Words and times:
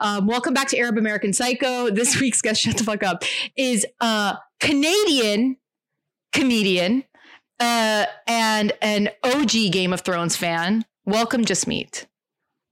Um, 0.00 0.26
welcome 0.26 0.54
back 0.54 0.68
to 0.68 0.78
Arab 0.78 0.98
American 0.98 1.32
Psycho. 1.32 1.90
This 1.90 2.20
week's 2.20 2.40
guest, 2.42 2.60
shut 2.60 2.76
the 2.76 2.84
fuck 2.84 3.02
up, 3.02 3.24
is 3.56 3.86
a 4.00 4.36
Canadian 4.60 5.56
comedian 6.32 7.04
uh, 7.60 8.06
and 8.26 8.72
an 8.82 9.10
OG 9.22 9.50
Game 9.70 9.92
of 9.92 10.00
Thrones 10.00 10.36
fan. 10.36 10.84
Welcome, 11.06 11.44
Jasmeet. 11.44 12.06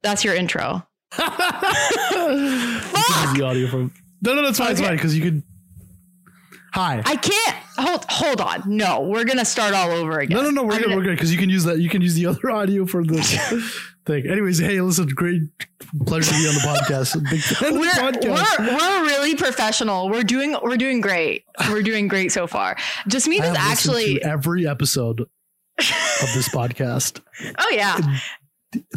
That's 0.02 0.24
your 0.24 0.34
intro. 0.34 0.86
You 1.18 1.24
can 1.28 2.38
use 2.38 3.32
the 3.36 3.42
audio 3.44 3.68
from. 3.68 3.92
No, 4.22 4.34
no, 4.34 4.42
that's 4.42 4.58
fine. 4.58 4.72
It's 4.72 4.80
Okay. 4.80 4.88
fine 4.88 4.96
because 4.96 5.16
you 5.16 5.22
could. 5.22 5.42
Hi. 6.74 7.02
I 7.04 7.16
can't 7.16 7.56
hold. 7.76 8.04
Hold 8.08 8.40
on. 8.40 8.62
No, 8.66 9.02
we're 9.02 9.24
gonna 9.24 9.44
start 9.44 9.74
all 9.74 9.90
over 9.90 10.20
again. 10.20 10.36
no, 10.38 10.42
no, 10.42 10.50
no. 10.50 10.62
We're 10.62 10.72
I'm 10.72 10.78
good. 10.78 10.84
gonna- 10.86 10.96
We're 10.96 11.02
good 11.04 11.10
because 11.16 11.30
you 11.32 11.38
can 11.38 11.50
use 11.50 11.64
that. 11.64 11.78
You 11.78 11.88
can 11.90 12.00
use 12.02 12.14
the 12.14 12.26
other 12.26 12.50
audio 12.50 12.86
for 12.86 13.04
this 13.04 13.36
thing. 14.04 14.26
Anyways, 14.28 14.58
hey, 14.58 14.80
listen, 14.80 15.06
great 15.08 15.42
pleasure 16.06 16.32
to 16.32 16.38
be 16.38 16.48
on 16.48 16.54
the 16.54 16.60
podcast. 16.60 17.22
Big 17.30 17.40
fan 17.40 17.78
We're, 17.78 17.90
podcast. 17.90 18.58
we're 18.58 18.66
we're 18.76 19.04
really 19.06 19.34
professional. 19.34 20.08
We're 20.08 20.22
doing 20.22 20.56
we're 20.62 20.76
doing 20.76 21.00
great. 21.00 21.44
We're 21.68 21.82
doing 21.82 22.08
great 22.08 22.32
so 22.32 22.46
far. 22.46 22.76
Jasmeet 23.08 23.40
I 23.40 23.50
is 23.50 23.56
actually. 23.56 24.14
to 24.18 24.22
every 24.26 24.66
episode 24.66 25.20
of 25.20 25.28
this 26.34 26.48
podcast 26.54 27.20
Oh 27.58 27.70
yeah. 27.72 27.98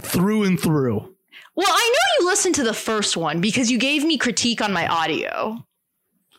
through 0.01 0.43
and 0.43 0.59
through. 0.59 1.13
Well, 1.57 1.67
I 1.69 1.93
know 1.93 2.23
you 2.25 2.29
listened 2.29 2.55
to 2.55 2.63
the 2.63 2.73
first 2.73 3.15
one 3.15 3.39
because 3.39 3.71
you 3.71 3.77
gave 3.77 4.03
me 4.03 4.17
critique 4.17 4.61
on 4.61 4.73
my 4.73 4.87
audio. 4.87 5.57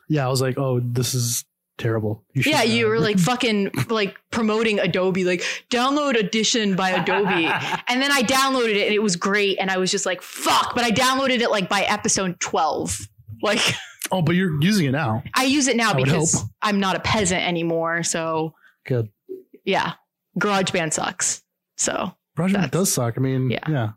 Yeah, 0.09 0.26
I 0.26 0.28
was 0.28 0.40
like, 0.42 0.59
oh, 0.59 0.78
this 0.80 1.14
is 1.14 1.45
terrible. 1.78 2.24
You 2.34 2.42
Yeah, 2.46 2.62
you 2.62 2.86
were 2.86 2.98
like 3.00 3.18
fucking 3.30 3.70
like 3.88 4.16
promoting 4.30 4.78
Adobe, 4.80 5.24
like 5.24 5.42
download 5.70 6.16
Audition 6.16 6.74
by 6.76 6.90
Adobe. 6.90 7.44
and 7.88 8.00
then 8.02 8.10
I 8.12 8.22
downloaded 8.22 8.74
it 8.76 8.86
and 8.86 8.94
it 8.94 9.02
was 9.02 9.16
great. 9.16 9.58
And 9.58 9.70
I 9.70 9.76
was 9.78 9.90
just 9.90 10.06
like, 10.06 10.22
fuck. 10.22 10.74
But 10.74 10.84
I 10.84 10.90
downloaded 10.90 11.40
it 11.40 11.50
like 11.50 11.68
by 11.68 11.82
episode 11.82 12.38
12. 12.40 12.98
Like 13.42 13.60
Oh, 14.12 14.22
but 14.22 14.36
you're 14.36 14.62
using 14.62 14.86
it 14.86 14.92
now. 14.92 15.24
I 15.34 15.44
use 15.44 15.66
it 15.66 15.76
now 15.76 15.88
That 15.92 15.96
would 15.98 16.04
because. 16.04 16.45
I'm 16.62 16.78
not 16.78 16.95
a 16.96 17.01
peasant 17.01 17.42
anymore. 17.42 18.02
So 18.04 18.54
Good. 18.86 19.08
yeah, 19.64 19.95
GarageBand 20.38 20.92
sucks. 20.92 21.42
So 21.76 22.12
Project 22.36 22.54
That's- 22.60 22.70
does 22.70 22.92
suck. 22.92 23.14
I 23.16 23.20
mean, 23.20 23.51
Yeah. 23.51 23.58
yeah. 23.68 23.90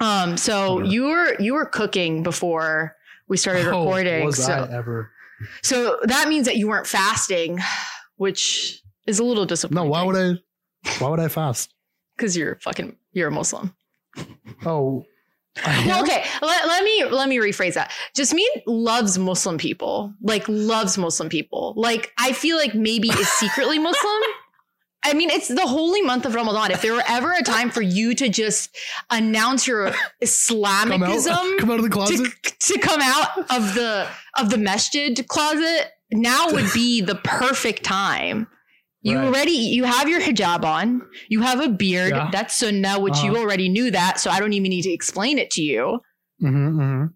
um, 0.00 0.36
so 0.36 0.80
Yeah. 0.80 0.90
you 0.90 1.02
were 1.04 1.34
you 1.40 1.54
were 1.54 1.64
cooking 1.64 2.22
before 2.22 2.94
we 3.28 3.36
started 3.38 3.66
Oh, 3.68 3.84
recording. 3.84 4.26
was 4.26 4.44
so 4.44 4.52
I 4.70 4.76
ever? 4.76 5.11
So 5.62 5.98
that 6.04 6.28
means 6.28 6.46
that 6.46 6.56
you 6.56 6.68
weren't 6.68 6.86
fasting, 6.86 7.60
which 8.16 8.82
is 9.06 9.18
a 9.18 9.24
little 9.24 9.44
disappointing. 9.44 9.84
No, 9.84 9.90
why 9.90 10.02
would 10.02 10.16
I? 10.16 10.98
Why 10.98 11.10
would 11.10 11.20
I 11.20 11.28
fast? 11.28 11.74
Because 12.16 12.36
you're 12.36 12.56
fucking 12.60 12.96
you're 13.12 13.28
a 13.28 13.32
Muslim. 13.32 13.74
Oh, 14.64 15.04
okay. 15.58 16.24
Let, 16.40 16.66
let 16.66 16.84
me 16.84 17.04
let 17.04 17.28
me 17.28 17.38
rephrase 17.38 17.74
that. 17.74 17.92
Jasmine 18.14 18.44
loves 18.66 19.18
Muslim 19.18 19.58
people. 19.58 20.14
Like 20.22 20.48
loves 20.48 20.96
Muslim 20.96 21.28
people. 21.28 21.74
Like 21.76 22.12
I 22.18 22.32
feel 22.32 22.56
like 22.56 22.74
maybe 22.74 23.08
is 23.08 23.28
secretly 23.28 23.78
Muslim. 23.90 24.22
I 25.04 25.14
mean, 25.14 25.30
it's 25.30 25.48
the 25.48 25.66
holy 25.66 26.00
month 26.02 26.26
of 26.26 26.34
Ramadan. 26.34 26.70
If 26.70 26.82
there 26.82 26.92
were 26.94 27.02
ever 27.08 27.32
a 27.32 27.42
time 27.42 27.70
for 27.70 27.82
you 27.82 28.14
to 28.14 28.28
just 28.28 28.76
announce 29.10 29.66
your 29.66 29.90
come 29.90 29.94
out, 29.96 30.08
Islamicism 30.22 31.58
come 31.58 31.70
out 31.70 31.78
of 31.78 31.82
the 31.84 31.90
closet. 31.90 32.18
to, 32.42 32.74
to 32.74 32.78
come 32.78 33.00
out 33.02 33.38
of 33.50 33.74
the 33.74 34.06
of 34.38 34.50
the 34.50 34.58
masjid 34.58 35.26
closet, 35.28 35.88
now 36.12 36.52
would 36.52 36.72
be 36.72 37.00
the 37.00 37.16
perfect 37.16 37.82
time. 37.84 38.46
You 39.04 39.18
Right. 39.18 39.26
already 39.26 39.50
you 39.52 39.82
have 39.82 40.08
your 40.08 40.20
hijab 40.20 40.64
on. 40.64 41.02
You 41.28 41.40
have 41.40 41.60
a 41.60 41.68
beard. 41.68 42.10
Yeah. 42.12 42.28
That's 42.30 42.54
sunnah, 42.54 43.00
which 43.00 43.20
you 43.24 43.32
Uh-huh. 43.32 43.40
already 43.42 43.68
knew 43.68 43.90
that. 43.90 44.20
So 44.20 44.30
I 44.30 44.38
don't 44.38 44.52
even 44.52 44.70
need 44.70 44.82
to 44.82 44.92
explain 44.92 45.38
it 45.38 45.50
to 45.52 45.62
you. 45.62 45.98
Mm-hmm, 46.40 46.80
mm-hmm. 46.80 47.06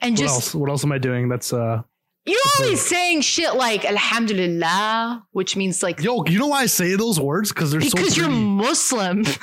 And 0.00 0.12
What 0.12 0.18
just 0.18 0.34
else? 0.34 0.54
What 0.54 0.70
else 0.70 0.84
am 0.84 0.92
I 0.92 0.98
doing? 0.98 1.28
That's 1.28 1.52
uh. 1.52 1.82
You're 2.26 2.38
always 2.60 2.80
saying 2.80 3.22
shit 3.22 3.54
like 3.54 3.84
Alhamdulillah, 3.84 5.24
which 5.32 5.56
means 5.56 5.82
like 5.82 6.00
Yo, 6.02 6.24
you 6.24 6.38
know 6.38 6.48
why 6.48 6.62
I 6.62 6.66
say 6.66 6.94
those 6.96 7.18
words? 7.18 7.52
Because 7.52 7.72
they're 7.72 7.80
so. 7.80 7.96
because 7.96 8.14
so 8.14 8.22
you're. 8.22 8.30
Muslim. 8.30 9.24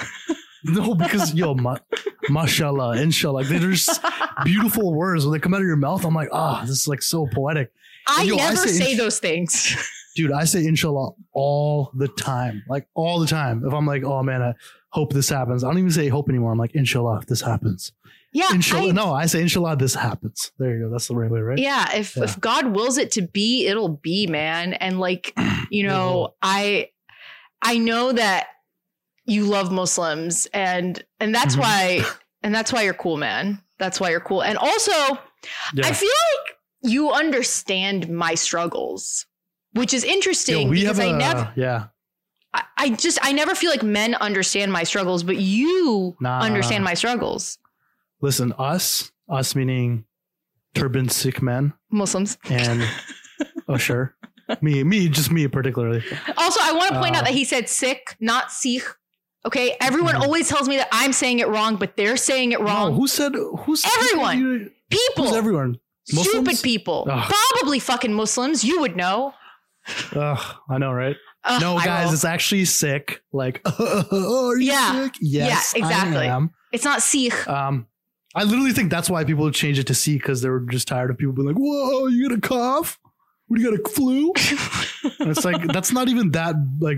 No, 0.68 0.96
because 0.96 1.32
yo, 1.36 1.54
ma- 1.54 1.78
mashallah, 2.28 2.98
inshallah, 3.00 3.44
they're 3.44 3.70
just 3.72 4.02
beautiful 4.46 4.96
words 4.96 5.24
when 5.24 5.34
they 5.34 5.40
come 5.40 5.54
out 5.54 5.62
of 5.62 5.68
your 5.68 5.76
mouth. 5.76 6.04
I'm 6.04 6.16
like, 6.16 6.30
ah, 6.32 6.62
this 6.62 6.72
is 6.72 6.88
like 6.88 7.04
so 7.04 7.28
poetic, 7.32 7.72
I 8.08 8.24
Yo, 8.24 8.34
I 8.34 8.38
never 8.50 8.56
say 8.56 8.70
say 8.70 8.90
ins- 8.92 8.98
those 8.98 9.20
things. 9.20 9.92
dude. 10.16 10.32
I 10.32 10.46
say 10.46 10.66
inshallah 10.66 11.12
all 11.34 11.92
the 11.94 12.08
time, 12.08 12.64
like 12.68 12.88
all 12.96 13.20
the 13.20 13.28
time. 13.28 13.64
If 13.64 13.74
I'm 13.74 13.86
like, 13.86 14.04
oh 14.04 14.24
man, 14.24 14.42
I 14.42 14.54
hope 14.90 15.14
this 15.14 15.30
happens. 15.30 15.64
I 15.64 15.68
don't 15.68 15.78
even 15.78 15.92
say 15.92 16.08
hope 16.08 16.30
anymore. 16.30 16.52
I'm 16.52 16.58
like, 16.58 16.74
inshallah, 16.74 17.20
if 17.20 17.28
this 17.28 17.42
happens. 17.42 17.92
Yeah, 18.36 18.52
Inshallah, 18.54 18.90
I- 18.90 18.92
no, 18.92 19.14
I 19.14 19.26
say 19.28 19.42
inshallah, 19.42 19.78
this 19.78 19.96
happens. 19.96 20.52
There 20.60 20.76
you 20.78 20.84
go. 20.86 20.92
That's 20.92 21.08
the 21.08 21.16
right 21.16 21.32
way, 21.32 21.40
right? 21.40 21.58
Yeah, 21.58 21.92
if 21.96 22.16
Yeah. 22.18 22.24
if 22.26 22.40
God 22.40 22.68
wills 22.76 22.98
it 22.98 23.12
to 23.14 23.22
be, 23.22 23.66
it'll 23.68 23.88
be, 23.98 24.28
man. 24.28 24.74
And 24.74 25.00
like, 25.00 25.34
you 25.72 25.84
know. 25.88 26.36
I 26.42 26.90
I 27.62 27.78
know 27.78 28.12
that 28.12 28.48
you 29.26 29.46
love 29.46 29.72
Muslims 29.72 30.48
and 30.54 31.02
and 31.20 31.34
that's 31.34 31.56
Mhm. 31.56 31.60
why 31.62 32.04
and 32.44 32.54
that's 32.54 32.72
why 32.74 32.82
you're 32.84 32.94
cool, 32.94 33.18
man. 33.18 33.62
That's 33.80 34.00
why 34.00 34.10
you're 34.12 34.20
cool. 34.20 34.44
And 34.44 34.58
also, 34.58 34.92
Yeah. 35.74 35.88
I 35.88 35.94
feel 35.94 36.10
like 36.10 36.58
you 36.92 37.12
understand 37.12 38.10
my 38.10 38.36
struggles, 38.36 39.26
which 39.74 39.94
is 39.94 40.04
interesting 40.04 40.64
Yo, 40.68 40.70
we 40.70 40.82
because 40.82 40.98
have 40.98 41.08
I 41.08 41.10
a 41.10 41.18
never 41.18 41.54
yeah. 41.56 41.86
I, 42.54 42.64
I 42.78 42.90
just 42.90 43.18
I 43.24 43.32
never 43.32 43.56
feel 43.56 43.72
like 43.72 43.84
men 43.84 44.14
understand 44.16 44.72
my 44.72 44.84
struggles, 44.84 45.24
but 45.24 45.38
you 45.38 46.16
Nah. 46.20 46.42
understand 46.42 46.84
my 46.84 46.94
struggles. 46.94 47.58
Listen, 48.22 48.54
us, 48.58 49.12
us 49.30 49.56
meaning 49.56 50.06
turban 50.74 51.10
Sikh 51.10 51.42
men, 51.42 51.74
Muslims. 51.92 52.38
and 52.50 52.88
oh 53.68 53.78
sure, 53.78 54.16
me, 54.62 54.84
me, 54.84 55.10
just 55.10 55.32
me 55.32 55.48
particularly. 55.48 56.04
Also, 56.38 56.60
I 56.64 56.72
want 56.74 56.94
to 56.94 57.00
point 57.00 57.16
Uh, 57.16 57.20
out 57.20 57.26
that 57.26 57.34
he 57.34 57.44
said 57.44 57.70
sick, 57.70 58.16
not 58.20 58.52
Sikh. 58.52 58.84
Okay, 59.46 59.76
everyone 59.80 60.16
Mhm. 60.16 60.22
always 60.22 60.48
tells 60.50 60.68
me 60.68 60.78
that 60.78 60.88
I'm 60.92 61.14
saying 61.14 61.40
it 61.40 61.48
wrong, 61.48 61.76
but 61.76 61.96
they're 61.98 62.18
saying 62.18 62.52
it 62.52 62.60
No, 62.60 62.66
wrong. 62.66 62.96
who 62.96 63.08
said 63.08 63.34
who's 63.34 63.86
Everyone. 63.86 64.40
you- 64.40 64.72
people, 64.90 65.26
Who's 65.28 65.36
everyone? 65.36 65.78
stupid 66.06 66.60
people, 66.64 67.08
Ugh. 67.10 67.32
probably 67.52 67.80
fucking 67.80 68.14
Muslims. 68.14 68.64
You 68.64 68.80
would 68.82 68.96
know. 68.96 69.34
Ugh, 70.16 70.56
I 70.70 70.78
know, 70.80 70.92
right? 70.92 71.16
Ugh, 71.44 71.62
No, 71.62 71.78
guys, 71.80 72.12
it's 72.12 72.26
actually 72.26 72.66
sick. 72.66 73.22
Like, 73.32 73.62
oh, 73.66 74.50
are 74.50 74.58
you 74.58 74.72
Yeah. 74.72 75.04
sick? 75.04 75.14
Yes, 75.22 75.74
Yeah, 75.76 75.84
exactly. 75.86 76.50
It's 76.72 76.84
not 76.84 77.04
Sikh. 77.04 77.48
Um, 77.48 77.86
I 78.36 78.44
literally 78.44 78.74
think 78.74 78.92
that's 78.92 79.10
why 79.10 79.24
people 79.24 79.50
changed 79.52 79.80
it 79.80 79.88
to 79.88 79.96
C 79.96 80.18
because 80.18 80.42
they 80.42 80.50
were 80.50 80.60
just 80.60 80.88
tired 80.88 81.10
of 81.10 81.18
people 81.18 81.34
being 81.34 81.48
like, 81.48 81.56
"Whoa, 81.58 82.08
you 82.08 82.28
got 82.30 82.38
a 82.38 82.42
cough? 82.42 83.00
What, 83.48 83.58
do 83.58 83.64
you 83.64 83.72
got 83.72 83.80
a 83.80 83.90
flu?" 83.90 84.34
It's 85.28 85.46
like 85.46 85.66
that's 85.72 85.92
not 85.92 86.10
even 86.10 86.32
that 86.32 86.56
like 86.80 86.98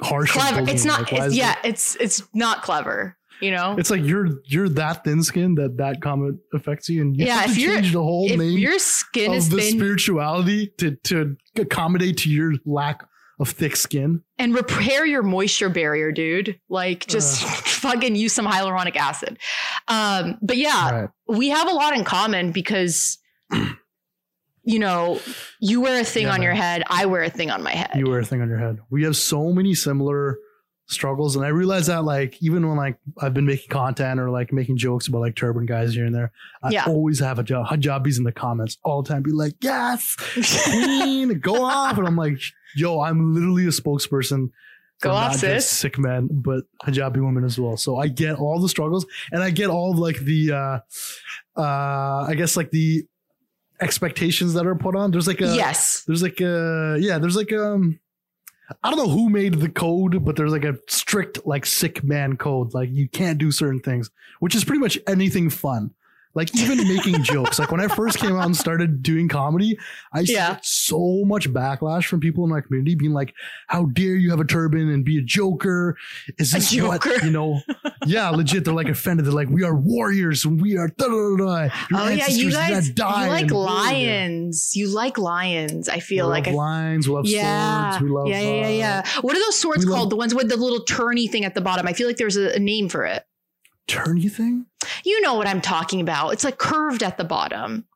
harsh. 0.00 0.32
clever. 0.32 0.68
It's 0.70 0.84
not. 0.84 1.10
Like, 1.12 1.22
it's, 1.26 1.34
yeah, 1.34 1.56
it- 1.64 1.70
it's 1.70 1.96
it's 1.96 2.22
not 2.34 2.62
clever. 2.62 3.16
You 3.40 3.52
know. 3.52 3.76
It's 3.78 3.90
like 3.90 4.02
you're 4.02 4.40
you're 4.46 4.68
that 4.70 5.04
thin 5.04 5.22
skinned 5.22 5.58
that 5.58 5.76
that 5.76 6.00
comment 6.00 6.38
affects 6.52 6.88
you, 6.88 7.02
and 7.02 7.16
you 7.16 7.26
Yeah, 7.26 7.44
if 7.44 7.56
you're- 7.56 7.76
change 7.76 7.92
the 7.92 8.02
whole 8.02 8.28
if 8.30 8.38
name 8.38 8.58
your 8.58 8.78
skin 8.78 9.30
of 9.32 9.36
is 9.36 9.48
the 9.48 9.58
thin 9.58 9.78
spirituality 9.78 10.72
to 10.78 10.96
to 11.04 11.36
accommodate 11.56 12.16
to 12.18 12.30
your 12.30 12.54
lack 12.64 13.04
of 13.38 13.50
thick 13.50 13.76
skin. 13.76 14.22
and 14.38 14.54
repair 14.54 15.06
your 15.06 15.22
moisture 15.22 15.68
barrier, 15.68 16.10
dude, 16.12 16.58
like 16.68 17.06
just 17.06 17.42
fucking 17.66 18.16
use 18.16 18.32
some 18.32 18.46
hyaluronic 18.46 18.96
acid. 18.96 19.38
Um, 19.88 20.38
but 20.42 20.56
yeah, 20.56 20.90
Right. 21.02 21.10
we 21.28 21.48
have 21.50 21.68
a 21.68 21.72
lot 21.72 21.96
in 21.96 22.04
common 22.04 22.50
because 22.52 23.18
you 24.64 24.78
know 24.78 25.20
you 25.60 25.80
wear 25.80 26.00
a 26.00 26.04
thing 26.04 26.24
Yeah, 26.24 26.34
on 26.34 26.42
your 26.42 26.52
head 26.52 26.82
i 26.90 27.06
wear 27.06 27.22
a 27.22 27.30
thing 27.30 27.50
on 27.50 27.62
my 27.62 27.70
head 27.70 27.92
You 27.94 28.06
wear 28.10 28.18
a 28.20 28.24
thing 28.24 28.42
on 28.42 28.48
your 28.50 28.58
head. 28.58 28.78
We 28.90 29.04
have 29.04 29.16
so 29.16 29.50
many 29.52 29.74
similar 29.74 30.36
struggles, 30.88 31.36
and 31.36 31.44
I 31.44 31.48
realize 31.48 31.86
that 31.86 32.04
like 32.04 32.42
even 32.42 32.66
when 32.66 32.76
like 32.76 32.96
I've 33.20 33.34
been 33.34 33.44
making 33.46 33.68
content 33.68 34.18
or 34.18 34.30
like 34.30 34.52
making 34.52 34.76
jokes 34.78 35.06
about 35.06 35.20
like 35.20 35.36
turban 35.36 35.66
guys 35.66 35.94
here 35.94 36.04
and 36.06 36.14
there, 36.14 36.32
I 36.62 36.70
Yeah. 36.70 36.84
always 36.86 37.20
have 37.20 37.38
a 37.38 37.42
job 37.42 37.66
hijabis 37.66 38.18
in 38.18 38.24
the 38.24 38.32
comments 38.32 38.78
all 38.84 39.02
the 39.02 39.08
time. 39.08 39.22
Be 39.22 39.30
like, 39.32 39.54
yes, 39.60 40.16
queen, 40.64 41.38
go 41.40 41.62
off, 41.64 41.98
and 41.98 42.06
I'm 42.06 42.16
like, 42.16 42.40
yo, 42.76 43.00
I'm 43.00 43.34
literally 43.34 43.64
a 43.66 43.70
spokesperson. 43.70 44.50
Go 45.00 45.10
off, 45.12 45.30
not 45.34 45.38
just 45.38 45.40
sis. 45.40 45.68
Sick 45.68 45.98
men, 45.98 46.28
but 46.32 46.64
hijabi 46.84 47.24
women 47.24 47.44
as 47.44 47.56
well. 47.58 47.76
So 47.76 47.98
I 47.98 48.08
get 48.08 48.36
all 48.36 48.58
the 48.60 48.68
struggles, 48.68 49.06
and 49.30 49.42
I 49.44 49.50
get 49.50 49.70
all 49.70 49.92
of 49.92 49.98
like 49.98 50.18
the, 50.18 50.52
uh 50.52 50.78
uh 51.60 52.24
I 52.26 52.34
guess 52.36 52.56
like 52.56 52.70
the 52.70 53.04
expectations 53.80 54.54
that 54.54 54.66
are 54.66 54.74
put 54.74 54.96
on. 54.96 55.10
There's 55.12 55.26
like 55.28 55.40
a 55.40 55.54
yes 55.54 56.02
there's 56.06 56.22
like 56.22 56.40
a 56.40 56.96
yeah 57.00 57.18
there's 57.18 57.36
like 57.36 57.52
um 57.52 58.00
i 58.82 58.90
don't 58.90 58.98
know 58.98 59.08
who 59.08 59.28
made 59.28 59.54
the 59.54 59.68
code 59.68 60.24
but 60.24 60.36
there's 60.36 60.52
like 60.52 60.64
a 60.64 60.78
strict 60.88 61.46
like 61.46 61.64
sick 61.64 62.04
man 62.04 62.36
code. 62.36 62.74
Like 62.74 62.90
you 62.90 63.08
can't 63.08 63.38
do 63.38 63.50
certain 63.50 63.80
things 63.80 64.10
which 64.40 64.54
is 64.54 64.64
pretty 64.64 64.80
much 64.80 64.98
anything 65.06 65.50
fun 65.50 65.94
Like 66.38 66.56
even 66.56 66.78
making 66.86 67.22
jokes. 67.34 67.58
Like 67.58 67.70
when 67.72 67.80
I 67.80 67.88
first 67.88 68.18
came 68.18 68.36
out 68.36 68.46
and 68.46 68.56
started 68.56 69.02
doing 69.02 69.28
comedy, 69.28 69.76
I 70.12 70.20
Yeah. 70.20 70.58
so 70.62 71.22
much 71.26 71.52
backlash 71.52 72.04
from 72.06 72.20
people 72.20 72.44
in 72.44 72.50
my 72.50 72.60
community 72.60 72.94
being 72.94 73.12
like, 73.12 73.34
"How 73.66 73.86
dare 73.86 74.14
you 74.14 74.30
have 74.30 74.40
a 74.40 74.44
turban 74.44 74.88
and 74.88 75.04
be 75.04 75.18
a 75.18 75.22
joker? 75.22 75.96
Is 76.38 76.52
this 76.52 76.70
joker? 76.70 77.10
what 77.10 77.24
you 77.24 77.30
know?" 77.30 77.60
Yeah, 78.06 78.30
legit. 78.30 78.64
They're 78.64 78.72
like 78.72 78.88
offended. 78.88 79.26
They're 79.26 79.32
like, 79.32 79.48
"We 79.50 79.64
are 79.64 79.74
warriors 79.74 80.44
and 80.44 80.62
we 80.62 80.76
are." 80.78 80.88
Da, 80.88 81.06
da, 81.06 81.36
da, 81.36 81.36
da. 81.68 81.74
Oh 81.92 82.08
yeah, 82.08 82.28
you 82.28 82.50
guys, 82.52 82.88
you 82.88 83.04
like 83.28 83.50
lions. 83.50 84.76
You 84.76 84.88
like 84.88 85.18
lions. 85.18 85.88
I 85.88 86.00
feel 86.00 86.26
we 86.26 86.30
like 86.30 86.46
love 86.46 86.54
I 86.54 86.58
lines. 86.58 87.08
We 87.08 87.14
love 87.14 87.26
yeah, 87.26 87.90
swords. 87.90 88.02
We 88.04 88.10
love 88.10 88.28
yeah, 88.28 88.40
yeah, 88.40 88.68
yeah, 88.68 89.02
uh. 89.04 89.20
What 89.22 89.36
are 89.36 89.40
those 89.40 89.58
swords 89.58 89.84
we 89.84 89.90
love- 89.90 89.98
called? 89.98 90.10
The 90.10 90.16
ones 90.16 90.34
with 90.34 90.48
the 90.48 90.56
little 90.56 90.84
turny 90.84 91.28
thing 91.30 91.44
at 91.44 91.54
the 91.54 91.60
bottom. 91.60 91.86
I 91.86 91.92
feel 91.92 92.06
like 92.06 92.16
there's 92.16 92.36
a, 92.36 92.54
a 92.54 92.58
name 92.58 92.88
for 92.88 93.04
it. 93.04 93.24
Turny 93.88 94.30
thing. 94.30 94.66
You 95.04 95.20
know 95.20 95.34
what 95.34 95.48
I'm 95.48 95.60
talking 95.60 96.00
about. 96.00 96.30
It's 96.30 96.44
like 96.44 96.58
curved 96.58 97.02
at 97.02 97.18
the 97.18 97.24
bottom. 97.24 97.86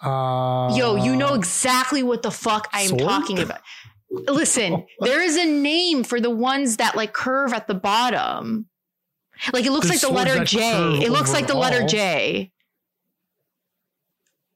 Uh, 0.00 0.72
Yo, 0.76 0.94
you 0.94 1.16
know 1.16 1.34
exactly 1.34 2.02
what 2.02 2.22
the 2.22 2.30
fuck 2.30 2.68
I'm 2.72 2.88
sword? 2.88 3.00
talking 3.00 3.38
about. 3.40 3.60
Listen, 4.10 4.86
there 5.00 5.20
is 5.20 5.36
a 5.36 5.44
name 5.44 6.04
for 6.04 6.20
the 6.20 6.30
ones 6.30 6.76
that 6.76 6.96
like 6.96 7.12
curve 7.12 7.52
at 7.52 7.66
the 7.66 7.74
bottom. 7.74 8.66
Like 9.52 9.66
it 9.66 9.72
looks 9.72 9.88
There's 9.88 10.02
like 10.02 10.10
the 10.10 10.16
letter 10.16 10.44
J. 10.44 10.98
It 11.02 11.10
looks 11.10 11.32
like 11.32 11.46
the 11.46 11.54
letter 11.54 11.76
overall. 11.76 11.88
J. 11.88 12.52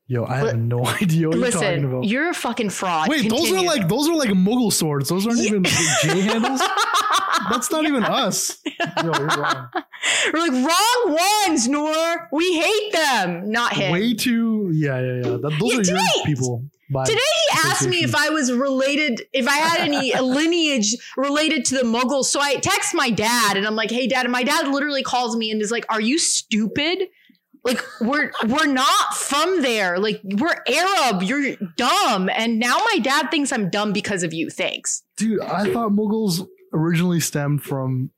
Yo, 0.08 0.24
I 0.24 0.36
have 0.38 0.46
Li- 0.54 0.58
no 0.58 0.84
idea 1.02 1.28
what 1.28 1.38
you're 1.38 1.50
talking 1.50 1.84
about. 1.84 2.00
Listen, 2.00 2.02
you're 2.04 2.30
a 2.30 2.34
fucking 2.34 2.70
fraud. 2.70 3.08
Wait, 3.08 3.30
those 3.30 3.50
are 3.52 3.62
like 3.62 3.88
those 3.88 4.08
are 4.08 4.14
like 4.16 4.30
Mughal 4.30 4.72
swords. 4.72 5.08
Those 5.08 5.26
aren't 5.26 5.38
Yeah. 5.38 5.44
even 5.46 5.64
J 5.64 6.20
handles. 6.22 6.60
That's 7.50 7.70
not 7.70 7.84
even 7.84 8.04
us. 8.04 8.58
Yo, 8.66 8.74
you're 9.04 9.12
wrong. 9.26 9.68
We're 10.32 10.40
like 10.40 10.52
wrong 10.52 11.18
ones, 11.46 11.68
Noor. 11.68 12.28
We 12.32 12.60
hate 12.60 12.92
them. 12.92 13.50
Not 13.50 13.72
him. 13.74 13.92
Way 13.92 14.14
too. 14.14 14.70
Yeah, 14.74 15.00
yeah, 15.00 15.14
yeah. 15.14 15.36
That, 15.40 15.56
those 15.60 15.88
Yeah, 15.88 15.94
are 15.94 15.98
your 15.98 16.24
people. 16.26 16.64
By, 16.92 17.04
Today 17.04 17.18
he 17.52 17.58
asked 17.70 17.88
me 17.88 18.02
if 18.04 18.14
I 18.14 18.28
was 18.28 18.52
related, 18.52 19.22
if 19.32 19.48
I 19.48 19.56
had 19.56 19.80
any 19.88 20.14
lineage 20.20 20.94
related 21.16 21.64
to 21.66 21.76
the 21.76 21.84
Mughals. 21.84 22.24
So 22.26 22.38
I 22.38 22.56
text 22.56 22.94
my 22.94 23.08
dad 23.08 23.56
and 23.56 23.66
I'm 23.66 23.76
like, 23.76 23.90
"Hey, 23.90 24.06
dad." 24.06 24.26
And 24.26 24.32
my 24.32 24.42
dad 24.42 24.68
literally 24.68 25.02
calls 25.02 25.34
me 25.34 25.50
and 25.50 25.62
is 25.62 25.70
like, 25.70 25.86
"Are 25.88 26.00
you 26.02 26.18
stupid? 26.18 27.04
Like 27.64 27.80
we're 28.00 28.32
we're 28.48 28.66
not 28.66 29.14
from 29.14 29.62
there. 29.62 29.98
Like 29.98 30.20
we're 30.24 30.56
Arab. 30.66 31.22
You're 31.22 31.54
dumb." 31.76 32.28
And 32.34 32.58
now 32.58 32.76
my 32.78 32.98
dad 33.00 33.30
thinks 33.30 33.52
I'm 33.52 33.70
dumb 33.70 33.92
because 33.92 34.22
of 34.24 34.32
you. 34.34 34.50
Thanks. 34.50 35.02
dude, 35.16 35.40
I 35.40 35.72
thought 35.72 35.90
Mughals 35.92 36.46
originally 36.72 37.20
stemmed 37.20 37.62
from 37.62 38.10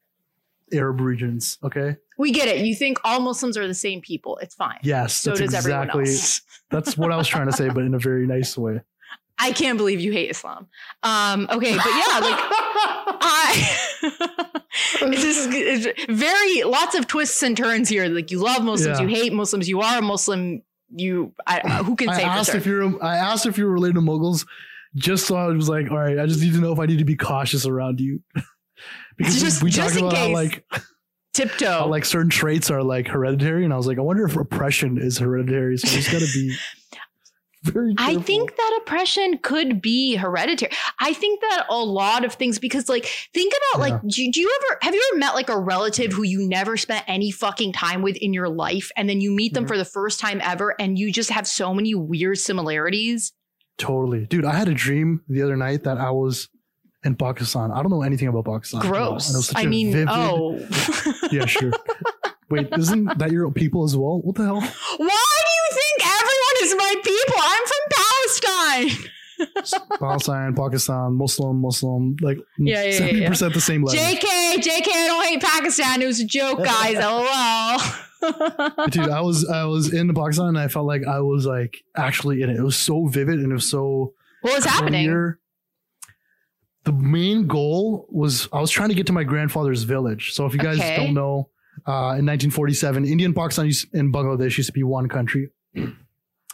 Arab 0.73 1.01
regions. 1.01 1.59
Okay. 1.63 1.97
We 2.17 2.31
get 2.31 2.49
it. 2.49 2.65
You 2.65 2.75
think 2.75 2.99
all 3.05 3.21
Muslims 3.21 3.59
are 3.59 3.67
the 3.67 3.75
same 3.75 4.01
people. 4.01 4.39
It's 4.39 4.55
fine. 4.55 4.79
Yes, 4.83 5.15
So 5.15 5.35
does 5.35 5.53
everyone 5.53 5.83
exactly. 5.89 6.05
else. 6.05 6.43
That's 6.71 6.97
what 6.97 7.11
I 7.13 7.17
was 7.17 7.27
trying 7.27 7.47
to 7.47 7.53
say, 7.53 7.69
but 7.69 7.83
in 7.83 7.93
a 7.95 7.99
very 7.99 8.27
nice 8.27 8.57
way. 8.57 8.81
I 9.39 9.53
can't 9.53 9.77
believe 9.79 10.01
you 10.01 10.13
hate 10.13 10.31
Islam. 10.31 10.69
Um, 11.03 11.49
okay, 11.51 11.77
but 11.77 11.87
yeah, 11.87 12.19
like 12.21 12.39
I 13.21 13.79
it's 15.03 15.23
just 15.23 15.49
it's 15.53 16.05
very 16.09 16.63
lots 16.63 16.95
of 16.95 17.07
twists 17.07 17.43
and 17.43 17.57
turns 17.57 17.89
here. 17.89 18.07
Like 18.07 18.31
you 18.31 18.39
love 18.43 18.63
Muslims, 18.63 18.99
Yeah. 19.01 19.07
you 19.07 19.09
hate 19.15 19.33
Muslims, 19.33 19.69
you 19.69 19.81
are 19.81 19.99
a 19.99 20.03
Muslim. 20.03 20.63
You, 20.97 21.33
I, 21.47 21.61
who 21.83 21.97
can 21.97 22.09
I 22.11 22.15
say 22.17 22.23
for 22.23 22.29
asked 22.29 22.51
sure? 22.51 22.57
if 22.59 22.67
you're. 22.67 23.03
I 23.05 23.17
asked 23.17 23.47
if 23.47 23.59
you 23.59 23.65
were 23.65 23.73
related 23.73 23.95
to 23.97 24.01
Mughals, 24.01 24.47
just 24.95 25.27
so 25.27 25.35
I 25.35 25.47
was 25.49 25.69
like, 25.69 25.91
all 25.91 25.99
right, 25.99 26.19
I 26.21 26.27
just 26.27 26.41
need 26.41 26.53
to 26.53 26.61
know 26.61 26.73
if 26.73 26.79
I 26.79 26.87
need 26.87 26.99
to 26.99 27.05
be 27.05 27.17
cautious 27.17 27.67
around 27.67 27.99
you, 28.01 28.23
because 29.17 29.41
Just- 29.41 29.63
we 29.63 29.71
just 29.71 29.99
talked 29.99 30.01
about 30.13 30.17
how 30.17 30.29
like 30.33 30.65
Tiptoe. 31.35 31.67
how 31.67 31.87
like 31.89 32.05
certain 32.05 32.31
traits 32.31 32.71
are 32.71 32.83
like 32.83 33.09
hereditary, 33.09 33.65
and 33.65 33.73
I 33.75 33.77
was 33.77 33.89
like, 33.89 33.99
I 33.99 34.03
wonder 34.03 34.25
if 34.25 34.37
oppression 34.37 34.99
is 34.99 35.19
hereditary. 35.19 35.77
So 35.79 35.89
I 35.89 35.93
just 35.93 36.13
got 36.13 36.21
to 36.21 36.33
be 36.33 36.55
very. 37.65 37.95
I 37.99 38.17
think 38.17 38.57
that 38.57 38.81
oppression 38.83 39.39
could 39.39 39.81
be 39.83 40.17
hereditary. 40.17 40.71
I 41.01 41.13
think 41.13 41.41
that 41.41 41.67
a 41.71 41.77
lot 41.79 42.25
of 42.25 42.35
things 42.35 42.59
because 42.59 42.89
like 42.89 43.07
think 43.33 43.53
about 43.73 43.81
like 43.81 44.01
do, 44.03 44.31
do 44.31 44.41
you 44.41 44.59
ever 44.61 44.79
have 44.83 44.95
you 44.95 45.03
ever 45.13 45.19
met 45.19 45.35
like 45.35 45.49
a 45.49 45.59
relative 45.59 46.13
who 46.13 46.23
you 46.23 46.47
never 46.49 46.77
spent 46.77 47.05
any 47.09 47.31
fucking 47.31 47.73
time 47.73 48.03
with 48.03 48.17
in 48.17 48.33
your 48.33 48.49
life 48.49 48.91
and 48.97 49.09
then 49.09 49.21
you 49.21 49.31
meet 49.31 49.55
them 49.55 49.65
Mhm. 49.65 49.69
for 49.69 49.79
the 49.79 49.85
first 49.85 50.21
time 50.21 50.41
ever 50.43 50.75
and 50.81 50.99
you 50.99 51.11
just 51.13 51.31
have 51.31 51.47
so 51.47 51.73
many 51.75 51.95
weird 51.95 52.39
similarities? 52.39 53.33
totally, 53.77 54.25
dude. 54.27 54.45
I 54.45 54.55
had 54.55 54.69
a 54.69 54.75
dream 54.75 55.23
the 55.29 55.43
other 55.43 55.57
night 55.57 55.83
that 55.83 55.99
I 55.99 56.11
was 56.13 56.49
in 57.03 57.17
Pakistan. 57.17 57.73
I 57.73 57.83
don't 57.83 57.91
know 57.91 58.03
anything 58.03 58.29
about 58.29 58.45
Pakistan. 58.45 58.81
at 58.81 58.87
and 58.87 58.95
it 58.95 59.11
was 59.13 59.33
Gross. 59.33 59.53
I 59.57 59.67
mean, 59.67 59.91
vivid- 59.93 60.09
oh. 60.11 60.59
yeah, 61.33 61.45
sure. 61.47 61.73
Wait, 62.51 62.69
isn't 62.79 63.19
that 63.19 63.33
your 63.33 63.51
people 63.51 63.83
as 63.85 63.97
well? 63.97 64.21
What 64.23 64.37
the 64.37 64.45
hell? 64.45 64.61
Why 64.61 64.67
do 64.69 65.53
you 65.59 65.69
think 65.81 65.97
everyone 66.07 66.54
is 66.65 66.75
my 66.77 66.95
people? 67.03 67.37
I'm 67.39 67.65
from 67.73 67.85
Palestine. 68.01 69.11
Palestine, 69.99 70.55
Pakistan, 70.55 71.15
Muslim, 71.15 71.61
Muslim, 71.61 72.17
like 72.21 72.39
Yeah, 72.59 72.83
yeah, 72.83 72.85
yeah, 72.85 72.93
seventy 72.99 73.19
yeah. 73.21 73.49
the 73.49 73.61
same 73.61 73.83
level. 73.83 74.01
JK, 74.01 74.55
JK, 74.57 74.89
I 74.89 75.07
don't 75.09 75.25
hate 75.27 75.43
Pakistan. 75.43 76.03
It 76.03 76.07
was 76.07 76.21
a 76.21 76.25
joke, 76.25 76.63
guys. 76.65 76.97
LOL. 78.23 78.89
Dude, 78.91 79.09
I 79.11 79.21
was 79.21 79.45
I 79.49 79.65
was 79.65 79.93
in 79.93 80.07
the 80.07 80.15
Pakistan 80.15 80.47
and 80.49 80.59
I 80.59 80.69
felt 80.69 80.87
like 80.87 81.03
I 81.07 81.21
was 81.21 81.47
like 81.47 81.85
actually 81.97 82.43
in 82.43 82.49
it. 82.51 82.57
It 82.57 82.63
was 82.63 82.77
so 82.77 83.07
vivid 83.07 83.41
and 83.41 83.51
it 83.51 83.55
was 83.55 83.69
so 83.69 84.15
what 84.43 84.55
was 84.55 84.65
happening? 84.65 85.35
The 86.85 86.93
main 86.93 87.47
goal 87.47 88.07
was 88.11 88.49
I 88.53 88.61
was 88.61 88.71
trying 88.71 88.91
to 88.91 88.95
get 88.95 89.07
to 89.09 89.13
my 89.13 89.25
grandfather's 89.25 89.83
village. 89.85 90.33
So 90.35 90.45
if 90.47 90.53
you 90.53 90.59
guys 90.61 90.79
Okay. 90.79 90.97
don't 90.97 91.15
know, 91.15 91.49
uh, 91.87 92.17
in 92.21 92.25
1947, 92.27 93.05
India 93.07 93.27
and 93.27 93.35
Pakistan 93.35 93.67
used, 93.67 93.93
and 93.95 94.13
Bangladesh 94.13 94.57
used 94.59 94.69
to 94.69 94.73
be 94.73 94.83
one 94.83 95.09
country, 95.09 95.49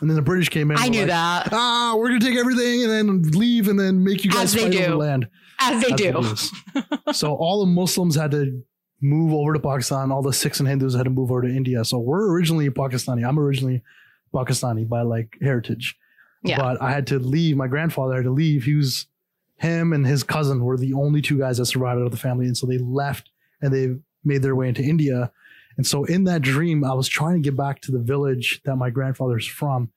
and 0.00 0.08
then 0.08 0.16
the 0.16 0.22
British 0.22 0.48
came 0.48 0.70
in. 0.70 0.78
I 0.78 0.88
knew 0.88 1.00
like, 1.00 1.08
that. 1.08 1.48
Ah, 1.52 1.94
we're 1.96 2.08
gonna 2.08 2.20
take 2.20 2.38
everything 2.38 2.82
and 2.82 2.90
then 2.90 3.22
leave 3.32 3.68
and 3.68 3.78
then 3.78 4.02
make 4.02 4.24
you 4.24 4.30
As 4.30 4.36
guys 4.36 4.54
they 4.54 4.70
fight 4.70 4.88
over 4.88 4.96
land. 4.96 5.28
As 5.58 5.82
they 5.82 5.90
do. 5.90 6.24
so 7.12 7.34
all 7.34 7.60
the 7.60 7.70
Muslims 7.70 8.16
had 8.16 8.30
to 8.30 8.62
move 9.00 9.32
over 9.32 9.52
to 9.52 9.60
Pakistan. 9.60 10.10
All 10.10 10.22
the 10.22 10.32
Sikhs 10.32 10.60
and 10.60 10.68
Hindus 10.68 10.94
had 10.94 11.04
to 11.04 11.10
move 11.10 11.30
over 11.30 11.42
to 11.42 11.48
India. 11.48 11.84
So 11.84 11.98
we're 11.98 12.30
originally 12.32 12.70
Pakistani. 12.70 13.26
I'm 13.26 13.38
originally 13.38 13.82
Pakistani 14.34 14.88
by 14.88 15.02
like 15.02 15.36
heritage. 15.42 15.96
Yeah. 16.42 16.56
But 16.56 16.80
I 16.80 16.90
had 16.90 17.06
to 17.08 17.18
leave. 17.18 17.56
My 17.56 17.66
grandfather 17.66 18.16
had 18.16 18.24
to 18.24 18.30
leave. 18.30 18.64
He 18.64 18.74
was 18.74 19.06
him 19.56 19.92
and 19.92 20.06
his 20.06 20.22
cousin 20.22 20.64
were 20.64 20.78
the 20.78 20.94
only 20.94 21.20
two 21.20 21.38
guys 21.38 21.58
that 21.58 21.66
survived 21.66 22.00
out 22.00 22.06
of 22.06 22.12
the 22.12 22.16
family. 22.16 22.46
And 22.46 22.56
so 22.56 22.66
they 22.66 22.78
left 22.78 23.30
and 23.60 23.72
they 23.72 23.96
made 24.24 24.42
their 24.42 24.56
way 24.56 24.68
into 24.68 24.82
India. 24.82 25.30
And 25.80 25.86
so 25.86 26.04
in 26.04 26.24
that 26.24 26.42
dream, 26.42 26.84
I 26.84 26.92
was 26.92 27.08
trying 27.08 27.36
to 27.36 27.40
get 27.40 27.56
back 27.56 27.80
to 27.80 27.90
the 27.90 27.98
village 28.00 28.60
that 28.66 28.76
my 28.76 28.90
grandfather's 28.90 29.46
from. 29.46 29.88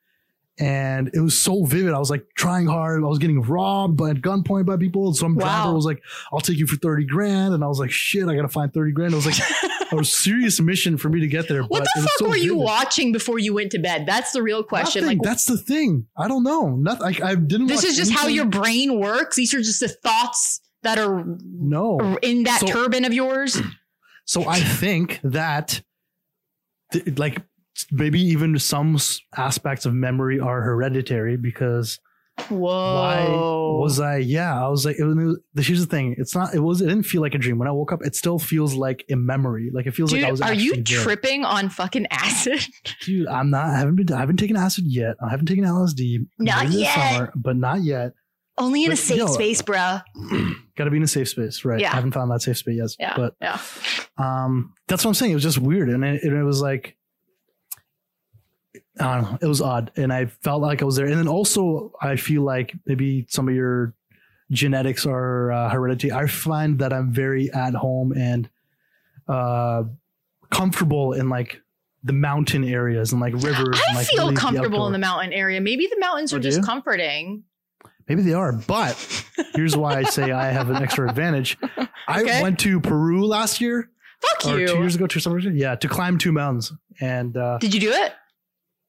And 0.57 1.09
it 1.13 1.19
was 1.19 1.37
so 1.37 1.65
vivid. 1.65 1.93
I 1.93 1.99
was 1.99 2.09
like 2.09 2.25
trying 2.37 2.67
hard. 2.67 3.03
I 3.03 3.07
was 3.07 3.19
getting 3.19 3.41
robbed 3.41 3.97
by 3.97 4.11
at 4.11 4.21
gunpoint 4.21 4.65
by 4.65 4.77
people. 4.77 5.07
And 5.07 5.15
some 5.17 5.35
Wow. 5.35 5.41
driver 5.63 5.75
was 5.75 5.83
like, 5.83 6.01
I'll 6.31 6.39
take 6.39 6.57
you 6.57 6.67
for 6.67 6.77
30 6.77 7.03
grand. 7.03 7.53
And 7.53 7.65
I 7.65 7.67
was 7.67 7.79
like, 7.79 7.91
shit, 7.91 8.29
I 8.29 8.33
got 8.33 8.43
to 8.43 8.47
find 8.47 8.73
30 8.73 8.93
grand. 8.93 9.11
It 9.11 9.17
was 9.17 9.25
like 9.25 9.91
a 9.91 10.05
serious 10.05 10.61
mission 10.61 10.95
for 10.97 11.09
me 11.09 11.19
to 11.19 11.27
get 11.27 11.49
there. 11.49 11.63
What 11.63 11.83
the 11.95 12.01
fuck 12.01 12.11
so 12.17 12.29
were 12.29 12.37
you 12.37 12.55
watching 12.55 13.11
before 13.11 13.39
you 13.39 13.53
went 13.53 13.71
to 13.71 13.79
bed? 13.79 14.05
That's 14.05 14.31
the 14.31 14.41
real 14.41 14.63
question. 14.63 15.01
Nothing. 15.03 15.17
Like, 15.17 15.25
That's 15.27 15.43
the 15.43 15.57
thing. 15.57 16.07
I 16.15 16.29
don't 16.29 16.43
know. 16.43 16.77
Nothing. 16.77 17.01
Like, 17.01 17.21
I 17.21 17.35
didn't 17.35 17.67
this 17.67 17.83
is 17.83 17.97
just 17.97 18.13
how 18.13 18.27
your 18.27 18.45
brain 18.45 19.01
works. 19.01 19.35
These 19.35 19.53
are 19.53 19.61
just 19.61 19.81
the 19.81 19.89
thoughts 19.89 20.61
that 20.83 20.97
are 20.97 21.25
No. 21.27 22.17
in 22.21 22.43
that 22.43 22.61
So- 22.61 22.67
turban 22.67 23.03
of 23.03 23.13
yours. 23.13 23.59
So 24.25 24.47
I 24.47 24.59
think 24.79 25.19
that, 25.23 25.81
th- 26.91 27.17
like, 27.17 27.41
maybe 27.91 28.21
even 28.21 28.57
some 28.59 28.95
s- 28.95 29.19
aspects 29.35 29.85
of 29.85 29.93
memory 29.93 30.39
are 30.39 30.61
hereditary 30.61 31.37
because 31.37 31.99
Whoa. 32.49 32.57
why 32.95 33.27
was 33.83 33.99
I? 33.99 34.17
Yeah, 34.17 34.63
I 34.63 34.67
was 34.67 34.85
like, 34.85 34.97
it 34.97 35.03
was, 35.03 35.37
here's 35.55 35.81
the 35.81 35.85
thing. 35.85 36.15
It's 36.17 36.33
not. 36.35 36.53
It 36.55 36.59
was. 36.59 36.81
It 36.81 36.87
didn't 36.87 37.03
feel 37.03 37.21
like 37.21 37.35
a 37.35 37.37
dream. 37.37 37.59
When 37.59 37.67
I 37.67 37.71
woke 37.71 37.91
up, 37.91 38.03
it 38.03 38.15
still 38.15 38.39
feels 38.39 38.73
like 38.73 39.05
a 39.09 39.15
memory. 39.15 39.69
Like 39.73 39.85
it 39.85 39.91
feels 39.91 40.11
Dude, 40.11 40.21
like 40.21 40.29
I 40.29 40.31
was. 40.31 40.41
are 40.41 40.53
you 40.53 40.75
there. 40.81 40.83
tripping 41.03 41.45
on 41.45 41.69
fucking 41.69 42.07
acid? 42.09 42.59
Dude, 43.01 43.27
I'm 43.27 43.49
not. 43.51 43.65
I 43.65 43.77
haven't 43.77 43.95
been. 43.97 44.11
I 44.11 44.19
haven't 44.19 44.37
taken 44.37 44.55
acid 44.55 44.85
yet. 44.87 45.15
I 45.23 45.29
haven't 45.29 45.45
taken 45.47 45.63
LSD. 45.63 46.25
Not 46.39 46.69
yet. 46.69 46.95
summer, 47.13 47.31
but 47.35 47.55
not 47.55 47.83
yet. 47.83 48.13
Only 48.57 48.85
in 48.85 48.91
a 48.91 48.95
safe 48.95 49.27
space, 49.29 49.61
bruh. 49.61 50.03
Got 50.75 50.83
to 50.85 50.91
be 50.91 50.97
in 50.97 51.03
a 51.03 51.07
safe 51.07 51.29
space, 51.29 51.65
right? 51.65 51.79
Yeah. 51.79 51.91
I 51.91 51.95
haven't 51.95 52.11
found 52.11 52.29
that 52.31 52.41
safe 52.41 52.57
space 52.57 52.77
yet. 52.77 52.95
Yeah. 52.99 53.13
But 53.15 53.35
yeah. 53.41 53.59
um, 54.17 54.73
that's 54.87 55.03
what 55.03 55.09
I'm 55.09 55.15
saying. 55.15 55.31
It 55.31 55.35
was 55.35 55.43
just 55.43 55.57
weird, 55.57 55.89
and 55.89 56.03
it, 56.03 56.23
and 56.23 56.37
it 56.37 56.43
was 56.43 56.61
like. 56.61 56.95
I 58.99 59.15
don't 59.15 59.31
know. 59.31 59.37
It 59.41 59.47
was 59.47 59.59
odd, 59.59 59.91
and 59.95 60.13
I 60.13 60.27
felt 60.27 60.61
like 60.61 60.83
I 60.83 60.85
was 60.85 60.95
there. 60.95 61.07
And 61.07 61.17
then 61.17 61.27
also, 61.27 61.93
I 61.99 62.15
feel 62.15 62.43
like 62.43 62.75
maybe 62.85 63.25
some 63.27 63.47
of 63.47 63.55
your 63.55 63.95
genetics 64.51 65.07
are 65.07 65.51
uh, 65.51 65.69
hereditary. 65.69 66.11
I 66.11 66.27
find 66.27 66.77
that 66.77 66.93
I'm 66.93 67.11
very 67.11 67.51
at 67.51 67.73
home 67.73 68.11
and 68.15 68.47
uh, 69.27 69.83
comfortable 70.51 71.13
in 71.13 71.27
like 71.27 71.59
the 72.03 72.13
mountain 72.13 72.63
areas 72.63 73.11
and 73.13 73.19
like 73.21 73.33
rivers. 73.33 73.79
I 73.79 73.83
and, 73.87 73.97
like, 73.97 74.07
feel 74.07 74.25
really 74.25 74.35
comfortable 74.35 74.85
in 74.85 74.93
the 74.93 74.99
mountain 74.99 75.33
area. 75.33 75.59
Maybe 75.59 75.87
the 75.87 75.99
mountains 75.99 76.31
Oh, 76.31 76.37
are 76.37 76.39
just 76.39 76.59
you? 76.59 76.63
comforting. 76.63 77.43
Maybe 78.07 78.21
they 78.21 78.33
are, 78.33 78.51
but 78.53 78.95
here's 79.55 79.75
why 79.77 79.95
I 79.95 80.03
say 80.03 80.31
I 80.31 80.51
have 80.51 80.69
an 80.69 80.77
extra 80.81 81.09
advantage. 81.09 81.57
I 82.07 82.41
went 82.41 82.59
to 82.59 82.79
Peru 82.79 83.25
last 83.25 83.61
year. 83.61 83.89
Fuck 84.21 84.53
or 84.53 84.59
you. 84.59 84.67
two 84.67 84.77
years 84.77 84.95
ago, 84.95 85.07
two 85.07 85.19
summers 85.19 85.45
ago. 85.45 85.55
Yeah, 85.55 85.75
to 85.75 85.87
climb 85.87 86.17
two 86.17 86.31
mountains, 86.31 86.71
and 87.01 87.35
uh, 87.37 87.57
Did 87.59 87.73
you 87.73 87.79
do 87.79 87.91
it? 87.91 88.13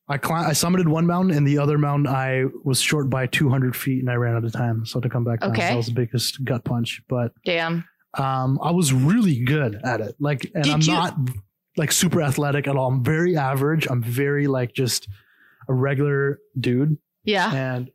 I 0.09 0.19
climb, 0.19 0.47
I 0.47 0.51
summited 0.51 0.87
one 0.87 1.07
mountain, 1.07 1.37
and 1.37 1.47
the 1.47 1.59
other 1.59 1.79
mountain 1.79 2.07
I 2.07 2.45
was 2.63 2.81
short 2.81 3.09
by 3.09 3.27
200 3.27 3.75
feet, 3.75 4.01
and 4.01 4.11
I 4.11 4.15
ran 4.15 4.37
out 4.37 4.45
of 4.45 4.53
time. 4.53 4.85
So 4.85 5.01
to 5.01 5.09
come 5.09 5.25
back, 5.25 5.41
down, 5.41 5.51
Okay. 5.53 5.69
that 5.71 5.77
was 5.77 5.87
the 5.87 5.93
biggest 5.95 6.45
gut 6.45 6.63
punch. 6.65 7.01
But 7.09 7.33
Damn. 7.45 7.85
um, 8.19 8.59
I 8.63 8.71
was 8.71 8.93
really 8.93 9.43
good 9.45 9.81
at 9.83 10.01
it. 10.01 10.15
Like, 10.21 10.51
and 10.55 10.63
Did 10.65 10.73
I'm 10.75 10.81
you- 10.83 10.93
not 10.93 11.17
like 11.77 11.91
super 11.91 12.21
athletic 12.23 12.69
at 12.69 12.77
all. 12.77 12.89
I'm 12.89 13.03
very 13.03 13.37
average. 13.37 13.87
I'm 13.91 14.03
very 14.03 14.47
like 14.47 14.75
just 14.75 15.09
a 15.69 15.73
regular 15.75 16.39
dude, 16.61 16.99
Yeah. 17.25 17.53
and 17.53 17.91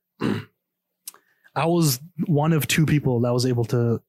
I 1.55 1.65
was 1.65 1.99
one 2.25 2.53
of 2.53 2.67
two 2.67 2.85
people 2.85 3.21
that 3.21 3.33
was 3.33 3.45
able 3.45 3.65
to 3.65 4.01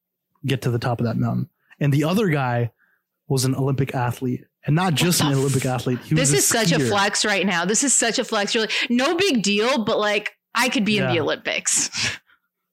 get 0.47 0.63
to 0.63 0.71
the 0.71 0.79
top 0.79 1.01
of 1.01 1.07
that 1.07 1.17
mountain, 1.17 1.49
and 1.79 1.93
the 1.93 2.05
other 2.05 2.29
guy 2.29 2.71
was 3.29 3.45
an 3.45 3.55
Olympic 3.55 3.95
athlete, 3.95 4.45
and 4.65 4.75
not 4.75 4.95
just 4.95 5.21
an 5.21 5.33
Olympic 5.33 5.65
athlete. 5.65 5.99
He 6.01 6.15
This 6.15 6.33
is 6.33 6.47
such 6.47 6.73
a 6.73 6.79
flex 6.79 7.25
right 7.25 7.47
now. 7.47 7.65
This 7.65 7.85
is 7.85 7.95
such 7.95 8.19
a 8.19 8.25
flex. 8.25 8.55
You're 8.55 8.65
like, 8.65 8.73
no 8.89 9.17
big 9.17 9.43
deal, 9.43 9.85
but 9.85 9.99
like 9.99 10.37
I 10.55 10.69
could 10.69 10.85
be 10.85 10.99
in 10.99 11.09
the 11.09 11.21
Olympics. 11.21 12.19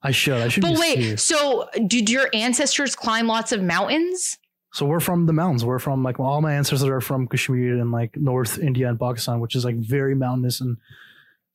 I 0.02 0.12
should. 0.12 0.42
I 0.42 0.48
should. 0.48 0.62
But 0.62 0.78
wait, 0.78 1.00
skier. 1.00 1.20
so 1.20 1.70
did 1.88 2.10
your 2.10 2.30
ancestors 2.34 2.96
climb 2.96 3.28
lots 3.28 3.52
of 3.52 3.62
mountains? 3.62 4.38
So 4.74 4.86
we're 4.86 5.00
from 5.00 5.26
the 5.26 5.34
mountains. 5.34 5.66
We're 5.66 5.80
from 5.80 6.04
like 6.04 6.20
all 6.20 6.40
my 6.42 6.54
ancestors 6.54 6.88
are 6.88 7.02
from 7.02 7.28
Kashmir 7.28 7.80
and 7.80 7.92
like 7.92 8.16
North 8.16 8.60
India 8.60 8.88
and 8.88 9.00
Pakistan, 9.00 9.40
which 9.40 9.56
is 9.56 9.66
like 9.66 9.76
very 9.76 10.14
mountainous 10.14 10.62
and 10.62 10.78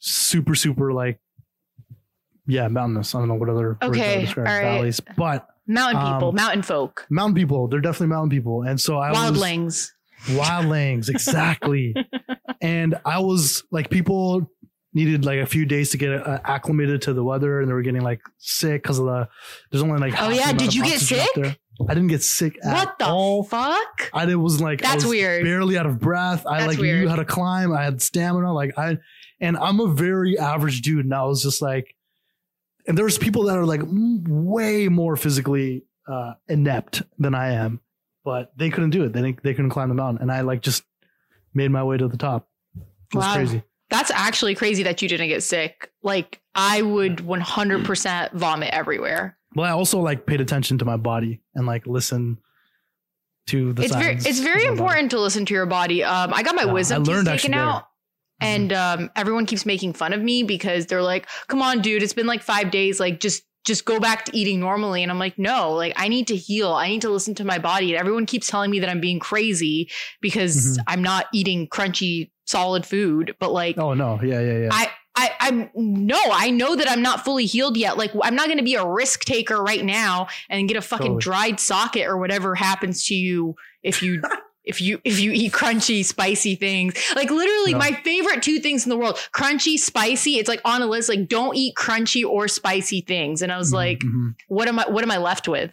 super, 0.01 0.55
super 0.55 0.93
like 0.93 1.21
yeah, 2.47 2.69
mountainous. 2.69 3.15
I 3.15 3.19
don't 3.21 3.29
know 3.29 3.35
what 3.35 3.49
other 3.49 3.69
words 3.69 3.79
I 3.83 3.89
would 3.89 3.97
Okay, 3.99 4.27
all 4.37 4.43
right. 4.43 4.63
valleys, 4.63 5.01
but 5.17 5.47
Mountain 5.67 6.03
Um, 6.03 6.15
people, 6.15 6.33
mountain 6.33 6.63
folk, 6.63 7.07
mountain 7.11 7.35
people. 7.37 7.69
They're 7.69 7.81
definitely 7.81 8.09
mountain 8.09 8.31
people, 8.31 8.63
and 8.63 8.81
so 8.81 8.99
I 8.99 9.11
was 9.11 9.19
wildlings. 9.39 9.89
wildlings 10.27 11.09
exactly. 11.09 11.95
and 12.61 12.97
I 13.05 13.21
was 13.21 13.63
like 13.71 13.91
people 13.91 14.51
needed 14.95 15.25
like 15.25 15.39
a 15.39 15.47
few 15.47 15.65
days 15.65 15.91
to 15.91 15.97
get 15.97 16.11
uh, 16.13 16.41
acclimated 16.45 17.03
to 17.03 17.15
the 17.15 17.23
weather, 17.25 17.61
and 17.61 17.69
they 17.69 17.73
were 17.73 17.83
getting 17.83 18.03
like 18.03 18.21
sick 18.39 18.83
because 18.83 18.99
of 18.99 19.07
the. 19.07 19.29
There's 19.71 19.83
only 19.83 19.99
like 19.99 20.21
Oh, 20.21 20.31
yeah? 20.31 20.53
Did 20.53 20.75
you 20.75 20.85
get 20.85 21.01
sick? 21.01 21.29
I 21.89 21.95
didn't 21.95 22.09
get 22.09 22.23
sick 22.23 22.59
at 22.65 22.75
What 22.75 22.99
the 22.99 23.07
all. 23.07 23.43
fuck? 23.45 24.11
I 24.13 24.27
did 24.27 24.37
was 24.37 24.61
like 24.61 24.85
I 24.85 24.89
That's 24.89 25.05
was 25.05 25.11
weird. 25.11 25.43
barely 25.45 25.79
out 25.79 25.87
of 25.87 25.99
breath. 25.99 26.47
I 26.47 26.59
That's 26.59 26.69
like 26.73 26.79
weird. 26.79 27.01
knew 27.01 27.09
how 27.09 27.17
to 27.17 27.25
climb. 27.25 27.73
I 27.73 27.83
had 27.83 28.03
stamina. 28.03 28.53
Like 28.53 28.77
I, 28.79 28.99
and 29.41 29.57
I'm 29.57 29.81
a 29.81 29.89
very 29.89 30.39
average 30.39 30.83
dude. 30.83 31.07
And 31.07 31.15
I 31.15 31.23
was 31.25 31.43
just 31.43 31.63
like, 31.63 31.95
and 32.87 32.97
there's 32.99 33.19
people 33.19 33.45
that 33.45 33.57
are 33.57 33.65
like 33.67 33.83
way 33.85 34.89
more 34.89 35.17
physically 35.17 35.85
uh, 36.09 36.35
inept 36.49 37.03
than 37.19 37.35
I 37.35 37.53
am, 37.53 37.81
but 38.25 38.53
they 38.57 38.71
couldn't 38.71 38.91
do 38.91 39.05
it. 39.05 39.13
They 39.13 39.23
didn't, 39.23 39.43
they 39.43 39.55
couldn't 39.55 39.71
climb 39.71 39.89
the 39.89 39.95
mountain, 39.95 40.23
and 40.23 40.33
I 40.33 40.41
like 40.43 40.63
just 40.63 40.83
made 41.55 41.71
my 41.71 41.83
way 41.85 41.97
to 41.97 42.09
the 42.09 42.17
top. 42.17 42.49
It 42.77 43.17
was 43.17 43.25
Wow. 43.27 43.35
crazy. 43.35 43.63
That's 43.91 44.11
actually 44.11 44.55
crazy 44.55 44.83
that 44.85 45.03
you 45.03 45.09
didn't 45.09 45.29
get 45.29 45.43
sick. 45.43 45.91
Like 46.03 46.41
I 46.55 46.81
would 46.83 47.19
100% 47.19 48.33
vomit 48.33 48.71
everywhere. 48.73 49.37
Well, 49.55 49.67
I 49.67 49.73
also 49.73 50.01
like 50.01 50.25
paid 50.25 50.41
attention 50.41 50.79
to 50.79 50.85
my 50.87 50.97
body 50.97 51.43
and 51.55 51.67
like 51.67 51.87
listen 51.87 52.39
to 53.49 53.73
the 53.75 53.83
it's 53.83 53.95
very 53.95 54.15
it's 54.15 54.39
very 54.41 54.63
my 54.65 54.71
body. 54.71 54.79
important 54.81 55.11
to 55.11 55.21
listen 55.21 55.45
to 55.45 55.53
your 55.53 55.67
body. 55.67 56.03
Um, 56.05 56.33
I 56.33 56.43
got 56.43 56.55
my 56.55 56.63
Yeah, 56.63 56.71
I 56.71 56.73
wisdom 56.73 57.05
teeth 57.05 57.25
taken 57.27 57.53
out, 57.55 57.87
and 58.43 58.73
um, 58.73 59.11
everyone 59.17 59.47
keeps 59.47 59.65
making 59.65 59.93
fun 59.95 60.13
of 60.13 60.21
me 60.21 60.43
because 60.43 60.87
they're 60.87 61.03
like, 61.03 61.27
"Come 61.49 61.63
on, 61.63 61.81
dude, 61.81 62.03
it's 62.03 62.13
been 62.13 62.27
like 62.27 62.43
five 62.43 62.71
days. 62.71 62.99
Like, 63.01 63.21
just 63.21 63.43
just 63.65 63.85
go 63.85 64.01
back 64.01 64.25
to 64.27 64.37
eating 64.37 64.61
normally." 64.61 65.03
And 65.03 65.11
I'm 65.13 65.19
like, 65.19 65.39
"No, 65.39 65.73
like 65.73 65.93
I 65.97 66.09
need 66.09 66.27
to 66.29 66.37
heal. 66.37 66.73
I 66.73 66.89
need 66.89 67.03
to 67.03 67.11
listen 67.11 67.35
to 67.37 67.45
my 67.45 67.59
body." 67.59 67.93
And 67.93 68.01
everyone 68.01 68.27
keeps 68.27 68.47
telling 68.49 68.71
me 68.71 68.81
that 68.81 68.89
I'm 68.89 69.01
being 69.01 69.19
crazy 69.21 69.91
because 70.21 70.79
Mhm. 70.79 70.85
I'm 70.89 71.03
not 71.03 71.27
eating 71.33 71.69
crunchy, 71.69 72.31
solid 72.47 72.85
food. 72.87 73.35
But 73.39 73.53
like, 73.53 73.79
Oh 73.79 73.95
no, 73.95 74.21
yeah, 74.23 74.41
yeah, 74.41 74.59
yeah. 74.59 74.69
I, 74.73 74.91
I, 75.15 75.31
I'm 75.41 75.71
no, 75.75 76.19
I 76.33 76.51
know 76.51 76.75
that 76.75 76.91
I'm 76.91 77.03
not 77.03 77.23
fully 77.25 77.45
healed 77.47 77.77
yet. 77.77 77.99
Like, 77.99 78.13
I'm 78.23 78.35
not 78.35 78.47
going 78.47 78.57
to 78.59 78.65
be 78.65 78.75
a 78.77 78.87
risk 78.87 79.25
taker 79.27 79.63
right 79.63 79.85
now 79.85 80.29
and 80.49 80.67
get 80.69 80.77
a 80.79 80.81
fucking 80.83 81.05
Totally. 81.05 81.21
dried 81.21 81.61
socket 81.61 82.07
or 82.07 82.17
whatever 82.17 82.55
happens 82.55 83.05
to 83.09 83.15
you 83.15 83.55
if 83.83 84.03
you. 84.03 84.23
If 84.65 84.81
you 84.81 85.01
if 85.05 85.19
you 85.21 85.33
eat 85.33 85.53
crunchy 85.53 86.05
spicy 86.05 86.55
things 86.55 86.95
like 87.17 87.31
literally 87.31 87.73
No. 87.73 87.79
my 87.79 87.93
favorite 88.05 88.43
two 88.43 88.61
things 88.61 88.85
in 88.85 88.91
the 88.91 88.97
world 88.97 89.17
crunchy 89.35 89.77
spicy 89.77 90.39
it's 90.39 90.49
like 90.49 90.61
on 90.65 90.83
a 90.83 90.87
list 90.87 91.09
like 91.09 91.27
don't 91.29 91.57
eat 91.57 91.75
crunchy 91.75 92.25
or 92.25 92.47
spicy 92.47 93.01
things 93.01 93.43
and 93.43 93.51
I 93.51 93.59
was 93.59 93.71
Mhm, 93.71 93.75
like 93.75 93.99
mhm. 94.01 94.35
what 94.47 94.69
am 94.69 94.79
I 94.79 94.89
what 94.89 95.03
am 95.03 95.11
I 95.11 95.19
left 95.19 95.49
with 95.49 95.73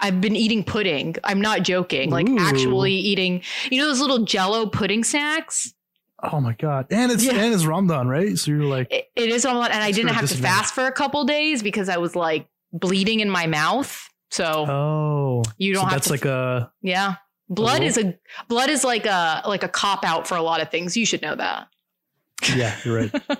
I've 0.00 0.20
been 0.20 0.34
eating 0.34 0.64
pudding 0.64 1.14
I'm 1.22 1.40
not 1.40 1.62
joking 1.62 2.10
like 2.10 2.28
Ooh. 2.28 2.38
actually 2.40 2.92
eating 2.94 3.42
you 3.70 3.80
know 3.80 3.86
those 3.86 4.00
little 4.00 4.24
jello 4.24 4.66
pudding 4.66 5.04
snacks 5.04 5.72
oh 6.20 6.40
my 6.40 6.54
god, 6.54 6.86
and 6.90 7.12
it's 7.12 7.22
Yeah. 7.24 7.34
and 7.36 7.54
it's 7.54 7.64
Ramadan, 7.64 8.08
right? 8.08 8.36
So 8.36 8.50
you're 8.50 8.64
like, 8.64 8.92
it, 8.92 9.04
it 9.14 9.28
is 9.28 9.44
Ramadan, 9.44 9.70
and 9.70 9.84
I 9.84 9.92
didn't 9.92 10.14
have 10.14 10.28
to 10.28 10.36
fast 10.36 10.74
for 10.74 10.86
a 10.86 10.90
couple 10.92 11.24
days 11.24 11.62
because 11.62 11.88
I 11.88 11.98
was 11.98 12.16
like 12.16 12.48
bleeding 12.72 13.20
in 13.20 13.30
my 13.30 13.46
mouth. 13.46 14.08
So 14.32 14.44
oh, 14.68 15.42
you 15.58 15.74
don't 15.74 15.82
so 15.84 15.86
have 15.86 15.92
that's 15.94 16.06
to. 16.08 16.12
like 16.14 16.24
a 16.24 16.72
yeah, 16.82 17.14
blood 17.48 17.80
mm-hmm. 17.80 17.84
is 17.84 17.98
a 17.98 18.18
blood 18.48 18.70
is 18.70 18.84
like 18.84 19.06
a 19.06 19.42
like 19.46 19.62
a 19.62 19.68
cop 19.68 20.04
out 20.04 20.26
for 20.26 20.36
a 20.36 20.42
lot 20.42 20.60
of 20.60 20.70
things. 20.70 20.96
You 20.96 21.06
should 21.06 21.22
know 21.22 21.34
that. 21.34 21.68
yeah, 22.54 22.76
you're 22.84 22.94
right. 22.96 23.10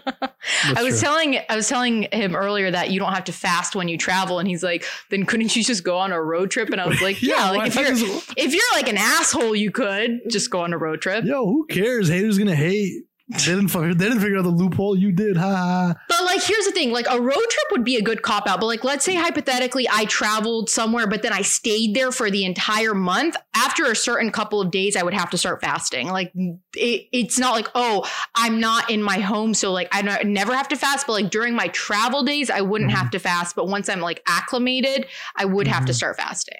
I 0.77 0.83
was 0.83 0.99
true. 0.99 1.09
telling 1.09 1.38
I 1.49 1.55
was 1.55 1.69
telling 1.69 2.09
him 2.11 2.35
earlier 2.35 2.71
that 2.71 2.91
you 2.91 2.99
don't 2.99 3.12
have 3.12 3.25
to 3.25 3.33
fast 3.33 3.77
when 3.77 3.87
you 3.87 3.97
travel, 3.97 4.41
and 4.41 4.49
he's 4.49 4.62
like, 4.62 4.85
"Then 5.11 5.25
couldn't 5.25 5.55
you 5.55 5.62
just 5.62 5.85
go 5.85 5.99
on 5.99 6.11
a 6.12 6.21
road 6.21 6.50
trip?" 6.50 6.71
And 6.71 6.81
I 6.81 6.87
was 6.88 7.00
like, 7.03 7.23
"Yeah, 7.23 7.53
why 7.53 7.57
like 7.59 7.69
if 7.69 7.77
you're 7.77 7.95
just- 7.95 8.35
if 8.37 8.53
you're 8.53 8.73
like 8.75 8.88
an 8.88 8.99
asshole, 8.99 9.55
you 9.55 9.71
could 9.71 10.19
just 10.29 10.50
go 10.50 10.61
on 10.61 10.73
a 10.73 10.79
road 10.79 11.00
trip." 11.00 11.25
yo, 11.25 11.47
who 11.47 11.67
cares? 11.67 12.09
Haters 12.09 12.38
gonna 12.38 12.57
hate. 12.57 13.05
They 13.30 13.37
didn't 13.44 13.68
fucking, 13.68 13.99
they 13.99 14.06
didn't 14.08 14.20
figure 14.20 14.38
out 14.38 14.44
the 14.44 14.49
loophole. 14.49 14.97
You 14.97 15.12
did, 15.12 15.37
ha 15.37 15.54
ha. 15.54 15.94
But 16.08 16.25
like, 16.25 16.42
here's 16.42 16.64
the 16.64 16.73
thing: 16.73 16.92
like, 16.92 17.06
a 17.11 17.20
road 17.20 17.35
trip 17.35 17.64
would 17.73 17.85
be 17.85 17.97
a 17.97 18.02
good 18.02 18.23
cop 18.23 18.47
out. 18.47 18.58
But 18.58 18.66
like, 18.66 18.85
let's 18.85 19.04
say 19.04 19.14
hypothetically, 19.16 19.87
I 19.90 20.06
traveled 20.06 20.70
somewhere, 20.70 21.06
but 21.06 21.20
then 21.23 21.35
I 21.35 21.42
stayed 21.42 21.94
there 21.94 22.11
for 22.11 22.30
the 22.30 22.47
entire 22.47 22.94
month. 22.94 23.37
After 23.54 23.85
a 23.85 23.94
certain 23.94 24.30
couple 24.32 24.62
of 24.62 24.70
days, 24.70 24.97
I 24.97 25.02
would 25.02 25.12
have 25.12 25.28
to 25.30 25.37
start 25.38 25.61
fasting. 25.61 26.08
Like, 26.08 26.32
it, 26.35 27.08
it's 27.12 27.38
not 27.38 27.52
like, 27.54 27.68
oh, 27.75 28.08
I'm 28.35 28.61
not 28.61 28.88
in 28.88 29.02
my 29.02 29.18
home, 29.18 29.52
so 29.52 29.73
like, 29.73 29.88
I 29.92 30.00
never 30.23 30.54
have 30.56 30.68
to 30.68 30.76
fast. 30.76 31.06
But 31.06 31.12
like 31.12 31.30
during 31.30 31.54
my 31.54 31.68
travel 31.68 32.23
days, 32.23 32.49
I 32.49 32.62
wouldn't 32.62 32.90
Mhm. 32.90 32.94
have 32.97 33.11
to 33.11 33.18
fast. 33.18 33.54
But 33.54 33.68
once 33.68 33.90
I'm 33.90 34.00
like 34.00 34.23
acclimated, 34.26 35.06
I 35.37 35.44
would 35.44 35.66
have 35.66 35.85
to 35.85 35.92
Mhm. 35.92 35.97
start 35.97 36.16
fasting. 36.16 36.58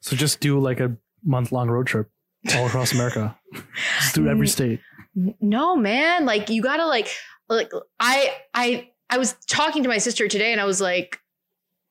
So 0.00 0.16
just 0.16 0.40
do 0.40 0.58
like 0.60 0.80
a 0.80 0.96
month 1.24 1.52
long 1.52 1.68
road 1.68 1.86
trip 1.86 2.08
all 2.54 2.66
across 2.66 2.92
America. 2.94 3.36
just 4.00 4.14
do 4.14 4.28
every 4.28 4.46
Mm. 4.46 4.50
state. 4.50 4.80
No 5.14 5.76
man. 5.76 6.24
Like 6.26 6.50
you 6.50 6.62
gotta 6.62 6.86
like 6.86 7.08
like 7.48 7.70
i 7.98 8.32
i 8.54 8.88
i 9.10 9.18
was 9.18 9.34
talking 9.48 9.82
to 9.82 9.88
my 9.88 9.98
sister 9.98 10.28
today 10.28 10.52
and 10.52 10.60
i 10.60 10.64
was 10.64 10.80
like 10.80 11.18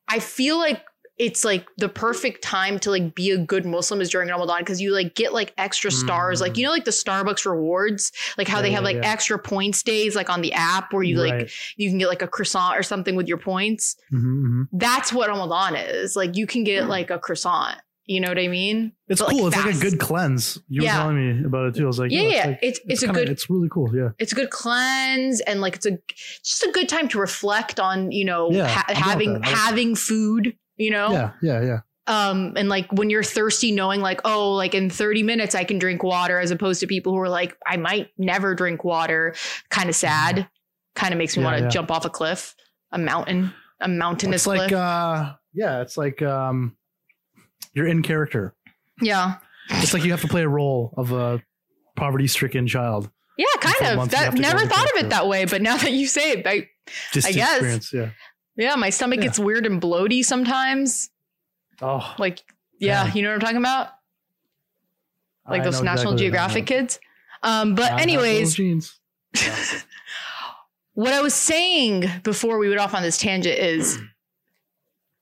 i 0.08 0.18
feel 0.18 0.56
like 0.56 0.80
it's 1.18 1.44
like 1.44 1.66
the 1.76 1.86
perfect 1.90 2.42
time 2.42 2.78
to 2.78 2.88
like 2.90 3.14
be 3.14 3.30
a 3.30 3.36
good 3.36 3.66
muslim 3.66 4.00
is 4.00 4.08
during 4.08 4.30
ramadan 4.30 4.60
because 4.60 4.80
you 4.80 4.90
like 4.94 5.14
get 5.14 5.34
like 5.34 5.52
extra 5.58 5.90
stars. 5.90 6.40
Like 6.40 6.54
Mm. 6.54 6.56
you 6.56 6.64
know 6.64 6.70
like 6.70 6.86
the 6.86 6.90
starbucks 6.92 7.44
rewards? 7.44 8.10
Like 8.38 8.48
how 8.48 8.56
Yeah, 8.56 8.62
they 8.62 8.70
have 8.70 8.84
like 8.84 8.96
yeah. 8.96 9.12
extra 9.12 9.38
points 9.38 9.82
days 9.82 10.16
like 10.16 10.30
on 10.30 10.40
the 10.40 10.54
app 10.54 10.94
where 10.94 11.02
you 11.02 11.18
like 11.18 11.50
you 11.76 11.90
can 11.90 11.98
get 11.98 12.08
like 12.08 12.22
a 12.22 12.26
croissant 12.26 12.78
or 12.78 12.82
something 12.82 13.16
with 13.16 13.28
your 13.28 13.36
points? 13.36 13.96
Mhm, 14.10 14.22
mhm. 14.46 14.68
that's 14.72 15.12
what 15.12 15.28
ramadan 15.28 15.76
is. 15.76 16.16
Like 16.16 16.36
you 16.38 16.46
can 16.46 16.64
get 16.64 16.88
like 16.88 17.10
a 17.10 17.18
croissant 17.18 17.76
you 18.10 18.20
know 18.20 18.28
what 18.28 18.38
i 18.38 18.48
mean 18.48 18.92
It's 19.08 19.20
But, 19.20 19.28
like, 19.28 19.36
cool. 19.36 19.46
it's 19.48 19.56
like 19.56 19.74
a 19.74 19.78
good 19.78 19.98
cleanse. 19.98 20.58
You 20.68 20.82
Yeah. 20.82 20.90
were 20.96 21.00
telling 21.02 21.16
me 21.40 21.44
about 21.44 21.66
it 21.68 21.74
too. 21.76 21.84
I 21.84 21.86
was 21.86 21.98
like, 21.98 22.10
Yeah, 22.10 22.22
yo, 22.22 22.28
yeah, 22.28 22.46
like- 22.46 22.58
it's- 22.62 22.80
it's 22.86 23.02
a 23.02 23.06
kinda- 23.06 23.20
good- 23.20 23.28
It's 23.28 23.48
really 23.50 23.68
cool. 23.70 23.88
Yeah. 23.96 24.10
it's 24.18 24.32
a 24.32 24.34
good 24.34 24.50
cleanse 24.50 25.40
and 25.40 25.60
like 25.60 25.76
it's 25.76 25.86
a 25.86 25.98
just 26.44 26.62
a 26.64 26.70
good 26.72 26.88
time 26.88 27.08
to 27.08 27.18
reflect 27.18 27.78
on 27.80 28.10
you 28.12 28.24
know 28.24 28.50
Yeah, 28.50 28.66
ha- 28.68 28.84
I'm 28.88 28.94
down 28.94 29.02
with 29.02 29.06
having. 29.10 29.32
Like 29.40 29.44
having 29.44 29.94
food 29.94 30.54
you 30.76 30.90
know 30.90 31.12
Yeah. 31.12 31.30
Yeah. 31.42 31.62
Yeah. 31.62 31.78
um 32.06 32.54
and 32.56 32.68
like 32.68 32.90
when 32.92 33.10
you're 33.10 33.22
thirsty 33.22 33.70
knowing 33.72 34.00
like 34.00 34.20
oh 34.24 34.52
like 34.54 34.74
in 34.74 34.88
30 34.90 35.22
minutes 35.22 35.54
i 35.54 35.64
can 35.64 35.78
drink 35.78 36.02
water 36.02 36.38
as 36.40 36.50
opposed 36.50 36.80
to 36.80 36.86
people 36.86 37.12
who 37.12 37.18
are 37.20 37.28
like 37.28 37.56
i 37.66 37.76
might 37.76 38.08
never 38.18 38.54
drink 38.54 38.82
water 38.84 39.34
kind 39.70 39.88
of 39.88 39.94
sad 39.94 40.48
kind 40.96 41.12
of 41.12 41.18
makes 41.18 41.36
me 41.36 41.42
Yeah, 41.42 41.50
want 41.52 41.62
to 41.62 41.68
jump 41.68 41.90
off 41.90 42.04
a 42.06 42.10
cliff 42.10 42.54
a 42.90 42.98
mountain 42.98 43.52
a 43.80 43.88
mountainous 43.88 44.42
It's 44.42 44.46
like, 44.46 44.68
cliff 44.68 44.72
uh, 44.80 45.34
yeah, 45.54 45.80
it's 45.82 45.96
like, 45.96 46.20
um, 46.22 46.76
you're 47.74 47.86
in 47.86 48.02
character. 48.02 48.54
yeah 49.00 49.36
It's 49.70 49.92
like 49.94 50.04
you 50.04 50.10
have 50.10 50.20
to 50.22 50.28
play 50.28 50.42
a 50.42 50.48
role 50.48 50.92
of 50.96 51.12
a 51.12 51.42
poverty 51.96 52.26
stricken 52.26 52.66
child. 52.66 53.10
yeah 53.36 53.46
kind 53.60 53.98
of 53.98 54.10
that 54.10 54.24
have 54.24 54.34
to 54.34 54.42
go 54.42 54.48
never 54.48 54.66
thought 54.66 54.84
of 54.96 55.04
it 55.04 55.10
that 55.10 55.26
way 55.28 55.44
but 55.44 55.62
now 55.62 55.76
that 55.76 55.92
you 55.92 56.06
say 56.06 56.32
it 56.32 56.46
I, 56.46 56.68
Just 57.12 57.28
I 57.28 57.32
guess. 57.32 57.92
Yeah. 57.92 58.10
yeah 58.56 58.74
my 58.76 58.90
stomach 58.90 59.18
Yeah. 59.18 59.24
gets 59.26 59.38
weird 59.38 59.66
and 59.66 59.80
bloaty 59.80 60.24
sometimes 60.24 61.10
Oh, 61.82 62.14
like 62.18 62.42
yeah 62.78 63.04
Man. 63.04 63.16
you 63.16 63.22
know 63.22 63.28
what 63.30 63.34
i'm 63.34 63.40
talking 63.40 63.56
about 63.56 63.88
like 65.48 65.62
I 65.62 65.64
those 65.64 65.82
National 65.82 66.12
exactly 66.12 66.16
Geographic 66.18 66.66
kids. 66.66 67.00
Um, 67.42 67.74
but 67.74 67.90
I 67.92 68.02
anyways, 68.02 68.56
what 70.94 71.12
I 71.12 71.20
was 71.22 71.34
saying 71.34 72.04
before 72.22 72.58
we 72.58 72.68
went 72.68 72.80
off 72.80 72.94
on 72.94 73.02
this 73.02 73.18
tangent 73.18 73.58
is 73.58 73.98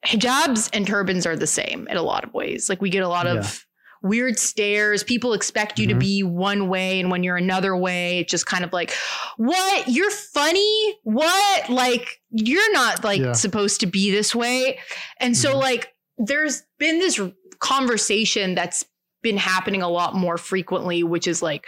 hijabs 0.07 0.71
and 0.73 0.87
turbans 0.87 1.27
are 1.27 1.37
the 1.37 1.47
same 1.47 1.87
in 1.89 1.97
a 1.97 2.03
lot 2.03 2.25
of 2.25 2.33
ways. 2.33 2.69
Like 2.69 2.81
we 2.81 2.91
get 2.91 3.03
a 3.03 3.09
lot 3.09 3.27
of 3.27 3.65
weird 4.03 4.39
stares. 4.39 5.03
People 5.03 5.33
expect 5.33 5.77
you 5.79 5.89
to 5.89 5.95
Mhm. 5.95 5.99
be 6.01 6.23
one 6.23 6.69
way, 6.69 7.01
and 7.01 7.11
when 7.11 7.25
you're 7.25 7.37
another 7.37 7.77
way, 7.77 8.21
it's 8.21 8.31
just 8.31 8.47
kind 8.47 8.63
of 8.63 8.73
like, 8.73 8.93
what? 9.39 9.89
You're 9.89 10.13
funny? 10.13 10.99
What? 11.03 11.69
Like, 11.69 12.21
you're 12.31 12.73
not 12.73 13.03
like 13.03 13.21
Yeah. 13.21 13.33
supposed 13.33 13.81
to 13.81 13.87
be 13.87 14.13
this 14.13 14.35
way. 14.37 14.79
And 15.19 15.37
so, 15.37 15.55
Mhm. 15.55 15.61
like, 15.61 15.95
there's 16.17 16.63
been 16.79 17.01
this 17.01 17.21
conversation 17.59 18.55
that's 18.55 18.85
been 19.23 19.37
happening 19.37 19.83
a 19.83 19.89
lot 19.89 20.15
more 20.15 20.39
frequently, 20.39 21.03
which 21.03 21.27
is 21.27 21.43
like, 21.43 21.67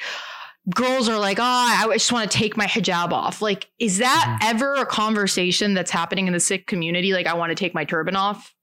girls 0.75 1.09
are 1.09 1.19
like, 1.19 1.39
oh, 1.39 1.43
I 1.43 1.87
just 1.93 2.13
want 2.13 2.31
to 2.31 2.37
take 2.39 2.57
my 2.57 2.67
hijab 2.67 3.13
off. 3.13 3.41
Like, 3.43 3.69
is 3.79 3.99
that 3.99 4.25
Mm-hmm. 4.41 4.49
ever 4.57 4.75
a 4.75 4.87
conversation 4.87 5.75
that's 5.75 5.91
happening 5.91 6.27
in 6.27 6.33
the 6.33 6.41
Sikh 6.41 6.67
community? 6.67 7.13
Like, 7.13 7.27
I 7.27 7.35
want 7.35 7.51
to 7.51 7.55
take 7.55 7.75
my 7.75 7.85
turban 7.85 8.17
off. 8.17 8.55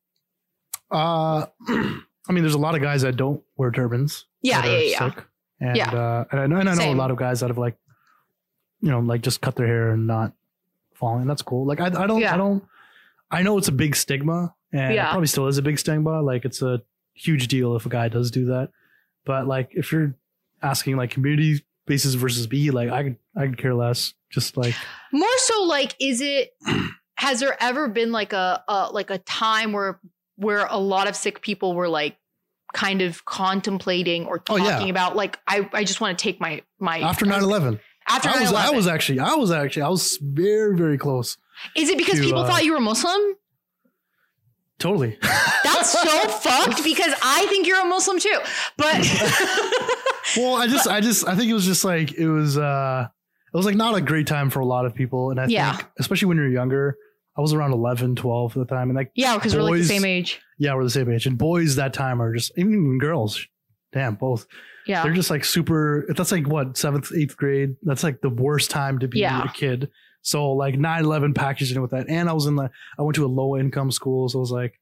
Uh, 0.91 1.45
I 1.67 2.33
mean, 2.33 2.43
there's 2.43 2.53
a 2.53 2.57
lot 2.59 2.75
of 2.75 2.81
guys 2.81 3.01
that 3.03 3.15
don't 3.17 3.41
wear 3.57 3.71
turbans. 3.71 4.25
Yeah, 4.41 4.65
yeah, 4.65 4.77
yeah. 4.79 5.09
sick. 5.09 5.23
And, 5.59 5.75
Yeah. 5.77 5.89
uh, 5.91 6.25
and 6.31 6.39
I 6.41 6.47
know, 6.47 6.57
and 6.57 6.69
I 6.69 6.73
know 6.73 6.79
Same. 6.81 6.97
a 6.97 6.99
lot 6.99 7.11
of 7.11 7.17
guys 7.17 7.39
that 7.39 7.47
have 7.49 7.57
like, 7.57 7.77
you 8.81 8.91
know, 8.91 8.99
like 8.99 9.21
just 9.21 9.41
cut 9.41 9.55
their 9.55 9.65
hair 9.67 9.91
and 9.91 10.05
not 10.07 10.33
falling. 10.93 11.25
That's 11.27 11.41
cool. 11.41 11.65
Like, 11.65 11.79
I, 11.79 11.87
I 11.87 12.07
don't, 12.07 12.19
Yeah. 12.21 12.33
I 12.33 12.37
don't, 12.37 12.63
I 13.31 13.41
know 13.43 13.57
it's 13.57 13.67
a 13.67 13.71
big 13.73 13.95
stigma 13.95 14.53
and 14.71 14.93
Yeah. 14.93 15.07
it 15.07 15.11
probably 15.11 15.27
still 15.27 15.47
is 15.47 15.57
a 15.57 15.61
big 15.61 15.79
stigma. 15.79 16.21
Like, 16.21 16.45
it's 16.45 16.61
a 16.61 16.81
huge 17.13 17.47
deal 17.47 17.75
if 17.75 17.85
a 17.85 17.89
guy 17.89 18.07
does 18.07 18.29
do 18.29 18.45
that. 18.45 18.69
But 19.25 19.47
like, 19.47 19.71
if 19.73 19.91
you're 19.91 20.13
asking 20.61 20.95
like 20.97 21.11
community 21.11 21.63
basis 21.87 22.13
versus 22.13 22.45
B, 22.45 22.69
like, 22.71 22.89
I 22.89 23.03
could, 23.03 23.17
I 23.35 23.47
could 23.47 23.57
care 23.57 23.73
less. 23.73 24.13
Just 24.29 24.57
like, 24.57 24.75
More 25.11 25.27
so, 25.37 25.63
like, 25.63 25.95
is 25.99 26.21
it? 26.21 26.51
Has 27.15 27.39
there 27.39 27.57
ever 27.59 27.87
been 27.87 28.11
like 28.11 28.31
a, 28.33 28.63
a 28.67 28.89
like 28.91 29.09
a 29.09 29.17
time 29.17 29.71
where 29.73 29.99
where 30.35 30.67
a 30.69 30.77
lot 30.77 31.07
of 31.07 31.15
sick 31.15 31.41
people 31.41 31.73
were 31.73 31.87
like 31.89 32.15
kind 32.75 33.01
of 33.01 33.25
contemplating 33.25 34.27
or 34.27 34.35
Oh, 34.49 34.57
talking 34.57 34.87
yeah. 34.87 34.91
about 34.91 35.15
like 35.15 35.39
I 35.47 35.67
I 35.73 35.83
just 35.83 35.99
want 35.99 36.17
to 36.19 36.21
take 36.21 36.39
my 36.39 36.61
my 36.79 36.99
after 36.99 37.25
9 37.25 37.41
11, 37.41 37.79
after 38.07 38.29
I 38.29 38.41
was, 38.41 38.53
I 38.53 38.67
9/11. 38.67 38.75
was 38.75 38.87
actually, 38.87 39.19
I 39.19 39.33
was 39.33 39.51
actually, 39.51 39.81
I 39.81 39.89
was 39.89 40.17
very, 40.21 40.77
very 40.77 40.97
close. 40.99 41.37
Is 41.75 41.89
it 41.89 41.97
because 41.97 42.19
to, 42.19 42.23
people 42.23 42.41
uh, 42.41 42.47
thought 42.47 42.63
you 42.65 42.73
were 42.73 42.79
Muslim? 42.79 43.19
Totally. 44.79 45.17
That's 45.63 45.91
so 45.91 46.27
fucked 46.27 46.83
because 46.83 47.13
I 47.23 47.45
think 47.47 47.65
you're 47.67 47.81
a 47.81 47.85
Muslim 47.85 48.19
too. 48.19 48.37
But 48.77 48.95
well 50.37 50.55
i 50.55 50.67
just 50.67 50.87
i 50.87 50.99
just 50.99 51.25
i 51.27 51.35
think 51.35 51.49
it 51.49 51.53
was 51.53 51.65
just 51.65 51.85
like 51.85 52.11
it 52.13 52.27
was 52.27 52.57
uh 52.57 53.07
it 53.53 53.57
was 53.57 53.65
like 53.65 53.75
not 53.75 53.95
a 53.95 54.01
great 54.01 54.27
time 54.27 54.49
for 54.49 54.59
a 54.59 54.65
lot 54.65 54.85
of 54.85 54.93
people 54.93 55.31
and 55.31 55.39
i 55.39 55.45
Yeah. 55.47 55.77
think 55.77 55.89
especially 55.99 56.27
when 56.27 56.35
you're 56.37 56.49
younger 56.49 56.97
i 57.37 57.41
was 57.41 57.53
around 57.53 57.71
11 57.71 58.15
12 58.17 58.57
at 58.57 58.67
the 58.67 58.75
time 58.75 58.89
and 58.89 58.97
like 58.97 59.09
yeah, 59.15 59.35
because 59.35 59.55
we're 59.55 59.61
like 59.61 59.75
the 59.75 59.83
same 59.85 60.03
age. 60.03 60.41
yeah 60.59 60.75
we're 60.75 60.83
the 60.83 60.89
same 60.89 61.09
age 61.11 61.25
and 61.27 61.37
boys 61.37 61.77
that 61.77 61.93
time 61.93 62.21
are 62.21 62.33
just 62.35 62.51
even 62.57 62.97
girls 62.99 63.47
damn 63.93 64.15
both 64.15 64.45
Yeah. 64.85 65.01
they're 65.03 65.13
just 65.13 65.29
like 65.31 65.45
super 65.45 66.05
that's 66.09 66.31
like 66.33 66.45
what 66.45 66.77
seventh 66.77 67.11
eighth 67.15 67.37
grade 67.37 67.77
that's 67.83 68.03
like 68.03 68.19
the 68.19 68.29
worst 68.29 68.69
time 68.69 68.99
to 68.99 69.07
be 69.07 69.19
Yeah. 69.19 69.45
a 69.45 69.51
kid 69.53 69.89
so 70.31 70.51
like 70.63 70.75
9-11 70.75 71.33
packaged 71.35 71.73
in 71.75 71.81
with 71.81 71.91
that 71.91 72.05
and 72.09 72.29
i 72.29 72.33
was 72.33 72.45
in 72.47 72.55
the 72.55 72.69
i 72.99 73.01
went 73.01 73.15
to 73.15 73.25
a 73.25 73.33
low 73.39 73.55
income 73.57 73.91
school 73.91 74.27
so 74.29 74.39
it 74.39 74.45
was 74.47 74.51
like 74.51 74.73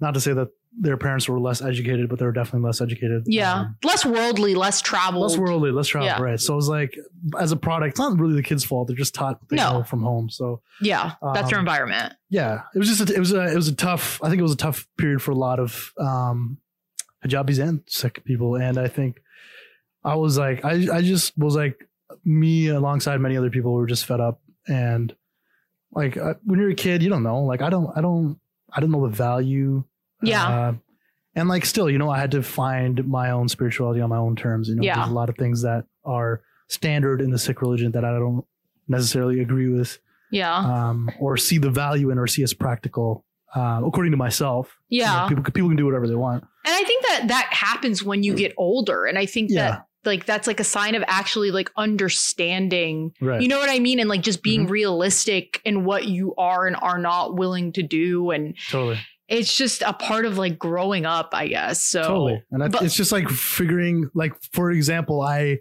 not 0.00 0.12
to 0.14 0.20
say 0.20 0.32
that 0.32 0.48
their 0.80 0.96
parents 0.96 1.28
were 1.28 1.40
less 1.40 1.60
educated 1.62 2.08
but 2.08 2.18
they 2.18 2.24
were 2.24 2.32
definitely 2.40 2.66
less 2.66 2.80
educated 2.80 3.22
Yeah. 3.26 3.54
Um, 3.60 3.76
less 3.82 4.04
worldly, 4.04 4.54
less 4.54 4.82
traveled. 4.82 5.22
less 5.22 5.38
worldly, 5.38 5.70
less 5.72 5.88
travel, 5.88 6.06
Yeah. 6.08 6.20
right? 6.20 6.38
So 6.38 6.52
it 6.52 6.56
was 6.56 6.68
like, 6.68 6.94
as 7.40 7.52
a 7.52 7.56
product, 7.56 7.92
it's 7.92 7.98
not 7.98 8.18
really 8.20 8.34
the 8.34 8.42
kids' 8.42 8.64
fault. 8.64 8.86
They're 8.86 8.96
just 9.04 9.14
taught 9.14 9.40
they 9.48 9.56
No. 9.56 9.82
from 9.82 10.02
home. 10.02 10.28
So 10.28 10.60
yeah. 10.82 11.12
That's 11.34 11.52
Um, 11.54 11.60
environment. 11.60 12.12
yeah, 12.28 12.60
it 12.74 12.78
was 12.78 12.86
just 12.86 13.00
a, 13.10 13.14
it 13.14 13.18
was 13.18 13.32
a, 13.32 13.50
it 13.50 13.56
was 13.56 13.68
a 13.68 13.74
tough. 13.74 14.20
I 14.22 14.28
think 14.28 14.38
it 14.40 14.42
was 14.42 14.52
a 14.52 14.56
tough 14.66 14.86
period 14.98 15.22
for 15.22 15.30
a 15.30 15.40
lot 15.46 15.58
of 15.58 15.92
um, 15.98 16.58
hijabis 17.24 17.58
and 17.66 17.80
sick 17.88 18.22
people, 18.24 18.54
and 18.56 18.76
I 18.78 18.88
think 18.88 19.20
I 20.04 20.14
was 20.16 20.36
like, 20.38 20.64
I 20.66 20.86
I 20.98 21.00
just 21.02 21.36
was 21.38 21.56
like 21.56 21.76
me 22.24 22.68
alongside 22.68 23.20
many 23.20 23.36
other 23.38 23.50
people 23.50 23.72
were 23.72 23.86
just 23.86 24.04
fed 24.04 24.20
up, 24.20 24.40
and 24.68 25.14
like 25.92 26.16
uh, 26.16 26.34
when 26.44 26.58
you're 26.60 26.70
a 26.70 26.74
kid, 26.74 27.02
you 27.02 27.08
don't 27.08 27.22
know. 27.22 27.42
Like 27.44 27.62
I 27.62 27.70
don't, 27.70 27.90
I 27.96 28.00
don't, 28.00 28.38
I 28.72 28.80
don't 28.80 28.90
know 28.90 29.06
the 29.08 29.14
value. 29.14 29.84
Yeah. 30.22 30.46
Uh, 30.48 30.72
and 31.34 31.48
like 31.48 31.64
still, 31.64 31.88
you 31.88 31.98
know, 31.98 32.10
I 32.10 32.18
had 32.18 32.32
to 32.32 32.42
find 32.42 33.06
my 33.06 33.30
own 33.30 33.48
spirituality 33.48 34.00
on 34.00 34.10
my 34.10 34.16
own 34.16 34.36
terms. 34.36 34.68
You 34.68 34.74
know, 34.76 34.82
Yeah. 34.82 34.96
there's 34.96 35.08
a 35.10 35.14
lot 35.14 35.28
of 35.28 35.36
things 35.36 35.62
that 35.62 35.84
are 36.04 36.42
standard 36.68 37.20
in 37.20 37.30
the 37.30 37.38
Sikh 37.38 37.62
religion 37.62 37.92
that 37.92 38.04
I 38.04 38.10
don't 38.12 38.44
necessarily 38.88 39.40
agree 39.40 39.68
with, 39.68 39.98
Yeah. 40.30 40.54
um, 40.56 41.10
or 41.20 41.36
see 41.36 41.58
the 41.58 41.70
value 41.70 42.10
in, 42.10 42.18
or 42.18 42.26
see 42.26 42.42
as 42.42 42.52
practical, 42.54 43.24
uh, 43.54 43.80
according 43.86 44.10
to 44.12 44.18
myself. 44.18 44.76
You 44.88 45.02
know, 45.02 45.06
yeah. 45.06 45.28
people 45.28 45.44
people 45.44 45.68
can 45.70 45.76
do 45.76 45.86
whatever 45.86 46.06
they 46.08 46.14
want. 46.16 46.42
And 46.42 46.74
I 46.74 46.82
think 46.84 47.04
that 47.06 47.24
that 47.28 47.48
happens 47.52 48.02
when 48.02 48.22
you 48.22 48.34
get 48.34 48.52
older. 48.58 49.06
And 49.06 49.16
I 49.18 49.24
think 49.26 49.50
Yeah. 49.50 49.70
that 49.70 49.86
like 50.08 50.26
that's 50.26 50.46
like 50.48 50.58
a 50.58 50.64
sign 50.64 50.96
of 50.96 51.04
actually 51.06 51.52
like 51.52 51.70
understanding. 51.76 53.12
Right. 53.20 53.40
You 53.40 53.46
know 53.48 53.58
what 53.58 53.70
I 53.70 53.78
mean? 53.78 54.00
And 54.00 54.08
like 54.08 54.22
just 54.22 54.42
being 54.42 54.66
Mhm. 54.66 54.70
realistic 54.70 55.60
in 55.64 55.84
what 55.84 56.06
you 56.08 56.34
are 56.36 56.66
and 56.66 56.74
are 56.82 56.98
not 56.98 57.36
willing 57.36 57.72
to 57.74 57.82
do. 57.82 58.30
And 58.32 58.56
totally. 58.70 58.98
it's 59.28 59.56
just 59.56 59.82
a 59.82 59.92
part 59.92 60.24
of 60.24 60.38
like 60.38 60.58
growing 60.58 61.06
up, 61.06 61.30
I 61.32 61.48
guess. 61.48 61.84
So 61.84 62.02
totally. 62.02 62.42
And 62.50 62.64
I, 62.64 62.68
but- 62.68 62.82
it's 62.82 62.96
just 62.96 63.12
like 63.12 63.28
figuring, 63.28 64.10
like 64.14 64.32
for 64.52 64.70
example, 64.72 65.20
I, 65.20 65.58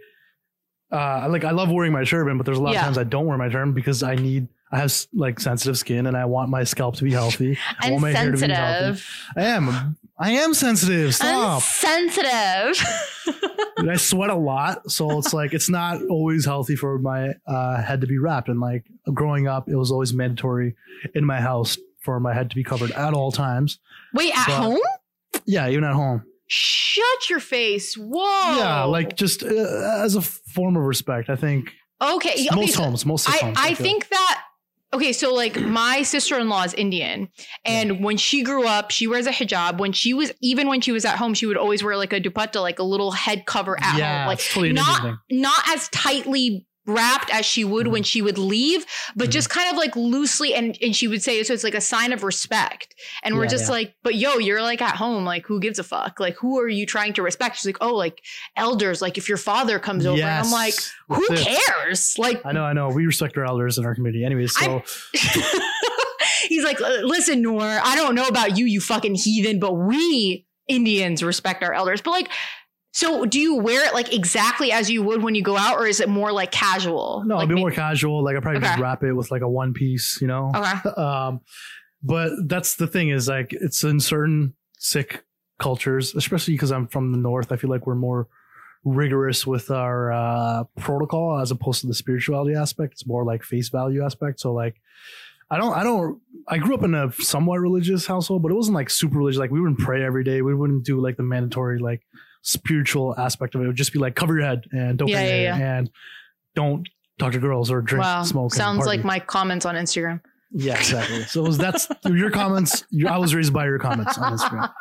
uh, 0.91 1.27
like 1.29 1.43
I 1.43 1.51
love 1.51 1.69
wearing 1.69 1.91
my 1.91 2.05
turban, 2.05 2.37
but 2.37 2.45
there's 2.45 2.57
a 2.57 2.61
lot 2.61 2.73
Yeah. 2.73 2.79
of 2.79 2.85
times 2.85 2.97
I 2.97 3.03
don't 3.03 3.25
wear 3.25 3.37
my 3.37 3.49
turban 3.49 3.73
because 3.73 4.01
I 4.03 4.15
need. 4.15 4.47
I 4.71 4.79
have 4.79 4.93
like 5.13 5.39
sensitive 5.39 5.77
skin 5.77 6.07
and 6.07 6.17
I 6.17 6.25
want 6.25 6.49
my 6.49 6.65
scalp 6.65 6.95
to 6.97 7.05
be 7.05 7.11
healthy. 7.11 7.57
I 7.79 7.89
want 7.91 8.01
my 8.01 8.11
hair 8.11 8.31
to 8.31 8.37
be 8.37 8.53
healthy. 8.53 9.01
I 9.37 9.43
am. 9.43 9.97
I 10.19 10.31
am 10.31 10.53
sensitive. 10.53 11.07
I'm 11.07 11.11
Stop. 11.11 11.61
sensitive. 11.61 12.85
And 13.77 13.91
I 13.91 13.95
sweat 13.97 14.31
a 14.31 14.35
lot, 14.35 14.89
so 14.89 15.19
it's 15.19 15.33
like 15.35 15.53
it's 15.53 15.69
not 15.69 16.01
always 16.09 16.45
healthy 16.45 16.75
for 16.75 16.97
my 16.97 17.33
uh, 17.45 17.79
head 17.79 18.01
to 18.01 18.07
be 18.07 18.17
wrapped. 18.17 18.49
And 18.49 18.59
like 18.59 18.85
growing 19.13 19.47
up, 19.47 19.69
it 19.69 19.75
was 19.75 19.91
always 19.91 20.13
mandatory 20.15 20.75
in 21.13 21.23
my 21.25 21.39
house 21.39 21.77
for 21.99 22.19
my 22.19 22.33
head 22.33 22.49
to 22.49 22.55
be 22.55 22.63
covered 22.63 22.89
at 22.91 23.13
all 23.13 23.31
times. 23.31 23.77
Wait, 24.15 24.35
at 24.35 24.47
But- 24.47 24.55
home? 24.55 24.79
Yeah, 25.45 25.69
even 25.69 25.83
at 25.83 25.93
home. 25.93 26.23
Shut 26.47 27.29
your 27.29 27.39
face. 27.39 27.93
Whoa. 27.95 28.57
Yeah, 28.57 28.85
like 28.85 29.15
just 29.15 29.43
uh, 29.43 30.01
as 30.03 30.15
a 30.15 30.21
form 30.21 30.75
of 30.75 30.81
respect. 30.83 31.29
I 31.29 31.35
think 31.35 31.71
okay. 32.01 32.31
okay 32.31 32.47
most 32.55 32.73
so- 32.73 32.83
homes, 32.83 33.05
most 33.05 33.29
I, 33.29 33.37
homes. 33.37 33.57
I 33.61 33.75
feel. 33.75 33.83
think 33.85 34.09
that 34.09 34.41
okay, 34.93 35.13
so 35.13 35.33
like 35.33 35.59
my 35.59 36.03
sister-in-law 36.03 36.63
is 36.63 36.73
Indian, 36.73 37.29
and 37.65 38.03
when 38.03 38.17
she 38.17 38.43
grew 38.43 38.65
up, 38.65 38.91
she 38.91 39.07
wears 39.07 39.27
a 39.27 39.31
hijab. 39.31 39.77
When 39.79 39.91
she 39.91 40.13
was 40.13 40.31
even 40.41 40.67
when 40.67 40.81
she 40.81 40.91
was 40.91 41.05
at 41.05 41.17
home, 41.17 41.33
she 41.33 41.45
would 41.45 41.57
always 41.57 41.83
wear 41.83 41.97
like 41.97 42.13
a 42.13 42.21
dupatta, 42.21 42.61
like 42.61 42.79
a 42.79 42.83
little 42.83 43.11
head 43.11 43.45
cover 43.45 43.77
at 43.79 43.97
yeah, 43.97 44.19
home, 44.19 44.27
like 44.27 44.39
totally 44.39 44.73
not 44.73 45.19
not 45.29 45.69
as 45.69 45.89
tightly 45.89 46.65
wrapped 46.87 47.29
as 47.33 47.45
she 47.45 47.65
would 47.65 47.87
when 47.87 48.01
she 48.01 48.21
would 48.21 48.37
leave, 48.37 48.85
but 49.15 49.27
Mhm. 49.27 49.31
just 49.33 49.49
kind 49.49 49.69
of 49.69 49.75
like 49.77 49.95
loosely 49.95 50.53
and 50.53 50.77
and 50.81 50.95
she 50.95 51.07
would 51.07 51.21
say 51.21 51.43
so 51.43 51.53
it's 51.53 51.63
like 51.63 51.75
a 51.75 51.81
sign 51.81 52.13
of 52.13 52.23
respect. 52.23 52.95
And 53.23 53.35
we're 53.35 53.43
Yeah, 53.43 53.49
just 53.49 53.65
yeah. 53.65 53.71
like, 53.71 53.95
but 54.03 54.15
yo, 54.15 54.37
you're 54.37 54.61
like 54.61 54.81
at 54.81 54.95
home, 54.95 55.25
like 55.25 55.45
who 55.45 55.59
gives 55.59 55.79
a 55.79 55.83
fuck? 55.83 56.19
Like 56.19 56.35
who 56.37 56.59
are 56.59 56.67
you 56.69 56.85
trying 56.85 57.13
to 57.13 57.21
respect? 57.21 57.57
She's 57.57 57.65
like, 57.65 57.77
oh, 57.81 57.93
like 57.93 58.21
elders, 58.55 59.01
like 59.01 59.17
if 59.17 59.27
your 59.27 59.37
father 59.37 59.79
comes 59.79 60.05
over, 60.05 60.21
and 60.21 60.45
I'm 60.45 60.51
like, 60.51 60.73
Yes, 60.73 60.91
who 61.09 61.27
cares? 61.35 62.15
Like 62.17 62.41
I 62.45 62.53
know, 62.53 62.63
I 62.63 62.73
know. 62.73 62.89
We 62.89 63.05
respect 63.05 63.37
our 63.37 63.45
elders 63.45 63.77
in 63.77 63.85
our 63.85 63.93
community, 63.93 64.23
anyways. 64.25 64.55
So 64.57 64.81
He's 66.47 66.63
like, 66.63 66.79
"Uh, 66.79 66.99
listen, 67.03 67.41
Noor, 67.41 67.61
I 67.61 67.95
don't 67.95 68.15
know 68.15 68.27
about 68.27 68.57
you, 68.57 68.65
you 68.65 68.79
fucking 68.79 69.15
heathen, 69.15 69.59
but 69.59 69.73
we 69.73 70.45
Indians 70.67 71.21
respect 71.23 71.63
our 71.63 71.73
elders. 71.73 72.01
But 72.01 72.11
like, 72.11 72.29
so 72.97 73.25
do 73.25 73.39
you 73.39 73.53
wear 73.53 73.85
it 73.85 73.93
like 73.93 74.11
exactly 74.11 74.71
as 74.71 74.89
you 74.89 75.03
would 75.03 75.21
when 75.21 75.35
you 75.35 75.43
go 75.43 75.55
out, 75.55 75.77
or 75.77 75.85
is 75.85 75.99
it 75.99 76.09
more 76.09 76.31
like 76.31 76.51
casual? 76.51 77.21
no, 77.27 77.35
like, 77.35 77.45
a 77.45 77.47
bit 77.49 77.53
ma- 77.53 77.59
more 77.59 77.69
casual. 77.69 78.23
Like 78.23 78.35
I 78.35 78.39
probably 78.39 78.59
just 78.61 78.79
wrap 78.79 79.03
it 79.03 79.13
with 79.13 79.29
like 79.29 79.43
a 79.43 79.47
one 79.47 79.71
piece, 79.71 80.17
you 80.19 80.25
know. 80.25 80.51
Okay. 80.55 80.89
um, 80.97 81.41
but 82.01 82.31
that's 82.47 82.77
the 82.77 82.87
thing 82.87 83.09
is 83.09 83.27
like 83.27 83.53
it's 83.53 83.83
in 83.83 83.99
certain 83.99 84.55
sick 84.79 85.23
cultures, 85.59 86.15
especially 86.15 86.55
because 86.55 86.71
I'm 86.71 86.87
from 86.87 87.11
the 87.11 87.19
north. 87.19 87.51
I 87.51 87.57
feel 87.57 87.69
like 87.69 87.85
we're 87.85 87.93
more 87.93 88.29
rigorous 88.83 89.45
with 89.45 89.69
our 89.69 90.11
uh, 90.11 90.63
protocol 90.79 91.39
as 91.39 91.51
opposed 91.51 91.81
to 91.81 91.87
the 91.87 91.93
spirituality 91.93 92.55
aspect. 92.55 92.93
It's 92.93 93.05
more 93.05 93.23
like 93.23 93.43
face 93.43 93.69
value 93.69 94.03
aspect. 94.03 94.39
So 94.39 94.53
like, 94.53 94.81
I 95.51 95.57
don't, 95.59 95.77
I 95.77 95.83
don't. 95.83 96.19
I 96.47 96.57
grew 96.57 96.73
up 96.73 96.83
in 96.83 96.95
a 96.95 97.11
somewhat 97.11 97.59
religious 97.59 98.07
household, 98.07 98.41
but 98.41 98.51
it 98.51 98.55
wasn't 98.55 98.73
like 98.73 98.89
super 98.89 99.19
religious. 99.19 99.37
Like 99.37 99.51
we 99.51 99.61
wouldn't 99.61 99.81
pray 99.81 100.03
every 100.03 100.23
day. 100.23 100.41
We 100.41 100.55
wouldn't 100.55 100.83
do 100.83 100.99
like 100.99 101.17
the 101.17 101.21
mandatory 101.21 101.77
like 101.77 102.01
spiritual 102.41 103.15
aspect 103.17 103.55
of 103.55 103.61
it. 103.61 103.65
It 103.65 103.67
would 103.67 103.75
just 103.75 103.93
be 103.93 103.99
like 103.99 104.15
cover 104.15 104.35
your 104.37 104.45
head 104.45 104.65
and 104.71 104.97
don't 104.97 105.07
Yeah, 105.07 105.21
your 105.23 105.35
yeah, 105.43 105.77
and 105.77 105.89
don't 106.55 106.87
talk 107.19 107.31
to 107.33 107.39
girls 107.39 107.71
or 107.71 107.81
drink, 107.81 108.03
Wow. 108.03 108.23
smoke. 108.23 108.53
Sounds 108.53 108.85
like 108.85 109.03
my 109.03 109.19
comments 109.19 109.65
on 109.65 109.75
Instagram. 109.75 110.21
Yeah, 110.51 110.75
exactly. 110.77 111.23
So 111.23 111.41
was- 111.43 111.57
that's 111.57 111.87
your 112.05 112.29
comments. 112.31 112.85
You, 112.89 113.07
I 113.07 113.17
was 113.17 113.35
raised 113.35 113.53
by 113.53 113.65
your 113.65 113.79
comments 113.79 114.17
on 114.17 114.37
Instagram. 114.37 114.71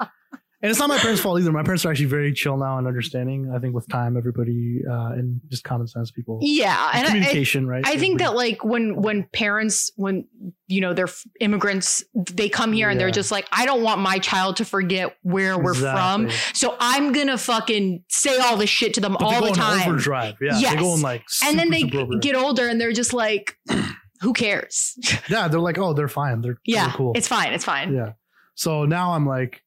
And 0.62 0.70
it's 0.70 0.78
not 0.80 0.88
my 0.88 0.96
parents' 0.96 1.20
fault 1.20 1.38
either. 1.38 1.52
My 1.52 1.62
parents 1.62 1.84
are 1.84 1.90
actually 1.90 2.06
very 2.06 2.32
chill 2.32 2.56
now 2.56 2.78
and 2.78 2.86
understanding. 2.86 3.52
I 3.54 3.58
think 3.58 3.74
with 3.74 3.86
time, 3.88 4.16
everybody 4.16 4.80
uh, 4.90 5.10
and 5.12 5.38
just 5.50 5.64
common 5.64 5.86
sense 5.86 6.10
people. 6.10 6.38
Yeah, 6.40 6.90
and 6.94 7.02
I, 7.04 7.08
I, 7.08 7.10
communication, 7.12 7.66
right? 7.66 7.86
I 7.86 7.98
think 7.98 8.20
that 8.20 8.34
like 8.34 8.64
when 8.64 8.96
when 9.02 9.24
parents 9.34 9.90
when 9.96 10.24
you 10.66 10.80
know 10.80 10.94
they're 10.94 11.10
immigrants, 11.40 12.02
they 12.14 12.48
come 12.48 12.72
here 12.72 12.88
and 12.88 12.98
they're 12.98 13.10
just 13.10 13.30
like, 13.30 13.46
I 13.52 13.66
don't 13.66 13.82
want 13.82 14.00
my 14.00 14.18
child 14.18 14.56
to 14.56 14.64
forget 14.64 15.14
where 15.22 15.58
we're 15.58 15.74
from, 15.74 16.30
so 16.54 16.74
I'm 16.80 17.12
gonna 17.12 17.36
fucking 17.36 18.04
say 18.08 18.38
all 18.38 18.56
this 18.56 18.70
shit 18.70 18.94
to 18.94 19.00
them 19.02 19.12
But 19.18 19.22
all 19.24 19.32
they 19.32 19.40
go 19.40 19.46
the 19.48 19.52
time. 19.52 19.88
overdrive. 19.90 20.36
Yeah, 20.40 20.58
Yes. 20.58 20.74
they 20.74 20.80
go 20.80 20.94
in 20.94 21.02
like 21.02 21.22
and 21.44 21.58
then 21.58 21.66
super, 21.66 21.74
they 21.74 21.80
super 21.82 21.98
overdrive. 21.98 22.22
get 22.22 22.34
older 22.34 22.66
and 22.66 22.80
they're 22.80 22.92
just 22.92 23.12
like, 23.12 23.58
who 24.22 24.32
cares? 24.32 24.96
yeah, 25.28 25.48
they're 25.48 25.60
like, 25.60 25.76
oh, 25.76 25.92
they're 25.92 26.08
fine. 26.08 26.40
They're 26.40 26.58
yeah, 26.64 26.86
they're 26.86 26.94
cool. 26.96 27.12
it's 27.14 27.28
fine. 27.28 27.52
It's 27.52 27.64
fine. 27.64 27.92
Yeah. 27.92 28.12
So 28.54 28.86
now 28.86 29.12
I'm 29.12 29.26
like, 29.26 29.62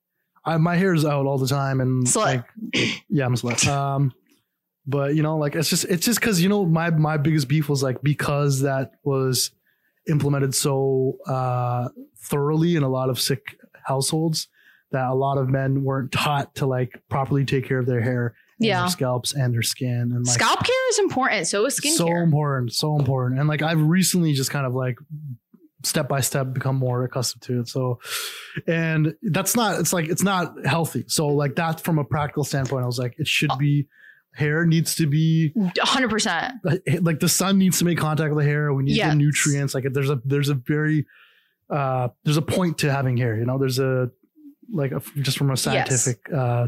I, 0.45 0.58
my 0.58 0.75
hair's 0.75 1.06
out 1.06 1.25
all 1.25 1.38
the 1.38 1.47
time, 1.47 1.82
and 1.82 2.06
Slut. 2.06 2.15
like, 2.25 2.45
yeah, 3.10 3.25
I'm 3.25 3.34
a 3.34 3.38
slut. 3.38 3.67
Um, 3.71 4.13
but 4.88 5.15
you 5.15 5.21
know, 5.21 5.38
like 5.38 5.56
it's 5.56 5.69
just 5.69 5.86
it's 5.86 6.06
just 6.06 6.19
because 6.19 6.41
you 6.41 6.49
know 6.49 6.65
my 6.65 6.89
my 6.89 7.17
biggest 7.17 7.47
beef 7.47 7.69
was 7.69 7.84
like 7.84 8.02
because 8.02 8.62
that 8.62 8.93
was 9.04 9.52
implemented 10.08 10.56
so 10.56 11.17
uh 11.28 11.89
thoroughly 12.17 12.75
in 12.75 12.82
a 12.84 12.89
lot 12.89 13.10
of 13.10 13.19
sick 13.19 13.56
households 13.84 14.47
that 14.91 15.08
a 15.08 15.13
lot 15.13 15.38
of 15.38 15.47
men 15.49 15.84
weren't 15.84 16.12
taught 16.12 16.56
to 16.56 16.65
like 16.65 16.99
properly 17.10 17.45
take 17.45 17.67
care 17.67 17.78
of 17.78 17.86
their 17.86 18.02
hair, 18.02 18.34
and 18.58 18.65
Yeah. 18.67 18.80
their 18.82 18.89
scalps 18.89 19.34
and 19.36 19.54
their 19.54 19.62
skin, 19.62 20.12
and 20.15 20.25
like 20.25 20.34
Scalp 20.34 20.63
care 20.65 20.89
is 20.89 20.97
important. 20.99 21.45
So 21.47 21.65
is 21.67 21.75
skin 21.75 21.93
so 21.93 22.08
skincare. 22.08 22.23
important, 22.23 22.73
so 22.73 22.97
important. 22.97 23.39
And 23.39 23.47
like 23.47 23.62
I've 23.62 23.82
recently 23.82 24.34
just 24.34 24.49
kind 24.49 24.65
of 24.65 24.73
like 24.73 24.97
step 25.84 26.08
by 26.10 26.20
step 26.20 26.54
become 26.54 26.76
more 26.76 27.04
accustomed 27.04 27.42
to 27.44 27.62
it. 27.62 27.68
So, 27.68 28.00
and 28.68 29.15
that's 29.22 29.56
not, 29.56 29.80
it's 29.80 29.94
like, 29.94 30.10
it's 30.10 30.24
not 30.24 30.54
healthy. 30.65 31.06
So 31.08 31.28
like 31.28 31.56
that 31.56 31.80
from 31.82 32.00
a 32.00 32.04
practical 32.04 32.44
standpoint, 32.44 32.84
I 32.84 32.86
was 32.86 33.00
like, 33.00 33.15
it 33.18 33.28
should 33.28 33.52
be 33.58 33.88
hair 34.34 34.65
needs 34.65 34.96
to 34.96 35.08
be 35.08 35.54
100%. 35.56 37.02
like 37.02 37.20
the 37.20 37.30
sun 37.30 37.58
needs 37.58 37.80
to 37.80 37.86
make 37.86 37.98
contact 37.98 38.34
with 38.34 38.44
the 38.44 38.50
hair. 38.50 38.74
We 38.74 38.84
need 38.84 38.96
Yes. 38.98 39.12
the 39.12 39.15
nutrients. 39.15 39.74
Like 39.74 39.86
there's 39.92 40.10
a, 40.10 40.22
there's 40.26 40.50
a 40.50 40.54
very, 40.56 41.06
uh, 41.70 42.10
there's 42.24 42.38
a 42.38 42.42
point 42.42 42.80
to 42.80 42.92
having 42.92 43.18
hair, 43.18 43.38
you 43.38 43.46
know, 43.46 43.58
there's 43.58 43.80
a, 43.80 44.10
like 44.72 44.92
a, 44.92 45.02
just 45.22 45.38
from 45.38 45.50
a 45.52 45.58
scientific, 45.58 46.20
uh, 46.34 46.68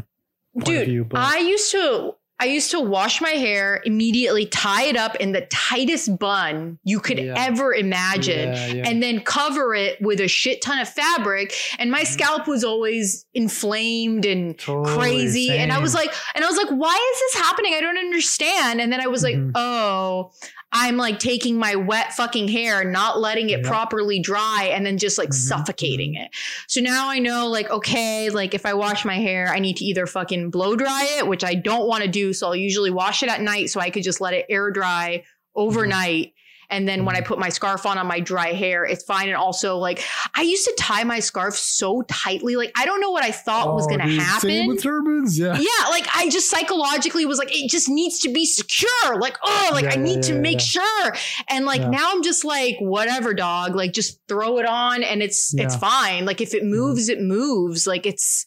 point 0.54 0.68
of 0.68 0.74
Dude, 0.74 0.88
view, 0.88 1.04
but 1.04 1.18
I 1.20 1.38
used 1.38 1.70
to 1.72 2.14
I 2.40 2.46
used 2.46 2.72
to 2.72 2.80
wash 2.80 3.20
my 3.20 3.30
hair, 3.30 3.80
immediately 3.84 4.46
tie 4.46 4.84
it 4.86 4.96
up 4.96 5.14
in 5.16 5.30
the 5.30 5.42
tightest 5.42 6.18
bun 6.18 6.78
you 6.82 6.98
could 6.98 7.18
Yeah. 7.18 7.34
ever 7.36 7.72
imagine. 7.72 8.52
Yeah, 8.52 8.66
yeah. 8.66 8.88
And 8.88 9.00
then 9.00 9.20
cover 9.20 9.74
it 9.76 10.00
with 10.02 10.20
a 10.20 10.26
shit 10.26 10.60
ton 10.60 10.80
of 10.80 10.88
fabric. 10.88 11.54
And 11.78 11.90
my 11.92 12.00
Mm-hmm. 12.00 12.12
scalp 12.12 12.48
was 12.48 12.64
always 12.64 13.26
inflamed 13.32 14.24
and 14.24 14.58
Totally, 14.58 14.96
crazy. 14.98 15.50
And 15.50 15.70
I 15.72 15.78
was 15.78 15.94
like, 15.94 16.12
and 16.34 16.44
I 16.44 16.48
was 16.48 16.56
like, 16.56 16.68
why 16.70 17.12
is 17.14 17.20
this 17.20 17.42
happening? 17.46 17.74
I 17.76 17.80
don't 17.80 17.98
understand. 17.98 18.80
And 18.80 18.92
then 18.92 19.00
I 19.00 19.06
was 19.06 19.22
like, 19.22 19.36
Mhm. 19.36 19.52
oh, 19.54 20.32
I'm 20.72 20.96
like 20.96 21.18
taking 21.18 21.58
my 21.58 21.76
wet 21.76 22.14
fucking 22.14 22.48
hair, 22.48 22.82
not 22.82 23.20
letting 23.20 23.50
it 23.50 23.60
Yeah. 23.62 23.68
properly 23.68 24.20
dry, 24.20 24.70
and 24.72 24.86
then 24.86 24.96
just 24.98 25.18
like 25.18 25.28
Mhm, 25.28 25.34
suffocating 25.34 26.14
it. 26.14 26.30
So 26.66 26.80
now 26.80 27.08
I 27.10 27.18
know, 27.18 27.48
like, 27.48 27.70
okay, 27.70 28.30
like 28.30 28.54
if 28.54 28.64
I 28.64 28.74
wash 28.74 29.04
my 29.04 29.16
hair, 29.16 29.48
I 29.48 29.58
need 29.58 29.76
to 29.78 29.84
either 29.84 30.06
fucking 30.06 30.50
blow 30.50 30.74
dry 30.76 31.06
it, 31.18 31.26
which 31.26 31.44
I 31.44 31.54
don't 31.54 31.86
want 31.86 32.02
to 32.04 32.08
do. 32.08 32.32
So 32.32 32.46
I'll 32.46 32.56
usually 32.56 32.90
wash 32.90 33.22
it 33.22 33.28
at 33.28 33.40
night 33.42 33.70
so 33.70 33.80
I 33.80 33.90
could 33.90 34.02
just 34.02 34.20
let 34.20 34.32
it 34.34 34.46
air 34.48 34.70
dry 34.70 35.24
overnight. 35.54 36.32
And 36.72 36.88
then 36.88 37.04
when 37.04 37.14
I 37.14 37.20
mm-hmm. 37.20 37.28
put 37.28 37.38
my 37.38 37.50
scarf 37.50 37.86
on 37.86 37.98
on 37.98 38.06
my 38.06 38.18
dry 38.18 38.52
hair, 38.52 38.84
it's 38.84 39.04
fine. 39.04 39.28
And 39.28 39.36
also, 39.36 39.76
like, 39.76 40.02
I 40.34 40.42
used 40.42 40.64
to 40.64 40.74
tie 40.78 41.04
my 41.04 41.20
scarf 41.20 41.54
so 41.54 42.02
tightly. 42.08 42.56
Like, 42.56 42.72
I 42.74 42.84
don't 42.86 43.00
know 43.00 43.10
what 43.10 43.22
I 43.22 43.30
thought 43.30 43.74
was 43.74 43.84
Oh, 43.84 43.88
going 43.88 44.00
to 44.00 44.20
happen. 44.20 44.50
Same 44.50 44.68
with 44.68 44.82
turbans. 44.82 45.38
Yeah. 45.38 45.56
Yeah, 45.56 45.88
like 45.90 46.06
I 46.16 46.28
just 46.30 46.50
psychologically 46.50 47.26
was 47.26 47.38
like, 47.38 47.54
it 47.54 47.70
just 47.70 47.88
needs 47.88 48.20
to 48.20 48.32
be 48.32 48.46
secure. 48.46 49.20
Like, 49.20 49.36
oh, 49.44 49.70
like 49.72 49.84
Yeah, 49.84 49.90
I 49.90 49.94
yeah, 49.94 50.02
need 50.02 50.22
to 50.24 50.34
yeah, 50.34 50.40
make 50.40 50.74
yeah. 50.74 50.80
sure. 50.82 51.14
And 51.48 51.66
like 51.66 51.82
Yeah. 51.82 51.90
now 51.90 52.10
I'm 52.10 52.22
just 52.22 52.44
like, 52.44 52.76
whatever, 52.80 53.34
dog. 53.34 53.76
Like 53.76 53.92
just 53.92 54.20
throw 54.26 54.58
it 54.58 54.66
on 54.66 55.02
and 55.02 55.22
it's 55.22 55.54
it's 55.54 55.76
fine. 55.76 56.24
Like 56.24 56.40
if 56.40 56.54
it 56.54 56.64
moves, 56.64 57.08
it 57.08 57.20
moves. 57.20 57.86
Like 57.86 58.06
it's 58.06 58.46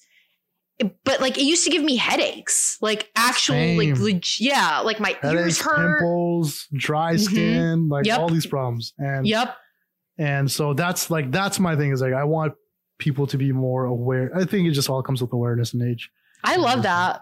but 1.03 1.21
like 1.21 1.37
it 1.37 1.43
used 1.43 1.63
to 1.65 1.69
give 1.69 1.83
me 1.83 1.95
headaches. 1.95 2.77
Like 2.81 3.09
actual 3.15 3.55
like 3.55 3.95
Same. 3.95 4.03
leg- 4.03 4.25
yeah, 4.39 4.79
like 4.79 4.99
my 4.99 5.17
ears 5.23 5.61
hurt. 5.61 5.99
pimples, 5.99 6.67
dry 6.73 7.15
Mhm. 7.15 7.19
skin, 7.19 7.89
like 7.89 8.05
Yep. 8.05 8.19
all 8.19 8.29
these 8.29 8.45
problems. 8.45 8.93
And 8.97 9.25
Yep. 9.25 9.55
and 10.17 10.51
so 10.51 10.73
that's 10.73 11.09
like 11.09 11.31
that's 11.31 11.59
my 11.59 11.75
thing 11.75 11.91
is 11.91 12.01
like 12.01 12.13
I 12.13 12.23
want 12.25 12.53
people 12.99 13.27
to 13.27 13.37
be 13.37 13.51
more 13.51 13.85
aware. 13.85 14.31
I 14.35 14.45
think 14.45 14.67
it 14.67 14.71
just 14.71 14.89
all 14.89 15.01
comes 15.03 15.21
with 15.21 15.31
awareness 15.33 15.73
and 15.73 15.81
age. 15.83 16.09
I 16.43 16.55
love 16.57 16.83
that. 16.83 17.21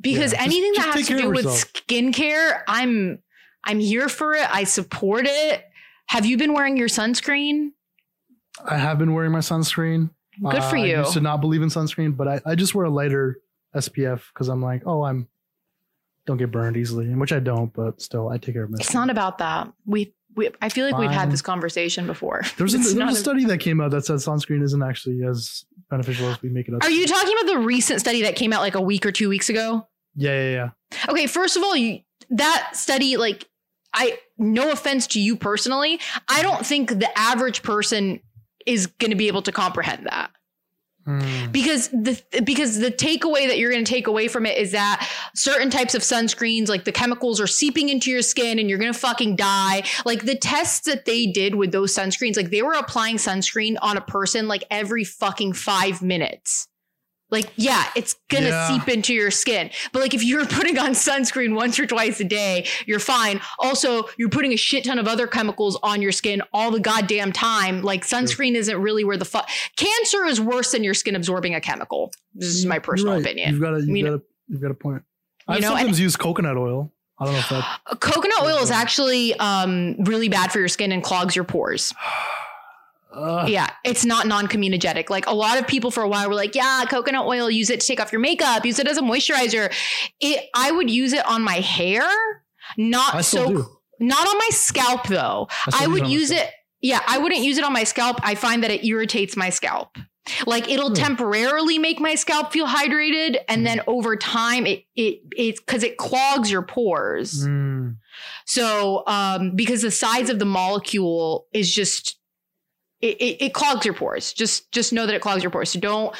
Because 0.00 0.32
Yeah, 0.34 0.42
anything 0.42 0.72
just 0.74 0.86
that 0.88 0.94
take 0.94 1.06
has 1.08 1.16
to 1.20 1.22
do 1.22 1.30
with 1.30 1.46
skincare, 1.46 2.62
I'm 2.68 3.22
I'm 3.64 3.78
here 3.80 4.08
for 4.08 4.34
it. 4.34 4.46
I 4.54 4.64
support 4.64 5.26
it. 5.26 5.64
Have 6.08 6.24
you 6.24 6.36
been 6.36 6.52
wearing 6.52 6.76
your 6.76 6.88
sunscreen? 6.88 7.70
I 8.64 8.76
have 8.78 8.98
been 8.98 9.12
wearing 9.12 9.32
my 9.32 9.40
sunscreen. 9.40 10.10
Good 10.40 10.62
for 10.64 10.76
Uh, 10.76 10.82
you. 10.84 10.96
I 10.96 10.98
used 11.00 11.12
to 11.14 11.20
not 11.20 11.40
believe 11.40 11.62
in 11.62 11.68
sunscreen, 11.68 12.16
but 12.16 12.28
I, 12.28 12.40
I 12.44 12.54
just 12.54 12.74
wear 12.74 12.84
a 12.86 12.90
lighter 12.90 13.38
SPF 13.74 14.22
because 14.32 14.48
I'm 14.48 14.62
like, 14.62 14.82
oh, 14.86 15.02
I'm 15.02 15.28
don't 16.26 16.38
get 16.38 16.50
burned 16.50 16.76
easily, 16.76 17.06
and 17.06 17.20
which 17.20 17.32
I 17.32 17.38
don't, 17.38 17.72
but 17.72 18.02
still 18.02 18.28
I 18.28 18.38
take 18.38 18.54
care 18.54 18.64
of 18.64 18.70
myself. 18.70 18.86
It's 18.88 18.94
not 18.94 19.10
about 19.10 19.38
that. 19.38 19.72
We, 19.84 20.12
we 20.34 20.50
I 20.60 20.68
feel 20.68 20.84
like 20.84 20.98
we've 20.98 21.10
had 21.10 21.30
this 21.30 21.40
conversation 21.40 22.06
before. 22.06 22.42
There's 22.58 22.74
a, 22.74 22.76
It's 22.78 22.86
there's 22.86 22.96
not 22.96 23.12
a 23.12 23.16
study 23.16 23.44
that 23.44 23.58
came 23.58 23.80
out 23.80 23.92
that 23.92 24.04
said 24.04 24.16
sunscreen 24.16 24.62
isn't 24.64 24.82
actually 24.82 25.24
as 25.24 25.64
beneficial 25.88 26.28
as 26.28 26.42
we 26.42 26.48
make 26.48 26.66
it 26.68 26.74
up. 26.74 26.82
Are 26.82 26.90
you 26.90 27.06
talking 27.06 27.32
about 27.40 27.52
the 27.52 27.58
recent 27.60 28.00
study 28.00 28.22
that 28.22 28.34
came 28.34 28.52
out 28.52 28.60
like 28.60 28.74
a 28.74 28.80
week 28.80 29.06
or 29.06 29.12
two 29.12 29.28
weeks 29.28 29.48
ago? 29.48 29.86
Yeah, 30.16 30.32
yeah, 30.32 30.50
yeah. 30.50 30.68
Okay, 31.08 31.26
first 31.26 31.56
of 31.56 31.62
all, 31.62 31.76
you 31.76 32.00
that 32.30 32.70
study 32.74 33.16
like 33.16 33.48
I 33.94 34.18
no 34.36 34.72
offense 34.72 35.06
to 35.08 35.20
you 35.20 35.36
personally, 35.36 36.00
I 36.28 36.42
don't 36.42 36.66
think 36.66 36.88
the 36.98 37.08
average 37.16 37.62
person 37.62 38.20
is 38.66 38.86
going 38.86 39.10
to 39.10 39.16
be 39.16 39.28
able 39.28 39.42
to 39.42 39.52
comprehend 39.52 40.06
that. 40.06 40.30
Hmm. 41.06 41.52
because 41.52 41.88
the 41.90 42.20
because 42.44 42.80
the 42.80 42.90
takeaway 42.90 43.46
that 43.46 43.58
you're 43.58 43.70
going 43.70 43.84
to 43.84 43.88
take 43.88 44.08
away 44.08 44.26
from 44.26 44.44
it 44.44 44.58
is 44.58 44.72
that 44.72 45.08
certain 45.36 45.70
types 45.70 45.94
of 45.94 46.02
sunscreens 46.02 46.68
like 46.68 46.82
the 46.82 46.90
chemicals 46.90 47.40
are 47.40 47.46
seeping 47.46 47.90
into 47.90 48.10
your 48.10 48.22
skin 48.22 48.58
and 48.58 48.68
you're 48.68 48.80
going 48.80 48.92
to 48.92 48.98
fucking 48.98 49.36
die 49.36 49.84
like 50.04 50.24
the 50.24 50.34
tests 50.34 50.80
that 50.80 51.04
they 51.04 51.26
did 51.26 51.54
with 51.54 51.70
those 51.70 51.94
sunscreens 51.94 52.36
like 52.36 52.50
they 52.50 52.60
were 52.60 52.72
applying 52.72 53.18
sunscreen 53.18 53.76
on 53.82 53.96
a 53.96 54.00
person 54.00 54.48
like 54.48 54.64
every 54.68 55.04
fucking 55.04 55.52
5 55.52 56.02
minutes 56.02 56.66
like 57.36 57.52
yeah 57.56 57.84
it's 57.94 58.14
to 58.28 58.42
Yeah. 58.42 58.68
seep 58.68 58.88
into 58.88 59.12
your 59.14 59.30
skin 59.30 59.70
but 59.92 60.00
like 60.00 60.14
if 60.14 60.24
you're 60.24 60.46
putting 60.58 60.78
on 60.78 60.90
sunscreen 60.92 61.54
once 61.54 61.78
or 61.78 61.86
twice 61.86 62.20
a 62.20 62.24
day 62.24 62.66
you're 62.86 62.98
fine 62.98 63.40
also 63.58 64.04
you're 64.18 64.28
putting 64.28 64.52
a 64.52 64.56
shit 64.56 64.84
ton 64.84 64.98
of 64.98 65.06
other 65.06 65.26
chemicals 65.26 65.78
on 65.82 66.00
your 66.02 66.12
skin 66.12 66.42
all 66.52 66.70
the 66.70 66.80
goddamn 66.80 67.32
time 67.32 67.82
like 67.82 68.04
sunscreen 68.04 68.54
isn't 68.54 68.80
really 68.80 69.04
where 69.04 69.16
the 69.16 69.24
fuck 69.24 69.48
cancer 69.76 70.24
is 70.24 70.40
worse 70.40 70.72
than 70.72 70.82
your 70.82 70.94
skin 70.94 71.14
absorbing 71.16 71.54
a 71.54 71.60
chemical. 71.60 72.12
This 72.34 72.48
is 72.48 72.66
my 72.66 72.78
personal 72.78 73.14
right. 73.14 73.22
opinion. 73.22 73.52
You've 73.52 73.60
got 73.62 73.74
a, 73.74 73.78
you've 73.78 73.88
mean- 73.88 74.04
got 74.06 74.14
a, 74.14 74.22
you've 74.48 74.60
got 74.62 74.70
a 74.70 74.74
point. 74.74 75.02
You 75.48 75.54
I 75.56 75.58
know, 75.58 75.70
and- 75.72 75.78
sometimes 75.80 76.00
use 76.00 76.16
coconut 76.16 76.56
oil. 76.56 76.92
I 77.18 77.24
don't 77.24 77.34
know 77.34 77.40
if 77.40 77.48
that. 77.48 77.80
Coconut 78.00 78.42
oil 78.42 78.58
is 78.58 78.70
actually 78.70 79.34
um, 79.34 79.96
really 80.04 80.28
bad 80.28 80.52
for 80.52 80.58
your 80.58 80.68
skin 80.68 80.92
and 80.92 81.02
clogs 81.02 81.34
your 81.34 81.44
pores. 81.44 81.94
Uh, 83.16 83.46
Yeah, 83.48 83.68
it's 83.84 84.04
not 84.04 84.26
non-comedogenic. 84.26 85.08
Like 85.10 85.26
a 85.26 85.34
lot 85.34 85.58
of 85.58 85.66
people 85.66 85.90
for 85.90 86.02
a 86.02 86.08
while 86.08 86.28
were 86.28 86.34
like, 86.34 86.54
"Yeah, 86.54 86.84
coconut 86.88 87.24
oil, 87.26 87.50
use 87.50 87.70
it 87.70 87.80
to 87.80 87.86
take 87.86 88.00
off 88.00 88.12
your 88.12 88.20
makeup, 88.20 88.64
use 88.66 88.78
it 88.78 88.86
as 88.86 88.98
a 88.98 89.02
moisturizer." 89.02 89.72
It, 90.20 90.44
I 90.54 90.70
would 90.70 90.90
use 90.90 91.12
it 91.12 91.24
on 91.26 91.42
my 91.42 91.60
hair, 91.60 92.04
not 92.76 93.14
I 93.14 93.20
so, 93.22 93.46
do. 93.48 93.66
not 94.00 94.26
on 94.28 94.36
my 94.38 94.48
scalp 94.50 95.06
though. 95.08 95.48
still 95.68 95.80
I 95.82 95.86
would 95.86 96.06
use 96.08 96.30
it. 96.30 96.50
Yeah, 96.82 97.00
I 97.06 97.18
wouldn't 97.18 97.40
use 97.42 97.56
it 97.58 97.64
on 97.64 97.72
my 97.72 97.84
scalp. 97.84 98.20
I 98.22 98.34
find 98.34 98.62
that 98.62 98.70
it 98.70 98.84
irritates 98.84 99.36
my 99.36 99.50
scalp. 99.50 99.96
Like 100.44 100.68
it'll 100.68 100.88
Hmm. 100.88 100.94
temporarily 100.94 101.78
make 101.78 102.00
my 102.00 102.16
scalp 102.16 102.52
feel 102.52 102.66
hydrated, 102.66 103.36
and 103.48 103.64
then 103.64 103.80
over 103.86 104.16
time, 104.16 104.66
it 104.66 104.82
it 104.96 105.20
it 105.36 105.56
because 105.64 105.82
it 105.84 105.96
clogs 105.96 106.50
your 106.50 106.62
pores. 106.62 107.46
Mm. 107.46 107.96
So, 108.44 109.04
um, 109.06 109.52
because 109.54 109.82
the 109.82 109.90
size 109.90 110.28
of 110.28 110.38
the 110.38 110.44
molecule 110.44 111.46
is 111.52 111.72
just 111.72 112.18
it, 113.00 113.16
it, 113.20 113.44
it 113.46 113.54
clogs 113.54 113.84
your 113.84 113.94
pores. 113.94 114.32
Just 114.32 114.70
just 114.72 114.92
know 114.92 115.06
that 115.06 115.14
it 115.14 115.20
clogs 115.22 115.42
your 115.42 115.50
pores. 115.50 115.70
So 115.70 115.80
don't 115.80 116.14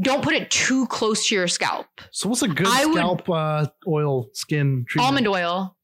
don't 0.00 0.22
put 0.22 0.34
it 0.34 0.50
too 0.50 0.86
close 0.88 1.28
to 1.28 1.34
your 1.34 1.48
scalp. 1.48 1.86
So 2.10 2.28
what's 2.28 2.42
a 2.42 2.48
good 2.48 2.66
I 2.66 2.84
would- 2.86 2.94
scalp 2.96 3.28
uh, 3.30 3.66
oil 3.86 4.28
skin 4.34 4.84
treatment? 4.88 5.06
Almond 5.08 5.28
oil, 5.28 5.76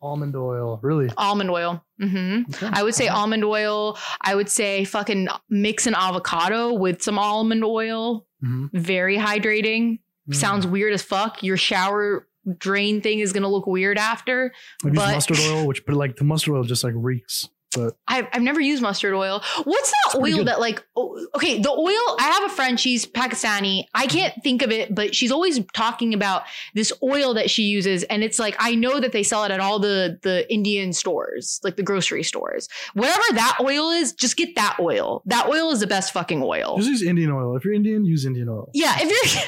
Almond 0.00 0.34
oil, 0.36 0.80
really? 0.82 1.10
almond 1.16 1.50
oil. 1.50 1.84
Mm-hmm. 2.00 2.50
Okay. 2.54 2.68
I 2.72 2.82
would 2.82 2.94
say 2.94 3.06
almond 3.06 3.44
oil. 3.44 3.96
I 4.20 4.34
would 4.34 4.48
say 4.48 4.84
fucking 4.84 5.28
mix 5.48 5.86
an 5.86 5.94
avocado 5.94 6.72
with 6.72 7.02
some 7.02 7.18
almond 7.18 7.62
oil. 7.64 8.26
Mhm. 8.44 8.70
Very 8.72 9.16
hydrating. 9.16 10.00
Mm. 10.28 10.34
Sounds 10.34 10.66
weird 10.66 10.92
as 10.92 11.02
fuck. 11.02 11.42
Your 11.44 11.56
shower 11.56 12.26
drain 12.58 13.00
thing 13.00 13.20
is 13.20 13.32
gonna 13.32 13.46
look 13.48 13.68
weird 13.68 13.96
after. 13.98 14.52
Used 14.82 14.96
but- 14.96 15.12
mustard 15.14 15.38
oil, 15.38 15.66
which 15.68 15.86
but 15.86 15.94
like 15.94 16.16
the 16.16 16.24
mustard 16.24 16.54
oil 16.54 16.64
just 16.64 16.82
like 16.82 16.94
reeks. 16.96 17.48
But 17.74 17.96
I've, 18.06 18.26
I've 18.32 18.42
never 18.42 18.60
used 18.60 18.82
mustard 18.82 19.14
oil. 19.14 19.42
What's 19.64 19.90
that 19.90 20.18
oil 20.18 20.38
good. 20.38 20.48
that 20.48 20.60
like? 20.60 20.84
oh, 20.96 21.26
Okay, 21.34 21.60
the 21.60 21.70
oil. 21.70 22.16
I 22.18 22.38
have 22.40 22.50
a 22.50 22.54
friend. 22.54 22.78
She's 22.78 23.06
Pakistani. 23.06 23.84
I 23.94 24.06
mm-hmm. 24.06 24.16
can't 24.16 24.42
think 24.42 24.62
of 24.62 24.70
it, 24.70 24.94
but 24.94 25.14
she's 25.14 25.32
always 25.32 25.60
talking 25.72 26.14
about 26.14 26.42
this 26.74 26.92
oil 27.02 27.34
that 27.34 27.50
she 27.50 27.64
uses, 27.64 28.02
and 28.04 28.22
it's 28.22 28.38
like 28.38 28.56
I 28.58 28.74
know 28.74 29.00
that 29.00 29.12
they 29.12 29.22
sell 29.22 29.44
it 29.44 29.50
at 29.50 29.60
all 29.60 29.78
the 29.78 30.18
the 30.22 30.50
Indian 30.52 30.92
stores, 30.92 31.60
like 31.64 31.76
the 31.76 31.82
grocery 31.82 32.22
stores. 32.22 32.68
Whatever 32.94 33.22
that 33.32 33.58
oil 33.60 33.90
is, 33.90 34.12
just 34.12 34.36
get 34.36 34.54
that 34.56 34.76
oil. 34.78 35.22
That 35.26 35.48
oil 35.48 35.70
is 35.70 35.80
the 35.80 35.86
best 35.86 36.12
fucking 36.12 36.42
oil. 36.42 36.76
just 36.76 36.88
use 36.88 37.02
Indian 37.02 37.30
oil. 37.30 37.56
If 37.56 37.64
you're 37.64 37.74
Indian, 37.74 38.04
use 38.04 38.26
Indian 38.26 38.48
oil. 38.48 38.70
Yeah, 38.74 38.94
if 38.98 39.08
you're 39.08 39.42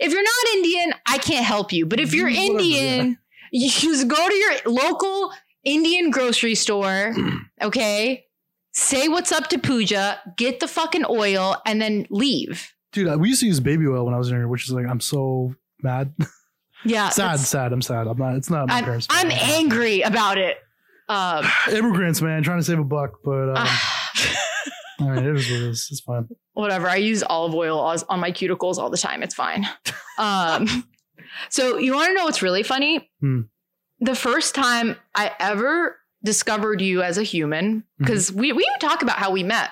if 0.02 0.12
you're 0.12 0.22
not 0.22 0.54
Indian, 0.54 0.94
I 1.06 1.18
can't 1.18 1.44
help 1.44 1.72
you. 1.72 1.86
But 1.86 2.00
if 2.00 2.14
you're 2.14 2.26
Whatever, 2.26 2.58
Indian, 2.58 3.18
you 3.52 3.70
just 3.70 4.08
go 4.08 4.28
to 4.28 4.34
your 4.34 4.52
local 4.66 5.32
Indian 5.64 6.10
grocery 6.10 6.54
store, 6.54 7.14
okay? 7.62 8.24
Say 8.72 9.08
what's 9.08 9.32
up 9.32 9.48
to 9.48 9.58
Pooja, 9.58 10.20
get 10.36 10.60
the 10.60 10.68
fucking 10.68 11.04
oil, 11.08 11.56
and 11.64 11.80
then 11.80 12.06
leave. 12.10 12.72
Dude, 12.92 13.20
we 13.20 13.28
used 13.28 13.40
to 13.40 13.46
use 13.46 13.60
baby 13.60 13.86
oil 13.86 14.04
when 14.04 14.14
I 14.14 14.18
was 14.18 14.30
younger, 14.30 14.48
which 14.48 14.64
is 14.64 14.72
like 14.72 14.86
I'm 14.86 15.00
so 15.00 15.54
mad. 15.82 16.14
Yeah. 16.86 17.08
sad, 17.08 17.40
sad. 17.40 17.72
I'm 17.72 17.80
sad. 17.80 18.06
I'm 18.06 18.18
not. 18.18 18.36
It's 18.36 18.50
not 18.50 18.68
my 18.68 18.74
I'm, 18.74 18.84
parents. 18.84 19.06
I'm 19.08 19.30
fault. 19.30 19.42
angry 19.42 20.02
about 20.02 20.36
it. 20.36 20.58
Um, 21.08 21.44
Immigrants, 21.72 22.20
man, 22.20 22.42
trying 22.42 22.58
to 22.58 22.62
save 22.62 22.78
a 22.78 22.84
buck, 22.84 23.20
but 23.24 23.56
um, 23.56 23.66
mean, 25.00 25.24
it 25.24 25.36
is 25.36 25.50
what 25.50 25.60
it 25.60 25.62
is. 25.62 25.88
It's 25.90 26.00
fine. 26.00 26.28
whatever. 26.52 26.88
I 26.88 26.96
use 26.96 27.22
olive 27.22 27.54
oil 27.54 27.78
on 27.78 28.20
my 28.20 28.30
cuticles 28.30 28.78
all 28.78 28.90
the 28.90 28.98
time. 28.98 29.22
It's 29.22 29.34
fine. 29.34 29.66
Um, 30.16 30.86
so 31.48 31.76
you 31.78 31.92
want 31.92 32.06
to 32.10 32.14
know 32.14 32.22
what's 32.22 32.40
really 32.40 32.62
funny? 32.62 33.10
Hmm. 33.18 33.40
The 34.04 34.14
first 34.14 34.54
time 34.54 34.96
I 35.14 35.32
ever 35.40 35.96
discovered 36.22 36.80
you 36.80 37.02
as 37.02 37.18
a 37.18 37.22
human, 37.22 37.80
Mm-hmm. 37.80 38.04
because 38.04 38.32
we 38.32 38.52
we 38.52 38.62
even 38.64 38.78
talk 38.80 39.02
about 39.02 39.16
how 39.18 39.30
we 39.30 39.42
met. 39.42 39.70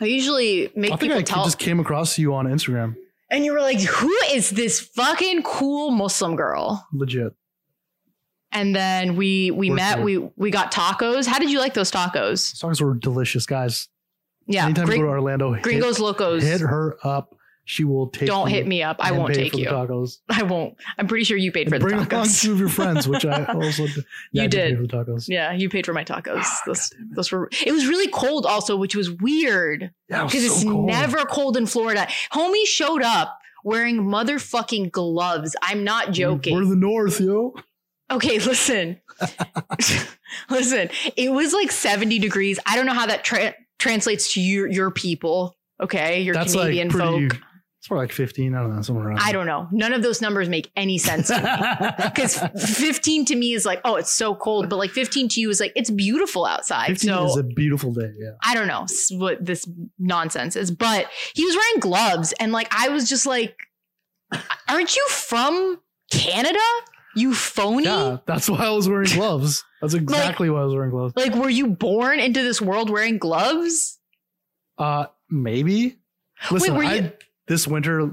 I 0.00 0.04
usually 0.06 0.70
make 0.76 0.92
I 0.92 0.96
think 0.96 1.12
people 1.12 1.18
I 1.18 1.22
tell, 1.22 1.44
just 1.44 1.58
came 1.58 1.80
across 1.80 2.18
you 2.18 2.34
on 2.34 2.46
Instagram. 2.46 2.96
and 3.30 3.44
you 3.44 3.52
were 3.52 3.60
like, 3.60 3.80
"Who 3.80 4.14
is 4.32 4.50
this 4.50 4.80
fucking 4.80 5.42
cool 5.42 5.90
Muslim 5.90 6.36
girl?" 6.36 6.86
Legit. 6.92 7.32
And 8.52 8.74
then 8.74 9.16
we 9.16 9.50
we 9.50 9.70
Worked 9.70 9.76
met. 9.82 10.02
We 10.02 10.18
we 10.36 10.50
got 10.50 10.72
tacos. 10.72 11.26
How 11.26 11.38
did 11.38 11.50
you 11.50 11.58
like 11.58 11.74
those 11.74 11.90
tacos? 11.90 12.54
Tacos 12.60 12.80
were 12.80 12.94
delicious, 12.94 13.46
guys. 13.46 13.88
Yeah, 14.46 14.64
Anytime 14.66 14.86
Gring- 14.86 15.00
you 15.00 15.06
go 15.06 15.12
to 15.12 15.18
Orlando, 15.18 15.52
hit, 15.52 15.62
Gringos 15.64 15.98
Locos. 15.98 16.42
hit 16.42 16.60
her 16.60 16.96
up. 17.02 17.34
She 17.68 17.82
will 17.82 18.06
take. 18.10 18.28
Don't 18.28 18.48
hit 18.48 18.64
me 18.64 18.84
up. 18.84 18.98
I 19.00 19.10
won't 19.10 19.34
take 19.34 19.56
you. 19.56 19.66
tacos. 19.66 20.18
I 20.28 20.44
won't. 20.44 20.76
I'm 20.98 21.08
pretty 21.08 21.24
sure 21.24 21.36
you 21.36 21.50
paid 21.50 21.62
And 21.66 21.70
for 21.74 21.78
the 21.80 21.84
bring 21.84 21.94
along 21.96 22.06
tacos. 22.06 22.40
two 22.42 22.52
of 22.52 22.60
your 22.60 22.68
friends, 22.68 23.08
which 23.08 23.26
I 23.26 23.44
also 23.54 23.86
did. 23.88 24.04
Yeah, 24.32 24.42
You 24.44 24.48
did. 24.48 24.76
for 24.76 24.82
the 24.82 24.88
tacos. 24.88 25.24
Yeah, 25.28 25.52
you 25.52 25.68
paid 25.68 25.84
for 25.84 25.92
my 25.92 26.04
tacos. 26.04 26.42
Ah, 26.44 26.60
those, 26.64 26.92
those 27.16 27.32
were. 27.32 27.48
It 27.66 27.72
was 27.72 27.88
really 27.88 28.06
cold, 28.12 28.46
also, 28.46 28.76
which 28.76 28.94
was 28.94 29.10
weird 29.10 29.90
Yeah, 30.08 30.22
it 30.22 30.26
because 30.26 30.46
so 30.46 30.52
it's 30.54 30.62
cold. 30.64 30.86
never 30.86 31.24
cold 31.24 31.56
in 31.56 31.66
Florida. 31.66 32.06
Homie 32.32 32.66
showed 32.66 33.02
up 33.02 33.36
wearing 33.64 33.98
motherfucking 34.04 34.92
gloves. 34.92 35.56
I'm 35.60 35.82
not 35.82 36.12
joking. 36.12 36.54
We're 36.54 36.66
the 36.66 36.76
North, 36.76 37.20
yo. 37.20 37.52
okay, 38.12 38.38
listen, 38.38 39.00
listen. 40.50 40.88
It 41.16 41.32
was 41.32 41.52
like 41.52 41.72
70 41.72 42.18
degrees. 42.18 42.58
I 42.66 42.76
don't 42.76 42.86
know 42.86 42.94
how 42.94 43.06
that 43.06 43.24
tra- 43.24 43.54
translates 43.78 44.34
to 44.34 44.40
your 44.40 44.68
your 44.68 44.90
people. 44.90 45.56
Okay, 45.80 46.22
your 46.22 46.34
That's 46.34 46.52
Canadian 46.54 46.88
like 46.88 46.96
pretty. 46.96 47.28
folk. 47.30 47.40
It's 47.86 47.88
probably 47.88 48.06
like 48.06 48.12
15. 48.14 48.52
I 48.52 48.62
don't 48.62 48.74
know, 48.74 48.82
somewhere 48.82 49.06
around. 49.06 49.20
I 49.22 49.30
don't 49.30 49.46
know. 49.46 49.68
None 49.70 49.92
of 49.92 50.02
those 50.02 50.20
numbers 50.20 50.48
make 50.48 50.72
any 50.74 50.98
sense 50.98 51.28
to 51.28 51.36
me. 51.40 51.86
Because 52.10 52.36
15 52.36 53.26
to 53.26 53.36
me 53.36 53.52
is 53.52 53.64
like, 53.64 53.80
oh, 53.84 53.94
it's 53.94 54.12
so 54.12 54.34
cold. 54.34 54.68
But 54.68 54.74
like 54.74 54.90
15 54.90 55.28
to 55.28 55.40
you 55.40 55.50
is 55.50 55.60
like, 55.60 55.70
it's 55.76 55.88
beautiful 55.88 56.44
outside. 56.46 56.88
15 56.88 57.08
so 57.08 57.24
is 57.26 57.36
a 57.36 57.44
beautiful 57.44 57.92
day. 57.92 58.10
Yeah. 58.18 58.30
I 58.44 58.54
don't 58.56 58.66
know 58.66 58.86
what 59.20 59.44
this 59.44 59.68
nonsense 60.00 60.56
is, 60.56 60.72
but 60.72 61.06
he 61.36 61.44
was 61.44 61.54
wearing 61.54 61.78
gloves. 61.78 62.34
And 62.40 62.50
like, 62.50 62.66
I 62.72 62.88
was 62.88 63.08
just 63.08 63.24
like, 63.24 63.54
aren't 64.68 64.96
you 64.96 65.06
from 65.08 65.80
Canada? 66.10 66.58
You 67.14 67.34
phony? 67.36 67.84
Yeah, 67.84 68.16
that's 68.26 68.50
why 68.50 68.66
I 68.66 68.70
was 68.70 68.88
wearing 68.88 69.10
gloves. 69.14 69.62
That's 69.80 69.94
exactly 70.02 70.50
why 70.50 70.62
I 70.62 70.64
was 70.64 70.74
wearing 70.74 70.90
gloves. 70.90 71.14
Like, 71.14 71.36
were 71.36 71.48
you 71.48 71.68
born 71.68 72.18
into 72.18 72.42
this 72.42 72.60
world 72.60 72.90
wearing 72.90 73.18
gloves? 73.18 74.00
Uh, 74.76 75.06
maybe. 75.30 76.00
Listen, 76.50 76.74
were 76.74 76.82
you- 76.82 76.88
I 76.90 77.12
this 77.48 77.66
winter 77.66 78.10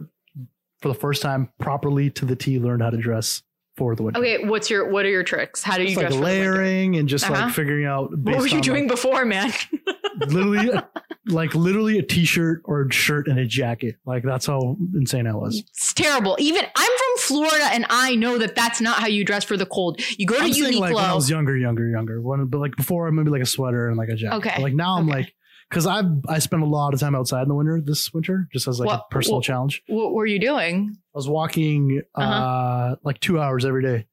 for 0.81 0.87
the 0.89 0.93
first 0.95 1.21
time 1.21 1.49
properly 1.59 2.09
to 2.11 2.25
the 2.25 2.35
T 2.35 2.59
learned 2.59 2.81
how 2.81 2.89
to 2.89 2.97
dress 2.97 3.41
for 3.75 3.95
the 3.95 4.03
winter. 4.03 4.19
Okay, 4.19 4.45
what's 4.45 4.69
your 4.69 4.89
what 4.89 5.05
are 5.05 5.09
your 5.09 5.23
tricks? 5.23 5.63
How 5.63 5.77
do 5.77 5.83
you 5.83 5.89
Just 5.89 5.99
dress 5.99 6.11
like 6.13 6.19
for 6.19 6.25
the 6.25 6.25
layering 6.25 6.95
and 6.95 7.07
just 7.09 7.25
Uh-huh. 7.29 7.45
like 7.45 7.53
figuring 7.53 7.85
out. 7.85 8.15
What 8.17 8.37
were 8.37 8.47
you 8.47 8.61
doing 8.61 8.87
before, 8.87 9.25
man? 9.25 9.49
Like, 9.49 10.29
literally, 10.29 10.79
like 11.27 11.55
literally 11.55 11.97
a 11.97 12.03
t-shirt 12.03 12.61
or 12.65 12.83
a 12.85 12.91
shirt 12.93 13.27
and 13.27 13.39
a 13.39 13.45
jacket. 13.45 13.95
Like 14.05 14.21
that's 14.23 14.45
how 14.45 14.77
insane 14.93 15.25
I 15.25 15.33
was. 15.33 15.63
It's 15.69 15.93
terrible. 15.93 16.35
Even 16.39 16.65
I'm 16.75 16.91
from 16.91 17.17
Florida, 17.17 17.69
and 17.71 17.85
I 17.89 18.13
know 18.15 18.37
that 18.37 18.53
that's 18.55 18.79
not 18.79 18.99
how 18.99 19.07
you 19.07 19.25
dress 19.25 19.43
for 19.43 19.57
the 19.57 19.65
cold. 19.65 19.99
You 20.19 20.27
go 20.27 20.35
to 20.37 20.43
I'm 20.43 20.51
Uniqlo. 20.51 20.79
like 20.79 20.95
when 20.95 21.05
I 21.05 21.13
was 21.15 21.29
younger, 21.29 21.57
younger, 21.57 21.89
younger. 21.89 22.21
When, 22.21 22.45
but 22.45 22.59
like 22.59 22.75
before, 22.75 23.09
maybe 23.11 23.31
like 23.31 23.41
a 23.41 23.45
sweater 23.47 23.87
and 23.87 23.97
like 23.97 24.09
a 24.09 24.15
jacket. 24.15 24.35
Okay. 24.35 24.51
But, 24.55 24.61
like 24.63 24.73
now, 24.73 24.97
I'm 24.97 25.07
like 25.07 25.33
because 25.73 25.87
I 25.87 26.03
I 26.27 26.39
spent 26.39 26.61
a 26.63 26.67
lot 26.67 26.93
of 26.93 26.99
time 26.99 27.15
outside 27.15 27.41
in 27.43 27.47
the 27.49 27.55
winter 27.55 27.81
this 27.81 28.13
winter, 28.13 28.47
just 28.53 28.67
as 28.67 28.79
like 28.79 28.87
What- 28.87 28.99
a 29.09 29.13
personal 29.13 29.37
what- 29.37 29.45
challenge. 29.45 29.81
what 29.87 30.13
were 30.13 30.25
you 30.25 30.39
doing? 30.39 30.95
I 30.95 31.17
was 31.17 31.27
walking 31.27 32.01
uh 32.15 32.21
Uh-huh. 32.21 32.95
like 33.03 33.19
two 33.19 33.39
hours 33.39 33.65
every 33.65 33.81
day. 33.83 34.05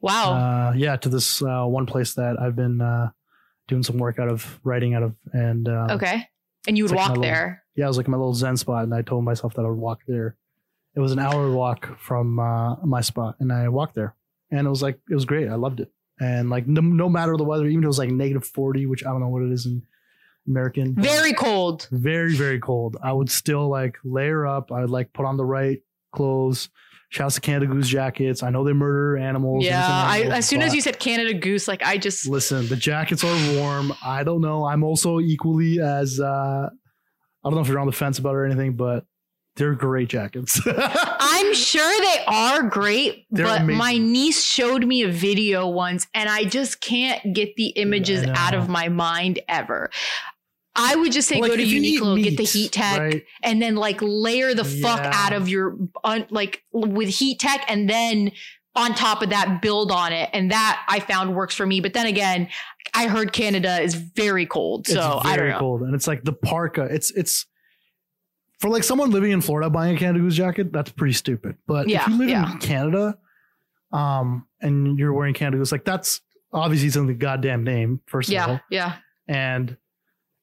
Wow. 0.00 0.32
Uh, 0.32 0.72
yeah, 0.76 0.96
to 0.96 1.08
this 1.08 1.42
uh, 1.42 1.64
one 1.64 1.86
place 1.86 2.14
that 2.14 2.38
I've 2.40 2.56
been 2.56 2.80
uh, 2.80 3.10
doing 3.68 3.82
some 3.84 3.98
work 3.98 4.18
out 4.18 4.28
of, 4.28 4.58
writing 4.64 4.94
out 4.94 5.02
of, 5.04 5.14
and 5.32 5.68
uh, 5.68 5.88
okay. 5.92 6.26
And 6.66 6.76
you 6.76 6.84
would 6.84 6.90
like 6.90 6.98
walk 6.98 7.08
my 7.08 7.14
little- 7.14 7.22
there. 7.22 7.62
yeah, 7.76 7.84
it 7.84 7.88
was 7.88 7.96
like 7.96 8.08
my 8.08 8.16
little 8.16 8.34
zen 8.34 8.56
spot, 8.56 8.82
and 8.84 8.94
I 8.94 9.02
told 9.02 9.24
myself 9.24 9.54
that 9.54 9.64
I 9.64 9.68
would 9.68 9.78
walk 9.78 10.00
there. 10.08 10.36
It 10.96 11.00
was 11.00 11.12
an 11.12 11.18
hour 11.20 11.50
walk 11.52 11.98
from 11.98 12.38
uh, 12.38 12.76
my 12.84 13.00
spot, 13.00 13.36
and 13.40 13.52
I 13.52 13.68
walked 13.68 13.94
there, 13.94 14.14
and 14.50 14.66
it 14.66 14.70
was 14.70 14.82
like 14.82 14.98
it 15.10 15.14
was 15.14 15.24
great. 15.24 15.48
I 15.48 15.54
loved 15.54 15.80
it, 15.80 15.90
and 16.20 16.50
like 16.50 16.66
no, 16.66 16.80
no 16.80 17.08
matter 17.08 17.36
the 17.36 17.44
weather, 17.44 17.66
even 17.66 17.80
if 17.80 17.84
it 17.84 17.88
was 17.88 17.98
like 17.98 18.10
negative 18.10 18.44
forty, 18.44 18.86
which 18.86 19.04
I 19.06 19.10
don't 19.10 19.20
know 19.20 19.28
what 19.28 19.42
it 19.42 19.52
is 19.52 19.66
in 19.66 19.82
American, 20.48 20.94
Very 20.94 21.32
cold. 21.32 21.88
very 21.92 22.34
very 22.34 22.58
cold. 22.58 22.96
I 23.02 23.12
would 23.12 23.30
still 23.30 23.68
like 23.68 23.96
layer 24.04 24.46
up. 24.46 24.72
I 24.72 24.80
would 24.80 24.90
like 24.90 25.12
put 25.12 25.24
on 25.26 25.36
the 25.36 25.44
right 25.44 25.80
clothes. 26.12 26.68
Shouts 27.10 27.34
to 27.34 27.40
Canada 27.42 27.66
Goose 27.70 27.88
jackets. 27.88 28.42
I 28.42 28.48
know 28.48 28.64
they 28.64 28.72
murder 28.72 29.18
animals. 29.18 29.64
Yeah. 29.66 30.14
innocent 30.14 30.32
I, 30.32 30.36
as 30.38 30.48
soon 30.48 30.62
as 30.62 30.74
you 30.74 30.80
said 30.80 30.98
Canada 30.98 31.34
Goose, 31.34 31.68
like 31.68 31.82
I 31.84 31.98
just 31.98 32.26
Listen, 32.26 32.66
the 32.68 32.76
jackets 32.76 33.22
are 33.22 33.54
warm. 33.56 33.92
I 34.02 34.24
don't 34.24 34.40
know. 34.40 34.64
I'm 34.64 34.82
also 34.82 35.20
equally 35.20 35.78
as 35.80 36.18
uh 36.20 36.70
I 37.44 37.48
don't 37.48 37.54
know 37.54 37.60
if 37.60 37.68
you're 37.68 37.78
on 37.80 37.86
the 37.86 37.92
fence 37.92 38.18
about 38.18 38.30
it 38.30 38.36
or 38.36 38.44
anything, 38.46 38.76
but 38.76 39.04
they're 39.56 39.74
great 39.74 40.08
jackets. 40.08 40.58
I'm 40.66 41.52
sure 41.54 42.00
they 42.00 42.24
are 42.26 42.62
great, 42.62 43.26
They're 43.30 43.44
but 43.44 43.60
amazing. 43.60 43.76
my 43.78 43.98
niece 43.98 44.42
showed 44.42 44.86
me 44.86 45.02
a 45.02 45.08
video 45.12 45.68
once 45.68 46.06
and 46.14 46.30
I 46.30 46.44
just 46.44 46.80
can't 46.80 47.34
get 47.34 47.56
the 47.56 47.66
images 47.70 48.22
I 48.24 48.32
out 48.34 48.54
of 48.54 48.70
my 48.70 48.88
mind 48.88 49.40
ever. 49.48 49.90
I 50.74 50.96
would 50.96 51.12
just 51.12 51.28
say 51.28 51.40
Like, 51.40 51.50
go 51.50 51.56
to 51.56 51.62
if 51.62 51.68
you 51.68 51.82
eat 51.82 52.00
Uniqlo, 52.00 52.22
get 52.22 52.36
the 52.38 52.44
heat 52.44 52.72
tech, 52.72 52.98
right? 52.98 53.24
and 53.42 53.60
then 53.60 53.74
like 53.76 53.98
layer 54.00 54.54
the 54.54 54.64
fuck 54.64 55.00
Yeah. 55.00 55.10
out 55.14 55.32
of 55.34 55.48
your 55.48 55.76
un, 56.02 56.26
like 56.30 56.62
with 56.72 57.08
heat 57.08 57.38
tech, 57.40 57.64
and 57.68 57.88
then 57.90 58.32
on 58.74 58.94
top 58.94 59.20
of 59.20 59.28
that, 59.30 59.60
build 59.60 59.92
on 59.92 60.14
it. 60.14 60.30
And 60.32 60.50
that 60.50 60.82
I 60.88 61.00
found 61.00 61.36
works 61.36 61.54
for 61.54 61.66
me. 61.66 61.80
But 61.80 61.92
then 61.92 62.06
again, 62.06 62.48
I 62.94 63.06
heard 63.06 63.32
Canada 63.34 63.80
is 63.82 63.94
very 63.94 64.46
cold, 64.46 64.86
so 64.86 65.18
it's 65.18 65.26
I 65.26 65.36
very 65.36 65.48
don't 65.50 65.56
know. 65.56 65.58
cold, 65.60 65.82
and 65.82 65.94
it's 65.94 66.06
like 66.06 66.24
the 66.24 66.32
parka. 66.32 66.84
It's 66.84 67.10
it's 67.10 67.44
for 68.60 68.70
like 68.70 68.84
someone 68.84 69.10
living 69.10 69.32
in 69.32 69.42
Florida 69.42 69.68
buying 69.68 69.96
a 69.96 69.98
Canada 69.98 70.20
Goose 70.20 70.36
jacket. 70.36 70.72
That's 70.72 70.90
pretty 70.90 71.12
stupid. 71.14 71.56
But 71.66 71.88
Yeah, 71.88 72.02
if 72.02 72.08
you 72.08 72.18
live 72.18 72.28
yeah. 72.30 72.50
in 72.52 72.58
Canada, 72.60 73.18
um, 73.92 74.46
and 74.62 74.98
you're 74.98 75.12
wearing 75.12 75.34
Canada 75.34 75.58
Goose, 75.58 75.72
like 75.72 75.84
that's 75.84 76.20
obviously 76.52 76.86
it's 76.88 76.96
in 76.96 77.06
the 77.06 77.14
goddamn 77.14 77.64
name. 77.64 78.00
First 78.06 78.30
of 78.32 78.38
all, 78.48 78.60
Yeah, 78.70 78.96
yeah. 79.28 79.34
and 79.34 79.76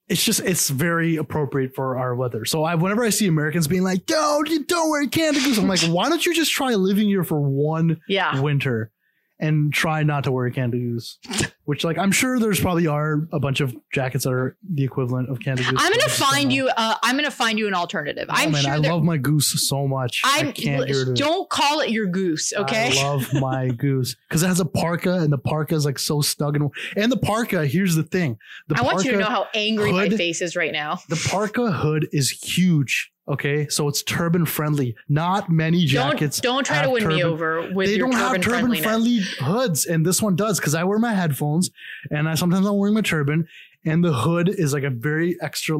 it's 0.10 0.24
just 0.24 0.40
it's 0.42 0.70
very 0.70 1.16
appropriate 1.18 1.76
for 1.76 1.98
our 1.98 2.16
weather. 2.16 2.44
So 2.46 2.64
I 2.64 2.76
whenever 2.76 3.04
I 3.04 3.10
see 3.10 3.28
Americans 3.28 3.68
being 3.68 3.84
like, 3.84 4.06
"Don't 4.06 4.50
you 4.50 4.64
don't 4.66 4.90
wear 4.90 5.08
Canada 5.08 5.44
Goose," 5.46 5.58
I'm 5.58 5.68
like, 5.68 5.80
why 5.88 6.10
don't 6.10 6.26
you 6.26 6.34
just 6.34 6.52
try 6.52 6.74
living 6.74 7.08
here 7.08 7.24
for 7.24 7.40
one 7.40 8.02
Yeah. 8.08 8.40
winter 8.42 8.92
and 9.40 9.74
try 9.74 10.04
not 10.04 10.24
to 10.26 10.32
wear 10.32 10.50
Canada 10.50 10.78
Goose? 10.78 11.18
Which 11.66 11.84
like 11.84 11.98
I'm 11.98 12.12
sure 12.12 12.40
there's 12.40 12.60
probably 12.60 12.88
are 12.88 13.28
a 13.32 13.40
bunch 13.40 13.62
of 13.62 13.76
jackets 13.94 14.24
that 14.24 14.34
are 14.34 14.58
the 14.68 14.84
equivalent 14.84 15.30
of 15.30 15.40
Canada 15.40 15.70
Goose. 15.70 15.80
I'm 15.82 15.92
gonna 15.92 16.10
find 16.10 16.52
you. 16.52 16.68
Uh, 16.76 16.96
I'm 17.04 17.16
gonna 17.16 17.30
find 17.30 17.60
you 17.60 17.68
an 17.68 17.74
alternative. 17.76 18.26
Oh, 18.28 18.34
I'm 18.36 18.52
man, 18.52 18.64
sure. 18.64 18.72
I 18.72 18.78
love 18.78 19.04
my 19.04 19.18
goose 19.18 19.68
so 19.68 19.88
much. 19.88 20.22
I 20.26 20.40
I'm. 20.40 20.54
can't 20.54 20.88
get 20.88 20.96
rid 20.96 21.08
it. 21.10 21.16
Don't 21.16 21.50
call 21.50 21.82
it 21.82 21.92
your 21.92 22.08
goose, 22.08 22.54
okay? 22.56 22.92
I 23.00 23.04
love 23.04 23.32
my 23.34 23.68
goose 23.70 24.16
because 24.28 24.42
it 24.42 24.48
has 24.48 24.60
a 24.60 24.66
parka 24.66 25.14
and 25.20 25.32
the 25.32 25.38
parka 25.38 25.76
is 25.76 25.86
like 25.86 26.00
so 26.00 26.22
snug 26.22 26.56
and 26.56 26.72
and 26.96 27.12
the 27.12 27.18
parka. 27.18 27.68
Here's 27.68 27.96
the 27.96 28.04
thing: 28.04 28.38
the 28.68 28.76
I 28.78 28.82
want 28.82 29.06
you 29.06 29.12
to 29.12 29.18
know 29.18 29.26
how 29.26 29.48
angry 29.54 29.92
my 29.92 30.10
face 30.10 30.42
is 30.42 30.56
right 30.56 30.72
now. 30.72 31.00
the 31.08 31.28
parka 31.30 31.72
hood 31.72 32.08
is 32.12 32.32
huge. 32.32 33.12
Okay, 33.30 33.68
so 33.68 33.88
it's 33.88 34.02
turban 34.02 34.46
friendly. 34.46 34.96
Not 35.08 35.52
many 35.52 35.86
jackets. 35.86 36.40
don't 36.40 36.56
don't 36.56 36.64
try 36.66 36.82
to 36.82 36.90
win 36.90 37.08
me 37.08 37.24
over 37.24 37.72
with 37.72 37.88
They 37.88 37.96
your 37.96 38.10
don't 38.10 38.18
have 38.18 38.42
turban 38.42 38.72
turban 38.72 38.84
friendly 38.84 39.20
hoods, 39.40 39.86
and 39.86 40.04
this 40.04 40.22
one 40.22 40.36
does 40.36 40.60
because 40.60 40.74
I 40.74 40.84
wear 40.84 40.98
my 40.98 41.14
headphones, 41.14 41.70
and 42.10 42.28
I 42.28 42.34
sometimes 42.34 42.66
I'm 42.66 42.76
wearing 42.76 42.96
my 42.96 43.02
turban, 43.02 43.48
and 43.86 44.04
the 44.04 44.14
hood 44.14 44.50
is 44.50 44.74
like 44.74 44.84
a 44.84 44.90
very 44.90 45.38
extra 45.42 45.78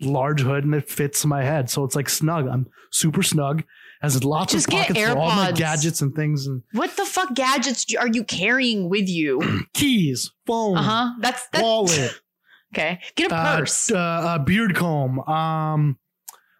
large 0.00 0.40
hood, 0.40 0.64
and 0.64 0.74
it 0.74 0.88
fits 0.88 1.24
my 1.26 1.42
head, 1.42 1.68
so 1.68 1.82
it's 1.82 1.96
like 1.96 2.08
snug. 2.08 2.46
I'm 2.46 2.68
super 2.92 3.24
snug. 3.24 3.64
Has 4.00 4.22
lots 4.22 4.52
Just 4.52 4.68
of 4.68 4.70
get 4.70 4.86
pockets 4.86 5.06
for 5.08 5.18
all 5.18 5.34
my 5.34 5.50
gadgets 5.50 6.00
and 6.02 6.14
things, 6.14 6.46
and 6.46 6.62
What 6.72 6.96
the 6.96 7.04
fuck 7.04 7.34
gadgets 7.34 7.92
are 7.96 8.06
you 8.06 8.22
carrying 8.22 8.88
with 8.88 9.08
you? 9.08 9.40
keys, 9.74 10.30
phone, 10.46 10.76
Uh 10.76 10.82
huh. 10.82 11.14
That's 11.18 11.48
that's 11.48 11.64
wallet. 11.64 12.20
okay. 12.72 13.00
Get 13.16 13.32
a 13.32 13.34
uh, 13.34 13.58
purse. 13.58 13.90
uh, 13.90 13.96
uh, 13.98 14.38
beard 14.38 14.76
comb. 14.76 15.18
Um, 15.20 15.98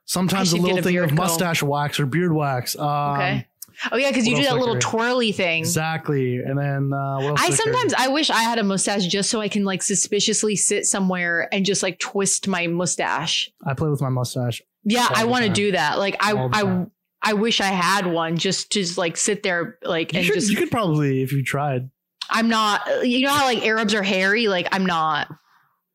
sometimes 0.08 0.52
a 0.52 0.56
little 0.56 0.78
a 0.78 0.82
thing 0.82 0.98
of 0.98 1.08
comb. 1.10 1.16
mustache 1.16 1.62
wax 1.62 2.00
or 2.00 2.06
beard 2.06 2.32
wax. 2.32 2.76
Um, 2.76 2.88
Okay. 3.14 3.46
oh 3.92 3.96
yeah, 3.96 4.08
because 4.10 4.26
you 4.26 4.34
do 4.34 4.42
that 4.42 4.56
little 4.56 4.78
twirly 4.78 5.30
thing. 5.30 5.60
Exactly. 5.60 6.38
And 6.38 6.58
then 6.58 6.92
uh, 6.92 7.16
what 7.16 7.24
else? 7.30 7.40
I 7.40 7.50
sometimes 7.50 7.94
I 7.94 8.08
wish 8.08 8.30
I 8.30 8.42
had 8.42 8.58
a 8.58 8.64
mustache 8.64 9.06
just 9.06 9.30
so 9.30 9.40
I 9.40 9.48
can 9.48 9.64
like 9.64 9.82
suspiciously 9.82 10.56
sit 10.56 10.86
somewhere 10.86 11.48
and 11.52 11.64
just 11.64 11.82
like 11.82 11.98
twist 12.00 12.48
my 12.48 12.66
mustache. 12.66 13.50
I 13.64 13.74
play 13.74 13.88
with 13.88 14.00
my 14.00 14.08
mustache. 14.08 14.62
Yeah, 14.82 15.06
I 15.14 15.26
want 15.26 15.44
to 15.44 15.50
do 15.50 15.72
that. 15.72 15.98
Like 15.98 16.16
I 16.20 16.32
I. 16.32 16.86
I 17.20 17.32
wish 17.32 17.60
I 17.60 17.66
had 17.66 18.06
one 18.06 18.36
just 18.36 18.70
to 18.70 18.78
just, 18.78 18.96
like 18.96 19.16
sit 19.16 19.42
there 19.42 19.76
like 19.82 20.12
You, 20.12 20.18
and 20.18 20.26
should, 20.26 20.34
just 20.36 20.50
you 20.52 20.56
could 20.56 20.70
probably 20.70 21.20
if 21.20 21.32
you 21.32 21.42
tried. 21.42 21.90
I'm 22.30 22.48
not 22.48 23.04
you 23.04 23.26
know 23.26 23.32
how 23.32 23.44
like 23.44 23.66
Arabs 23.66 23.92
are 23.92 24.04
hairy 24.04 24.46
like 24.46 24.68
I'm 24.70 24.86
not 24.86 25.28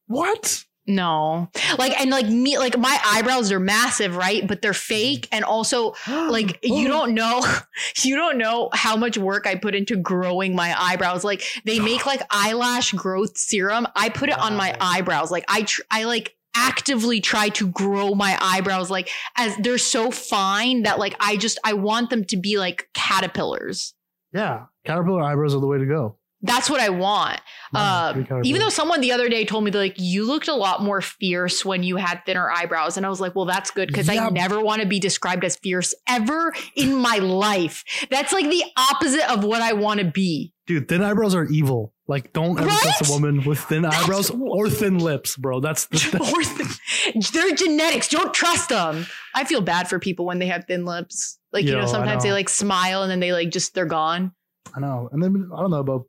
What? 0.07 0.65
No. 0.85 1.49
Like 1.77 1.99
and 1.99 2.09
like 2.09 2.27
me 2.27 2.57
like 2.57 2.77
my 2.77 2.99
eyebrows 3.05 3.51
are 3.51 3.59
massive 3.59 4.15
right? 4.15 4.45
But 4.47 4.61
they're 4.61 4.73
fake. 4.73 5.27
And 5.31 5.45
also 5.45 5.95
like 6.07 6.59
you 6.63 6.87
don't 6.87 7.13
know 7.13 7.45
you 8.03 8.15
don't 8.15 8.37
know 8.37 8.69
how 8.73 8.97
much 8.97 9.17
work 9.17 9.47
I 9.47 9.55
put 9.55 9.75
into 9.75 9.95
growing 9.95 10.55
my 10.55 10.75
eyebrows. 10.77 11.23
Like 11.23 11.43
they 11.65 11.79
make 11.93 12.05
like 12.05 12.21
eyelash 12.29 12.91
growth 12.91 13.37
serum. 13.37 13.87
I 13.95 14.09
put 14.09 14.29
it 14.29 14.37
on 14.37 14.55
my 14.55 14.75
eyebrows. 14.79 15.31
Like 15.31 15.45
I 15.47 15.63
tr- 15.63 15.83
I 15.89 16.03
like 16.03 16.35
actively 16.55 17.19
try 17.19 17.49
to 17.49 17.67
grow 17.67 18.13
my 18.13 18.37
eyebrows 18.39 18.91
like 18.91 19.09
as 19.37 19.57
they're 19.57 19.79
so 19.79 20.11
fine 20.11 20.83
that 20.83 20.99
like 20.99 21.15
I 21.19 21.35
just 21.35 21.57
I 21.63 21.73
want 21.73 22.09
them 22.09 22.25
to 22.25 22.37
be 22.37 22.57
like 22.57 22.89
caterpillars. 22.93 23.93
Yeah, 24.33 24.65
caterpillar 24.85 25.23
eyebrows 25.23 25.55
are 25.55 25.61
the 25.61 25.67
way 25.67 25.77
to 25.77 25.85
go. 25.85 26.17
That's 26.43 26.69
what 26.69 26.79
I 26.81 26.89
want 26.89 27.39
um, 27.75 28.27
even 28.43 28.61
though 28.61 28.69
someone 28.69 29.01
the 29.01 29.11
other 29.11 29.29
day 29.29 29.45
told 29.45 29.63
me 29.63 29.71
like 29.71 29.95
you 29.97 30.25
looked 30.27 30.47
a 30.47 30.53
lot 30.53 30.83
more 30.83 31.01
fierce 31.01 31.65
when 31.65 31.81
you 31.81 31.95
had 31.97 32.21
thinner 32.25 32.51
eyebrows, 32.51 32.97
and 32.97 33.05
I 33.05 33.09
was 33.09 33.19
like, 33.19 33.33
well, 33.35 33.45
that's 33.45 33.71
good 33.71 33.87
because 33.87 34.07
Yeah. 34.07 34.27
I 34.27 34.29
never 34.29 34.59
want 34.63 34.81
to 34.83 34.87
be 34.87 34.99
described 34.99 35.43
as 35.43 35.55
fierce 35.55 35.95
ever 36.07 36.53
in 36.75 36.93
my 36.95 37.17
life. 37.17 37.83
That's 38.11 38.31
like 38.31 38.45
the 38.47 38.63
opposite 38.77 39.27
of 39.31 39.43
what 39.43 39.61
I 39.63 39.73
want 39.73 40.01
to 40.01 40.05
be. 40.05 40.53
dude, 40.67 40.87
thin 40.87 41.01
eyebrows 41.01 41.33
are 41.33 41.45
evil. 41.45 41.93
Like, 42.07 42.31
don't 42.33 42.59
ever 42.59 42.67
Right? 42.67 42.79
trust 42.81 43.09
a 43.09 43.11
woman 43.11 43.43
with 43.43 43.57
thin 43.59 43.81
That's- 43.81 44.03
eyebrows 44.03 44.29
or 44.29 44.69
thin 44.69 44.99
lips, 44.99 45.35
bro. 45.35 45.59
That's 45.59 45.85
the, 45.87 46.19
Or 46.35 46.43
th- 47.13 47.31
They're 47.31 47.55
genetics. 47.55 48.07
Don't 48.09 48.33
trust 48.35 48.69
them. 48.69 49.07
I 49.33 49.45
feel 49.45 49.61
bad 49.61 49.87
for 49.89 49.97
people 49.99 50.25
when 50.25 50.37
they 50.37 50.47
have 50.47 50.65
thin 50.65 50.85
lips. 50.85 51.39
Like 51.51 51.65
you 51.65 51.71
know, 51.71 51.87
sometimes 51.87 52.21
they 52.23 52.31
like 52.31 52.49
smile 52.49 53.01
and 53.01 53.09
then 53.09 53.19
they 53.19 53.31
like 53.33 53.49
just 53.49 53.73
they're 53.73 53.85
gone. 53.87 54.31
I 54.75 54.79
know. 54.79 55.09
And 55.11 55.23
then 55.23 55.49
I 55.55 55.61
don't 55.61 55.71
know 55.71 55.79
about. 55.79 56.05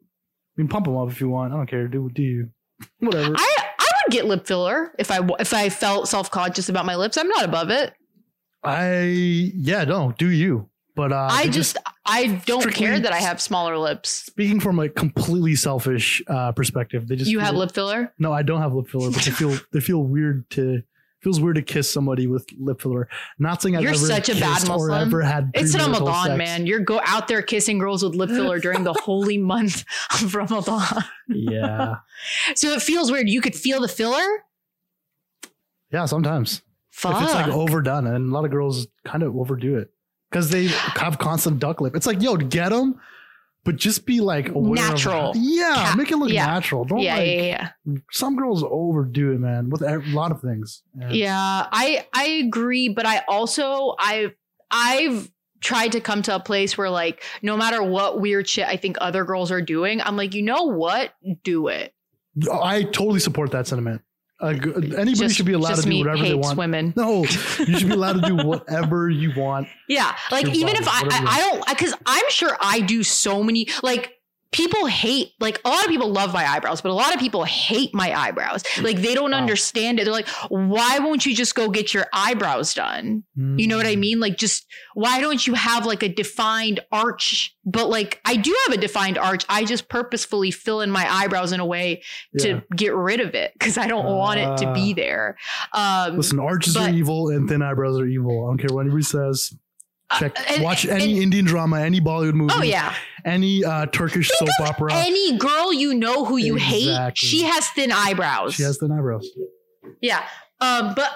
I 0.57 0.61
mean, 0.61 0.69
pump 0.69 0.87
them 0.87 0.97
up 0.97 1.11
if 1.11 1.21
you 1.21 1.29
want. 1.29 1.53
I 1.53 1.57
don't 1.57 1.67
care. 1.67 1.89
Do 1.89 2.11
do 2.13 2.23
you? 2.23 2.51
Whatever. 3.01 3.35
I 3.37 3.57
I 3.79 3.89
would 4.05 4.13
get 4.13 4.27
lip 4.27 4.47
filler 4.47 4.93
if 4.99 5.11
I 5.11 5.17
w- 5.17 5.37
if 5.41 5.53
I 5.53 5.69
felt 5.69 6.09
self 6.09 6.31
conscious 6.31 6.69
about 6.69 6.87
my 6.87 6.97
lips. 6.97 7.17
I'm 7.17 7.29
not 7.29 7.45
above 7.45 7.71
it. 7.71 7.93
I 8.63 9.53
yeah, 9.55 9.85
no, 9.85 10.15
do 10.17 10.31
you? 10.31 10.69
But 10.97 11.13
uh, 11.13 11.29
I 11.31 11.45
they 11.47 11.51
just 11.51 11.77
I 12.07 12.41
don't 12.47 12.73
care 12.73 13.01
that 13.01 13.13
I 13.13 13.19
have 13.19 13.41
smaller 13.41 13.77
lips. 13.77 14.11
speaking 14.11 14.61
from 14.61 14.79
a 14.79 14.89
completely 14.89 15.57
selfish 15.57 16.23
uh, 16.29 16.53
perspective, 16.53 17.09
they 17.09 17.17
just 17.17 17.31
You 17.31 17.41
have 17.41 17.57
lip 17.57 17.73
filler? 17.73 18.13
No, 18.19 18.33
I 18.33 18.43
don't 18.43 18.61
have 18.61 18.75
lip 18.75 18.89
filler, 18.89 19.11
but 19.11 19.23
they 19.23 19.33
feel 19.33 19.59
they 19.73 19.81
feel 19.81 20.05
weird 20.05 20.49
to 20.51 20.83
feels 21.25 21.41
weird 21.41 21.57
to 21.57 21.63
kiss 21.63 21.91
somebody 21.91 22.27
with 22.29 22.47
lip 22.59 22.81
filler. 22.81 23.09
Not 23.39 23.61
saying 23.63 23.77
I've 23.77 23.83
You're 23.83 23.93
ever 23.95 23.99
such 23.99 24.29
a 24.29 24.35
bad 24.35 24.69
Muslim. 24.69 24.93
ever 25.09 25.23
had. 25.23 25.51
It's 25.55 25.75
Ramadan, 25.75 26.27
sex. 26.27 26.39
man. 26.39 26.67
You're 26.67 26.81
go 26.81 27.01
out 27.05 27.27
there 27.27 27.43
kissing 27.43 27.79
girls 27.79 28.05
with 28.05 28.15
lip 28.15 28.31
filler 28.31 28.59
during 28.61 28.85
the 28.85 28.93
holy 28.93 29.39
month 29.39 29.85
of 30.23 30.35
Ramadan. 30.35 31.03
Yeah, 31.29 31.97
So 32.55 32.69
it 32.69 32.83
feels 32.83 33.11
weird. 33.11 33.29
You 33.29 33.41
could 33.41 33.55
feel 33.57 33.81
the 33.81 33.89
filler? 33.89 34.23
yeah. 35.91 36.05
Sometimes 36.07 36.63
Fuck. 36.91 37.17
if 37.17 37.23
it's 37.25 37.35
like 37.35 37.49
overdone, 37.49 38.07
and 38.07 38.31
a 38.31 38.33
lot 38.35 38.45
of 38.45 38.51
girls 38.51 38.87
kind 39.05 39.23
of 39.23 39.37
overdo 39.37 39.79
it 39.79 39.91
because 40.31 40.51
they 40.51 40.67
have 40.67 41.19
constant 41.19 41.59
duck 41.59 41.81
lip. 41.81 41.97
It's 41.97 42.07
like, 42.07 42.21
yo, 42.23 42.37
get 42.37 42.69
them, 42.71 43.01
but 43.65 43.77
just 43.77 44.07
be 44.07 44.21
like 44.21 44.49
aware 44.51 44.85
of- 44.85 44.91
Natural. 44.91 45.33
yeah, 45.35 45.95
make 45.97 46.11
it 46.11 46.17
look 46.17 46.31
yeah. 46.31 46.47
natural. 46.47 46.85
Don't 46.85 47.01
yeah, 47.01 47.17
like 47.17 47.27
yeah, 47.27 47.71
yeah. 47.87 47.97
some 48.11 48.37
girls 48.37 48.63
overdo 48.63 49.33
it, 49.33 49.41
man, 49.41 49.71
with 49.71 49.83
a 49.83 50.03
lot 50.09 50.31
of 50.31 50.41
things. 50.41 50.83
And 51.01 51.15
Yeah, 51.15 51.67
I 51.73 52.07
I 52.13 52.25
agree, 52.45 52.89
but 52.91 53.07
I 53.07 53.23
also 53.27 53.95
I 53.99 54.33
I've 54.71 55.31
tried 55.61 55.93
to 55.93 56.01
come 56.01 56.21
to 56.23 56.35
a 56.35 56.41
place 56.41 56.77
where 56.77 56.91
like 56.91 57.23
no 57.41 57.57
matter 57.57 57.83
what 57.83 58.21
weird 58.21 58.47
shit 58.49 58.67
I 58.67 58.77
think 58.77 58.99
other 59.01 59.25
girls 59.25 59.51
are 59.51 59.63
doing, 59.63 60.01
I'm 60.03 60.17
like, 60.17 60.35
you 60.35 60.43
know 60.43 60.65
what? 60.65 61.15
Do 61.43 61.69
it. 61.69 61.95
I 62.53 62.83
totally 62.83 63.21
support 63.21 63.51
that 63.53 63.67
sentiment. 63.67 64.03
Uh, 64.45 64.49
anybody 64.49 65.15
Just- 65.15 65.37
should 65.37 65.47
be 65.47 65.55
allowed 65.55 65.77
to 65.77 65.83
do 65.83 65.89
me 65.89 66.01
whatever 66.05 66.23
they 66.23 66.35
want. 66.35 66.59
women. 66.59 66.93
No, 66.97 67.23
you 67.59 67.79
should 67.79 67.89
be 67.89 67.95
allowed 67.95 68.23
to 68.23 68.29
do 68.29 68.37
whatever 68.37 69.09
you 69.09 69.33
want. 69.37 69.69
Yeah, 69.89 70.15
like 70.31 70.47
even 70.49 70.75
body, 70.75 70.79
if 70.79 70.89
I, 70.89 71.01
I, 71.11 71.37
I 71.37 71.41
don't, 71.41 71.67
because 71.69 71.95
I'm 72.05 72.25
sure 72.31 72.57
I 72.61 72.81
do 72.81 73.03
so 73.03 73.43
many, 73.43 73.69
like 73.83 74.14
people 74.55 74.87
hate, 74.87 75.33
like 75.41 75.61
a 75.65 75.69
lot 75.69 75.83
of 75.85 75.91
people 75.91 76.09
love 76.11 76.33
my 76.33 76.47
eyebrows, 76.49 76.81
but 76.81 76.91
a 76.91 76.95
lot 76.95 77.13
of 77.13 77.19
people 77.21 77.43
hate 77.45 77.93
my 77.93 78.15
eyebrows. 78.19 78.63
Like 78.81 78.99
they 78.99 79.13
don't 79.15 79.33
Wow. 79.33 79.39
understand 79.39 79.99
it. 79.99 80.05
They're 80.05 80.13
like, 80.13 80.29
why 80.49 81.01
won't 81.01 81.27
you 81.27 81.35
just 81.35 81.55
go 81.57 81.69
get 81.69 81.93
your 81.93 82.07
eyebrows 82.13 82.73
done? 82.73 83.25
You 83.37 83.67
know 83.67 83.77
what 83.77 83.87
Mm. 83.87 83.93
I 83.93 83.97
mean? 83.97 84.21
Like 84.21 84.39
just 84.39 84.65
why 84.95 85.21
don't 85.21 85.45
you 85.45 85.55
have 85.55 85.87
like 85.87 86.05
a 86.05 86.09
defined 86.09 86.79
arch? 86.93 87.53
But 87.67 87.89
like 87.91 88.21
I 88.25 88.37
do 88.37 88.57
have 88.69 88.79
a 88.79 88.81
defined 88.81 89.19
arch. 89.19 89.45
I 89.49 89.65
just 89.65 89.89
purposefully 89.89 90.53
fill 90.53 90.81
in 90.83 90.91
my 90.91 91.13
eyebrows 91.13 91.51
in 91.53 91.59
a 91.59 91.67
way 91.67 92.03
to 92.39 92.49
Yeah. 92.49 92.61
get 92.77 92.95
rid 92.95 93.19
of 93.21 93.35
it 93.35 93.53
because 93.55 93.77
I 93.77 93.89
don't 93.89 94.07
want 94.07 94.39
it 94.39 94.57
to 94.59 94.73
be 94.73 94.93
Ah. 94.93 94.95
there. 94.97 95.37
Um, 95.73 96.17
Listen, 96.17 96.39
arches 96.39 96.77
are 96.77 96.89
evil 96.91 97.29
and 97.31 97.49
thin 97.49 97.61
eyebrows 97.61 97.99
are 97.99 98.07
evil. 98.07 98.47
I 98.47 98.51
don't 98.51 98.59
care 98.59 98.73
what 98.75 98.83
anybody 98.83 99.03
says. 99.03 99.53
Check, 100.19 100.37
and- 100.51 100.63
watch 100.63 100.85
and- 100.85 101.01
any 101.01 101.21
Indian 101.23 101.45
drama, 101.45 101.81
any 101.81 102.01
Bollywood 102.01 102.35
movie, 102.35 102.53
oh 102.57 102.63
yeah. 102.63 102.95
any 103.25 103.65
uh, 103.65 103.87
Turkish 103.87 104.31
soap 104.35 104.49
opera. 104.61 104.91
any 104.95 105.37
girl 105.39 105.73
you 105.73 105.95
know 105.95 106.25
who 106.25 106.37
you 106.37 106.55
hate, 106.57 107.17
she 107.17 107.43
has 107.43 107.69
thin 107.71 107.91
eyebrows. 107.91 108.55
she 108.55 108.63
has 108.63 108.79
thin 108.79 108.93
eyebrows. 108.93 109.29
yeah. 110.01 110.27
Um, 110.61 110.93
but 110.95 111.11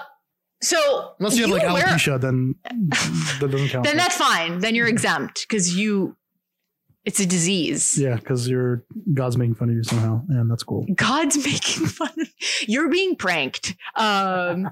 so 0.61 1.13
Unless 1.19 1.37
you 1.37 1.43
have 1.43 1.51
like 1.51 1.63
wear- 1.71 1.83
alopecia, 1.85 2.19
then 2.19 2.55
that 3.39 3.49
doesn't 3.51 3.69
count. 3.69 3.85
then 3.85 3.95
that's 3.95 4.15
fine. 4.17 4.59
Then 4.59 4.75
you're 4.75 4.87
exempt 4.87 5.45
because 5.47 5.77
you, 5.77 6.17
it's 7.05 7.19
a 7.21 7.25
disease. 7.25 7.97
yeah, 7.97 8.15
because 8.15 8.49
you're 8.49 8.83
God's 9.13 9.37
making 9.37 9.55
fun 9.55 9.69
of 9.69 9.75
you 9.75 9.83
somehow, 9.83 10.21
and 10.27 10.51
that's 10.51 10.63
cool. 10.63 10.85
God's 10.95 11.37
making 11.45 11.85
fun. 11.87 12.09
of 12.19 12.27
You're 12.67 12.89
being 12.89 13.15
pranked. 13.15 13.75
Um, 13.95 14.69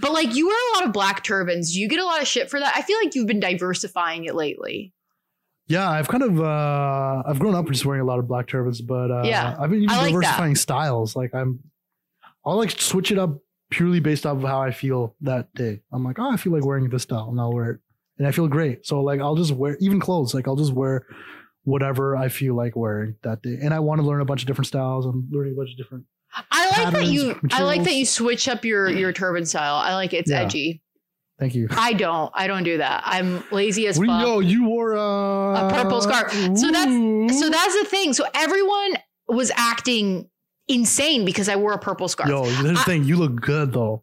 but 0.00 0.12
like 0.12 0.34
you 0.34 0.46
wear 0.48 0.56
a 0.56 0.78
lot 0.78 0.86
of 0.86 0.92
black 0.92 1.24
turbans. 1.24 1.72
Do 1.72 1.80
you 1.80 1.88
get 1.88 2.00
a 2.00 2.04
lot 2.04 2.20
of 2.22 2.28
shit 2.28 2.50
for 2.50 2.58
that? 2.60 2.74
I 2.76 2.82
feel 2.82 2.96
like 3.02 3.14
you've 3.14 3.26
been 3.26 3.40
diversifying 3.40 4.24
it 4.24 4.34
lately. 4.34 4.92
Yeah, 5.66 5.88
I've 5.90 6.08
kind 6.08 6.22
of 6.22 6.40
uh 6.40 7.22
I've 7.26 7.38
grown 7.38 7.54
up 7.54 7.66
just 7.68 7.84
wearing 7.84 8.00
a 8.00 8.04
lot 8.06 8.18
of 8.18 8.26
black 8.26 8.46
turbans, 8.46 8.80
but 8.80 9.10
uh 9.10 9.22
Yeah, 9.24 9.54
I've 9.58 9.70
been 9.70 9.84
like 9.84 9.96
that. 9.98 10.06
diversifying 10.10 10.54
styles. 10.56 11.14
Like 11.14 11.34
I'm 11.34 11.60
I'll 12.44 12.56
like 12.56 12.70
switch 12.80 13.12
it 13.12 13.18
up 13.18 13.38
purely 13.70 14.00
based 14.00 14.24
off 14.24 14.38
of 14.38 14.44
how 14.44 14.62
I 14.62 14.70
feel 14.70 15.14
that 15.20 15.52
day. 15.54 15.82
I'm 15.92 16.04
like, 16.04 16.18
oh, 16.18 16.30
I 16.30 16.36
feel 16.38 16.52
like 16.54 16.64
wearing 16.64 16.88
this 16.88 17.02
style 17.02 17.28
and 17.30 17.38
I'll 17.38 17.52
wear 17.52 17.70
it. 17.72 17.80
And 18.16 18.26
I 18.26 18.30
feel 18.32 18.48
great. 18.48 18.86
So 18.86 19.02
like 19.02 19.20
I'll 19.20 19.36
just 19.36 19.52
wear 19.52 19.76
even 19.80 20.00
clothes, 20.00 20.32
like 20.32 20.48
I'll 20.48 20.56
just 20.56 20.72
wear 20.72 21.04
whatever 21.64 22.16
I 22.16 22.28
feel 22.30 22.54
like 22.54 22.74
wearing 22.74 23.16
that 23.22 23.42
day. 23.42 23.58
And 23.60 23.74
I 23.74 23.80
want 23.80 24.00
to 24.00 24.06
learn 24.06 24.22
a 24.22 24.24
bunch 24.24 24.40
of 24.42 24.46
different 24.46 24.68
styles. 24.68 25.04
I'm 25.04 25.28
learning 25.30 25.52
a 25.52 25.56
bunch 25.56 25.70
of 25.72 25.76
different 25.76 26.04
I 26.76 26.84
like 26.84 26.92
that 26.94 27.06
you. 27.06 27.40
I 27.52 27.62
like 27.62 27.84
that 27.84 27.94
you 27.94 28.04
switch 28.06 28.48
up 28.48 28.64
your 28.64 28.88
your 28.90 29.12
turban 29.12 29.44
style. 29.46 29.74
I 29.76 29.94
like. 29.94 30.12
It's 30.12 30.30
Yeah. 30.30 30.42
edgy. 30.42 30.82
thank 31.38 31.54
you. 31.54 31.68
I 31.70 31.92
don't. 31.92 32.32
I 32.34 32.46
don't 32.48 32.64
do 32.64 32.78
that. 32.78 33.02
I'm 33.06 33.44
lazy 33.52 33.86
as 33.86 33.96
fuck. 33.96 34.06
know? 34.06 34.40
You 34.40 34.64
wore 34.64 34.96
uh, 34.96 35.68
A 35.68 35.70
purple 35.72 36.00
scarf. 36.00 36.32
So 36.32 36.70
that's- 36.70 37.38
So 37.40 37.48
that's 37.48 37.78
the 37.80 37.86
thing. 37.88 38.12
So 38.12 38.24
everyone 38.34 38.94
was 39.28 39.52
acting 39.56 40.28
insane 40.66 41.24
because 41.24 41.48
I 41.48 41.56
wore 41.56 41.72
a 41.74 41.78
purple 41.78 42.08
scarf. 42.08 42.28
Yo, 42.28 42.44
the 42.44 42.72
I- 42.76 42.82
thing. 42.82 43.04
You 43.04 43.16
look 43.16 43.40
good 43.40 43.72
though. 43.72 44.02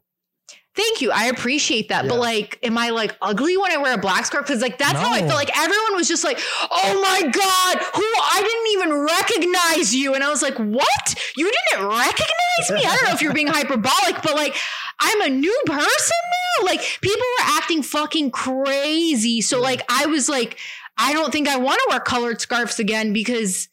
Thank 0.76 1.00
you. 1.00 1.10
I 1.10 1.26
appreciate 1.26 1.88
that. 1.88 2.06
But 2.06 2.18
like, 2.18 2.58
am 2.62 2.76
I 2.76 2.90
like 2.90 3.16
ugly 3.22 3.56
when 3.56 3.72
I 3.72 3.78
wear 3.78 3.94
a 3.94 3.98
black 3.98 4.26
scarf? 4.26 4.46
Because 4.46 4.60
like 4.60 4.76
that's 4.76 4.98
how 4.98 5.10
I 5.10 5.20
felt. 5.20 5.34
Like 5.34 5.58
everyone 5.58 5.94
was 5.94 6.06
just 6.06 6.22
like, 6.22 6.38
"Oh 6.70 7.00
my 7.00 7.22
god, 7.22 7.78
who? 7.94 8.02
I 8.02 8.42
didn't 8.42 8.72
even 8.72 9.06
recognize 9.16 9.94
you." 9.94 10.14
And 10.14 10.22
I 10.22 10.28
was 10.28 10.42
like, 10.42 10.56
"What? 10.58 11.14
You 11.36 11.50
didn't 11.50 11.88
recognize 11.88 12.70
me?" 12.70 12.84
I 12.84 12.94
don't 12.94 13.04
know 13.08 13.14
if 13.14 13.22
you're 13.22 13.32
being 13.32 13.46
hyperbolic, 13.58 14.22
but 14.22 14.34
like, 14.34 14.54
I'm 15.00 15.22
a 15.22 15.28
new 15.30 15.62
person 15.64 16.16
now. 16.58 16.66
Like 16.66 16.80
people 17.00 17.24
were 17.38 17.46
acting 17.46 17.82
fucking 17.82 18.30
crazy. 18.30 19.40
So 19.40 19.60
like 19.60 19.82
I 19.88 20.06
was 20.06 20.28
like, 20.28 20.58
I 20.98 21.14
don't 21.14 21.32
think 21.32 21.48
I 21.48 21.56
want 21.56 21.78
to 21.78 21.86
wear 21.90 22.00
colored 22.00 22.40
scarves 22.40 22.78
again 22.78 23.12
because 23.14 23.68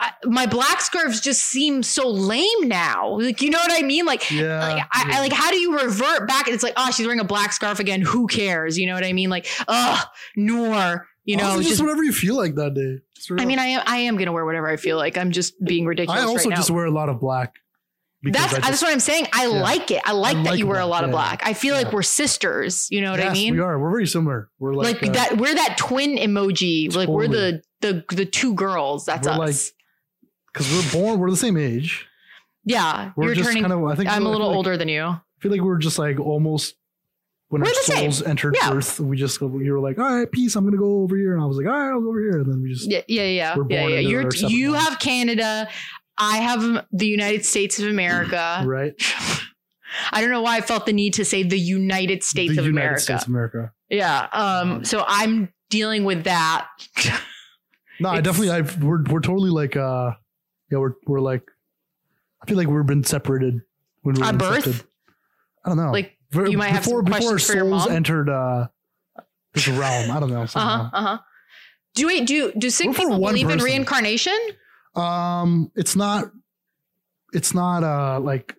I, 0.00 0.12
my 0.24 0.46
black 0.46 0.80
scarves 0.80 1.20
just 1.20 1.42
seem 1.42 1.82
so 1.82 2.08
lame 2.08 2.46
now. 2.68 3.18
Like 3.18 3.42
you 3.42 3.50
know 3.50 3.58
what 3.58 3.72
I 3.72 3.82
mean? 3.84 4.06
Like, 4.06 4.30
Yeah. 4.30 4.60
like 4.60 4.82
I, 4.92 5.16
I 5.16 5.20
like 5.20 5.32
how 5.32 5.50
do 5.50 5.56
you 5.56 5.76
revert 5.80 6.28
back? 6.28 6.46
It's 6.48 6.62
like, 6.62 6.74
oh, 6.76 6.90
she's 6.92 7.04
wearing 7.06 7.20
a 7.20 7.24
black 7.24 7.52
scarf 7.52 7.80
again. 7.80 8.00
Who 8.02 8.26
cares? 8.28 8.78
You 8.78 8.86
know 8.86 8.94
what 8.94 9.04
I 9.04 9.12
mean? 9.12 9.28
Like, 9.30 9.46
ugh, 9.66 10.06
nor 10.36 11.06
you 11.24 11.36
know, 11.36 11.44
Also, 11.44 11.58
just, 11.58 11.68
just. 11.70 11.82
whatever 11.82 12.02
you 12.04 12.12
feel 12.12 12.36
like 12.36 12.54
that 12.54 12.74
day. 12.74 12.98
I 13.42 13.44
mean, 13.44 13.58
I 13.58 13.66
am 13.66 13.82
I 13.86 13.96
am 13.98 14.16
gonna 14.16 14.32
wear 14.32 14.44
whatever 14.46 14.68
I 14.68 14.76
feel 14.76 14.96
like. 14.96 15.18
I'm 15.18 15.30
just 15.32 15.62
being 15.64 15.84
ridiculous 15.84 16.22
I 16.22 16.24
also 16.24 16.44
right 16.44 16.50
now. 16.50 16.56
just 16.56 16.70
wear 16.70 16.86
a 16.86 16.90
lot 16.90 17.08
of 17.08 17.20
black. 17.20 17.54
That's 18.22 18.54
I 18.54 18.58
that's 18.60 18.82
what 18.82 18.90
I'm 18.92 19.00
saying. 19.00 19.26
I 19.32 19.46
Yeah. 19.46 19.62
like 19.62 19.90
it. 19.90 20.02
I 20.04 20.12
like 20.12 20.36
I 20.36 20.42
that 20.44 20.58
you 20.58 20.66
wear 20.66 20.80
a 20.80 20.86
lot 20.86 21.04
of 21.04 21.08
yeah. 21.10 21.16
black. 21.16 21.42
I 21.44 21.52
feel 21.54 21.74
Yeah. 21.76 21.82
like 21.82 21.92
we're 21.92 22.02
sisters. 22.02 22.86
You 22.90 23.00
know 23.00 23.10
what 23.10 23.20
I 23.20 23.32
mean? 23.32 23.54
We 23.54 23.60
are. 23.60 23.78
We're 23.78 23.90
very 23.90 24.06
similar. 24.06 24.48
We're 24.58 24.74
like, 24.74 25.02
Like, 25.02 25.10
uh, 25.10 25.12
that. 25.14 25.38
We're 25.38 25.54
that 25.54 25.76
twin 25.78 26.16
emoji. 26.16 26.94
Like 26.94 27.08
we're 27.08 27.28
the 27.28 27.62
the 27.80 28.04
the 28.10 28.24
two 28.26 28.54
girls. 28.54 29.04
That's 29.04 29.26
We're 29.28 29.34
us. 29.34 29.38
like- 29.38 29.74
because 30.58 30.94
we're 30.94 31.00
born. 31.02 31.18
We're 31.20 31.30
the 31.30 31.36
same 31.36 31.56
age. 31.56 32.06
yeah, 32.64 33.12
We're 33.16 33.26
you're 33.26 33.34
just 33.36 33.48
turning. 33.48 33.62
kind 33.62 33.72
of. 33.72 33.84
I 33.84 33.94
think 33.94 34.10
I'm 34.10 34.26
a 34.26 34.30
little 34.30 34.48
like- 34.48 34.56
older 34.56 34.76
than 34.76 34.88
you. 34.88 35.04
I 35.04 35.20
feel 35.40 35.52
like 35.52 35.60
we're 35.60 35.78
just 35.78 35.98
like 35.98 36.18
almost 36.18 36.74
when 37.48 37.62
We're 37.62 37.68
our 37.68 37.74
the 37.74 37.80
same. 37.80 38.10
souls 38.12 38.22
entered 38.26 38.56
Yeah. 38.60 38.72
Earth. 38.74 38.98
We 39.00 39.16
just 39.16 39.40
you 39.40 39.72
were 39.72 39.80
like, 39.80 39.98
all 39.98 40.04
right, 40.16 40.30
peace. 40.30 40.56
I'm 40.56 40.64
gonna 40.64 40.76
go 40.76 41.02
over 41.02 41.16
here, 41.16 41.32
and 41.34 41.42
I 41.42 41.46
was 41.46 41.56
like, 41.56 41.66
all 41.66 41.72
right, 41.72 41.90
I'll 41.92 42.00
go 42.00 42.08
over 42.08 42.20
here, 42.20 42.38
and 42.40 42.52
then 42.52 42.60
we 42.62 42.70
just 42.72 42.90
Yeah, 42.90 43.02
yeah, 43.08 43.22
yeah, 43.22 43.56
yeah. 43.70 43.86
yeah. 43.86 43.98
You're 44.00 44.28
you 44.34 44.72
lives. 44.72 44.84
have 44.88 44.98
Canada. 44.98 45.68
I 46.18 46.38
have 46.38 46.84
the 46.92 47.06
United 47.06 47.46
States 47.46 47.78
of 47.78 47.86
America. 47.86 48.62
right. 48.66 48.92
I 50.12 50.20
don't 50.20 50.30
know 50.30 50.42
why 50.42 50.56
I 50.58 50.60
felt 50.60 50.84
the 50.84 50.92
need 50.92 51.14
to 51.14 51.24
say 51.24 51.42
the 51.44 51.58
United 51.58 52.22
States 52.24 52.54
the 52.56 52.60
of 52.60 52.66
United 52.66 52.84
America. 52.86 53.00
States 53.00 53.22
of 53.22 53.28
America. 53.28 53.72
Yeah. 53.88 54.26
Um. 54.32 54.84
So 54.84 55.04
I'm 55.06 55.50
dealing 55.70 56.04
with 56.04 56.24
that. 56.24 56.66
No, 58.00 58.10
I 58.10 58.20
definitely. 58.20 58.50
I 58.50 58.60
we're 58.84 59.02
we're 59.04 59.20
totally 59.20 59.50
like 59.50 59.76
uh, 59.76 60.12
yeah, 60.70 60.78
we're 60.78 60.94
we're 61.06 61.20
like. 61.20 61.42
I 62.42 62.46
feel 62.46 62.56
like 62.56 62.68
we've 62.68 62.86
been 62.86 63.02
separated 63.04 63.62
when 64.02 64.14
we 64.14 64.20
were 64.20 64.26
At 64.28 64.38
birth? 64.38 64.64
incepted. 64.64 64.84
I 65.64 65.68
don't 65.70 65.76
know. 65.78 65.90
Like, 65.90 66.16
Ver- 66.30 66.46
you 66.46 66.56
might 66.56 66.68
have 66.70 66.84
some 66.84 67.02
before 67.04 67.20
questions 67.20 67.46
for 67.46 67.54
your 67.56 67.64
souls 67.68 67.86
mom? 67.86 67.96
entered 67.96 68.28
uh, 68.30 68.68
this 69.54 69.66
realm. 69.66 70.10
I 70.10 70.20
don't 70.20 70.30
know. 70.30 70.42
Uh 70.42 70.46
somehow. 70.46 70.84
huh. 70.84 70.90
Uh 70.96 71.02
huh. 71.02 71.18
Do 71.94 72.06
wait? 72.06 72.26
Do 72.26 72.52
do 72.56 72.70
Sikh 72.70 72.90
for 72.94 73.02
people 73.02 73.18
one 73.20 73.32
believe 73.32 73.48
in 73.48 73.54
person. 73.58 73.64
reincarnation? 73.64 74.38
Um, 74.94 75.72
it's 75.74 75.96
not. 75.96 76.30
It's 77.32 77.54
not 77.54 77.82
uh 77.82 78.20
like. 78.20 78.54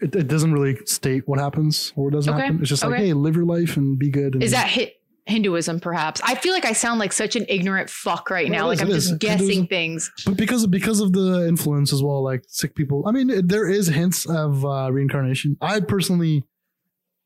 It, 0.00 0.14
it 0.14 0.28
doesn't 0.28 0.52
really 0.52 0.76
state 0.86 1.22
what 1.26 1.38
happens 1.40 1.92
or 1.96 2.10
doesn't 2.10 2.32
Okay, 2.32 2.42
happen. 2.42 2.60
It's 2.60 2.68
just 2.68 2.82
like, 2.84 2.94
okay. 2.94 3.06
hey, 3.06 3.12
live 3.14 3.36
your 3.36 3.44
life 3.46 3.76
and 3.76 3.98
be 3.98 4.10
good. 4.10 4.34
And 4.34 4.42
Is 4.42 4.50
that 4.50 4.68
hit 4.68 4.94
Hinduism? 5.26 5.80
Perhaps. 5.80 6.20
I 6.24 6.34
feel 6.34 6.52
like 6.52 6.64
I 6.66 6.72
sound 6.72 7.00
like 7.00 7.12
such 7.12 7.34
an 7.36 7.46
ignorant 7.48 7.88
fuck 7.88 8.28
right 8.30 8.48
No, 8.50 8.58
now. 8.58 8.64
it 8.66 8.68
Like 8.68 8.82
I'm 8.82 8.88
just 8.88 9.12
is. 9.12 9.18
guessing 9.18 9.38
Hinduism- 9.48 9.66
things. 9.68 10.12
But 10.26 10.36
because 10.36 10.64
of, 10.64 10.70
because 10.70 11.00
of 11.00 11.12
the 11.12 11.46
influence 11.48 11.92
as 11.92 12.02
well, 12.02 12.22
like 12.22 12.42
Sikh 12.46 12.74
people. 12.74 13.04
I 13.06 13.12
mean, 13.12 13.46
there 13.46 13.66
is 13.68 13.86
hints 13.86 14.26
of 14.26 14.64
uh, 14.66 14.90
reincarnation. 14.92 15.56
I 15.60 15.80
personally 15.80 16.44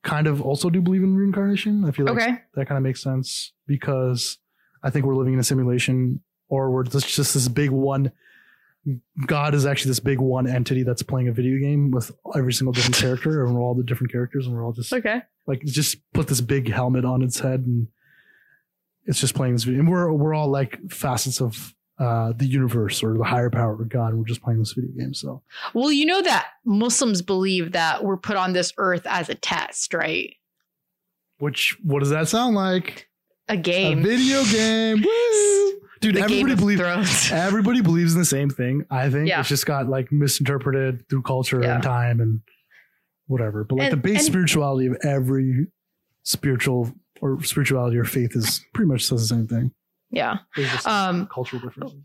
kind 0.04 0.26
of 0.28 0.40
also 0.40 0.70
do 0.70 0.80
believe 0.80 1.02
in 1.02 1.16
reincarnation. 1.16 1.84
I 1.84 1.90
feel 1.90 2.06
like 2.06 2.14
Okay. 2.16 2.38
that 2.54 2.66
kind 2.68 2.76
of 2.78 2.84
makes 2.84 3.02
sense 3.02 3.52
because 3.66 4.38
I 4.82 4.90
think 4.90 5.04
we're 5.04 5.16
living 5.16 5.34
in 5.34 5.40
a 5.40 5.44
simulation, 5.44 6.20
or 6.48 6.70
we're 6.70 6.84
just, 6.84 7.08
just 7.08 7.34
this 7.34 7.48
big 7.48 7.70
one. 7.70 8.12
God 9.26 9.54
is 9.54 9.66
actually 9.66 9.90
this 9.90 10.00
big 10.00 10.18
one 10.20 10.46
entity 10.46 10.82
that's 10.82 11.02
playing 11.02 11.28
a 11.28 11.32
video 11.32 11.58
game 11.58 11.90
with 11.90 12.10
every 12.36 12.52
single 12.52 12.72
different 12.72 12.96
character, 13.00 13.44
and 13.44 13.54
we're 13.54 13.62
all 13.62 13.74
the 13.74 13.82
different 13.82 14.12
characters, 14.12 14.46
and 14.46 14.54
we're 14.54 14.64
all 14.64 14.72
just 14.72 14.92
Okay. 14.92 15.22
like 15.46 15.62
just 15.64 15.98
put 16.12 16.28
this 16.28 16.40
big 16.40 16.70
helmet 16.70 17.04
on 17.04 17.22
its 17.22 17.40
head, 17.40 17.60
and 17.60 17.88
it's 19.06 19.20
just 19.20 19.34
playing 19.34 19.54
this 19.54 19.64
video. 19.64 19.80
And 19.80 19.90
we're 19.90 20.12
we're 20.12 20.34
all 20.34 20.48
like 20.48 20.78
facets 20.90 21.40
of 21.40 21.74
uh, 21.98 22.32
the 22.36 22.46
universe 22.46 23.02
or 23.02 23.18
the 23.18 23.24
higher 23.24 23.50
power 23.50 23.72
of 23.72 23.88
God. 23.88 24.10
And 24.10 24.18
we're 24.18 24.24
just 24.26 24.42
playing 24.42 24.60
this 24.60 24.72
video 24.72 24.90
game. 24.96 25.14
So 25.14 25.42
Well, 25.74 25.90
you 25.90 26.06
know 26.06 26.22
that 26.22 26.46
Muslims 26.64 27.22
believe 27.22 27.72
that 27.72 28.04
we're 28.04 28.16
put 28.18 28.36
on 28.36 28.52
this 28.52 28.72
earth 28.78 29.02
as 29.06 29.28
a 29.28 29.34
test, 29.34 29.92
right? 29.94 30.34
which 31.40 31.76
what 31.84 32.00
does 32.00 32.10
that 32.10 32.28
sound 32.28 32.54
like? 32.56 33.08
A 33.48 33.56
game, 33.56 34.00
A 34.00 34.02
video 34.02 34.44
game, 34.52 35.02
Woo! 35.02 35.80
Dude. 36.00 36.14
the 36.16 36.20
everybody 36.22 36.54
believes. 36.54 36.80
Everybody 37.32 37.80
believes 37.80 38.12
in 38.14 38.18
the 38.18 38.24
same 38.24 38.50
thing. 38.50 38.84
I 38.90 39.10
think 39.10 39.28
Yeah. 39.28 39.40
it's 39.40 39.48
just 39.48 39.66
got 39.66 39.88
like 39.88 40.10
misinterpreted 40.12 41.08
through 41.08 41.22
culture 41.22 41.60
Yeah. 41.62 41.74
and 41.74 41.82
time 41.82 42.20
and 42.20 42.40
whatever. 43.26 43.64
But 43.64 43.76
like 43.78 43.92
And- 43.92 43.92
the 43.92 44.02
base 44.02 44.18
and- 44.20 44.26
spirituality 44.26 44.86
of 44.86 44.96
every 45.02 45.66
spiritual 46.24 46.92
or 47.20 47.42
spirituality 47.42 47.96
or 47.98 48.04
faith 48.04 48.36
is 48.36 48.64
pretty 48.74 48.88
much 48.88 49.04
says 49.04 49.28
the 49.28 49.34
same 49.34 49.46
thing. 49.46 49.72
yeah. 50.10 50.38
Um, 50.86 51.26
cultural 51.26 51.60
differences. 51.62 51.98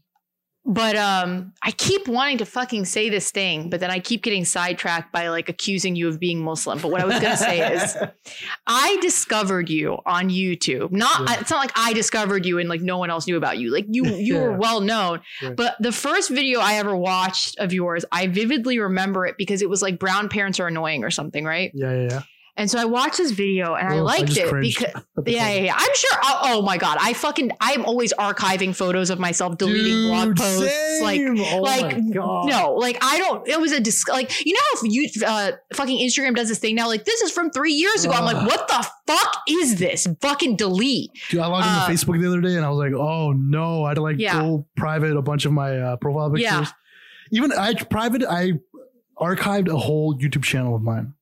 But 0.66 0.95
um, 0.95 1.51
I 1.61 1.72
keep 1.72 2.07
wanting 2.07 2.38
to 2.38 2.45
fucking 2.45 2.86
say 2.86 3.09
this 3.09 3.32
thing, 3.32 3.70
but 3.70 3.82
then 3.82 3.91
I 3.91 3.99
keep 3.99 4.24
getting 4.24 4.45
sidetracked 4.45 5.11
by 5.11 5.28
like 5.28 5.49
accusing 5.49 5.97
you 5.97 6.07
of 6.07 6.22
being 6.22 6.41
Muslim. 6.41 6.80
But 6.80 6.89
what 6.89 7.01
I 7.01 7.05
was 7.05 7.20
gonna 7.20 7.36
say 7.36 7.74
is, 7.74 7.97
I 8.68 8.97
discovered 9.01 9.70
you 9.70 9.97
on 10.05 10.30
YouTube. 10.30 10.91
Not 10.93 11.28
Yeah. 11.30 11.39
it's 11.41 11.51
not 11.51 11.59
like 11.59 11.74
I 11.76 11.91
discovered 11.91 12.45
you 12.45 12.59
and 12.59 12.70
like 12.70 12.80
no 12.82 12.97
one 12.97 13.09
else 13.09 13.28
knew 13.28 13.36
about 13.36 13.57
you. 13.57 13.72
Like 13.74 13.88
you 13.89 14.05
you 14.16 14.36
were 14.39 14.53
well 14.57 14.80
known. 14.80 15.20
Right. 15.41 15.53
But 15.55 15.76
the 15.82 15.91
first 15.91 16.30
video 16.30 16.61
I 16.61 16.76
ever 16.76 16.95
watched 16.95 17.57
of 17.59 17.74
yours, 17.74 18.05
I 18.11 18.28
vividly 18.28 18.80
remember 18.80 19.26
it 19.26 19.36
because 19.38 19.61
it 19.61 19.70
was 19.70 19.82
like 19.82 19.99
brown 19.99 20.30
parents 20.30 20.61
are 20.61 20.68
annoying 20.68 21.03
or 21.03 21.11
something, 21.11 21.43
right? 21.43 21.72
Yeah, 21.74 21.91
yeah, 21.93 22.07
yeah. 22.09 22.22
And 22.55 22.69
so 22.69 22.77
I 22.77 22.85
watched 22.85 23.17
this 23.17 23.31
video 23.31 23.73
and 23.73 23.87
I 23.87 23.99
liked 23.99 24.27
just 24.27 24.39
it 24.41 24.47
cringed 24.47 24.77
because 24.79 24.93
yeah, 25.25 25.49
yeah, 25.49 25.61
yeah. 25.61 25.73
I'm 25.75 25.95
sure. 25.95 26.19
Oh, 26.23 26.39
oh 26.43 26.61
my 26.61 26.77
god, 26.77 26.97
I 27.01 27.13
fucking 27.13 27.51
I'm 27.59 27.83
always 27.83 28.13
archiving 28.13 28.75
photos 28.75 29.09
of 29.09 29.17
myself, 29.19 29.57
deleting 29.57 29.83
Dude, 29.85 30.07
blog 30.09 30.35
posts, 30.37 31.01
like. 31.01 31.19
Oh 31.21 31.61
like 31.61 31.97
no 31.97 32.73
like 32.75 32.97
i 33.01 33.17
don't 33.17 33.47
it 33.47 33.59
was 33.59 33.71
a 33.71 33.79
dis- 33.79 34.07
like 34.07 34.45
you 34.45 34.53
know 34.53 34.59
if 34.73 34.91
you 34.91 35.09
uh 35.25 35.51
fucking 35.73 35.97
instagram 35.97 36.35
does 36.35 36.47
this 36.49 36.59
thing 36.59 36.75
now 36.75 36.87
like 36.87 37.05
this 37.05 37.21
is 37.21 37.31
from 37.31 37.49
three 37.51 37.73
years 37.73 38.03
ago 38.05 38.13
i'm 38.13 38.25
like 38.25 38.45
what 38.47 38.67
the 38.67 38.87
fuck 39.07 39.37
is 39.47 39.77
this 39.79 40.07
fucking 40.21 40.55
delete 40.55 41.09
Dude, 41.29 41.39
I 41.39 41.47
logged 41.47 41.65
Uh, 41.65 41.87
into 41.89 42.05
Facebook 42.05 42.21
the 42.21 42.27
other 42.27 42.41
day 42.41 42.55
and 42.55 42.65
I 42.65 42.69
was 42.69 42.77
like, 42.77 42.93
oh 42.93 43.31
no, 43.33 43.83
I 43.85 43.89
had 43.89 43.95
to 43.95 44.01
like 44.01 44.17
Yeah. 44.19 44.33
go 44.41 44.65
private 44.75 45.15
a 45.15 45.21
bunch 45.21 45.45
of 45.45 45.51
my 45.53 45.77
uh, 45.77 45.95
profile 45.97 46.29
pictures. 46.29 46.43
Yeah. 46.51 46.65
Even 47.31 47.51
I 47.53 47.73
private, 47.75 48.23
I 48.23 48.53
archived 49.19 49.69
a 49.69 49.77
whole 49.77 50.17
YouTube 50.17 50.43
channel 50.43 50.75
of 50.75 50.81
mine. 50.81 51.13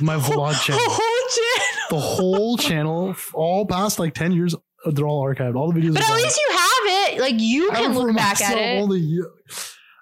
My 0.00 0.16
vlog 0.16 0.60
channel. 0.62 0.82
whole 0.88 1.28
channel. 1.28 1.76
the 1.90 1.98
whole 1.98 2.56
channel, 2.56 3.16
all 3.34 3.66
past 3.66 3.98
like 3.98 4.14
10 4.14 4.32
years, 4.32 4.54
they're 4.84 5.06
all 5.06 5.24
archived. 5.24 5.54
All 5.56 5.72
the 5.72 5.80
videos. 5.80 5.94
but 5.94 6.08
at 6.08 6.14
least 6.16 6.38
you 6.38 6.56
have 6.56 7.12
it 7.12 7.20
like 7.20 7.36
you 7.38 7.70
I 7.70 7.74
can 7.76 7.94
look 7.94 8.16
back 8.16 8.40
at 8.40 8.56
it 8.56 8.88
the 8.88 9.26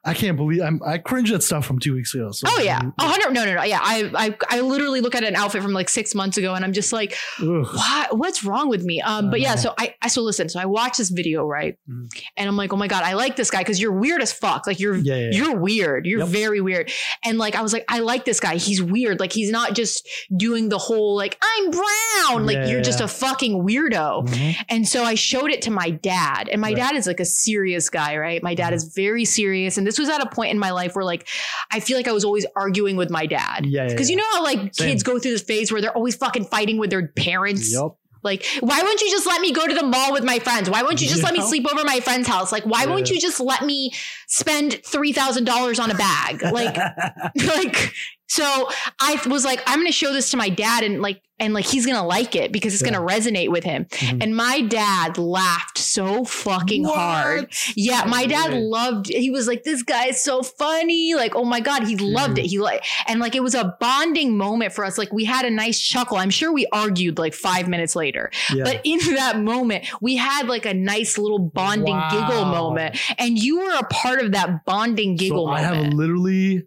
I 0.04 0.14
can't 0.14 0.36
believe 0.36 0.62
I'm, 0.62 0.80
I 0.84 0.96
cringe 0.98 1.30
at 1.30 1.42
stuff 1.42 1.66
from 1.66 1.78
two 1.78 1.92
weeks 1.94 2.14
ago. 2.14 2.30
So 2.32 2.46
Oh 2.48 2.60
yeah, 2.62 2.80
a 2.98 3.02
hundred. 3.06 3.32
No, 3.34 3.44
no, 3.44 3.54
no. 3.54 3.62
Yeah, 3.62 3.80
I, 3.82 4.10
I, 4.14 4.36
I 4.48 4.60
literally 4.60 5.00
look 5.00 5.14
at 5.14 5.24
an 5.24 5.36
outfit 5.36 5.62
from 5.62 5.72
like 5.74 5.88
six 5.90 6.14
months 6.14 6.38
ago, 6.38 6.54
and 6.54 6.64
I'm 6.64 6.72
just 6.72 6.92
like, 6.92 7.16
what? 7.38 8.16
What's 8.16 8.44
wrong 8.44 8.68
with 8.68 8.82
me? 8.84 9.00
Um, 9.02 9.30
but 9.30 9.40
yeah, 9.40 9.54
so 9.56 9.74
I, 9.78 9.94
I 10.02 10.08
so 10.08 10.22
listen. 10.22 10.48
So 10.48 10.58
I 10.60 10.66
watched 10.66 10.98
this 10.98 11.10
video, 11.10 11.44
right? 11.46 11.76
Mhm. 11.88 12.08
And 12.36 12.48
I'm 12.48 12.56
like, 12.56 12.72
oh 12.72 12.76
my 12.76 12.88
god, 12.88 13.02
I 13.04 13.12
like 13.14 13.36
this 13.36 13.50
guy 13.50 13.58
because 13.60 13.80
you're 13.80 13.92
weird 13.92 14.22
as 14.22 14.32
fuck. 14.32 14.66
Like 14.66 14.80
you're, 14.80 14.96
Yeah, 14.96 15.14
yeah, 15.16 15.30
yeah. 15.30 15.30
you're 15.44 15.56
weird. 15.56 16.06
You're 16.06 16.20
Yep. 16.20 16.28
very 16.28 16.60
weird. 16.60 16.90
And 17.24 17.38
like 17.38 17.54
I 17.54 17.62
was 17.62 17.72
like, 17.72 17.84
I 17.88 18.00
like 18.00 18.24
this 18.24 18.40
guy. 18.40 18.56
He's 18.56 18.82
weird. 18.82 19.20
Like 19.20 19.32
he's 19.32 19.50
not 19.50 19.74
just 19.74 20.08
doing 20.36 20.68
the 20.68 20.78
whole 20.78 21.14
like 21.16 21.38
I'm 21.42 21.70
brown. 21.70 22.46
Like 22.46 22.68
you're 22.68 22.80
just 22.82 23.00
a 23.00 23.08
fucking 23.08 23.64
weirdo. 23.66 24.26
Mhm. 24.28 24.56
And 24.68 24.88
so 24.88 25.04
I 25.04 25.14
showed 25.14 25.50
it 25.50 25.62
to 25.62 25.70
my 25.70 25.90
dad, 25.90 26.48
and 26.50 26.60
my 26.60 26.68
Right. 26.68 26.76
dad 26.76 26.94
is 26.96 27.06
like 27.06 27.20
a 27.20 27.24
serious 27.24 27.88
guy, 27.90 28.16
right? 28.16 28.42
My 28.42 28.54
dad 28.54 28.72
Mhm. 28.72 28.76
is 28.76 28.84
very 28.94 29.24
serious, 29.24 29.76
and 29.76 29.86
this 29.90 29.98
was 29.98 30.08
at 30.08 30.22
a 30.22 30.28
point 30.28 30.52
in 30.52 30.58
my 30.58 30.70
life 30.70 30.94
where 30.94 31.04
like 31.04 31.28
I 31.70 31.80
feel 31.80 31.96
like 31.96 32.08
I 32.08 32.12
was 32.12 32.24
always 32.24 32.46
arguing 32.56 32.96
with 32.96 33.10
my 33.10 33.26
dad. 33.26 33.66
Yeah, 33.66 33.82
yeah, 33.82 33.88
Because 33.88 34.08
you 34.08 34.16
know 34.16 34.24
how 34.32 34.42
like 34.44 34.74
Same. 34.74 34.88
kids 34.88 35.02
go 35.02 35.18
through 35.18 35.32
this 35.32 35.42
phase 35.42 35.72
where 35.72 35.80
they're 35.80 35.96
always 35.96 36.14
fucking 36.16 36.44
fighting 36.46 36.78
with 36.78 36.90
their 36.90 37.08
parents. 37.08 37.72
Yep. 37.72 37.96
Like, 38.22 38.44
why 38.60 38.82
won't 38.82 39.00
you 39.00 39.10
just 39.10 39.26
let 39.26 39.40
me 39.40 39.50
go 39.50 39.66
to 39.66 39.74
the 39.74 39.82
mall 39.82 40.12
with 40.12 40.24
my 40.24 40.38
friends? 40.40 40.68
Why 40.68 40.82
won't 40.82 41.00
you 41.00 41.08
just 41.08 41.22
let 41.22 41.32
me 41.32 41.40
sleep 41.40 41.66
over 41.72 41.84
my 41.84 42.00
friend's 42.00 42.28
house? 42.28 42.52
Like, 42.52 42.64
why 42.66 42.84
won't 42.84 43.10
you 43.10 43.18
just 43.18 43.40
let 43.40 43.62
me 43.64 43.92
spend 44.26 44.80
three 44.84 45.12
thousand 45.12 45.44
dollars 45.44 45.78
on 45.78 45.90
a 45.90 45.94
bag? 45.94 46.42
Like, 46.42 46.76
like 47.46 47.94
so 48.30 48.68
I 49.00 49.20
was 49.26 49.44
like, 49.44 49.60
I'm 49.66 49.80
gonna 49.80 49.90
show 49.90 50.12
this 50.12 50.30
to 50.30 50.36
my 50.36 50.48
dad 50.48 50.84
and 50.84 51.02
like 51.02 51.20
and 51.40 51.52
like 51.54 51.64
he's 51.64 51.86
gonna 51.86 52.06
like 52.06 52.36
it 52.36 52.52
because 52.52 52.74
it's 52.74 52.82
Yeah. 52.82 52.90
gonna 52.92 53.04
resonate 53.06 53.50
with 53.50 53.64
him. 53.64 53.86
Mhm. 53.86 54.22
And 54.22 54.36
my 54.36 54.60
dad 54.60 55.16
laughed 55.18 55.78
so 55.78 56.24
fucking 56.24 56.84
hard. 56.84 57.50
Yeah, 57.74 58.04
my 58.06 58.26
dad 58.26 58.52
loved. 58.52 59.08
He 59.08 59.30
was 59.30 59.48
like, 59.48 59.64
"This 59.64 59.82
guy 59.82 60.06
is 60.08 60.22
so 60.22 60.42
funny!" 60.42 61.14
Like, 61.14 61.34
oh 61.34 61.44
my 61.44 61.60
god, 61.60 61.84
he 61.88 61.96
loved 61.96 62.38
it. 62.38 62.44
He 62.46 62.58
like, 62.58 62.84
and 63.08 63.20
like, 63.20 63.34
it 63.34 63.42
was 63.42 63.54
a 63.54 63.74
bonding 63.80 64.36
moment 64.36 64.72
for 64.74 64.84
us. 64.84 64.96
Like, 64.98 65.12
we 65.14 65.24
had 65.24 65.44
a 65.46 65.50
nice 65.50 65.80
chuckle. 65.80 66.18
I'm 66.18 66.30
sure 66.30 66.52
we 66.52 66.66
argued 66.72 67.18
like 67.18 67.32
five 67.34 67.68
minutes 67.68 67.96
later, 67.96 68.30
Yeah. 68.54 68.64
but 68.64 68.80
in 68.84 68.98
that 69.16 69.40
moment, 69.40 69.86
we 70.02 70.16
had 70.16 70.46
like 70.46 70.66
a 70.66 70.74
nice 70.74 71.16
little 71.18 71.38
bonding 71.40 72.00
giggle 72.10 72.44
moment, 72.44 72.96
and 73.18 73.38
you 73.38 73.58
were 73.60 73.72
a 73.78 73.84
part 73.84 74.20
of 74.22 74.32
that 74.32 74.64
bonding 74.66 75.16
giggle 75.16 75.46
so 75.46 75.52
I 75.52 75.62
moment. 75.62 75.84
have 75.86 75.94
literally 75.94 76.62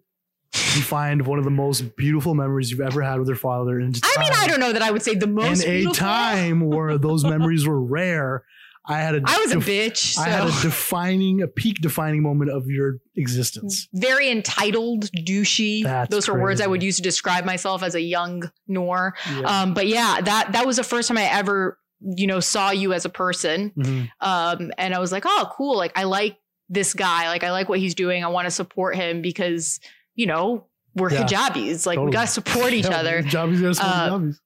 you 0.54 0.82
find 0.82 1.26
one 1.26 1.38
of 1.38 1.44
the 1.44 1.50
most 1.50 1.96
beautiful 1.96 2.34
memories 2.34 2.70
you've 2.70 2.80
ever 2.80 3.02
had 3.02 3.18
with 3.18 3.28
your 3.28 3.36
father. 3.36 3.78
And 3.78 3.98
I 4.02 4.20
mean, 4.20 4.32
I 4.34 4.46
don't 4.46 4.60
know 4.60 4.72
that 4.72 4.82
I 4.82 4.90
would 4.90 5.02
say 5.02 5.14
the 5.14 5.26
most. 5.26 5.64
In 5.64 5.88
a 5.88 5.92
time 5.92 6.60
where 6.60 6.96
those 7.08 7.24
memories 7.24 7.66
were 7.66 7.80
rare, 7.80 8.44
I 8.86 8.98
had 8.98 9.14
a 9.14 9.22
I 9.24 9.38
was 9.38 9.52
a 9.52 9.54
def- 9.54 9.66
bitch. 9.66 9.96
So. 10.14 10.22
I 10.22 10.28
had 10.28 10.42
a 10.46 10.62
defining, 10.62 11.42
a 11.42 11.48
peak 11.48 11.78
defining 11.80 12.22
moment 12.22 12.50
of 12.50 12.66
your 12.66 12.98
existence. 13.16 13.88
very 13.94 14.30
entitled, 14.30 15.10
douchey. 15.12 15.84
That's 15.84 16.10
Those 16.10 16.28
are 16.28 16.38
words 16.38 16.60
I 16.60 16.66
would 16.66 16.82
use 16.82 16.96
to 16.96 17.02
describe 17.02 17.44
myself 17.44 17.82
as 17.82 17.94
a 17.94 18.00
young 18.00 18.50
Noor. 18.68 19.14
Yeah. 19.30 19.62
Um, 19.62 19.74
but 19.74 19.86
yeah, 19.86 20.20
that 20.22 20.52
that 20.52 20.66
was 20.66 20.76
the 20.76 20.84
first 20.84 21.08
time 21.08 21.16
I 21.18 21.24
ever, 21.24 21.78
you 22.00 22.26
know, 22.26 22.40
saw 22.40 22.70
you 22.70 22.92
as 22.92 23.04
a 23.04 23.08
person. 23.08 23.72
Mhm. 23.76 24.10
Um, 24.20 24.70
and 24.76 24.94
I 24.94 24.98
was 24.98 25.12
like, 25.12 25.24
oh, 25.26 25.50
cool. 25.56 25.76
Like 25.76 25.92
I 25.96 26.04
like 26.04 26.36
this 26.68 26.92
guy. 26.92 27.28
Like 27.28 27.42
I 27.42 27.52
like 27.52 27.68
what 27.70 27.78
he's 27.78 27.94
doing. 27.94 28.22
I 28.22 28.28
want 28.28 28.44
to 28.46 28.50
support 28.50 28.96
him 28.96 29.22
because, 29.22 29.80
you 30.14 30.26
know, 30.26 30.66
we're 30.94 31.10
Yeah. 31.12 31.24
hijabis. 31.24 31.86
Like 31.86 31.98
we 31.98 32.10
gotta 32.10 32.26
support 32.28 32.72
each 32.72 32.86
Yeah, 32.90 32.98
other. 32.98 33.22
Jobbies 33.22 33.60
gotta 33.60 33.74
support 33.74 33.92
Uh, 33.94 34.08
jobbies. 34.08 34.40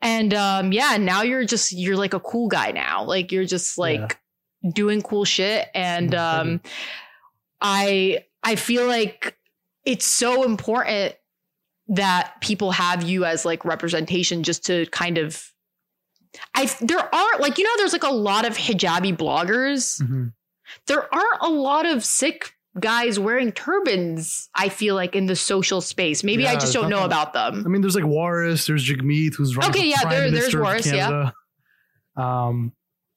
And 0.00 0.32
um, 0.34 0.72
yeah, 0.72 0.96
now 0.96 1.22
you're 1.22 1.44
just 1.44 1.72
you're 1.72 1.96
like 1.96 2.14
a 2.14 2.20
cool 2.20 2.48
guy 2.48 2.70
now. 2.70 3.04
Like 3.04 3.32
you're 3.32 3.44
just 3.44 3.76
like 3.78 4.18
doing 4.72 5.02
cool 5.02 5.24
shit. 5.24 5.68
And 5.74 6.14
um 6.14 6.60
I 7.60 8.24
I 8.42 8.56
feel 8.56 8.86
like 8.86 9.36
it's 9.84 10.06
so 10.06 10.44
important 10.44 11.14
that 11.88 12.34
people 12.40 12.70
have 12.72 13.02
you 13.02 13.24
as 13.24 13.44
like 13.44 13.64
representation 13.64 14.42
just 14.42 14.66
to 14.66 14.86
kind 14.86 15.18
of 15.18 15.42
I 16.54 16.70
there 16.80 16.98
are 17.14 17.38
like 17.40 17.58
you 17.58 17.64
know 17.64 17.70
there's 17.78 17.92
like 17.92 18.02
a 18.04 18.12
lot 18.12 18.46
of 18.46 18.56
hijabi 18.56 19.16
bloggers. 19.16 20.00
Mhm. 20.02 20.32
There 20.86 21.12
aren't 21.12 21.40
a 21.42 21.48
lot 21.50 21.86
of 21.86 22.04
Sikh 22.04 22.52
guys 22.80 23.18
wearing 23.18 23.52
turbans, 23.52 24.48
I 24.54 24.68
feel 24.68 24.94
like 24.94 25.14
in 25.16 25.26
the 25.26 25.36
social 25.36 25.80
space. 25.80 26.22
Maybe 26.24 26.46
I 26.46 26.54
just 26.54 26.72
don't 26.72 26.90
know 26.90 27.04
about 27.04 27.32
them. 27.32 27.62
I 27.64 27.68
mean, 27.68 27.80
there's 27.82 27.94
like 27.94 28.04
Waris, 28.06 28.66
there's 28.66 28.88
Jagmeet, 28.88 29.34
who's 29.34 29.56
running 29.56 29.70
Okay, 29.70 29.88
yeah, 29.88 30.08
there- 30.08 30.30
there's 30.30 30.54
Waris, 30.54 30.86
yeah. 30.90 31.30
Um, 32.16 32.72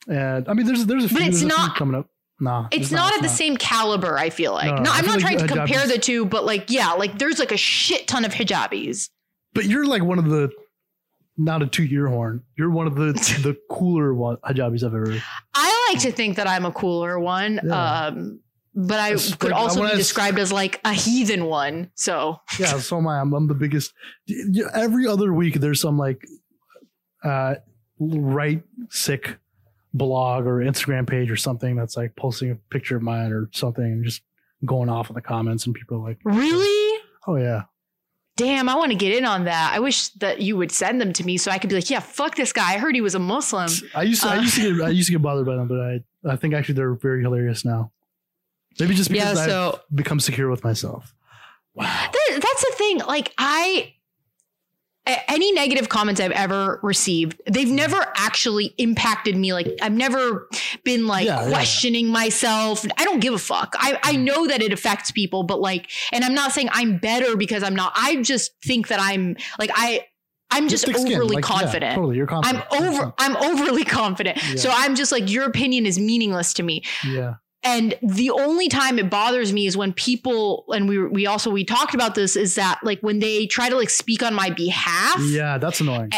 and 0.07 0.47
I 0.47 0.53
mean, 0.53 0.66
there's 0.66 0.86
there's 0.86 1.05
a 1.05 1.09
few, 1.09 1.18
But 1.18 1.28
it's 1.28 1.41
there's 1.41 1.51
a 1.51 1.55
few 1.55 1.68
not- 1.68 1.76
coming 1.76 1.95
up. 1.95 2.07
Nah, 2.39 2.68
it's 2.72 2.89
not 2.91 3.14
at 3.14 3.22
the 3.22 3.30
same 3.30 3.55
caliber, 3.55 4.18
I 4.18 4.32
feel 4.32 4.51
like. 4.53 4.66
No, 4.66 4.78
No, 4.78 4.82
no, 4.84 4.91
I'm 4.91 5.05
not 5.05 5.12
like 5.12 5.20
trying 5.22 5.38
to 5.38 5.47
compare 5.47 5.86
the 5.86 5.99
two, 5.99 6.26
but 6.26 6.43
like, 6.43 6.72
yeah, 6.72 6.93
like 6.93 7.20
there's 7.20 7.38
like 7.38 7.51
a 7.51 7.57
shit 7.57 8.07
ton 8.07 8.26
of 8.26 8.34
hijabis. 8.34 9.09
But 9.53 9.66
you're 9.66 9.86
like 9.86 10.03
one 10.03 10.18
of 10.18 10.26
the, 10.28 10.49
not 11.38 11.62
a 11.62 11.68
toot 11.68 11.91
your 11.91 12.07
horn. 12.07 12.41
You're 12.57 12.72
one 12.72 12.88
of 12.88 12.95
the 12.95 13.14
the 13.43 13.55
cooler 13.70 14.16
one, 14.16 14.38
hijabis 14.38 14.84
I've 14.84 14.95
ever. 14.95 15.22
I 15.53 15.89
like 15.93 16.01
to 16.01 16.12
think 16.12 16.38
that 16.38 16.47
I'm 16.47 16.66
a 16.66 16.72
cooler 16.72 17.20
one. 17.20 17.59
Yeah. 17.64 18.05
Um, 18.07 18.39
but 18.76 19.00
I 19.00 19.12
It's 19.14 19.36
could 19.36 19.52
like, 19.52 19.60
also 19.60 19.82
be 19.82 19.88
I 19.88 19.92
s- 19.92 19.98
described 19.98 20.40
as 20.40 20.52
like 20.52 20.80
a 20.86 20.94
heathen 20.94 21.46
one. 21.46 21.92
So 21.96 22.38
Yeah, 22.60 22.80
so 22.80 22.98
am 22.98 23.08
I. 23.08 23.20
I'm, 23.20 23.34
I'm 23.34 23.48
the 23.48 23.54
biggest. 23.54 23.94
Every 24.74 25.08
other 25.08 25.34
week, 25.34 25.56
there's 25.56 25.82
some 25.82 25.98
like, 25.98 26.26
uh, 27.24 27.56
right 28.00 28.64
Sikh 28.90 29.38
blog 29.94 30.46
or 30.46 30.58
Instagram 30.60 31.08
page 31.08 31.30
or 31.30 31.36
something 31.36 31.76
that's 31.76 31.98
like 31.98 32.16
posting 32.16 32.52
a 32.52 32.56
picture 32.56 32.96
of 32.96 33.04
mine 33.04 33.32
or 33.32 33.50
something 33.54 33.84
and 33.84 34.04
just 34.06 34.22
going 34.66 34.90
off 34.90 35.10
in 35.10 35.16
the 35.16 35.22
comments 35.22 35.66
and 35.66 35.76
people 35.76 35.98
are 35.98 36.08
like, 36.10 36.18
really? 36.24 37.00
oh 37.28 37.36
yeah, 37.36 37.64
Damn, 38.38 38.70
I 38.70 38.76
want 38.76 38.92
to 38.92 38.98
get 38.98 39.14
in 39.16 39.26
on 39.26 39.44
that. 39.44 39.74
I 39.76 39.80
wish 39.80 40.08
that 40.20 40.42
you 40.42 40.56
would 40.58 40.72
send 40.72 41.00
them 41.02 41.12
to 41.14 41.24
me 41.26 41.38
so 41.38 41.52
I 41.52 41.60
could 41.60 41.70
be 41.70 41.76
like, 41.76 41.90
yeah, 41.90 42.00
fuck 42.00 42.36
this 42.36 42.54
guy. 42.54 42.74
I 42.74 42.78
heard 42.78 42.96
he 42.96 43.02
was 43.02 43.14
a 43.14 43.20
Muslim. 43.20 43.70
I 43.94 44.04
used 44.04 44.22
to, 44.24 44.30
I 44.30 44.38
Uh, 44.38 44.42
used 44.42 44.56
to 44.56 44.78
get 44.78 44.86
I 44.86 44.90
used 44.90 45.08
to 45.10 45.12
get 45.12 45.22
bothered 45.22 45.46
by 45.46 45.58
them, 45.58 45.68
but 45.68 45.80
I 45.80 46.00
I 46.28 46.36
think 46.38 46.54
actually 46.54 46.76
they're 46.76 46.94
very 46.96 47.22
hilarious 47.22 47.66
now. 47.66 47.92
Maybe 48.80 48.96
just 48.96 49.10
Yeah, 49.10 49.26
because 49.26 49.40
I've 49.40 49.50
so 49.50 49.80
become 49.94 50.20
secure 50.20 50.50
with 50.50 50.64
myself. 50.64 51.14
Wow. 51.74 51.86
That- 51.86 52.40
that's 52.42 52.62
the 52.66 52.74
thing. 52.78 53.00
Like 53.00 53.34
I 53.38 53.94
any 55.06 55.52
negative 55.52 55.90
comments 55.90 56.22
I've 56.22 56.32
ever 56.32 56.80
received, 56.84 57.42
they've 57.50 57.70
never 57.70 58.06
actually 58.16 58.74
impacted 58.78 59.36
me. 59.36 59.54
Like 59.54 59.68
I've 59.82 59.94
never 59.94 60.48
been 60.84 61.08
like 61.08 61.26
Yeah, 61.26 61.44
yeah. 61.44 61.50
questioning 61.50 62.08
myself. 62.08 62.86
I 62.98 63.04
don't 63.04 63.20
give 63.20 63.34
a 63.34 63.40
fuck. 63.40 63.76
I, 63.80 63.98
I 64.04 64.14
mm. 64.14 64.24
know 64.24 64.48
that 64.48 64.62
it 64.62 64.72
affects 64.72 65.12
people, 65.12 65.44
but 65.44 65.60
like, 65.60 65.90
and 66.12 66.24
I'm 66.24 66.34
not 66.36 66.52
saying 66.52 66.70
I'm 66.72 66.98
better 67.00 67.36
because 67.36 67.64
I'm 67.64 67.76
not. 67.76 67.94
I 67.96 68.22
just 68.22 68.52
think 68.64 68.90
that 68.90 69.00
I'm 69.00 69.36
like 69.60 69.72
I. 69.74 70.06
I'm 70.54 70.68
just 70.68 70.86
overly 70.90 71.36
like, 71.36 71.46
yeah, 71.46 71.62
confident. 71.62 71.96
totally, 71.96 72.18
you're 72.18 72.28
confident. 72.28 72.66
I'm 72.72 72.84
over. 72.84 73.14
I'm 73.18 73.38
overly 73.38 73.86
confident. 73.86 74.38
Yeah. 74.50 74.56
So 74.58 74.70
I'm 74.70 74.96
just 74.96 75.10
like 75.10 75.32
your 75.32 75.46
opinion 75.46 75.86
is 75.86 75.98
meaningless 75.98 76.54
to 76.56 76.64
me. 76.64 76.84
Yeah. 77.08 77.36
And 77.64 77.93
the 78.01 78.32
only 78.32 78.70
time 78.70 78.97
it 78.97 79.09
bothers 79.09 79.53
me 79.53 79.68
is 79.68 79.78
when 79.78 79.93
people 79.93 80.66
and 80.70 80.89
we 80.89 81.05
we 81.07 81.28
also 81.28 81.51
we 81.51 81.64
talked 81.64 81.93
about 81.93 82.16
this 82.16 82.36
is 82.36 82.55
that 82.55 82.80
like 82.84 82.99
when 83.01 83.20
they 83.20 83.45
try 83.45 83.70
to 83.70 83.76
like 83.76 83.89
speak 83.91 84.24
on 84.24 84.34
my 84.34 84.49
behalf. 84.49 85.20
Yeah, 85.20 85.57
that's 85.59 85.80
annoying. 85.80 86.12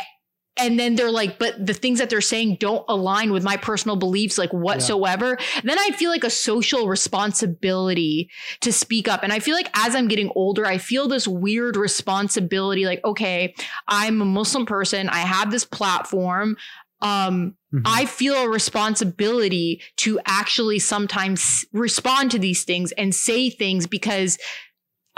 and 0.57 0.79
then 0.79 0.95
they're 0.95 1.11
like 1.11 1.39
but 1.39 1.65
the 1.65 1.73
things 1.73 1.99
that 1.99 2.09
they're 2.09 2.21
saying 2.21 2.57
don't 2.59 2.85
align 2.87 3.33
with 3.33 3.43
my 3.43 3.57
personal 3.57 3.97
beliefs 3.97 4.37
like 4.37 4.53
whatsoever. 4.53 5.37
Then 5.63 5.77
I 5.77 5.89
feel 5.95 6.11
like 6.11 6.23
a 6.23 6.29
social 6.29 6.87
responsibility 6.87 8.29
to 8.61 8.71
speak 8.71 9.09
up. 9.09 9.23
And 9.23 9.33
I 9.33 9.39
feel 9.39 9.55
like 9.55 9.69
as 9.73 9.95
I'm 9.95 10.07
getting 10.07 10.31
older 10.35 10.65
I 10.65 10.77
feel 10.77 11.09
this 11.09 11.27
weird 11.27 11.75
responsibility 11.75 12.85
like 12.85 13.03
okay 13.03 13.53
I'm 13.87 14.21
a 14.21 14.25
Muslim 14.25 14.65
person. 14.65 15.09
I 15.09 15.19
have 15.19 15.51
this 15.51 15.65
platform 15.65 16.55
um 17.03 17.55
Mhm. 17.73 17.81
I 17.85 18.05
feel 18.05 18.35
a 18.35 18.49
responsibility 18.49 19.81
to 19.97 20.19
actually 20.25 20.79
sometimes 20.79 21.65
respond 21.73 22.31
to 22.31 22.39
these 22.39 22.63
things 22.63 22.91
and 22.93 23.15
say 23.15 23.49
things 23.49 23.87
because 23.87 24.37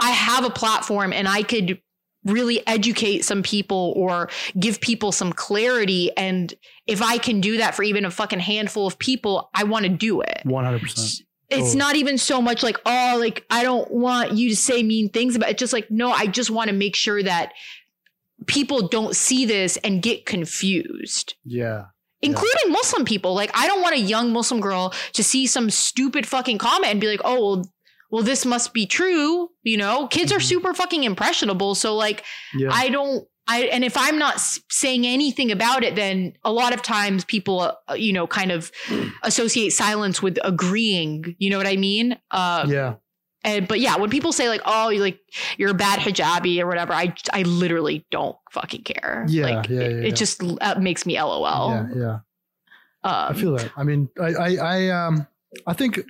I 0.00 0.10
have 0.10 0.44
a 0.44 0.50
platform 0.50 1.12
and 1.12 1.28
I 1.28 1.42
could 1.42 1.80
really 2.24 2.66
educate 2.66 3.24
some 3.24 3.42
people 3.42 3.92
or 3.96 4.30
give 4.58 4.80
people 4.80 5.12
some 5.12 5.32
clarity. 5.32 6.10
And 6.16 6.52
if 6.86 7.02
I 7.02 7.18
can 7.18 7.40
do 7.40 7.58
that 7.58 7.74
for 7.74 7.82
even 7.82 8.04
a 8.04 8.10
fucking 8.10 8.40
handful 8.40 8.86
of 8.86 8.98
people, 8.98 9.50
I 9.54 9.64
want 9.64 9.84
to 9.84 9.90
do 9.90 10.22
it. 10.22 10.40
100%. 10.44 11.22
It's 11.48 11.58
Totally. 11.58 11.76
not 11.76 11.94
even 11.96 12.18
so 12.18 12.42
much 12.42 12.62
like, 12.64 12.78
oh, 12.84 13.16
like, 13.20 13.44
I 13.50 13.62
don't 13.62 13.88
want 13.90 14.32
you 14.32 14.48
to 14.48 14.56
say 14.56 14.82
mean 14.82 15.10
things 15.10 15.36
about 15.36 15.50
it. 15.50 15.52
It's 15.52 15.60
just 15.60 15.72
like, 15.72 15.90
no, 15.90 16.10
I 16.10 16.26
just 16.26 16.50
want 16.50 16.68
to 16.70 16.74
make 16.74 16.96
sure 16.96 17.22
that 17.22 17.52
people 18.46 18.88
don't 18.88 19.16
see 19.16 19.44
this 19.46 19.76
and 19.78 20.02
get 20.02 20.26
confused 20.26 21.34
Yeah. 21.44 21.84
including 22.22 22.70
Muslim 22.72 23.04
people. 23.04 23.34
Like, 23.34 23.50
I 23.54 23.66
don't 23.66 23.82
want 23.82 23.94
a 23.94 23.98
young 24.00 24.32
Muslim 24.32 24.60
girl 24.60 24.92
to 25.14 25.22
see 25.24 25.46
some 25.46 25.70
stupid 25.70 26.26
fucking 26.26 26.58
comment 26.58 26.92
and 26.92 27.00
be 27.00 27.08
like, 27.08 27.20
oh, 27.24 27.40
well, 27.40 27.72
well, 28.10 28.22
this 28.22 28.44
must 28.46 28.72
be 28.72 28.86
true. 28.86 29.48
You 29.64 29.76
know, 29.78 30.06
kids 30.06 30.30
are 30.32 30.38
Mhm. 30.38 30.44
super 30.44 30.74
fucking 30.74 31.02
impressionable. 31.04 31.74
So, 31.74 31.96
like, 31.96 32.24
Yeah. 32.56 32.68
I 32.72 32.88
don't. 32.88 33.26
I, 33.48 33.62
and 33.66 33.84
if 33.84 33.96
I'm 33.96 34.18
not 34.18 34.40
saying 34.70 35.06
anything 35.06 35.52
about 35.52 35.84
it, 35.84 35.94
then 35.94 36.32
a 36.44 36.50
lot 36.52 36.74
of 36.74 36.82
times 36.82 37.24
people, 37.24 37.60
uh, 37.88 37.94
you 37.94 38.12
know, 38.12 38.26
kind 38.26 38.50
of 38.50 38.72
associate 39.22 39.70
silence 39.70 40.20
with 40.20 40.36
agreeing. 40.42 41.36
You 41.38 41.50
know 41.50 41.58
what 41.58 41.66
I 41.68 41.76
mean? 41.76 42.18
Uh, 42.32 42.66
yeah. 42.68 42.94
And 43.44 43.68
but 43.68 43.78
yeah, 43.80 43.96
when 43.96 44.10
people 44.10 44.32
say 44.32 44.48
like, 44.48 44.62
"Oh, 44.64 44.88
you 44.88 45.00
like 45.00 45.20
you're 45.56 45.70
a 45.70 45.74
bad 45.74 46.00
hijabi" 46.00 46.60
or 46.60 46.66
whatever, 46.66 46.92
I 46.92 47.14
I 47.32 47.42
literally 47.42 48.06
don't 48.10 48.36
fucking 48.50 48.82
care. 48.82 49.24
Yeah, 49.28 49.44
like, 49.44 49.68
yeah, 49.68 49.80
it, 49.80 49.90
yeah, 50.02 50.08
it 50.08 50.16
just 50.16 50.42
uh, 50.42 50.74
makes 50.80 51.06
me 51.06 51.20
lol. 51.20 51.70
yeah. 51.70 51.86
Yeah. 51.94 52.18
Um, 53.04 53.12
I 53.30 53.32
feel 53.34 53.52
that. 53.56 53.70
I 53.76 53.84
mean, 53.84 54.08
I, 54.20 54.26
I, 54.34 54.56
I, 54.56 54.88
um, 55.06 55.26
I 55.64 55.74
think 55.74 56.00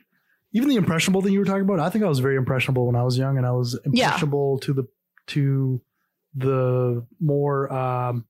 even 0.53 0.71
the 0.71 0.77
impressionable 0.77 1.21
thing 1.21 1.35
you 1.35 1.39
were 1.41 1.45
talking 1.45 1.61
about, 1.63 1.79
I 1.79 1.91
think 1.91 2.03
I 2.05 2.09
was 2.09 2.21
very 2.21 2.37
impressionable 2.37 2.87
when 2.87 2.97
I 2.97 3.03
was 3.03 3.19
young, 3.19 3.37
and 3.37 3.47
I 3.47 3.51
was 3.53 3.79
Yeah. 3.93 4.07
impressionable 4.07 4.59
to 4.61 4.73
the 4.73 4.85
to 5.29 5.83
the 6.35 7.05
more, 7.21 7.71
um, 7.73 8.25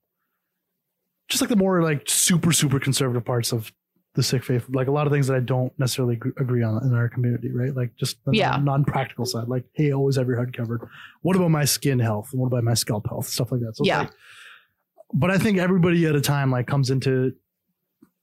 just 1.29 1.41
like 1.41 1.49
the 1.49 1.55
more 1.55 1.81
like 1.81 2.09
super 2.09 2.51
super 2.51 2.79
conservative 2.79 3.23
parts 3.23 3.53
of 3.53 3.71
the 4.17 4.23
Sikh 4.23 4.43
faith, 4.43 4.65
like 4.69 4.87
a 4.87 4.91
lot 4.91 5.07
of 5.07 5.13
things 5.13 5.27
that 5.27 5.37
I 5.37 5.39
don't 5.39 5.71
necessarily 5.79 6.15
agree- 6.15 6.33
agree 6.37 6.63
on 6.63 6.83
in 6.83 6.93
our 6.93 7.07
community, 7.07 7.51
right? 7.53 7.73
Like 7.73 7.95
just 7.95 8.17
the 8.25 8.31
Yeah. 8.35 8.57
non 8.57 8.83
practical 8.83 9.25
side, 9.25 9.47
like 9.47 9.63
hey, 9.73 9.93
always 9.93 10.17
have 10.17 10.27
your 10.27 10.37
head 10.37 10.51
covered. 10.55 10.81
What 11.21 11.35
about 11.37 11.51
my 11.51 11.63
skin 11.63 11.99
health? 11.99 12.29
What 12.33 12.47
about 12.47 12.63
my 12.65 12.73
scalp 12.73 13.07
health? 13.07 13.27
Stuff 13.27 13.51
like 13.53 13.61
that. 13.61 13.77
So 13.77 13.85
Yeah. 13.85 13.99
like- 13.99 14.11
but 15.13 15.31
I 15.31 15.37
think 15.37 15.57
everybody 15.57 16.05
at 16.05 16.15
a 16.15 16.21
time 16.21 16.51
like 16.51 16.67
comes 16.67 16.89
into 16.89 17.33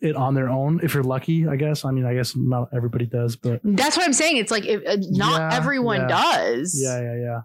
it 0.00 0.16
on 0.16 0.34
their 0.34 0.50
own 0.50 0.80
if 0.82 0.92
you're 0.92 1.02
lucky 1.02 1.48
i 1.48 1.56
guess 1.56 1.82
i 1.86 1.90
mean 1.90 2.04
i 2.04 2.12
guess 2.12 2.36
not 2.36 2.68
everybody 2.74 3.06
does 3.06 3.36
but 3.36 3.58
That's 3.64 3.96
what 3.96 4.04
I'm 4.04 4.12
saying. 4.12 4.36
It's 4.36 4.50
like 4.50 4.66
if, 4.66 4.82
uh, 4.86 4.96
not 5.12 5.40
Yeah, 5.52 5.56
everyone 5.56 6.00
yeah. 6.02 6.08
does. 6.08 6.78
yeah 6.78 7.00
yeah 7.00 7.16
yeah 7.16 7.36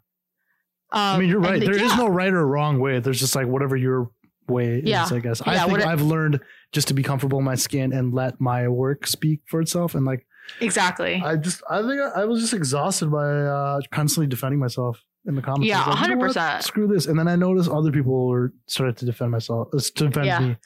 Um, 0.91 1.15
i 1.15 1.17
mean 1.19 1.29
you're 1.29 1.39
right 1.39 1.53
and 1.53 1.61
There 1.61 1.75
is 1.81 1.91
yeah. 1.91 1.95
no 1.97 2.07
right 2.07 2.33
or 2.33 2.45
wrong 2.45 2.79
way 2.81 2.99
there's 2.99 3.19
just 3.19 3.33
like 3.33 3.47
whatever 3.47 3.77
your 3.77 4.11
way 4.49 4.81
Yeah. 4.83 5.03
is 5.05 5.11
i 5.11 5.19
guess 5.19 5.41
Yeah, 5.45 5.65
I 5.65 5.67
think 5.67 5.81
I've 5.85 6.01
learned 6.01 6.39
just 6.71 6.87
to 6.89 6.93
be 6.93 7.03
comfortable 7.03 7.39
in 7.39 7.45
my 7.45 7.55
skin 7.55 7.93
and 7.93 8.13
let 8.13 8.39
my 8.41 8.67
work 8.67 9.07
speak 9.07 9.41
for 9.45 9.61
itself 9.61 9.95
and 9.95 10.05
like 10.05 10.25
exactly. 10.61 11.21
i 11.23 11.35
just 11.35 11.61
i 11.69 11.79
think 11.81 11.99
i, 12.01 12.21
I 12.21 12.25
was 12.25 12.41
just 12.41 12.53
exhausted 12.53 13.11
by 13.11 13.25
uh 13.27 13.79
constantly 13.91 14.27
defending 14.27 14.59
myself 14.59 15.01
in 15.25 15.35
the 15.35 15.41
comments 15.41 15.67
Yeah, 15.67 15.83
like, 15.85 16.07
you 16.09 16.15
know 16.15 16.23
100%. 16.27 16.63
screw 16.63 16.87
this 16.87 17.05
and 17.07 17.17
then 17.19 17.27
i 17.27 17.35
noticed 17.35 17.69
other 17.69 17.91
people 17.91 18.27
were 18.29 18.53
started 18.67 18.97
to 18.97 19.05
defend 19.05 19.31
myself 19.31 19.67
uh, 19.73 19.79
to 19.79 20.07
defend 20.07 20.25
Yeah. 20.25 20.39
me 20.39 20.57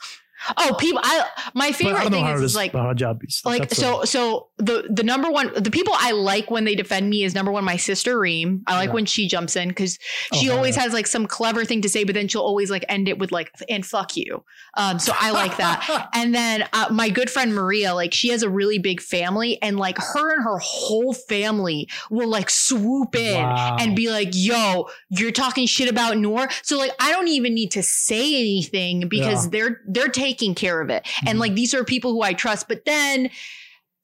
Oh, 0.57 0.75
people! 0.79 0.99
I 1.03 1.25
my 1.53 1.71
favorite 1.71 2.09
thing 2.09 2.25
is, 2.27 2.41
is 2.41 2.55
like 2.55 2.71
about 2.73 2.95
job 2.97 3.19
beast. 3.19 3.45
like 3.45 3.61
That's 3.61 3.77
a- 3.77 3.81
so 3.81 4.03
so 4.03 4.47
the 4.57 4.87
the 4.89 5.03
number 5.03 5.29
one 5.31 5.51
the 5.55 5.71
people 5.71 5.93
I 5.97 6.11
like 6.11 6.51
when 6.51 6.65
they 6.65 6.75
defend 6.75 7.09
me 7.09 7.23
is 7.23 7.33
number 7.33 7.51
one 7.51 7.63
my 7.63 7.77
sister 7.77 8.19
Reem. 8.19 8.63
I 8.67 8.75
like 8.75 8.87
Yeah. 8.89 8.93
when 8.93 9.05
she 9.05 9.27
jumps 9.27 9.55
in 9.55 9.69
because 9.69 9.97
she 10.33 10.49
Oh, 10.49 10.55
always 10.57 10.75
yeah. 10.75 10.83
has 10.83 10.93
like 10.93 11.07
some 11.07 11.25
clever 11.27 11.63
thing 11.65 11.81
to 11.81 11.89
say, 11.89 12.03
but 12.03 12.13
then 12.15 12.27
she'll 12.27 12.41
always 12.41 12.69
like 12.69 12.83
end 12.89 13.07
it 13.07 13.17
with 13.19 13.31
like 13.31 13.51
and 13.69 13.85
fuck 13.85 14.15
you. 14.17 14.43
Um, 14.75 14.99
so 14.99 15.13
I 15.17 15.31
like 15.31 15.57
that. 15.57 16.09
And 16.15 16.33
then 16.35 16.67
uh, 16.73 16.87
my 16.91 17.09
good 17.09 17.29
friend 17.29 17.53
Maria, 17.55 17.93
like 17.95 18.13
she 18.13 18.29
has 18.29 18.43
a 18.43 18.49
really 18.49 18.79
big 18.79 19.01
family, 19.01 19.61
and 19.61 19.77
like 19.77 19.97
her 19.97 20.33
and 20.35 20.43
her 20.43 20.57
whole 20.59 21.13
family 21.13 21.87
will 22.09 22.27
like 22.29 22.49
swoop 22.49 23.15
in 23.15 23.41
Wow. 23.41 23.77
and 23.79 23.95
be 23.95 24.09
like, 24.09 24.29
"Yo, 24.33 24.87
you're 25.09 25.31
talking 25.31 25.65
shit 25.67 25.89
about 25.89 26.17
Noor." 26.17 26.49
So 26.63 26.77
like, 26.77 26.91
I 26.99 27.11
don't 27.11 27.27
even 27.29 27.53
need 27.53 27.71
to 27.71 27.83
say 27.83 28.35
anything 28.35 29.07
because 29.07 29.45
Yeah. 29.45 29.49
they're 29.51 29.81
they're 29.87 30.07
taking 30.09 30.32
care 30.55 30.81
of 30.81 30.89
it, 30.89 31.07
and 31.25 31.38
Mhm. 31.38 31.41
like 31.41 31.53
these 31.55 31.73
are 31.73 31.84
people 31.84 32.11
who 32.13 32.21
I 32.21 32.34
trust. 32.34 32.67
But 32.67 32.86
then 32.86 33.29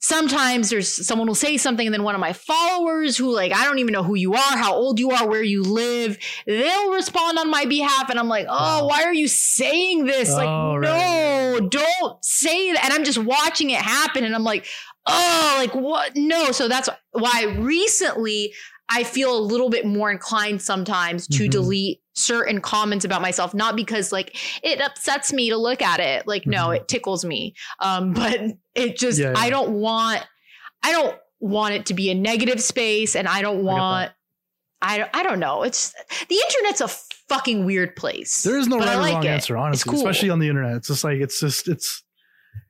sometimes 0.02 0.70
there's 0.70 1.06
someone 1.06 1.28
will 1.28 1.36
say 1.36 1.58
something 1.58 1.86
and 1.86 1.94
then 1.94 2.04
one 2.04 2.16
of 2.16 2.22
my 2.22 2.32
followers 2.32 3.18
who 3.18 3.34
like 3.34 3.52
I 3.52 3.66
don't 3.66 3.80
even 3.80 3.92
know 3.92 4.04
who 4.04 4.16
you 4.16 4.34
are, 4.34 4.58
how 4.58 4.74
old 4.74 4.98
you 4.98 5.12
are, 5.12 5.28
where 5.28 5.44
you 5.44 5.62
live, 5.62 6.18
they'll 6.48 6.92
respond 6.94 7.38
on 7.38 7.52
my 7.52 7.66
behalf 7.66 8.10
and 8.10 8.18
I'm 8.18 8.30
like, 8.30 8.46
"Oh, 8.50 8.84
Wow. 8.84 8.88
why 8.88 9.04
are 9.04 9.14
you 9.14 9.28
saying 9.28 10.06
this?" 10.06 10.30
Like, 10.30 10.48
Oh, 10.48 10.78
no, 10.78 11.58
right. 11.60 11.70
don't 11.70 12.24
say 12.24 12.72
that. 12.74 12.86
And 12.86 12.94
I'm 12.94 13.04
just 13.04 13.18
watching 13.18 13.72
it 13.72 13.82
happen 13.82 14.24
and 14.24 14.34
I'm 14.34 14.46
like, 14.46 14.66
"Oh, 15.06 15.56
like 15.58 15.76
what? 15.76 16.16
No." 16.16 16.52
So 16.54 16.70
that's 16.70 16.88
why 17.12 17.44
recently 17.60 18.54
I 18.92 19.04
feel 19.04 19.38
a 19.38 19.42
little 19.42 19.70
bit 19.70 19.86
more 19.86 20.10
inclined 20.10 20.62
sometimes 20.62 21.28
to 21.28 21.44
Mhm. 21.44 21.52
delete 21.52 22.02
certain 22.20 22.62
comments 22.62 23.06
about 23.06 23.22
myself, 23.22 23.54
not 23.54 23.76
because 23.76 24.12
like 24.12 24.36
it 24.64 24.80
upsets 24.82 25.32
me 25.34 25.50
to 25.50 25.58
look 25.58 25.82
at 25.82 26.00
it. 26.00 26.28
Like, 26.28 26.46
no, 26.46 26.68
Mhm. 26.68 26.78
it 26.78 26.88
tickles 26.88 27.24
me. 27.26 27.54
Um, 27.80 28.14
but 28.14 28.40
it 28.76 28.98
just, 28.98 29.20
Yeah, 29.20 29.32
yeah. 29.32 29.40
I 29.40 29.50
don't 29.50 29.72
want, 29.72 30.24
I 30.84 30.92
don't 30.92 31.18
want 31.40 31.74
it 31.76 31.86
to 31.88 31.94
be 31.94 32.10
a 32.12 32.16
negative 32.16 32.62
space 32.62 33.16
and 33.16 33.28
I 33.28 33.42
don't 33.42 33.64
want, 33.64 34.12
I 34.82 34.98
don't, 34.98 35.10
I 35.14 35.24
don't 35.24 35.40
know. 35.40 35.64
It's 35.64 35.94
the 36.30 36.36
internet's 36.50 36.82
a 36.82 36.88
fucking 37.28 37.66
weird 37.66 37.96
place. 37.96 38.44
There 38.44 38.58
is 38.58 38.68
no 38.68 38.80
right 38.80 38.96
or 38.96 39.02
like 39.02 39.14
wrong 39.16 39.26
it. 39.26 39.30
answer, 39.30 39.58
honestly, 39.58 39.90
cool. 39.92 40.00
especially 40.00 40.30
on 40.30 40.40
the 40.40 40.48
internet. 40.48 40.76
It's 40.78 40.88
just 40.88 41.04
like 41.04 41.20
it's 41.20 41.40
just 41.40 41.68
it's, 41.68 42.02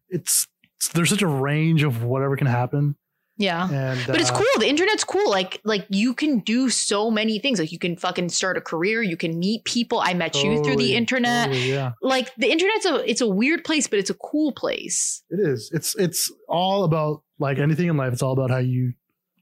it's 0.10 0.48
there's 0.94 1.10
such 1.10 1.22
a 1.22 1.28
range 1.28 1.84
of 1.84 2.04
whatever 2.04 2.36
can 2.36 2.48
happen, 2.48 2.96
Yeah. 3.40 3.70
and 3.72 4.00
But 4.06 4.20
it's 4.22 4.30
uh, 4.30 4.36
cool. 4.38 4.46
The 4.60 4.68
internet's 4.70 5.04
cool. 5.04 5.28
Like, 5.30 5.60
like 5.64 5.86
you 5.90 6.14
can 6.14 6.40
do 6.40 6.70
so 6.70 7.10
many 7.10 7.40
things. 7.40 7.58
Like 7.58 7.72
you 7.72 7.80
can 7.80 7.96
fucking 7.96 8.30
start 8.30 8.58
a 8.58 8.62
career. 8.62 9.02
You 9.02 9.18
can 9.18 9.40
meet 9.40 9.64
people. 9.64 10.00
I 10.00 10.14
met 10.14 10.36
you 10.44 10.64
through 10.64 10.76
the 10.76 10.94
internet. 10.96 11.48
totally, 11.48 11.70
yeah, 11.72 11.94
Like 12.02 12.36
the 12.36 12.52
internet's 12.52 12.86
a 12.86 13.10
it's 13.10 13.22
a 13.22 13.28
weird 13.28 13.64
place, 13.64 13.88
but 13.88 13.98
it's 13.98 14.10
a 14.12 14.14
cool 14.16 14.52
place. 14.52 15.24
it 15.32 15.40
is. 15.40 15.72
It's 15.74 15.96
it's 15.98 16.32
all 16.48 16.84
about 16.84 17.24
like 17.40 17.58
anything 17.58 17.88
in 17.88 17.98
life. 17.98 18.14
It's 18.14 18.22
all 18.22 18.34
about 18.34 18.52
how 18.52 18.58
you, 18.58 18.94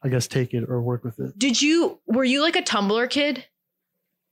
I 0.04 0.10
guess, 0.10 0.28
take 0.28 0.54
it 0.54 0.64
or 0.70 0.82
work 0.82 1.04
with 1.04 1.20
it. 1.20 1.38
Did 1.38 1.60
you 1.62 2.00
were 2.06 2.24
you 2.24 2.42
like 2.42 2.56
a 2.56 2.62
Tumblr 2.62 3.10
kid? 3.10 3.44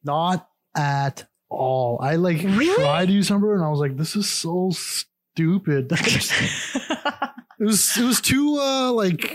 Not 0.04 0.48
at 0.78 1.26
all. 1.50 2.00
I 2.02 2.18
like 2.18 2.44
Really? 2.44 2.76
tried 2.76 3.08
to 3.08 3.12
use 3.14 3.30
Tumblr, 3.30 3.52
and 3.56 3.64
I 3.66 3.70
was 3.70 3.80
like, 3.80 3.98
this 3.98 4.16
is 4.16 4.30
so 4.30 4.70
stupid. 4.72 5.92
it 7.60 7.64
was 7.66 7.98
it 7.98 8.04
was 8.04 8.22
too 8.22 8.58
uh 8.60 8.92
like 8.92 9.34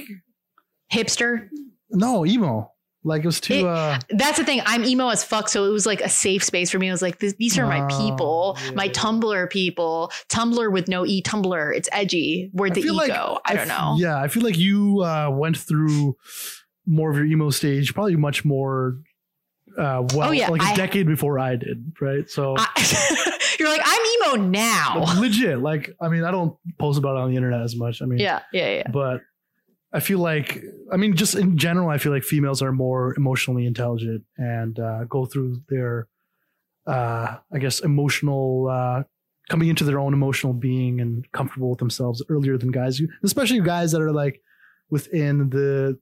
Hipster. 0.92 1.48
no 1.90 2.26
emo. 2.26 2.72
Like 3.02 3.22
it 3.22 3.26
was 3.26 3.40
too 3.40 3.54
It- 3.54 3.64
uh 3.66 3.98
That's 4.10 4.36
the 4.38 4.44
thing. 4.44 4.60
I'm 4.66 4.84
emo 4.84 5.08
as 5.08 5.24
fuck, 5.24 5.48
so 5.48 5.64
it 5.64 5.70
was 5.70 5.86
like 5.86 6.02
a 6.02 6.08
safe 6.08 6.44
space 6.44 6.70
for 6.70 6.78
me. 6.78 6.88
I 6.90 6.92
was 6.92 7.00
like, 7.00 7.18
this, 7.18 7.34
these 7.38 7.58
are 7.58 7.66
my 7.66 7.80
Oh, 7.80 7.86
people, 7.88 8.58
yeah, 8.62 8.70
my. 8.72 8.88
Tumblr 8.90 9.48
people. 9.50 10.12
Tumblr 10.28 10.70
with 10.70 10.86
no 10.88 11.06
e. 11.06 11.22
Tumblr. 11.22 11.74
It's 11.74 11.88
edgy. 11.92 12.50
Where'd 12.52 12.74
the 12.74 12.82
e 12.82 12.90
like- 12.90 13.08
go? 13.08 13.40
I 13.46 13.54
don't 13.54 13.68
f- 13.70 13.78
know. 13.78 13.96
Yeah, 13.98 14.20
I 14.20 14.28
feel 14.28 14.42
like 14.42 14.58
you 14.58 15.00
uh, 15.02 15.30
went 15.32 15.56
through 15.56 16.16
more 16.86 17.10
of 17.10 17.16
your 17.16 17.24
emo 17.26 17.48
stage, 17.50 17.94
probably 17.94 18.16
much 18.16 18.44
more. 18.44 18.98
Uh, 19.78 20.02
well, 20.14 20.28
Oh, 20.28 20.32
yeah, 20.32 20.48
like 20.48 20.62
a 20.62 20.66
I- 20.66 20.74
decade 20.74 21.06
before 21.06 21.38
I 21.38 21.56
did, 21.56 21.92
right? 22.00 22.28
So 22.28 22.54
I- 22.58 23.38
you're 23.58 23.68
like, 23.68 23.82
I'm 23.84 24.36
emo 24.36 24.46
now. 24.48 25.04
legit. 25.18 25.60
Like, 25.60 25.90
I 26.00 26.08
mean, 26.08 26.24
I 26.24 26.30
don't 26.30 26.56
post 26.78 26.98
about 26.98 27.16
it 27.16 27.20
on 27.22 27.30
the 27.30 27.36
internet 27.36 27.62
as 27.62 27.76
much. 27.76 28.02
I 28.02 28.06
mean, 28.06 28.18
Yeah, 28.18 28.40
yeah, 28.52 28.68
yeah. 28.76 28.90
but 28.90 29.20
I 29.92 30.00
feel 30.00 30.18
like, 30.18 30.62
I 30.92 30.96
mean, 30.96 31.14
just 31.16 31.34
in 31.34 31.56
general, 31.58 31.88
I 31.88 31.98
feel 31.98 32.12
like 32.12 32.22
females 32.24 32.62
are 32.62 32.72
more 32.72 33.14
emotionally 33.16 33.66
intelligent 33.66 34.24
and 34.38 34.78
uh, 34.78 35.04
go 35.04 35.26
through 35.26 35.62
their, 35.68 36.06
uh, 36.86 37.36
I 37.52 37.58
guess, 37.58 37.80
emotional, 37.80 38.68
uh, 38.68 39.02
coming 39.48 39.68
into 39.68 39.82
their 39.84 39.98
own 39.98 40.12
emotional 40.14 40.52
being 40.52 41.00
and 41.00 41.30
comfortable 41.32 41.70
with 41.70 41.78
themselves 41.80 42.22
earlier 42.28 42.56
than 42.56 42.70
guys, 42.70 43.00
especially 43.24 43.60
guys 43.60 43.90
that 43.92 44.00
are 44.00 44.12
like 44.12 44.40
within 44.90 45.50
the 45.50 45.98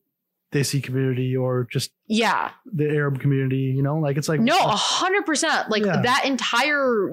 Desi 0.53 0.83
community 0.83 1.37
or 1.37 1.67
just 1.71 1.91
Yeah. 2.07 2.51
the 2.65 2.89
Arab 2.89 3.21
community, 3.21 3.73
you 3.77 3.83
know, 3.83 3.97
like 3.97 4.17
it's 4.17 4.29
like, 4.29 4.41
No, 4.41 4.57
a 4.57 4.77
hundred 4.77 5.27
percent. 5.27 5.69
Like 5.71 5.85
Yeah. 5.85 6.01
that 6.03 6.25
entire 6.25 7.11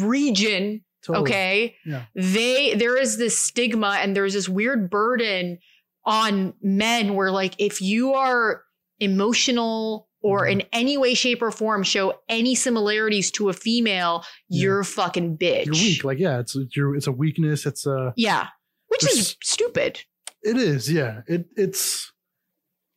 region 0.00 0.82
totally. 1.04 1.22
okay 1.30 1.76
Yeah. 1.86 2.04
they 2.14 2.74
there 2.74 2.96
is 2.96 3.18
this 3.18 3.38
stigma 3.38 3.98
and 4.00 4.16
there's 4.16 4.32
this 4.34 4.48
weird 4.48 4.90
burden 4.90 5.58
on 6.04 6.54
men 6.62 7.14
where 7.14 7.30
like 7.30 7.54
if 7.58 7.80
you 7.80 8.14
are 8.14 8.62
emotional 9.00 10.08
or 10.22 10.46
Mhm. 10.46 10.52
in 10.52 10.62
any 10.72 10.96
way 10.96 11.14
shape 11.14 11.42
or 11.42 11.50
form 11.50 11.82
show 11.82 12.20
any 12.28 12.54
similarities 12.54 13.30
to 13.32 13.48
a 13.50 13.52
female 13.52 14.24
Yeah. 14.48 14.62
you're 14.62 14.80
a 14.80 14.84
fucking 14.84 15.36
bitch 15.38 15.66
You're 15.66 15.74
weak. 15.74 16.04
Like, 16.04 16.18
yeah, 16.18 16.40
it's, 16.40 16.56
it's 16.56 16.74
your, 16.76 16.96
it's 16.96 17.06
a 17.06 17.12
weakness. 17.12 17.66
It's 17.66 17.86
a, 17.86 18.12
yeah 18.16 18.48
which 18.88 19.04
is 19.04 19.36
stupid 19.42 20.00
it 20.44 20.56
is. 20.56 20.90
Yeah. 20.90 21.22
It, 21.26 21.46
it's, 21.56 22.12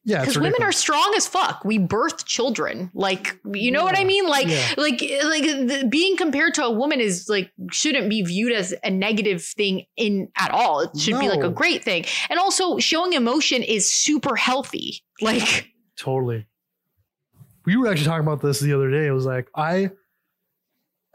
yeah. 0.03 0.19
because 0.21 0.37
women 0.37 0.63
are 0.63 0.71
strong 0.71 1.13
as 1.17 1.27
fuck 1.27 1.65
we 1.65 1.77
birth 1.77 2.25
children 2.25 2.89
like 2.93 3.37
you 3.53 3.71
know 3.71 3.83
what 3.83 3.97
i 3.97 4.05
mean 4.05 4.25
like 4.25 4.47
Yeah. 4.47 4.65
like 4.77 5.01
like 5.01 5.43
the, 5.43 5.85
being 5.89 6.15
compared 6.15 6.53
to 6.53 6.63
a 6.63 6.71
woman 6.71 7.01
is 7.01 7.27
like 7.27 7.51
shouldn't 7.71 8.09
be 8.09 8.21
viewed 8.21 8.53
as 8.53 8.73
a 8.85 8.89
negative 8.89 9.43
thing 9.43 9.83
in 9.97 10.29
at 10.37 10.51
all 10.51 10.79
it 10.79 10.97
should 10.97 11.19
be 11.19 11.27
like 11.27 11.43
a 11.43 11.49
great 11.49 11.83
thing 11.83 12.05
and 12.29 12.39
also 12.39 12.77
showing 12.77 13.11
emotion 13.11 13.61
is 13.63 13.91
super 13.91 14.37
healthy 14.37 15.03
like 15.21 15.73
Totally. 15.97 16.45
We 17.65 17.75
were 17.75 17.87
actually 17.87 18.05
talking 18.05 18.25
about 18.25 18.41
this 18.41 18.59
the 18.59 18.73
other 18.73 18.89
day. 18.89 19.07
It 19.07 19.11
was 19.11 19.25
like 19.25 19.49
I 19.55 19.91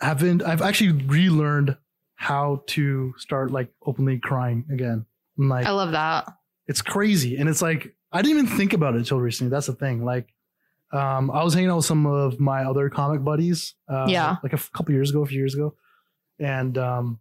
haven't. 0.01 0.43
I've 0.43 0.61
actually 0.61 0.93
relearned 1.07 1.77
how 2.17 2.63
to 2.69 3.15
start 3.17 3.51
like 3.51 3.71
openly 3.87 4.19
crying 4.19 4.67
again. 4.71 5.07
And, 5.39 5.49
like 5.49 5.67
i 5.67 5.71
love 5.71 5.93
that 5.93 6.29
it's 6.67 6.83
crazy, 6.83 7.37
and 7.37 7.49
it's 7.49 7.61
like 7.63 7.95
I 8.13 8.23
didn't 8.23 8.39
even 8.45 8.57
think 8.59 8.73
about 8.73 8.95
it 8.95 8.99
until 8.99 9.19
recently. 9.21 9.51
That's 9.51 9.67
the 9.67 9.73
thing. 9.73 10.05
Like, 10.05 10.29
um, 10.93 11.31
I 11.31 11.43
was 11.43 11.55
hanging 11.55 11.71
out 11.71 11.77
with 11.77 11.87
some 11.87 12.07
of 12.07 12.39
my 12.39 12.65
other 12.65 12.89
comic 12.91 13.25
buddies. 13.25 13.75
Uh, 13.89 14.07
Yeah. 14.09 14.37
Like 14.43 14.53
a 14.53 14.57
f- 14.57 14.71
couple 14.73 14.93
years 14.95 15.11
ago, 15.11 15.23
a 15.23 15.27
few 15.27 15.39
years 15.39 15.55
ago, 15.55 15.75
and 16.39 16.77
um, 16.79 17.19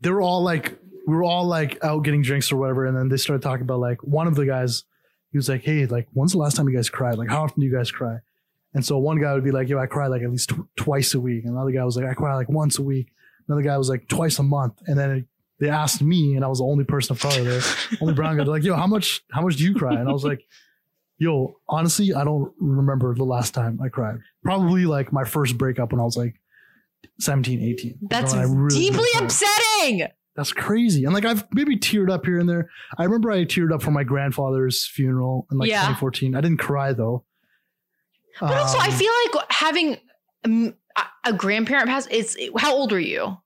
they 0.00 0.10
were 0.10 0.22
all 0.22 0.42
like, 0.42 0.78
we 1.06 1.14
were 1.14 1.24
all 1.24 1.46
like 1.46 1.82
out 1.84 2.04
getting 2.04 2.22
drinks 2.22 2.50
or 2.52 2.56
whatever, 2.56 2.86
and 2.86 2.96
then 2.96 3.08
they 3.08 3.16
started 3.16 3.42
talking 3.42 3.62
about 3.64 3.80
like 3.80 4.02
one 4.02 4.26
of 4.26 4.34
the 4.34 4.46
guys. 4.46 4.84
He 5.30 5.38
was 5.38 5.48
like, 5.48 5.62
"Hey, 5.62 5.86
like, 5.86 6.08
when's 6.12 6.32
the 6.32 6.38
last 6.38 6.56
time 6.56 6.68
you 6.68 6.74
guys 6.76 6.88
cried? 6.90 7.16
Like, 7.18 7.28
how 7.28 7.42
often 7.44 7.60
do 7.60 7.66
you 7.66 7.72
guys 7.76 7.90
cry?" 7.90 8.18
And 8.74 8.84
so 8.84 8.98
one 8.98 9.20
guy 9.20 9.34
would 9.34 9.44
be 9.44 9.50
like, 9.50 9.68
"Yo, 9.68 9.78
I 9.78 9.86
cry 9.86 10.06
like 10.06 10.22
at 10.22 10.30
least 10.30 10.50
tw- 10.50 10.68
twice 10.76 11.14
a 11.14 11.20
week." 11.20 11.44
And 11.44 11.54
another 11.54 11.70
guy 11.72 11.84
was 11.84 11.96
like, 11.96 12.06
"I 12.06 12.14
cry 12.14 12.34
like 12.34 12.48
once 12.48 12.78
a 12.78 12.82
week." 12.82 13.08
Another 13.48 13.62
guy 13.62 13.76
was 13.76 13.88
like 13.88 14.08
twice 14.08 14.38
a 14.38 14.42
month. 14.42 14.74
And 14.86 14.98
then 14.98 15.10
it, 15.10 15.24
they 15.62 15.70
asked 15.70 16.02
me, 16.02 16.34
and 16.36 16.44
I 16.44 16.48
was 16.48 16.58
the 16.58 16.64
only 16.64 16.84
person 16.84 17.14
of 17.14 17.20
color 17.20 17.42
there, 17.44 17.60
only 18.02 18.14
brown 18.14 18.36
guy. 18.36 18.44
They're 18.44 18.52
like, 18.52 18.64
"Yo, 18.64 18.74
how 18.74 18.86
much? 18.86 19.22
How 19.30 19.40
much 19.42 19.56
do 19.56 19.64
you 19.64 19.74
cry?" 19.74 19.94
And 19.94 20.08
I 20.08 20.12
was 20.12 20.24
like, 20.24 20.44
"Yo, 21.18 21.56
honestly, 21.68 22.12
I 22.12 22.24
don't 22.24 22.52
remember 22.58 23.14
the 23.14 23.24
last 23.24 23.54
time 23.54 23.80
I 23.82 23.88
cried. 23.88 24.18
Probably 24.42 24.84
like 24.84 25.12
my 25.12 25.24
first 25.24 25.56
breakup 25.56 25.92
when 25.92 26.00
I 26.00 26.04
was 26.04 26.16
like 26.16 26.34
17, 27.20 27.62
18. 27.62 27.98
that's 28.10 28.34
really 28.34 28.68
deeply 28.90 29.08
upsetting 29.18 30.08
That's 30.34 30.52
crazy. 30.52 31.04
And 31.04 31.12
like 31.14 31.24
I've 31.24 31.44
maybe 31.52 31.76
teared 31.76 32.10
up 32.10 32.24
here 32.26 32.38
and 32.40 32.48
there. 32.48 32.68
I 32.98 33.04
remember 33.04 33.30
I 33.30 33.44
teared 33.44 33.72
up 33.72 33.82
for 33.82 33.90
my 33.90 34.02
grandfather's 34.04 34.86
funeral 34.86 35.46
in 35.52 35.58
like 35.58 35.68
Yeah. 35.68 35.80
2014. 35.82 36.34
I 36.34 36.40
didn't 36.40 36.58
cry 36.58 36.92
though. 36.92 37.24
but 38.40 38.52
also 38.56 38.78
i 38.78 38.86
Um, 38.86 38.92
feel 38.92 39.12
like 39.26 39.44
having 39.52 39.96
um, 40.44 40.74
a- 40.96 41.28
a 41.30 41.32
grandparent 41.34 41.86
pass 41.88 42.06
it's 42.10 42.36
how 42.58 42.72
old 42.74 42.92
are 42.92 42.98
you 43.00 43.36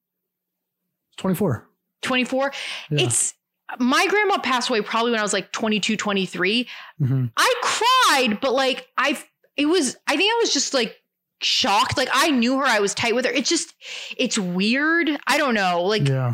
24. 1.16 1.65
24 2.03 2.53
Yeah. 2.90 3.05
it's 3.07 3.34
my 3.78 4.07
grandma 4.07 4.38
passed 4.38 4.68
away 4.68 4.80
probably 4.80 5.11
when 5.11 5.20
i 5.20 5.22
was 5.24 5.32
like 5.32 5.51
22 5.53 5.97
23 5.97 6.68
Mhm. 7.03 7.30
I 7.36 7.55
cried, 7.62 8.40
but 8.40 8.53
like 8.55 8.86
I, 8.97 9.18
it 9.57 9.66
was. 9.66 9.97
I 10.07 10.16
think 10.16 10.32
I 10.32 10.38
was 10.40 10.53
just 10.53 10.72
like 10.74 10.97
shocked. 11.42 11.97
Like 11.99 12.09
I 12.12 12.30
knew 12.30 12.59
her. 12.59 12.64
I 12.64 12.78
was 12.80 12.94
tight 12.94 13.14
with 13.14 13.24
her. 13.26 13.30
It's 13.30 13.49
just, 13.49 13.74
it's 14.16 14.38
weird. 14.38 15.11
I 15.26 15.36
don't 15.38 15.55
know. 15.55 15.82
Like 15.82 16.07
Yeah. 16.09 16.32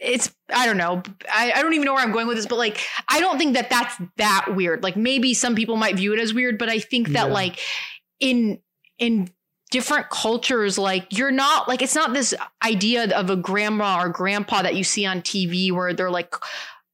it's. 0.00 0.30
I 0.52 0.66
don't 0.66 0.76
know. 0.76 1.02
I, 1.32 1.52
I 1.52 1.62
don't 1.62 1.72
even 1.74 1.84
know 1.86 1.94
where 1.94 2.02
I'm 2.02 2.12
going 2.12 2.26
with 2.26 2.36
this. 2.36 2.46
But 2.46 2.56
like, 2.58 2.80
I 3.08 3.20
don't 3.20 3.38
think 3.38 3.54
that 3.54 3.70
that's 3.70 3.94
that 4.16 4.54
weird. 4.54 4.82
Like 4.82 4.96
maybe 4.96 5.34
some 5.34 5.54
people 5.54 5.76
might 5.76 5.96
view 5.96 6.12
it 6.12 6.20
as 6.20 6.34
weird, 6.34 6.58
but 6.58 6.68
I 6.68 6.78
think 6.78 7.08
that 7.08 7.28
Yeah. 7.28 7.32
like 7.32 7.58
in 8.20 8.60
in 8.98 9.28
different 9.76 10.08
cultures 10.08 10.78
like 10.78 11.06
you're 11.10 11.30
not 11.30 11.68
like 11.68 11.82
it's 11.82 11.94
not 11.94 12.14
this 12.14 12.32
idea 12.64 13.14
of 13.14 13.28
a 13.28 13.36
grandma 13.36 14.00
or 14.02 14.08
grandpa 14.08 14.62
that 14.62 14.74
you 14.74 14.82
see 14.82 15.04
on 15.04 15.20
TV 15.20 15.70
where 15.70 15.92
they're 15.92 16.10
like 16.10 16.34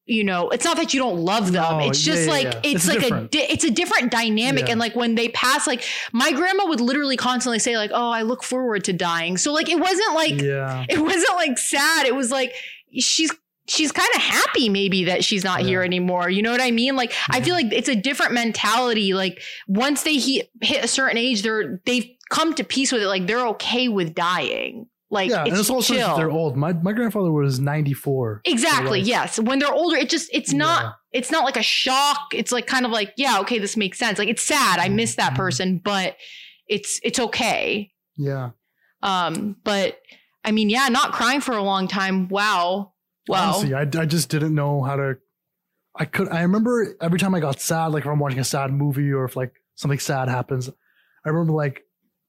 you 0.04 0.24
know 0.24 0.50
it's 0.50 0.64
not 0.64 0.76
that 0.78 0.92
you 0.92 0.98
don't 0.98 1.16
love 1.16 1.52
them. 1.52 1.78
No, 1.78 1.86
it's 1.86 2.02
just 2.02 2.24
yeah, 2.24 2.32
like 2.32 2.44
yeah. 2.44 2.60
it's, 2.64 2.74
It's 2.74 2.88
like 2.88 2.98
different. 2.98 3.26
a 3.26 3.28
di- 3.28 3.52
it's 3.54 3.62
a 3.62 3.70
different 3.70 4.10
dynamic. 4.10 4.64
Yeah. 4.64 4.72
and 4.72 4.80
like 4.80 4.96
when 4.96 5.14
they 5.14 5.28
pass 5.28 5.68
like 5.68 5.84
my 6.12 6.32
grandma 6.32 6.66
would 6.66 6.80
literally 6.80 7.16
constantly 7.16 7.60
say 7.60 7.76
like 7.76 7.92
oh 7.94 8.10
I 8.10 8.22
look 8.22 8.42
forward 8.42 8.82
to 8.84 8.92
dying. 8.92 9.36
So 9.36 9.52
like 9.52 9.68
it 9.68 9.78
wasn't 9.78 10.14
like 10.14 10.40
yeah. 10.40 10.84
it 10.88 10.98
wasn't 10.98 11.36
like 11.36 11.56
sad. 11.56 12.06
It 12.06 12.16
was 12.16 12.32
like 12.32 12.52
she's 12.98 13.30
she's 13.68 13.92
kind 13.92 14.08
of 14.16 14.20
happy 14.22 14.68
maybe 14.68 15.04
that 15.04 15.24
she's 15.24 15.44
not 15.44 15.60
here 15.60 15.84
anymore. 15.84 16.28
You 16.28 16.42
know 16.42 16.50
what 16.50 16.60
i 16.60 16.72
mean? 16.72 16.96
Like 16.96 17.12
i 17.30 17.40
feel 17.40 17.54
like 17.54 17.72
it's 17.72 17.88
a 17.88 17.94
different 17.94 18.32
mentality. 18.32 19.14
Like 19.14 19.40
once 19.68 20.02
they 20.02 20.16
he- 20.16 20.48
hit 20.60 20.84
a 20.84 20.88
certain 20.88 21.16
age 21.16 21.42
they're 21.42 21.80
they've 21.86 22.10
come 22.32 22.54
to 22.54 22.64
peace 22.64 22.90
with 22.92 23.02
it 23.02 23.06
like 23.14 23.26
they're 23.26 23.46
okay 23.54 23.88
with 23.88 24.14
dying 24.14 24.86
like 25.10 25.28
yeah, 25.30 25.42
it's 25.42 25.50
and 25.50 25.58
it's 25.60 25.68
also 25.70 25.94
chill. 25.94 26.16
they're 26.16 26.30
old. 26.30 26.56
My 26.56 26.72
my 26.72 26.92
grandfather 26.92 27.30
was 27.30 27.60
94. 27.60 28.40
exactly 28.46 29.00
yes 29.00 29.38
when 29.38 29.58
they're 29.58 29.72
older 29.82 29.96
it 29.96 30.08
just 30.08 30.28
it's 30.32 30.52
not 30.52 30.82
Yeah. 30.82 30.90
it's 31.18 31.30
not 31.30 31.44
like 31.44 31.58
a 31.58 31.62
shock 31.62 32.20
it's 32.32 32.50
like 32.56 32.66
kind 32.66 32.86
of 32.86 32.92
like 32.92 33.12
yeah 33.18 33.40
okay 33.40 33.58
this 33.58 33.76
makes 33.76 33.98
sense 33.98 34.18
like 34.18 34.28
it's 34.34 34.42
sad 34.42 34.78
i 34.78 34.88
miss 34.88 35.16
that 35.16 35.32
Mhm. 35.32 35.36
person 35.36 35.80
but 35.84 36.16
it's 36.66 36.98
it's 37.02 37.18
okay 37.20 37.92
Yeah. 38.16 38.50
um 39.02 39.56
but 39.64 39.98
i 40.44 40.50
mean 40.52 40.70
yeah 40.70 40.88
not 40.88 41.12
crying 41.12 41.40
for 41.42 41.52
a 41.56 41.62
long 41.62 41.88
time 41.88 42.28
wow 42.28 42.92
wow 43.28 43.52
Honestly, 43.54 43.74
I, 43.74 43.82
I 43.82 44.06
just 44.06 44.28
didn't 44.30 44.54
know 44.54 44.82
how 44.82 44.96
to. 44.96 45.16
I 45.94 46.06
could. 46.06 46.28
I 46.30 46.40
remember 46.42 46.96
every 47.02 47.18
time 47.18 47.34
I 47.34 47.40
got 47.40 47.60
sad, 47.60 47.88
like 47.92 48.04
if 48.04 48.08
I'm 48.10 48.18
watching 48.18 48.40
a 48.40 48.44
sad 48.44 48.72
movie 48.72 49.12
or 49.12 49.24
if 49.26 49.36
like 49.36 49.52
something 49.74 49.98
sad 50.00 50.28
happens, 50.28 50.68
I 51.24 51.28
remember 51.28 51.52
like 51.52 51.82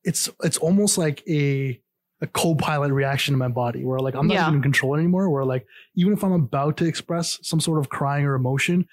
it's 0.04 0.30
it's 0.43 0.58
almost 0.58 0.97
like 0.97 1.24
a 1.28 1.80
a 2.22 2.28
co-pilot 2.28 2.91
reaction 2.93 3.34
in 3.34 3.39
my 3.39 3.47
body 3.49 3.84
where 3.84 3.99
like 3.99 4.16
I'm 4.16 4.28
not 4.28 4.34
Yeah. 4.36 4.43
even 4.43 4.56
in 4.56 4.62
control 4.62 4.95
anymore. 4.95 5.30
Where 5.30 5.43
like 5.45 5.66
even 5.95 6.14
if 6.14 6.24
I'm 6.24 6.32
about 6.32 6.78
to 6.78 6.86
express 6.86 7.39
some 7.41 7.60
sort 7.60 7.80
of 7.80 7.89
crying 7.89 8.26
or 8.26 8.36
emotion, 8.36 8.88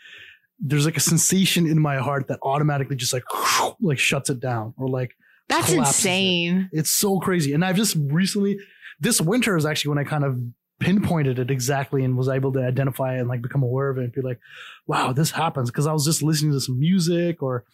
there's 0.58 0.84
like 0.84 0.96
a 0.96 1.00
sensation 1.00 1.66
in 1.66 1.78
my 1.80 1.96
heart 1.98 2.26
that 2.28 2.38
automatically 2.42 2.96
just 2.96 3.12
like 3.12 3.22
like 3.80 3.98
shuts 3.98 4.30
it 4.30 4.40
down 4.40 4.74
or 4.76 4.88
like 4.88 5.16
That's 5.48 5.72
collapses 5.72 6.04
it. 6.04 6.08
insane. 6.08 6.70
it's 6.72 6.90
so 6.90 7.18
crazy. 7.20 7.52
And 7.52 7.64
I've 7.64 7.76
just 7.76 7.96
recently, 7.98 8.58
this 8.98 9.20
winter 9.20 9.56
is 9.56 9.64
actually 9.64 9.90
when 9.90 9.98
I 9.98 10.04
kind 10.04 10.24
of 10.24 10.40
pinpointed 10.80 11.38
it 11.38 11.50
exactly 11.50 12.02
and 12.04 12.16
was 12.16 12.28
able 12.28 12.52
to 12.52 12.61
identify 12.66 13.14
and 13.16 13.28
like 13.28 13.42
become 13.42 13.62
aware 13.62 13.90
of 13.90 13.98
it 13.98 14.04
and 14.04 14.12
be 14.12 14.22
like, 14.22 14.40
wow, 14.86 15.12
this 15.12 15.30
happens. 15.30 15.70
Cause 15.70 15.86
I 15.86 15.92
was 15.92 16.04
just 16.04 16.22
listening 16.22 16.52
to 16.52 16.61
some 16.61 16.80
music 16.80 17.42
or 17.42 17.64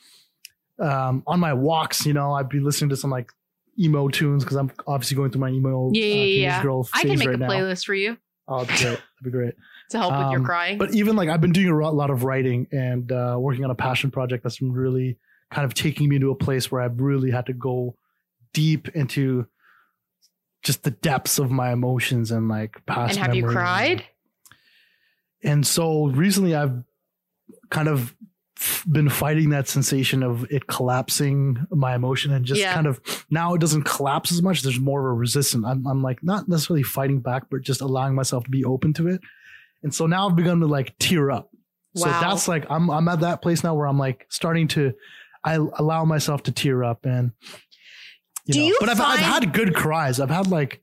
um, 0.78 1.22
on 1.26 1.40
my 1.40 1.52
walks, 1.54 2.04
you 2.06 2.12
know, 2.12 2.32
I'd 2.32 2.48
be 2.48 2.60
listening 2.60 2.90
to 2.90 2.96
some 2.96 3.10
like 3.10 3.30
emo 3.78 4.08
tunes 4.08 4.42
because 4.44 4.56
I'm 4.56 4.70
obviously 4.86 5.16
going 5.16 5.30
through 5.30 5.40
my 5.42 5.50
emo 5.50 5.90
Yeah, 5.92 6.04
uh, 6.04 6.06
yeah, 6.06 6.62
yeah. 6.64 6.82
I 6.94 7.02
can 7.02 7.18
make 7.18 7.28
right 7.28 7.34
a 7.34 7.38
now. 7.38 7.48
playlist 7.48 7.84
for 7.84 7.94
you 7.94 8.16
Oh, 8.48 8.64
that'd 8.64 8.76
be 8.78 8.82
great. 8.84 8.90
That'd 8.90 9.24
be 9.24 9.30
great. 9.30 9.54
to 9.90 9.98
help 9.98 10.12
with 10.12 10.30
your 10.30 10.40
Um, 10.40 10.44
crying. 10.44 10.78
But 10.78 10.94
even 10.94 11.16
like 11.16 11.28
I've 11.28 11.40
been 11.40 11.52
doing 11.52 11.68
a 11.68 11.90
lot 11.90 12.10
of 12.10 12.24
writing 12.24 12.66
and 12.72 13.10
uh, 13.10 13.36
working 13.38 13.64
on 13.64 13.70
a 13.70 13.74
passion 13.74 14.10
project 14.10 14.42
that's 14.44 14.58
been 14.58 14.72
really 14.72 15.18
kind 15.50 15.64
of 15.64 15.74
taking 15.74 16.08
me 16.08 16.18
to 16.18 16.30
a 16.30 16.34
place 16.34 16.70
where 16.70 16.80
I've 16.80 17.00
really 17.00 17.30
had 17.30 17.46
to 17.46 17.52
go 17.52 17.96
deep 18.52 18.88
into 18.90 19.46
just 20.62 20.82
the 20.82 20.90
depths 20.90 21.38
of 21.38 21.50
my 21.50 21.72
emotions 21.72 22.30
and 22.30 22.48
like 22.48 22.84
past. 22.86 23.16
and 23.16 23.26
have 23.26 23.34
you 23.36 23.46
cried? 23.46 24.04
And 25.42 25.66
so 25.66 26.06
recently 26.06 26.54
I've 26.54 26.82
kind 27.70 27.88
of 27.88 28.14
been 28.90 29.08
fighting 29.10 29.50
that 29.50 29.68
sensation 29.68 30.22
of 30.22 30.46
it 30.50 30.66
collapsing 30.66 31.66
my 31.70 31.94
emotion 31.94 32.32
and 32.32 32.44
just 32.44 32.60
Yeah. 32.60 32.72
kind 32.74 32.86
of 32.86 33.00
now 33.30 33.54
it 33.54 33.60
doesn't 33.60 33.82
collapse 33.82 34.32
as 34.32 34.40
much. 34.42 34.62
There's 34.62 34.80
more 34.80 35.00
of 35.00 35.06
a 35.06 35.12
resistance. 35.18 35.64
I'm, 35.66 35.86
I'm 35.86 36.02
like 36.02 36.22
not 36.22 36.48
necessarily 36.48 36.82
fighting 36.82 37.20
back, 37.20 37.44
but 37.50 37.60
just 37.62 37.80
allowing 37.82 38.14
myself 38.14 38.44
to 38.44 38.50
be 38.50 38.64
open 38.64 38.92
to 38.94 39.08
it. 39.08 39.20
And 39.82 39.94
so 39.94 40.06
now 40.06 40.28
I've 40.28 40.36
begun 40.36 40.60
to 40.60 40.66
like 40.66 40.96
tear 40.98 41.30
up. 41.30 41.50
So 41.94 42.04
that's 42.06 42.46
like 42.48 42.66
I'm 42.70 42.90
I'm 42.90 43.08
at 43.08 43.20
that 43.20 43.40
place 43.42 43.62
now 43.64 43.74
where 43.74 43.86
I'm 43.86 43.98
like 43.98 44.26
starting 44.28 44.68
to 44.68 44.92
I 45.44 45.54
allow 45.54 46.04
myself 46.04 46.42
to 46.44 46.52
tear 46.52 46.84
up 46.84 47.06
and 47.06 47.32
you 48.44 48.52
Do 48.54 48.60
know. 48.60 48.66
you 48.66 48.76
but 48.80 48.88
I've, 48.90 49.00
I've 49.00 49.18
had 49.20 49.52
good 49.52 49.74
cries. 49.74 50.20
I've 50.20 50.30
had 50.30 50.46
like 50.48 50.82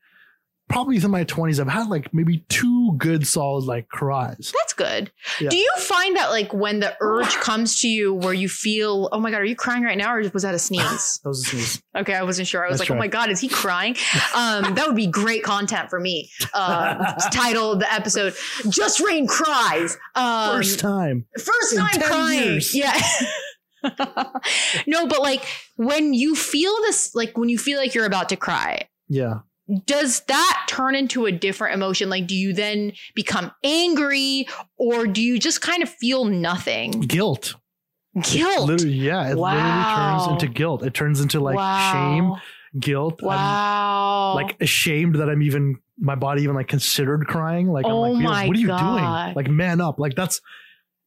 probably 0.69 0.97
in 0.97 1.11
my 1.11 1.23
20s 1.23 1.59
I've 1.59 1.67
had 1.67 1.87
like 1.89 2.11
maybe 2.13 2.43
two 2.49 2.93
good 2.97 3.27
solid 3.27 3.65
like 3.65 3.87
cries. 3.89 4.51
That's 4.59 4.73
good. 4.73 5.11
Yeah. 5.39 5.49
Do 5.49 5.57
you 5.57 5.69
find 5.77 6.15
that 6.17 6.29
like 6.29 6.51
when 6.53 6.79
the 6.79 6.95
urge 6.99 7.29
comes 7.35 7.79
to 7.81 7.87
you 7.87 8.13
where 8.13 8.33
you 8.33 8.49
feel, 8.49 9.07
oh 9.11 9.19
my 9.19 9.29
God, 9.29 9.41
are 9.41 9.45
you 9.45 9.55
crying 9.55 9.83
right 9.83 9.97
now? 9.97 10.13
Or 10.15 10.27
was 10.33 10.43
that 10.43 10.55
a 10.55 10.59
sneeze? 10.59 11.19
That 11.23 11.29
was 11.29 11.45
a 11.45 11.49
sneeze. 11.49 11.83
Okay, 11.95 12.13
I 12.15 12.23
wasn't 12.23 12.47
sure. 12.47 12.65
I 12.65 12.69
was 12.69 12.79
That's 12.79 12.89
like, 12.89 12.95
oh 12.95 12.99
my 12.99 13.07
God, 13.07 13.29
is 13.29 13.39
he 13.39 13.47
crying? 13.49 13.95
Um, 14.35 14.73
that 14.75 14.85
would 14.87 14.95
be 14.95 15.07
great 15.07 15.43
content 15.43 15.89
for 15.89 15.99
me. 15.99 16.29
Uh, 16.53 17.13
title 17.31 17.75
the 17.75 17.91
episode, 17.93 18.33
Jus 18.69 18.99
Reign 18.99 19.27
Cries. 19.27 19.97
Um, 20.15 20.57
First 20.57 20.79
time. 20.79 21.25
first 21.37 21.77
time 21.77 21.89
10 21.91 22.01
crying. 22.01 22.39
years. 22.43 22.73
Yeah. 22.75 22.99
no, 24.87 25.07
but 25.07 25.21
like 25.21 25.45
when 25.75 26.13
you 26.13 26.35
feel 26.35 26.73
this, 26.81 27.13
like 27.15 27.37
when 27.37 27.49
you 27.49 27.57
feel 27.57 27.77
like 27.79 27.93
you're 27.93 28.05
about 28.05 28.29
to 28.29 28.35
cry, 28.35 28.87
Yeah. 29.07 29.39
Does 29.85 30.21
that 30.21 30.65
turn 30.67 30.95
into 30.95 31.25
a 31.25 31.31
different 31.31 31.73
emotion? 31.75 32.09
Like, 32.09 32.27
do 32.27 32.35
you 32.35 32.53
then 32.53 32.93
become 33.15 33.51
angry 33.63 34.47
or 34.77 35.07
do 35.07 35.21
you 35.21 35.39
just 35.39 35.61
kind 35.61 35.81
of 35.81 35.89
feel 35.89 36.25
nothing? 36.25 36.91
Guilt. 36.91 37.55
Guilt. 38.21 38.83
Yeah. 38.83 39.31
It 39.31 39.37
Wow. 39.37 39.53
literally 39.55 39.95
turns 39.95 40.27
into 40.43 40.53
guilt. 40.53 40.83
It 40.83 40.93
turns 40.93 41.19
into 41.21 41.39
like 41.39 41.57
shame, 41.93 42.29
Wow. 42.31 42.41
guilt. 42.79 43.19
I'm, 43.23 43.27
Wow. 43.27 44.33
like 44.35 44.61
ashamed 44.61 45.15
that 45.15 45.29
I'm 45.29 45.41
even 45.41 45.77
my 45.97 46.15
body 46.15 46.43
even 46.43 46.55
like 46.55 46.67
considered 46.67 47.25
crying. 47.27 47.71
Like 47.71 47.85
Oh 47.85 48.03
I'm 48.03 48.13
like, 48.13 48.25
oh 48.25 48.29
my 48.29 48.47
what 48.47 48.57
are 48.57 48.59
you 48.59 48.67
God. 48.67 48.79
doing? 49.27 49.35
Like 49.35 49.47
man 49.49 49.79
up. 49.81 49.97
Like 49.99 50.15
that's 50.15 50.41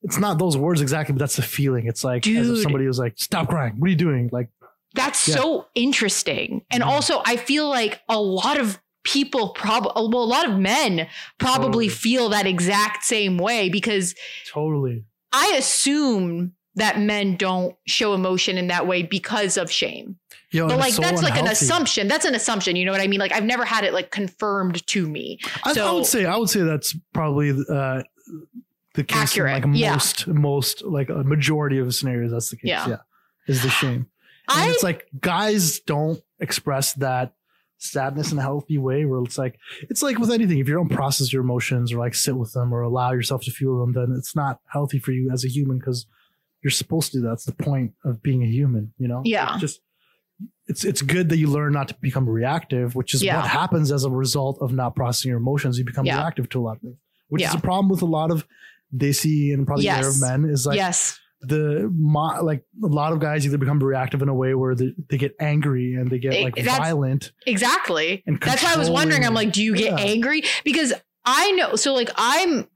it's 0.03 0.19
not 0.19 0.39
those 0.39 0.57
words 0.57 0.81
exactly, 0.81 1.13
but 1.13 1.19
that's 1.19 1.37
the 1.37 1.43
feeling. 1.43 1.87
It's 1.87 2.05
like 2.05 2.27
as 2.27 2.49
if 2.51 2.63
somebody 2.63 2.87
was 2.87 2.99
like, 2.99 3.15
stop 3.17 3.49
crying. 3.49 3.75
What 3.79 3.87
are 3.87 3.91
you 3.91 3.97
doing? 3.97 4.29
Like 4.33 4.49
That's 4.97 5.29
Yeah. 5.29 5.37
so 5.37 5.67
interesting. 5.75 6.63
And 6.71 6.83
Mhm. 6.83 6.87
also, 6.87 7.23
I 7.25 7.37
feel 7.37 7.69
like 7.69 8.01
a 8.09 8.19
lot 8.21 8.59
of 8.59 8.81
people 9.05 9.51
probably, 9.51 9.93
well, 9.95 10.25
a 10.25 10.27
lot 10.27 10.49
of 10.49 10.59
men 10.59 11.07
probably 11.39 11.67
Totally. 11.67 11.89
feel 11.91 12.29
that 12.31 12.47
exact 12.47 13.05
same 13.05 13.39
way 13.39 13.69
because 13.69 14.15
totally. 14.51 15.05
I 15.33 15.55
assume 15.57 16.53
that 16.75 16.99
men 17.01 17.37
don't 17.37 17.75
show 17.87 18.15
emotion 18.15 18.59
in 18.59 18.67
that 18.69 18.87
way 18.87 19.03
because 19.03 19.57
of 19.57 19.71
shame. 19.71 20.17
Yo, 20.51 20.69
But 20.69 20.79
like 20.79 20.93
so 20.93 21.03
that's 21.03 21.23
like 21.23 21.39
an 21.39 21.47
assumption. 21.47 22.09
That's 22.09 22.25
an 22.25 22.35
assumption. 22.35 22.77
You 22.77 22.85
know 22.85 22.93
what 22.93 23.01
I 23.01 23.07
mean? 23.07 23.21
Like 23.21 23.33
I've 23.33 23.45
never 23.45 23.65
had 23.65 23.85
it 23.85 23.93
like 23.93 24.11
confirmed 24.11 24.87
to 24.89 25.07
me. 25.09 25.39
I, 25.65 25.75
I 25.79 25.93
would 25.93 26.07
say 26.07 26.25
I 26.27 26.37
would 26.37 26.49
say 26.51 26.61
that's 26.63 26.95
probably 27.13 27.51
uh, 27.51 28.03
the 28.95 29.05
case 29.05 29.17
Accurate, 29.33 29.65
like 29.65 29.77
yeah. 29.77 29.93
most 29.93 30.27
most 30.27 30.83
like 30.85 31.09
a 31.11 31.23
majority 31.25 31.79
of 31.79 31.95
scenarios. 31.95 32.31
That's 32.33 32.51
the 32.51 32.57
case. 32.57 32.69
Yeah. 32.69 32.89
Yeah, 32.89 32.97
is 33.47 33.63
the 33.63 33.69
shame. 33.71 34.07
And 34.49 34.61
I 34.61 34.69
it's 34.71 34.83
like 34.83 35.07
guys 35.21 35.81
don't 35.81 36.21
express 36.41 36.93
that 36.95 37.35
sadness 37.79 38.33
in 38.33 38.39
a 38.39 38.43
healthy 38.43 38.79
way 38.79 39.05
where 39.05 39.21
it's 39.23 39.37
like 39.37 39.59
it's 39.83 40.03
like 40.03 40.19
with 40.19 40.31
anything 40.31 40.59
if 40.59 40.67
you 40.69 40.75
don't 40.75 40.89
process 40.89 41.31
your 41.33 41.43
emotions 41.43 41.93
or 41.93 41.99
like 41.99 42.15
sit 42.15 42.35
with 42.37 42.53
them 42.55 42.73
or 42.73 42.81
allow 42.81 43.13
yourself 43.13 43.43
to 43.43 43.51
feel 43.51 43.79
them 43.79 43.93
then 43.93 44.15
it's 44.17 44.35
not 44.35 44.61
healthy 44.73 44.99
for 44.99 45.13
you 45.13 45.31
as 45.31 45.45
a 45.45 45.49
human 45.49 45.79
because 45.79 46.07
you're 46.63 46.71
supposed 46.71 47.13
to 47.13 47.21
that's 47.21 47.45
the 47.45 47.53
point 47.53 47.93
of 48.05 48.23
being 48.23 48.43
a 48.43 48.47
human 48.47 48.93
you 48.97 49.07
know 49.07 49.21
Yeah. 49.27 49.53
It's 49.53 49.61
just 49.61 49.81
it's 50.69 50.85
it's 50.85 51.03
good 51.03 51.29
that 51.29 51.37
you 51.37 51.49
learn 51.49 51.75
not 51.75 51.89
to 51.89 51.95
become 52.01 52.27
reactive 52.27 52.95
which 52.95 53.13
is 53.13 53.23
Yeah. 53.23 53.37
what 53.43 53.47
happens 53.51 53.93
as 53.93 54.05
a 54.05 54.11
result 54.11 54.57
of 54.63 54.73
not 54.73 54.97
processing 54.97 55.29
your 55.29 55.39
emotions 55.39 55.79
you 55.79 55.85
become 55.85 56.07
Yeah. 56.07 56.17
reactive 56.17 56.49
to 56.51 56.61
a 56.61 56.63
lot 56.63 56.77
of 56.77 56.83
things 56.83 56.97
which 57.29 57.43
is 57.43 57.53
Yeah. 57.53 57.59
a 57.59 57.61
problem 57.61 57.91
with 57.91 58.01
a 58.01 58.07
lot 58.07 58.31
of 58.31 58.47
Desi 58.97 59.53
and 59.53 59.67
probably 59.67 59.85
Yes. 59.85 60.23
Arab 60.23 60.43
men 60.43 60.51
is 60.51 60.65
like 60.67 60.77
yes. 60.77 61.19
The 61.49 61.93
like 62.43 62.63
a 62.83 62.87
lot 62.87 63.13
of 63.13 63.21
guys 63.21 63.47
either 63.47 63.59
become 63.59 63.79
reactive 63.83 64.23
in 64.23 64.29
a 64.29 64.35
way 64.35 64.55
where 64.55 64.75
they, 64.75 64.93
they 65.11 65.19
get 65.19 65.35
angry 65.41 65.95
and 65.95 66.11
they 66.11 66.19
get 66.19 66.35
It- 66.35 66.45
like 66.45 66.59
violent 66.65 67.33
Exactly. 67.47 68.23
and 68.27 68.41
That's 68.41 68.63
why 68.63 68.75
I 68.75 68.77
was 68.77 68.91
wondering. 68.91 69.25
I'm 69.25 69.35
like, 69.35 69.53
do 69.53 69.63
you 69.63 69.75
get 69.77 69.93
Yeah. 69.99 70.05
angry? 70.05 70.43
Because 70.65 70.93
I 71.25 71.53
know. 71.53 71.77
So 71.77 71.95
like, 71.95 72.11
I'm, 72.17 72.69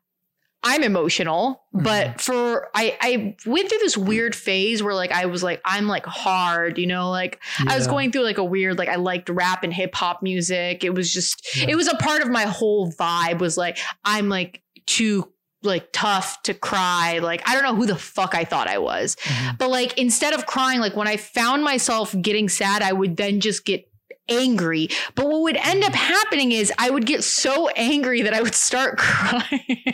I'm 0.63 0.83
emotional, 0.83 1.63
Mm-hmm. 1.75 1.85
but 1.85 2.21
for 2.21 2.69
I, 2.75 2.97
I 3.01 3.37
went 3.47 3.69
through 3.69 3.79
this 3.79 3.97
weird 3.97 4.35
phase 4.35 4.83
where 4.83 4.93
like 4.95 5.13
I 5.13 5.27
was 5.27 5.43
like, 5.43 5.61
I'm 5.65 5.87
like 5.87 6.05
hard, 6.05 6.79
you 6.79 6.87
know, 6.89 7.11
like 7.11 7.41
I 7.67 7.77
was 7.77 7.87
going 7.87 8.11
through 8.11 8.25
like 8.25 8.39
a 8.39 8.45
weird, 8.45 8.77
like 8.77 8.89
I 8.89 8.97
liked 8.97 9.29
rap 9.31 9.63
and 9.63 9.73
hip 9.73 9.95
hop 9.95 10.21
music. 10.23 10.83
It 10.85 10.93
was 10.95 11.13
just, 11.15 11.57
Yeah. 11.57 11.67
it 11.69 11.77
was 11.77 11.87
a 11.87 11.95
part 11.97 12.23
of 12.23 12.29
my 12.29 12.43
whole 12.43 12.93
vibe. 12.93 13.39
Was 13.39 13.57
like, 13.57 13.79
I'm 14.05 14.29
like 14.29 14.63
too 14.87 15.33
like 15.63 15.89
tough 15.93 16.43
to 16.45 16.55
cry. 16.55 17.19
Like 17.19 17.43
I 17.49 17.55
don't 17.55 17.65
know 17.65 17.75
who 17.75 17.87
the 17.87 17.97
fuck 17.97 18.35
I 18.35 18.45
thought 18.45 18.69
I 18.69 18.79
was. 18.79 19.17
Mhm. 19.17 19.59
But 19.59 19.71
like 19.71 19.99
instead 19.99 20.33
of 20.33 20.47
crying, 20.47 20.81
like 20.81 20.97
when 20.97 21.09
I 21.09 21.17
found 21.17 21.63
myself 21.65 22.15
getting 22.21 22.49
sad, 22.49 22.83
I 22.83 22.93
would 22.93 23.17
then 23.17 23.41
just 23.41 23.65
get 23.65 23.90
angry. 24.31 24.89
But 25.15 25.27
what 25.27 25.43
would 25.43 25.57
end 25.57 25.85
up 25.85 25.93
happening 25.95 26.53
is 26.53 26.73
I 26.79 26.91
would 26.91 27.07
get 27.07 27.25
so 27.25 27.69
angry 27.71 28.23
that 28.23 28.33
I 28.35 28.41
would 28.43 28.55
start 28.55 28.97
crying. 28.99 29.85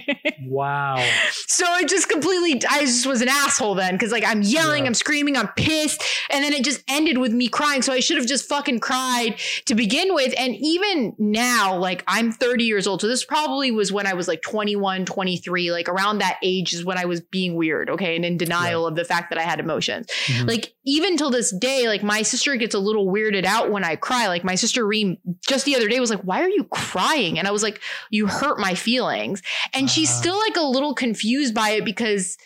Wow. 0.44 1.04
so 1.46 1.64
it 1.76 1.88
just 1.88 2.08
completely, 2.08 2.60
I 2.68 2.84
just 2.84 3.06
was 3.06 3.20
an 3.20 3.28
asshole 3.28 3.74
then 3.74 3.94
because 3.94 4.12
like 4.12 4.24
I'm 4.24 4.42
yelling, 4.42 4.84
Yeah. 4.84 4.88
I'm 4.88 4.94
screaming, 4.94 5.36
I'm 5.36 5.48
pissed. 5.48 6.02
And 6.30 6.44
then 6.44 6.52
it 6.52 6.64
just 6.64 6.82
ended 6.88 7.18
with 7.18 7.32
me 7.32 7.48
crying. 7.48 7.82
So 7.82 7.92
I 7.92 8.00
should 8.00 8.16
have 8.18 8.26
just 8.26 8.48
fucking 8.48 8.80
cried 8.80 9.38
to 9.66 9.74
begin 9.74 10.14
with. 10.14 10.34
And 10.38 10.54
even 10.56 11.14
now, 11.18 11.76
like 11.76 12.04
I'm 12.06 12.30
30 12.32 12.64
years 12.64 12.86
old. 12.86 13.00
So 13.00 13.08
this 13.08 13.24
probably 13.24 13.70
was 13.70 13.92
when 13.92 14.06
I 14.06 14.14
was 14.14 14.28
like 14.28 14.42
21, 14.42 15.04
23, 15.06 15.72
like 15.72 15.88
around 15.88 16.18
that 16.18 16.38
age 16.42 16.72
is 16.72 16.84
when 16.84 16.98
I 16.98 17.04
was 17.06 17.20
being 17.20 17.54
weird. 17.56 17.90
Okay. 17.90 18.14
And 18.16 18.24
in 18.24 18.36
denial 18.36 18.86
of 18.86 18.94
the 18.96 19.04
fact 19.04 19.30
that 19.30 19.38
I 19.38 19.42
had 19.42 19.60
emotions. 19.60 20.06
Mhm. 20.26 20.48
Like 20.48 20.74
even 20.84 21.16
till 21.16 21.30
this 21.30 21.54
day, 21.56 21.88
like 21.88 22.02
my 22.02 22.22
sister 22.22 22.54
gets 22.56 22.74
a 22.74 22.78
little 22.78 23.06
weirded 23.06 23.44
out 23.44 23.70
when 23.70 23.84
I 23.84 23.96
cry. 23.96 24.25
Like 24.28 24.44
my 24.44 24.54
sister 24.54 24.86
Reem 24.86 25.16
just 25.46 25.64
the 25.64 25.76
other 25.76 25.88
day 25.88 25.98
was 26.00 26.10
like, 26.10 26.22
"Why 26.22 26.42
are 26.42 26.48
you 26.48 26.64
crying?" 26.64 27.38
And 27.38 27.46
I 27.48 27.50
was 27.50 27.62
like, 27.62 27.80
"You 28.10 28.26
hurt 28.26 28.58
my 28.58 28.74
feelings." 28.74 29.42
And 29.72 29.90
she's 29.90 30.10
Ah. 30.10 30.14
still 30.20 30.38
like 30.38 30.56
a 30.56 30.62
little 30.62 30.94
confused 30.94 31.54
by 31.54 31.70
it 31.70 31.84
because 31.84 32.36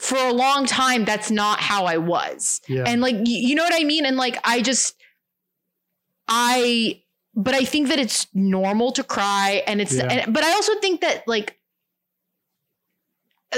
for 0.00 0.18
a 0.18 0.32
long 0.32 0.66
time 0.66 1.04
that's 1.04 1.30
not 1.30 1.60
how 1.60 1.84
I 1.86 1.98
was. 1.98 2.60
yeah. 2.68 2.84
And 2.86 3.00
like 3.00 3.16
you 3.24 3.54
know 3.54 3.62
what 3.64 3.74
I 3.80 3.84
mean? 3.84 4.04
And 4.06 4.16
like 4.16 4.36
I 4.44 4.60
just 4.60 4.94
I 6.28 7.02
but 7.36 7.54
I 7.54 7.64
think 7.64 7.88
that 7.88 7.98
it's 7.98 8.26
normal 8.32 8.92
to 8.92 9.02
cry 9.04 9.62
and 9.66 9.80
it's 9.80 9.94
Yeah. 9.94 10.06
and, 10.10 10.32
but 10.34 10.44
I 10.44 10.52
also 10.52 10.74
think 10.80 11.00
that 11.00 11.26
like 11.26 11.58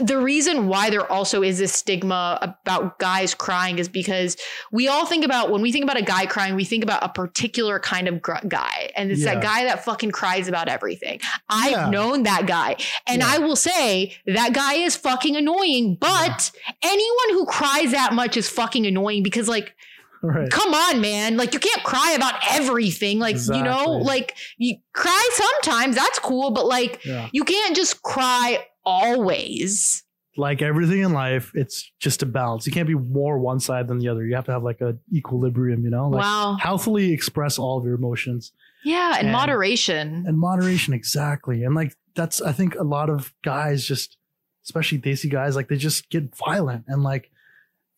the 0.02 0.18
reason 0.18 0.68
why 0.68 0.90
there 0.90 1.10
also 1.10 1.42
is 1.42 1.58
this 1.58 1.72
stigma 1.72 2.38
about 2.42 2.98
guys 2.98 3.34
crying 3.34 3.78
is 3.78 3.88
because 3.88 4.36
we 4.72 4.88
all 4.88 5.06
think 5.06 5.24
about 5.24 5.50
when 5.50 5.62
we 5.62 5.72
think 5.72 5.84
about 5.84 5.96
a 5.96 6.02
guy 6.02 6.26
crying, 6.26 6.54
we 6.54 6.64
think 6.64 6.82
about 6.84 7.02
a 7.02 7.08
particular 7.08 7.78
kind 7.80 8.08
of 8.08 8.20
gr- 8.22 8.34
guy, 8.48 8.90
and 8.96 9.10
it's 9.10 9.24
that 9.24 9.42
guy 9.42 9.64
that 9.64 9.84
fucking 9.84 10.10
cries 10.10 10.48
about 10.48 10.68
everything. 10.68 11.20
I've 11.48 11.70
Yeah. 11.72 11.90
known 11.90 12.22
that 12.24 12.46
guy, 12.46 12.76
and 13.06 13.20
Yeah. 13.22 13.30
I 13.32 13.38
will 13.38 13.56
say 13.56 14.16
that 14.26 14.52
guy 14.52 14.74
is 14.74 14.96
fucking 14.96 15.36
annoying. 15.36 15.96
But 16.00 16.50
anyone 16.82 17.30
who 17.30 17.46
cries 17.46 17.90
that 17.92 18.12
much 18.12 18.36
is 18.36 18.48
fucking 18.48 18.86
annoying 18.86 19.22
because, 19.22 19.48
like, 19.48 19.74
right. 20.22 20.50
come 20.50 20.74
on, 20.74 21.00
man, 21.00 21.36
like 21.36 21.52
you 21.54 21.60
can't 21.60 21.82
cry 21.84 22.12
about 22.12 22.34
everything. 22.50 23.18
Like, 23.18 23.36
you 23.36 23.62
know, 23.62 23.90
like 23.90 24.34
you 24.58 24.76
cry 24.92 25.28
sometimes, 25.32 25.94
that's 25.96 26.18
cool, 26.18 26.50
but 26.50 26.66
like 26.66 27.04
Yeah. 27.04 27.28
you 27.32 27.44
can't 27.44 27.76
just 27.76 28.02
cry 28.02 28.64
always. 28.86 30.02
Like 30.38 30.60
everything 30.60 31.00
in 31.00 31.12
life, 31.12 31.50
it's 31.54 31.90
just 31.98 32.22
a 32.22 32.26
balance. 32.26 32.66
You 32.66 32.72
can't 32.72 32.86
be 32.86 32.94
more 32.94 33.38
one 33.38 33.58
side 33.58 33.88
than 33.88 33.98
the 33.98 34.08
other. 34.08 34.24
You 34.24 34.34
have 34.36 34.44
to 34.46 34.52
have 34.52 34.62
like 34.62 34.80
a 34.82 34.96
equilibrium, 35.12 35.82
you 35.82 35.90
know? 35.90 36.08
Like 36.08 36.22
wow. 36.22 36.56
healthily 36.60 37.12
express 37.12 37.58
all 37.58 37.78
of 37.78 37.84
your 37.84 37.94
emotions 37.94 38.52
Yeah, 38.84 39.14
and, 39.16 39.28
and- 39.28 39.32
moderation. 39.32 40.24
and 40.26 40.38
moderation 40.38 40.92
exactly. 40.92 41.62
And 41.64 41.74
like 41.74 41.94
that's 42.14 42.40
I 42.42 42.52
think 42.52 42.74
a 42.74 42.82
lot 42.84 43.08
of 43.10 43.32
guys 43.44 43.84
just 43.86 44.18
especially 44.64 44.98
Desi 44.98 45.30
guys, 45.30 45.56
like 45.56 45.68
they 45.68 45.76
just 45.76 46.10
get 46.10 46.34
violent 46.36 46.84
and 46.88 47.02
like 47.02 47.30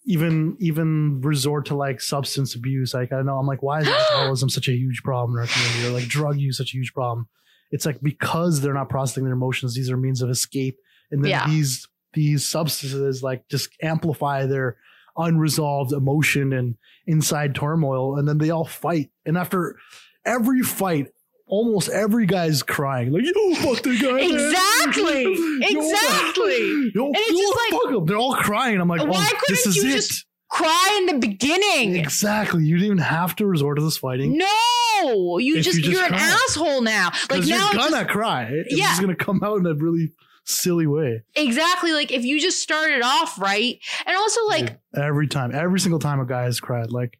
even 0.05 0.57
even 0.61 1.21
resort 1.21 1.67
to 1.67 1.75
like 1.75 2.01
substance 2.01 2.55
abuse. 2.55 2.95
Like 2.95 3.13
I 3.13 3.21
know 3.23 3.39
I'm 3.39 3.47
like, 3.49 3.63
why 3.65 3.81
is 3.81 3.89
alcoholism 3.89 4.49
such 4.49 4.69
a 4.69 4.73
huge 4.73 5.03
problem 5.03 5.37
in 5.37 5.41
our 5.43 5.47
community 5.49 5.89
or 5.89 5.91
like 5.91 6.09
drug 6.09 6.39
use 6.39 6.57
such 6.57 6.73
a 6.73 6.77
huge 6.77 6.95
problem? 6.95 7.29
It's 7.71 7.85
like 7.87 8.01
because 8.03 8.61
they're 8.61 8.75
not 8.75 8.89
processing 8.89 9.25
their 9.25 9.35
emotions, 9.35 9.75
these 9.75 9.91
are 9.91 9.97
means 9.97 10.23
of 10.23 10.31
escape. 10.31 10.79
And 11.11 11.23
then 11.25 11.31
Yeah. 11.31 11.47
these 11.49 11.87
these 12.15 12.45
substances 12.47 13.23
like 13.23 13.47
just 13.49 13.69
amplify 13.83 14.47
their 14.47 14.77
unresolved 15.17 15.93
emotion 15.93 16.53
and 16.53 16.77
inside 17.07 17.55
turmoil. 17.55 18.17
And 18.19 18.27
then 18.29 18.39
they 18.39 18.51
all 18.51 18.65
fight. 18.65 19.11
And 19.27 19.37
after 19.37 19.77
every 20.25 20.63
fight, 20.63 21.09
almost 21.47 21.89
every 21.89 22.27
guy's 22.27 22.63
crying. 22.63 23.11
Like, 23.13 23.25
yo, 23.25 23.55
fuck 23.57 23.83
the 23.83 23.99
guy. 23.99 24.21
Exactly. 24.21 25.23
Yo, 25.25 25.81
Exactly. 25.81 26.93
Yo, 26.95 27.07
And 27.07 27.17
it's 27.17 27.31
yo, 27.31 27.39
just 27.39 27.95
like-. 27.97 28.07
They're 28.07 28.17
all 28.17 28.35
crying. 28.37 28.81
I'm 28.81 28.89
like, 28.89 29.07
Why 29.07 29.29
oh, 29.33 29.39
this 29.49 29.65
couldn't 29.65 29.71
is 29.71 29.77
you 29.77 29.89
it. 29.91 29.93
just- 29.97 30.25
Cry 30.51 30.97
in 31.01 31.07
the 31.07 31.19
beginning. 31.27 31.97
Exactly. 31.97 32.65
You 32.65 32.77
didn't 32.77 32.87
even 32.87 32.99
have 32.99 33.37
to 33.37 33.47
resort 33.47 33.79
to 33.79 33.85
this 33.85 33.99
fighting. 33.99 34.39
No, 34.39 35.39
you 35.39 35.61
just, 35.61 35.79
you 35.85 35.99
are 35.99 36.07
an 36.07 36.15
asshole 36.15 36.81
now. 36.81 37.11
Like 37.31 37.45
now, 37.45 37.71
you're 37.71 37.75
gonna 37.83 37.91
just- 38.05 38.09
cry. 38.11 38.45
It's 38.51 38.75
Yeah. 38.75 38.87
just 38.89 39.01
gonna 39.01 39.15
come 39.15 39.43
out 39.45 39.59
in 39.59 39.67
a 39.67 39.75
really 39.75 40.13
silly 40.45 40.87
way. 40.87 41.23
exactly. 41.37 41.93
Like 41.93 42.11
if 42.11 42.25
you 42.25 42.41
just 42.41 42.63
started 42.63 43.03
off 43.03 43.39
right, 43.39 43.79
and 44.07 44.17
also 44.17 44.47
like 44.47 44.79
every 44.97 45.29
time, 45.29 45.55
every 45.55 45.81
single 45.81 45.99
time 46.01 46.19
a 46.21 46.25
guy 46.27 46.45
has 46.45 46.59
cried, 46.61 46.91
like 46.91 47.19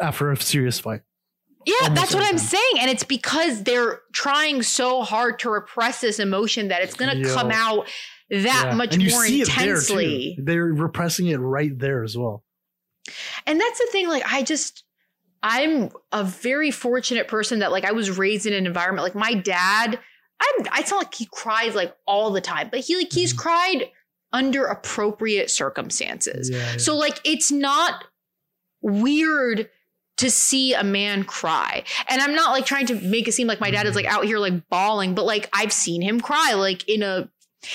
after 0.00 0.30
a 0.30 0.36
serious 0.40 0.78
fight. 0.78 1.00
Yeah, 1.66 1.74
Almost 1.82 2.00
that's 2.00 2.14
what 2.14 2.22
every 2.22 2.34
I'm 2.34 2.38
saying. 2.38 2.72
And 2.78 2.90
it's 2.90 3.02
because 3.04 3.64
they're 3.64 4.00
trying 4.12 4.62
so 4.62 5.02
hard 5.02 5.40
to 5.40 5.50
repress 5.50 6.00
this 6.00 6.18
emotion 6.18 6.68
that 6.68 6.80
it's 6.82 6.94
going 6.94 7.20
to 7.22 7.28
come 7.34 7.50
out 7.50 7.86
that 8.30 8.66
Yeah. 8.68 8.74
much 8.74 8.96
more 8.98 9.24
see 9.24 9.42
it 9.42 9.46
there, 9.48 9.54
too. 9.56 9.60
intensely. 9.70 10.38
They're 10.42 10.64
repressing 10.66 11.28
it 11.28 11.36
right 11.36 11.76
there 11.78 12.02
as 12.04 12.16
well. 12.16 12.44
And 13.46 13.60
that's 13.60 13.78
the 13.78 13.88
thing. 13.90 14.08
Like, 14.08 14.22
I 14.30 14.42
just, 14.42 14.84
I'm 15.42 15.90
a 16.12 16.24
very 16.24 16.70
fortunate 16.70 17.28
person 17.28 17.60
that, 17.60 17.72
like, 17.72 17.84
I 17.84 17.92
was 17.92 18.10
raised 18.18 18.44
in 18.46 18.52
an 18.52 18.66
environment 18.66 19.04
like 19.04 19.14
my 19.14 19.34
dad. 19.34 19.98
I'm, 20.40 20.66
it's 20.78 20.90
not 20.90 20.98
like 20.98 21.14
he 21.14 21.26
cries 21.32 21.74
like 21.74 21.94
all 22.06 22.30
the 22.30 22.40
time, 22.40 22.68
but 22.70 22.80
he, 22.80 22.96
like, 22.96 23.12
he's 23.12 23.32
Mhm. 23.32 23.38
cried 23.38 23.90
under 24.32 24.66
appropriate 24.66 25.50
circumstances. 25.50 26.50
Yeah, 26.50 26.58
yeah. 26.58 26.76
So 26.76 26.94
like 26.96 27.18
it's 27.24 27.50
not 27.50 28.04
weird 28.82 29.70
to 30.18 30.30
see 30.30 30.74
a 30.74 30.82
man 30.84 31.24
cry. 31.24 31.84
And 32.08 32.20
I'm 32.20 32.34
not 32.34 32.50
like 32.50 32.66
trying 32.66 32.86
to 32.86 32.94
make 33.00 33.28
it 33.28 33.32
seem 33.32 33.46
like 33.46 33.60
my 33.60 33.70
dad 33.70 33.86
is 33.86 33.94
like 33.96 34.04
out 34.04 34.24
here 34.24 34.38
like 34.38 34.68
bawling, 34.68 35.14
but 35.14 35.24
like 35.24 35.48
I've 35.52 35.72
seen 35.72 36.02
him 36.02 36.20
cry 36.20 36.54
like 36.54 36.86
in 36.88 37.02
a 37.02 37.30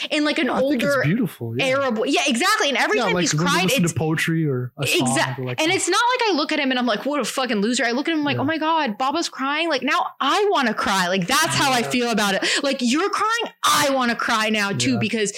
in 0.10 0.24
like 0.24 0.40
an 0.40 0.50
I 0.50 0.60
older 0.60 1.02
beautiful. 1.04 1.58
Yeah. 1.58 1.66
Arab 1.66 2.00
yeah, 2.06 2.22
exactly. 2.26 2.70
And 2.70 2.78
every 2.78 2.98
yeah, 2.98 3.06
time 3.06 3.14
like 3.14 3.22
he's 3.22 3.34
cried, 3.34 3.70
it's 3.72 3.92
to 3.92 3.98
poetry 3.98 4.48
or. 4.48 4.72
Exactly. 4.82 5.46
like, 5.46 5.62
and 5.62 5.72
it's 5.72 5.90
not 5.90 6.02
like 6.14 6.30
I 6.32 6.36
look 6.36 6.52
at 6.52 6.60
him 6.60 6.72
and 6.72 6.80
I'm 6.80 6.86
like, 6.86 7.06
what 7.06 7.20
a 7.20 7.26
fucking 7.26 7.58
loser. 7.58 7.86
I 7.86 7.92
look 7.92 8.08
at 8.08 8.14
him 8.14 8.24
like, 8.24 8.36
Yeah. 8.36 8.42
oh 8.42 8.46
my 8.46 8.58
God, 8.58 8.98
Baba's 8.98 9.30
crying. 9.30 9.70
Like 9.70 9.84
now 9.84 10.08
I 10.20 10.48
want 10.52 10.68
to 10.68 10.74
cry. 10.74 11.08
Like 11.08 11.28
that's 11.28 11.56
how 11.56 11.72
I 11.72 11.84
feel 11.84 12.10
about 12.10 12.36
it. 12.36 12.46
Like 12.64 12.78
you're 12.80 13.10
crying, 13.10 13.54
I 13.64 13.90
want 13.92 14.12
to 14.12 14.18
cry 14.18 14.50
now 14.50 14.72
too 14.72 15.00
because 15.00 15.34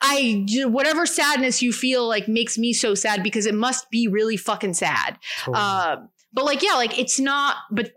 I 0.00 0.46
whatever 0.66 1.04
sadness 1.04 1.60
you 1.60 1.72
feel 1.72 2.08
like 2.08 2.26
makes 2.26 2.56
me 2.56 2.72
so 2.72 2.94
sad 2.94 3.22
because 3.22 3.44
it 3.44 3.54
must 3.54 3.90
be 3.90 4.08
really 4.08 4.36
fucking 4.38 4.74
sad. 4.74 5.18
totally. 5.40 5.62
Um, 5.62 6.08
but 6.32 6.44
like, 6.44 6.62
yeah, 6.62 6.72
like 6.74 6.98
it's 6.98 7.20
not, 7.20 7.56
but, 7.70 7.92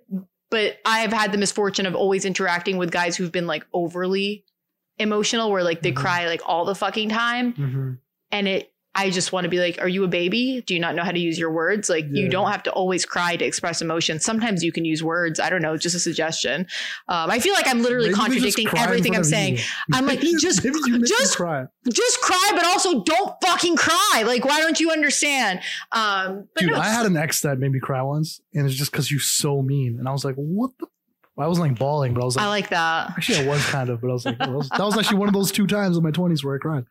but 0.50 0.78
I've 0.86 1.14
had 1.14 1.32
the 1.32 1.38
misfortune 1.38 1.86
of 1.86 1.96
always 1.96 2.26
interacting 2.26 2.78
with 2.78 2.92
guys 2.92 3.16
who've 3.16 3.32
been 3.32 3.48
like 3.48 3.66
overly 3.74 4.44
emotional 5.00 5.52
where 5.52 5.64
like 5.64 5.82
they 5.82 5.92
Mhm. 5.92 5.96
cry 5.98 6.28
like 6.28 6.42
all 6.46 6.66
the 6.66 6.76
fucking 6.76 7.10
time. 7.10 7.54
Mhm. 7.54 7.98
And 8.32 8.48
it, 8.48 8.70
I 8.96 9.10
just 9.10 9.32
want 9.32 9.46
to 9.46 9.50
be 9.50 9.58
like, 9.58 9.82
are 9.82 9.88
you 9.88 10.04
a 10.04 10.08
baby? 10.08 10.62
Do 10.68 10.76
you 10.76 10.80
not 10.80 10.94
know 10.94 11.02
how 11.02 11.10
to 11.10 11.18
use 11.20 11.40
your 11.40 11.52
words? 11.52 11.90
Like, 11.90 12.06
you 12.12 12.30
don't 12.30 12.52
have 12.52 12.62
to 12.64 12.72
always 12.72 13.06
cry 13.08 13.36
to 13.36 13.44
express 13.44 13.82
emotion. 13.82 14.20
Sometimes 14.20 14.64
you 14.64 14.72
can 14.72 14.86
use 14.86 15.02
words. 15.04 15.40
I 15.40 15.50
don't 15.50 15.64
know, 15.64 15.76
just 15.78 15.96
a 15.96 16.00
suggestion. 16.00 16.68
Um, 17.08 17.32
I 17.32 17.40
feel 17.40 17.56
like 17.56 17.68
I'm 17.68 17.82
literally 17.82 18.10
Maybe 18.10 18.20
contradicting 18.20 18.68
everything 18.78 19.16
I'm 19.16 19.24
saying. 19.24 19.58
you. 19.58 19.64
I'm 19.94 20.06
like, 20.06 20.20
just- 20.40 20.64
Maybe 20.64 20.76
you 20.86 20.92
make 20.92 21.02
them 21.02 21.06
just- 21.08 21.36
cry. 21.38 21.66
Just 21.92 22.22
cry, 22.22 22.52
but 22.54 22.66
also 22.68 23.04
don't 23.04 23.34
fucking 23.44 23.78
cry. 23.78 24.24
Like, 24.28 24.46
why 24.46 24.60
don't 24.62 24.80
you 24.80 24.92
understand? 24.92 25.62
Um, 25.92 26.48
but 26.54 26.62
Dude, 26.62 26.70
no, 26.74 26.78
I 26.78 26.90
had 26.90 27.08
an 27.08 27.18
ex 27.18 27.42
that 27.42 27.58
made 27.58 27.72
me 27.72 27.80
cry 27.80 28.04
once, 28.04 28.42
and 28.54 28.68
it's 28.68 28.76
just 28.76 28.92
because 28.92 29.10
you're 29.10 29.20
so 29.20 29.64
mean. 29.64 29.98
And 29.98 30.08
I 30.08 30.12
was 30.12 30.24
like, 30.24 30.36
what 30.36 30.70
the? 30.78 30.86
I 31.38 31.48
wasn't 31.48 31.70
like 31.70 31.80
bawling, 31.80 32.14
but 32.14 32.22
I 32.22 32.26
was 32.26 32.36
like, 32.36 32.46
I 32.46 32.50
like 32.50 32.70
that. 32.70 33.12
actually, 33.18 33.40
I 33.40 33.48
was 33.48 33.66
kind 33.66 33.90
of, 33.90 34.02
but 34.02 34.10
I 34.10 34.14
was 34.14 34.26
like, 34.26 34.38
that 34.38 34.52
was, 34.52 34.70
that 34.70 34.80
was 34.80 34.98
actually 34.98 35.18
one 35.18 35.28
of 35.30 35.34
those 35.34 35.52
two 35.52 35.66
times 35.68 35.98
in 35.98 36.04
my 36.04 36.12
20s 36.12 36.44
where 36.44 36.56
I 36.56 36.60
cried. 36.60 36.86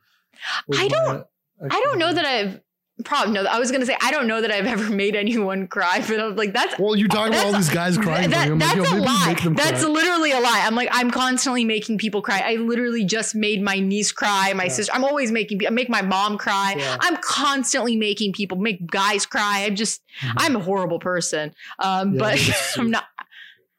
I 0.77 0.89
don't- 0.89 1.27
I 1.71 1.81
don't 1.81 1.99
know 2.01 2.13
that 2.13 2.25
I've 2.27 2.61
probably 3.05 3.33
no. 3.35 3.45
I 3.45 3.59
was 3.61 3.71
gonna 3.73 3.87
say 3.87 3.97
I 4.01 4.11
don't 4.11 4.27
know 4.27 4.41
that 4.41 4.51
I've 4.51 4.67
ever 4.67 4.91
made 4.91 5.15
anyone 5.17 5.67
cry, 5.69 6.05
but 6.07 6.19
I'm 6.21 6.35
like 6.37 6.53
that's 6.53 6.77
Well, 6.79 6.97
you 6.97 7.07
talking 7.09 7.33
about 7.33 7.47
all 7.47 7.53
these 7.53 7.71
guys 7.71 7.97
crying. 7.97 8.31
that- 8.31 8.43
for 8.43 8.47
you. 8.49 8.53
I'm 8.55 8.59
like, 8.59 8.77
that's 8.77 8.93
a 8.93 8.97
lie. 8.97 9.55
That's 9.55 9.85
cry. 9.85 9.93
literally 9.93 10.33
a 10.33 10.41
lie. 10.41 10.63
I'm 10.67 10.75
like 10.75 10.89
I'm 10.91 11.11
constantly 11.13 11.65
making 11.65 11.99
people 11.99 12.21
cry. 12.21 12.41
I 12.45 12.57
literally 12.57 13.05
just 13.05 13.35
made 13.37 13.63
my 13.63 13.79
niece 13.79 14.11
cry, 14.13 14.53
my 14.55 14.65
Yeah. 14.65 14.69
sister. 14.71 14.93
I'm 14.93 15.05
always 15.05 15.31
making 15.31 15.61
I 15.67 15.71
make 15.71 15.89
my 15.89 16.03
mom 16.03 16.37
cry. 16.37 16.75
Yeah. 16.77 16.97
I'm 17.01 17.17
constantly 17.19 17.97
making 17.97 18.33
people 18.33 18.59
make 18.59 18.85
guys 18.89 19.25
cry. 19.25 19.65
I'm 19.67 19.77
just 19.77 20.03
Mhm. 20.21 20.33
I'm 20.39 20.57
a 20.57 20.61
horrible 20.61 20.99
person. 20.99 21.53
Um, 21.79 22.15
Yeah, 22.15 22.19
but 22.19 22.51
I'm 22.77 22.91
not. 22.91 23.05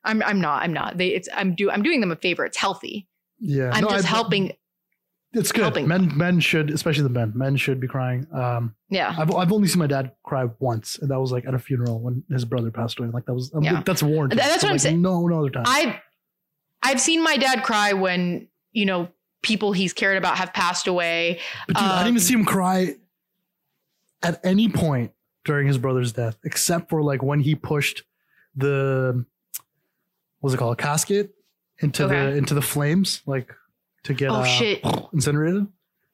I'm 0.03 0.21
I'm 0.23 0.41
not. 0.41 0.63
I'm 0.63 0.73
not. 0.73 0.97
They 0.97 1.09
it's 1.09 1.29
I'm 1.33 1.55
do 1.55 1.69
I'm 1.71 1.83
doing 1.83 1.99
them 2.01 2.11
a 2.11 2.15
favor. 2.15 2.45
It's 2.45 2.57
healthy. 2.57 3.07
yeah, 3.39 3.71
I'm 3.73 3.83
no, 3.83 3.89
just 3.89 4.05
I- 4.05 4.09
helping. 4.09 4.51
It's 5.35 5.51
good. 5.51 5.61
helping 5.63 5.87
Men, 5.87 6.15
men 6.15 6.39
should, 6.39 6.69
especially 6.69 7.01
the 7.03 7.09
men, 7.09 7.31
men 7.33 7.55
should 7.57 7.79
be 7.79 7.87
crying. 7.87 8.27
Um, 8.31 8.75
Yeah. 8.91 9.15
I've, 9.17 9.33
I've 9.33 9.51
only 9.51 9.67
seen 9.67 9.79
my 9.79 9.87
dad 9.87 10.11
cry 10.23 10.45
once, 10.59 10.99
and 10.99 11.09
that 11.09 11.19
was 11.19 11.31
like 11.31 11.47
at 11.47 11.55
a 11.55 11.57
funeral 11.57 11.99
when 11.99 12.23
his 12.29 12.45
brother 12.45 12.69
passed 12.69 12.99
away. 12.99 13.07
Like 13.09 13.25
that 13.25 13.33
was, 13.33 13.51
Yeah. 13.59 13.81
that's 13.83 14.03
warranted. 14.03 14.37
Th- 14.37 14.47
that's 14.47 14.61
what 14.61 14.71
I'm 14.71 14.77
saying. 14.77 15.01
No, 15.01 15.25
no 15.25 15.39
other 15.39 15.49
time. 15.49 15.63
I 15.65 15.99
I've 16.83 17.01
seen 17.01 17.23
my 17.23 17.35
dad 17.37 17.63
cry 17.63 17.93
when 17.93 18.47
you 18.73 18.85
know 18.85 19.07
people 19.41 19.73
he's 19.73 19.91
cared 19.91 20.17
about 20.19 20.37
have 20.37 20.53
passed 20.53 20.85
away. 20.85 21.39
But 21.67 21.77
dude, 21.77 21.83
I 21.83 22.03
didn't 22.03 22.07
even 22.09 22.15
Um, 22.17 22.19
see 22.19 22.33
him 22.35 22.45
cry 22.45 22.95
at 24.21 24.39
any 24.45 24.69
point 24.69 25.13
during 25.45 25.65
his 25.65 25.79
brother's 25.79 26.11
death, 26.13 26.37
except 26.45 26.91
for 26.91 27.01
like 27.01 27.23
when 27.23 27.39
he 27.39 27.55
pushed 27.55 28.03
the 28.55 29.25
what's 30.43 30.53
it 30.53 30.57
called 30.57 30.73
a 30.73 30.81
casket 30.81 31.33
into 31.79 32.03
Okay. 32.03 32.31
the 32.31 32.37
into 32.37 32.53
the 32.53 32.61
flames 32.61 33.21
like 33.25 33.53
to 34.03 34.13
get 34.13 34.29
Oh, 34.29 34.35
uh, 34.41 34.43
shit. 34.43 34.81
incinerated. 35.13 35.65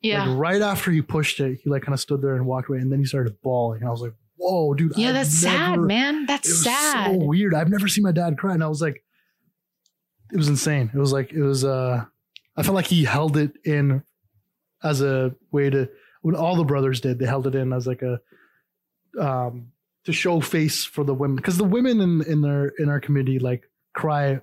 Yeah. 0.01 0.25
Like 0.25 0.37
right 0.37 0.61
after 0.61 0.91
he 0.91 1.01
pushed 1.01 1.39
it, 1.39 1.59
he 1.63 1.69
like 1.69 1.81
kind 1.81 1.93
of 1.95 1.99
stood 1.99 2.21
there 2.21 2.35
and 2.35 2.45
walked 2.45 2.69
away, 2.69 2.77
and 2.77 2.91
then 2.91 2.99
he 2.99 3.05
started 3.05 3.41
bawling. 3.41 3.79
And 3.81 3.87
I 3.87 3.91
was 3.91 4.01
like, 4.01 4.13
"Whoa, 4.37 4.75
dude!" 4.75 4.93
yeah, 4.95 5.07
I've 5.09 5.13
that's 5.15 5.33
sad, 5.33 5.71
never- 5.71 5.81
man. 5.87 6.15
It 6.23 6.27
That's 6.27 6.47
was 6.47 6.63
sad. 6.63 7.11
so 7.19 7.25
weird. 7.25 7.53
I've 7.55 7.69
never 7.69 7.87
seen 7.87 8.03
my 8.03 8.11
dad 8.11 8.37
cry, 8.37 8.53
and 8.53 8.63
I 8.63 8.67
was 8.67 8.81
like, 8.81 9.03
it 10.31 10.37
was 10.37 10.47
insane. 10.47 10.91
It 10.93 10.97
was 10.99 11.11
like 11.11 11.33
it 11.33 11.41
was. 11.41 11.65
uh 11.65 12.05
I 12.55 12.61
felt 12.63 12.75
like 12.75 12.87
he 12.87 13.03
held 13.05 13.35
it 13.37 13.53
in 13.65 14.03
as 14.83 15.01
a 15.01 15.35
way 15.51 15.69
to 15.69 15.89
when 16.21 16.35
all 16.35 16.55
the 16.55 16.63
brothers 16.65 17.01
did. 17.01 17.17
They 17.19 17.25
held 17.25 17.47
it 17.47 17.55
in 17.55 17.73
as 17.73 17.87
like 17.87 18.01
a 18.03 18.19
um 19.19 19.71
to 20.05 20.13
show 20.13 20.39
face 20.39 20.85
for 20.85 21.03
the 21.03 21.13
women 21.13 21.35
because 21.35 21.57
the 21.57 21.63
women 21.65 21.99
in 21.99 22.21
in 22.21 22.41
their 22.41 22.67
in 22.79 22.87
our 22.89 22.99
community 22.99 23.39
like 23.39 23.68
cry 23.93 24.41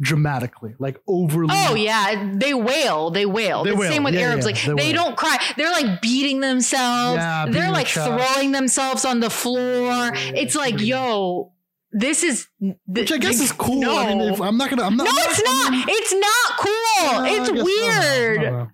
dramatically, 0.00 0.74
like 0.78 1.00
overly. 1.06 1.48
Oh 1.52 1.74
yeah, 1.74 2.32
they 2.34 2.54
wail. 2.54 3.10
They 3.10 3.26
wail. 3.26 3.64
They 3.64 3.70
the 3.70 3.76
wail. 3.76 3.90
same 3.92 4.02
with 4.02 4.14
Yeah, 4.14 4.20
Arabs. 4.30 4.46
yeah, 4.46 4.52
like 4.52 4.62
they 4.64 4.88
they, 4.88 4.92
don't 4.92 5.16
cry. 5.16 5.36
They're 5.56 5.70
like 5.70 6.00
beating 6.00 6.40
themselves. 6.40 7.16
Yeah, 7.18 7.46
beating 7.46 7.60
They're 7.60 7.70
like 7.70 7.86
throwing 7.88 8.52
themselves 8.52 9.04
on 9.04 9.20
the 9.20 9.30
floor. 9.30 10.10
It's 10.14 10.54
like, 10.54 10.80
yo, 10.80 11.52
this 11.92 12.22
is 12.24 12.46
th- 12.60 12.76
Which 12.86 13.12
I 13.12 13.18
guess 13.18 13.40
is 13.40 13.52
cool. 13.52 13.80
No, 13.80 13.98
I 13.98 14.14
mean, 14.14 14.32
if 14.32 14.40
I'm 14.40 14.56
not 14.56 14.70
gonna, 14.70 14.84
I'm 14.84 14.96
not. 14.96 15.04
no, 15.04 15.12
it's 15.14 15.42
not. 15.44 15.88
It's 15.88 16.12
not 16.14 16.58
cool. 16.58 17.22
No, 17.22 17.24
it's 17.24 17.50
guess- 17.50 17.50
I 17.50 17.54
don't. 17.54 17.58
I 17.58 17.64
weird. 17.64 18.68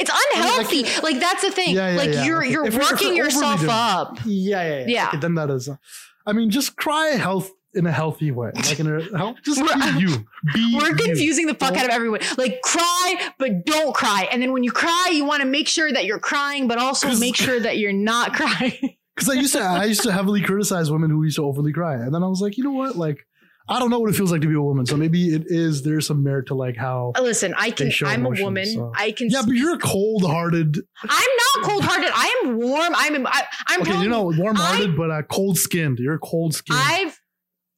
It's 0.00 0.10
mean, 0.10 0.16
I 0.16 0.24
unhealthy. 0.36 0.82
can't- 0.84 1.02
like 1.02 1.18
that's 1.18 1.42
the 1.42 1.50
thing. 1.50 1.74
Yeah, 1.74 1.90
yeah, 1.90 1.96
like 1.96 2.14
yeah. 2.14 2.24
you're 2.24 2.38
Okay. 2.44 2.52
you're 2.52 2.66
If 2.66 2.74
working 2.78 3.16
you're 3.16 3.24
yourself 3.26 3.68
up. 3.68 4.18
Yeah, 4.24 4.62
yeah, 4.62 4.78
yeah. 4.78 4.84
Yeah. 4.86 5.08
Okay, 5.08 5.18
then 5.18 5.34
that 5.34 5.50
is. 5.50 5.68
Uh, 5.68 5.76
I 6.24 6.34
mean, 6.34 6.50
just 6.50 6.76
cry 6.76 7.08
health 7.16 7.50
in 7.74 7.86
a 7.86 7.92
healthy 7.92 8.30
way. 8.30 8.50
Like 8.54 8.80
in 8.80 8.86
a 8.86 9.02
health, 9.18 9.36
just 9.44 9.60
be 9.60 10.00
you. 10.00 10.26
Be 10.54 10.76
We're 10.78 10.90
you. 10.90 10.94
confusing 10.96 11.46
the 11.46 11.54
fuck 11.54 11.76
out 11.76 11.84
of 11.84 11.90
everyone. 11.90 12.20
Like 12.36 12.60
cry, 12.62 13.30
but 13.38 13.64
don't 13.66 13.94
cry. 13.94 14.28
And 14.32 14.42
then 14.42 14.52
when 14.52 14.64
you 14.64 14.72
cry, 14.72 15.10
you 15.12 15.24
want 15.24 15.42
to 15.42 15.48
make 15.48 15.68
sure 15.68 15.92
that 15.92 16.04
you're 16.04 16.18
crying, 16.18 16.68
but 16.68 16.78
also 16.78 17.14
make 17.16 17.36
sure 17.36 17.60
that 17.60 17.78
you're 17.78 17.92
not 17.92 18.32
crying. 18.34 18.96
Because 19.14 19.30
I 19.30 19.34
used 19.34 19.52
to, 19.54 19.60
I 19.60 19.84
used 19.84 20.02
to 20.04 20.12
heavily 20.12 20.40
criticize 20.42 20.90
women 20.90 21.10
who 21.10 21.22
used 21.24 21.36
to 21.36 21.44
overly 21.44 21.72
cry, 21.72 21.94
and 21.94 22.14
then 22.14 22.22
I 22.22 22.26
was 22.28 22.40
like, 22.40 22.56
you 22.56 22.64
know 22.64 22.70
what? 22.72 22.96
Like, 22.96 23.18
I 23.70 23.80
don't 23.80 23.90
know 23.90 23.98
what 23.98 24.08
it 24.08 24.16
feels 24.16 24.32
like 24.32 24.40
to 24.42 24.48
be 24.48 24.54
a 24.54 24.62
woman, 24.62 24.86
so 24.86 24.96
maybe 24.96 25.34
it 25.34 25.42
is. 25.46 25.82
There's 25.82 26.06
some 26.06 26.22
merit 26.22 26.46
to 26.46 26.54
like 26.54 26.76
how. 26.76 27.12
Listen, 27.20 27.52
I 27.58 27.70
can. 27.70 27.90
I'm 28.06 28.20
emotion, 28.20 28.42
a 28.42 28.44
woman. 28.46 28.66
so- 28.66 28.92
I 28.96 29.10
can. 29.12 29.28
Yeah, 29.28 29.42
but 29.44 29.56
you're 29.56 29.76
cold-hearted. 29.76 30.78
I'm 31.02 31.28
not 31.56 31.68
cold 31.68 31.84
hearted. 31.84 32.10
I 32.14 32.42
am 32.44 32.56
warm. 32.56 32.94
I'm. 32.96 33.26
I, 33.26 33.42
I'm. 33.66 33.82
Okay, 33.82 34.00
you 34.00 34.08
know, 34.08 34.30
you, 34.30 34.40
warm-hearted, 34.40 34.96
but 34.96 35.10
uh, 35.10 35.22
cold-skinned. 35.22 35.98
You're 35.98 36.18
cold-skinned. 36.18 36.80
I've. 36.82 37.20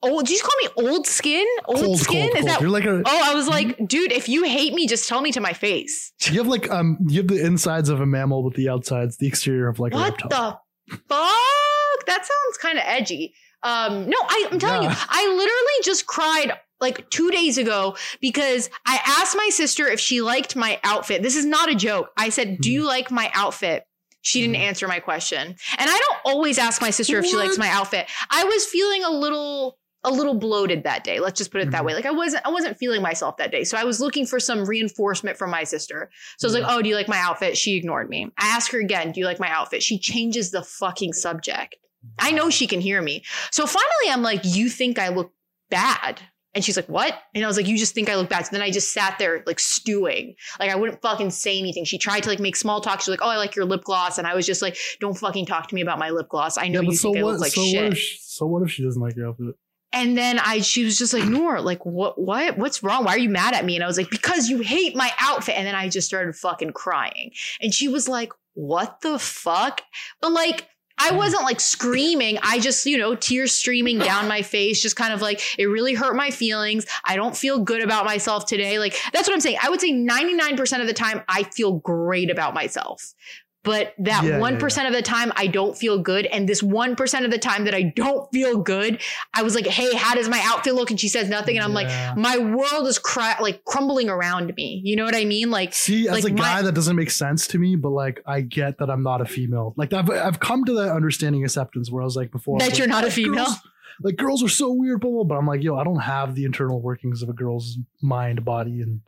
Oh, 0.03 0.23
did 0.23 0.31
you 0.31 0.41
call 0.43 0.85
me 0.85 0.91
old 0.91 1.07
skin? 1.07 1.47
Old 1.67 1.79
cold, 1.79 1.99
skin? 2.01 2.23
cold, 2.23 2.31
Is 2.31 2.35
cold. 2.37 2.49
that? 2.49 2.61
You're 2.61 2.71
like 2.71 2.85
a. 2.87 3.03
Oh, 3.05 3.21
I 3.31 3.35
was 3.35 3.47
like, 3.49 3.87
dude, 3.87 4.13
if 4.13 4.29
you 4.29 4.45
hate 4.45 4.73
me, 4.73 4.87
just 4.87 5.09
tell 5.09 5.21
me 5.21 5.31
to 5.33 5.41
my 5.41 5.53
face. 5.53 6.13
You 6.31 6.39
have 6.39 6.47
like 6.47 6.71
um. 6.71 6.97
You 7.09 7.19
have 7.19 7.29
the 7.29 7.45
insides 7.45 7.89
of 7.91 8.01
a 8.01 8.07
mammal, 8.07 8.43
with 8.43 8.55
the 8.55 8.69
outsides, 8.71 9.19
the 9.19 9.27
exterior 9.27 9.69
of 9.69 9.79
like 9.79 9.93
a 9.93 9.97
What 9.97 10.13
reptile. 10.23 10.63
the 10.89 10.97
fuck? 10.97 12.07
That 12.07 12.25
sounds 12.27 12.57
kind 12.61 12.79
of 12.79 12.85
edgy. 12.87 13.35
Um, 13.63 14.09
no, 14.09 14.17
I, 14.23 14.49
I'm 14.51 14.59
telling 14.59 14.83
Yeah. 14.85 14.91
you, 14.91 14.97
I 15.09 15.27
literally 15.29 15.85
just 15.85 16.07
cried 16.07 16.53
like 16.81 17.11
two 17.11 17.31
days 17.31 17.59
ago 17.59 17.95
because 18.23 18.71
I 18.87 18.99
asked 19.05 19.37
my 19.37 19.51
sister 19.53 19.87
if 19.87 20.01
she 20.01 20.23
liked 20.23 20.57
my 20.57 20.81
outfit. 20.83 21.23
This 21.23 21.37
is 21.37 21.45
not 21.45 21.71
a 21.71 21.75
joke. 21.75 22.09
I 22.17 22.31
said, 22.31 22.59
"Do 22.63 22.71
Hmm. 22.71 22.73
you 22.75 22.85
like 22.87 23.11
my 23.11 23.31
outfit?" 23.35 23.85
She 24.23 24.41
didn't 24.41 24.57
Mhm. 24.57 24.61
answer 24.69 24.89
my 24.89 25.01
question, 25.01 25.41
and 25.47 25.57
I 25.79 25.99
don't 25.99 26.19
always 26.35 26.59
ask 26.59 26.81
my 26.83 26.91
sister 26.91 27.19
if 27.19 27.27
she 27.27 27.37
likes 27.37 27.59
my 27.59 27.69
outfit. 27.69 28.07
I 28.31 28.45
was 28.45 28.65
feeling 28.67 29.03
a 29.05 29.11
little 29.11 29.79
a 30.05 30.11
little 30.11 30.35
bloated 30.35 30.85
that 30.85 31.05
day. 31.05 31.21
Let's 31.21 31.37
just 31.39 31.51
put 31.53 31.61
it 31.61 31.71
that 31.73 31.83
Mhm. 31.83 31.87
way. 31.87 31.95
Like 31.95 32.07
I 32.07 32.11
wasn't 32.11 32.47
I 32.47 32.51
wasn't 32.51 32.79
feeling 32.79 33.03
myself 33.03 33.37
that 33.37 33.51
day. 33.53 33.65
So 33.65 33.77
I 33.77 33.85
was 33.85 34.01
looking 34.01 34.27
for 34.27 34.41
some 34.41 34.65
reinforcement 34.65 35.37
from 35.37 35.51
my 35.51 35.65
sister. 35.65 36.11
So 36.39 36.47
I 36.47 36.49
was 36.49 36.55
Yeah. 36.59 36.67
like, 36.67 36.73
"Oh, 36.77 36.83
do 36.83 36.89
you 36.89 36.95
like 36.95 37.09
my 37.09 37.19
outfit?" 37.19 37.57
She 37.59 37.77
ignored 37.77 38.09
me. 38.09 38.29
I 38.39 38.47
asked 38.49 38.73
her 38.73 38.81
again, 38.81 39.13
"Do 39.13 39.21
you 39.21 39.27
like 39.27 39.39
my 39.41 39.51
outfit?" 39.51 39.83
She 39.83 39.99
changes 39.99 40.51
the 40.51 40.63
fucking 40.63 41.13
subject. 41.13 41.77
I 42.19 42.31
know 42.31 42.49
she 42.49 42.67
can 42.67 42.81
hear 42.81 43.03
me. 43.03 43.25
So 43.51 43.67
finally 43.67 44.11
I'm 44.11 44.23
like, 44.23 44.41
"You 44.45 44.71
think 44.71 44.99
I 44.99 45.09
look 45.09 45.33
bad?" 45.69 46.21
And 46.55 46.65
she's 46.65 46.77
like, 46.77 46.89
"What?" 46.89 47.15
And 47.35 47.45
I 47.45 47.47
was 47.47 47.57
like, 47.59 47.69
"You 47.69 47.77
just 47.79 47.95
think 47.95 48.09
I 48.09 48.17
look 48.17 48.29
bad." 48.31 48.47
So 48.47 48.51
then 48.53 48.63
I 48.63 48.71
just 48.71 48.93
sat 48.93 49.19
there 49.19 49.43
like 49.47 49.61
stewing. 49.61 50.35
Like 50.59 50.71
I 50.71 50.77
wouldn't 50.77 51.01
fucking 51.03 51.31
say 51.31 51.59
anything. 51.59 51.85
She 51.85 51.99
tried 51.99 52.23
to 52.23 52.29
like 52.31 52.41
make 52.41 52.57
small 52.57 52.81
talk. 52.81 53.01
She's 53.01 53.09
like, 53.09 53.21
"Oh, 53.23 53.29
I 53.29 53.37
like 53.37 53.55
your 53.55 53.67
lip 53.67 53.85
gloss." 53.85 54.17
And 54.19 54.27
I 54.27 54.35
was 54.35 54.47
just 54.47 54.63
like, 54.63 54.77
"Don't 54.99 55.17
fucking 55.17 55.45
talk 55.47 55.69
to 55.69 55.75
me 55.75 55.83
about 55.83 55.99
my 55.99 56.09
lip 56.11 56.29
gloss. 56.31 56.57
I 56.57 56.69
know 56.69 56.81
Yeah, 56.81 56.89
you 56.89 56.97
so 56.97 57.13
think 57.13 57.23
I 57.25 57.29
look 57.29 57.41
like 57.41 57.53
so 57.53 57.63
shit." 57.63 57.89
what? 57.91 57.97
She, 57.99 58.19
so 58.23 58.47
what 58.47 58.63
if 58.63 58.71
she 58.73 58.83
doesn't 58.83 59.01
like 59.03 59.15
your 59.15 59.29
outfit? 59.29 59.55
And 59.93 60.17
then 60.17 60.39
I, 60.39 60.61
she 60.61 60.85
was 60.85 60.99
just 60.99 61.13
like, 61.13 61.25
Noor, 61.25 61.61
like, 61.61 61.85
what, 61.85 62.19
what, 62.19 62.57
what's 62.57 62.83
wrong? 62.83 63.05
Why 63.05 63.15
are 63.15 63.19
you 63.19 63.29
mad 63.29 63.55
at 63.55 63.65
me? 63.65 63.75
And 63.75 63.83
I 63.83 63.87
was 63.87 63.99
like, 63.99 64.11
because 64.11 64.49
you 64.49 64.61
hate 64.61 64.95
my 64.95 65.11
outfit. 65.21 65.57
And 65.57 65.67
then 65.67 65.75
I 65.75 65.89
just 65.89 66.07
started 66.07 66.37
fucking 66.37 66.73
crying. 66.73 67.33
And 67.61 67.75
she 67.75 67.89
was 67.89 68.09
like, 68.09 68.33
what 68.55 69.01
the 69.01 69.19
fuck? 69.19 69.83
But 70.21 70.33
like, 70.33 70.69
I 71.01 71.11
mm. 71.11 71.17
wasn't 71.17 71.43
like 71.43 71.61
screaming. 71.61 72.39
I 72.43 72.61
just, 72.61 72.87
you 72.87 72.99
know, 72.99 73.15
tears 73.15 73.53
streaming 73.53 73.99
down 74.01 74.29
my 74.29 74.43
face, 74.43 74.81
just 74.81 74.97
kind 74.97 75.13
of 75.13 75.23
like, 75.23 75.41
it 75.59 75.67
really 75.67 75.95
hurt 75.95 76.15
my 76.15 76.31
feelings. 76.31 76.87
I 77.05 77.17
don't 77.17 77.37
feel 77.37 77.59
good 77.59 77.83
about 77.83 78.05
myself 78.05 78.47
today. 78.47 78.79
Like, 78.79 78.97
that's 79.13 79.27
what 79.27 79.35
I'm 79.35 79.41
saying. 79.41 79.59
I 79.63 79.71
would 79.71 79.81
say 79.81 79.93
99% 79.93 80.81
of 80.81 80.87
the 80.87 80.93
time, 80.93 81.23
I 81.29 81.45
feel 81.45 81.73
great 81.73 82.31
about 82.31 82.55
myself. 82.55 83.15
But 83.63 83.93
that 83.99 84.25
Yeah, 84.25 84.39
yeah, 84.39 84.41
1% 84.41 84.87
of 84.87 84.95
the 84.95 85.03
time, 85.03 85.33
I 85.37 85.47
don't 85.47 85.77
feel 85.77 85.99
good. 85.99 86.25
And 86.27 86.49
this 86.49 86.63
1% 86.63 87.25
of 87.27 87.31
the 87.31 87.37
time 87.39 87.65
that 87.65 87.75
I 87.75 87.93
don't 87.95 88.27
feel 88.33 88.57
good, 88.57 89.03
I 89.35 89.43
was 89.43 89.55
like, 89.55 89.67
hey, 89.67 89.95
how 89.95 90.15
does 90.15 90.31
my 90.31 90.41
outfit 90.45 90.75
look? 90.75 90.91
And 90.91 90.99
she 90.99 91.09
says 91.09 91.29
nothing. 91.29 91.59
And 91.59 91.65
I'm 91.65 91.73
Yeah. 91.73 92.13
like, 92.15 92.17
my 92.17 92.39
world 92.39 92.87
is 92.87 92.99
cra- 92.99 93.37
like 93.41 93.63
crumbling 93.67 94.09
around 94.09 94.55
me. 94.57 94.81
You 94.83 94.97
know 94.97 95.05
what 95.05 95.15
I 95.15 95.27
mean? 95.27 95.51
Like, 95.51 95.75
See, 95.75 96.09
as 96.09 96.25
like 96.25 96.33
a 96.33 96.37
guy, 96.37 96.55
my- 96.57 96.63
that 96.63 96.73
doesn't 96.75 96.97
make 96.97 97.11
sense 97.11 97.47
to 97.49 97.59
me, 97.59 97.77
but 97.77 97.91
like 97.91 98.23
I 98.27 98.41
get 98.41 98.79
that 98.79 98.89
I'm 98.89 99.03
not 99.03 99.21
a 99.21 99.27
female. 99.27 99.75
Like 99.77 99.93
I've 99.93 100.09
I've 100.09 100.41
come 100.41 100.65
to 100.65 100.73
that 100.75 100.93
understanding 100.93 101.45
acceptance 101.45 101.91
where 101.91 102.01
I 102.03 102.07
was 102.07 102.17
like 102.17 102.31
before 102.33 102.59
That 102.61 102.79
you're 102.79 102.87
not 102.89 103.05
a 103.05 103.11
female?" 103.11 103.45
Girls, 103.45 103.57
like 104.03 104.17
girls 104.17 104.43
are 104.43 104.49
so 104.49 104.73
weird, 104.73 105.01
blah, 105.03 105.11
blah, 105.11 105.25
but 105.25 105.35
I'm 105.37 105.47
like, 105.47 105.63
yo, 105.63 105.77
I 105.77 105.85
don't 105.85 106.01
have 106.01 106.35
the 106.35 106.47
internal 106.47 106.81
workings 106.81 107.23
of 107.23 107.29
a 107.29 107.35
girl's 107.35 107.77
mind, 108.01 108.43
body, 108.43 108.81
and 108.81 109.03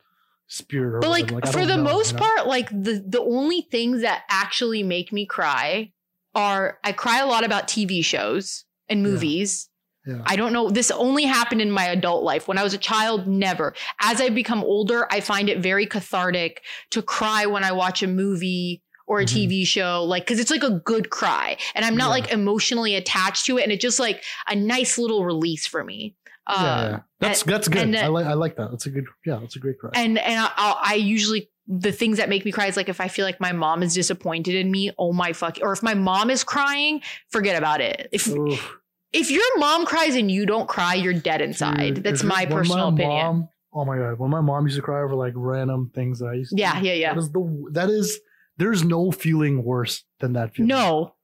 spirit. 0.53 1.00
But 1.00 1.11
like. 1.11 1.32
I 1.32 1.50
for 1.50 1.64
the 1.66 1.76
know, 1.76 1.82
most 1.82 2.12
you 2.12 2.18
know? 2.18 2.24
part, 2.24 2.46
like 2.46 2.68
the, 2.70 3.03
the 3.07 3.20
only 3.20 3.62
things 3.62 4.03
that 4.03 4.22
actually 4.28 4.82
make 4.82 5.12
me 5.12 5.26
cry 5.26 5.92
are 6.34 6.78
I 6.84 6.92
cry 6.92 7.18
a 7.20 7.26
lot 7.26 7.44
about 7.44 7.68
TV 7.68 8.05
shows 8.05 8.64
and 8.88 9.03
movies. 9.03 9.68
Yeah. 10.07 10.22
I 10.26 10.34
don't 10.34 10.53
know. 10.53 10.68
This 10.68 10.90
only 10.90 11.24
happened 11.24 11.61
in 11.61 11.70
my 11.70 11.84
adult 11.84 12.24
life. 12.24 12.48
When 12.48 12.59
I 12.59 12.64
was 12.64 12.74
a 12.74 12.78
child, 12.78 13.28
never. 13.28 13.72
As 14.00 14.20
I 14.20 14.30
become 14.30 14.64
older, 14.64 15.07
I 15.12 15.20
find 15.20 15.48
it 15.48 15.61
very 15.61 15.86
cathartic 15.86 16.62
to 16.90 17.03
cry 17.03 17.46
when 17.46 17.62
I 17.62 17.70
watch 17.72 18.03
a 18.03 18.09
movie 18.09 18.82
or 19.07 19.20
a 19.20 19.24
Mhm. 19.24 19.48
TV 19.48 19.66
show, 19.66 20.03
like, 20.05 20.26
cause 20.26 20.38
it's 20.40 20.50
like 20.50 20.62
a 20.62 20.70
good 20.84 21.11
cry 21.11 21.57
and 21.74 21.84
I'm 21.84 21.96
not 21.96 22.07
Yeah. 22.07 22.11
like 22.22 22.32
emotionally 22.32 22.94
attached 22.96 23.46
to 23.46 23.59
it. 23.59 23.62
And 23.62 23.70
it's 23.72 23.82
just 23.82 24.00
like 24.00 24.24
a 24.48 24.57
nice 24.57 24.96
little 24.98 25.24
release 25.24 25.66
for 25.66 25.84
me. 25.84 26.16
Yeah, 26.49 26.55
Uh, 26.55 26.88
yeah. 26.90 27.01
that's 27.20 27.43
that's 27.45 27.68
good. 27.68 27.82
and 27.82 27.97
I 27.97 28.07
like 28.09 28.26
I 28.26 28.34
like 28.34 28.57
that. 28.57 28.70
That's 28.70 28.86
a 28.86 28.90
good. 28.90 29.07
Yeah, 29.24 29.38
that's 29.40 29.57
a 29.57 29.59
great 29.59 29.78
cry. 29.78 29.90
and 29.95 30.18
and 30.18 30.38
I, 30.40 30.76
I 30.84 30.95
usually 30.95 31.49
the 31.68 31.93
things 31.93 32.18
that 32.18 32.28
make 32.28 32.45
me 32.45 32.51
cry 32.53 32.66
is 32.66 32.76
like 32.76 32.88
if 32.88 33.01
I 33.01 33.09
feel 33.09 33.24
like 33.24 33.40
my 33.40 33.53
mom 33.53 33.82
is 33.82 33.95
disappointed 33.95 34.55
in 34.57 34.70
me, 34.70 34.90
oh 34.99 35.12
my 35.12 35.32
fuck, 35.32 35.59
or 35.62 35.72
if 35.72 35.82
my 35.82 35.95
mom 35.95 36.28
is 36.30 36.43
crying, 36.45 37.01
forget 37.30 37.57
about 37.57 37.80
it. 37.80 38.09
If 38.12 38.28
Oof. 38.28 38.76
if 39.12 39.30
your 39.30 39.59
mom 39.59 39.86
cries 39.86 40.16
and 40.16 40.30
you 40.30 40.45
don't 40.47 40.68
cry, 40.68 40.95
you're 40.95 41.14
dead 41.14 41.40
inside. 41.40 41.95
Dude, 41.95 42.05
That's 42.05 42.24
my 42.24 42.47
personal 42.47 42.88
opinion. 42.88 43.26
Mom, 43.26 43.49
oh 43.72 43.84
my 43.84 43.97
god, 43.97 44.18
when 44.18 44.30
my 44.30 44.40
mom 44.40 44.64
used 44.64 44.76
to 44.76 44.82
cry 44.82 45.03
over 45.03 45.14
like 45.14 45.34
random 45.36 45.90
things 45.95 46.18
that 46.18 46.26
I 46.26 46.34
used 46.34 46.51
to 46.51 46.57
Yeah, 46.61 46.80
do, 46.80 46.86
yeah, 46.88 46.95
yeah. 46.95 47.14
That 47.14 47.20
is 47.20 47.30
the 47.30 47.64
that 47.72 47.88
is 47.90 48.20
there's 48.59 48.82
no 48.84 49.12
feeling 49.12 49.62
worse 49.62 50.05
than 50.18 50.32
that 50.34 50.55
feeling. 50.57 50.68
No, 50.68 51.14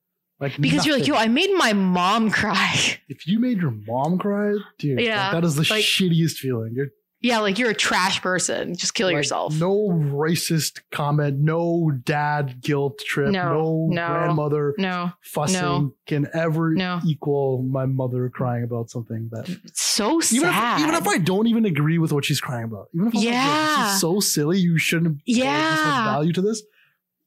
like 0.40 0.56
because 0.60 0.86
you're 0.86 0.98
like, 0.98 1.06
yo. 1.06 1.14
I 1.14 1.28
made 1.28 1.50
my 1.56 1.72
mom 1.72 2.30
cry. 2.30 2.98
if 3.08 3.26
you 3.26 3.38
made 3.40 3.58
your 3.60 3.72
mom 3.86 4.18
cry, 4.18 4.54
dude, 4.78 5.00
Yeah, 5.00 5.24
like, 5.24 5.32
that 5.32 5.44
is 5.44 5.54
the 5.56 5.62
like- 5.62 5.82
shittiest 5.84 6.36
feeling. 6.38 6.72
You're 6.74 6.88
yeah, 7.20 7.40
like 7.40 7.58
you're 7.58 7.70
a 7.70 7.74
trash 7.74 8.22
person. 8.22 8.76
Just 8.76 8.94
kill 8.94 9.08
like, 9.08 9.16
yourself. 9.16 9.52
No 9.58 9.88
racist 9.88 10.82
comment, 10.92 11.40
no 11.40 11.90
dad 12.04 12.60
guilt 12.62 13.00
trip, 13.04 13.32
No, 13.32 13.52
no, 13.52 13.86
no, 13.88 14.06
grandmother 14.06 14.74
No, 14.78 15.10
fussing 15.22 15.60
no. 15.60 15.94
can 16.06 16.28
ever 16.32 16.74
No. 16.74 17.00
equal 17.04 17.62
my 17.62 17.86
mother 17.86 18.28
crying 18.32 18.62
about 18.62 18.90
something 18.90 19.28
that 19.32 19.48
it's 19.64 19.82
so 19.82 20.20
even 20.30 20.48
sad. 20.48 20.80
if, 20.80 20.86
even 20.86 20.94
if 20.94 21.08
I 21.08 21.18
don't 21.18 21.48
even 21.48 21.64
agree 21.64 21.98
with 21.98 22.12
what 22.12 22.24
she's 22.24 22.40
crying 22.40 22.62
about, 22.62 22.86
even 22.94 23.08
if 23.08 23.14
I'm 23.14 23.18
like, 23.18 23.24
Yeah. 23.26 23.76
this 23.86 23.94
is 23.94 24.00
so 24.00 24.20
silly, 24.20 24.60
you 24.60 24.78
shouldn't 24.78 25.18
pay 25.26 25.32
this 25.32 25.38
much 25.38 25.44
Yeah. 25.44 26.04
value 26.04 26.32
to 26.34 26.40
this, 26.40 26.62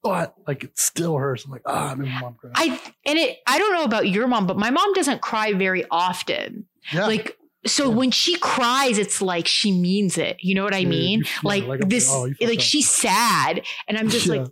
but 0.03 0.35
like 0.47 0.63
it 0.63 0.77
still 0.79 1.17
hurts. 1.17 1.45
I'm 1.45 1.51
like, 1.51 1.61
ah, 1.65 1.91
I 1.91 1.95
my 1.95 2.21
mom 2.21 2.35
cry. 2.35 2.51
I 2.55 2.79
and 3.05 3.17
it. 3.19 3.39
I 3.47 3.59
don't 3.59 3.73
know 3.73 3.83
about 3.83 4.07
your 4.09 4.27
mom, 4.27 4.47
but 4.47 4.57
my 4.57 4.69
mom 4.71 4.93
doesn't 4.93 5.21
cry 5.21 5.53
very 5.53 5.85
often. 5.91 6.65
yeah, 6.93 7.05
Like 7.07 7.37
so, 7.67 7.89
Yeah. 7.89 7.95
when 7.95 8.09
she 8.11 8.37
cries, 8.37 8.97
it's 8.97 9.21
like 9.21 9.47
she 9.47 9.71
means 9.71 10.17
it. 10.17 10.37
You 10.39 10.55
know 10.55 10.63
what 10.63 10.73
I 10.73 10.83
mean? 10.85 11.23
feel 11.23 11.41
like, 11.43 11.65
like 11.65 11.87
this, 11.87 12.09
oh, 12.11 12.27
like 12.41 12.57
up. 12.57 12.61
she's 12.61 12.89
sad, 12.89 13.61
and 13.87 13.97
I'm 13.99 14.09
just 14.09 14.25
Yeah. 14.25 14.33
like, 14.41 14.47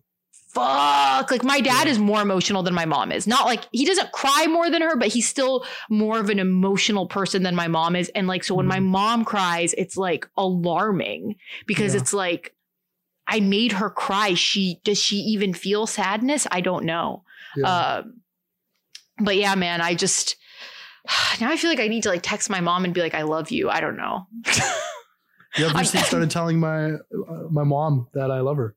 fuck. 0.53 1.31
Like 1.31 1.43
my 1.43 1.59
dad 1.61 1.85
Yeah. 1.87 1.91
is 1.93 1.99
more 1.99 2.21
emotional 2.21 2.61
than 2.63 2.73
my 2.73 2.85
mom 2.85 3.11
is. 3.11 3.25
Not 3.27 3.45
like 3.45 3.63
he 3.71 3.85
doesn't 3.85 4.11
cry 4.11 4.45
more 4.47 4.69
than 4.69 4.81
her, 4.83 4.95
but 4.95 5.07
he's 5.09 5.27
still 5.27 5.65
more 5.89 6.19
of 6.19 6.29
an 6.29 6.37
emotional 6.39 7.07
person 7.07 7.43
than 7.43 7.55
my 7.55 7.67
mom 7.67 7.95
is. 7.95 8.09
And 8.15 8.27
like, 8.27 8.43
so 8.43 8.55
when 8.55 8.67
my 8.67 8.79
Mhm. 8.79 8.85
mom 8.85 9.25
cries, 9.25 9.73
it's 9.73 9.97
like 9.97 10.27
alarming 10.37 11.35
because 11.65 11.93
Yeah. 11.93 12.01
it's 12.01 12.13
like, 12.13 12.53
I 13.31 13.39
made 13.41 13.73
her 13.73 13.89
cry. 13.89 14.33
She 14.33 14.81
does 14.83 14.97
she 14.97 15.17
even 15.17 15.53
feel 15.53 15.85
sadness? 15.87 16.47
I 16.51 16.61
don't 16.61 16.85
know. 16.85 17.23
Yeah. 17.55 17.99
Um, 18.01 18.21
but 19.19 19.35
yeah, 19.37 19.55
man, 19.55 19.81
I 19.81 19.93
just 19.95 20.35
now 21.41 21.49
I 21.51 21.57
feel 21.57 21.69
like 21.69 21.79
I 21.79 21.87
need 21.87 22.03
to 22.03 22.09
like 22.09 22.21
text 22.23 22.49
my 22.49 22.59
mom 22.61 22.83
and 22.85 22.93
be 22.93 23.01
like, 23.01 23.13
I 23.13 23.21
love 23.23 23.51
you. 23.51 23.69
I 23.69 23.79
don't 23.81 23.97
know. 23.97 24.27
yeah, 25.57 25.67
I've 25.67 25.75
I- 25.75 25.79
recently 25.81 26.05
started 26.05 26.31
telling 26.31 26.59
my 26.59 26.91
uh, 26.93 26.97
my 27.51 27.63
mom 27.63 28.07
that 28.13 28.31
I 28.31 28.39
love 28.41 28.57
her. 28.57 28.75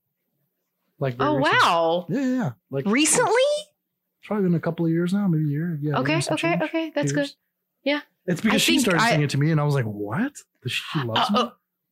Like, 0.99 1.17
oh 1.19 1.37
recently. 1.37 1.59
wow. 1.59 2.07
Yeah, 2.09 2.21
yeah, 2.21 2.27
yeah. 2.37 2.51
Like 2.71 2.87
Recently? 2.87 3.33
It's 4.21 4.29
probably 4.29 4.45
been 4.45 4.55
a 4.55 4.61
couple 4.61 4.87
of 4.87 4.93
years 4.93 5.13
now, 5.13 5.27
maybe 5.27 5.45
a 5.47 5.49
year. 5.49 5.79
Yeah. 5.83 5.99
Okay, 5.99 6.17
okay, 6.19 6.37
change. 6.37 6.63
okay. 6.63 6.93
That's 6.95 7.11
good. 7.11 7.29
Yeah. 7.83 8.03
It's 8.27 8.41
because 8.41 8.63
she 8.63 8.79
started 8.79 9.03
I- 9.03 9.09
saying 9.11 9.23
it 9.23 9.31
to 9.31 9.39
me, 9.39 9.51
and 9.51 9.61
I 9.61 9.65
was 9.65 9.75
like, 9.75 9.85
"What? 9.85 10.33
Does 10.63 10.71
she 10.73 11.01
loves 11.03 11.29
Uh, 11.31 11.33
me?" 11.33 11.41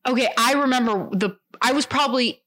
uh, 0.05 0.11
okay, 0.13 0.29
I 0.39 0.53
remember 0.53 1.09
the 1.13 1.37
I 1.61 1.73
was 1.73 1.87
probably 1.87 2.41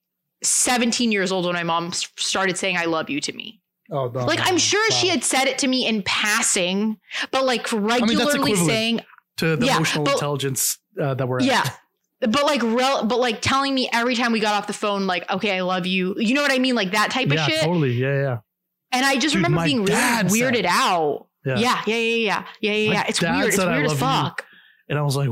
17 0.44 1.12
years 1.12 1.32
old 1.32 1.46
when 1.46 1.54
my 1.56 1.64
mom 1.64 1.92
started 1.94 2.58
saying 2.58 2.78
I 2.78 2.86
love 2.86 3.10
you 3.10 3.20
to 3.22 3.34
me. 3.34 3.62
oh, 3.92 4.08
no, 4.10 4.26
Like 4.26 4.40
no, 4.40 4.46
I'm 4.46 4.56
no. 4.56 4.60
sure 4.60 4.92
she 4.92 5.08
had 5.08 5.24
said 5.24 5.46
it 5.48 5.58
to 5.60 5.68
me 5.68 5.88
in 5.88 6.04
passing, 6.04 6.98
but 7.32 7.46
like 7.46 7.72
regularly 7.72 8.16
equivalent 8.16 8.58
saying 8.58 9.02
to 9.38 9.56
the 9.56 9.66
yeah, 9.66 9.76
emotional 9.78 10.04
but- 10.06 10.14
intelligence 10.14 10.78
uh, 11.02 11.14
that 11.16 11.28
we're 11.28 11.40
at. 11.40 11.46
yeah. 11.46 11.64
But 12.22 12.44
like 12.46 12.64
rel- 12.64 13.04
but 13.06 13.20
like 13.20 13.42
telling 13.42 13.76
me 13.76 13.90
every 13.92 14.16
time 14.16 14.32
we 14.32 14.40
got 14.40 14.54
off 14.56 14.66
the 14.68 14.72
phone 14.74 15.08
like 15.08 15.30
okay, 15.30 15.58
I 15.58 15.62
love 15.62 15.86
you. 15.86 16.16
You 16.18 16.34
know 16.36 16.42
what 16.42 16.54
I 16.54 16.58
mean? 16.60 16.74
Like 16.74 16.92
that 16.92 17.12
type 17.12 17.30
of 17.30 17.38
shit. 17.40 17.62
totally. 17.64 17.92
Yeah, 17.94 18.14
yeah. 18.22 18.38
And 18.94 19.06
I 19.06 19.16
just 19.16 19.34
Dude, 19.34 19.44
remember 19.44 19.66
being 19.66 19.84
really 19.84 19.92
said 20.00 20.28
weirded 20.28 20.64
out. 20.66 21.28
Yeah. 21.46 21.58
Yeah, 21.58 21.82
yeah, 21.86 21.96
yeah, 21.96 21.98
yeah, 21.98 22.44
yeah, 22.62 22.72
yeah, 22.72 22.92
yeah. 22.94 23.04
It's 23.10 23.20
weird. 23.22 23.46
It's 23.48 23.58
weird 23.58 23.86
as 23.86 23.92
love 23.92 24.00
you." 24.24 24.26
fuck. 24.30 24.46
And 24.88 24.98
I 24.98 25.02
was 25.02 25.18
like? 25.18 25.28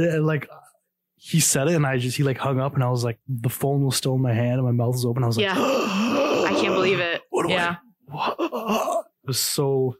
Did, 0.00 0.22
like, 0.22 0.48
he 1.22 1.38
said 1.38 1.68
it, 1.68 1.74
and 1.74 1.84
I 1.86 1.98
just 1.98 2.16
he 2.16 2.22
like 2.22 2.38
hung 2.38 2.58
up, 2.58 2.74
and 2.74 2.82
I 2.82 2.88
was 2.90 3.04
like, 3.04 3.18
the 3.28 3.50
phone 3.50 3.84
was 3.84 3.94
still 3.96 4.14
in 4.14 4.22
my 4.22 4.32
hand, 4.32 4.54
and 4.54 4.64
my 4.64 4.72
mouth 4.72 4.94
was 4.94 5.04
open. 5.04 5.22
I 5.22 5.26
was 5.26 5.36
like, 5.36 5.44
Yeah. 5.46 5.54
I 5.56 6.56
can't 6.60 6.74
believe 6.74 6.98
it. 6.98 7.22
What 7.30 7.46
do 7.46 7.52
Yeah. 7.52 7.76
I? 8.10 8.34
What? 8.36 8.36
It 9.22 9.26
was 9.28 9.38
so, 9.38 9.96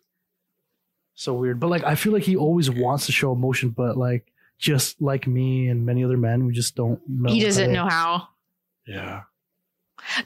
so 1.14 1.34
weird. 1.34 1.60
But 1.60 1.68
like, 1.68 1.84
I 1.84 1.94
feel 1.94 2.12
like 2.12 2.22
he 2.22 2.36
always 2.36 2.70
wants 2.70 3.06
to 3.06 3.12
show 3.12 3.32
emotion, 3.32 3.68
but 3.70 3.96
like, 3.96 4.32
just 4.58 5.00
like 5.00 5.26
me 5.26 5.68
and 5.68 5.84
many 5.86 6.04
other 6.04 6.16
men, 6.16 6.46
we 6.46 6.52
just 6.52 6.74
don't 6.74 7.00
know. 7.08 7.30
He 7.32 7.40
doesn't 7.40 7.68
to- 7.68 7.72
know 7.72 7.86
how. 7.88 8.28
Yeah. 8.86 9.22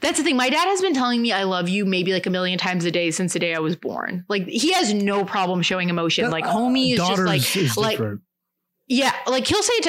That's 0.01 0.17
the 0.17 0.23
thing. 0.23 0.37
My 0.37 0.49
dad 0.49 0.65
has 0.67 0.81
been 0.81 0.93
telling 0.93 1.21
me 1.21 1.33
I 1.33 1.43
love 1.43 1.67
you 1.67 1.85
maybe 1.85 2.13
like 2.13 2.25
a 2.25 2.29
million 2.29 2.57
times 2.57 2.85
a 2.85 2.91
day 2.91 3.11
since 3.11 3.33
the 3.33 3.39
day 3.39 3.53
I 3.53 3.59
was 3.59 3.75
born. 3.75 4.23
Like 4.29 4.47
he 4.47 4.71
has 4.71 4.93
no 4.93 5.25
problem 5.25 5.61
showing 5.61 5.89
emotion. 5.89 6.31
Like 6.31 6.45
homie 6.45 6.93
is 6.93 6.99
just 6.99 7.21
like 7.21 7.55
is 7.57 7.75
like- 7.77 7.91
different. 7.97 8.21
Yeah, 8.87 9.13
like 9.27 9.47
he'll 9.47 9.63
say 9.63 9.73
it 9.75 9.83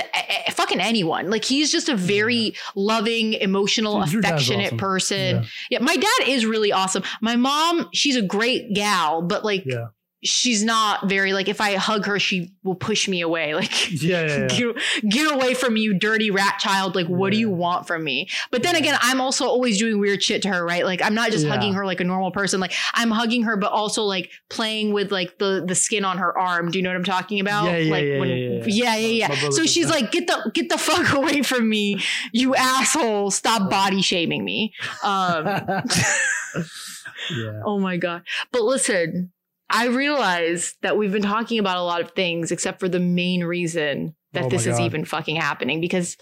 to 0.47 0.53
fucking 0.53 0.81
anyone. 0.81 1.29
Like 1.29 1.45
he's 1.45 1.71
just 1.71 1.89
a 1.89 1.97
very 1.97 2.55
loving, 2.75 3.35
emotional, 3.35 4.07
your 4.07 4.21
affectionate 4.21 4.67
awesome. 4.67 4.79
person. 4.79 5.37
Yeah. 5.37 5.45
Yeah, 5.71 5.79
my 5.81 5.97
dad 5.97 6.29
is 6.29 6.47
really 6.47 6.73
awesome. 6.73 7.03
My 7.21 7.37
mom, 7.37 7.89
she's 7.93 8.17
a 8.17 8.23
great 8.23 8.73
gal, 8.75 9.23
but 9.23 9.45
like 9.45 9.65
Yeah. 9.67 9.87
She's 10.23 10.65
not 10.65 11.09
very 11.09 11.33
like 11.33 11.49
if 11.49 11.61
I 11.61 11.75
hug 11.75 12.07
her, 12.07 12.19
she 12.19 12.53
will 12.65 12.75
push 12.75 13.09
me 13.09 13.21
away. 13.21 13.55
Like 13.57 13.91
Yeah, 14.03 14.27
yeah, 14.27 14.37
yeah. 14.37 14.47
get, 14.49 14.77
get 15.09 15.35
away 15.35 15.55
from 15.55 15.77
you 15.77 15.99
dirty 15.99 16.31
rat 16.31 16.59
child. 16.59 16.95
Like, 16.95 17.07
what 17.07 17.33
do 17.33 17.39
you 17.39 17.49
want 17.51 17.87
from 17.87 18.05
me? 18.05 18.29
But 18.51 18.63
then 18.63 18.77
again, 18.77 18.99
I'm 19.01 19.21
also 19.21 19.47
always 19.47 19.79
doing 19.79 19.99
weird 19.99 20.23
shit 20.23 20.43
to 20.43 20.49
her, 20.49 20.65
right? 20.65 20.85
Like, 20.85 21.01
I'm 21.01 21.15
not 21.15 21.31
just 21.31 21.47
hugging 21.47 21.73
her 21.75 21.87
like 21.87 22.01
a 22.01 22.05
normal 22.05 22.31
person. 22.31 22.61
Like, 22.61 22.73
I'm 22.95 23.11
hugging 23.11 23.45
her, 23.45 23.57
but 23.57 23.73
also 23.73 24.03
like 24.03 24.31
playing 24.51 24.93
with 24.93 25.11
like 25.11 25.39
the 25.39 25.65
the 25.67 25.75
skin 25.75 26.05
on 26.05 26.19
her 26.19 26.37
arm. 26.37 26.71
Do 26.71 26.79
you 26.79 26.83
know 26.83 26.91
what 26.91 26.97
I'm 26.97 27.05
talking 27.05 27.41
about? 27.41 27.65
Yeah, 27.67 27.77
yeah, 27.79 27.91
like 27.91 28.05
yeah, 28.05 28.19
when, 28.19 28.29
yeah, 28.29 28.35
yeah. 28.37 28.65
yeah, 28.67 28.97
yeah, 28.97 29.29
yeah. 29.29 29.51
So 29.51 29.65
she's 29.65 29.89
that. 29.89 29.95
like, 29.95 30.13
get 30.13 30.27
the 30.27 30.51
get 30.53 30.69
the 30.69 30.79
fuck 30.79 31.13
away 31.15 31.43
from 31.43 31.69
me, 31.69 32.01
you 32.33 32.55
asshole! 32.55 33.31
Stop 33.31 33.71
body 33.71 34.03
shaming 34.03 34.45
me. 34.45 34.75
Um, 35.03 35.47
yeah. 37.31 37.61
Oh 37.65 37.79
my 37.79 37.97
God. 37.97 38.23
But 38.53 38.63
listen, 38.63 39.33
I 39.71 39.87
realize 39.87 40.75
that 40.83 40.97
we've 40.97 41.13
been 41.13 41.23
talking 41.23 41.59
about 41.59 41.77
a 41.77 41.83
lot 41.83 42.01
of 42.01 42.13
things 42.13 42.53
except 42.53 42.79
for 42.81 42.89
the 42.89 43.01
main 43.01 43.43
reason 43.45 44.15
that 44.33 44.45
Oh 44.45 44.49
this 44.49 44.67
is 44.67 44.79
even 44.81 45.05
fucking 45.05 45.37
happening 45.37 45.81
because 45.81 46.17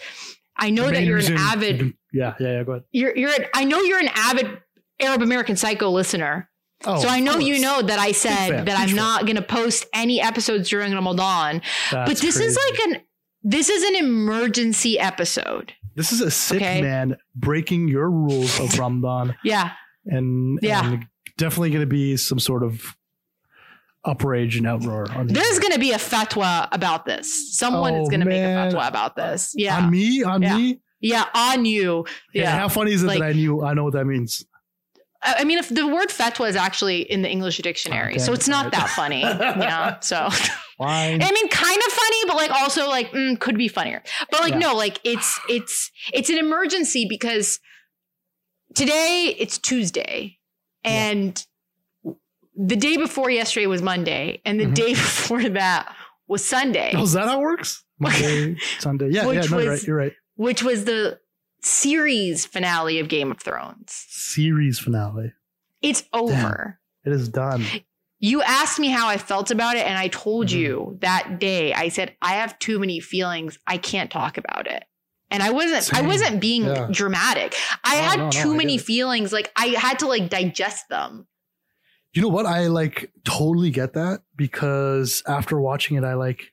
I 0.56 0.70
know 0.70 0.90
that 0.90 1.02
you're 1.04 1.18
an 1.18 1.36
avid 1.36 1.94
Yeah, 2.12 2.34
yeah, 2.40 2.52
yeah. 2.52 2.62
Go 2.64 2.72
ahead. 2.72 2.84
you're 2.92 3.16
you're 3.16 3.30
an, 3.30 3.46
I 3.54 3.64
know 3.64 3.80
you're 3.80 3.98
an 4.00 4.10
avid 4.14 4.58
Arab 5.00 5.22
American 5.22 5.56
Psycho 5.56 5.90
listener. 5.90 6.48
Oh, 6.86 7.00
so 7.00 7.08
I 7.08 7.20
know 7.20 7.38
you 7.38 7.60
know 7.60 7.82
that 7.82 7.98
I 7.98 8.12
said 8.12 8.66
that 8.66 8.78
I'm 8.78 8.94
not 8.94 9.22
going 9.26 9.36
to 9.36 9.42
post 9.42 9.86
any 9.94 10.20
episodes 10.20 10.68
during 10.68 10.92
Ramadan. 10.92 11.60
but 11.90 12.06
That's 12.06 12.20
this 12.20 12.38
is 12.38 12.56
like 12.70 12.78
an 12.88 13.02
this 13.42 13.68
is 13.68 13.82
an 13.82 13.96
emergency 13.96 14.98
episode. 14.98 15.72
This 15.96 16.12
is 16.12 16.20
a 16.20 16.30
sick 16.30 16.56
Okay. 16.62 16.80
man 16.82 17.16
breaking 17.34 17.88
your 17.88 18.10
rules 18.10 18.58
of 18.58 18.78
Ramadan, 18.78 19.34
Yeah. 19.44 19.72
and 20.06 20.58
Yeah. 20.62 20.84
and 20.92 21.06
definitely 21.36 21.70
going 21.70 21.82
to 21.82 21.86
be 21.86 22.16
some 22.16 22.38
sort 22.38 22.62
of 22.62 22.96
uprage 24.06 24.56
and 24.56 24.66
outroar 24.66 25.06
There's 25.28 25.58
going 25.58 25.72
to 25.72 25.78
be 25.78 25.92
a 25.92 25.96
fatwa 25.98 26.68
about 26.72 27.06
this. 27.06 27.56
Someone 27.56 27.94
is 27.94 28.06
Oh, 28.06 28.10
going 28.10 28.20
to 28.20 28.26
make 28.26 28.42
a 28.42 28.46
fatwa 28.46 28.86
about 28.88 29.16
this. 29.16 29.52
Yeah. 29.56 29.78
on 29.78 29.90
me, 29.90 30.22
on 30.22 30.42
Yeah. 30.42 30.56
me. 30.56 30.80
yeah, 31.00 31.24
on 31.34 31.64
you. 31.64 32.04
Yeah. 32.32 32.58
How 32.58 32.68
funny 32.68 32.92
is 32.92 33.02
it 33.02 33.06
Like- 33.06 33.18
that 33.20 33.28
I 33.30 33.32
knew? 33.32 33.62
I 33.64 33.72
know 33.74 33.84
what 33.84 33.94
that 33.94 34.04
means. 34.04 34.44
I 35.26 35.44
mean, 35.44 35.56
if 35.58 35.70
the 35.70 35.86
word 35.86 36.10
fatwa 36.10 36.46
is 36.50 36.54
actually 36.56 37.00
in 37.10 37.22
the 37.22 37.30
English 37.30 37.56
dictionary, 37.58 38.16
Oh, 38.16 38.18
so 38.18 38.32
it's 38.34 38.46
not 38.46 38.64
right. 38.64 38.72
that 38.72 38.90
funny. 38.90 39.20
yeah. 39.22 39.96
So, 40.02 40.28
Fine. 40.76 41.22
I 41.22 41.30
mean, 41.32 41.48
kind 41.48 41.78
of 41.86 41.92
funny, 41.92 42.18
but 42.26 42.36
like 42.36 42.50
also 42.50 42.88
like 42.90 43.10
mm, 43.12 43.38
could 43.40 43.56
be 43.56 43.68
funnier. 43.68 44.02
But 44.30 44.40
like 44.42 44.52
Yeah. 44.52 44.58
no, 44.58 44.74
like 44.74 45.00
it's 45.02 45.40
it's 45.48 45.90
it's 46.12 46.28
an 46.28 46.36
emergency 46.36 47.06
because 47.08 47.58
today 48.74 49.34
it's 49.38 49.56
Tuesday, 49.58 50.38
and 50.82 51.44
the 52.56 52.76
day 52.76 52.96
before 52.96 53.30
yesterday 53.30 53.66
was 53.66 53.82
Monday, 53.82 54.40
and 54.44 54.60
the 54.60 54.66
Mhm. 54.66 54.74
day 54.74 54.88
before 54.94 55.48
that 55.50 55.94
was 56.28 56.44
Sunday, 56.44 56.92
Oh, 56.94 57.02
is 57.02 57.12
that 57.12 57.28
how 57.28 57.38
it 57.38 57.42
works? 57.42 57.84
Monday, 57.98 58.56
Sunday. 58.78 59.08
Yeah, 59.10 59.26
Which 59.26 59.36
yeah. 59.44 59.50
No, 59.50 59.58
you're 59.58 59.70
was- 59.70 59.80
right. 59.80 59.86
You're 59.88 59.96
right. 59.96 60.12
which 60.36 60.62
was 60.62 60.84
the 60.84 61.18
series 61.62 62.46
finale 62.46 62.98
of 63.00 63.08
Game 63.08 63.30
of 63.30 63.40
Thrones. 63.40 64.04
Series 64.08 64.78
finale. 64.78 65.32
It's 65.82 66.04
over. 66.12 66.78
It 67.04 67.12
is 67.12 67.28
done. 67.28 67.64
You 68.20 68.42
asked 68.42 68.78
me 68.78 68.88
how 68.88 69.08
I 69.08 69.18
felt 69.18 69.50
about 69.50 69.76
it, 69.76 69.86
and 69.86 69.98
I 69.98 70.08
told 70.08 70.46
Mhm. 70.48 70.52
you 70.52 70.98
that 71.00 71.38
day. 71.38 71.74
I 71.74 71.88
said 71.88 72.16
I 72.22 72.34
have 72.34 72.58
too 72.58 72.78
many 72.78 73.00
feelings. 73.00 73.58
I 73.66 73.76
can't 73.76 74.10
talk 74.10 74.38
about 74.38 74.66
it. 74.66 74.84
And 75.30 75.42
I 75.42 75.50
wasn't. 75.50 75.92
I 75.94 76.02
wasn't 76.02 76.40
being 76.40 76.64
Yeah. 76.64 76.88
dramatic. 76.90 77.54
I 77.82 77.96
No, 77.96 78.02
had 78.02 78.18
no, 78.18 78.24
no, 78.26 78.30
too 78.30 78.52
I 78.54 78.56
many 78.56 78.78
feelings. 78.78 79.32
Like 79.32 79.50
I 79.56 79.66
had 79.68 79.98
to 80.00 80.06
like 80.06 80.28
digest 80.30 80.88
them. 80.88 81.26
You 82.14 82.22
know 82.22 82.28
what? 82.28 82.46
I 82.46 82.68
like 82.68 83.10
totally 83.24 83.70
get 83.70 83.94
that 83.94 84.22
because 84.36 85.22
after 85.26 85.60
watching 85.60 85.96
it, 85.96 86.04
I 86.04 86.14
like 86.14 86.52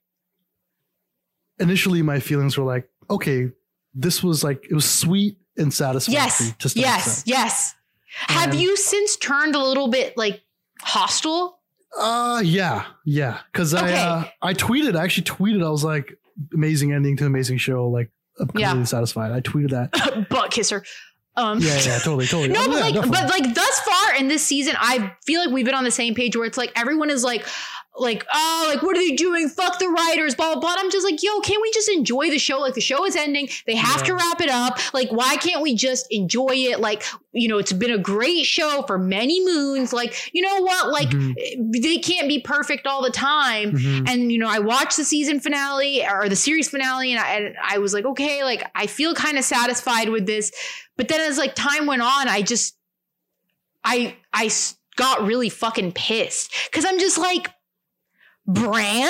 initially 1.59 2.01
my 2.01 2.19
feelings 2.19 2.57
were 2.57 2.65
like, 2.65 2.89
okay, 3.09 3.49
this 3.93 4.23
was 4.23 4.43
like 4.43 4.65
it 4.69 4.73
was 4.73 4.89
sweet 4.89 5.37
and 5.57 5.73
satisfying. 5.73 6.15
Yes. 6.15 6.53
Yes. 6.75 7.23
Yes. 7.25 7.75
Have 8.13 8.55
you 8.55 8.75
since 8.75 9.15
turned 9.17 9.55
a 9.55 9.63
little 9.63 9.87
bit 9.87 10.17
like 10.17 10.41
hostile? 10.81 11.59
Uh 11.99 12.41
yeah, 12.43 12.85
yeah. 13.05 13.39
Because 13.51 13.73
I 13.73 13.91
uh, 13.93 14.23
I 14.41 14.53
tweeted, 14.53 14.95
I 14.97 15.03
actually 15.03 15.25
tweeted, 15.25 15.65
I 15.65 15.69
was 15.69 15.83
like, 15.83 16.17
amazing 16.53 16.93
ending 16.93 17.17
to 17.17 17.25
amazing 17.25 17.57
show, 17.57 17.87
like 17.89 18.09
I'm 18.39 18.49
Yeah. 18.55 18.69
completely 18.69 18.85
satisfied. 18.87 19.31
I 19.31 19.41
tweeted 19.41 19.69
that. 19.71 20.27
Butt 20.29 20.51
kisser. 20.51 20.83
Um, 21.37 21.59
Yeah, 21.59 21.75
yeah, 21.79 21.97
totally, 21.99 22.25
totally. 22.27 22.49
No, 22.53 22.61
Oh, 22.61 22.67
but 22.67 22.73
yeah, 22.75 22.79
like, 22.81 22.93
definitely. 22.93 23.19
but 23.21 23.29
like 23.29 23.55
thus 23.55 23.79
far 23.79 24.15
in 24.15 24.27
this 24.27 24.45
season, 24.45 24.75
I 24.79 25.13
feel 25.25 25.39
like 25.41 25.49
we've 25.53 25.65
been 25.65 25.75
on 25.75 25.83
the 25.85 25.91
same 25.91 26.13
page 26.15 26.35
where 26.35 26.45
it's 26.45 26.57
like 26.57 26.71
everyone 26.75 27.09
is 27.09 27.23
like, 27.23 27.45
like, 27.97 28.25
oh, 28.33 28.71
like 28.73 28.81
what 28.81 28.95
are 28.95 28.99
they 29.01 29.15
doing? 29.15 29.49
Fuck 29.49 29.77
the 29.79 29.87
writers, 29.89 30.33
blah 30.33 30.53
blah. 30.53 30.61
blah. 30.61 30.75
I'm 30.77 30.89
just 30.89 31.03
like, 31.05 31.21
yo, 31.21 31.39
can't 31.41 31.61
we 31.61 31.71
just 31.73 31.89
enjoy 31.89 32.29
the 32.29 32.39
show? 32.39 32.59
Like 32.59 32.73
the 32.73 32.81
show 32.81 33.05
is 33.05 33.15
ending, 33.17 33.49
they 33.67 33.75
have 33.75 34.03
to 34.03 34.13
wrap 34.15 34.39
it 34.41 34.49
up. 34.49 34.79
Like, 34.93 35.09
why 35.11 35.35
can't 35.37 35.61
we 35.61 35.75
just 35.75 36.07
enjoy 36.09 36.51
it? 36.53 36.79
Like, 36.79 37.03
you 37.33 37.47
know, 37.49 37.57
it's 37.57 37.73
been 37.73 37.91
a 37.91 37.97
great 37.97 38.45
show 38.45 38.83
for 38.87 38.97
many 38.97 39.43
moons. 39.45 39.91
Like, 39.91 40.15
you 40.33 40.41
know 40.41 40.61
what? 40.61 40.89
Like, 40.89 41.09
Mhm. 41.09 41.81
they 41.81 41.97
can't 41.97 42.29
be 42.29 42.39
perfect 42.39 42.87
all 42.87 43.03
the 43.03 43.11
time. 43.11 43.73
Mhm. 43.73 44.09
And 44.09 44.31
you 44.31 44.37
know, 44.37 44.47
I 44.49 44.59
watched 44.59 44.95
the 44.97 45.03
season 45.05 45.39
finale 45.41 46.05
or 46.07 46.29
the 46.29 46.35
series 46.37 46.69
finale, 46.69 47.11
and 47.11 47.19
I, 47.19 47.27
and 47.35 47.55
I 47.61 47.77
was 47.79 47.93
like, 47.93 48.05
okay, 48.05 48.43
like 48.43 48.63
I 48.73 48.87
feel 48.87 49.13
kind 49.13 49.37
of 49.37 49.43
satisfied 49.43 50.09
with 50.09 50.25
this. 50.25 50.51
But 50.97 51.09
then 51.09 51.19
as 51.19 51.37
like 51.37 51.55
time 51.55 51.87
went 51.87 52.01
on, 52.01 52.27
I 52.29 52.41
just, 52.41 52.77
I, 53.83 54.15
I 54.33 54.49
got 54.95 55.25
really 55.25 55.49
fucking 55.49 55.91
pissed 55.93 56.53
because 56.71 56.85
I'm 56.85 56.99
just 56.99 57.17
like, 57.17 57.49
Bran, 58.47 59.09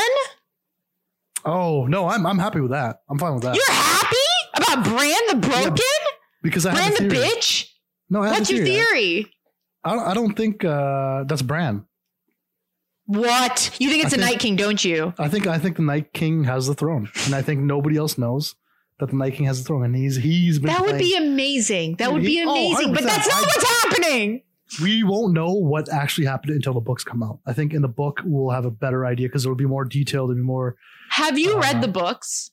Oh 1.46 1.86
no, 1.88 2.08
I'm 2.08 2.26
I'm 2.26 2.38
happy 2.40 2.60
with 2.62 2.72
that. 2.72 2.98
I'm 3.10 3.18
fine 3.18 3.34
with 3.34 3.44
that. 3.44 3.56
you're 3.56 3.76
happy 3.76 4.16
about 4.56 4.84
Bran 4.84 5.20
the 5.30 5.48
broken, 5.48 5.84
because 6.44 6.66
I 6.66 6.74
Bran 6.74 6.92
have 6.92 7.00
a 7.02 7.08
the 7.08 7.16
bitch. 7.16 7.68
No, 8.10 8.22
I 8.22 8.28
have 8.28 8.38
What's 8.40 8.50
a 8.52 8.56
your 8.56 8.66
theory. 8.66 8.84
theory? 9.24 9.34
I, 9.84 9.96
I 9.96 10.14
don't 10.14 10.34
think 10.36 10.64
uh, 10.64 11.24
that's 11.24 11.42
Bran. 11.42 11.86
What? 13.06 13.76
You 13.80 13.90
think 13.90 14.04
it's 14.06 14.14
I 14.14 14.18
a 14.18 14.20
think- 14.20 14.32
Night 14.32 14.40
King, 14.40 14.56
don't 14.56 14.84
you? 14.86 15.14
I 15.18 15.28
think 15.30 15.48
I 15.48 15.58
think 15.58 15.78
the 15.78 15.82
Night 15.84 16.14
King 16.14 16.44
has 16.44 16.68
the 16.68 16.74
throne, 16.76 17.10
and 17.26 17.34
I 17.34 17.42
think 17.42 17.62
nobody 17.62 17.98
else 17.98 18.18
knows 18.18 18.56
that 19.00 19.10
the 19.10 19.16
Night 19.16 19.34
King 19.34 19.48
has 19.48 19.60
the 19.64 19.66
throne, 19.66 19.84
and 19.84 19.96
he's 19.96 20.18
he's 20.18 20.60
been. 20.60 20.68
That 20.68 20.82
would 20.86 21.00
be 21.00 21.18
amazing. 21.18 21.96
That 21.96 22.14
would 22.14 22.22
be 22.22 22.44
Oh, 22.46 22.52
amazing. 22.52 22.94
but 22.94 23.04
that's 23.04 23.28
not 23.28 23.42
what's 23.42 23.82
happening. 23.84 24.44
We 24.82 25.04
won't 25.04 25.34
know 25.34 25.52
what 25.54 25.90
actually 25.90 26.26
happened 26.28 26.54
until 26.54 26.74
the 26.74 26.80
books 26.80 27.04
come 27.04 27.24
out. 27.24 27.40
I 27.46 27.54
think 27.54 27.74
in 27.74 27.82
the 27.82 27.88
book 27.90 28.22
we'll 28.24 28.52
have 28.52 28.66
a 28.66 28.72
better 28.72 29.06
idea 29.06 29.28
because 29.28 29.44
it'll 29.46 29.56
be 29.56 29.66
more 29.66 29.86
detailed 29.86 30.30
and 30.30 30.40
be 30.40 30.44
more. 30.44 30.76
Have 31.10 31.38
you 31.38 31.58
Uh, 31.58 31.60
read 31.62 31.82
the 31.82 31.88
books? 31.88 32.52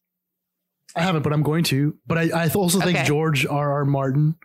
I 0.96 1.02
haven't, 1.02 1.22
but 1.22 1.32
I'm 1.32 1.42
going 1.42 1.64
to. 1.64 1.96
But 2.06 2.18
I, 2.18 2.44
I 2.44 2.48
also 2.48 2.80
think 2.80 2.96
Okay. 2.98 3.06
George 3.06 3.46
R. 3.46 3.72
R. 3.72 3.84
Martin 3.84 4.36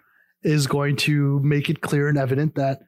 is 0.44 0.68
going 0.68 0.98
to 0.98 1.40
make 1.42 1.70
it 1.70 1.82
clear 1.82 2.10
and 2.10 2.18
evident 2.18 2.56
that 2.56 2.82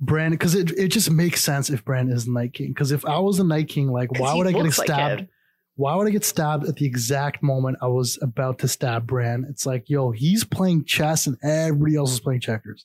Bran, 0.00 0.30
because 0.30 0.54
it, 0.54 0.70
it 0.78 0.88
just 0.88 1.10
makes 1.10 1.42
sense 1.42 1.70
if 1.70 1.84
Bran 1.84 2.08
is 2.08 2.24
the 2.26 2.30
Night 2.32 2.54
King. 2.54 2.68
Because 2.68 2.92
if 2.92 3.04
I 3.04 3.18
was 3.18 3.38
the 3.38 3.44
Night 3.44 3.68
King, 3.68 3.90
like 3.90 4.12
why 4.20 4.32
would 4.34 4.46
I 4.46 4.52
get 4.52 4.62
looks 4.62 4.78
like 4.78 4.86
stabbed? 4.86 5.26
why 5.74 5.94
would 5.96 6.06
I 6.06 6.10
get 6.10 6.24
stabbed 6.24 6.66
at 6.68 6.76
the 6.76 6.86
exact 6.86 7.42
moment 7.42 7.78
I 7.82 7.88
was 7.88 8.16
about 8.22 8.60
to 8.60 8.68
stab 8.68 9.06
Bran? 9.08 9.44
It's 9.50 9.66
like, 9.66 9.90
yo, 9.90 10.12
he's 10.12 10.44
playing 10.44 10.84
chess 10.84 11.26
and 11.26 11.36
everybody 11.42 11.96
else 11.96 12.12
is 12.12 12.20
playing 12.20 12.40
checkers. 12.40 12.84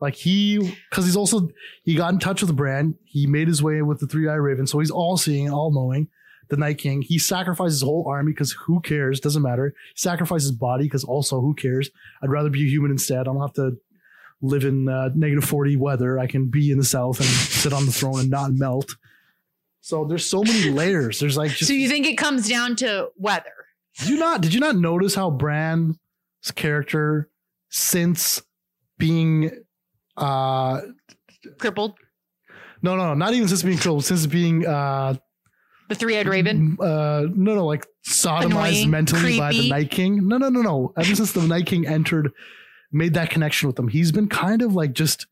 Like 0.00 0.14
he, 0.14 0.58
because 0.88 1.04
he's 1.06 1.16
also 1.16 1.48
he 1.82 1.94
got 1.94 2.12
in 2.12 2.18
touch 2.20 2.40
with 2.40 2.54
Bran. 2.54 2.94
He 3.04 3.26
made 3.26 3.48
his 3.48 3.62
way 3.62 3.82
with 3.82 3.98
the 4.00 4.06
three 4.06 4.28
eye 4.28 4.34
raven, 4.34 4.66
so 4.66 4.78
he's 4.78 4.90
all 4.90 5.16
seeing, 5.16 5.46
and 5.46 5.54
all 5.54 5.72
knowing. 5.72 6.08
The 6.50 6.56
Night 6.56 6.78
King. 6.78 7.02
He 7.02 7.18
sacrifices 7.18 7.80
his 7.80 7.82
whole 7.82 8.06
army 8.08 8.32
because 8.32 8.52
who 8.52 8.80
cares? 8.80 9.20
Doesn't 9.20 9.42
matter. 9.42 9.74
He 9.94 9.98
sacrificed 10.00 10.44
his 10.44 10.52
body 10.52 10.84
because 10.84 11.04
also 11.04 11.40
who 11.42 11.52
cares? 11.54 11.90
I'd 12.22 12.30
rather 12.30 12.48
be 12.48 12.64
a 12.64 12.68
human 12.68 12.90
instead. 12.90 13.20
I 13.20 13.24
don't 13.24 13.40
have 13.40 13.52
to 13.54 13.76
live 14.40 14.64
in 14.64 14.88
uh, 14.88 15.10
negative 15.14 15.44
forty 15.44 15.76
weather. 15.76 16.18
I 16.18 16.26
can 16.26 16.46
be 16.46 16.70
in 16.70 16.78
the 16.78 16.84
south 16.84 17.18
and 17.18 17.28
sit 17.28 17.72
on 17.74 17.84
the 17.84 17.92
throne 17.92 18.20
and 18.20 18.30
not 18.30 18.52
melt. 18.52 18.96
So 19.80 20.04
there's 20.06 20.24
so 20.24 20.42
many 20.42 20.70
layers. 20.70 21.20
There's 21.20 21.36
like 21.36 21.50
just 21.50 21.68
So 21.68 21.74
you 21.74 21.88
think 21.88 22.06
it 22.06 22.16
comes 22.16 22.48
down 22.48 22.76
to 22.76 23.08
weather? 23.16 23.50
did 23.98 24.08
you 24.10 24.16
not 24.18 24.40
did 24.40 24.54
you 24.54 24.60
not 24.60 24.76
notice 24.76 25.14
how 25.14 25.28
Bran's 25.30 25.98
character 26.54 27.28
since 27.68 28.40
being 28.96 29.50
uh 30.18 30.80
Crippled? 31.58 31.94
no 32.82 32.96
no 32.96 33.14
not 33.14 33.32
even 33.34 33.48
since 33.48 33.62
being 33.62 33.78
crippled. 33.78 34.04
since 34.04 34.26
being 34.26 34.66
uh 34.66 35.14
The 35.88 35.94
three-eyed 35.94 36.28
raven? 36.28 36.76
uh 36.80 37.22
no 37.34 37.54
no 37.54 37.66
like 37.66 37.86
sodomized 38.08 38.44
Annoying, 38.46 38.90
mentally 38.90 39.38
by 39.38 39.52
the. 39.52 39.68
Night 39.70 39.90
King 39.90 40.26
no 40.28 40.36
no 40.38 40.48
no 40.48 40.62
no 40.62 40.92
ever 40.96 41.14
since 41.14 41.32
the 41.32 41.42
Night 41.42 41.66
King 41.66 41.86
entered 41.86 42.30
made 42.92 43.14
that 43.14 43.30
connection 43.30 43.66
with 43.68 43.78
him 43.78 43.88
he's 43.88 44.12
been 44.12 44.28
kind 44.28 44.62
of 44.62 44.74
like 44.74 44.92
just 44.92 45.26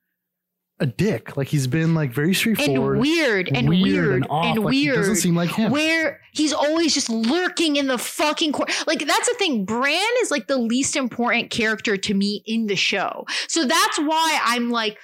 a 0.78 0.84
dick 0.86 1.38
like 1.38 1.48
he's 1.48 1.66
been 1.66 1.94
like 1.94 2.12
very 2.12 2.34
straightforward 2.34 2.96
And 2.96 3.00
weird 3.00 3.48
and 3.54 3.68
weird 3.68 4.14
and, 4.16 4.26
off, 4.28 4.58
like, 4.58 4.74
he 4.74 4.86
weird. 4.86 4.96
doesn't 4.96 5.16
seem 5.16 5.34
like 5.34 5.50
him 5.50 5.72
where 5.72 6.20
he's 6.32 6.52
always 6.52 6.92
just 6.92 7.08
lurking 7.08 7.76
in 7.76 7.86
the 7.86 7.96
fucking 7.96 8.52
corner. 8.52 8.70
Like 8.86 9.06
that's 9.06 9.26
the 9.26 9.34
thing. 9.38 9.64
Bran 9.64 10.06
is 10.20 10.30
like 10.30 10.48
the 10.48 10.58
least 10.58 10.94
important 10.94 11.50
character 11.50 11.96
to 11.96 12.14
me 12.14 12.42
in 12.44 12.66
the 12.66 12.76
show. 12.76 13.24
So 13.48 13.64
that's 13.64 13.98
why 13.98 14.38
I'm 14.44 14.68
like, 14.70 14.98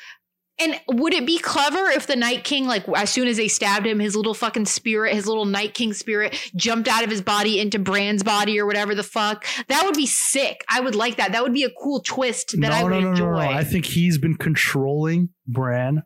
and 0.62 1.00
would 1.00 1.14
it 1.14 1.26
be 1.26 1.38
clever 1.38 1.90
if 1.90 2.06
the 2.06 2.16
Night 2.16 2.44
King, 2.44 2.66
like 2.66 2.88
as 2.96 3.10
soon 3.10 3.28
as 3.28 3.36
they 3.36 3.48
stabbed 3.48 3.86
him, 3.86 3.98
his 3.98 4.14
little 4.14 4.34
fucking 4.34 4.66
spirit, 4.66 5.14
his 5.14 5.26
little 5.26 5.44
Night 5.44 5.74
King 5.74 5.92
spirit, 5.92 6.38
jumped 6.54 6.88
out 6.88 7.04
of 7.04 7.10
his 7.10 7.20
body 7.20 7.60
into 7.60 7.78
Bran's 7.78 8.22
body 8.22 8.58
or 8.58 8.66
whatever 8.66 8.94
the 8.94 9.02
fuck? 9.02 9.44
That 9.68 9.84
would 9.84 9.96
be 9.96 10.06
sick. 10.06 10.64
I 10.68 10.80
would 10.80 10.94
like 10.94 11.16
that. 11.16 11.32
That 11.32 11.42
would 11.42 11.54
be 11.54 11.64
a 11.64 11.70
cool 11.70 12.00
twist 12.00 12.54
that 12.60 12.72
I 12.72 12.82
would 12.82 12.90
no, 12.90 13.00
no, 13.00 13.10
enjoy. 13.10 13.24
No, 13.24 13.32
no, 13.32 13.50
I 13.50 13.64
think 13.64 13.86
he's 13.86 14.18
been 14.18 14.36
controlling 14.36 15.30
Bran 15.46 16.02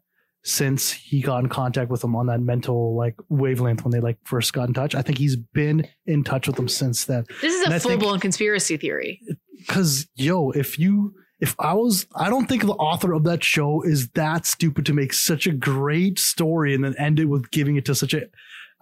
since 0.47 0.93
he 0.93 1.21
got 1.21 1.43
in 1.43 1.49
contact 1.49 1.91
with 1.91 2.05
him 2.05 2.15
on 2.15 2.27
that 2.27 2.41
mental 2.41 2.97
like 2.97 3.17
wavelength 3.29 3.83
when 3.85 3.91
they 3.91 3.99
like 3.99 4.17
first 4.25 4.53
got 4.53 4.69
in 4.69 4.75
touch. 4.75 4.95
I 4.95 5.03
think 5.03 5.19
he's 5.19 5.37
been 5.37 5.89
in 6.07 6.23
touch 6.23 6.47
with 6.47 6.57
him 6.57 6.69
since 6.69 7.05
then. 7.05 7.25
this 7.41 7.53
is 7.53 7.65
and 7.65 7.75
a 7.75 7.81
full 7.81 7.97
blown 7.99 8.21
conspiracy 8.21 8.77
theory. 8.77 9.21
Cause 9.67 10.07
yo, 10.15 10.53
if 10.53 10.79
you 10.79 11.15
if 11.41 11.55
I 11.59 11.75
was 11.75 12.07
I 12.15 12.31
don't 12.31 12.47
think 12.47 12.65
the 12.65 12.73
author 12.73 13.13
of 13.13 13.25
that 13.25 13.45
show 13.45 13.83
is 13.83 14.09
that 14.11 14.47
stupid 14.47 14.87
to 14.87 14.95
make 14.95 15.13
such 15.13 15.47
a 15.47 15.53
great 15.53 16.19
story 16.19 16.75
and 16.75 16.83
then 16.85 16.95
end 16.99 17.21
it 17.21 17.27
with 17.27 17.51
giving 17.51 17.77
it 17.77 17.85
to 17.87 17.95
such 17.95 18.15
a 18.15 18.23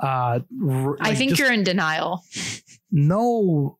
uh 0.01 0.39
I 0.41 0.43
like, 1.01 1.17
think 1.19 1.31
just- 1.31 1.41
you're 1.41 1.53
in 1.53 1.65
denial. 1.65 2.23
no 2.91 3.77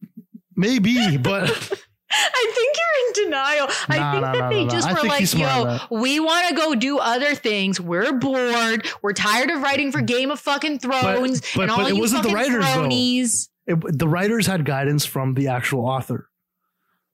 maybe 0.57 1.17
but 1.19 1.51
I 2.17 2.53
think 2.55 2.77
you're 2.77 3.25
in 3.25 3.25
denial. 3.31 3.67
I 3.89 3.95
think 3.95 4.01
nah, 4.01 4.21
that 4.21 4.39
nah, 4.39 4.49
they 4.51 4.65
nah, 4.65 4.73
nah. 4.73 4.81
just 4.81 4.89
were 5.03 5.09
like, 5.09 5.35
yo, 5.35 5.79
we 5.91 6.21
want 6.21 6.49
to 6.49 6.55
go 6.55 6.77
do 6.77 6.99
other 6.99 7.35
things. 7.35 7.81
We're 7.81 8.13
bored. 8.13 8.87
We're 9.03 9.15
tired 9.15 9.51
of 9.51 9.61
writing 9.63 9.91
for 9.91 10.01
Game 10.01 10.31
of 10.31 10.39
fucking 10.39 10.79
Thrones 10.79 11.41
but- 11.57 11.63
and 11.63 11.71
all 11.73 11.79
but 11.79 11.91
it 11.91 11.95
you 11.95 12.01
wasn't 12.01 12.23
the 12.23 12.29
fucking 12.29 12.53
writers, 12.53 12.65
though. 12.67 12.75
thronies. 12.75 13.51
it, 13.67 13.99
the 13.99 14.07
writers 14.07 14.47
had 14.47 14.65
guidance 14.65 15.05
from 15.05 15.35
the 15.35 15.49
actual 15.49 15.85
author. 15.87 16.29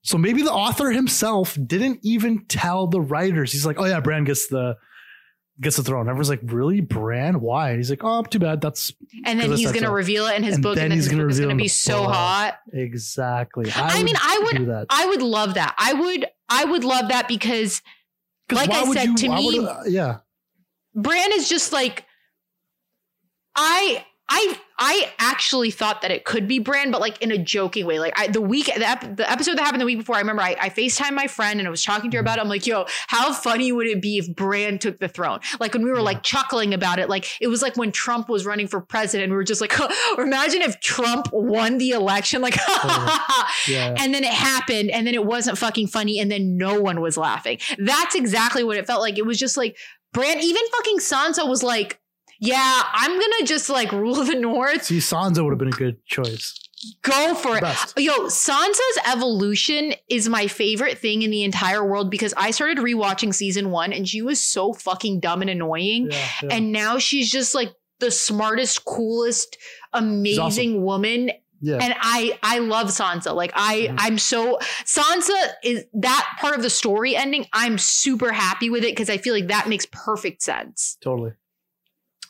So 0.03 0.17
maybe 0.19 0.43
the 0.43 0.53
author 0.53 0.91
himself 0.91 1.59
didn't 1.67 2.01
even 2.03 2.47
tell 2.47 2.87
the 2.87 3.01
writers. 3.01 3.53
He's 3.53 3.67
like, 3.67 3.79
"Oh 3.79 3.85
yeah, 3.85 4.01
Bran 4.01 4.25
gets 4.25 4.49
the 4.49 4.77
gets 5.61 5.77
the 5.77 5.83
throne." 5.83 6.09
Everyone's 6.09 6.31
like, 6.31 6.41
"Really, 6.45 6.81
Bran? 6.81 7.41
Why?" 7.41 7.69
And 7.71 7.79
he's 7.79 7.91
like, 7.91 8.01
"Oh, 8.03 8.23
too 8.23 8.39
bad. 8.39 8.61
That's 8.63 8.93
And 9.27 9.39
then 9.39 9.51
he's 9.53 9.73
going 9.73 9.85
to 9.85 9.91
reveal 9.91 10.27
it 10.27 10.37
in 10.37 10.43
his 10.43 10.55
And 10.55 10.63
book, 10.63 10.77
then 10.77 10.85
and 10.85 10.93
then 10.93 10.97
he's 10.97 11.05
his 11.05 11.13
gonna 11.13 11.25
book 11.25 11.31
is 11.33 11.37
reveal 11.39 11.49
going 11.51 11.59
to 11.59 11.63
be 11.65 11.69
so 11.69 12.05
book. 12.05 12.15
hot. 12.15 12.59
exactly." 12.73 13.71
I, 13.75 14.03
mean, 14.03 14.17
I 14.19 14.41
would. 14.53 14.87
I 14.89 15.07
would 15.07 15.23
love 15.23 15.55
that. 15.55 15.75
I 15.77 15.93
would, 15.93 16.27
I 16.49 16.65
would 16.65 16.85
love 16.85 17.09
that 17.09 17.29
because, 17.29 17.83
like 18.51 18.71
I 18.71 18.91
said, 18.95 19.17
to 19.19 19.29
me- 19.29 19.61
would- 19.61 19.69
uh, 19.69 19.83
yeah, 19.87 20.19
Bran 20.95 21.31
is 21.35 21.47
just 21.49 21.73
like 21.75 22.07
I 23.55 24.05
I 24.29 24.59
I 24.83 25.13
actually 25.19 25.71
thought 25.71 26.01
that 26.01 26.11
it 26.11 26.25
could 26.25 26.49
be 26.49 26.59
Bran, 26.59 26.91
but 26.91 27.03
like 27.03 27.21
in 27.21 27.31
a 27.31 27.37
joking 27.37 27.85
way. 27.85 27.99
Like 27.99 28.19
I, 28.19 28.29
the 28.29 28.41
week 28.41 28.67
the, 28.67 28.89
ep- 28.89 29.17
the 29.17 29.31
episode 29.31 29.59
that 29.59 29.63
happened 29.63 29.83
the 29.83 29.87
week 29.87 29.99
before, 29.99 30.17
I 30.17 30.21
remember 30.21 30.41
I, 30.41 30.57
I 30.59 30.71
FaceTimed 30.71 31.13
my 31.13 31.27
friend 31.27 31.61
and 31.61 31.67
I 31.67 31.71
was 31.71 31.85
talking 31.85 32.11
to 32.11 32.17
her 32.17 32.21
about 32.23 32.39
it. 32.39 32.41
I'm 32.41 32.49
like, 32.49 32.67
yo, 32.67 32.87
how 33.09 33.35
funny 33.35 33.73
would 33.73 33.87
it 33.87 34.01
be 34.01 34.17
if 34.17 34.35
Bran 34.35 34.79
took 34.79 34.99
the 34.99 35.09
throne? 35.09 35.41
Like 35.61 35.75
when 35.75 35.85
we 35.85 35.91
were 35.91 36.01
like 36.01 36.23
chuckling 36.23 36.73
about 36.73 36.99
it, 36.99 37.11
like 37.11 37.27
it 37.43 37.49
was 37.49 37.61
like 37.61 37.77
when 37.77 37.93
Trump 37.93 38.31
was 38.31 38.47
running 38.47 38.67
for 38.67 38.81
president, 38.81 39.31
we 39.31 39.37
were 39.37 39.45
just 39.45 39.61
like, 39.61 39.75
imagine 40.19 40.63
if 40.63 40.81
Trump 40.81 41.29
won 41.31 41.77
the 41.77 41.91
election, 41.91 42.41
like 42.41 42.57
yeah. 43.69 43.95
and 43.99 44.15
then 44.15 44.25
it 44.25 44.33
happened 44.33 44.91
and 44.91 45.07
then 45.07 45.13
it 45.13 45.27
wasn't 45.27 45.59
fucking 45.59 45.89
funny 45.89 46.19
and 46.19 46.31
then 46.31 46.57
no 46.57 46.81
one 46.81 47.03
was 47.03 47.19
laughing. 47.19 47.59
That's 47.79 48.15
exactly 48.15 48.65
what 48.65 48.79
it 48.79 48.87
felt 48.87 49.03
like. 49.03 49.19
It 49.19 49.27
was 49.27 49.39
just 49.39 49.59
like 49.59 49.77
Bran, 50.13 50.41
even 50.41 50.63
fucking 50.77 50.99
Sansa 50.99 51.49
was 51.49 51.63
like, 51.63 52.00
yeah, 52.41 52.83
I'm 52.93 53.11
gonna 53.13 53.45
just 53.45 53.69
like 53.69 53.93
rule 53.93 54.25
the 54.25 54.35
North. 54.35 54.85
See, 54.85 54.99
Sansa 54.99 55.45
would 55.45 55.51
have 55.51 55.59
been 55.59 55.69
a 55.69 55.73
good 55.73 56.05
choice. 56.07 56.59
Go 57.03 57.35
for 57.35 57.59
it. 57.59 57.61
Best. 57.61 57.99
Yo, 57.99 58.13
Sansa's 58.29 58.99
evolution 59.07 59.93
is 60.09 60.31
my 60.31 60.47
favorite 60.47 60.97
thing 60.97 61.21
in 61.21 61.31
the 61.31 61.45
entire 61.45 61.85
world 61.85 62.11
because 62.11 62.33
I 62.39 62.53
started 62.53 62.79
rewatching 62.79 63.35
season 63.35 63.71
one 63.71 63.93
and 63.93 64.09
she 64.09 64.23
was 64.23 64.41
so 64.43 64.73
fucking 64.73 65.21
dumb 65.21 65.43
and 65.43 65.51
annoying. 65.51 66.09
Yeah, 66.11 66.29
yeah. 66.43 66.49
And 66.53 66.73
now 66.73 66.99
she's 66.99 67.31
just 67.31 67.55
like 67.55 67.71
the 67.99 68.11
smartest, 68.11 68.87
coolest, 68.87 69.59
amazing 69.93 70.83
woman 70.83 71.31
yeah. 71.61 71.77
and 71.83 71.95
I 72.01 72.39
I 72.43 72.61
love 72.61 72.89
Sansa. 72.89 73.35
Like 73.35 73.53
I 73.55 73.89
Mhm. 73.91 73.97
I'm 73.99 74.19
so 74.19 74.59
Sansa 74.87 75.53
is 75.63 75.85
that 75.95 76.37
part 76.41 76.57
of 76.57 76.63
the 76.63 76.71
story 76.71 77.15
ending. 77.15 77.45
I'm 77.53 77.77
super 77.77 78.33
happy 78.33 78.71
with 78.71 78.85
it 78.85 78.93
because 78.93 79.11
I 79.11 79.19
feel 79.19 79.35
like 79.35 79.49
that 79.49 79.69
makes 79.69 79.87
perfect 79.93 80.43
sense. 80.43 80.97
totally. 81.03 81.33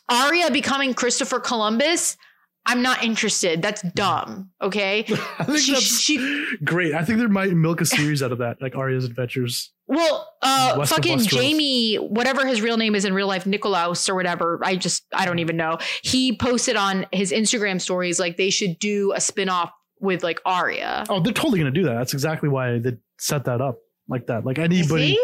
Arya 0.09 0.51
becoming 0.51 0.93
Christopher 0.93 1.39
Columbus. 1.39 2.17
I'm 2.65 2.83
not 2.83 3.03
interested. 3.03 3.61
That's 3.63 3.81
dumb. 3.81 4.51
Okay. 4.61 4.99
I 5.39 5.43
think 5.45 5.57
She- 5.59 5.71
that's 5.73 5.99
she- 5.99 6.45
great. 6.63 6.93
I 6.93 7.03
think 7.03 7.17
there 7.19 7.27
might 7.27 7.53
milk 7.53 7.81
a 7.81 7.85
series 7.85 8.21
out 8.21 8.31
of 8.31 8.37
that, 8.37 8.61
like 8.61 8.75
Arya's 8.75 9.05
Adventures. 9.05 9.71
Well, 9.87 10.31
uh, 10.41 10.75
West 10.77 10.93
fucking 10.93 11.19
Jamie, 11.19 11.95
whatever 11.95 12.45
his 12.45 12.61
real 12.61 12.77
name 12.77 12.93
is 12.95 13.03
in 13.03 13.13
real 13.13 13.27
life, 13.27 13.43
Nikolaus 13.45 14.07
or 14.07 14.15
whatever. 14.15 14.59
I 14.63 14.75
just 14.75 15.03
I 15.11 15.25
don't 15.25 15.39
even 15.39 15.57
know. 15.57 15.79
He 16.03 16.37
posted 16.37 16.75
on 16.77 17.07
his 17.11 17.31
Instagram 17.33 17.81
stories 17.81 18.19
like 18.19 18.37
they 18.37 18.51
should 18.51 18.77
do 18.79 19.11
a 19.11 19.17
spinoff 19.17 19.71
with 19.99 20.23
like 20.23 20.39
Arya. 20.45 21.05
Oh, 21.09 21.19
they're 21.19 21.33
totally 21.33 21.59
gonna 21.59 21.71
do 21.71 21.83
that. 21.83 21.95
That's 21.95 22.13
exactly 22.13 22.47
why 22.47 22.77
they 22.79 22.95
set 23.19 23.45
that 23.45 23.59
up 23.59 23.79
like 24.07 24.27
that. 24.27 24.45
Like 24.45 24.59
anybody. 24.59 25.17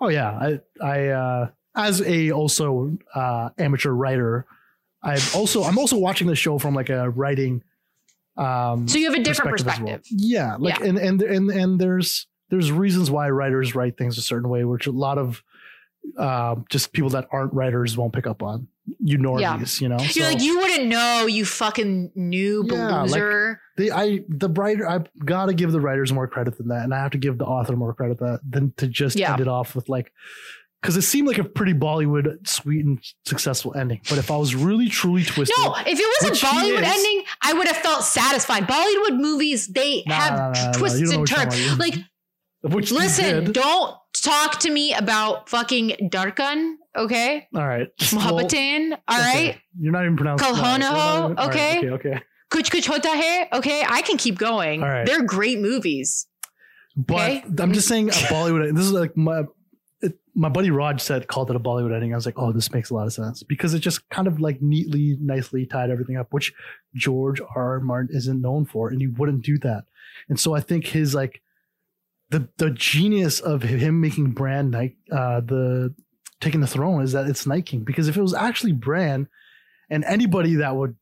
Oh 0.00 0.08
yeah, 0.08 0.30
I 0.30 0.60
I 0.84 1.06
uh, 1.08 1.48
as 1.78 2.02
a 2.02 2.30
also 2.32 2.98
uh, 3.14 3.50
amateur 3.56 3.90
writer, 3.92 4.44
I've 5.02 5.34
also 5.34 5.62
I'm 5.62 5.78
also 5.78 5.96
watching 5.96 6.26
the 6.26 6.36
show 6.36 6.58
from 6.58 6.74
like 6.74 6.90
a 6.90 7.08
writing. 7.08 7.62
Um, 8.36 8.86
So 8.88 8.98
you 8.98 9.06
have 9.10 9.18
a 9.18 9.22
different 9.22 9.46
well. 9.50 9.52
perspective. 9.72 10.02
Yeah, 10.10 10.56
like 10.58 10.78
Yeah. 10.80 10.86
and 10.86 10.98
and 10.98 11.22
and 11.22 11.50
and 11.50 11.80
there's 11.80 12.26
there's 12.50 12.70
reasons 12.72 13.10
why 13.10 13.28
writers 13.30 13.74
write 13.74 13.96
things 13.96 14.18
a 14.18 14.22
certain 14.22 14.48
way, 14.48 14.64
which 14.64 14.86
a 14.86 14.92
lot 14.92 15.18
of 15.18 15.42
um, 16.16 16.64
just 16.70 16.92
people 16.92 17.10
that 17.10 17.28
aren't 17.32 17.52
writers 17.52 17.96
won't 17.96 18.12
pick 18.12 18.26
up 18.26 18.42
on. 18.42 18.68
You 19.00 19.18
normies, 19.18 19.82
you 19.82 19.88
know. 19.90 19.98
You're 19.98 20.08
So 20.08 20.22
like, 20.22 20.40
you 20.40 20.58
wouldn't 20.58 20.86
know, 20.88 21.26
you 21.26 21.44
fucking 21.44 22.12
noob 22.16 22.70
Yeah, 22.72 23.02
like- 23.02 23.10
loser. 23.10 23.60
they, 23.76 23.90
I 23.90 24.20
the 24.28 24.48
writer, 24.48 24.88
I've 24.88 25.08
got 25.22 25.46
to 25.46 25.52
give 25.54 25.72
the 25.72 25.80
writers 25.80 26.10
more 26.10 26.26
credit 26.26 26.56
than 26.56 26.68
that, 26.68 26.84
and 26.84 26.94
I 26.94 26.98
have 27.02 27.10
to 27.10 27.18
give 27.18 27.36
the 27.36 27.44
author 27.44 27.76
more 27.76 27.92
credit 27.92 28.18
that 28.20 28.40
than 28.48 28.72
to 28.78 28.88
just 28.88 29.16
Yeah. 29.18 29.32
end 29.32 29.42
it 29.42 29.48
off 29.48 29.74
with 29.76 29.90
like 29.90 30.12
because 30.80 30.96
it 30.96 31.02
seemed 31.02 31.26
like 31.28 31.38
a 31.38 31.44
pretty 31.44 31.74
Bollywood 31.74 32.46
sweet 32.46 32.84
and 32.84 32.98
successful 33.26 33.74
ending. 33.76 34.00
But 34.08 34.18
if 34.18 34.30
I 34.30 34.36
was 34.36 34.54
really 34.54 34.88
truly 34.88 35.24
twisted, 35.24 35.56
No, 35.58 35.74
if 35.86 35.98
it 35.98 36.28
was 36.30 36.40
a 36.42 36.46
Bollywood 36.46 36.82
is. 36.82 36.88
ending, 36.88 37.24
I 37.42 37.52
would 37.54 37.66
have 37.66 37.78
felt 37.78 38.02
satisfied. 38.04 38.68
Bollywood 38.68 39.18
movies, 39.20 39.66
they 39.68 40.04
Nah, 40.06 40.14
have 40.14 40.32
nah, 40.38 40.52
nah, 40.66 40.72
twists 40.72 41.10
and 41.12 41.26
turns. 41.26 41.78
Like, 41.78 41.94
which 42.62 42.90
listen, 42.92 43.52
don't 43.52 43.96
talk 44.22 44.60
to 44.60 44.70
me 44.70 44.92
about 44.94 45.48
fucking 45.48 46.10
Dhadkan, 46.10 46.74
okay? 46.96 47.46
all 47.54 47.66
right, 47.66 47.88
Well, 48.12 48.20
Mohabbatein, 48.20 48.92
all 49.08 49.18
okay. 49.20 49.46
right? 49.48 49.60
You're 49.80 49.92
not 49.92 50.04
even 50.04 50.16
pronouncing. 50.16 50.44
Kal 50.46 50.56
that. 50.56 50.62
Ho 50.64 50.70
You're 50.70 50.78
Na 50.78 50.90
not 50.92 50.98
Ho, 51.00 51.24
even- 51.26 51.38
all 51.38 51.48
right, 51.48 51.54
okay? 51.56 51.78
okay, 51.78 51.90
okay. 52.10 52.22
Kuch 52.50 52.70
Kuch 52.70 52.86
Hota 52.86 53.08
Hai, 53.10 53.48
okay? 53.58 53.84
I 53.86 54.00
can 54.02 54.16
keep 54.16 54.38
going. 54.38 54.82
All 54.82 54.88
right. 54.88 55.04
They're 55.06 55.22
great 55.22 55.60
movies. 55.60 56.26
But 56.96 57.14
Okay. 57.14 57.44
I'm 57.58 57.72
just 57.74 57.86
saying 57.88 58.08
a 58.08 58.12
Bollywood. 58.12 58.74
This 58.74 58.86
is 58.86 58.92
like 58.92 59.16
my 59.16 59.42
my 60.38 60.48
buddy 60.48 60.70
Raj 60.70 61.00
said 61.00 61.26
called 61.26 61.50
it 61.50 61.56
a 61.56 61.60
Bollywood 61.60 61.92
ending. 61.92 62.12
I 62.12 62.16
was 62.16 62.24
like, 62.24 62.38
oh, 62.38 62.52
this 62.52 62.72
makes 62.72 62.90
a 62.90 62.94
lot 62.94 63.08
of 63.08 63.12
sense 63.12 63.42
because 63.42 63.74
it 63.74 63.80
just 63.80 64.08
kind 64.08 64.28
of 64.28 64.40
like 64.40 64.62
neatly, 64.62 65.16
nicely 65.20 65.66
tied 65.66 65.90
everything 65.90 66.16
up, 66.16 66.32
which 66.32 66.54
George 66.94 67.40
R. 67.40 67.72
R. 67.72 67.80
Martin 67.80 68.16
isn't 68.16 68.40
known 68.40 68.64
for, 68.64 68.88
and 68.88 69.00
he 69.00 69.08
wouldn't 69.08 69.44
do 69.44 69.58
that. 69.58 69.86
And 70.28 70.38
so 70.38 70.54
I 70.54 70.60
think 70.60 70.86
his 70.86 71.12
like 71.12 71.42
the 72.30 72.48
the 72.58 72.70
genius 72.70 73.40
of 73.40 73.62
him 73.62 74.00
making 74.00 74.30
Bran 74.30 74.70
Night 74.70 74.94
uh, 75.10 75.40
the 75.40 75.92
taking 76.40 76.60
the 76.60 76.68
throne 76.68 77.02
is 77.02 77.12
that 77.12 77.26
it's 77.26 77.44
Night 77.44 77.66
King 77.66 77.80
because 77.80 78.06
if 78.06 78.16
it 78.16 78.22
was 78.22 78.34
actually 78.34 78.72
Bran 78.72 79.26
and 79.90 80.04
anybody 80.04 80.54
that 80.56 80.76
would 80.76 80.94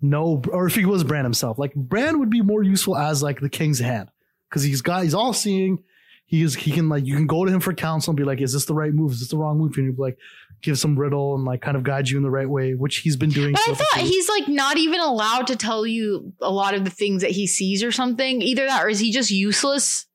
know 0.00 0.42
or 0.50 0.66
if 0.66 0.74
he 0.74 0.84
was 0.84 1.04
Bran 1.04 1.22
himself, 1.22 1.56
like 1.56 1.72
Bran 1.76 2.18
would 2.18 2.30
be 2.30 2.42
more 2.42 2.64
useful 2.64 2.96
as 2.96 3.22
like 3.22 3.38
the 3.38 3.48
king's 3.48 3.78
hand 3.78 4.10
because 4.50 4.64
he's 4.64 4.82
got 4.82 5.04
he's 5.04 5.14
all 5.14 5.32
seeing. 5.32 5.84
He 6.32 6.40
is 6.42 6.54
he 6.54 6.70
can 6.70 6.88
like 6.88 7.04
you 7.04 7.14
can 7.14 7.26
go 7.26 7.44
to 7.44 7.52
him 7.52 7.60
for 7.60 7.74
counsel 7.74 8.12
and 8.12 8.16
be 8.16 8.24
like, 8.24 8.40
is 8.40 8.54
this 8.54 8.64
the 8.64 8.72
right 8.72 8.90
move? 8.94 9.12
Is 9.12 9.20
this 9.20 9.28
the 9.28 9.36
wrong 9.36 9.58
move? 9.58 9.76
And 9.76 9.84
he'd 9.86 9.96
be 9.96 10.00
like, 10.02 10.16
give 10.62 10.78
some 10.78 10.98
riddle 10.98 11.34
and 11.34 11.44
like 11.44 11.60
kind 11.60 11.76
of 11.76 11.82
guide 11.82 12.08
you 12.08 12.16
in 12.16 12.22
the 12.22 12.30
right 12.30 12.48
way, 12.48 12.72
which 12.72 12.96
he's 13.00 13.16
been 13.18 13.28
doing. 13.28 13.52
But 13.52 13.60
I 13.68 13.74
thought 13.74 13.86
series. 13.92 14.08
he's 14.08 14.28
like 14.30 14.48
not 14.48 14.78
even 14.78 14.98
allowed 15.00 15.48
to 15.48 15.56
tell 15.56 15.86
you 15.86 16.32
a 16.40 16.50
lot 16.50 16.72
of 16.72 16.84
the 16.84 16.90
things 16.90 17.20
that 17.20 17.32
he 17.32 17.46
sees 17.46 17.82
or 17.84 17.92
something. 17.92 18.40
Either 18.40 18.64
that 18.64 18.82
or 18.82 18.88
is 18.88 18.98
he 18.98 19.12
just 19.12 19.30
useless? 19.30 20.06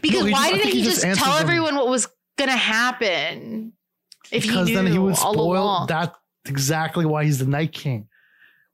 Because 0.00 0.24
No, 0.24 0.30
why 0.32 0.48
just- 0.48 0.62
didn't 0.62 0.72
he 0.72 0.78
he 0.78 0.84
just, 0.84 1.02
just 1.02 1.20
tell 1.20 1.36
everyone 1.36 1.74
what 1.76 1.88
was 1.88 2.08
gonna 2.38 2.56
happen? 2.56 3.74
If 4.30 4.44
because 4.44 4.66
he 4.68 4.74
knew 4.74 4.82
then 4.82 4.92
he 4.92 4.98
would 4.98 5.16
all 5.18 5.34
spoil 5.34 5.62
along. 5.62 5.86
that's 5.88 6.16
exactly 6.46 7.04
why 7.04 7.24
he's 7.24 7.38
the 7.38 7.46
night 7.46 7.72
king 7.72 8.08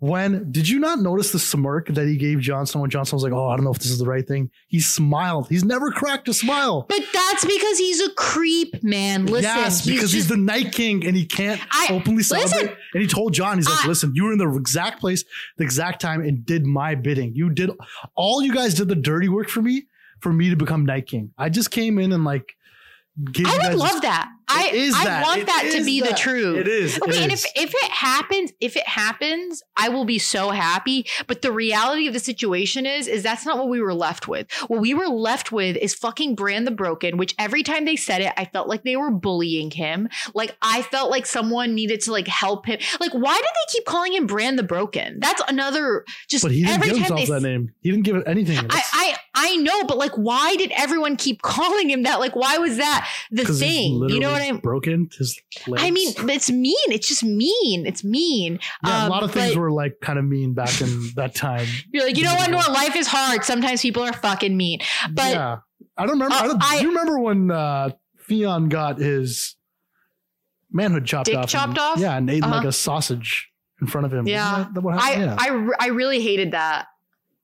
when 0.01 0.53
did 0.53 0.69
you 0.69 0.79
not 0.79 1.01
notice 1.01 1.33
the 1.33 1.39
smirk 1.41 1.89
that 1.89 2.07
he 2.07 2.17
gave 2.17 2.39
Jon 2.41 2.67
Snow 2.67 2.83
when 2.83 2.91
Jon 2.91 3.05
Snow 3.05 3.17
was 3.17 3.23
like, 3.25 3.33
"Oh, 3.33 3.49
I 3.49 3.57
don't 3.57 3.65
know 3.65 3.73
if 3.73 3.79
this 3.79 3.91
is 3.91 3.99
the 3.99 4.07
right 4.07 4.27
thing." 4.27 4.51
He 4.69 4.79
smiled. 4.81 5.49
He's 5.49 5.65
never 5.65 5.91
cracked 5.91 6.29
a 6.29 6.35
smile. 6.35 6.87
But 6.89 7.03
that's 7.13 7.45
because 7.45 7.79
he's 7.79 8.01
a 8.01 8.11
creep, 8.15 8.83
man. 8.85 9.27
Listen, 9.27 9.43
yes, 9.43 9.85
because 9.85 10.13
he's, 10.13 10.23
just- 10.23 10.29
the 10.29 10.37
Night 10.37 10.73
King 10.73 11.05
and 11.05 11.17
he 11.17 11.27
can't 11.27 11.61
I- 11.73 11.89
openly 11.91 12.23
celebrate. 12.23 12.61
listen, 12.63 12.77
and 12.95 13.03
he 13.03 13.09
told 13.09 13.33
Jon, 13.35 13.59
he's 13.59 13.69
like, 13.69 13.85
I- 13.85 13.89
"Listen, 13.89 14.13
you 14.15 14.25
were 14.25 14.33
in 14.33 14.39
the 14.39 14.49
exact 14.57 15.01
place, 15.01 15.25
the 15.57 15.65
exact 15.65 16.01
time, 16.01 16.21
and 16.21 16.47
did 16.47 16.65
my 16.65 16.95
bidding. 16.95 17.33
You 17.35 17.51
did 17.51 17.71
all 18.15 18.41
you 18.43 18.55
guys 18.55 18.75
did 18.75 18.89
the 18.89 18.95
dirty 18.95 19.29
work 19.29 19.49
for 19.49 19.63
me, 19.63 19.87
for 20.21 20.33
me 20.33 20.49
to 20.51 20.57
become 20.57 20.87
Night 20.87 21.07
King. 21.09 21.33
I 21.37 21.49
just 21.49 21.71
came 21.73 21.99
in 21.99 22.13
and 22.13 22.25
like 22.25 22.55
gave 23.33 23.47
I 23.47 23.53
would 23.57 23.73
this- 23.73 23.81
love 23.81 24.03
that. 24.03 24.31
I 24.49 24.91
I 24.95 25.05
that. 25.05 25.23
want 25.25 25.41
It 25.41 25.47
that 25.47 25.71
to 25.77 25.85
be 25.85 26.01
the 26.01 26.15
truth. 26.15 26.59
It 26.59 26.69
is. 26.69 26.97
it 26.97 27.03
Okay, 27.03 27.23
and 27.23 27.33
if 27.33 27.45
is. 27.45 27.53
if 27.55 27.75
it 27.75 27.91
happens, 27.91 28.53
if 28.61 28.77
it 28.77 28.87
happens, 28.87 29.63
I 29.77 29.89
will 29.89 30.05
be 30.05 30.19
so 30.19 30.51
happy. 30.51 31.07
But 31.27 31.43
the 31.43 31.53
reality 31.53 32.07
of 32.07 32.15
the 32.15 32.21
situation 32.21 32.87
is, 32.87 33.07
is 33.09 33.23
that's 33.23 33.45
not 33.45 33.59
what 33.59 33.69
we 33.69 33.81
were 33.81 33.95
left 33.95 34.29
with. 34.29 34.51
What 34.69 34.81
we 34.81 34.95
were 34.95 35.09
left 35.09 35.53
with 35.53 35.77
is 35.77 35.95
fucking 35.95 36.35
Bran 36.35 36.65
the 36.65 36.71
Broken, 36.71 37.17
which 37.17 37.35
every 37.39 37.63
time 37.63 37.85
they 37.85 37.97
said 37.97 38.23
it, 38.23 38.33
I 38.37 38.47
felt 38.47 38.69
like 38.69 38.85
they 38.85 38.97
were 38.97 39.11
bullying 39.11 39.71
him. 39.71 40.09
Like 40.35 40.57
I 40.63 40.83
felt 40.83 41.11
like 41.11 41.27
someone 41.27 41.75
needed 41.75 42.01
to 42.03 42.13
like 42.13 42.29
help 42.29 42.67
him. 42.67 42.79
Like 43.01 43.13
why 43.13 43.35
did 43.35 43.45
they 43.45 43.73
keep 43.73 43.85
calling 43.85 44.15
him 44.15 44.27
Bran 44.27 44.57
the 44.57 44.63
Broken? 44.63 45.19
That's 45.21 45.43
another 45.49 46.05
just 46.29 46.43
but 46.43 46.53
he 46.53 46.63
didn't 46.65 46.75
every 46.77 46.89
give 46.89 46.97
time 46.99 47.17
himself 47.19 47.29
they 47.29 47.35
that 47.35 47.49
name. 47.49 47.73
He 47.83 47.91
didn't 47.91 48.05
give 48.05 48.17
it 48.17 48.25
anything. 48.27 48.59
I, 48.71 48.83
I 48.93 49.17
I 49.35 49.57
know, 49.57 49.85
but 49.85 49.99
like, 49.99 50.13
why 50.13 50.57
did 50.57 50.73
everyone 50.73 51.17
keep 51.17 51.43
calling 51.43 51.89
him 51.91 52.03
that? 52.03 52.19
Like, 52.21 52.35
why 52.35 52.59
was 52.59 52.77
that 52.79 53.09
the 53.31 53.45
thing? 53.45 54.09
You 54.09 54.21
know 54.21 54.38
what 54.39 54.49
I'm? 54.49 54.59
broken 54.59 55.09
his 55.19 55.41
legs. 55.67 55.83
I 55.85 55.91
mean, 55.91 56.13
it's 56.31 56.51
mean. 56.51 56.75
It's 56.89 57.09
just 57.09 57.23
mean. 57.25 57.87
It's 57.87 58.03
mean. 58.05 58.59
yeah, 58.85 59.03
a 59.03 59.05
Um, 59.05 59.11
lot 59.11 59.23
of 59.23 59.33
things 59.33 59.57
were 59.57 59.71
like 59.71 60.01
kind 60.01 60.19
of 60.19 60.25
mean 60.25 60.55
back 60.55 60.81
in 60.81 61.11
that 61.17 61.35
time. 61.35 61.67
You're 61.93 62.05
like, 62.07 62.17
you 62.17 62.25
know 62.25 62.35
what? 62.35 62.51
Noor 62.51 62.63
life 62.73 62.97
is 62.97 63.07
hard. 63.07 63.45
Sometimes 63.45 63.83
people 63.83 64.03
are 64.03 64.13
fucking 64.13 64.57
mean. 64.57 64.81
But 65.13 65.33
yeah, 65.33 65.57
I 65.97 66.03
don't 66.07 66.13
remember. 66.19 66.35
Uh, 66.35 66.39
I 66.39 66.47
don't, 66.47 66.63
I- 66.63 66.77
do 66.79 66.83
you 66.85 66.89
remember 66.91 67.19
when 67.21 67.51
uh, 67.51 67.91
Theon 68.29 68.69
got 68.69 68.99
his 68.99 69.57
manhood 70.71 71.05
chopped 71.07 71.27
Dick 71.27 71.37
off? 71.37 71.49
chopped 71.49 71.71
and, 71.71 71.79
off? 71.79 71.99
Yeah, 71.99 72.17
and 72.17 72.29
ate 72.31 72.43
Uh-huh. 72.43 72.57
like 72.57 72.65
a 72.67 72.73
sausage 72.73 73.49
in 73.81 73.87
front 73.87 74.07
of 74.07 74.13
him. 74.13 74.27
Yeah. 74.27 74.59
that- 74.59 74.75
that 74.75 74.81
what 74.83 74.95
I, 74.99 75.13
yeah. 75.15 75.37
I, 75.39 75.69
I 75.81 75.87
really 75.89 76.21
hated 76.21 76.53
that. 76.53 76.87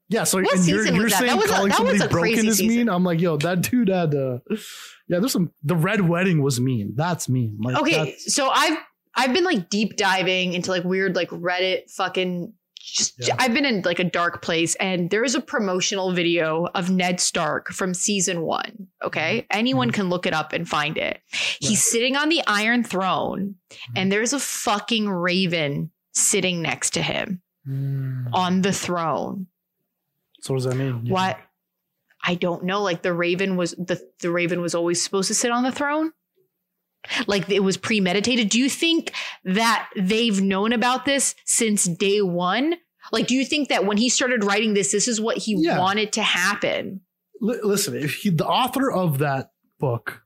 Yeah. 0.09 0.24
So 0.24 0.40
what 0.43 0.55
and 0.55 0.66
you're, 0.66 0.86
you're 0.86 1.09
that? 1.09 1.18
saying 1.18 1.36
That 1.39 1.44
a- 1.47 1.48
calling 1.48 1.72
somebody 1.72 1.98
broken 2.09 2.47
is 2.47 2.59
season. 2.59 2.66
mean. 2.76 2.89
I'm 2.89 3.05
like, 3.05 3.20
yo, 3.20 3.36
that 3.39 3.62
dude 3.62 3.89
had. 3.89 4.14
Uh, 4.14 4.39
yeah, 5.09 5.18
there's 5.18 5.32
some. 5.32 5.51
The 5.62 5.76
red 5.76 6.02
wedding 6.09 6.43
was 6.43 6.60
mean. 6.60 6.93
That's 6.97 7.28
mean. 7.28 7.59
Like, 7.60 7.76
Okay, 7.76 7.93
that's- 7.93 8.35
so 8.35 8.48
I've 8.51 8.78
I've 9.16 9.32
been 9.32 9.44
like 9.44 9.68
deep 9.70 9.97
diving 9.97 10.55
into 10.55 10.70
like 10.70 10.85
weird 10.85 11.14
like 11.16 11.28
Reddit 11.31 11.90
fucking 11.90 12.52
just 12.81 13.14
Yeah. 13.26 13.36
I've 13.39 13.55
been 13.55 13.64
in 13.64 13.81
like 13.82 13.98
a 13.98 14.05
dark 14.05 14.43
place 14.43 14.74
and 14.74 15.09
there 15.09 15.24
is 15.24 15.35
a 15.35 15.40
promotional 15.40 16.12
video 16.12 16.66
of 16.74 16.90
Ned 16.90 17.18
Stark 17.18 17.68
from 17.70 17.94
season 17.94 18.43
1, 18.43 18.89
okay? 19.05 19.47
Anyone 19.51 19.90
can 19.90 20.10
look 20.10 20.26
it 20.26 20.35
up 20.35 20.52
and 20.52 20.68
find 20.68 20.98
it. 20.98 21.18
Yeah. 21.60 21.68
He's 21.70 21.82
sitting 21.82 22.14
on 22.14 22.28
the 22.28 22.43
iron 22.47 22.85
throne 22.85 23.55
and 23.97 24.12
there's 24.12 24.35
a 24.35 24.39
fucking 24.39 25.09
raven 25.09 25.93
sitting 26.12 26.60
next 26.60 26.90
to 26.94 27.02
him 27.02 27.40
Mm. 27.66 28.26
on 28.35 28.60
the 28.60 28.72
throne. 28.72 29.47
So 30.44 30.52
what 30.52 30.58
does 30.62 30.64
that 30.70 30.76
mean? 30.76 31.08
What? 31.08 31.38
I 32.22 32.34
don't 32.34 32.64
know. 32.64 32.82
Like 32.82 33.00
the 33.00 33.14
raven 33.14 33.56
was 33.56 33.70
the 33.72 33.98
the 34.20 34.30
raven 34.30 34.60
was 34.60 34.74
always 34.74 35.02
supposed 35.02 35.28
to 35.28 35.34
sit 35.34 35.50
on 35.50 35.62
the 35.62 35.72
throne. 35.72 36.12
Like 37.26 37.48
it 37.48 37.60
was 37.60 37.78
premeditated. 37.78 38.50
Do 38.50 38.58
you 38.58 38.68
think 38.68 39.14
that 39.44 39.88
they've 39.96 40.38
known 40.42 40.74
about 40.74 41.06
this 41.06 41.34
since 41.46 41.84
day 41.84 42.20
one? 42.20 42.74
Like, 43.10 43.26
do 43.26 43.34
you 43.34 43.44
think 43.46 43.70
that 43.70 43.86
when 43.86 43.96
he 43.96 44.10
started 44.10 44.44
writing 44.44 44.74
this, 44.74 44.92
this 44.92 45.08
is 45.08 45.18
what 45.18 45.38
he 45.38 45.56
Yeah. 45.58 45.78
wanted 45.78 46.12
to 46.14 46.22
happen? 46.22 47.00
Li- 47.40 47.60
listen, 47.62 47.94
if 47.96 48.14
he, 48.16 48.28
the 48.30 48.46
author 48.46 48.90
of 48.90 49.18
that 49.18 49.52
book, 49.78 50.24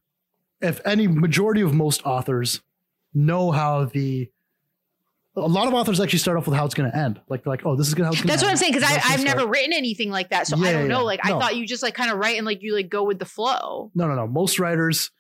if 0.60 0.80
any 0.84 1.06
majority 1.06 1.60
of 1.60 1.74
most 1.74 2.04
authors 2.04 2.60
know 3.14 3.52
how 3.52 3.84
the 3.84 4.30
a 5.44 5.46
lot 5.46 5.66
of 5.68 5.74
authors 5.74 6.00
actually 6.00 6.18
start 6.18 6.36
off 6.36 6.46
with 6.46 6.56
how 6.56 6.64
it's 6.64 6.74
going 6.74 6.90
to 6.90 6.96
end. 6.96 7.20
Like, 7.28 7.46
like, 7.46 7.64
oh, 7.66 7.76
this 7.76 7.88
is 7.88 7.94
going 7.94 8.04
to 8.04 8.06
how 8.06 8.12
it's 8.12 8.20
going 8.20 8.28
That's 8.28 8.42
what 8.42 8.50
I'm 8.50 8.56
saying 8.56 8.72
because 8.72 8.88
I've 8.88 9.24
never 9.24 9.40
start. 9.40 9.50
written 9.50 9.72
anything 9.72 10.10
like 10.10 10.30
that, 10.30 10.46
so 10.46 10.56
I 10.56 10.72
don't 10.72 10.88
know. 10.88 10.98
yeah. 11.00 11.04
Like, 11.04 11.20
I 11.24 11.30
thought 11.30 11.56
you 11.56 11.66
just 11.66 11.82
like 11.82 11.94
kind 11.94 12.10
of 12.10 12.18
write 12.18 12.36
and 12.36 12.46
like 12.46 12.62
you 12.62 12.74
like 12.74 12.88
go 12.88 13.02
with 13.04 13.18
the 13.18 13.24
flow. 13.24 13.90
No, 13.94 14.06
no, 14.08 14.14
no. 14.14 14.26
Most 14.26 14.58
writers, 14.58 15.10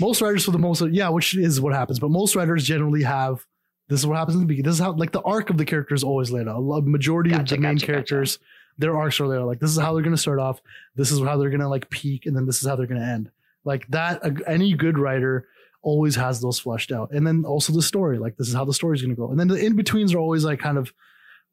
most 0.00 0.20
writers 0.20 0.44
for 0.44 0.50
the 0.50 0.58
most, 0.58 0.82
yeah, 0.90 1.08
which 1.08 1.36
is 1.36 1.60
what 1.60 1.72
happens. 1.74 1.98
But 1.98 2.10
most 2.10 2.34
writers 2.36 2.64
generally 2.64 3.02
have 3.02 3.44
this 3.88 4.00
is 4.00 4.06
what 4.06 4.16
happens 4.16 4.34
in 4.34 4.40
the 4.40 4.46
beginning. 4.46 4.64
This 4.70 4.74
is 4.76 4.80
how 4.80 4.92
like 4.92 5.12
the 5.12 5.22
arc 5.22 5.50
of 5.50 5.58
the 5.58 5.64
character 5.64 5.94
is 5.94 6.02
always 6.04 6.30
laid 6.30 6.48
out. 6.48 6.58
A 6.58 6.80
majority 6.82 7.30
Gotcha, 7.30 7.42
of 7.42 7.48
the 7.48 7.56
main 7.58 7.74
gotcha, 7.74 7.86
gotcha. 7.86 7.92
characters, 7.92 8.38
their 8.78 8.96
arcs 8.96 9.20
are 9.20 9.26
laid 9.26 9.38
out. 9.40 9.46
Like 9.46 9.60
this 9.60 9.70
is 9.70 9.78
how 9.78 9.94
they're 9.94 10.02
going 10.02 10.16
to 10.16 10.20
start 10.20 10.38
off. 10.40 10.60
This 10.96 11.10
is 11.12 11.20
how 11.20 11.36
they're 11.36 11.50
going 11.50 11.60
to 11.60 11.68
like 11.68 11.88
peak, 11.90 12.26
and 12.26 12.36
then 12.36 12.46
this 12.46 12.60
is 12.62 12.68
how 12.68 12.76
they're 12.76 12.86
going 12.86 13.00
to 13.00 13.06
end. 13.06 13.30
Like 13.64 13.86
that, 13.88 14.22
any 14.46 14.74
good 14.74 14.98
writer 14.98 15.48
always 15.86 16.16
has 16.16 16.40
those 16.40 16.58
fleshed 16.58 16.90
out. 16.90 17.12
And 17.12 17.24
then 17.24 17.44
also 17.46 17.72
the 17.72 17.80
story. 17.80 18.18
Like 18.18 18.36
this 18.36 18.48
is 18.48 18.54
how 18.54 18.64
the 18.64 18.74
story 18.74 18.96
is 18.96 19.02
going 19.02 19.14
to 19.14 19.20
go. 19.22 19.30
And 19.30 19.38
then 19.38 19.46
the 19.46 19.54
in 19.64 19.76
betweens 19.76 20.12
are 20.12 20.18
always 20.18 20.44
like 20.44 20.58
kind 20.58 20.78
of 20.78 20.92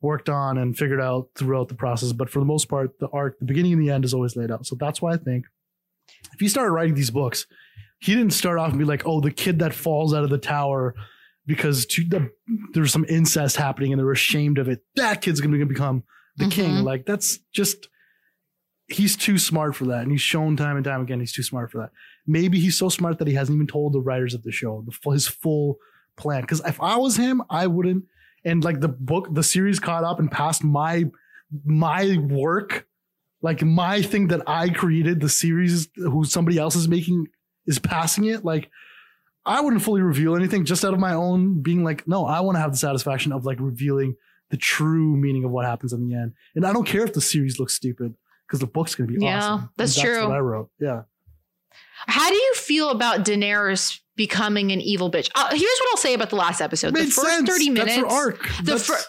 worked 0.02 0.28
on 0.28 0.58
and 0.58 0.76
figured 0.76 1.00
out 1.00 1.30
throughout 1.36 1.68
the 1.68 1.76
process. 1.76 2.12
But 2.14 2.30
for 2.32 2.40
the 2.40 2.46
most 2.46 2.68
part, 2.68 2.98
the 3.00 3.08
arc, 3.10 3.38
the 3.38 3.46
beginning 3.46 3.74
and 3.74 3.82
the 3.82 3.92
end 3.92 4.06
is 4.06 4.14
always 4.14 4.36
laid 4.36 4.50
out. 4.50 4.66
So 4.66 4.76
that's 4.76 5.02
why 5.02 5.14
I 5.14 5.18
think 5.18 5.46
if 6.34 6.40
he 6.40 6.48
started 6.48 6.72
writing 6.72 6.96
these 6.96 7.12
books, 7.12 7.46
he 8.00 8.16
didn't 8.16 8.34
start 8.34 8.58
off 8.58 8.72
and 8.72 8.80
be 8.80 8.86
like, 8.86 9.06
oh, 9.06 9.22
the 9.22 9.32
kid 9.32 9.60
that 9.60 9.74
falls 9.74 10.14
out 10.16 10.24
of 10.24 10.30
the 10.32 10.40
tower 10.40 10.96
because 11.46 11.86
to 11.86 12.04
the, 12.04 12.32
there's 12.74 12.92
some 12.92 13.06
incest 13.08 13.56
happening 13.56 13.94
and 13.94 14.00
they're 14.00 14.12
ashamed 14.12 14.58
of 14.58 14.68
it. 14.68 14.84
That 14.96 15.22
kid's 15.22 15.42
going 15.42 15.58
to 15.58 15.66
become 15.66 16.04
the 16.38 16.48
king. 16.48 16.72
Mhm. 16.72 16.84
Like 16.84 17.06
that's 17.06 17.38
just, 17.54 17.88
he's 18.88 19.16
too 19.16 19.38
smart 19.38 19.76
for 19.76 19.86
that. 19.86 20.02
And 20.02 20.12
he's 20.12 20.22
shown 20.22 20.58
time 20.58 20.76
and 20.76 20.84
time 20.84 21.02
again, 21.02 21.20
he's 21.20 21.34
too 21.34 21.44
smart 21.44 21.72
for 21.72 21.78
that. 21.78 21.92
Maybe 22.26 22.60
he's 22.60 22.78
so 22.78 22.90
smart 22.90 23.20
that 23.20 23.28
he 23.28 23.34
hasn't 23.34 23.56
even 23.56 23.68
told 23.68 23.94
the 23.94 24.00
writers 24.02 24.34
of 24.34 24.44
the 24.44 24.52
show 24.52 24.84
the, 24.86 24.91
full- 24.91 25.12
his 25.14 25.28
full 25.28 25.78
plan. 26.18 26.41
Because 26.41 26.62
if 26.66 26.80
I 26.82 26.95
was 26.98 27.18
him, 27.18 27.41
I 27.50 27.68
wouldn't. 27.68 28.06
And 28.45 28.64
like 28.64 28.80
the 28.80 28.88
book, 28.90 29.28
the 29.34 29.44
series 29.44 29.80
caught 29.80 30.04
up 30.04 30.20
and 30.20 30.30
passed 30.32 30.64
my 30.64 31.06
my 31.66 32.18
work, 32.18 32.88
like 33.41 33.62
my 33.62 34.02
thing 34.02 34.28
that 34.30 34.41
I 34.48 34.70
created. 34.70 35.20
The 35.20 35.30
series 35.30 35.88
who 35.95 36.24
somebody 36.26 36.58
else 36.58 36.76
is 36.76 36.88
making 36.88 37.28
is 37.68 37.80
passing 37.80 38.26
it. 38.26 38.44
Like 38.44 38.70
I 39.45 39.62
wouldn't 39.62 39.82
fully 39.84 40.02
reveal 40.02 40.36
anything 40.36 40.66
just 40.66 40.84
out 40.86 40.94
of 40.94 41.00
my 41.00 41.14
own 41.14 41.62
being 41.62 41.84
like, 41.84 42.08
no, 42.08 42.26
I 42.26 42.40
want 42.40 42.56
to 42.56 42.62
have 42.62 42.72
the 42.72 42.78
satisfaction 42.78 43.32
of 43.32 43.45
like 43.45 43.60
revealing 43.60 44.16
the 44.50 44.58
true 44.58 45.16
meaning 45.18 45.44
of 45.44 45.52
what 45.52 45.66
happens 45.66 45.94
in 45.94 46.08
the 46.08 46.16
end. 46.16 46.34
And 46.56 46.66
I 46.66 46.74
don't 46.74 46.86
care 46.86 47.04
if 47.04 47.14
the 47.14 47.22
series 47.22 47.60
looks 47.60 47.74
stupid 47.74 48.14
because 48.48 48.60
the 48.60 48.68
book's 48.68 48.95
gonna 48.95 49.08
be 49.12 49.18
Yeah, 49.24 49.38
awesome. 49.38 49.70
that's 49.78 49.95
And 49.98 50.06
true. 50.06 50.28
what 50.28 50.36
I 50.36 50.40
wrote. 50.40 50.70
Yeah. 50.80 51.02
How 52.08 52.30
do 52.30 52.36
you 52.36 52.54
feel 52.56 52.90
about 52.90 53.26
Daenerys 53.26 54.00
becoming 54.16 54.72
an 54.72 54.82
evil 54.82 55.10
bitch. 55.10 55.30
Uh, 55.34 55.50
here's 55.50 55.62
what 55.62 55.90
I'll 55.92 55.98
say 55.98 56.14
about 56.14 56.30
the 56.30 56.36
last 56.36 56.62
episode. 56.62 56.94
Made 56.94 57.08
the 57.08 57.12
first 57.12 57.30
sense. 57.30 57.50
30 57.50 57.70
minutes. 57.72 57.96
That's 57.96 58.02
her 58.02 58.08
arc. 58.08 58.42
The 58.58 58.64
That's- 58.64 58.86
fir- 58.86 59.00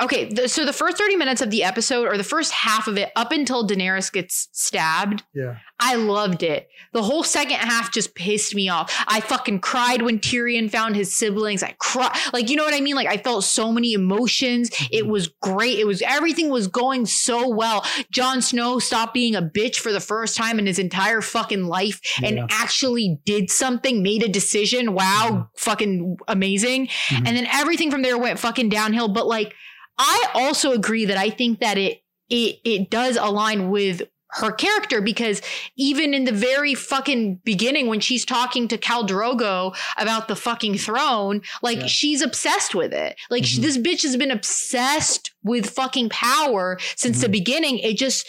Okay, 0.00 0.24
the, 0.32 0.48
so 0.48 0.64
the 0.64 0.72
first 0.72 0.96
30 0.96 1.16
minutes 1.16 1.42
of 1.42 1.50
the 1.50 1.62
episode, 1.62 2.08
or 2.08 2.16
the 2.16 2.24
first 2.24 2.50
half 2.52 2.88
of 2.88 2.96
it, 2.96 3.10
up 3.14 3.30
until 3.30 3.66
Daenerys 3.66 4.10
gets 4.10 4.48
stabbed, 4.52 5.22
yeah. 5.34 5.56
I 5.78 5.96
loved 5.96 6.42
it. 6.42 6.68
The 6.92 7.02
whole 7.02 7.22
second 7.22 7.56
half 7.56 7.92
just 7.92 8.14
pissed 8.14 8.54
me 8.54 8.68
off. 8.68 8.92
I 9.06 9.20
fucking 9.20 9.60
cried 9.60 10.00
when 10.02 10.18
Tyrion 10.18 10.70
found 10.70 10.96
his 10.96 11.14
siblings. 11.14 11.62
I 11.62 11.74
cried. 11.78 12.16
Like, 12.32 12.48
you 12.48 12.56
know 12.56 12.64
what 12.64 12.72
I 12.74 12.80
mean? 12.80 12.94
Like, 12.94 13.08
I 13.08 13.16
felt 13.18 13.44
so 13.44 13.70
many 13.72 13.92
emotions. 13.92 14.70
It 14.90 15.06
was 15.06 15.28
great. 15.42 15.78
It 15.78 15.86
was 15.86 16.00
everything 16.02 16.48
was 16.50 16.68
going 16.68 17.04
so 17.06 17.48
well. 17.48 17.84
Jon 18.10 18.40
Snow 18.40 18.78
stopped 18.78 19.12
being 19.12 19.34
a 19.34 19.42
bitch 19.42 19.76
for 19.76 19.92
the 19.92 20.00
first 20.00 20.36
time 20.36 20.58
in 20.58 20.66
his 20.66 20.78
entire 20.78 21.20
fucking 21.20 21.64
life 21.66 22.00
Yeah. 22.20 22.28
and 22.28 22.48
actually 22.50 23.18
did 23.26 23.50
something, 23.50 24.02
made 24.02 24.22
a 24.22 24.28
decision. 24.28 24.94
Wow, 24.94 25.48
fucking 25.56 26.16
amazing. 26.28 26.86
Mhm. 26.86 27.16
And 27.26 27.36
then 27.36 27.46
everything 27.52 27.90
from 27.90 28.02
there 28.02 28.16
went 28.16 28.38
fucking 28.38 28.68
downhill. 28.68 29.08
But 29.08 29.26
like, 29.26 29.52
I 29.98 30.26
also 30.34 30.72
agree 30.72 31.04
that 31.06 31.16
I 31.16 31.30
think 31.30 31.60
that 31.60 31.78
it 31.78 32.02
it 32.28 32.60
it 32.64 32.90
does 32.90 33.16
align 33.16 33.70
with 33.70 34.02
her 34.36 34.50
character 34.50 35.02
because 35.02 35.42
even 35.76 36.14
in 36.14 36.24
the 36.24 36.32
very 36.32 36.74
fucking 36.74 37.34
beginning 37.44 37.86
when 37.88 38.00
she's 38.00 38.24
talking 38.24 38.66
to 38.68 38.78
Khal 38.78 39.06
Drogo 39.06 39.76
about 39.98 40.26
the 40.26 40.34
fucking 40.36 40.78
throne, 40.78 41.42
like 41.60 41.80
Yeah. 41.80 41.86
she's 41.86 42.22
obsessed 42.22 42.74
with 42.74 42.94
it. 42.94 43.16
Like 43.28 43.44
she- 43.44 43.58
Mhm. 43.58 43.62
this 43.62 43.76
bitch 43.76 44.02
has 44.04 44.16
been 44.16 44.30
obsessed 44.30 45.32
with 45.42 45.68
fucking 45.68 46.08
power 46.08 46.78
since 46.96 47.20
the 47.20 47.26
Mhm. 47.28 47.32
beginning. 47.32 47.78
It 47.80 47.98
just 47.98 48.26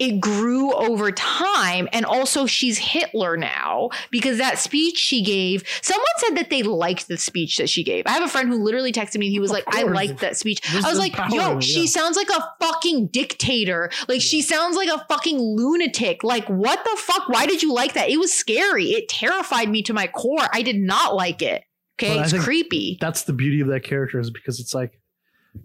it 0.00 0.18
grew 0.20 0.72
over 0.74 1.12
time 1.12 1.88
and 1.92 2.04
also 2.04 2.46
she's 2.46 2.78
Hitler 2.78 3.36
now 3.36 3.90
because 4.10 4.38
that 4.38 4.58
speech 4.58 4.96
she 4.96 5.22
gave 5.22 5.62
someone 5.82 6.04
said 6.16 6.36
that 6.38 6.50
they 6.50 6.62
liked 6.64 7.06
the 7.06 7.16
speech 7.18 7.58
that 7.58 7.68
she 7.68 7.84
gave. 7.84 8.04
I 8.06 8.12
have 8.12 8.22
a 8.24 8.28
friend 8.28 8.48
who 8.48 8.56
literally 8.56 8.92
texted 8.92 9.18
me 9.18 9.30
he 9.30 9.38
was 9.38 9.50
Of 9.50 9.56
like 9.56 9.64
I 9.68 9.82
course. 9.82 9.94
liked 9.94 10.20
that 10.20 10.36
speech. 10.36 10.60
There's- 10.62 10.84
I 10.84 10.88
was 10.88 10.98
like, 10.98 11.12
power 11.12 11.28
yo, 11.30 11.58
it, 11.58 11.62
she 11.62 11.86
sounds 11.86 12.16
like 12.16 12.30
a 12.30 12.48
fucking 12.60 13.08
dictator. 13.08 13.90
Like 14.08 14.22
she 14.22 14.42
sounds 14.42 14.74
like 14.76 14.88
a 14.88 15.04
fucking 15.08 15.38
lunatic. 15.38 16.24
Like 16.24 16.46
what 16.48 16.82
the 16.82 16.96
fuck? 16.96 17.28
Why 17.28 17.46
did 17.46 17.62
you 17.62 17.72
like 17.72 17.92
that? 17.92 18.08
It 18.10 18.18
was 18.18 18.32
scary. 18.32 18.86
It 18.86 19.08
terrified 19.08 19.68
me 19.68 19.82
to 19.82 19.92
my 19.92 20.06
core. 20.06 20.46
I 20.52 20.62
did 20.62 20.76
not 20.76 21.14
like 21.14 21.42
it. 21.42 21.62
Okay, 22.02 22.18
it's 22.18 22.32
creepy. 22.42 22.96
That's 22.98 23.24
the 23.24 23.34
beauty 23.34 23.60
of 23.60 23.68
that 23.68 23.84
character 23.84 24.18
is 24.18 24.30
because 24.30 24.58
it's 24.60 24.72
like 24.72 24.98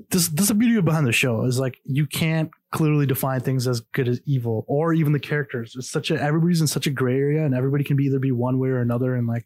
this. 0.09 0.27
This 0.27 0.41
is 0.43 0.47
the 0.49 0.53
beauty 0.55 0.81
behind 0.81 1.07
the 1.07 1.13
show 1.13 1.45
is 1.45 1.57
like 1.57 1.77
you 1.85 2.05
can't 2.05 2.49
clearly 2.75 3.05
define 3.05 3.39
things 3.41 3.67
as 3.67 3.79
good 3.79 4.07
as 4.07 4.19
evil 4.25 4.65
or 4.67 4.93
even 4.93 5.11
the 5.13 5.19
characters. 5.19 5.73
It's 5.77 5.89
such 5.89 6.11
a 6.11 6.21
everybody's 6.21 6.61
in 6.61 6.67
such 6.67 6.85
a 6.87 6.91
gray 6.91 7.17
area 7.17 7.45
and 7.45 7.55
everybody 7.55 7.83
can 7.83 7.95
be 7.97 8.03
either 8.05 8.19
be 8.19 8.31
one 8.31 8.59
way 8.59 8.69
or 8.69 8.79
another. 8.81 9.15
And 9.15 9.27
like 9.27 9.45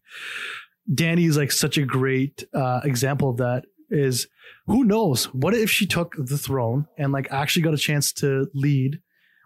Danny 0.93 1.26
is 1.26 1.38
like 1.38 1.51
such 1.51 1.77
a 1.77 1.84
great 1.85 2.43
uh, 2.53 2.81
example 2.84 3.30
of 3.30 3.38
that. 3.38 3.65
Is 3.91 4.27
who 4.68 4.84
knows 4.84 5.26
what 5.34 5.53
if 5.56 5.69
she 5.72 5.88
took 5.88 6.15
the 6.18 6.38
throne 6.38 6.88
and 6.97 7.11
like 7.11 7.27
actually 7.31 7.64
got 7.64 7.73
a 7.73 7.77
chance 7.77 8.11
to 8.14 8.47
lead. 8.53 8.99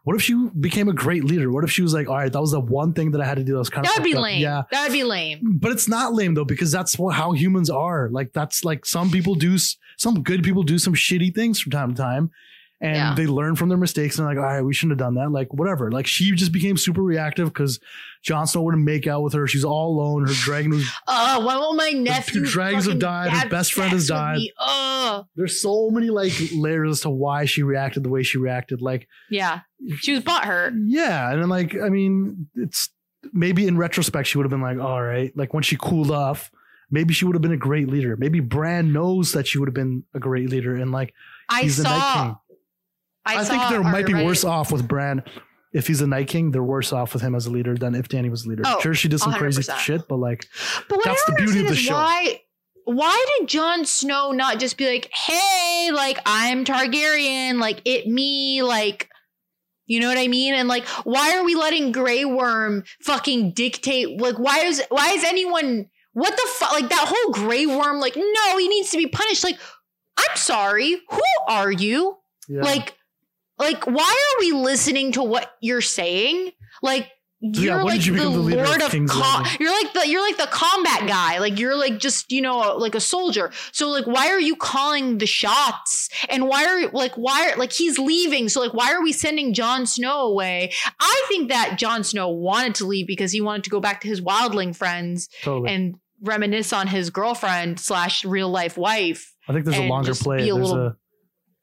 What 0.06 0.18
if 0.18 0.22
she 0.22 0.34
became 0.60 0.90
a 0.90 0.94
great 0.94 1.24
leader? 1.24 1.50
What 1.50 1.64
if 1.64 1.72
she 1.72 1.82
was 1.82 1.94
like, 1.94 2.10
all 2.10 2.18
right, 2.18 2.32
that 2.32 2.42
was 2.42 2.52
the 2.52 2.60
one 2.60 2.92
thing 2.92 3.12
that 3.12 3.22
I 3.22 3.26
had 3.26 3.38
to 3.38 3.44
do 3.46 3.54
that 3.54 3.60
was 3.60 3.70
kind 3.70 3.86
of 3.86 3.90
That 3.94 4.00
would 4.00 4.04
be 4.04 4.12
fucked 4.12 4.20
up. 4.20 4.24
lame. 4.24 4.42
Yeah, 4.42 4.64
That 4.70 4.84
would 4.84 4.92
be 4.92 5.04
lame. 5.06 5.58
but 5.62 5.72
it's 5.72 5.88
not 5.88 6.14
lame 6.14 6.34
though 6.34 6.44
because 6.44 6.74
that's 6.74 7.00
what 7.00 7.16
how 7.16 7.32
humans 7.32 7.70
are. 7.70 8.10
Like 8.12 8.34
that's 8.34 8.66
like 8.66 8.86
some 8.86 9.10
people 9.12 9.36
do 9.36 9.58
some 9.98 10.22
good 10.24 10.44
people 10.44 10.64
do 10.64 10.78
some 10.78 10.94
shitty 10.94 11.34
things 11.34 11.62
from 11.62 11.72
time 11.72 11.94
to 11.96 12.02
time, 12.02 12.32
and 12.84 12.96
Yeah. 12.96 13.16
they 13.16 13.26
learn 13.26 13.56
from 13.56 13.70
their 13.70 13.78
mistakes 13.78 14.20
and 14.20 14.28
like, 14.28 14.38
all 14.38 14.44
right, 14.44 14.62
we 14.62 14.74
shouldn't 14.74 15.00
have 15.00 15.06
done 15.08 15.16
that. 15.16 15.32
Like 15.32 15.54
whatever. 15.54 15.90
Like 15.90 16.06
she 16.06 16.32
just 16.34 16.52
became 16.52 16.76
super 16.78 17.02
reactive 17.02 17.48
because 17.48 17.80
Jon 18.22 18.46
Snow 18.46 18.62
wouldn't 18.64 18.84
make 18.84 19.08
out 19.08 19.24
with 19.24 19.34
her. 19.34 19.48
She's 19.48 19.64
all 19.64 19.90
alone. 19.98 20.28
Her 20.28 20.34
dragon 20.34 20.72
was. 20.72 20.86
Oh, 21.08 21.46
why 21.46 21.56
won't 21.58 21.78
my 21.78 21.92
nephew? 21.92 22.46
dragons 22.46 22.86
have 22.88 23.00
died. 23.00 23.32
Her 23.32 23.48
best 23.50 23.74
friend 23.74 23.92
has 23.94 24.08
died. 24.08 24.40
Oh, 24.60 25.26
There's 25.36 25.62
so 25.62 25.90
many 25.90 26.10
like 26.10 26.34
layers 26.54 26.92
as 26.92 27.02
to 27.02 27.10
why 27.10 27.46
she 27.46 27.64
reacted 27.64 28.04
the 28.04 28.10
way 28.10 28.22
she 28.24 28.38
reacted. 28.38 28.82
Like 28.82 29.08
yeah. 29.30 29.62
She 29.98 30.12
was 30.14 30.22
butthurt. 30.24 30.74
yeah, 30.86 31.32
and 31.32 31.42
then 31.42 31.50
like 31.50 31.76
I 31.76 31.90
mean, 31.90 32.48
it's 32.56 32.90
maybe 33.32 33.66
in 33.68 33.78
retrospect 33.78 34.28
she 34.28 34.38
would 34.38 34.44
have 34.46 34.52
been 34.52 34.62
like, 34.62 34.78
all 34.80 35.02
right, 35.02 35.32
like 35.38 35.54
when 35.54 35.64
she 35.64 35.76
cooled 35.78 36.12
off, 36.12 36.52
maybe 36.92 37.14
she 37.14 37.26
would 37.26 37.36
have 37.36 37.42
been 37.42 37.52
a 37.54 37.58
great 37.58 37.88
leader. 37.90 38.16
Maybe 38.18 38.40
Bran 38.42 38.92
knows 38.94 39.32
that 39.34 39.48
she 39.48 39.58
would 39.58 39.68
have 39.68 39.74
been 39.74 40.04
a 40.14 40.20
great 40.20 40.50
leader, 40.50 40.76
and 40.76 40.92
like 40.92 41.14
I 41.50 41.64
he's 41.64 41.78
the 41.78 41.84
Night 41.84 42.00
saw. 42.00 42.36
I, 43.26 43.38
I, 43.38 43.44
think 43.44 43.64
they 43.70 43.78
might 43.78 44.06
be 44.06 44.14
Reddit- 44.14 44.26
worse 44.26 44.44
off 44.44 44.72
with 44.72 44.88
Bran. 44.88 45.24
If 45.74 45.88
he's 45.88 46.02
a 46.02 46.08
Night 46.08 46.28
King, 46.28 46.52
they're 46.52 46.62
worse 46.62 46.94
off 46.94 47.14
with 47.14 47.24
him 47.24 47.34
as 47.34 47.48
a 47.48 47.50
leader 47.50 47.76
than 47.76 47.96
if 47.96 48.08
Danny 48.08 48.30
was 48.30 48.46
a 48.46 48.50
leader. 48.50 48.64
Oh, 48.66 48.80
sure, 48.80 48.94
she 48.94 49.08
did 49.08 49.20
some 49.20 49.34
crazy 49.34 49.64
100%. 49.64 49.78
shit, 49.78 50.08
but 50.08 50.18
like, 50.18 50.46
But 50.88 51.00
That's 51.04 51.26
the 51.26 51.34
beauty 51.34 51.62
of 51.62 51.70
the 51.70 51.76
show. 51.76 51.94
Why? 51.94 52.42
Why 52.86 53.26
did 53.40 53.48
Jon 53.48 53.86
Snow 53.86 54.32
not 54.34 54.60
just 54.60 54.78
be 54.78 54.88
like, 54.88 55.10
"Hey, 55.14 55.90
like 55.94 56.20
I'm 56.26 56.66
Targaryen, 56.66 57.60
like 57.60 57.82
it 57.86 58.08
me, 58.08 58.62
like." 58.62 59.10
You 59.86 60.00
know 60.00 60.08
what 60.08 60.18
I 60.18 60.30
mean? 60.30 60.54
And 60.54 60.70
like, 60.70 60.88
why 61.04 61.36
are 61.38 61.44
we 61.44 61.56
letting 61.56 61.92
Grey 61.92 62.24
Worm 62.24 62.86
fucking 63.02 63.52
dictate? 63.52 64.20
Like, 64.20 64.40
why 64.40 64.60
is 64.60 64.82
why 64.90 65.12
is 65.12 65.26
anyone? 65.26 65.88
What 66.14 66.32
the 66.32 66.48
fuck? 66.54 66.72
Like 66.72 66.88
that 66.90 67.06
whole 67.14 67.34
Grey 67.34 67.66
Worm? 67.66 68.00
Like, 68.00 68.16
no, 68.16 68.58
he 68.58 68.70
needs 68.70 68.92
to 68.92 68.98
be 68.98 69.08
punished. 69.08 69.44
Like, 69.44 69.60
I'm 70.18 70.38
sorry, 70.38 71.02
who 71.10 71.22
are 71.50 71.72
you? 71.72 72.18
yeah. 72.48 72.62
Like, 72.62 72.96
like, 73.58 73.86
why 73.86 74.04
are 74.38 74.40
we 74.40 74.52
listening 74.52 75.12
to 75.14 75.24
what 75.24 75.52
you're 75.62 75.82
saying? 75.82 76.52
Like, 76.82 77.10
you're 77.46 77.76
when 77.84 77.88
like 77.98 78.06
you 78.06 78.16
the 78.18 78.30
lord 78.30 78.78
of 78.80 78.84
of, 78.84 78.92
King's 78.92 79.12
co- 79.12 79.20
Landing? 79.20 79.52
you're 79.60 79.70
like 79.84 79.92
the 79.92 80.08
you're 80.08 80.22
like 80.22 80.38
the 80.38 80.48
combat 80.50 81.06
guy. 81.10 81.40
Like 81.40 81.60
you're 81.60 81.76
like 81.76 82.00
just 82.00 82.32
you 82.32 82.42
know 82.42 82.78
like 82.78 82.96
a 82.96 83.02
soldier. 83.02 83.52
So 83.74 83.90
like, 83.90 84.08
why 84.08 84.30
are 84.30 84.40
you 84.40 84.56
calling 84.56 85.18
the 85.18 85.26
shots? 85.26 86.08
And 86.30 86.48
why 86.48 86.64
are 86.66 86.90
like 86.92 87.16
why 87.16 87.50
are 87.52 87.58
like 87.58 87.74
he's 87.74 88.00
leaving? 88.00 88.48
So 88.48 88.62
like, 88.62 88.74
why 88.74 88.94
are 88.94 89.04
we 89.04 89.12
sending 89.12 89.54
Jon 89.54 89.86
Snow 89.86 90.22
away? 90.22 90.72
I 91.02 91.26
think 91.28 91.50
that 91.50 91.76
Jon 91.78 92.06
Snow 92.06 92.30
wanted 92.30 92.76
to 92.76 92.86
leave 92.86 93.08
because 93.08 93.34
he 93.34 93.42
wanted 93.42 93.66
to 93.66 93.70
go 93.70 93.82
back 93.82 94.00
to 94.02 94.08
his 94.08 94.22
wildling 94.22 94.74
friends 94.74 95.28
totally. 95.42 95.70
and 95.74 95.96
reminisce 96.22 96.72
on 96.72 96.88
his 96.88 97.10
girlfriend 97.10 97.78
slash 97.78 98.24
real 98.24 98.48
life 98.50 98.78
wife. 98.78 99.34
I 99.50 99.52
think 99.52 99.66
there's 99.66 99.78
a 99.80 99.82
longer 99.90 100.14
play. 100.14 100.38
There's 100.38 100.54
little- 100.54 100.78
a 100.78 100.96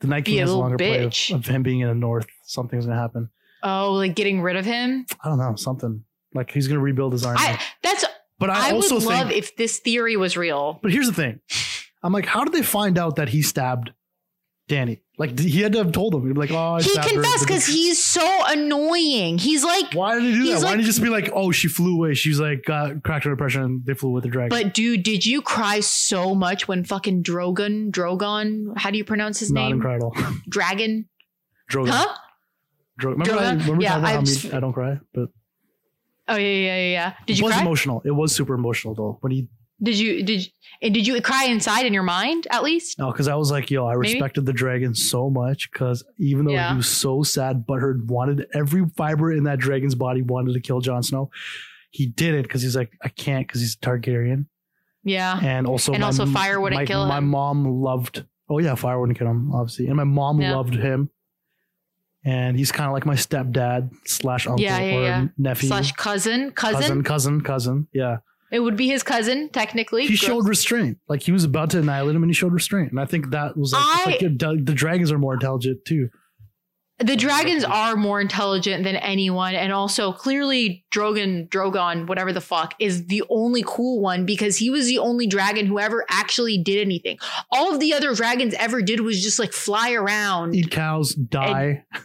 the 0.00 0.08
Night 0.08 0.24
King 0.24 0.38
has 0.38 0.50
a 0.50 0.56
longer 0.56 0.76
play 0.76 1.04
of, 1.04 1.14
of 1.32 1.46
him 1.46 1.62
being 1.62 1.80
in 1.80 1.88
the 1.88 1.94
North. 1.94 2.26
Something's 2.42 2.86
gonna 2.86 2.98
happen. 2.98 3.30
Oh, 3.62 3.92
like 3.92 4.14
getting 4.14 4.40
rid 4.42 4.56
of 4.56 4.64
him. 4.64 5.06
I 5.22 5.28
don't 5.28 5.38
know. 5.38 5.54
Something 5.56 6.04
like 6.34 6.50
he's 6.50 6.68
gonna 6.68 6.80
rebuild 6.80 7.12
his 7.12 7.24
army. 7.24 7.40
I 7.40 7.60
that's 7.82 8.04
but 8.38 8.48
I, 8.48 8.70
I, 8.70 8.72
also 8.72 8.94
would 8.94 9.02
think 9.02 9.12
love 9.12 9.30
if 9.30 9.54
this 9.56 9.78
theory 9.78 10.16
was 10.16 10.36
real. 10.36 10.78
But 10.82 10.92
here's 10.92 11.06
the 11.06 11.12
thing. 11.12 11.40
I'm 12.02 12.12
like, 12.12 12.24
how 12.24 12.44
did 12.44 12.54
they 12.54 12.62
find 12.62 12.98
out 12.98 13.16
that 13.16 13.28
he 13.28 13.42
stabbed 13.42 13.92
Danny? 14.70 15.02
Like, 15.18 15.38
he 15.38 15.60
had 15.60 15.72
to 15.72 15.78
have 15.78 15.92
told 15.92 16.14
them. 16.14 16.26
He'd 16.26 16.32
be 16.32 16.40
like, 16.40 16.50
oh, 16.52 16.76
He 16.78 16.96
confessed 16.96 17.46
because 17.46 17.66
he's 17.66 18.02
so 18.02 18.22
annoying. 18.46 19.36
He's 19.36 19.62
like, 19.64 19.92
Why 19.92 20.14
did 20.14 20.22
he 20.22 20.32
do 20.32 20.44
that? 20.54 20.62
Why 20.62 20.70
didn't 20.70 20.80
he 20.80 20.86
just 20.86 21.02
be 21.02 21.08
like, 21.10 21.28
oh, 21.34 21.50
she 21.50 21.68
flew 21.68 21.96
away? 21.96 22.14
She's 22.14 22.40
like, 22.40 22.64
got 22.64 23.02
cracked 23.02 23.26
under 23.26 23.36
pressure 23.36 23.62
and 23.62 23.84
they 23.84 23.92
flew 23.94 24.12
with 24.12 24.22
the 24.22 24.30
dragon. 24.30 24.48
but 24.48 24.72
dude, 24.72 25.02
did 25.02 25.26
you 25.26 25.42
cry 25.42 25.80
so 25.80 26.34
much 26.34 26.68
when 26.68 26.84
fucking 26.84 27.22
Drogon, 27.22 27.90
Drogon, 27.90 28.78
how 28.78 28.90
do 28.90 28.96
you 28.96 29.04
pronounce 29.04 29.40
his 29.40 29.50
Not 29.52 29.62
name? 29.64 29.72
incredible. 29.72 30.14
Dragon? 30.48 31.08
Drogon. 31.70 31.88
Huh? 31.90 32.14
Dro- 32.98 33.12
remember, 33.12 33.34
I, 33.34 33.36
Drogon? 33.44 33.60
remember 33.60 33.82
Yeah, 33.82 33.96
I 33.98 34.56
I 34.56 34.60
don't 34.60 34.72
cry, 34.72 34.98
but 35.12 35.28
Oh 36.28 36.36
yeah, 36.36 36.46
yeah, 36.46 36.76
yeah, 36.76 36.90
yeah. 36.92 37.12
Did 37.26 37.32
it 37.32 37.38
you 37.40 37.44
It 37.44 37.48
was 37.48 37.54
cry? 37.54 37.62
emotional. 37.62 38.02
It 38.04 38.12
was 38.12 38.34
super 38.34 38.54
emotional 38.54 38.94
though. 38.94 39.18
When 39.20 39.32
he, 39.32 39.48
Did 39.82 39.98
you 39.98 40.22
did 40.22 40.46
you, 40.82 40.90
did 40.90 41.06
you 41.06 41.20
cry 41.22 41.44
inside 41.46 41.86
in 41.86 41.92
your 41.94 42.02
mind 42.02 42.46
at 42.50 42.62
least? 42.62 42.98
no, 42.98 43.10
because 43.10 43.28
I 43.28 43.34
was 43.34 43.50
like, 43.50 43.70
yo, 43.70 43.86
I 43.86 43.94
Maybe? 43.96 44.12
respected 44.14 44.46
the 44.46 44.52
dragon 44.52 44.94
so 44.94 45.30
much 45.30 45.70
because 45.72 46.04
even 46.18 46.44
though 46.44 46.52
Yeah. 46.52 46.70
he 46.72 46.76
was 46.76 46.88
so 46.88 47.22
sad, 47.22 47.66
butthurt, 47.66 48.06
wanted 48.06 48.46
every 48.54 48.84
fiber 48.96 49.32
in 49.32 49.44
that 49.44 49.58
dragon's 49.58 49.94
body 49.94 50.22
wanted 50.22 50.52
to 50.54 50.60
kill 50.60 50.80
Jon 50.80 51.02
Snow. 51.02 51.30
He 51.90 52.06
did 52.06 52.34
it 52.34 52.42
because 52.42 52.62
he's 52.62 52.76
like, 52.76 52.92
I 53.02 53.08
can't 53.08 53.46
because 53.46 53.60
he's 53.60 53.76
Targaryen. 53.76 54.46
Yeah. 55.02 55.38
and 55.42 55.66
also 55.66 55.92
And 55.92 56.00
my 56.02 56.06
also 56.06 56.26
fire 56.26 56.60
wouldn't 56.60 56.80
my, 56.82 56.86
kill 56.86 57.02
him. 57.02 57.08
My 57.08 57.20
mom 57.20 57.64
loved. 57.82 58.24
Oh 58.48 58.58
yeah, 58.58 58.74
fire 58.74 58.98
wouldn't 59.00 59.18
kill 59.18 59.28
him, 59.28 59.52
obviously, 59.54 59.86
and 59.86 59.96
my 59.96 60.04
mom 60.04 60.40
Yeah. 60.40 60.54
loved 60.56 60.74
him. 60.74 61.08
And 62.22 62.56
he's 62.56 62.70
kind 62.70 62.86
of 62.86 62.92
like 62.92 63.06
my 63.06 63.14
stepdad 63.14 63.90
slash 64.06 64.46
uncle 64.46 64.62
Yeah, 64.62 64.78
yeah, 64.78 64.96
or 64.96 65.02
yeah. 65.02 65.26
nephew, 65.38 65.68
Slash 65.68 65.92
cousin, 65.92 66.50
cousin. 66.50 66.80
cousin, 66.80 67.02
cousin, 67.02 67.40
cousin. 67.40 67.88
Yeah, 67.94 68.18
It 68.50 68.60
would 68.60 68.76
be 68.76 68.88
his 68.88 69.02
cousin 69.02 69.48
technically. 69.50 70.02
he 70.02 70.08
Gross. 70.16 70.18
showed 70.18 70.48
restraint. 70.48 70.98
Like 71.08 71.22
he 71.22 71.32
was 71.32 71.44
about 71.44 71.70
to 71.70 71.78
annihilate 71.78 72.16
him, 72.16 72.22
and 72.22 72.30
he 72.30 72.34
showed 72.34 72.52
restraint. 72.52 72.90
And 72.90 73.00
I 73.00 73.04
think 73.04 73.30
that 73.30 73.56
was 73.56 73.72
like, 73.72 73.82
I- 73.84 74.04
like 74.06 74.18
the, 74.20 74.60
the 74.62 74.74
dragons 74.74 75.12
are 75.12 75.18
more 75.18 75.34
intelligent 75.34 75.84
too. 75.84 76.08
the 76.98 77.16
dragons 77.16 77.64
are 77.64 77.96
more 77.96 78.20
intelligent 78.20 78.84
than 78.84 78.96
anyone, 78.96 79.54
and 79.54 79.72
also 79.72 80.12
clearly 80.12 80.84
Drogon, 80.92 81.48
Drogon, 81.48 82.06
whatever 82.06 82.30
the 82.32 82.42
fuck, 82.42 82.74
is 82.78 83.06
the 83.06 83.22
only 83.30 83.64
cool 83.66 84.02
one 84.02 84.26
because 84.26 84.58
he 84.58 84.68
was 84.68 84.84
the 84.86 84.98
only 84.98 85.26
dragon 85.26 85.64
who 85.64 85.78
ever 85.78 86.04
actually 86.10 86.58
did 86.62 86.78
anything. 86.78 87.18
All 87.50 87.72
of 87.72 87.80
the 87.80 87.94
other 87.94 88.14
dragons 88.14 88.52
ever 88.58 88.82
did 88.82 89.00
was 89.00 89.22
just 89.22 89.38
like 89.38 89.52
fly 89.54 89.92
around 89.92 90.54
Eat 90.54 90.70
cows, 90.70 91.14
die. 91.14 91.84
and 91.94 92.02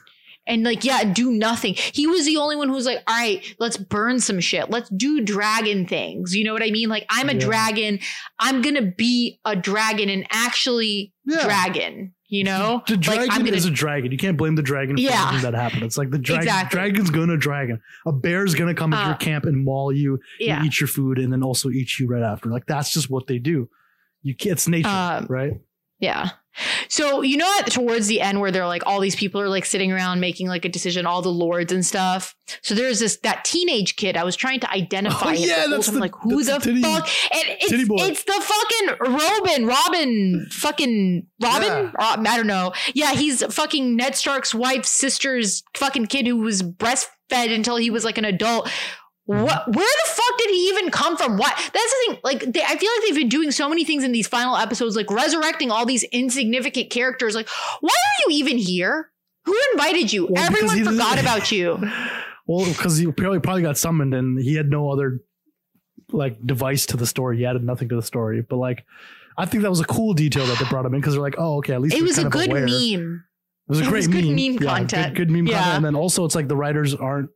like 0.47 0.83
yeah 0.83 1.03
do 1.03 1.31
nothing 1.31 1.73
he 1.75 2.05
was 2.07 2.25
the 2.25 2.37
only 2.37 2.55
one 2.55 2.67
who 2.69 2.73
was 2.75 2.85
like 2.85 2.99
all 3.07 3.15
right 3.15 3.55
let's 3.59 3.77
burn 3.77 4.19
some 4.19 4.39
shit 4.39 4.69
let's 4.69 4.89
do 4.89 5.21
dragon 5.21 5.85
things 5.87 6.35
you 6.35 6.43
know 6.43 6.53
what 6.53 6.61
i 6.63 6.69
mean 6.69 6.87
like 6.89 7.05
i'm 7.09 7.29
a 7.29 7.33
Yeah. 7.33 7.39
dragon 7.39 7.99
i'm 8.39 8.61
gonna 8.61 8.81
be 8.81 9.39
a 9.45 9.55
dragon 9.55 10.09
and 10.09 10.25
actually 10.31 11.13
Yeah. 11.25 11.43
dragon 11.43 12.13
you 12.27 12.43
know 12.43 12.83
The 12.87 12.97
dragon 12.97 13.27
like 13.27 13.37
gonna 13.37 13.51
is 13.51 13.65
a 13.65 13.71
dragon. 13.71 14.11
You 14.11 14.17
can't 14.17 14.35
blame 14.35 14.55
the 14.55 14.63
dragon 14.63 14.95
for 14.97 15.01
Yeah. 15.01 15.39
that 15.41 15.53
happened. 15.53 15.83
It's 15.83 15.95
like 15.97 16.09
the 16.09 16.17
dragon. 16.17 16.47
Exactly. 16.47 16.75
Dragon's 16.75 17.09
gonna 17.11 17.37
dragon. 17.37 17.79
A 18.07 18.11
bear's 18.11 18.55
gonna 18.55 18.73
come 18.73 18.93
into 18.93 19.03
Uh, 19.05 19.09
your 19.09 19.15
camp 19.17 19.45
and 19.45 19.63
maul 19.63 19.93
you, 19.93 20.19
yeah 20.39 20.57
and 20.57 20.65
eat 20.65 20.79
your 20.81 20.87
food, 20.87 21.19
and 21.19 21.31
then 21.31 21.43
also 21.43 21.69
eat 21.69 21.99
you 21.99 22.07
right 22.07 22.23
after. 22.23 22.49
Like 22.49 22.65
that's 22.65 22.91
just 22.91 23.11
what 23.11 23.27
they 23.27 23.37
do. 23.37 23.69
You 24.23 24.35
can't. 24.35 24.53
It's 24.53 24.67
nature, 24.67 24.89
Um, 24.89 25.27
right? 25.29 25.53
Yeah. 25.99 26.31
So 26.87 27.21
you 27.21 27.37
know 27.37 27.51
at 27.59 27.71
towards 27.71 28.07
the 28.07 28.21
end 28.21 28.39
where 28.39 28.51
they're 28.51 28.67
like 28.67 28.85
all 28.85 28.99
these 28.99 29.15
people 29.15 29.41
are 29.41 29.49
like 29.49 29.65
sitting 29.65 29.91
around 29.91 30.19
making 30.19 30.47
like 30.47 30.65
a 30.65 30.69
decision, 30.69 31.05
all 31.05 31.21
the 31.21 31.29
lords 31.29 31.71
and 31.71 31.85
stuff. 31.85 32.35
So 32.61 32.75
there's 32.75 32.99
this 32.99 33.17
that 33.23 33.43
teenage 33.45 33.95
kid. 33.95 34.15
I 34.17 34.23
was 34.23 34.35
trying 34.35 34.59
to 34.61 34.71
identify 34.71 35.31
Oh, 35.31 35.35
him. 35.35 35.49
yeah, 35.49 35.65
that's 35.69 35.87
the- 35.87 35.99
like 35.99 36.13
who 36.21 36.43
the 36.43 36.57
titty- 36.59 36.81
fuck? 36.81 37.07
And 37.33 37.43
it's, 37.59 37.73
it's 37.73 38.23
the 38.23 38.41
fucking 38.41 39.13
Robin, 39.13 39.65
Robin, 39.67 40.47
fucking 40.51 41.27
Robin. 41.41 41.67
Yeah. 41.67 41.91
Rob- 41.99 42.25
I 42.27 42.37
don't 42.37 42.47
know. 42.47 42.73
Yeah, 42.93 43.13
he's 43.13 43.43
fucking 43.53 43.95
Ned 43.95 44.15
Stark's 44.15 44.53
wife's 44.53 44.89
sister's 44.89 45.63
fucking 45.75 46.05
kid 46.07 46.27
who 46.27 46.37
was 46.37 46.61
breastfed 46.61 47.07
until 47.31 47.77
he 47.77 47.89
was 47.89 48.05
like 48.05 48.17
an 48.17 48.25
adult. 48.25 48.69
What? 49.25 49.67
Where 49.67 49.73
the 50.05 50.09
fuck 50.09 50.37
did 50.37 50.49
he 50.51 50.67
even 50.69 50.91
come 50.91 51.17
from? 51.17 51.37
What? 51.37 51.53
That's 51.55 51.73
the 51.73 52.05
thing. 52.07 52.19
Like, 52.23 52.39
they, 52.41 52.61
I 52.61 52.75
feel 52.77 52.89
like 52.95 53.03
they've 53.07 53.15
been 53.15 53.29
doing 53.29 53.51
so 53.51 53.67
many 53.67 53.83
things 53.83 54.03
in 54.03 54.11
these 54.11 54.27
final 54.27 54.55
episodes, 54.55 54.95
like 54.95 55.09
resurrecting 55.09 55.71
all 55.71 55.85
these 55.85 56.03
insignificant 56.03 56.91
characters. 56.91 57.33
Like, 57.35 57.47
why 57.81 57.89
are 57.89 58.29
you 58.29 58.37
even 58.37 58.57
here? 58.57 59.09
Who 59.45 59.57
invited 59.73 60.13
you? 60.13 60.27
Well, 60.29 60.43
Everyone 60.43 60.83
forgot 60.83 61.19
about 61.19 61.51
you. 61.51 61.79
Well, 62.47 62.63
because 62.67 62.97
he 62.99 63.11
probably 63.11 63.39
probably 63.39 63.63
got 63.63 63.75
summoned, 63.75 64.13
and 64.13 64.39
he 64.39 64.53
had 64.53 64.69
no 64.69 64.91
other 64.91 65.21
like 66.11 66.37
device 66.45 66.85
to 66.85 66.97
the 66.97 67.07
story. 67.07 67.37
He 67.37 67.45
added 67.47 67.63
nothing 67.63 67.89
to 67.89 67.95
the 67.95 68.03
story. 68.03 68.43
But 68.47 68.57
like, 68.57 68.85
I 69.35 69.45
think 69.47 69.63
that 69.63 69.69
was 69.71 69.79
a 69.79 69.85
cool 69.85 70.13
detail 70.13 70.45
that 70.45 70.59
they 70.59 70.65
brought 70.69 70.85
him 70.85 70.93
in 70.93 71.01
because 71.01 71.15
they're 71.15 71.23
like, 71.23 71.39
oh, 71.39 71.57
okay, 71.57 71.73
at 71.73 71.81
least 71.81 71.95
It 71.95 72.03
was 72.03 72.19
a 72.19 72.29
good 72.29 72.49
aware. 72.51 72.65
meme. 72.67 73.23
It 73.67 73.71
was 73.71 73.79
a 73.81 73.83
It 73.83 73.87
great 73.87 73.97
was 74.01 74.07
good 74.09 74.25
meme, 74.25 74.35
meme 74.35 74.53
Yeah, 74.61 74.69
content. 74.77 75.15
Good, 75.15 75.29
good 75.29 75.31
meme 75.31 75.47
Yeah. 75.47 75.53
content. 75.57 75.75
And 75.77 75.85
then 75.85 75.95
also, 75.95 76.23
it's 76.23 76.35
like 76.35 76.47
the 76.47 76.55
writers 76.55 76.93
aren't 76.93 77.31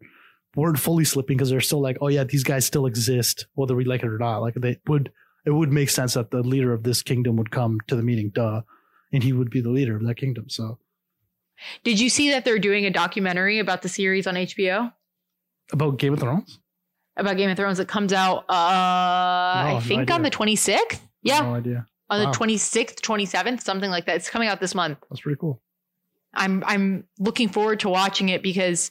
weren't 0.56 0.80
fully 0.80 1.06
slipping 1.06 1.38
because 1.38 1.50
they're 1.50 1.62
still 1.62 1.82
like, 1.82 1.98
oh 2.02 2.08
yeah, 2.08 2.24
these 2.24 2.44
guys 2.44 2.66
still 2.66 2.86
exist, 2.86 3.48
whether 3.54 3.76
we 3.76 3.86
like 3.86 4.02
it 4.04 4.08
or 4.08 4.18
not. 4.18 4.40
Like 4.40 4.56
they 4.56 4.78
would, 4.88 5.12
it 5.46 5.52
would 5.52 5.72
make 5.72 5.90
sense 5.90 6.16
that 6.16 6.32
the 6.32 6.42
leader 6.42 6.74
of 6.74 6.84
this 6.84 7.02
kingdom 7.02 7.36
would 7.38 7.52
come 7.52 7.80
to 7.88 7.96
the 7.96 8.04
meeting, 8.04 8.30
duh, 8.34 8.62
and 9.14 9.24
he 9.24 9.34
would 9.34 9.50
be 9.50 9.62
the 9.62 9.70
leader 9.70 9.96
of 9.96 10.04
that 10.06 10.16
kingdom. 10.16 10.50
So 10.50 10.80
Did 11.84 12.00
you 12.00 12.10
see 12.10 12.32
that 12.32 12.46
they're 12.46 12.60
doing 12.60 12.86
a 12.86 12.90
documentary 12.92 13.60
about 13.60 13.82
the 13.82 13.90
series 13.90 14.28
on 14.28 14.36
HBO? 14.36 14.94
about 15.72 15.98
Game 16.00 16.14
of 16.14 16.20
Thrones, 16.20 16.60
About 17.16 17.38
Game 17.38 17.50
of 17.50 17.56
Thrones 17.58 17.78
that 17.78 17.88
comes 17.88 18.12
out, 18.12 18.40
uh, 18.50 18.54
I 18.54 19.72
no 19.76 19.80
think 19.82 20.10
on 20.10 20.24
the 20.24 20.32
26th. 20.32 21.00
Yeah, 21.22 21.42
no 21.42 21.56
idea. 21.56 21.86
on 22.10 22.24
Wow. 22.24 22.32
the 22.32 22.38
26th, 22.38 23.02
27th, 23.02 23.62
something 23.62 23.92
like 23.92 24.08
that. 24.08 24.16
It's 24.16 24.30
coming 24.32 24.48
out 24.48 24.60
this 24.60 24.74
month. 24.74 24.98
That's 25.12 25.22
pretty 25.22 25.38
cool. 25.40 25.62
I'm 26.34 26.64
I'm 26.66 27.04
looking 27.20 27.50
forward 27.50 27.80
to 27.82 27.90
watching 27.90 28.30
it 28.30 28.42
because 28.42 28.90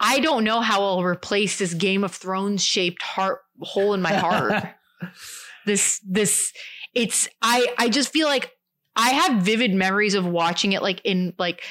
I 0.00 0.20
don't 0.20 0.44
know 0.44 0.60
how 0.60 0.82
I'll 0.82 1.04
replace 1.04 1.58
this 1.58 1.74
Game 1.74 2.02
of 2.04 2.14
Thrones 2.14 2.64
shaped 2.64 3.02
heart 3.02 3.40
hole 3.60 3.92
in 3.94 4.00
my 4.02 4.14
heart. 4.14 4.64
this 5.66 6.00
this 6.08 6.52
it's 6.94 7.28
I 7.42 7.66
I 7.78 7.88
just 7.88 8.12
feel 8.12 8.26
like 8.26 8.50
I 8.96 9.10
have 9.10 9.42
vivid 9.42 9.72
memories 9.74 10.14
of 10.14 10.26
watching 10.26 10.72
it 10.72 10.82
like 10.82 11.00
in 11.04 11.34
like 11.38 11.62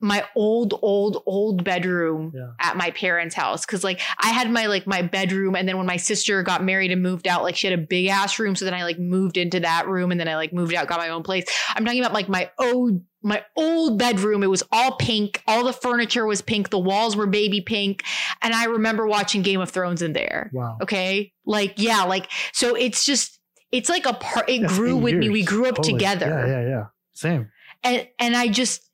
my 0.00 0.24
old 0.36 0.74
old 0.82 1.22
old 1.26 1.64
bedroom 1.64 2.32
Yeah. 2.34 2.50
at 2.60 2.76
my 2.76 2.90
parents' 2.90 3.34
house 3.34 3.64
cuz 3.64 3.82
like 3.82 4.00
I 4.18 4.28
had 4.30 4.50
my 4.50 4.66
like 4.66 4.86
my 4.86 5.02
bedroom 5.02 5.54
and 5.56 5.68
then 5.68 5.76
when 5.78 5.86
my 5.86 5.96
sister 5.96 6.42
got 6.42 6.62
married 6.62 6.90
and 6.92 7.02
moved 7.02 7.26
out 7.26 7.42
like 7.42 7.56
she 7.56 7.66
had 7.66 7.78
a 7.78 7.82
big 7.82 8.08
ass 8.08 8.38
room 8.38 8.54
so 8.54 8.64
then 8.64 8.74
I 8.74 8.84
like 8.84 8.98
moved 8.98 9.36
into 9.36 9.60
that 9.60 9.88
room 9.88 10.10
and 10.10 10.20
then 10.20 10.28
I 10.28 10.36
like 10.36 10.52
moved 10.52 10.74
out 10.74 10.88
got 10.88 10.98
my 11.00 11.08
own 11.08 11.22
place. 11.22 11.44
I'm 11.74 11.84
talking 11.84 12.00
about 12.00 12.12
like 12.14 12.28
my 12.28 12.50
old 12.58 13.02
my 13.24 13.42
old 13.56 13.98
bedroom 13.98 14.42
it 14.42 14.50
was 14.50 14.62
all 14.70 14.96
pink 14.96 15.42
all 15.48 15.64
the 15.64 15.72
furniture 15.72 16.26
was 16.26 16.42
pink 16.42 16.68
the 16.70 16.78
walls 16.78 17.16
were 17.16 17.26
baby 17.26 17.60
pink 17.60 18.04
and 18.42 18.54
I 18.54 18.66
remember 18.66 19.06
watching 19.06 19.42
Game 19.42 19.60
of 19.60 19.70
Thrones 19.70 20.02
in 20.02 20.12
there. 20.12 20.50
Wow. 20.52 20.76
Okay. 20.82 21.32
Like, 21.46 21.74
yeah, 21.78 22.04
like, 22.04 22.30
so 22.52 22.74
it's 22.74 23.04
just, 23.04 23.40
it's 23.72 23.88
like 23.88 24.04
a 24.06 24.12
part, 24.12 24.48
it 24.48 24.60
That's 24.60 24.74
grew 24.76 24.96
with 24.96 25.14
me. 25.14 25.30
We 25.30 25.42
grew 25.42 25.66
up 25.66 25.76
Totally. 25.76 25.94
together. 25.94 26.26
Yeah, 26.26 26.46
yeah, 26.60 26.68
yeah. 26.68 26.84
Same. 27.14 27.50
And, 27.82 28.06
and 28.18 28.36
I 28.36 28.48
just, 28.48 28.88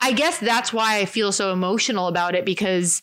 I 0.00 0.12
guess 0.12 0.38
that's 0.38 0.72
why 0.72 0.98
I 0.98 1.04
feel 1.04 1.30
so 1.32 1.52
emotional 1.52 2.08
about 2.08 2.34
it 2.34 2.44
because 2.44 3.00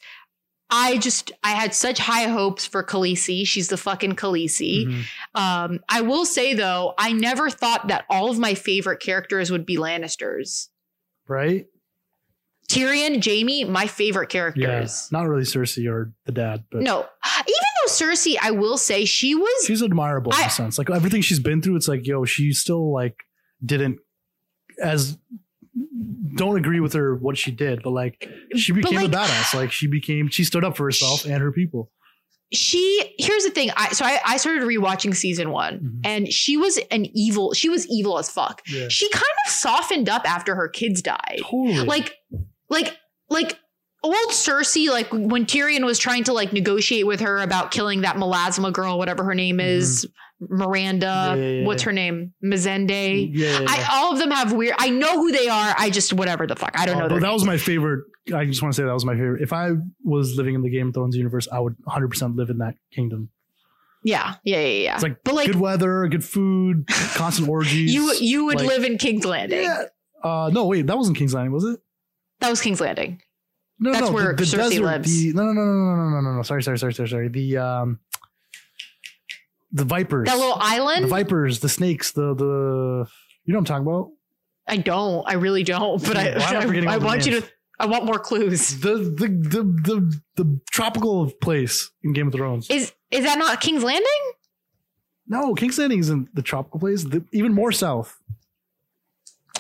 I 0.70 0.98
just, 0.98 1.32
I 1.44 1.52
had 1.52 1.74
such 1.74 2.00
high 2.00 2.24
hopes 2.28 2.66
for 2.66 2.84
Khaleesi. 2.84 3.46
She's 3.48 3.70
the 3.70 3.78
fucking 3.78 4.16
Khaleesi. 4.16 4.86
Mhm. 4.88 5.04
Um, 5.36 5.80
I 5.90 6.02
will 6.02 6.26
say 6.26 6.54
though, 6.54 6.94
I 6.98 7.14
never 7.14 7.50
thought 7.50 7.88
that 7.88 8.06
all 8.10 8.30
of 8.30 8.40
my 8.40 8.54
favorite 8.56 9.00
characters 9.00 9.52
would 9.52 9.66
be 9.66 9.78
Lannisters. 9.78 10.68
Right? 11.28 11.68
Tyrion, 12.70 13.20
Jamie, 13.20 13.66
my 13.66 13.88
favorite 13.88 14.34
Yeah. 14.34 14.52
characters. 14.56 15.10
Not 15.12 15.28
really 15.28 15.44
Cersei 15.44 15.90
or 15.91 16.14
the 16.26 16.32
dad, 16.32 16.64
but 16.72 16.82
No, 16.82 17.00
even 17.02 17.54
though 17.86 17.91
Cersei, 17.91 18.36
I 18.41 18.52
will 18.52 18.78
say 18.78 19.06
she 19.06 19.36
was 19.36 19.66
she's 19.66 19.84
admirable 19.84 20.32
in 20.34 20.45
a 20.45 20.50
sense. 20.50 20.78
Like 20.78 20.90
everything 20.90 21.22
she's 21.22 21.40
been 21.40 21.62
through, 21.62 21.76
it's 21.76 21.88
like, 21.88 22.08
yo, 22.08 22.26
she 22.26 22.52
still 22.54 22.91
like 22.91 23.18
didn't 23.64 24.00
as 24.82 25.18
don't 26.36 26.58
agree 26.58 26.80
with 26.80 26.94
her 26.94 27.16
what 27.16 27.38
she 27.38 27.52
did, 27.52 27.84
but 27.84 27.91
like 27.91 28.28
she 28.56 28.72
became 28.72 28.95
like, 29.02 29.08
a 29.08 29.10
badass. 29.10 29.54
Like 29.54 29.72
she 29.72 29.88
became 29.88 30.30
she 30.30 30.44
stood 30.44 30.64
up 30.64 30.76
for 30.78 30.86
herself 30.86 31.26
and 31.26 31.41
her 31.41 31.52
people. 31.52 31.91
She 32.54 33.16
here's 33.18 33.44
the 33.44 33.50
thing 33.50 33.70
i 33.76 33.90
so 33.90 34.06
i, 34.06 34.20
I 34.26 34.38
started 34.38 34.64
rewatching 34.64 35.16
season 35.16 35.50
one 35.52 35.80
Mhm. 35.80 36.00
and 36.04 36.32
she 36.32 36.56
was 36.58 36.78
an 36.92 37.06
evil 37.16 37.54
she 37.54 37.68
was 37.70 37.88
evil 37.88 38.18
as 38.20 38.30
fuck 38.30 38.62
Yeah. 38.68 38.88
she 38.90 39.10
kind 39.10 39.24
of 39.46 39.52
softened 39.52 40.08
up 40.10 40.30
after 40.30 40.54
her 40.56 40.68
kids 40.68 41.02
died 41.02 41.40
Totally. 41.42 41.80
like 41.86 42.16
like 42.70 42.98
like 43.30 43.60
old 44.04 44.16
cersei 44.30 44.90
like 44.90 45.08
when 45.12 45.46
tyrion 45.46 45.86
was 45.86 45.98
trying 45.98 46.24
to 46.26 46.34
like 46.34 46.54
negotiate 46.54 47.08
with 47.08 47.22
her 47.22 47.40
about 47.40 47.72
killing 47.72 48.02
that 48.02 48.18
melasma 48.18 48.72
girl 48.72 48.98
whatever 48.98 49.24
her 49.24 49.36
name 49.36 49.60
is 49.60 50.06
Mm-hmm. 50.06 50.14
Yeah, 50.49 51.36
yeah, 51.36 51.36
yeah. 51.36 51.65
what's 51.65 51.84
her 51.84 51.91
name 51.91 52.34
Missandei 52.44 53.30
yeah, 53.34 53.65
I, 53.68 53.88
all 53.94 54.14
of 54.14 54.20
them 54.20 54.32
have 54.32 54.53
weird 54.53 54.76
i 54.80 54.90
know 54.90 55.14
who 55.22 55.32
they 55.32 55.48
are 55.48 55.76
i 55.78 55.90
just 55.90 56.14
whatever 56.14 56.48
the 56.48 56.56
fuck 56.56 56.72
i 56.78 56.86
don't 56.86 57.02
Uh, 57.02 57.07
know 57.07 57.20
that 57.20 57.32
was 57.34 57.45
my 57.45 57.57
favorite. 57.57 58.06
I 58.34 58.45
just 58.45 58.61
want 58.61 58.74
to 58.74 58.78
say 58.82 58.86
that 58.86 58.94
was 58.94 59.03
my 59.03 59.15
favorite. 59.15 59.41
If 59.41 59.52
I 59.52 59.72
was 60.02 60.36
living 60.38 60.56
in 60.56 60.61
the 60.61 60.70
Game 60.70 60.88
of 60.88 60.94
Thrones 60.94 61.14
universe, 61.14 61.45
I 61.52 61.60
would 61.60 61.76
100% 61.86 62.38
live 62.38 62.49
in 62.49 62.60
that 62.60 62.76
kingdom. 62.94 63.28
yeah 64.06 64.36
yeah 64.45 64.60
yeah 64.61 64.68
yeah 64.86 64.94
It's 64.94 65.03
like, 65.03 65.18
but 65.26 65.34
like 65.36 65.48
good 65.48 65.60
weather, 65.60 66.07
good 66.07 66.24
food, 66.24 66.88
constant 67.15 67.49
orgies. 67.49 67.94
you 67.95 68.14
you 68.22 68.45
would 68.45 68.60
like- 68.60 68.68
live 68.68 68.84
in 68.86 68.98
king's 68.98 69.26
landing 69.26 69.64
Yeah. 69.64 69.84
Uh, 70.24 70.49
no, 70.53 70.65
wait, 70.68 70.88
that 70.88 70.98
wasn't 70.98 71.18
King's 71.18 71.34
Landing, 71.34 71.52
was 71.52 71.65
it? 71.65 71.82
that 72.40 72.49
was 72.49 72.61
king's 72.61 72.80
landing 72.80 73.22
No, 73.78 73.91
That's 73.91 74.07
no, 74.07 74.14
where 74.14 74.28
the, 74.34 74.36
the 74.36 74.44
Cersei 74.45 74.70
desert, 74.70 74.84
lives. 74.86 75.11
The, 75.11 75.34
no, 75.34 75.44
no, 75.44 75.52
no, 75.52 75.64
no, 75.65 75.95
no, 75.95 76.10
no, 76.15 76.22
no, 76.22 76.36
no. 76.38 76.41
Sorry, 76.44 76.64
sorry, 76.64 76.80
sorry, 76.80 76.94
sorry, 76.94 77.10
sorry. 77.10 77.28
The 77.28 77.57
um, 77.57 77.99
the 79.74 79.84
vipers. 79.84 80.28
That 80.28 80.38
little 80.38 80.58
island. 80.60 81.06
the 81.06 81.10
vipers, 81.10 81.60
the 81.60 81.70
snakes, 81.70 82.12
the 82.12 82.34
the. 82.34 83.08
You 83.45 83.54
know 83.54 83.60
what 83.60 83.70
I'm 83.70 83.84
talking 83.84 83.88
about? 83.88 84.12
I 84.68 84.78
don't. 84.78 85.28
I 85.28 85.34
really 85.34 85.64
don't. 85.64 86.02
But 86.02 86.16
I, 86.16 86.38
Why 86.38 86.45
I 86.45 86.56
I, 86.62 86.94
all 86.94 87.00
the 87.00 87.06
want 87.06 87.26
you 87.26 87.41
to. 87.41 87.48
I 87.80 87.88
want 87.88 88.06
more 88.06 88.20
clues. 88.20 88.80
The 88.80 88.95
the 88.95 89.28
the 89.28 89.64
the 89.64 90.22
the 90.36 90.60
tropical 90.72 91.32
place 91.41 91.91
in 92.04 92.14
Game 92.14 92.28
of 92.28 92.34
Thrones. 92.34 92.70
Is 92.70 92.94
is 93.12 93.26
that 93.26 93.38
not 93.38 93.60
King's 93.60 93.84
Landing? 93.84 94.06
No, 95.28 95.54
King's 95.56 95.78
Landing 95.78 96.00
isn't 96.00 96.36
the 96.36 96.41
tropical 96.41 96.80
place. 96.80 97.04
The, 97.04 97.26
even 97.32 97.54
more 97.54 97.72
south. 97.72 98.20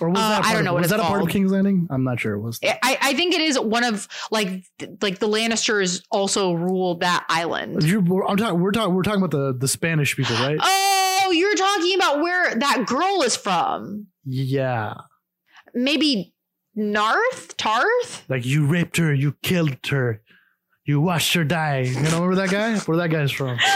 Or 0.01 0.09
was 0.09 0.17
Uh, 0.19 0.29
that 0.29 0.45
I 0.45 0.49
don't 0.51 0.59
of- 0.61 0.65
know 0.65 0.73
what 0.73 0.81
Was 0.81 0.89
that 0.91 0.99
a 0.99 1.03
part 1.03 1.21
of. 1.21 1.29
King's 1.29 1.51
Landing? 1.51 1.87
I'm 1.91 2.03
not 2.03 2.19
sure. 2.19 2.33
It 2.33 2.41
was. 2.41 2.59
I, 2.63 2.97
I 3.01 3.13
think 3.13 3.35
it 3.35 3.41
is 3.41 3.59
one 3.59 3.83
of 3.83 4.07
like 4.31 4.63
like 5.01 5.19
the 5.19 5.27
Lannisters 5.27 6.01
also 6.09 6.53
ruled 6.53 7.01
that 7.01 7.25
island. 7.29 7.83
You, 7.83 7.99
we're, 8.01 8.25
I'm 8.25 8.37
talking. 8.37 8.59
We're 8.59 8.71
talking. 8.71 8.95
We're 8.95 9.03
talking 9.03 9.21
about 9.23 9.31
the 9.31 9.53
the 9.53 9.67
Spanish 9.67 10.15
people, 10.15 10.35
right? 10.37 10.57
Oh, 10.61 11.31
you're 11.33 11.55
talking 11.55 11.95
about 11.95 12.21
where 12.21 12.55
that 12.55 12.85
girl 12.87 13.21
is 13.21 13.35
from? 13.35 14.07
Yeah. 14.25 14.95
Maybe 15.75 16.33
Narth, 16.75 17.55
Tarth. 17.57 18.23
Like 18.29 18.45
you 18.45 18.65
raped 18.65 18.97
her, 18.97 19.13
you 19.13 19.35
killed 19.43 19.77
her, 19.87 20.21
you 20.85 20.99
watched 21.01 21.33
her 21.35 21.43
die. 21.43 21.81
You 21.81 22.01
know 22.01 22.21
where 22.21 22.35
that 22.35 22.49
guy? 22.49 22.79
Where 22.79 22.97
that 22.97 23.09
guy's 23.09 23.31
from? 23.31 23.59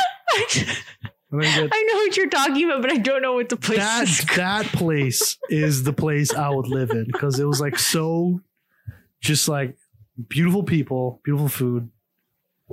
Get- 1.31 1.69
I 1.73 1.83
know 1.83 1.95
what 1.95 2.15
you're 2.15 2.29
talking 2.29 2.65
about, 2.65 2.81
but 2.81 2.91
I 2.91 2.97
don't 2.97 3.21
know 3.21 3.33
what 3.33 3.49
the 3.49 3.57
place 3.57 3.79
that 3.79 4.03
is. 4.03 4.25
that 4.37 4.65
place 4.67 5.37
is 5.49 5.83
the 5.83 5.91
place 5.93 6.33
I 6.33 6.49
would 6.49 6.67
live 6.67 6.91
in 6.91 7.05
because 7.05 7.37
it 7.39 7.45
was 7.45 7.59
like 7.59 7.77
so, 7.77 8.39
just 9.19 9.49
like 9.49 9.77
beautiful 10.29 10.63
people, 10.63 11.19
beautiful 11.25 11.49
food, 11.49 11.89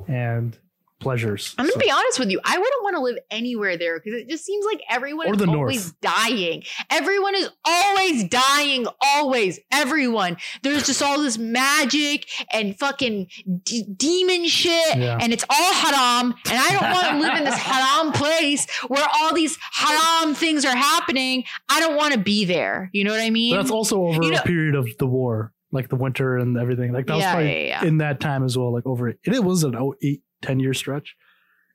and 0.07 0.57
pleasures. 1.01 1.55
I'm 1.59 1.65
gonna 1.65 1.73
So- 1.73 1.81
be 1.81 1.91
honest 1.91 2.19
with 2.19 2.31
you. 2.31 2.41
I 2.45 2.57
wouldn't 2.57 2.83
want 2.83 2.97
to 2.97 3.01
live 3.03 3.19
anywhere 3.31 3.77
there 3.77 4.01
because 4.01 4.21
it 4.21 4.29
just 4.29 4.45
seems 4.45 4.65
like 4.65 4.81
everyone 4.89 5.29
Or 5.29 5.35
is 5.35 5.43
always 5.43 5.85
north. 5.87 6.01
dying. 6.01 6.63
Everyone 6.91 7.35
is 7.35 7.51
always 7.65 8.25
dying. 8.25 8.87
Always. 9.03 9.61
Everyone. 9.73 10.37
There's 10.63 10.87
just 10.87 11.03
all 11.03 11.21
this 11.23 11.37
magic 11.39 12.27
and 12.53 12.79
fucking 12.79 13.27
d- 13.65 13.85
demon 13.97 14.47
shit, 14.47 14.97
Yeah. 14.97 15.19
and 15.21 15.33
it's 15.33 15.45
all 15.51 15.73
haram. 15.75 16.35
And 16.49 16.59
I 16.59 16.69
don't 16.71 16.91
want 16.91 17.09
to 17.09 17.19
live 17.29 17.39
in 17.39 17.45
this 17.45 17.55
haram 17.59 18.13
place 18.13 18.67
where 18.89 19.07
all 19.21 19.35
these 19.35 19.59
haram 19.73 20.35
things 20.35 20.65
are 20.65 20.77
happening. 20.77 21.45
I 21.69 21.81
don't 21.81 21.97
want 21.97 22.15
to 22.15 22.21
be 22.21 22.45
there. 22.45 22.91
You 22.93 23.05
know 23.05 23.11
what 23.13 23.21
I 23.21 23.31
mean? 23.31 23.55
But 23.55 23.63
that's 23.63 23.71
also 23.71 24.07
over 24.07 24.23
You 24.23 24.31
know- 24.33 24.39
a 24.39 24.43
period 24.43 24.75
of 24.75 24.89
the 24.99 25.07
war, 25.07 25.53
like 25.73 25.89
the 25.89 25.97
winter 25.97 26.37
and 26.39 26.57
everything. 26.57 26.93
Like 26.93 27.07
that 27.07 27.17
was 27.17 27.25
probably 27.25 27.69
yeah, 27.69 27.83
yeah. 27.83 27.89
in 27.89 27.99
that 27.99 28.21
time 28.21 28.45
as 28.45 28.57
well. 28.57 28.73
Like 28.73 28.87
over 28.87 29.09
it, 29.09 29.19
it 29.25 29.43
was 29.45 29.65
an 29.65 29.75
oh, 29.77 29.95
eight, 30.03 30.23
10 30.45 30.61
year 30.61 30.75
stretch 30.75 31.17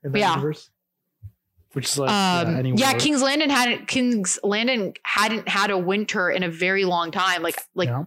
in 0.03 0.11
that 0.11 0.19
Yeah. 0.19 0.31
universe, 0.35 0.69
which 1.73 1.85
is 1.85 1.97
like 1.97 2.09
yeah, 2.09 2.41
um, 2.47 2.55
anywhere. 2.55 2.79
yeah, 2.79 2.93
King's 2.97 3.21
Landing 3.21 3.49
hadn't 3.49 3.87
King's 3.87 4.39
Landing 4.43 4.95
hadn't 5.05 5.47
had 5.47 5.71
a 5.71 5.77
winter 5.77 6.29
in 6.29 6.43
a 6.43 6.49
very 6.49 6.85
long 6.85 7.11
time, 7.11 7.41
like 7.41 7.59
like 7.75 7.89
Yeah. 7.89 8.03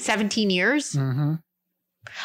17 0.00 0.50
years. 0.50 0.92
Mhm. 0.94 1.42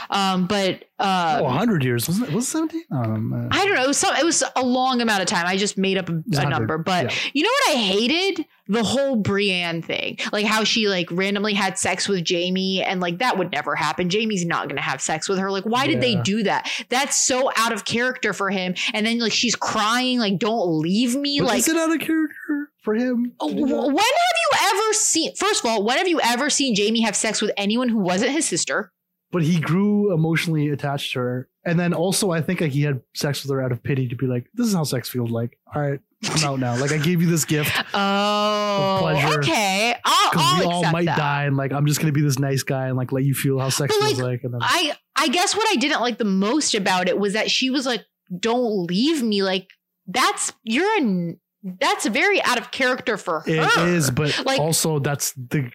Um, 0.09 0.47
but 0.47 0.85
uh, 0.99 1.39
oh, 1.41 1.43
100 1.43 1.83
years 1.83 2.07
wasn't 2.07 2.29
it? 2.29 2.33
Was 2.33 2.45
it 2.45 2.51
17? 2.51 2.83
Um, 2.91 3.49
I 3.51 3.65
don't 3.65 3.75
know. 3.75 3.83
It 3.83 3.87
was, 3.87 3.97
some, 3.97 4.15
it 4.15 4.25
was 4.25 4.43
a 4.55 4.63
long 4.63 5.01
amount 5.01 5.21
of 5.21 5.27
time. 5.27 5.45
I 5.45 5.57
just 5.57 5.77
made 5.77 5.97
up 5.97 6.09
a, 6.09 6.23
a 6.37 6.49
number. 6.49 6.77
But 6.77 7.11
yeah. 7.11 7.17
you 7.33 7.43
know 7.43 7.49
what 7.49 7.75
I 7.75 7.81
hated? 7.81 8.45
The 8.67 8.83
whole 8.83 9.17
Brienne 9.17 9.81
thing. 9.81 10.17
Like 10.31 10.45
how 10.45 10.63
she 10.63 10.87
like 10.87 11.11
randomly 11.11 11.53
had 11.53 11.77
sex 11.77 12.07
with 12.07 12.23
Jamie 12.23 12.81
and 12.81 12.99
like 12.99 13.19
that 13.19 13.37
would 13.37 13.51
never 13.51 13.75
happen. 13.75 14.09
Jamie's 14.09 14.45
not 14.45 14.67
going 14.67 14.77
to 14.77 14.81
have 14.81 15.01
sex 15.01 15.29
with 15.29 15.39
her. 15.39 15.51
Like 15.51 15.65
why 15.65 15.87
did 15.87 16.01
they 16.01 16.15
do 16.15 16.43
that? 16.43 16.69
That's 16.89 17.25
so 17.25 17.51
out 17.57 17.73
of 17.73 17.85
character 17.85 18.33
for 18.33 18.49
him. 18.49 18.75
And 18.93 19.05
then 19.05 19.19
like 19.19 19.33
she's 19.33 19.55
crying 19.55 20.19
like 20.19 20.39
don't 20.39 20.79
leave 20.79 21.15
me. 21.15 21.39
but 21.39 21.47
like 21.47 21.59
is 21.59 21.67
it 21.67 21.77
out 21.77 21.91
of 21.91 21.99
character 21.99 22.71
for 22.81 22.95
him? 22.95 23.33
when 23.39 23.55
have 23.55 23.95
you 23.95 24.49
ever 24.61 24.93
seen 24.93 25.35
first 25.35 25.63
of 25.63 25.69
all, 25.69 25.83
when 25.83 25.97
have 25.97 26.07
you 26.07 26.19
ever 26.21 26.49
seen 26.49 26.73
Jamie 26.73 27.01
have 27.01 27.15
sex 27.15 27.41
with 27.41 27.51
anyone 27.57 27.89
who 27.89 27.99
wasn't 27.99 28.31
his 28.31 28.47
sister? 28.47 28.91
But 29.35 29.43
he 29.43 29.59
grew 29.59 30.13
emotionally 30.13 30.69
attached 30.69 31.11
to 31.11 31.19
her, 31.19 31.49
and 31.65 31.77
then 31.77 31.93
also 31.93 32.31
I 32.31 32.39
think 32.39 32.61
like 32.61 32.71
he 32.71 32.83
had 32.83 33.01
sex 33.13 33.43
with 33.43 33.51
her 33.51 33.61
out 33.61 33.73
of 33.73 33.83
pity 33.83 34.07
to 34.07 34.15
be 34.15 34.27
like, 34.27 34.45
"This 34.53 34.67
is 34.67 34.73
how 34.73 34.85
sex 34.85 35.09
feels 35.09 35.29
like." 35.29 35.57
All 35.75 35.81
right, 35.81 35.99
I'm 36.23 36.43
out 36.45 36.59
now. 36.59 36.77
Like 36.77 36.93
I 36.93 36.97
gave 36.97 37.21
you 37.21 37.27
this 37.29 37.43
gift 37.43 37.69
Oh, 37.93 38.97
pleasure. 39.01 39.39
okay. 39.39 39.93
I'll, 40.05 40.29
because 40.31 40.45
I'll 40.45 40.59
we 40.59 40.65
all 40.73 40.91
might 40.91 41.05
that. 41.07 41.17
die, 41.17 41.43
and 41.43 41.57
like 41.57 41.73
I'm 41.73 41.85
just 41.85 41.99
gonna 41.99 42.13
be 42.13 42.21
this 42.21 42.39
nice 42.39 42.63
guy 42.63 42.87
and 42.87 42.95
like 42.95 43.11
let 43.11 43.25
you 43.25 43.33
feel 43.33 43.59
how 43.59 43.67
sex 43.67 43.93
But, 43.99 44.05
feels 44.07 44.19
like, 44.21 44.31
like. 44.31 44.43
And 44.45 44.53
then 44.53 44.61
I 44.63 44.93
I 45.17 45.27
guess 45.27 45.53
what 45.53 45.67
I 45.69 45.75
didn't 45.75 45.99
like 45.99 46.17
the 46.17 46.23
most 46.23 46.73
about 46.73 47.09
it 47.09 47.17
was 47.19 47.33
that 47.33 47.51
she 47.51 47.69
was 47.69 47.85
like, 47.85 48.05
"Don't 48.39 48.87
leave 48.89 49.21
me." 49.21 49.43
Like 49.43 49.69
that's 50.07 50.53
you're 50.63 50.97
an 50.97 51.39
that's 51.63 52.05
very 52.05 52.41
out 52.43 52.57
of 52.57 52.71
character 52.71 53.17
for 53.17 53.41
her. 53.41 53.49
It 53.51 53.89
is, 53.89 54.11
but 54.11 54.45
Like- 54.45 54.59
also 54.61 54.99
that's 54.99 55.33
the 55.33 55.71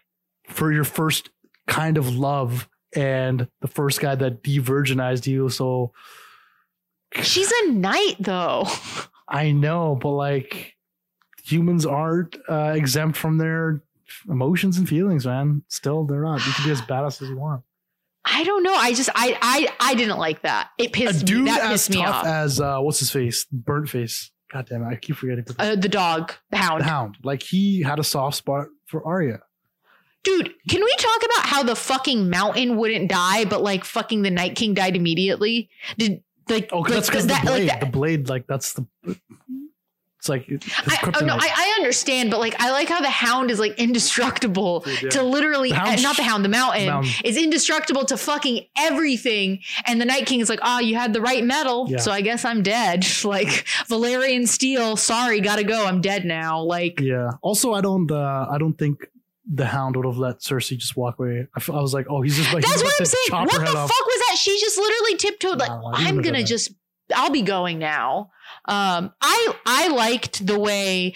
for 0.48 0.72
your 0.72 0.84
first 0.84 1.28
kind 1.66 1.98
of 1.98 2.16
love 2.16 2.68
and 2.94 3.48
the 3.60 3.68
first 3.68 4.00
guy 4.00 4.14
that 4.14 4.42
de-virginized 4.42 5.26
you. 5.26 5.48
So 5.48 5.92
She's 7.22 7.52
a 7.64 7.70
knight 7.70 8.16
though. 8.20 8.66
I 9.28 9.52
know, 9.52 9.98
but 10.00 10.10
like 10.10 10.74
humans 11.44 11.86
aren't 11.86 12.36
uh, 12.48 12.72
exempt 12.76 13.16
from 13.16 13.38
their 13.38 13.82
emotions 14.28 14.76
and 14.78 14.88
feelings, 14.88 15.26
man. 15.26 15.62
Still, 15.68 16.04
they're 16.04 16.22
not. 16.22 16.44
You 16.46 16.52
can 16.52 16.64
be 16.64 16.70
as 16.72 16.80
badass 16.82 17.22
as 17.22 17.28
you 17.28 17.38
want. 17.38 17.62
I 18.24 18.44
don't 18.44 18.62
know. 18.62 18.74
I 18.74 18.92
just 18.92 19.08
I 19.14 19.36
I 19.40 19.68
I 19.80 19.94
didn't 19.94 20.18
like 20.18 20.42
that. 20.42 20.68
It 20.78 20.88
A 20.88 20.90
pissed 20.90 21.20
me. 21.22 21.26
dude 21.26 21.48
That 21.48 21.62
as 21.62 21.70
pissed 21.70 21.90
me 21.90 22.02
tough 22.02 22.14
off. 22.16 22.26
as 22.26 22.60
uh, 22.60 22.78
what's 22.80 22.98
his 23.00 23.10
face, 23.10 23.44
burnt 23.50 23.88
face. 23.88 24.30
God 24.52 24.66
damn 24.68 24.82
it, 24.82 24.86
I 24.86 24.96
keep 24.96 25.16
forgetting. 25.16 25.44
Uh, 25.58 25.76
the 25.76 25.88
dog, 25.88 26.32
the 26.50 26.56
hound. 26.56 26.80
the 26.80 26.84
Hound, 26.84 27.16
like 27.22 27.42
he 27.42 27.82
had 27.82 27.98
a 28.00 28.04
soft 28.04 28.36
spot 28.36 28.66
for 28.86 29.04
Arya. 29.06 29.40
Dude, 30.22 30.52
can 30.68 30.84
we 30.84 30.94
talk 30.98 31.18
about 31.24 31.46
how 31.46 31.62
the 31.62 31.74
fucking 31.76 32.28
mountain 32.28 32.76
wouldn't 32.76 33.08
die, 33.10 33.44
but 33.46 33.62
like 33.62 33.84
fucking 33.84 34.22
the 34.22 34.30
Night 34.30 34.54
King 34.56 34.74
died 34.74 34.96
immediately? 34.96 35.70
Did 35.96 36.22
like 36.48 36.68
Oh, 36.72 36.80
like, 36.80 36.92
that's 36.92 37.08
because 37.08 37.26
the 37.26 37.32
that- 37.34 37.44
blade. 37.44 37.68
like 37.68 37.80
that- 37.80 37.80
the 37.86 37.90
blade, 37.92 38.28
like 38.28 38.46
that's 38.46 38.74
the. 38.74 38.86
It's 40.18 40.28
like 40.28 40.44
his 40.44 40.60
I, 40.86 40.98
oh, 41.18 41.24
no. 41.24 41.32
I, 41.34 41.48
I 41.50 41.74
understand, 41.78 42.30
but 42.30 42.40
like 42.40 42.54
I 42.60 42.72
like 42.72 42.88
how 42.90 43.00
the 43.00 43.08
hound 43.08 43.50
is 43.50 43.58
like 43.58 43.78
indestructible 43.78 44.84
Yeah. 45.00 45.08
to 45.08 45.22
literally 45.22 45.70
The 45.70 45.76
uh, 45.76 45.86
hound 45.86 46.02
not 46.02 46.16
the 46.18 46.22
hound, 46.24 46.44
the 46.44 46.50
mountain, 46.50 46.88
mountain. 46.88 47.10
is 47.24 47.38
indestructible 47.38 48.04
to 48.04 48.18
fucking 48.18 48.66
everything. 48.76 49.60
And 49.86 49.98
the 49.98 50.04
Night 50.04 50.26
King 50.26 50.40
is 50.40 50.50
like, 50.50 50.58
oh, 50.62 50.78
you 50.78 50.96
had 50.96 51.14
the 51.14 51.22
right 51.22 51.42
metal, 51.42 51.86
Yeah. 51.88 51.96
so 52.00 52.12
I 52.12 52.20
guess 52.20 52.44
I'm 52.44 52.62
dead. 52.62 53.06
like 53.24 53.48
Valyrian 53.88 54.46
steel, 54.46 54.96
sorry, 54.96 55.40
gotta 55.40 55.64
go. 55.64 55.86
I'm 55.86 56.02
dead 56.02 56.26
now. 56.26 56.60
Like 56.60 57.00
Yeah. 57.00 57.30
Also, 57.40 57.72
I 57.72 57.80
don't. 57.80 58.10
Uh, 58.12 58.46
I 58.50 58.58
don't 58.58 58.76
think 58.76 59.06
the 59.52 59.66
Hound 59.66 59.96
would 59.96 60.06
have 60.06 60.16
let 60.16 60.38
Cersei 60.38 60.78
just 60.78 60.96
walk 60.96 61.18
away. 61.18 61.40
I, 61.54 61.58
f- 61.58 61.70
I 61.70 61.80
was 61.80 61.92
like, 61.92 62.06
oh, 62.08 62.22
he's 62.22 62.36
just 62.36 62.52
like. 62.54 62.64
that's 62.64 62.82
what 62.82 62.94
I'm 63.00 63.04
saying. 63.06 63.44
What 63.46 63.50
the 63.50 63.66
fuck 63.66 63.76
off. 63.76 63.90
was 63.90 64.22
that? 64.28 64.36
She 64.38 64.58
just 64.60 64.78
literally 64.78 65.16
tiptoed 65.16 65.58
like, 65.58 65.68
No, 65.68 65.86
I 65.92 65.98
didn't 66.04 66.18
I'm 66.18 66.22
gonna 66.22 66.44
just 66.44 66.72
I'll 67.14 67.30
be 67.30 67.42
going 67.42 67.78
now. 67.80 68.30
Um, 68.66 69.12
I 69.20 69.54
I 69.66 69.88
liked 69.88 70.46
the 70.46 70.58
way 70.58 71.14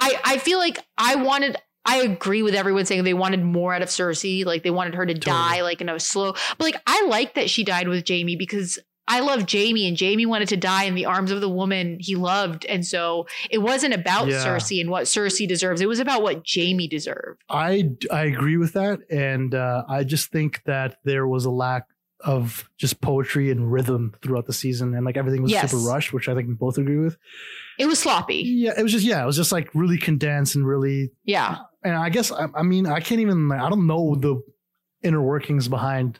I 0.00 0.18
I 0.24 0.38
feel 0.38 0.58
like 0.58 0.78
I 0.96 1.16
wanted. 1.16 1.56
I 1.84 1.98
agree 1.98 2.42
with 2.42 2.54
everyone 2.54 2.84
saying 2.84 3.04
they 3.04 3.14
wanted 3.14 3.42
more 3.42 3.72
out 3.72 3.80
of 3.80 3.88
Cersei. 3.88 4.44
Like 4.44 4.62
they 4.62 4.70
wanted 4.70 4.94
her 4.94 5.06
to 5.06 5.14
Totally. 5.14 5.34
die 5.34 5.62
like 5.62 5.80
in 5.80 5.88
a 5.88 5.98
slow. 5.98 6.32
But 6.32 6.60
like 6.60 6.82
I 6.86 7.06
like 7.08 7.34
that 7.34 7.48
she 7.48 7.64
died 7.64 7.88
with 7.88 8.06
Jaime 8.06 8.36
because 8.36 8.78
I 9.08 9.20
love 9.20 9.50
Jaime 9.50 9.88
and 9.88 9.98
Jaime 9.98 10.26
wanted 10.26 10.48
to 10.48 10.56
die 10.56 10.84
in 10.84 10.94
the 10.94 11.06
arms 11.06 11.30
of 11.30 11.40
the 11.40 11.48
woman 11.48 11.96
he 11.98 12.14
loved. 12.14 12.64
And 12.66 12.86
so 12.86 13.26
it 13.50 13.58
wasn't 13.58 13.94
about 13.94 14.28
Yeah. 14.28 14.44
Cersei 14.44 14.80
and 14.80 14.90
what 14.90 15.04
Cersei 15.04 15.48
deserves. 15.48 15.80
It 15.80 15.88
was 15.88 15.98
about 15.98 16.22
what 16.22 16.42
Jaime 16.46 16.86
deserved. 16.86 17.42
I 17.48 17.90
I 18.12 18.24
agree 18.24 18.56
with 18.58 18.74
that, 18.74 19.00
and 19.10 19.54
uh, 19.54 19.84
I 19.88 20.04
just 20.04 20.30
think 20.30 20.62
that 20.66 20.98
there 21.04 21.26
was 21.26 21.44
a 21.46 21.50
lack 21.50 21.84
of 22.24 22.68
just 22.76 23.00
poetry 23.00 23.50
and 23.50 23.70
rhythm 23.72 24.12
throughout 24.22 24.44
the 24.46 24.52
season, 24.52 24.94
and 24.94 25.04
like 25.06 25.16
everything 25.16 25.40
was 25.42 25.52
Yes. 25.52 25.70
super 25.70 25.82
rushed, 25.84 26.12
which 26.12 26.28
I 26.28 26.34
think 26.34 26.48
we 26.48 26.54
both 26.54 26.76
agree 26.76 26.98
with. 26.98 27.16
It 27.78 27.86
was 27.86 28.00
sloppy. 28.00 28.36
Yeah, 28.44 28.72
it 28.76 28.82
was 28.82 28.90
just 28.92 29.04
yeah, 29.04 29.22
it 29.22 29.26
was 29.26 29.36
just 29.36 29.52
like 29.52 29.72
really 29.74 29.98
condensed 29.98 30.54
and 30.56 30.66
really. 30.66 31.12
Yeah. 31.24 31.58
And 31.84 31.94
I 31.94 32.08
guess 32.08 32.32
I, 32.32 32.46
I 32.56 32.62
mean 32.62 32.86
I 32.86 32.98
can't 33.00 33.20
even 33.20 33.52
I 33.52 33.68
don't 33.70 33.86
know 33.86 34.16
the 34.16 34.42
inner 35.04 35.22
workings 35.22 35.68
behind 35.68 36.18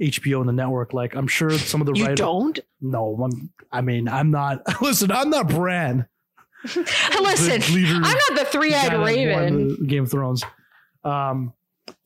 HBO 0.00 0.40
and 0.40 0.48
the 0.48 0.52
network. 0.52 0.92
Like 0.92 1.14
I'm 1.14 1.26
sure 1.26 1.50
some 1.58 1.80
of 1.80 1.86
the 1.86 1.92
writers 1.92 1.98
You 2.00 2.04
writer- 2.06 2.14
don't? 2.22 2.58
No 2.80 3.04
one. 3.04 3.50
I 3.70 3.80
mean 3.80 4.08
I'm 4.08 4.30
not. 4.30 4.62
Listen, 4.82 5.10
I'm 5.12 5.30
not 5.30 5.48
Bran. 5.48 6.06
Listen, 6.76 7.74
leader- 7.74 7.94
I'm 7.96 8.00
not 8.30 8.38
the 8.38 8.44
three-eyed 8.46 8.92
raven. 8.94 9.86
Game 9.86 10.04
of 10.04 10.10
Thrones. 10.10 10.42
Um, 11.04 11.52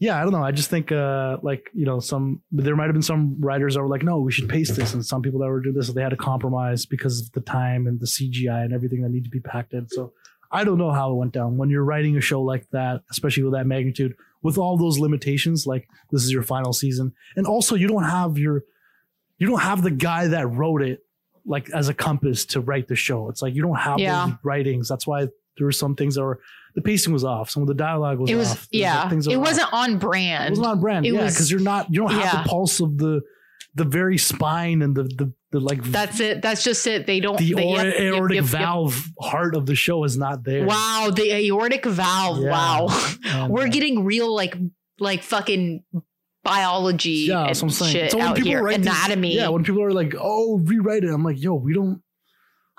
yeah, 0.01 0.19
I 0.19 0.23
don't 0.23 0.33
know. 0.33 0.43
I 0.43 0.51
just 0.51 0.71
think 0.71 0.91
uh, 0.91 1.37
like 1.43 1.71
you 1.73 1.87
know 1.87 2.01
some 2.01 2.43
there 2.51 2.75
might 2.75 2.87
have 2.87 2.95
been 2.95 3.03
some 3.03 3.37
writers 3.41 3.75
that 3.75 3.81
were 3.83 3.89
like, 3.89 4.03
no, 4.03 4.19
we 4.19 4.33
should 4.33 4.49
paste 4.49 4.75
this, 4.75 4.93
and 4.95 5.07
some 5.07 5.23
people 5.23 5.39
that 5.41 5.47
were 5.47 5.61
doing 5.61 5.77
this, 5.77 5.89
they 5.93 6.03
had 6.03 6.09
to 6.11 6.17
compromise 6.17 6.85
because 6.87 7.21
of 7.21 7.33
the 7.33 7.41
time 7.41 7.87
and 7.87 8.01
the 8.01 8.07
CGI 8.07 8.65
and 8.65 8.73
everything 8.75 9.03
that 9.03 9.11
need 9.11 9.25
to 9.25 9.31
be 9.31 9.39
packed 9.41 9.73
in. 9.75 9.89
So 9.89 10.13
I 10.51 10.65
don't 10.65 10.79
know 10.79 10.91
how 10.91 11.13
it 11.13 11.15
went 11.15 11.33
down 11.33 11.57
when 11.59 11.71
you're 11.71 11.85
writing 11.85 12.17
a 12.17 12.21
show 12.21 12.43
like 12.43 12.69
that, 12.73 13.03
especially 13.11 13.45
with 13.45 13.53
that 13.53 13.67
magnitude, 13.67 14.15
with 14.43 14.59
all 14.59 14.77
those 14.77 14.99
limitations. 14.99 15.67
Like 15.67 15.89
this 16.11 16.23
is 16.25 16.33
your 16.33 16.43
final 16.43 16.73
season, 16.73 17.13
and 17.37 17.47
also 17.47 17.75
you 17.75 17.89
don't 17.89 18.05
have 18.05 18.39
your 18.39 18.65
you 19.39 19.47
don't 19.47 19.61
have 19.61 19.83
the 19.83 19.91
guy 19.91 20.29
that 20.29 20.47
wrote 20.49 20.83
it 20.83 21.01
like 21.47 21.71
as 21.71 21.89
a 21.89 21.95
compass 21.95 22.45
to 22.47 22.61
write 22.61 22.89
the 22.89 22.97
show. 22.97 23.29
It's 23.31 23.41
like 23.43 23.55
you 23.55 23.63
don't 23.63 23.77
have 23.79 23.99
Yeah. 23.99 24.27
those 24.27 24.35
writings. 24.43 24.89
That's 24.89 25.07
why 25.07 25.23
there 25.57 25.65
were 25.67 25.73
some 25.73 25.95
things 25.97 26.15
that 26.17 26.23
were 26.23 26.41
the 26.75 26.83
pacing 26.83 27.13
was 27.13 27.25
off. 27.25 27.51
Some 27.51 27.63
of 27.63 27.67
the 27.69 27.75
dialogue 27.75 28.19
was 28.19 28.31
It 28.31 28.35
was, 28.37 28.53
off. 28.53 28.59
Like 28.61 28.69
yeah. 28.73 29.09
things 29.09 29.25
that 29.25 29.33
It 29.33 29.39
wasn't 29.39 29.73
on 29.73 29.99
brand. 29.99 30.47
It 30.49 30.51
wasn't 30.51 30.67
on 30.67 30.81
brand. 30.81 31.07
it 31.07 31.15
yeah, 31.15 31.21
because 31.27 31.51
you're 31.51 31.61
not 31.61 31.93
you 31.93 32.01
don't 32.01 32.11
have 32.13 32.21
yeah. 32.35 32.43
the 32.43 32.49
pulse 32.49 32.81
of 32.81 32.99
the 32.99 33.23
the 33.75 33.85
very 33.85 34.19
spine 34.19 34.83
and 34.83 34.95
the 34.95 35.05
the, 35.05 35.33
the 35.51 35.61
like 35.61 35.83
That's 35.83 36.21
it. 36.21 36.43
That's 36.43 36.63
just 36.63 36.87
it. 36.87 37.07
They 37.07 37.21
don't. 37.21 37.39
the 37.39 37.55
they, 37.55 37.69
yep, 37.69 38.01
aortic 38.01 38.37
yep, 38.37 38.45
yep. 38.45 38.51
valve 38.53 39.05
heart 39.21 39.55
of 39.55 39.67
the 39.67 39.75
show 39.75 40.05
is 40.05 40.17
not 40.19 40.45
there. 40.45 40.67
Wow, 40.67 41.11
the 41.15 41.33
aortic 41.33 41.87
valve. 41.87 42.43
Yeah. 42.43 42.51
Wow, 42.51 42.89
And, 43.25 43.51
we're 43.53 43.67
uh, 43.67 43.71
getting 43.71 44.05
real 44.05 44.35
like 44.35 44.57
like 44.99 45.23
fucking 45.23 45.85
biology 46.45 47.27
yeah, 47.29 47.41
and 47.41 47.49
that's 47.49 47.63
what 47.63 47.69
I'm 47.69 47.71
saying. 47.73 47.93
shit 47.93 48.11
So 48.13 48.19
when 48.19 48.27
out 48.29 48.37
people 48.37 48.51
here. 48.51 48.63
write 48.63 48.79
these- 48.79 48.87
Anatomy. 48.87 49.37
yeah, 49.37 49.49
when 49.49 49.65
people 49.65 49.83
are 49.83 49.93
like, 49.93 50.15
"Oh, 50.19 50.59
rewrite 50.59 51.05
it," 51.05 51.11
I'm 51.13 51.25
like, 51.25 51.41
"Yo, 51.41 51.55
we 51.55 51.73
don't." 51.73 52.03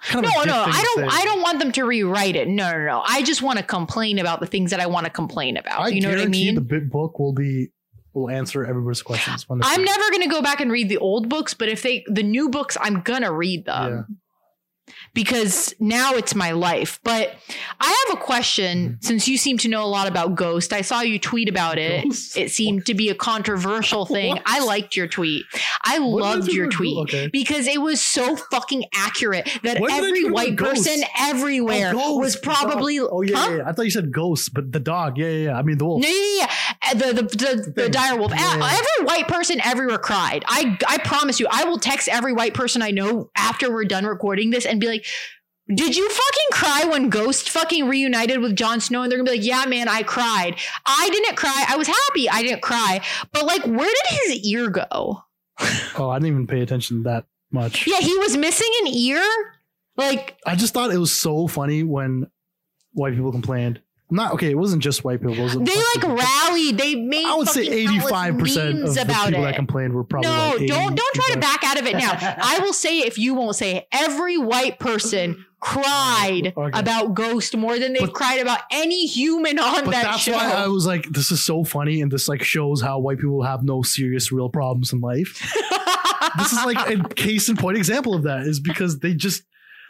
Kind 0.02 0.24
no, 0.24 0.30
of 0.30 0.44
a 0.44 0.48
no, 0.48 0.64
I 0.66 0.82
don't. 0.96 1.12
I 1.12 1.26
don't 1.26 1.42
want 1.42 1.60
them 1.60 1.72
to 1.74 1.84
rewrite 1.84 2.38
it. 2.38 2.48
No, 2.48 2.72
no, 2.72 2.86
no. 2.86 3.04
I 3.06 3.22
just 3.22 3.42
want 3.42 3.58
to 3.60 3.66
complain 3.66 4.18
about 4.20 4.40
the 4.40 4.46
things 4.48 4.72
that 4.72 4.80
I 4.80 4.86
want 4.86 5.06
to 5.06 5.10
complain 5.10 5.58
about. 5.58 5.82
I 5.82 5.88
you 5.90 6.00
know 6.02 6.10
what 6.10 6.20
I 6.20 6.26
mean? 6.28 6.56
The 6.56 6.62
bit 6.62 6.90
book 6.90 7.20
will 7.20 7.34
be 7.34 7.72
will 8.14 8.30
answer 8.30 8.66
everybody's 8.66 9.02
questions. 9.02 9.46
I'm 9.50 9.84
never 9.84 10.04
gonna 10.12 10.28
go 10.28 10.42
back 10.42 10.62
and 10.62 10.72
read 10.72 10.90
the 10.90 10.98
old 10.98 11.30
books, 11.30 11.54
but 11.54 11.70
if 11.70 11.82
they 11.82 12.04
the 12.08 12.24
new 12.24 12.50
books, 12.50 12.78
I'm 12.80 13.02
gonna 13.02 13.32
read 13.32 13.66
them. 13.66 14.20
Because 15.14 15.74
now 15.80 16.14
it's 16.14 16.36
my 16.36 16.52
life. 16.52 17.00
But 17.04 17.36
I 17.80 18.06
have 18.08 18.18
a 18.18 18.22
question 18.22 18.78
mm-hmm. 18.90 18.96
since 19.02 19.28
you 19.28 19.38
seem 19.38 19.58
to 19.60 19.68
know 19.68 19.84
a 19.84 19.88
lot 19.88 20.08
about 20.08 20.36
Ghost. 20.36 20.74
I 20.74 20.82
saw 20.82 21.02
you 21.02 21.20
tweet 21.20 21.50
about 21.50 21.78
it. 21.78 22.04
Ghost? 22.06 22.38
It 22.38 22.52
seemed 22.52 22.86
to 22.88 22.94
be 22.94 23.10
a 23.10 23.16
controversial 23.16 24.06
thing. 24.06 24.36
What? 24.36 24.44
I 24.46 24.64
liked 24.64 24.96
your 24.96 25.08
tweet. 25.08 25.46
I 25.84 26.00
What 26.00 26.22
loved 26.22 26.52
your 26.52 26.70
tweet 26.70 26.98
Okay. 27.00 27.30
because 27.32 27.68
it 27.68 27.82
was 27.82 28.02
so 28.02 28.36
fucking 28.36 28.86
accurate 28.94 29.50
that 29.64 29.80
What 29.80 29.92
every 29.92 30.30
white 30.30 30.58
person 30.58 31.04
oh, 31.04 31.30
everywhere 31.30 31.94
Oh, 31.96 32.18
was 32.20 32.36
probably 32.36 33.00
Oh 33.00 33.22
yeah, 33.22 33.38
Huh? 33.38 33.50
yeah, 33.50 33.58
yeah. 33.58 33.70
I 33.70 33.72
thought 33.72 33.84
you 33.86 33.92
said 33.92 34.12
ghost, 34.12 34.54
but 34.54 34.72
the 34.72 34.80
dog. 34.80 35.18
Yeah, 35.18 35.28
yeah, 35.28 35.46
yeah. 35.46 35.58
I 35.58 35.62
mean 35.64 35.78
the 35.78 35.86
wolf. 35.86 36.02
No, 36.02 36.08
yeah, 36.08 36.16
yeah, 36.16 36.48
yeah. 36.84 36.94
The 36.94 37.14
the 37.14 37.22
the, 37.24 37.74
the, 37.76 37.90
dire 37.90 38.18
wolf. 38.18 38.32
Every 38.34 39.06
white 39.06 39.28
person 39.28 39.62
everywhere 39.64 39.98
cried. 39.98 40.44
I 40.48 40.78
I 40.88 40.98
promise 41.00 41.40
you, 41.40 41.48
I 41.50 41.66
will 41.66 41.80
text 41.80 42.08
every 42.08 42.34
white 42.34 42.54
person 42.54 42.82
I 42.82 42.92
know 42.92 43.30
after 43.36 43.72
we're 43.72 43.86
done 43.86 44.06
recording 44.06 44.50
this 44.50 44.66
and 44.66 44.80
be 44.80 44.88
like. 44.88 44.99
Did 45.68 45.96
you 45.96 46.10
fucking 46.10 46.50
cry 46.52 46.86
when 46.90 47.10
Ghost 47.10 47.50
fucking 47.50 47.88
reunited 47.88 48.40
with 48.40 48.56
Jon 48.56 48.80
Snow? 48.80 49.04
And 49.04 49.12
they're 49.12 49.20
gonna 49.20 49.30
be 49.30 49.38
like, 49.38 49.46
yeah, 49.46 49.66
man, 49.68 49.88
I 49.88 50.02
cried. 50.02 50.56
I 50.86 51.10
didn't 51.12 51.36
cry. 51.36 51.66
I 51.68 51.78
was 51.78 51.88
happy 51.88 52.28
I 52.28 52.42
didn't 52.42 52.64
cry. 52.64 53.02
But 53.32 53.46
like, 53.46 53.64
where 53.66 53.78
did 53.88 54.20
his 54.24 54.46
ear 54.46 54.70
go? 54.70 55.24
Oh, 55.98 56.10
I 56.10 56.18
didn't 56.18 56.28
even 56.28 56.48
pay 56.48 56.62
attention 56.62 57.04
that 57.04 57.26
much. 57.52 57.86
Yeah, 57.86 58.00
he 58.00 58.18
was 58.18 58.36
missing 58.36 58.72
an 58.82 58.88
ear. 58.88 59.24
Like, 59.96 60.38
I 60.46 60.56
just 60.56 60.74
thought 60.74 60.92
it 60.92 60.98
was 60.98 61.12
so 61.12 61.48
funny 61.48 61.84
when 61.84 62.28
white 62.94 63.14
people 63.14 63.32
complained. 63.32 63.82
Not 64.12 64.34
okay. 64.34 64.50
It 64.50 64.58
wasn't 64.58 64.82
just 64.82 65.04
white 65.04 65.20
people. 65.20 65.36
It 65.36 65.40
was 65.42 65.54
they 65.54 65.62
like 65.62 66.20
rallied. 66.20 66.78
They 66.80 66.96
made. 66.96 67.26
I 67.26 67.36
would 67.36 67.48
say 67.48 67.68
eighty-five 67.68 68.38
percent 68.40 68.84
of 68.84 68.96
the 68.96 69.02
about 69.04 69.28
people 69.28 69.44
it. 69.44 69.48
that 69.48 69.56
complained 69.56 69.94
were 69.94 70.04
probably 70.04 70.30
No, 70.30 70.56
like 70.58 70.68
don't 70.68 70.96
don't 70.96 71.14
try 71.16 71.34
to 71.34 71.40
back 71.40 71.64
out 71.64 71.80
of 71.80 71.86
it 71.86 71.96
now. 71.96 72.12
I 72.20 72.60
will 72.64 72.74
say 72.74 73.00
if 73.00 73.18
you 73.20 73.36
won't 73.36 73.56
say 73.56 73.76
it. 73.78 73.88
Every 73.92 74.38
white 74.38 74.80
person 74.80 75.46
cried 75.60 76.54
oh, 76.58 76.64
Okay. 76.64 76.80
about 76.80 77.14
Ghost 77.14 77.56
more 77.56 77.78
than 77.78 77.94
they've 77.94 78.02
But- 78.02 78.14
cried 78.14 78.40
about 78.40 78.62
any 78.72 79.06
human 79.06 79.60
on 79.60 79.86
But 79.86 79.92
that 79.92 80.04
that's 80.04 80.22
show. 80.22 80.32
why 80.34 80.52
I 80.54 80.68
was 80.68 80.88
like, 80.88 81.06
this 81.10 81.32
is 81.32 81.44
so 81.44 81.64
funny, 81.64 82.02
and 82.02 82.12
this 82.12 82.28
like 82.28 82.42
shows 82.42 82.82
how 82.82 82.98
white 83.00 83.20
people 83.20 83.44
have 83.44 83.64
no 83.64 83.82
serious, 83.84 84.32
real 84.32 84.50
problems 84.50 84.92
in 84.94 85.02
life. 85.02 85.40
this 86.38 86.52
is 86.52 86.66
like 86.66 86.90
a 86.90 87.08
case 87.10 87.50
in 87.50 87.58
point 87.58 87.78
example 87.78 88.16
of 88.16 88.24
that 88.24 88.42
is 88.48 88.60
because 88.60 89.00
they 89.00 89.14
just 89.14 89.44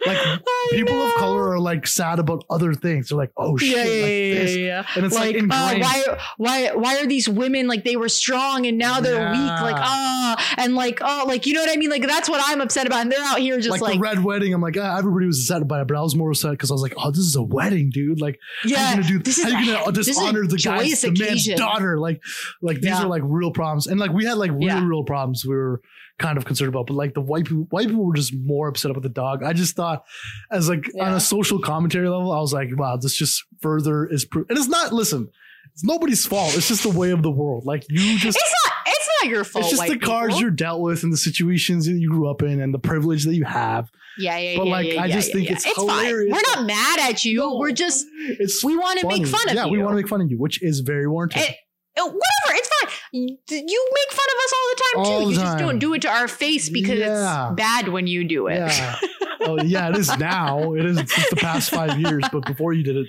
like 0.05 0.17
I 0.25 0.39
people 0.71 1.01
of 1.01 1.13
color 1.15 1.49
are 1.51 1.59
like 1.59 1.87
sad 1.87 2.19
about 2.19 2.43
other 2.49 2.73
things. 2.73 3.09
They're 3.09 3.17
like, 3.17 3.31
oh 3.37 3.57
shit, 3.57 3.69
Yeah, 3.69 3.83
yeah, 3.83 4.01
like 4.01 4.11
yeah, 4.11 4.33
this. 4.43 4.55
yeah, 4.55 4.65
yeah. 4.65 4.85
and 4.95 5.05
it's 5.05 5.15
like, 5.15 5.35
Like, 5.35 5.43
uh, 5.43 5.79
why, 5.79 6.17
why, 6.37 6.71
why 6.73 6.97
are 6.99 7.05
these 7.07 7.27
women 7.27 7.67
like 7.67 7.83
they 7.83 7.95
were 7.95 8.09
strong 8.09 8.65
and 8.65 8.77
now 8.77 8.99
they're 9.01 9.15
Yeah. 9.15 9.31
weak? 9.31 9.61
Like, 9.61 9.75
ah, 9.77 10.55
and 10.57 10.75
like, 10.75 10.99
oh, 11.01 11.25
like 11.27 11.45
you 11.45 11.53
know 11.53 11.61
what 11.61 11.71
I 11.71 11.75
mean? 11.77 11.89
Like 11.89 12.03
that's 12.07 12.29
what 12.29 12.41
I'm 12.45 12.61
upset 12.61 12.87
about. 12.87 13.01
And 13.01 13.11
they're 13.11 13.23
out 13.23 13.39
here 13.39 13.57
just 13.57 13.69
like, 13.69 13.81
like, 13.81 13.93
the 13.95 13.99
red 13.99 14.23
wedding. 14.23 14.53
I'm 14.53 14.61
like, 14.61 14.77
ah, 14.79 14.97
everybody 14.97 15.25
was 15.25 15.39
upset 15.39 15.61
about 15.61 15.81
it, 15.81 15.87
but 15.87 15.97
I 15.97 16.01
was 16.01 16.15
more 16.15 16.29
upset 16.31 16.51
because 16.51 16.71
I 16.71 16.73
was 16.73 16.81
like, 16.81 16.93
oh, 16.97 17.11
this 17.11 17.19
is 17.19 17.35
a 17.35 17.43
wedding, 17.43 17.89
dude. 17.89 18.21
Like, 18.21 18.39
yeah, 18.65 18.77
how 18.77 18.89
you 18.91 18.95
gonna 19.01 19.07
do? 19.07 19.19
this 19.19 19.37
is 19.37 19.43
how 19.51 19.59
you 19.59 19.73
gonna 19.73 19.81
is 19.83 19.87
a 19.87 19.91
dishonor 19.91 20.47
the 20.47 20.57
guy's 20.57 21.01
the 21.01 21.11
man's 21.11 21.47
daughter? 21.55 21.99
Like, 21.99 22.21
like 22.61 22.81
these 22.81 22.93
are 22.93 23.07
like 23.07 23.23
real 23.25 23.51
problems, 23.51 23.87
and 23.87 23.99
like 23.99 24.11
we 24.11 24.25
had 24.25 24.37
like 24.37 24.51
real, 24.51 24.81
real 24.85 25.03
problems. 25.03 25.45
We 25.45 25.55
were 25.55 25.81
kind 26.19 26.37
of 26.37 26.45
concerned 26.45 26.69
about, 26.69 26.87
but 26.87 26.93
like 26.93 27.13
the 27.13 27.21
white 27.21 27.45
people, 27.45 27.65
white 27.69 27.87
people 27.87 28.05
were 28.05 28.15
just 28.15 28.33
more 28.35 28.67
upset 28.67 28.91
about 28.91 29.03
the 29.03 29.09
dog. 29.09 29.43
I 29.43 29.53
just 29.53 29.75
thought, 29.75 30.03
as 30.51 30.69
like 30.69 30.89
on 30.99 31.13
a 31.13 31.19
social 31.19 31.59
commentary 31.59 32.07
level, 32.09 32.31
I 32.31 32.39
was 32.39 32.53
like, 32.53 32.69
wow, 32.77 32.97
this 32.97 33.15
just 33.15 33.43
further 33.61 34.05
is 34.05 34.25
proof. 34.25 34.47
And 34.49 34.57
it's 34.57 34.67
not. 34.67 34.93
Listen, 34.93 35.29
it's 35.73 35.83
nobody's 35.83 36.25
fault. 36.25 36.55
It's 36.55 36.67
just 36.67 36.83
the 36.83 36.89
way 36.89 37.11
of 37.11 37.23
the 37.23 37.31
world. 37.31 37.65
Like 37.65 37.85
you 37.89 38.17
just. 38.19 38.37
It's 38.37 38.53
not. 38.65 38.73
It's 38.85 39.09
not 39.23 39.31
your 39.31 39.43
fault. 39.43 39.65
It's 39.65 39.77
just 39.77 39.87
the 39.87 39.97
cards 39.97 40.33
people. 40.33 40.41
you're 40.41 40.51
dealt 40.51 40.81
with 40.81 41.03
and 41.03 41.13
the 41.13 41.17
situations 41.17 41.85
that 41.85 41.93
you 41.93 42.09
grew 42.09 42.29
up 42.29 42.41
in 42.41 42.61
and 42.61 42.73
the 42.73 42.79
privilege 42.79 43.25
that 43.25 43.35
you 43.35 43.45
have. 43.45 43.89
Yeah, 44.17 44.37
yeah, 44.37 44.57
But, 44.57 44.65
yeah. 44.65 44.71
like, 44.71 44.87
yeah, 44.93 45.01
I 45.01 45.05
yeah, 45.05 45.15
just 45.15 45.29
yeah, 45.29 45.33
think 45.33 45.47
yeah. 45.47 45.53
it's 45.53 45.65
fine. 45.65 45.75
hilarious 45.75 46.33
We're 46.33 46.55
not 46.55 46.65
mad 46.65 46.99
at 46.99 47.23
you. 47.23 47.39
No. 47.39 47.57
We're 47.57 47.71
just 47.71 48.05
It's 48.21 48.61
we 48.63 48.75
want 48.75 48.99
to 48.99 49.07
make 49.07 49.25
fun 49.25 49.47
of 49.47 49.55
yeah, 49.55 49.65
you. 49.65 49.67
Yeah, 49.67 49.71
we 49.71 49.79
want 49.79 49.91
to 49.93 49.95
make 49.95 50.09
fun 50.09 50.19
of 50.21 50.29
you, 50.29 50.37
which 50.37 50.61
is 50.61 50.81
very 50.81 51.07
warranted. 51.07 51.43
It- 51.43 51.55
whatever. 51.95 52.19
It's 52.49 52.69
fine. 52.81 52.93
You 53.11 53.37
make 53.49 54.11
fun 54.11 54.25
of 54.33 54.39
us 54.45 54.53
all 54.53 54.69
the 54.69 54.81
time 54.83 55.03
too. 55.05 55.11
All 55.11 55.19
the 55.25 55.33
you 55.33 55.39
just 55.39 55.57
don't 55.57 55.79
do 55.79 55.93
it 55.93 56.01
to 56.03 56.09
our 56.09 56.27
face 56.27 56.69
because 56.69 56.99
Yeah. 56.99 57.47
it's 57.51 57.55
bad 57.55 57.87
when 57.89 58.07
you 58.07 58.23
do 58.23 58.47
it. 58.47 58.55
yeah. 58.57 58.95
oh, 59.41 59.61
yeah, 59.63 59.89
it 59.89 59.97
is 59.97 60.15
now. 60.17 60.73
It 60.73 60.85
is 60.85 60.97
the 60.97 61.35
past 61.37 61.69
five 61.71 61.99
years, 61.99 62.23
but 62.31 62.45
before 62.45 62.73
you 62.73 62.83
did 62.83 62.97
it, 62.97 63.07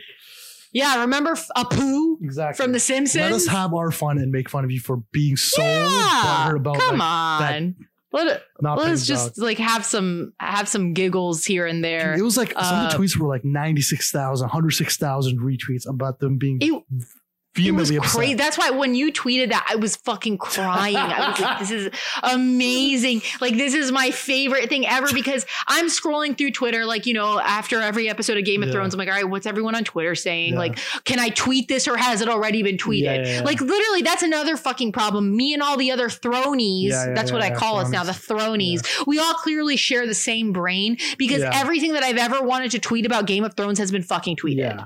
Yeah, 0.72 1.00
remember 1.00 1.34
Apu 1.56 2.16
exactly. 2.22 2.64
from 2.64 2.72
The 2.72 2.80
Simpsons? 2.80 3.22
Let 3.22 3.32
us 3.32 3.46
have 3.48 3.74
our 3.74 3.90
fun 3.90 4.18
and 4.18 4.30
make 4.32 4.48
fun 4.48 4.64
of 4.64 4.70
you 4.70 4.80
for 4.80 4.98
being 5.12 5.36
so 5.36 5.62
yeah, 5.62 6.52
about 6.54 6.78
come 6.78 6.98
like, 6.98 7.52
on. 7.52 7.76
let 8.12 8.26
it, 8.28 8.42
let 8.60 8.78
us 8.88 9.06
just 9.06 9.34
dog. 9.36 9.44
like 9.44 9.58
have 9.58 9.84
some 9.84 10.32
have 10.38 10.68
some 10.68 10.94
giggles 10.94 11.44
here 11.44 11.66
and 11.66 11.82
there. 11.84 12.14
It 12.16 12.22
was 12.22 12.36
like 12.36 12.52
some 12.52 12.84
of 12.86 12.90
the 12.90 12.96
Uh, 12.96 13.00
tweets 13.00 13.16
were 13.16 13.28
like 13.28 13.44
96,000, 13.44 14.46
106,000 14.46 15.40
retweets 15.40 15.88
about 15.88 16.20
them 16.20 16.38
being 16.38 16.58
It- 16.60 16.82
It 17.56 17.72
was 17.72 17.90
vehemently 17.90 18.08
crazy. 18.08 18.34
That's 18.34 18.56
why 18.56 18.70
when 18.70 18.94
you 18.94 19.12
tweeted 19.12 19.50
that, 19.50 19.66
I 19.68 19.74
was 19.74 19.96
fucking 19.96 20.38
crying. 20.38 20.96
I 20.96 21.30
was 21.30 21.40
like, 21.40 21.58
this 21.58 21.70
is 21.72 21.90
amazing. 22.22 23.22
Like, 23.40 23.56
this 23.56 23.74
is 23.74 23.90
my 23.90 24.10
favorite 24.12 24.68
thing 24.68 24.86
ever 24.86 25.12
because 25.12 25.44
I'm 25.66 25.86
scrolling 25.86 26.38
through 26.38 26.52
Twitter, 26.52 26.84
like, 26.84 27.06
you 27.06 27.14
know, 27.14 27.40
after 27.40 27.80
every 27.80 28.08
episode 28.08 28.38
of 28.38 28.44
Game 28.44 28.62
of 28.62 28.68
Yeah. 28.68 28.74
Thrones, 28.74 28.94
I'm 28.94 28.98
like, 28.98 29.08
all 29.08 29.14
right, 29.14 29.28
what's 29.28 29.46
everyone 29.46 29.74
on 29.74 29.84
Twitter 29.84 30.14
saying? 30.14 30.52
Yeah. 30.52 30.58
Like, 30.60 30.78
can 31.04 31.18
I 31.18 31.30
tweet 31.30 31.68
this 31.68 31.88
or 31.88 31.96
has 31.96 32.20
it 32.20 32.28
already 32.28 32.62
been 32.62 32.76
tweeted? 32.76 33.26
Yeah. 33.26 33.42
Like, 33.44 33.60
literally, 33.60 34.02
that's 34.02 34.22
another 34.22 34.56
fucking 34.56 34.92
problem. 34.92 35.36
Me 35.36 35.52
and 35.52 35.62
all 35.62 35.76
the 35.76 35.90
other 35.90 36.08
thronies, 36.08 36.92
that's 36.92 37.32
what 37.32 37.42
I 37.42 37.50
call 37.50 37.78
us 37.78 37.90
now, 37.90 38.04
the 38.04 38.14
thronies. 38.14 38.82
We 39.06 39.18
all 39.18 39.34
clearly 39.34 39.76
share 39.76 40.06
the 40.06 40.14
same 40.14 40.52
brain 40.52 40.98
because 41.18 41.42
everything 41.42 41.94
that 41.94 42.04
I've 42.04 42.18
ever 42.18 42.42
wanted 42.42 42.70
to 42.72 42.78
tweet 42.78 43.06
about 43.06 43.26
Game 43.26 43.44
of 43.44 43.54
Thrones 43.54 43.78
has 43.78 43.90
been 43.90 44.02
fucking 44.02 44.36
tweeted 44.36 44.58
Yeah. 44.58 44.84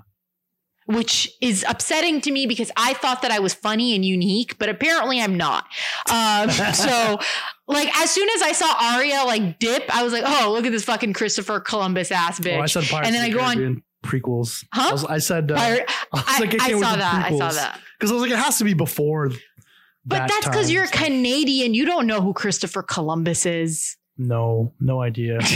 Which 0.86 1.30
is 1.40 1.64
upsetting 1.68 2.20
to 2.22 2.30
me 2.30 2.46
because 2.46 2.70
I 2.76 2.94
thought 2.94 3.22
that 3.22 3.30
I 3.30 3.38
was 3.38 3.54
funny 3.54 3.94
and 3.94 4.04
unique, 4.04 4.58
but 4.58 4.68
apparently 4.68 5.20
I'm 5.20 5.36
not. 5.36 5.66
Um, 6.10 6.50
so, 6.74 7.18
like, 7.66 7.96
as 7.98 8.10
soon 8.10 8.28
as 8.30 8.42
I 8.42 8.52
saw 8.52 8.74
Arya 8.94 9.24
like 9.26 9.58
dip, 9.58 9.84
I 9.94 10.02
was 10.02 10.12
like, 10.12 10.24
"Oh, 10.26 10.52
look 10.52 10.66
at 10.66 10.72
this 10.72 10.84
fucking 10.84 11.12
Christopher 11.12 11.60
Columbus 11.60 12.12
ass 12.12 12.40
bitch." 12.40 12.58
Oh, 12.58 12.62
I 12.62 12.66
said 12.66 12.84
Pirates 12.84 13.08
And 13.08 13.14
then 13.14 13.22
I 13.22 13.30
go 13.30 13.40
on- 13.40 13.82
prequels. 14.04 14.64
Huh? 14.72 14.88
I, 14.88 14.92
was, 14.92 15.04
I 15.06 15.18
said, 15.18 15.50
uh, 15.50 15.56
Pirate- 15.56 15.90
I, 16.12 16.16
was 16.16 16.40
like, 16.40 16.54
I 16.54 16.68
can't 16.68 16.80
saw 16.82 16.96
that. 16.96 17.24
I 17.32 17.38
saw 17.38 17.50
that. 17.50 17.80
Because 17.98 18.10
I 18.10 18.14
was 18.14 18.22
like, 18.22 18.32
it 18.32 18.38
has 18.38 18.58
to 18.58 18.64
be 18.64 18.74
before. 18.74 19.30
But 20.06 20.18
that 20.18 20.28
that's 20.28 20.46
because 20.46 20.70
you're 20.70 20.86
Canadian. 20.88 21.72
You 21.72 21.86
don't 21.86 22.06
know 22.06 22.20
who 22.20 22.34
Christopher 22.34 22.82
Columbus 22.82 23.46
is. 23.46 23.96
No, 24.18 24.72
no 24.80 25.00
idea. 25.00 25.40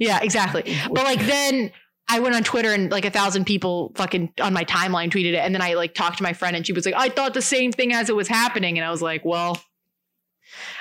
Yeah, 0.00 0.18
exactly. 0.20 0.76
But 0.92 1.04
like 1.04 1.20
then 1.20 1.70
I 2.08 2.20
went 2.20 2.34
on 2.34 2.42
Twitter 2.42 2.72
and 2.72 2.90
like 2.90 3.04
a 3.04 3.10
thousand 3.10 3.44
people 3.44 3.92
fucking 3.96 4.32
on 4.40 4.52
my 4.54 4.64
timeline 4.64 5.10
tweeted 5.10 5.34
it. 5.34 5.40
And 5.44 5.54
then 5.54 5.60
I 5.62 5.74
like 5.74 5.94
talked 5.94 6.16
to 6.18 6.22
my 6.22 6.32
friend 6.32 6.56
and 6.56 6.66
she 6.66 6.72
was 6.72 6.86
like, 6.86 6.94
I 6.96 7.08
thought 7.10 7.34
the 7.34 7.42
same 7.42 7.70
thing 7.72 7.92
as 7.92 8.08
it 8.08 8.16
was 8.16 8.28
happening. 8.28 8.78
And 8.78 8.86
I 8.86 8.90
was 8.90 9.02
like, 9.02 9.24
well, 9.24 9.60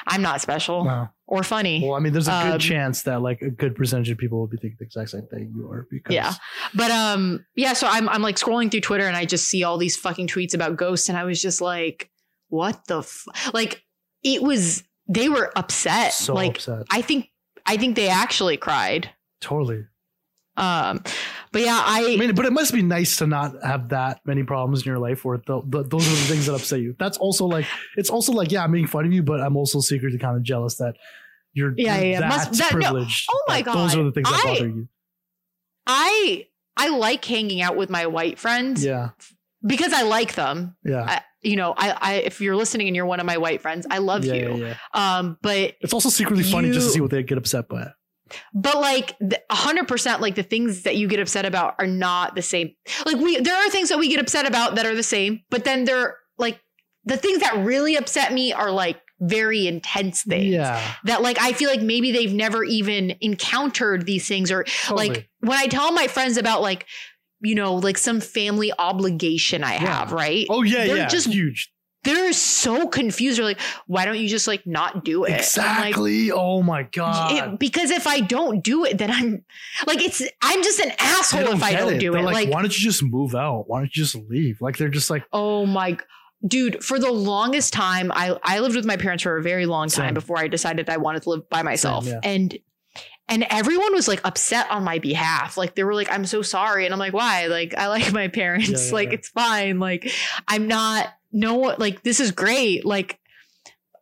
I'm 0.05 0.21
not 0.21 0.39
special 0.39 0.85
No. 0.85 1.09
or 1.25 1.43
funny. 1.43 1.81
Well, 1.83 1.95
I 1.95 1.99
mean, 1.99 2.13
there's 2.13 2.29
a 2.29 2.41
good 2.43 2.53
Um, 2.53 2.59
chance 2.59 3.01
that 3.03 3.21
like 3.21 3.41
a 3.41 3.49
good 3.49 3.75
percentage 3.75 4.09
of 4.09 4.17
people 4.17 4.39
will 4.39 4.47
be 4.47 4.55
thinking 4.57 4.77
the 4.79 4.85
exact 4.85 5.09
same 5.09 5.27
thing 5.27 5.53
you 5.55 5.69
are. 5.69 5.85
Because 5.91 6.13
Yeah. 6.15 6.33
But 6.73 6.91
um 6.91 7.45
yeah, 7.55 7.73
so 7.73 7.87
I'm 7.87 8.07
I'm 8.07 8.21
like 8.21 8.37
scrolling 8.37 8.71
through 8.71 8.81
Twitter 8.81 9.05
and 9.05 9.17
I 9.17 9.25
just 9.25 9.49
see 9.49 9.63
all 9.63 9.77
these 9.77 9.97
fucking 9.97 10.27
tweets 10.27 10.53
about 10.53 10.77
ghosts 10.77 11.09
and 11.09 11.17
I 11.17 11.25
was 11.25 11.41
just 11.41 11.59
like, 11.59 12.09
what 12.47 12.85
the 12.87 12.99
f-? 12.99 13.27
like 13.53 13.83
it 14.23 14.41
was 14.41 14.83
they 15.09 15.27
were 15.27 15.51
upset. 15.57 16.13
so 16.13 16.33
like 16.33 16.55
upset. 16.55 16.85
I 16.89 17.01
think 17.01 17.29
I 17.65 17.75
think 17.75 17.97
they 17.97 18.07
actually 18.07 18.55
cried. 18.55 19.09
totally. 19.41 19.83
Um 20.57 21.01
but 21.53 21.61
yeah, 21.61 21.81
I, 21.83 22.13
I 22.13 22.17
mean, 22.17 22.35
but 22.35 22.45
it 22.45 22.51
must 22.51 22.73
be 22.73 22.81
nice 22.81 23.17
to 23.17 23.25
not 23.27 23.55
have 23.63 23.89
that 23.89 24.19
many 24.25 24.43
problems 24.43 24.81
in 24.81 24.85
your 24.89 24.99
life 24.99 25.23
where 25.23 25.37
the, 25.47 25.61
the, 25.65 25.83
those 25.83 26.05
are 26.05 26.11
the 26.11 26.27
things 26.33 26.45
that 26.47 26.55
upset 26.55 26.81
you. 26.81 26.93
That's 26.99 27.17
also 27.17 27.45
like, 27.45 27.65
it's 27.95 28.09
also 28.09 28.33
like, 28.33 28.51
yeah, 28.51 28.63
I'm 28.65 28.71
making 28.71 28.87
fun 28.87 29.05
of 29.05 29.13
you, 29.13 29.23
but 29.23 29.39
I'm 29.39 29.55
also 29.55 29.79
secretly 29.79 30.19
kind 30.19 30.35
of 30.35 30.43
jealous 30.43 30.75
that 30.75 30.97
you're, 31.53 31.73
Yeah, 31.77 31.97
yeah, 31.99 32.19
yeah. 32.19 32.27
Must- 32.27 32.51
that's 32.51 32.71
that- 32.73 32.77
no. 32.77 32.97
Oh 32.97 33.43
my 33.47 33.55
Like, 33.55 33.65
Those 33.65 33.95
are 33.95 34.03
the 34.03 34.11
things 34.11 34.29
that 34.29 34.41
I- 34.45 34.53
bother 34.53 34.67
you. 34.67 34.87
I 35.87 36.47
I 36.75 36.89
like 36.89 37.23
hanging 37.25 37.61
out 37.61 37.75
with 37.77 37.89
my 37.89 38.05
white 38.07 38.37
friends 38.37 38.83
Yeah. 38.83 39.09
because 39.65 39.93
I 39.93 40.03
like 40.03 40.35
them. 40.35 40.75
Yeah. 40.83 41.03
I, 41.03 41.21
you 41.41 41.55
know, 41.55 41.73
I, 41.77 41.91
I 41.99 42.13
if 42.15 42.41
you're 42.41 42.55
listening 42.55 42.87
and 42.87 42.95
you're 42.95 43.05
one 43.05 43.19
of 43.19 43.25
my 43.25 43.37
white 43.37 43.61
friends, 43.61 43.87
I 43.89 43.99
love 43.99 44.25
yeah, 44.25 44.33
you. 44.33 44.55
yeah, 44.57 44.75
yeah. 44.93 45.17
Um, 45.17 45.37
but 45.41 45.75
It's 45.81 45.93
also 45.93 46.09
secretly 46.09 46.43
funny 46.43 46.71
just 46.71 46.87
to 46.87 46.93
see 46.93 47.01
what 47.01 47.11
they 47.11 47.23
get 47.23 47.37
upset 47.37 47.67
by. 47.69 47.87
But 48.53 48.75
like 48.77 49.15
a 49.49 49.55
hundred 49.55 49.87
percent, 49.87 50.21
like 50.21 50.35
the 50.35 50.43
things 50.43 50.83
that 50.83 50.95
you 50.95 51.07
get 51.07 51.19
upset 51.19 51.45
about 51.45 51.75
are 51.79 51.87
not 51.87 52.35
the 52.35 52.41
same. 52.41 52.71
Like 53.05 53.17
we, 53.17 53.39
there 53.39 53.55
are 53.55 53.69
things 53.69 53.89
that 53.89 53.99
we 53.99 54.09
get 54.09 54.19
upset 54.19 54.47
about 54.47 54.75
that 54.75 54.85
are 54.85 54.95
the 54.95 55.03
same, 55.03 55.41
but 55.49 55.63
then 55.63 55.83
they're 55.85 56.17
like 56.37 56.59
the 57.05 57.17
things 57.17 57.39
that 57.39 57.57
really 57.65 57.95
upset 57.95 58.33
me 58.33 58.53
are 58.53 58.71
like 58.71 58.99
very 59.19 59.65
intense 59.67 60.21
things. 60.23 60.45
Yeah. 60.53 60.81
That 61.05 61.21
like 61.21 61.37
I 61.41 61.53
feel 61.53 61.69
like 61.69 61.81
maybe 61.81 62.11
they've 62.11 62.33
never 62.33 62.63
even 62.63 63.15
encountered 63.21 64.05
these 64.05 64.27
things 64.27 64.51
or 64.51 64.63
Totally. 64.85 65.09
like 65.09 65.29
when 65.39 65.57
I 65.57 65.67
tell 65.67 65.91
my 65.91 66.07
friends 66.07 66.37
about 66.37 66.61
like 66.61 66.85
you 67.41 67.55
know 67.55 67.75
like 67.75 67.97
some 67.97 68.19
family 68.19 68.71
obligation 68.77 69.63
I 69.63 69.73
Yeah. 69.73 69.79
have, 69.99 70.11
right? 70.11 70.45
oh, 70.49 70.63
yeah, 70.63 70.85
they're 70.85 70.97
yeah. 70.97 71.07
just- 71.07 71.27
huge. 71.27 71.71
They're 72.07 72.33
so 72.33 72.87
confused. 72.87 73.37
They're 73.37 73.45
like, 73.45 73.59
why 73.87 74.05
don't 74.05 74.17
you 74.17 74.27
just 74.27 74.47
like 74.47 74.65
not 74.65 75.03
do 75.03 75.23
it? 75.25 75.27
I'm 75.27 75.31
like, 75.33 75.39
Exactly. 75.41 76.31
oh 76.31 76.61
my 76.63 76.83
god. 76.83 77.53
it- 77.53 77.59
because 77.59 77.91
if 77.91 78.07
I 78.07 78.19
don't 78.21 78.63
do 78.63 78.85
it, 78.85 78.97
then 78.97 79.11
I'm 79.11 79.43
like 79.85 80.01
it's 80.01 80.21
I'm 80.41 80.63
just 80.63 80.79
an 80.79 80.91
asshole 80.99 81.49
if 81.53 81.63
I 81.63 81.73
don't 81.73 81.93
it. 81.95 81.99
do 81.99 82.11
They're 82.11 82.21
it. 82.21 82.25
Like, 82.25 82.33
Like, 82.33 82.49
why 82.49 82.61
don't 82.61 82.77
you 82.77 82.83
just 82.83 83.03
move 83.03 83.35
out? 83.35 83.65
Why 83.67 83.79
don't 83.79 83.95
you 83.95 84.03
just 84.03 84.15
leave? 84.29 84.61
Like 84.61 84.77
they're 84.77 84.89
just 84.89 85.09
like 85.09 85.23
oh 85.33 85.65
my 85.65 85.97
dude, 86.45 86.83
for 86.83 86.99
the 86.99 87.11
longest 87.11 87.73
time, 87.73 88.11
I 88.13 88.37
I 88.43 88.59
lived 88.59 88.75
with 88.75 88.85
my 88.85 88.97
parents 88.97 89.23
for 89.23 89.37
a 89.37 89.41
very 89.43 89.65
long 89.65 89.89
time 89.89 90.07
Same. 90.09 90.13
before 90.13 90.37
I 90.37 90.47
decided 90.47 90.89
I 90.89 90.97
wanted 90.97 91.23
to 91.23 91.29
live 91.31 91.49
by 91.49 91.63
myself. 91.63 92.05
yeah. 92.05 92.19
And 92.23 92.57
and 93.29 93.45
everyone 93.49 93.93
was 93.93 94.07
like 94.07 94.21
upset 94.23 94.71
on 94.71 94.83
my 94.85 94.99
behalf. 94.99 95.57
Like 95.57 95.75
they 95.75 95.83
were 95.83 95.93
like, 95.93 96.09
I'm 96.09 96.25
so 96.25 96.41
sorry. 96.41 96.85
And 96.85 96.93
I'm 96.93 96.99
like, 96.99 97.11
why? 97.13 97.47
Like 97.47 97.75
I 97.77 97.87
like 97.87 98.13
my 98.13 98.27
parents. 98.41 98.69
Yeah, 98.69 98.77
yeah, 98.87 98.93
like 98.93 99.13
it's 99.13 99.27
fine. 99.29 99.79
Like 99.79 100.09
I'm 100.47 100.67
not 100.67 101.07
no 101.31 101.75
like 101.77 102.03
this 102.03 102.19
is 102.19 102.31
great. 102.31 102.85
Like 102.85 103.19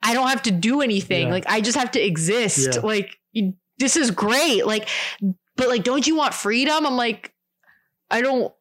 I 0.03 0.13
don't 0.13 0.27
have 0.27 0.43
to 0.43 0.51
do 0.51 0.81
anything. 0.81 1.27
Yeah. 1.27 1.33
Like 1.33 1.45
I 1.47 1.61
just 1.61 1.77
have 1.77 1.91
to 1.91 2.01
exist. 2.01 2.75
Yeah. 2.75 2.81
Like 2.81 3.17
this 3.77 3.97
is 3.97 4.11
great. 4.11 4.65
Like, 4.65 4.87
but 5.55 5.67
like, 5.67 5.83
don't 5.83 6.05
you 6.05 6.15
want 6.15 6.33
freedom? 6.33 6.85
I'm 6.85 6.95
like, 6.95 7.33
I 8.09 8.21
don't. 8.21 8.53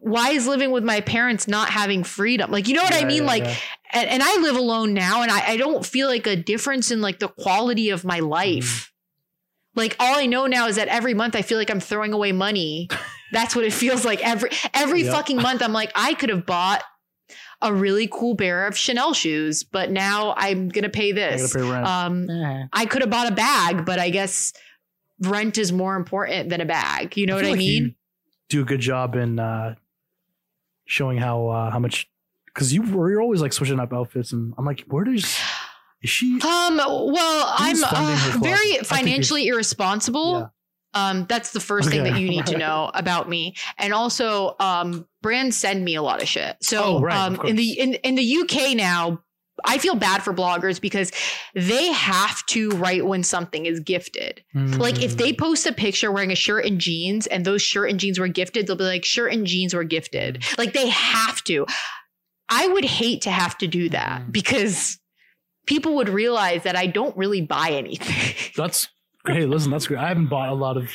Why 0.00 0.30
is 0.30 0.46
living 0.46 0.70
with 0.72 0.84
my 0.84 1.00
parents 1.00 1.46
not 1.46 1.70
having 1.70 2.02
freedom? 2.02 2.50
Like, 2.50 2.66
you 2.68 2.74
know 2.74 2.82
what 2.82 2.94
I 2.94 3.04
mean? 3.04 3.22
yeah, 3.22 3.28
like, 3.28 3.44
yeah. 3.44 3.56
and, 3.92 4.10
and 4.10 4.22
I 4.22 4.36
live 4.38 4.56
alone 4.56 4.92
now, 4.94 5.22
and 5.22 5.30
I, 5.30 5.50
I 5.52 5.56
don't 5.56 5.86
feel 5.86 6.08
like 6.08 6.26
a 6.26 6.36
difference 6.36 6.90
in 6.90 7.00
like 7.00 7.20
the 7.20 7.28
quality 7.28 7.90
of 7.90 8.04
my 8.04 8.18
life. 8.18 8.64
Mm-hmm. 8.64 9.80
Like, 9.80 9.96
all 10.00 10.18
I 10.18 10.26
know 10.26 10.46
now 10.46 10.66
is 10.66 10.76
that 10.76 10.88
every 10.88 11.14
month 11.14 11.36
I 11.36 11.42
feel 11.42 11.56
like 11.56 11.70
I'm 11.70 11.80
throwing 11.80 12.12
away 12.12 12.32
money. 12.32 12.88
That's 13.32 13.54
what 13.54 13.64
it 13.64 13.72
feels 13.72 14.04
like 14.04 14.26
every 14.26 14.50
every 14.74 15.02
Yep. 15.02 15.12
fucking 15.12 15.36
month. 15.36 15.62
I'm 15.62 15.72
like, 15.72 15.92
I 15.94 16.14
could 16.14 16.30
have 16.30 16.44
bought 16.44 16.82
a 17.62 17.72
really 17.72 18.08
cool 18.10 18.36
pair 18.36 18.66
of 18.66 18.76
Chanel 18.76 19.12
shoes, 19.12 19.64
but 19.64 19.90
now 19.90 20.34
I'm 20.36 20.68
gonna 20.68 20.88
pay 20.88 21.10
I 21.10 21.12
gotta 21.12 21.36
this. 21.42 21.54
pay 21.54 21.62
rent. 21.62 21.86
Um, 21.86 22.68
I 22.72 22.86
could 22.86 23.02
have 23.02 23.10
bought 23.10 23.30
a 23.30 23.34
bag, 23.34 23.84
but 23.84 23.98
I 23.98 24.10
guess 24.10 24.52
rent 25.20 25.58
is 25.58 25.72
more 25.72 25.96
important 25.96 26.48
than 26.48 26.60
a 26.60 26.66
bag. 26.66 27.16
You 27.16 27.26
know 27.26 27.34
what 27.34 27.44
I 27.44 27.50
like 27.50 27.58
mean? 27.58 27.94
do 28.48 28.62
a 28.62 28.64
good 28.64 28.80
job 28.80 29.14
in 29.14 29.38
uh, 29.38 29.74
showing 30.84 31.18
how 31.18 31.48
uh, 31.48 31.70
how 31.70 31.78
much 31.78 32.10
because 32.46 32.72
you 32.72 32.82
were 32.82 33.10
you're 33.10 33.22
always 33.22 33.40
like 33.40 33.52
switching 33.52 33.80
up 33.80 33.92
outfits, 33.92 34.32
and 34.32 34.54
I'm 34.58 34.64
like, 34.64 34.84
where 34.88 35.04
does 35.04 35.38
is 36.02 36.10
she? 36.10 36.40
Um, 36.40 36.76
well, 36.78 37.54
I'm 37.58 37.76
Who's 37.76 37.84
funding 37.84 38.16
her 38.16 38.38
uh, 38.38 38.40
very 38.40 38.78
financially 38.78 39.46
irresponsible. 39.48 40.50
Um, 40.94 41.26
that's 41.28 41.52
the 41.52 41.60
first 41.60 41.88
thing 41.90 42.02
that 42.04 42.18
you 42.18 42.28
need 42.28 42.46
to 42.46 42.58
know 42.64 42.90
about 42.94 43.28
me. 43.28 43.54
And 43.78 43.92
also, 43.92 44.56
um, 44.58 45.06
brands 45.22 45.56
send 45.56 45.84
me 45.84 45.94
a 45.94 46.02
lot 46.02 46.20
of 46.22 46.28
shit. 46.28 46.56
So, 46.62 46.82
Oh, 46.82 47.00
right, 47.00 47.16
um, 47.16 47.40
in 47.46 47.56
the 47.56 47.78
in 47.78 47.94
in 47.94 48.14
the 48.16 48.36
UK 48.38 48.74
now, 48.76 49.22
I 49.64 49.78
feel 49.78 49.94
bad 49.94 50.22
for 50.22 50.32
bloggers 50.32 50.80
because 50.80 51.12
they 51.54 51.92
have 51.92 52.44
to 52.46 52.70
write 52.70 53.04
when 53.04 53.22
something 53.22 53.66
is 53.66 53.78
gifted. 53.80 54.42
Like 54.54 55.02
if 55.02 55.14
Mm. 55.14 55.18
they 55.18 55.32
post 55.34 55.66
a 55.66 55.72
picture 55.72 56.10
wearing 56.10 56.32
a 56.32 56.34
shirt 56.36 56.64
and 56.64 56.80
jeans 56.80 57.26
and 57.26 57.44
those 57.44 57.60
shirt 57.60 57.90
and 57.90 58.00
jeans 58.00 58.18
were 58.18 58.26
gifted, 58.28 58.66
they'll 58.66 58.76
be 58.76 58.84
like 58.84 59.04
shirt 59.04 59.32
and 59.32 59.46
jeans 59.46 59.74
were 59.74 59.84
gifted. 59.84 60.42
Like 60.58 60.72
they 60.72 60.88
have 60.88 61.44
to. 61.44 61.66
I 62.48 62.66
would 62.68 62.84
hate 62.86 63.22
to 63.22 63.30
have 63.30 63.56
to 63.58 63.66
do 63.68 63.90
that 63.90 64.22
Mm. 64.22 64.32
because 64.32 64.98
people 65.66 65.94
would 65.96 66.08
realize 66.08 66.62
that 66.64 66.74
I 66.74 66.86
don't 66.86 67.16
really 67.16 67.42
buy 67.42 67.70
anything. 67.72 68.34
that's 68.56 68.88
hey, 69.26 69.46
listen, 69.46 69.70
that's 69.70 69.86
great. 69.86 69.98
I 70.00 70.08
haven't 70.08 70.26
bought 70.28 70.48
a 70.48 70.54
lot 70.54 70.76
of 70.76 70.90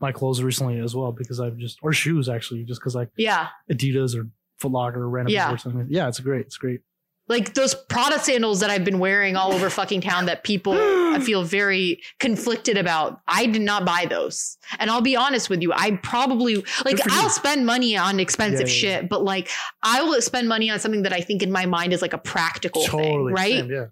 my 0.00 0.12
clothes 0.12 0.42
recently 0.42 0.78
as 0.80 0.94
well 0.96 1.12
because 1.12 1.40
I've 1.40 1.56
just 1.56 1.78
or 1.82 1.92
shoes 1.92 2.28
actually 2.28 2.64
just 2.64 2.80
because 2.80 2.94
like 2.94 3.10
yeah. 3.16 3.48
Adidas 3.70 4.16
or 4.16 4.28
Foot 4.58 4.72
Locker 4.72 5.00
or 5.02 5.08
random 5.08 5.32
Yeah. 5.32 5.52
or 5.52 5.58
something. 5.58 5.86
Yeah, 5.88 6.08
it's 6.08 6.20
great. 6.20 6.46
It's 6.46 6.56
great. 6.56 6.80
Like 7.28 7.54
those 7.54 7.72
Prada 7.74 8.18
sandals 8.18 8.60
that 8.60 8.68
I've 8.68 8.84
been 8.84 8.98
wearing 8.98 9.36
all 9.36 9.52
over 9.52 9.70
fucking 9.70 10.00
town 10.00 10.26
that 10.26 10.42
people 10.42 10.74
I 10.74 11.20
feel 11.24 11.44
very 11.44 12.00
conflicted 12.18 12.76
about. 12.76 13.20
I 13.28 13.46
did 13.46 13.62
not 13.62 13.84
buy 13.86 14.06
those. 14.10 14.58
And 14.80 14.90
I'll 14.90 15.00
be 15.00 15.14
honest 15.14 15.48
with 15.48 15.62
you, 15.62 15.72
I 15.72 15.92
probably 16.02 16.56
like 16.84 16.96
Good 16.96 17.02
for 17.04 17.10
you. 17.10 17.16
I'll 17.16 17.30
spend 17.30 17.64
money 17.64 17.96
on 17.96 18.18
expensive 18.18 18.68
Yeah, 18.68 18.74
yeah, 18.90 18.98
shit, 19.00 19.08
but 19.08 19.22
like 19.22 19.48
I 19.84 20.02
will 20.02 20.20
spend 20.20 20.48
money 20.48 20.68
on 20.68 20.80
something 20.80 21.02
that 21.02 21.12
I 21.12 21.20
think 21.20 21.42
in 21.44 21.52
my 21.52 21.64
mind 21.64 21.92
is 21.92 22.02
like 22.02 22.12
a 22.12 22.18
practical 22.18 22.84
thing, 22.86 23.24
right? 23.26 23.52
Same, 23.52 23.70
yeah. 23.70 23.86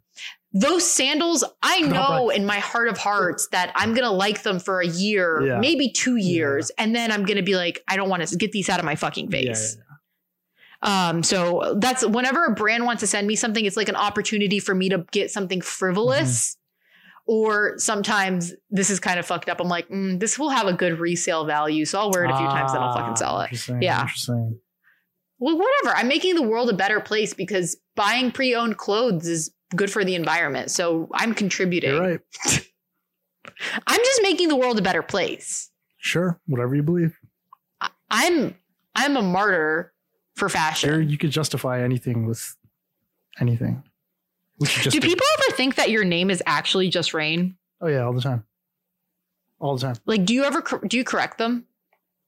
Those 0.52 0.84
sandals, 0.84 1.44
I 1.62 1.80
know 1.82 2.26
but- 2.26 2.36
in 2.36 2.44
my 2.44 2.58
heart 2.58 2.88
of 2.88 2.98
hearts 2.98 3.46
that 3.52 3.72
I'm 3.76 3.94
gonna 3.94 4.10
like 4.10 4.42
them 4.42 4.58
for 4.58 4.80
a 4.80 4.86
year, 4.86 5.42
Yeah. 5.46 5.58
maybe 5.60 5.90
two 5.92 6.16
years, 6.16 6.70
and 6.76 6.94
then 6.94 7.12
I'm 7.12 7.24
gonna 7.24 7.42
be 7.42 7.54
like, 7.56 7.82
I 7.88 7.96
don't 7.96 8.08
want 8.08 8.26
to 8.26 8.36
get 8.36 8.50
these 8.52 8.68
out 8.68 8.78
of 8.80 8.84
my 8.84 8.96
fucking 8.96 9.30
Yeah, 9.30 9.38
yeah, 9.38 9.48
face. 9.54 9.76
yeah. 9.76 9.84
Um, 10.82 11.22
so 11.22 11.76
that's 11.78 12.04
whenever 12.06 12.46
a 12.46 12.54
brand 12.54 12.84
wants 12.84 13.00
to 13.00 13.06
send 13.06 13.26
me 13.26 13.36
something, 13.36 13.64
it's 13.64 13.76
like 13.76 13.88
an 13.90 13.96
opportunity 13.96 14.58
for 14.58 14.74
me 14.74 14.88
to 14.88 15.04
get 15.12 15.30
something 15.30 15.60
frivolous. 15.60 16.56
Or 17.26 17.74
sometimes 17.78 18.52
this 18.70 18.90
is 18.90 18.98
kind 18.98 19.20
of 19.20 19.26
fucked 19.26 19.48
up. 19.48 19.60
I'm 19.60 19.68
like, 19.68 19.88
mm, 19.88 20.18
this 20.18 20.36
will 20.36 20.48
have 20.50 20.66
a 20.66 20.72
good 20.72 20.98
resale 20.98 21.44
value, 21.44 21.84
so 21.84 22.00
I'll 22.00 22.10
wear 22.10 22.24
it 22.24 22.30
a 22.30 22.36
few 22.36 22.46
times, 22.46 22.72
then 22.72 22.82
I'll 22.82 22.92
fucking 22.94 23.12
Ah, 23.12 23.14
sell 23.14 23.40
it. 23.42 23.44
Interesting. 23.44 23.82
Yeah. 23.82 24.00
Interesting. 24.00 24.58
Well, 25.38 25.56
whatever. 25.56 25.96
I'm 25.96 26.08
making 26.08 26.34
the 26.34 26.42
world 26.42 26.70
a 26.70 26.72
better 26.72 26.98
place 26.98 27.32
because 27.34 27.76
buying 27.94 28.32
pre-owned 28.32 28.78
clothes 28.78 29.28
is 29.28 29.50
good 29.74 29.90
for 29.90 30.04
the 30.04 30.14
environment. 30.14 30.70
So 30.70 31.08
I'm 31.12 31.34
contributing. 31.34 31.90
You're 31.90 32.00
right. 32.00 32.20
I'm 33.86 34.00
just 34.00 34.22
making 34.22 34.48
the 34.48 34.56
world 34.56 34.78
a 34.78 34.82
better 34.82 35.02
place. 35.02 35.70
Sure. 35.98 36.40
Whatever 36.46 36.74
you 36.74 36.82
believe. 36.82 37.18
I'm 38.10 38.54
I'm 38.94 39.16
a 39.16 39.22
martyr 39.22 39.92
for 40.36 40.48
fashion. 40.48 40.90
Sure, 40.90 41.00
you 41.00 41.16
could 41.16 41.30
justify 41.30 41.82
anything 41.82 42.26
with 42.26 42.56
anything. 43.40 43.82
We 44.58 44.66
should 44.66 44.84
just 44.84 44.94
Do 44.94 45.00
people 45.00 45.26
ever 45.38 45.56
think 45.56 45.76
that 45.76 45.90
your 45.90 46.04
name 46.04 46.30
is 46.30 46.42
actually 46.46 46.88
Jus 46.88 47.14
Reign? 47.14 47.56
Oh 47.80 47.86
yeah, 47.86 48.04
all 48.04 48.12
the 48.12 48.20
time. 48.20 48.44
All 49.58 49.76
the 49.76 49.82
time. 49.82 49.96
Like, 50.06 50.24
do 50.24 50.34
you 50.34 50.44
ever 50.44 50.62
do 50.86 50.96
you 50.96 51.04
correct 51.04 51.38
them? 51.38 51.66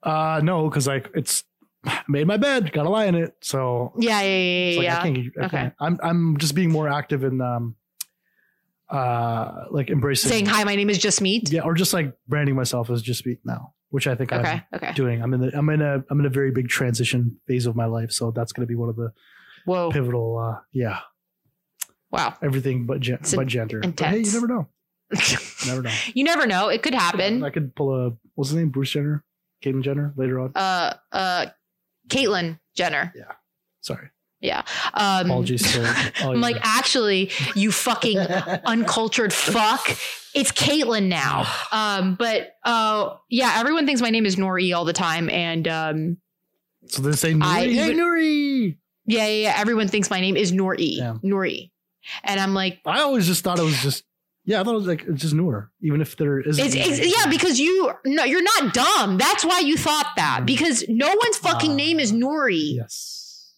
Uh 0.03 0.41
no, 0.43 0.69
because 0.69 0.87
like 0.87 1.11
it's 1.15 1.45
made 2.09 2.27
my 2.27 2.37
bed, 2.37 2.73
gotta 2.73 2.89
lie 2.91 3.07
in 3.07 3.15
it. 3.15 3.35
So 3.41 3.93
Yeah, 3.99 4.21
yeah, 4.21 4.27
yeah, 4.27 4.69
it's 4.69 4.77
yeah. 4.77 4.83
like, 4.83 4.99
I 4.99 5.03
can't, 5.15 5.19
I 5.19 5.45
okay. 5.47 5.57
Can't. 5.57 5.75
I'm 5.81 5.99
I'm 6.03 6.37
just 6.39 6.55
being 6.55 6.71
more 6.71 6.89
active 6.89 7.25
in 7.25 7.41
um 7.41 7.77
uh 8.89 9.65
like 9.71 9.91
embracing 9.91 10.29
Saying 10.31 10.47
hi, 10.47 10.65
my 10.65 10.77
name 10.77 10.91
is 10.91 10.99
Jasmeet. 10.99 11.51
Yeah, 11.51 11.63
or 11.63 11.75
just 11.75 11.93
like 11.95 12.15
branding 12.29 12.55
myself 12.55 12.91
as 12.91 13.01
just 13.03 13.19
speak 13.21 13.39
now, 13.45 13.73
which 13.91 14.07
I 14.07 14.15
think 14.15 14.33
Okay, 14.33 14.51
I'm 14.51 14.63
okay. 14.75 14.93
doing. 14.93 15.23
I'm 15.23 15.33
in 15.35 15.41
the 15.41 15.57
I'm 15.57 15.69
in 15.71 15.81
a 15.81 16.05
I'm 16.11 16.21
in 16.21 16.27
a 16.27 16.31
very 16.31 16.51
big 16.51 16.69
transition 16.69 17.39
phase 17.47 17.67
of 17.67 17.75
my 17.75 17.87
life. 17.87 18.13
So 18.13 18.31
that's 18.31 18.53
gonna 18.53 18.67
be 18.67 18.75
one 18.75 18.89
of 18.89 18.97
the 18.97 19.13
Whoa, 19.65 19.91
pivotal 19.91 20.39
uh 20.39 20.61
yeah, 20.73 21.01
wow. 22.11 22.35
everything 22.43 22.85
but 22.85 23.01
gen- 23.01 23.21
but 23.35 23.47
gender. 23.47 23.81
But 23.81 23.99
hey, 24.01 24.19
you 24.19 24.33
never 24.33 24.47
know. 24.49 24.69
Never 25.67 25.83
know. 25.83 25.93
you 26.15 26.25
never 26.25 26.47
know; 26.47 26.69
it 26.69 26.83
could 26.83 26.95
happen. 26.95 27.45
I 27.45 27.51
could 27.51 27.75
pull 27.77 27.95
a 27.95 28.13
what's 28.35 28.49
his 28.49 28.57
name? 28.57 28.71
Bruce 28.71 28.93
Jenner, 28.93 29.23
Caitlyn 29.63 29.83
Jenner 29.83 30.15
later 30.17 30.41
on. 30.41 30.53
Uh, 30.55 30.95
uh, 31.13 31.47
Caitlyn 32.13 32.59
Jenner. 32.75 33.13
Yeah. 33.17 33.33
Sorry, 33.81 34.09
Yeah. 34.41 34.63
Um, 34.95 35.27
apologies 35.27 35.63
to. 35.73 35.81
all 36.23 36.31
I'm 36.31 36.37
you- 36.37 36.41
like, 36.43 36.57
actually, 36.63 37.31
you 37.55 37.73
fucking 37.73 38.19
uncultured 38.65 39.33
fuck. 39.33 39.97
It's 40.35 40.53
Caitlyn 40.53 41.09
now. 41.09 41.47
Um, 41.73 42.15
but 42.17 42.53
uh, 42.65 43.15
yeah, 43.31 43.55
everyone 43.57 43.87
thinks 43.87 44.01
my 44.03 44.11
name 44.11 44.27
is 44.27 44.37
Nori 44.37 44.75
all 44.77 44.85
the 44.85 44.93
time, 44.93 45.29
and 45.31 45.67
um, 45.67 46.17
so 46.87 47.01
they 47.03 47.13
say 47.13 47.33
Nori. 47.33 47.43
I 47.43 47.61
hey, 47.65 47.71
even- 47.91 47.97
Nuri. 47.99 48.77
yeah, 49.07 49.27
yeah, 49.27 49.43
yeah, 49.49 49.55
everyone 49.57 49.89
thinks 49.89 50.11
my 50.11 50.21
name 50.21 50.37
is 50.37 50.53
Nori. 50.53 50.97
Yeah. 50.99 51.15
Nori, 51.25 51.71
and 52.25 52.39
I'm 52.39 52.53
like, 52.55 52.81
I 52.87 53.01
always 53.01 53.27
just 53.27 53.43
thought 53.43 53.59
it 53.59 53.63
was 53.63 53.81
just. 53.83 54.05
Yeah, 54.45 54.61
I 54.61 54.65
thought 54.65 54.73
it 54.75 54.79
was 54.79 54.87
like 54.89 55.05
it's 55.07 55.23
just 55.23 55.35
Noor, 55.35 55.71
even 55.83 56.01
if 56.01 56.17
there 56.17 56.41
isn't. 56.41 56.65
it's, 56.65 56.75
it's 56.75 56.99
yeah, 57.17 57.31
because 57.31 57.61
you 57.61 57.93
no, 58.05 58.25
you're 58.25 58.43
not 58.43 58.75
dumb. 58.75 59.17
That's 59.19 59.45
why 59.45 59.61
you 59.61 59.77
thought 59.77 60.13
that 60.17 60.41
Mm. 60.43 60.47
because 60.47 60.85
no 60.89 61.07
one's 61.09 61.39
fucking 61.39 61.73
Ah. 61.73 61.75
name 61.77 62.01
is 62.01 62.13
Nori. 62.13 62.75
yes. 62.77 63.55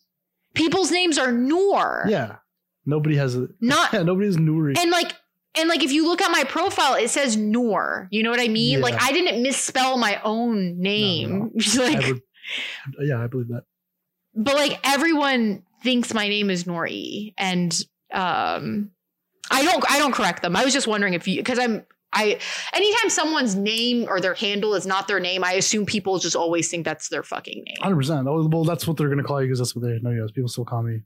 People's 0.54 0.90
names 0.90 1.16
are 1.18 1.32
Noor. 1.32 2.04
Yeah, 2.08 2.36
nobody 2.86 3.16
has 3.16 3.34
a. 3.34 3.48
Not 3.60 3.92
Yeah, 3.92 4.02
nobody 4.10 4.28
Nuri. 4.36 4.76
and 4.78 4.90
like 4.90 5.12
and 5.56 5.68
like 5.68 5.82
if 5.82 5.90
you 5.90 6.06
look 6.06 6.20
at 6.20 6.30
my 6.30 6.44
profile 6.44 6.94
it 6.94 7.08
says 7.08 7.36
Noor. 7.36 8.06
You 8.10 8.22
know 8.22 8.30
what 8.30 8.40
I 8.40 8.48
mean? 8.48 8.80
Like 8.82 9.00
I 9.02 9.10
didn't 9.12 9.42
misspell 9.42 9.96
my 9.96 10.20
own 10.22 10.78
name. 10.80 11.50
like 11.78 11.96
I 12.04 12.12
would- 12.12 12.22
yeah, 13.00 13.22
I 13.22 13.26
believe 13.26 13.48
that. 13.48 13.62
but 14.34 14.54
like 14.54 14.78
everyone 14.84 15.62
thinks 15.82 16.12
my 16.12 16.28
name 16.28 16.50
is 16.50 16.64
Nori 16.64 17.32
and 17.38 17.74
um 18.12 18.90
I 19.50 19.62
don't 19.64 19.84
I 19.90 19.98
don't 19.98 20.12
correct 20.12 20.42
them. 20.42 20.56
I 20.56 20.64
was 20.64 20.72
just 20.72 20.86
wondering 20.86 21.14
if 21.14 21.26
you 21.28 21.36
because 21.36 21.58
I'm 21.58 21.84
I 22.12 22.38
anytime 22.72 23.10
someone's 23.10 23.54
name 23.56 24.06
or 24.08 24.20
their 24.20 24.34
handle 24.34 24.74
is 24.74 24.86
not 24.86 25.08
their 25.08 25.20
name, 25.20 25.42
I 25.44 25.52
assume 25.54 25.84
people 25.86 26.18
just 26.18 26.36
always 26.36 26.68
think 26.70 26.84
that's 26.84 27.08
their 27.08 27.22
fucking 27.22 27.64
name. 27.66 27.76
Hundred 27.80 27.96
percent. 27.96 28.28
Oh, 28.28 28.46
well, 28.48 28.64
that's 28.64 28.86
what 28.86 28.96
they're 28.96 29.08
gonna 29.08 29.24
call 29.24 29.40
you 29.42 29.48
because 29.48 29.58
that's 29.58 29.74
what 29.74 29.84
they 29.84 29.98
know 30.00 30.10
you 30.10 30.24
as. 30.24 30.30
People 30.32 30.48
still 30.48 30.64
call 30.64 30.82
me. 30.82 31.00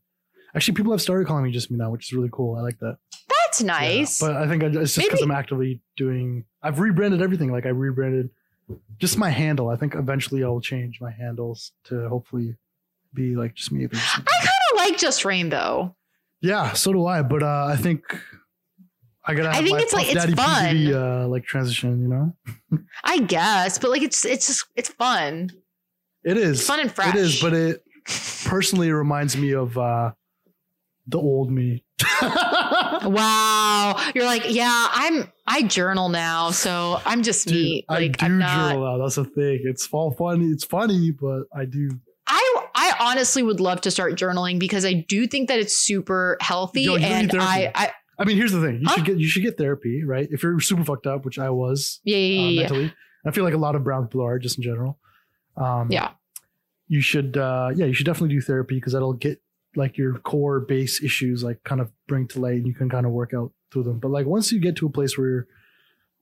Actually, 0.55 0.75
people 0.75 0.93
have 0.93 1.03
started 1.03 1.27
calling 1.27 1.45
me 1.45 1.51
just 1.51 1.71
me 1.71 1.77
now, 1.79 1.91
which 1.91 2.07
is 2.07 2.13
really 2.13 2.31
cool. 2.33 2.57
I 2.57 2.61
like 2.63 2.79
that. 2.81 2.99
That's 3.29 3.61
Yeah. 3.61 3.67
nice. 3.67 4.21
But 4.21 4.37
I 4.37 4.47
think 4.49 4.63
I, 4.63 4.67
it's 4.67 4.95
just 4.95 5.07
because 5.09 5.23
I'm 5.23 5.31
actively 5.31 5.81
doing. 5.97 6.45
I've 6.63 6.79
rebranded 6.81 7.23
everything. 7.23 7.51
Like 7.53 7.67
I 7.67 7.71
rebranded 7.71 8.31
just 8.99 9.17
my 9.19 9.31
handle. 9.31 9.71
I 9.71 9.77
think 9.77 9.95
eventually 9.95 10.45
I'll 10.45 10.61
change 10.61 11.01
my 11.01 11.11
handles 11.11 11.73
to 11.85 12.09
hopefully 12.09 12.57
be 13.15 13.35
like 13.35 13.55
just 13.55 13.73
me. 13.73 13.85
I 13.85 13.89
kind 13.89 14.49
of 14.73 14.77
like 14.77 14.99
Jus 14.99 15.25
Reign 15.25 15.49
though. 15.49 15.95
Yeah, 16.41 16.73
so 16.73 16.93
do 16.93 17.07
I. 17.07 17.23
But 17.23 17.43
uh, 17.43 17.67
I 17.69 17.77
think 17.77 18.03
I 19.25 19.35
gotta. 19.35 19.51
I 19.51 19.63
think 19.63 19.81
it's, 19.81 19.93
like, 19.93 20.07
it's 20.11 20.25
fun. 20.35 20.95
Uh, 20.95 21.29
like 21.29 21.45
transition. 21.45 22.01
You 22.01 22.09
know, 22.09 22.79
I 23.05 23.19
guess, 23.19 23.79
but 23.79 23.91
like 23.91 24.03
it's 24.03 24.25
it's 24.25 24.47
just 24.47 24.65
it's 24.75 24.89
fun. 24.89 25.51
it 26.25 26.37
is 26.37 26.61
It's 26.61 26.67
fun 26.67 26.81
and 26.81 26.91
fresh. 26.91 27.15
It 27.15 27.21
is, 27.21 27.41
but 27.41 27.53
it 27.53 27.83
personally 28.45 28.91
reminds 28.91 29.37
me 29.37 29.53
of 29.53 29.77
uh, 29.77 30.13
the 31.07 31.19
old 31.19 31.53
me. 31.53 31.85
wow, 32.23 34.01
you're 34.15 34.25
like, 34.25 34.45
yeah, 34.49 34.87
I'm 34.91 35.31
I 35.47 35.63
journal 35.63 36.09
now, 36.09 36.51
so 36.51 37.01
I'm 37.05 37.23
just 37.23 37.49
Dude, 37.49 37.57
me. 37.57 37.85
I 37.89 38.09
do 38.09 38.15
I'm 38.25 38.39
not. 38.39 38.71
journal 38.71 38.87
out. 38.87 38.99
That's 38.99 39.17
the 39.17 39.25
thing. 39.25 39.61
It's 39.65 39.89
all 39.93 40.13
funny. 40.13 40.47
It's 40.47 40.65
funny, 40.65 41.11
but 41.11 41.43
I 41.55 41.65
do. 41.65 41.91
I 42.29 42.67
I 42.75 42.95
honestly 43.01 43.43
would 43.43 43.61
love 43.61 43.81
to 43.83 43.91
start 43.91 44.15
journaling 44.15 44.59
because 44.59 44.85
I 44.85 44.93
do 44.93 45.27
think 45.27 45.49
that 45.49 45.59
it's 45.59 45.75
super 45.75 46.37
healthy, 46.41 46.83
Yo, 46.83 46.97
and. 46.97 47.31
I 47.35 47.73
I 47.75 47.93
I 48.21 48.25
mean, 48.25 48.37
here's 48.37 48.53
the 48.53 48.61
thing. 48.61 48.81
You 48.81 48.89
Huh? 48.89 48.97
should 48.97 49.05
get 49.05 49.19
you 49.19 49.29
should 49.29 49.43
get 49.43 49.57
therapy, 49.57 50.05
right? 50.05 50.29
If 50.31 50.43
you're 50.43 50.59
super 50.61 50.85
fucked 50.85 51.07
up, 51.07 51.25
which 51.25 51.39
I 51.39 51.51
was 51.51 52.01
yeah 52.05 52.17
uh, 52.17 52.19
yeah 52.19 52.27
yeah, 52.27 52.49
yeah. 52.49 52.61
mentally. 52.63 52.93
I 53.25 53.31
feel 53.31 53.45
like 53.45 53.55
a 53.55 53.59
lot 53.59 53.75
of 53.75 53.85
brown 53.85 54.07
people 54.07 54.23
are 54.25 54.39
just 54.39 54.59
in 54.59 54.63
general. 54.63 54.99
Um, 55.57 55.89
Yeah. 55.91 56.11
You 56.91 57.01
should, 57.03 57.37
uh, 57.37 57.71
yeah, 57.75 57.85
you 57.85 57.93
should 57.93 58.07
definitely 58.07 58.35
do 58.35 58.41
therapy 58.41 58.77
because 58.77 58.95
that'll 58.95 59.13
get 59.13 59.43
like 59.77 59.99
your 59.99 60.15
core 60.21 60.61
base 60.61 61.03
issues 61.03 61.45
like 61.45 61.63
kind 61.63 61.81
of 61.81 61.93
bring 62.07 62.27
to 62.29 62.41
light 62.41 62.55
and 62.55 62.67
you 62.67 62.73
can 62.75 62.89
kind 62.89 63.05
of 63.05 63.13
work 63.13 63.35
out 63.35 63.53
through 63.71 63.83
them. 63.83 63.99
But 63.99 64.11
like 64.11 64.25
once 64.27 64.51
you 64.51 64.59
get 64.61 64.77
to 64.77 64.87
a 64.87 64.91
place 64.91 65.19
where 65.19 65.29
you're 65.29 65.47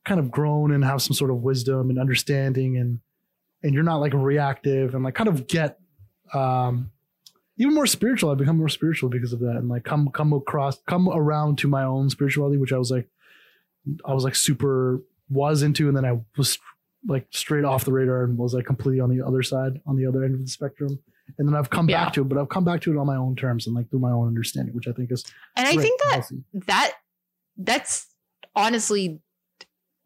kind 0.04 0.18
of 0.18 0.30
grown 0.30 0.72
and 0.72 0.84
have 0.84 1.00
some 1.02 1.14
sort 1.14 1.30
of 1.30 1.36
wisdom 1.42 1.88
and 1.90 1.98
understanding 1.98 2.76
and 2.76 3.00
and 3.62 3.72
you're 3.74 3.84
not 3.84 3.98
like 4.00 4.12
reactive 4.14 4.94
and 4.94 5.04
like 5.04 5.14
kind 5.14 5.28
of 5.28 5.46
get 5.46 5.78
um 6.34 6.90
even 7.58 7.74
more 7.74 7.86
spiritual. 7.86 8.30
I've 8.30 8.36
become 8.38 8.58
more 8.58 8.68
spiritual 8.68 9.08
because 9.08 9.32
of 9.32 9.40
that 9.40 9.56
and 9.56 9.68
like 9.68 9.84
come 9.84 10.10
come 10.10 10.32
across 10.32 10.78
come 10.86 11.08
around 11.08 11.56
to 11.58 11.68
my 11.68 11.84
own 11.84 12.10
spirituality, 12.10 12.56
which 12.58 12.72
I 12.72 12.78
was 12.78 12.90
like 12.90 13.08
I 14.04 14.12
was 14.14 14.24
like 14.24 14.34
super 14.34 15.00
was 15.30 15.62
into 15.62 15.88
and 15.88 15.96
then 15.96 16.04
I 16.04 16.20
was 16.36 16.58
like 17.06 17.26
straight 17.30 17.64
off 17.64 17.84
the 17.84 17.92
radar 17.92 18.24
and 18.24 18.36
was 18.36 18.52
like 18.54 18.66
completely 18.66 19.00
on 19.00 19.10
the 19.16 19.24
other 19.24 19.42
side, 19.42 19.80
on 19.86 19.96
the 19.96 20.06
other 20.06 20.24
end 20.24 20.34
of 20.34 20.40
the 20.40 20.48
spectrum. 20.48 20.98
And 21.38 21.48
then 21.48 21.54
I've 21.56 21.70
come 21.70 21.88
Yeah. 21.88 22.04
back 22.04 22.12
to 22.14 22.22
it, 22.22 22.28
but 22.28 22.38
I've 22.38 22.48
come 22.48 22.64
back 22.64 22.80
to 22.82 22.92
it 22.92 22.96
on 22.98 23.06
my 23.06 23.16
own 23.16 23.34
terms 23.36 23.66
and 23.66 23.74
like 23.74 23.88
through 23.90 23.98
my 24.00 24.10
own 24.12 24.26
understanding, 24.28 24.74
which 24.74 24.86
I 24.88 24.92
think 24.92 25.10
is 25.12 25.24
and 25.56 25.66
I 25.66 25.76
think 25.76 26.00
that 26.02 26.12
healthy. 26.12 26.44
that 26.66 26.92
that's 27.56 28.06
honestly 28.54 29.20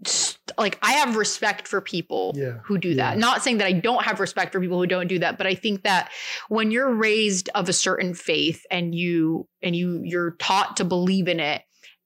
st- 0.06 0.29
like 0.60 0.78
I 0.82 0.92
have 0.92 1.16
respect 1.16 1.66
for 1.66 1.80
people 1.80 2.32
Yeah. 2.36 2.58
who 2.64 2.78
do 2.78 2.90
Yeah. 2.90 2.96
that. 3.10 3.18
Not 3.18 3.42
saying 3.42 3.58
that 3.58 3.66
I 3.66 3.72
don't 3.72 4.04
have 4.04 4.20
respect 4.20 4.52
for 4.52 4.60
people 4.60 4.78
who 4.78 4.86
don't 4.86 5.08
do 5.08 5.18
that, 5.20 5.38
but 5.38 5.46
I 5.46 5.54
think 5.54 5.82
that 5.82 6.10
when 6.48 6.70
you're 6.70 6.92
raised 6.94 7.48
of 7.54 7.68
a 7.68 7.72
certain 7.72 8.14
faith 8.14 8.64
and 8.70 8.94
you 8.94 9.48
and 9.62 9.74
you 9.74 10.02
you're 10.04 10.32
taught 10.38 10.76
to 10.76 10.84
believe 10.84 11.26
in 11.26 11.40
it 11.40 11.62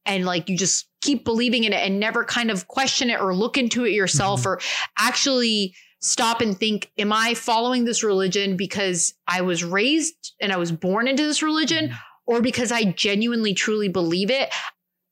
and 0.06 0.24
like 0.24 0.48
you 0.48 0.56
just 0.56 0.86
keep 1.02 1.24
believing 1.24 1.64
in 1.64 1.72
it 1.74 1.85
and 1.86 2.01
never 2.01 2.24
kind 2.24 2.51
of 2.51 2.66
question 2.68 3.10
it 3.10 3.20
or 3.20 3.35
look 3.35 3.59
into 3.59 3.85
it 3.85 3.90
yourself 3.93 4.43
Mhm. 4.43 4.47
or 4.47 4.60
actually 4.98 5.74
stop 6.01 6.40
and 6.40 6.59
think 6.59 6.90
am 6.98 7.12
I 7.12 7.35
following 7.35 7.85
this 7.85 8.02
religion 8.02 8.56
because 8.56 9.14
I 9.26 9.40
was 9.40 9.64
raised 9.64 10.32
and 10.40 10.52
I 10.52 10.56
was 10.56 10.70
born 10.70 11.09
into 11.09 11.22
this 11.26 11.43
religion 11.43 11.89
Mhm. 11.89 11.97
or 12.26 12.40
because 12.43 12.70
I 12.72 12.85
genuinely 12.85 13.52
truly 13.55 13.89
believe 13.89 14.31
it. 14.31 14.51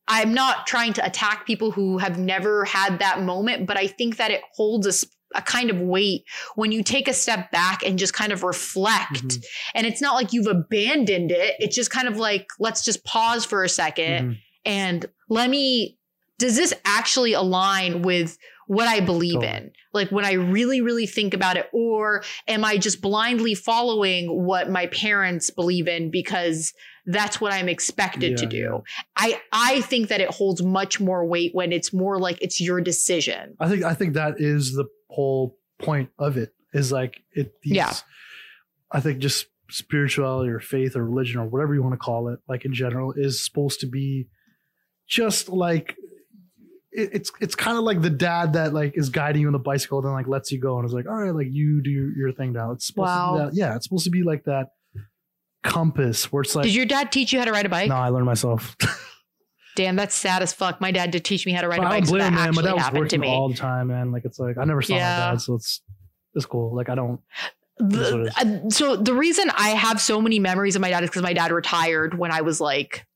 I'm 0.09 0.35
not 0.35 0.67
trying 0.67 0.93
to 0.95 1.07
attack 1.07 1.47
people 1.47 1.71
who 1.71 1.99
have 1.99 2.19
never 2.19 2.65
had 2.65 2.99
that 2.99 3.23
moment, 3.23 3.67
but 3.67 3.77
I 3.77 3.87
think 3.87 4.17
that 4.17 4.31
it 4.31 4.43
holds 4.55 5.07
a 5.35 5.41
kind 5.43 5.71
of 5.71 5.81
weight 5.81 6.25
when 6.57 6.73
you 6.73 6.83
take 6.83 7.09
a 7.09 7.15
step 7.15 7.51
back 7.51 7.83
and 7.87 7.99
just 7.99 8.13
kind 8.13 8.33
of 8.33 8.43
reflect. 8.43 9.23
Mhm. 9.29 9.45
And 9.75 9.87
it's 9.87 10.01
not 10.03 10.15
like 10.15 10.33
you've 10.35 10.47
abandoned 10.47 11.31
it. 11.31 11.55
It's 11.59 11.75
just 11.75 11.91
kind 11.91 12.07
of 12.09 12.19
like, 12.19 12.47
let's 12.59 12.85
just 12.85 13.03
pause 13.05 13.45
for 13.45 13.65
a 13.65 13.69
2nd 13.69 14.33
Mhm. 14.33 14.39
and 14.67 15.07
let 15.31 15.49
me, 15.49 15.99
does 16.39 16.57
this 16.57 16.75
actually 16.85 17.33
align 17.33 18.03
with 18.03 18.37
what 18.67 18.89
I 18.89 19.01
believe 19.01 19.35
Totally. 19.41 19.53
in? 19.57 19.71
Like 19.95 20.11
when 20.11 20.25
I 20.27 20.33
really, 20.33 20.81
really 20.83 21.07
think 21.07 21.33
about 21.33 21.57
it, 21.57 21.69
or 21.73 22.23
am 22.49 22.65
I 22.65 22.77
just 22.77 23.01
blindly 23.01 23.55
following 23.55 24.45
what 24.45 24.69
my 24.69 24.87
parents 24.89 25.49
believe 25.51 25.89
in 25.89 26.11
because 26.11 26.75
that's 27.07 27.41
what 27.41 27.53
I'm 27.53 27.69
expected 27.69 28.37
to 28.39 28.47
do? 28.47 28.57
yeah. 28.57 28.79
I 29.17 29.41
I 29.53 29.81
think 29.83 30.09
that 30.09 30.21
it 30.21 30.29
holds 30.31 30.63
much 30.63 31.01
more 31.01 31.25
weight 31.27 31.51
when 31.55 31.73
it's 31.73 31.93
more 31.93 32.19
like 32.19 32.39
it's 32.41 32.61
your 32.61 32.81
decision. 32.81 33.57
I 33.61 33.69
think 33.69 33.83
I 33.83 33.95
think 33.95 34.15
that 34.15 34.35
is 34.41 34.73
the 34.75 34.87
whole 35.11 35.57
point 35.81 36.11
of 36.19 36.37
it. 36.37 36.55
Is 36.73 36.91
like 36.93 37.21
it. 37.33 37.55
These, 37.63 37.73
Yeah. 37.75 37.93
I 38.91 39.01
think 39.01 39.19
just 39.21 39.47
spirituality 39.71 40.51
or 40.51 40.61
faith 40.61 40.97
or 40.97 41.05
religion 41.05 41.41
or 41.41 41.47
whatever 41.47 41.75
you 41.75 41.83
want 41.83 41.95
to 41.95 41.99
call 41.99 42.29
it, 42.29 42.39
like 42.49 42.65
in 42.65 42.75
general, 42.75 43.13
is 43.17 43.43
supposed 43.45 43.81
to 43.81 43.87
be 43.87 44.29
just 45.09 45.49
like 45.49 45.97
it, 46.93 47.11
it's 47.15 47.33
it's 47.41 47.55
kind 47.55 47.77
of 47.79 47.85
like 47.85 48.01
the 48.03 48.11
dad 48.11 48.53
that 48.53 48.73
like 48.75 48.97
is 48.97 49.09
guiding 49.09 49.43
you 49.43 49.49
on 49.49 49.53
the 49.55 49.59
bicycle, 49.59 49.99
and 49.99 50.07
then 50.07 50.13
like 50.13 50.29
lets 50.29 50.53
you 50.53 50.61
go 50.61 50.77
and 50.79 50.87
is 50.87 50.93
like, 50.93 51.07
all 51.07 51.15
right, 51.17 51.35
like 51.35 51.49
you 51.51 51.83
do 51.83 51.91
your, 51.91 52.17
your 52.17 52.33
thing 52.33 52.53
now. 52.53 52.73
It's 52.73 52.87
supposed 52.87 53.09
to 53.09 53.13
Wow. 53.13 53.33
be 53.39 53.45
that, 53.45 53.55
yeah, 53.55 53.75
it's 53.77 53.85
supposed 53.87 54.05
to 54.05 54.11
be 54.11 54.23
like 54.23 54.45
that 54.45 54.69
compass 55.63 56.33
where 56.33 56.43
it's 56.43 56.55
like 56.55 56.65
Did 56.65 56.75
your 56.75 56.87
dad 56.87 57.13
teach 57.13 57.33
you 57.33 57.39
how 57.39 57.45
to 57.45 57.53
ride 57.53 57.67
a 57.67 57.69
bike? 57.69 57.89
no, 57.89 57.97
I 57.97 58.09
learned 58.09 58.27
myself. 58.27 58.77
Damn, 59.77 59.97
that's 59.97 60.15
sad 60.15 60.43
as 60.43 60.53
fuck. 60.53 60.81
My 60.83 60.91
dad 60.93 61.11
did 61.13 61.25
teach 61.25 61.47
me 61.47 61.53
how 61.53 61.63
to 61.63 61.69
ride 61.69 61.79
a 61.79 61.83
bike. 61.83 61.91
don't 62.01 62.07
So 62.07 62.13
blame 62.13 62.35
that 62.35 62.49
him, 62.49 62.55
man. 62.55 62.55
My 62.55 62.63
dad 62.63 62.75
was 62.75 62.93
working 63.01 63.21
me. 63.21 63.29
all 63.29 63.49
the 63.49 63.55
time, 63.55 63.87
man. 63.89 64.13
Like 64.13 64.25
it's 64.27 64.39
like 64.39 64.59
I 64.59 64.65
never 64.65 64.83
saw 64.83 64.95
Yeah. 64.97 65.19
my 65.27 65.31
dad, 65.33 65.41
so 65.41 65.55
it's 65.55 65.81
it's 66.35 66.45
cool. 66.47 66.75
Like 66.77 66.89
I 66.91 66.95
don't. 66.95 67.21
The- 67.79 67.87
That's 67.97 68.13
what 68.13 68.47
it 68.47 68.65
uh, 68.67 68.71
so 68.71 68.97
the 68.97 69.15
reason 69.15 69.51
I 69.57 69.71
have 69.71 69.99
so 70.01 70.21
many 70.21 70.39
memories 70.39 70.77
of 70.77 70.83
my 70.83 70.91
dad 70.91 71.05
is 71.05 71.11
because 71.11 71.23
my 71.23 71.33
dad 71.33 71.53
retired 71.53 72.17
when 72.19 72.31
I 72.31 72.43
was 72.43 72.61
like 72.61 73.07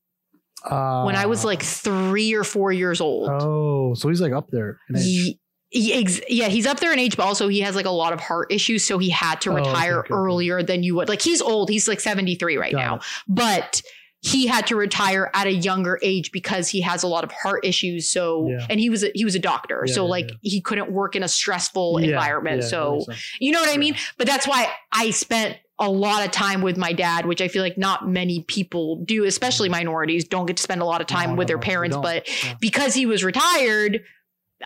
Uh, 0.65 1.03
when 1.03 1.15
I 1.15 1.27
was 1.27 1.45
like 1.45 1.61
three 1.61 2.33
or 2.33 2.43
four 2.43 2.71
years 2.73 3.01
old. 3.01 3.29
Oh, 3.29 3.93
so 3.93 4.09
he's 4.09 4.19
like 4.19 4.33
up 4.33 4.49
there. 4.49 4.79
in 4.89 4.97
age. 4.97 5.03
Ye- 5.05 5.23
he 5.23 5.39
ex- 5.73 6.21
yeah, 6.29 6.47
he's 6.47 6.65
up 6.65 6.79
there 6.79 6.93
in 6.93 6.99
age, 6.99 7.17
but 7.17 7.23
also 7.25 7.47
he 7.47 7.59
has 7.61 7.75
like 7.75 7.85
a 7.85 7.89
lot 7.91 8.13
of 8.13 8.19
heart 8.19 8.51
issues, 8.51 8.85
so 8.85 8.97
he 8.97 9.09
had 9.09 9.41
to 9.41 9.51
Oh, 9.51 9.55
retire 9.55 9.99
okay, 9.99 10.13
okay. 10.13 10.13
earlier 10.13 10.63
than 10.63 10.83
you 10.83 10.95
would. 10.95 11.09
Like 11.09 11.21
he's 11.21 11.41
old; 11.41 11.69
he's 11.69 11.87
like 11.87 11.99
seventy 11.99 12.35
three 12.35 12.57
right 12.57 12.71
Got 12.73 12.79
now, 12.79 12.95
it. 12.95 13.01
but 13.27 13.81
he 14.21 14.47
had 14.47 14.65
to 14.67 14.75
retire 14.75 15.29
at 15.35 15.45
a 15.45 15.53
younger 15.53 15.99
age 16.01 16.31
because 16.31 16.67
he 16.69 16.81
has 16.81 17.03
a 17.03 17.07
lot 17.07 17.23
of 17.23 17.31
heart 17.31 17.63
issues. 17.63 18.09
So, 18.09 18.47
Yeah. 18.49 18.65
and 18.67 18.79
he 18.79 18.89
was 18.89 19.03
a, 19.03 19.11
he 19.13 19.23
was 19.23 19.35
a 19.35 19.39
doctor, 19.39 19.83
Yeah, 19.85 19.93
so 19.93 20.05
like 20.07 20.29
yeah. 20.29 20.35
he 20.41 20.59
couldn't 20.59 20.91
work 20.91 21.15
in 21.15 21.21
a 21.21 21.27
stressful 21.27 21.97
environment. 21.99 22.63
so 22.63 23.05
you 23.39 23.51
know 23.51 23.59
what 23.61 23.73
I 23.73 23.77
mean? 23.77 23.95
But 24.17 24.25
that's 24.25 24.47
why 24.47 24.71
I 24.91 25.11
spent 25.11 25.57
a 25.79 25.87
lot 25.89 26.25
of 26.25 26.31
time 26.31 26.63
with 26.63 26.77
my 26.77 26.91
dad, 26.93 27.27
which 27.27 27.39
I 27.41 27.47
feel 27.47 27.61
like 27.61 27.77
not 27.77 28.09
many 28.09 28.41
people 28.47 29.03
do, 29.05 29.23
especially 29.25 29.69
minorities, 29.69 30.25
don't 30.27 30.47
get 30.47 30.57
to 30.57 30.63
spend 30.63 30.81
a 30.81 30.85
lot 30.85 30.99
of 31.01 31.05
time 31.05 31.29
No, 31.31 31.35
with 31.35 31.45
no, 31.45 31.49
their 31.49 31.59
parents. 31.59 31.95
But 31.95 32.27
Yeah. 32.43 32.55
because 32.59 32.95
he 32.95 33.05
was 33.05 33.23
retired, 33.23 34.01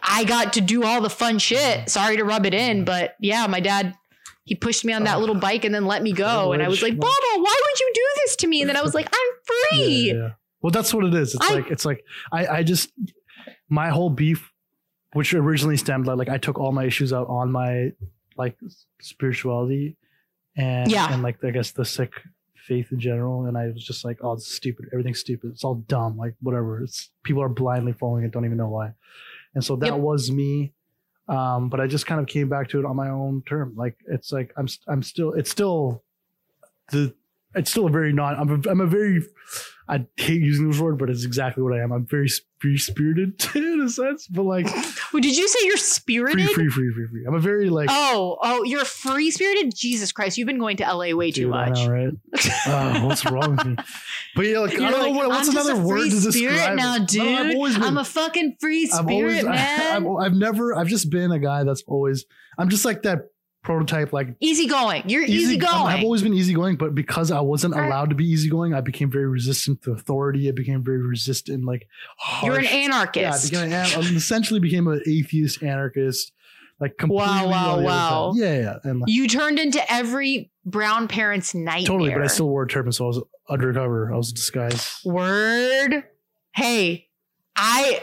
I 0.02 0.24
got 0.24 0.54
to 0.54 0.62
do 0.62 0.84
all 0.84 1.02
the 1.02 1.10
fun 1.10 1.40
shit. 1.40 1.90
Sorry 1.90 2.18
to 2.18 2.24
rub 2.24 2.46
it 2.46 2.54
in, 2.54 2.82
Mhm. 2.82 2.86
but 2.86 3.16
yeah, 3.20 3.46
my 3.48 3.60
dad. 3.60 3.96
He 4.44 4.56
pushed 4.56 4.84
me 4.84 4.92
on 4.92 5.04
that 5.04 5.16
Ugh. 5.16 5.20
little 5.22 5.36
bike 5.36 5.66
and 5.66 5.74
then 5.74 5.86
let 5.86 6.02
me 6.02 6.14
go. 6.14 6.52
And 6.52 6.64
I 6.64 6.68
was 6.68 6.82
like. 6.82 6.94
Baba, 6.98 7.12
why 7.36 7.56
would 7.64 7.80
you 7.80 7.92
do 7.94 8.02
this 8.24 8.36
to 8.38 8.48
me? 8.48 8.62
And 8.62 8.70
then 8.70 8.76
I 8.76 8.82
was 8.82 8.94
like, 8.96 9.08
I'm 9.14 9.30
free. 9.70 10.14
yeah. 10.14 10.32
Well, 10.62 10.72
that's 10.72 10.94
what 10.94 11.06
it 11.06 11.14
is. 11.14 11.36
It's 11.36 11.50
I- 11.50 11.54
like 11.56 11.70
it's 11.72 11.86
like 11.86 12.04
I 12.32 12.48
I 12.48 12.64
just 12.64 12.92
my 13.70 13.90
whole 13.90 14.10
beef, 14.10 14.52
which 15.14 15.34
originally 15.34 15.78
stemmed 15.78 16.08
like, 16.08 16.18
like 16.18 16.30
I 16.30 16.38
took 16.38 16.58
all 16.60 16.72
my 16.72 16.86
issues 16.86 17.14
out 17.14 17.28
on 17.30 17.52
my 17.52 17.92
like 18.38 18.58
spirituality, 19.00 19.96
and 20.58 20.90
Yeah. 20.92 21.12
and 21.14 21.22
like 21.24 21.44
I 21.44 21.52
guess 21.52 21.72
the 21.72 21.86
Sikh 21.86 22.14
faith 22.68 22.92
in 22.92 23.00
general, 23.00 23.46
and 23.46 23.58
I 23.58 23.68
was 23.68 23.84
just 23.86 24.04
like, 24.06 24.20
oh, 24.22 24.34
it's 24.34 24.48
stupid. 24.54 24.86
Everything's 24.94 25.20
stupid. 25.20 25.52
It's 25.52 25.64
all 25.64 25.76
dumb. 25.76 26.18
Like 26.18 26.36
whatever. 26.42 26.82
It's 26.82 27.10
people 27.24 27.42
are 27.44 27.50
blindly 27.50 27.94
following 27.94 28.24
it, 28.24 28.32
don't 28.32 28.46
even 28.46 28.58
know 28.58 28.70
why. 28.70 28.94
And 29.56 29.64
so 29.64 29.76
that 29.78 29.88
Yep. 29.94 30.00
was 30.00 30.32
me. 30.32 30.74
Um, 31.28 31.70
but 31.70 31.80
I 31.80 31.88
just 31.88 32.06
kind 32.08 32.20
of 32.20 32.28
came 32.28 32.50
back 32.50 32.70
to 32.70 32.80
it 32.80 32.86
on 32.86 32.96
my 32.96 33.10
own 33.10 33.42
term. 33.48 33.74
Like 33.76 33.98
it's 34.08 34.32
like 34.32 34.52
I'm 34.58 34.68
I'm 34.88 35.02
still 35.04 35.34
it's 35.34 35.50
still 35.52 36.04
the 36.92 37.14
it's 37.56 37.70
still 37.72 37.86
a 37.88 37.90
very 37.90 38.12
non 38.12 38.36
I'm 38.36 38.50
a, 38.66 38.70
I'm 38.70 38.82
a 38.82 38.86
very 38.88 39.24
I 39.92 40.06
hate 40.16 40.42
using 40.42 40.70
this 40.72 40.80
word, 40.80 40.98
but 40.98 41.10
it's 41.10 41.26
exactly 41.26 41.62
what 41.62 41.74
I 41.74 41.84
am. 41.84 41.92
I'm 41.92 42.06
very 42.06 42.30
free 42.60 42.78
spirited 42.78 43.44
in 43.56 43.82
a 43.82 43.90
sense, 43.90 44.26
but 44.28 44.44
like 44.44 44.66
Well, 45.12 45.20
Did 45.22 45.38
you 45.38 45.48
say 45.50 45.60
you're 45.64 45.76
spirited? 45.76 46.50
free, 46.52 46.70
free, 46.70 46.94
free, 46.94 47.08
free. 47.08 47.26
I'm 47.28 47.34
a 47.34 47.40
very 47.40 47.70
like 47.70 47.90
Oh, 47.92 48.38
oh, 48.42 48.64
you're 48.64 48.86
free 48.86 49.32
spirited? 49.32 49.76
Jesus 49.76 50.14
Christ, 50.14 50.38
you've 50.38 50.46
been 50.48 50.60
going 50.60 50.78
to 50.78 50.84
LA 50.84 51.14
way 51.14 51.32
too 51.32 51.50
much. 51.50 51.78
know, 51.78 51.92
right? 51.92 52.14
Oh, 52.68 53.06
what's 53.08 53.26
wrong 53.26 53.58
with 53.58 53.66
me? 53.66 53.76
But 54.34 54.46
yeah, 54.46 54.60
like, 54.60 54.76
I 54.76 54.78
don't 54.78 54.92
like, 54.94 55.02
know 55.02 55.10
what, 55.10 55.28
what's 55.28 55.50
I'm 55.50 55.58
another 55.58 55.74
a 55.74 55.84
word 55.86 56.00
free 56.00 56.10
to 56.10 56.20
describe 56.22 56.78
now, 56.78 56.96
No, 56.96 57.06
dude. 57.06 57.22
I've 57.22 57.56
always 57.56 57.74
been, 57.74 57.84
I'm 57.84 57.98
a 57.98 58.06
fucking 58.06 58.56
free 58.62 58.86
spirit, 58.88 59.10
always, 59.12 59.44
man. 59.44 60.08
I've, 60.08 60.08
I've 60.28 60.34
never, 60.34 60.74
I've 60.74 60.88
just 60.88 61.10
been 61.10 61.32
a 61.34 61.40
guy 61.40 61.66
that's 61.66 61.84
always, 61.86 62.26
I'm 62.58 62.70
just 62.70 62.86
like 62.86 63.02
that 63.04 63.31
prototype, 63.64 64.12
like 64.14 64.36
easygoing. 64.40 65.04
You're 65.08 65.24
easy- 65.24 65.34
easygoing. 65.56 65.88
I've 65.88 66.04
always 66.04 66.22
been 66.24 66.34
easygoing, 66.34 66.78
but 66.78 66.96
because 66.96 67.32
I 67.32 67.42
wasn't 67.42 67.76
Right. 67.76 67.86
allowed 67.88 68.10
to 68.10 68.16
be 68.16 68.26
easygoing, 68.26 68.74
I 68.74 68.82
became 68.82 69.12
very 69.12 69.28
resistant 69.28 69.82
to 69.84 69.92
authority. 69.92 70.48
I 70.50 70.52
became 70.52 70.84
very 70.84 71.02
resistant, 71.02 71.64
like 71.66 71.88
harsh. 72.18 72.46
You're 72.48 72.58
an 72.58 72.64
Yeah, 72.66 72.70
I 72.70 72.74
anarchist. 72.86 73.52
became, 73.52 73.72
I 73.74 73.94
um, 73.94 74.16
essentially 74.16 74.60
became 74.60 74.88
an 74.88 75.02
atheist 75.08 75.62
anarchist. 75.64 76.32
Like 76.80 76.98
completely. 76.98 77.28
Wow, 77.28 77.48
wow, 77.48 77.48
on 77.48 77.52
the 77.52 77.72
other 77.74 77.84
wow. 77.84 78.34
Yeah, 78.36 78.60
yeah, 78.60 78.76
and 78.84 79.00
like, 79.02 79.10
You 79.12 79.28
turned 79.28 79.60
into 79.60 79.80
every 79.94 80.50
brown 80.66 81.08
parent's 81.08 81.54
nightmare. 81.54 81.86
totally. 81.86 82.10
But 82.12 82.24
I 82.24 82.28
still 82.28 82.50
wore 82.50 82.64
a 82.64 82.68
turban, 82.68 82.92
so 82.92 83.06
I 83.06 83.08
was 83.10 83.22
undercover. 83.50 84.12
I 84.12 84.18
was 84.18 84.34
disguised. 84.34 85.06
Word. 85.06 86.04
Hey, 86.56 87.08
I 87.56 88.02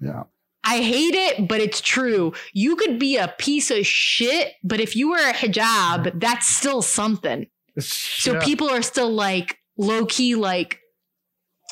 Yeah. 0.00 0.24
I 0.70 0.82
hate 0.82 1.14
it, 1.14 1.48
but 1.48 1.60
it's 1.60 1.80
true. 1.80 2.32
You 2.52 2.76
could 2.76 2.98
be 2.98 3.16
a 3.16 3.28
piece 3.38 3.70
of 3.70 3.86
shit, 3.86 4.52
but 4.62 4.80
if 4.80 4.94
you 4.94 5.10
wear 5.10 5.30
a 5.30 5.32
hijab, 5.32 6.20
that's 6.20 6.46
still 6.46 6.82
something. 6.82 7.46
So 7.78 8.34
Yeah. 8.34 8.40
people 8.44 8.68
are 8.68 8.82
still 8.82 9.10
like 9.10 9.58
low 9.78 10.04
key, 10.06 10.34
like, 10.34 10.80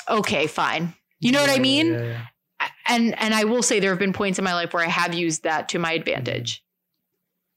okay, 0.09 0.47
fine. 0.47 0.95
You 1.21 1.33
know 1.33 1.41
what 1.41 1.51
I 1.51 1.59
mean? 1.59 1.93
yeah, 1.93 2.03
yeah. 2.03 2.69
And 2.89 3.19
and 3.21 3.35
I 3.35 3.45
will 3.45 3.63
say 3.63 3.81
there 3.81 3.91
have 3.91 3.99
been 3.99 4.13
points 4.13 4.39
in 4.39 4.45
my 4.45 4.55
life 4.55 4.73
where 4.73 4.83
I 4.85 4.89
have 4.89 5.13
used 5.15 5.43
that 5.43 5.69
to 5.71 5.79
my 5.79 5.93
advantage. 5.93 6.65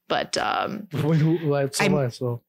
But 0.08 0.36
um, 0.36 0.88
like, 0.92 1.74
so 1.74 1.84
I'm- 1.84 2.10
So 2.10 2.42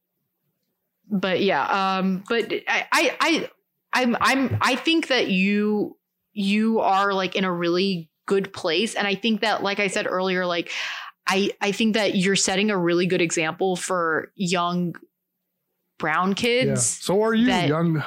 but 1.14 1.40
yeah 1.42 1.98
um 1.98 2.24
but 2.28 2.50
I, 2.68 2.86
I 2.92 3.16
i 3.20 3.50
i'm 3.92 4.16
i'm 4.20 4.56
i 4.62 4.76
think 4.76 5.08
that 5.08 5.28
you 5.28 5.96
you 6.32 6.78
are 6.80 7.12
like 7.12 7.36
in 7.36 7.44
a 7.44 7.52
really 7.52 8.08
good 8.26 8.52
place 8.52 8.94
and 8.94 9.06
i 9.06 9.14
think 9.14 9.40
that 9.40 9.62
like 9.62 9.80
i 9.80 9.86
said 9.88 10.06
earlier 10.08 10.46
like 10.46 10.70
i 11.26 11.50
i 11.60 11.72
think 11.72 11.94
that 11.94 12.14
you're 12.14 12.36
setting 12.36 12.70
a 12.70 12.76
really 12.78 13.06
good 13.06 13.20
example 13.20 13.74
for 13.76 14.30
young 14.36 14.94
brown 15.98 16.28
yeah. 16.30 16.34
kids 16.34 16.84
So 16.86 17.22
are 17.22 17.34
you, 17.34 17.46
that- 17.46 17.68
young? 17.68 18.02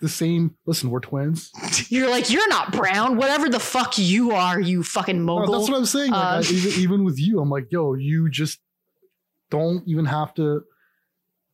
The 0.00 0.08
same. 0.08 0.56
Listen, 0.66 0.90
we're 0.90 0.98
twins. 0.98 1.52
you're 1.88 2.10
like 2.10 2.28
you're 2.28 2.48
not 2.48 2.72
brown 2.72 3.16
whatever 3.16 3.48
the 3.48 3.60
fuck 3.60 3.98
you 3.98 4.32
are 4.32 4.58
you 4.60 4.82
fucking 4.82 5.24
No, 5.24 5.46
that's 5.48 5.70
what 5.70 5.78
I'm 5.78 5.84
saying. 5.86 6.10
Like, 6.10 6.24
I, 6.24 6.36
Um, 6.38 6.44
even, 6.50 6.80
even 6.80 7.04
with 7.04 7.20
you, 7.20 7.38
I'm 7.38 7.48
like, 7.48 7.70
yo, 7.70 7.94
you 7.94 8.28
just 8.28 8.58
don't 9.48 9.86
even 9.86 10.06
have 10.06 10.34
to. 10.34 10.64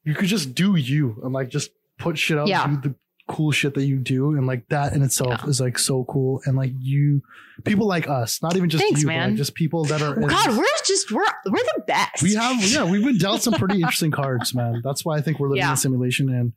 You 0.04 0.14
could 0.14 0.28
just 0.28 0.54
do 0.54 0.76
you 0.76 1.20
and 1.22 1.34
like 1.34 1.50
just 1.50 1.72
put 1.98 2.16
shit 2.16 2.38
out, 2.38 2.48
Yeah. 2.48 2.66
do 2.66 2.88
the 2.88 2.94
cool 3.28 3.50
shit 3.52 3.74
that 3.74 3.84
you 3.84 3.98
do, 3.98 4.30
and 4.36 4.46
like 4.46 4.68
that 4.70 4.92
in 4.94 5.02
itself 5.02 5.40
Yeah. 5.44 5.48
is 5.50 5.60
like 5.60 5.78
so 5.78 6.04
cool. 6.04 6.40
And 6.46 6.56
like 6.56 6.72
you, 6.78 7.22
people 7.64 7.86
like 7.86 8.08
us, 8.08 8.42
not 8.42 8.56
even 8.56 8.68
just 8.70 8.82
Thanks, 8.82 9.02
you, 9.02 9.06
man. 9.06 9.30
like 9.30 9.36
just 9.36 9.54
people 9.54 9.84
that 9.84 10.02
are. 10.02 10.14
in- 10.20 10.26
god 10.28 10.56
we're 10.56 10.64
just 10.86 11.12
we're 11.12 11.22
we're 11.46 11.58
the 11.76 11.82
best 11.86 12.22
we 12.22 12.34
have 12.34 12.62
yeah, 12.64 12.84
we've 12.84 13.04
been 13.04 13.18
dealt 13.18 13.42
some 13.42 13.54
pretty 13.54 13.76
interesting 13.76 14.10
cards, 14.10 14.54
man. 14.54 14.80
That's 14.82 15.04
why 15.04 15.16
I 15.16 15.20
think 15.20 15.38
we're 15.38 15.48
living 15.48 15.62
in 15.64 15.70
a 15.72 15.76
simulation 15.76 16.28
and 16.30 16.52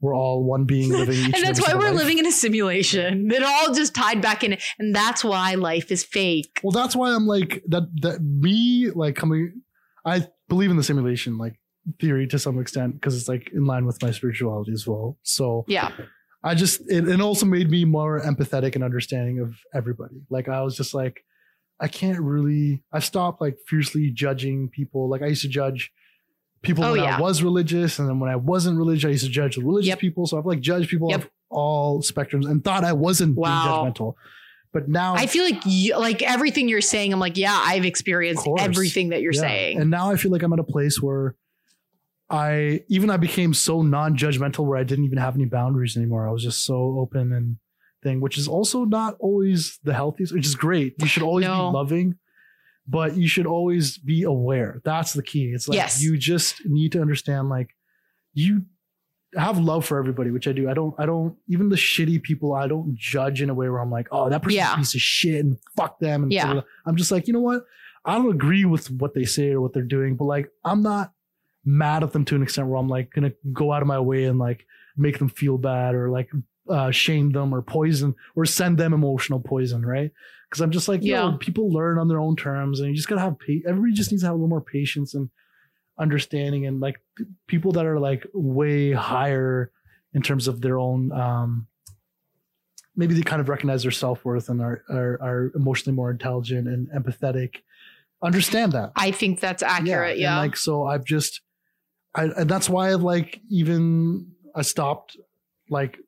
we're 0.00 0.14
all 0.14 0.44
one 0.44 0.64
being 0.64 0.90
living. 0.90 1.14
Each 1.16 1.34
and 1.34 1.44
that's 1.44 1.60
why 1.60 1.74
we're 1.74 1.86
life. 1.88 1.94
living 1.96 2.18
in 2.18 2.26
a 2.26 2.32
simulation 2.32 3.30
it 3.30 3.42
all 3.42 3.72
just 3.72 3.94
tied 3.94 4.20
back 4.20 4.44
in 4.44 4.56
and 4.78 4.94
that's 4.94 5.24
why 5.24 5.54
life 5.54 5.90
is 5.90 6.04
fake 6.04 6.60
Well, 6.62 6.72
that's 6.72 6.94
why 6.96 7.14
I'm 7.14 7.26
like 7.26 7.62
that. 7.68 7.84
That 8.02 8.20
me 8.22 8.90
like 8.90 9.14
coming. 9.16 9.62
I 10.04 10.26
believe 10.48 10.70
in 10.70 10.76
the 10.76 10.82
simulation 10.84 11.38
like 11.38 11.54
theory 12.00 12.26
to 12.28 12.38
some 12.38 12.58
extent 12.58 12.94
because 12.94 13.16
it's 13.16 13.28
like 13.28 13.50
in 13.52 13.64
line 13.64 13.86
with 13.86 14.02
my 14.02 14.10
spirituality 14.10 14.72
as 14.72 14.86
well. 14.86 15.16
So 15.22 15.64
yeah 15.68 15.90
I 16.44 16.54
just 16.54 16.80
it, 16.88 17.08
it 17.08 17.20
also 17.20 17.44
made 17.46 17.70
me 17.70 17.84
more 17.84 18.20
empathetic 18.20 18.74
and 18.76 18.84
understanding 18.84 19.40
of 19.40 19.56
everybody. 19.74 20.22
Like 20.30 20.48
I 20.48 20.62
was 20.62 20.76
just 20.76 20.94
like, 20.94 21.24
I 21.80 21.88
can't 21.88 22.20
really. 22.20 22.84
I've 22.92 23.04
stopped 23.04 23.40
like 23.40 23.56
fiercely 23.66 24.10
judging 24.10 24.68
people. 24.68 25.08
Like 25.08 25.22
I 25.22 25.26
used 25.26 25.42
to 25.42 25.48
judge 25.48 25.90
people 26.62 26.84
Oh, 26.84 26.92
when 26.92 27.02
yeah. 27.02 27.16
I 27.16 27.20
was 27.20 27.42
religious, 27.42 27.98
and 27.98 28.08
then 28.08 28.20
when 28.20 28.30
I 28.30 28.36
wasn't 28.36 28.78
religious, 28.78 29.08
I 29.08 29.10
used 29.10 29.24
to 29.24 29.30
judge 29.30 29.56
religious 29.56 29.88
Yep. 29.88 29.98
people. 29.98 30.26
So 30.26 30.38
I've 30.38 30.46
like 30.46 30.60
judged 30.60 30.88
people 30.88 31.10
Yep. 31.10 31.22
of 31.24 31.30
all 31.50 32.00
spectrums 32.02 32.48
and 32.48 32.62
thought 32.62 32.84
I 32.84 32.92
wasn't 32.92 33.36
Wow. 33.36 33.48
being 33.48 33.92
judgmental. 33.94 34.14
But 34.72 34.88
now 34.88 35.14
I 35.16 35.26
feel 35.26 35.44
like 35.44 35.62
you, 35.64 35.98
like 35.98 36.22
everything 36.22 36.68
you're 36.68 36.80
saying. 36.80 37.12
I'm 37.12 37.18
like, 37.18 37.36
yeah, 37.36 37.58
I've 37.64 37.84
experienced 37.86 38.46
everything 38.60 39.08
that 39.08 39.20
you're 39.20 39.32
Yeah. 39.34 39.40
saying. 39.40 39.80
And 39.80 39.90
now 39.90 40.10
I 40.12 40.16
feel 40.16 40.30
like 40.30 40.42
I'm 40.44 40.52
at 40.52 40.58
a 40.60 40.64
place 40.64 41.02
where 41.02 41.34
I 42.28 42.82
even 42.88 43.10
I 43.10 43.16
became 43.18 43.54
so 43.54 43.82
non-judgmental 43.82 44.64
where 44.66 44.78
I 44.78 44.84
didn't 44.84 45.04
even 45.04 45.18
have 45.18 45.36
any 45.36 45.44
boundaries 45.44 45.96
anymore. 45.96 46.28
I 46.28 46.32
was 46.32 46.42
just 46.42 46.64
so 46.64 46.96
open 46.98 47.32
and 47.32 47.56
thing, 48.02 48.20
which 48.20 48.36
is 48.36 48.48
also 48.48 48.84
not 48.84 49.16
always 49.20 49.78
the 49.84 49.94
healthiest, 49.94 50.32
which 50.34 50.46
is 50.46 50.54
great. 50.54 50.94
You 50.98 51.06
should 51.06 51.22
always 51.22 51.44
No. 51.46 51.70
be 51.70 51.74
loving, 51.76 52.14
but 52.86 53.16
you 53.16 53.28
should 53.28 53.46
always 53.46 53.96
be 53.98 54.24
aware. 54.24 54.80
That's 54.84 55.12
the 55.12 55.22
key. 55.22 55.52
It's 55.54 55.68
like 55.68 55.76
Yes. 55.76 56.02
you 56.02 56.16
just 56.18 56.62
need 56.66 56.92
to 56.92 57.00
understand 57.00 57.48
like 57.48 57.70
you 58.34 58.64
have 59.36 59.58
love 59.58 59.84
for 59.84 59.98
everybody, 59.98 60.30
which 60.30 60.48
I 60.48 60.52
do. 60.52 60.68
I 60.68 60.74
don't, 60.74 60.94
I 60.98 61.06
don't, 61.06 61.36
even 61.48 61.68
the 61.68 61.76
shitty 61.76 62.22
people, 62.22 62.54
I 62.54 62.66
don't 62.66 62.94
judge 62.96 63.40
in 63.42 63.50
a 63.50 63.54
way 63.54 63.68
where 63.68 63.80
I'm 63.80 63.90
like, 63.90 64.08
oh, 64.10 64.28
that 64.30 64.40
person's 64.42 64.56
Yeah. 64.56 64.74
a 64.74 64.76
piece 64.76 64.94
of 64.94 65.00
shit 65.00 65.44
and 65.44 65.58
fuck 65.76 65.98
them. 66.00 66.24
And 66.24 66.32
Yeah. 66.32 66.60
I'm 66.86 66.96
just 66.96 67.10
like, 67.12 67.26
you 67.26 67.32
know 67.32 67.40
what? 67.40 67.64
I 68.04 68.14
don't 68.14 68.30
agree 68.32 68.64
with 68.64 68.90
what 68.90 69.14
they 69.14 69.24
say 69.24 69.50
or 69.50 69.60
what 69.60 69.72
they're 69.74 69.82
doing, 69.82 70.16
but 70.16 70.24
like, 70.24 70.48
I'm 70.64 70.82
not 70.82 71.12
mad 71.66 72.02
at 72.02 72.12
them 72.12 72.24
to 72.24 72.34
an 72.36 72.42
extent 72.42 72.68
where 72.68 72.78
I'm 72.78 72.88
like 72.88 73.12
gonna 73.12 73.32
go 73.52 73.72
out 73.72 73.82
of 73.82 73.88
my 73.88 73.98
way 74.00 74.24
and 74.24 74.38
like 74.38 74.64
make 74.96 75.18
them 75.18 75.28
feel 75.28 75.58
bad 75.58 75.94
or 75.94 76.08
like 76.10 76.30
uh, 76.70 76.90
shame 76.90 77.32
them 77.32 77.52
or 77.54 77.60
poison 77.60 78.14
or 78.34 78.46
send 78.46 78.78
them 78.78 78.92
emotional 78.94 79.40
poison, 79.40 79.84
right? 79.84 80.10
Because 80.48 80.60
I'm 80.62 80.70
just 80.70 80.88
like, 80.88 81.02
yeah, 81.02 81.30
Yeah. 81.30 81.36
people 81.40 81.70
learn 81.72 81.98
on 81.98 82.06
their 82.08 82.20
own 82.20 82.36
terms, 82.36 82.80
and 82.80 82.88
you 82.88 82.94
just 82.94 83.08
gotta 83.08 83.20
have 83.20 83.38
pa- 83.38 83.68
everybody 83.68 83.92
just 83.92 84.10
needs 84.12 84.22
to 84.22 84.28
have 84.28 84.34
a 84.34 84.38
little 84.38 84.48
more 84.48 84.60
patience 84.62 85.12
and 85.14 85.28
understanding, 85.98 86.66
and 86.66 86.80
like 86.80 87.00
p- 87.16 87.24
people 87.48 87.72
that 87.72 87.84
are 87.86 87.98
like 87.98 88.26
way 88.32 88.92
higher 88.92 89.70
in 90.14 90.22
terms 90.22 90.46
of 90.48 90.60
their 90.60 90.78
own. 90.78 91.10
um 91.12 91.66
Maybe 92.98 93.12
they 93.14 93.20
kind 93.22 93.42
of 93.42 93.50
recognize 93.50 93.82
their 93.82 93.90
self 93.90 94.24
worth 94.24 94.48
and 94.48 94.62
are, 94.62 94.82
are 94.88 95.18
are 95.20 95.52
emotionally 95.54 95.94
more 95.94 96.10
intelligent 96.10 96.66
and 96.66 96.88
empathetic. 96.96 97.56
Understand 98.22 98.72
that, 98.72 98.92
I 98.96 99.10
think 99.10 99.40
that's 99.40 99.62
accurate. 99.62 100.18
Yeah. 100.18 100.40
and 100.40 100.48
like 100.48 100.56
so, 100.56 100.84
I've 100.86 101.04
just, 101.04 101.42
I 102.16 102.24
and 102.24 102.48
that's 102.50 102.68
why 102.68 102.92
I've 102.92 103.02
like 103.02 103.40
even 103.50 104.32
I 104.54 104.62
stopped. 104.62 105.16
Like, 105.68 105.98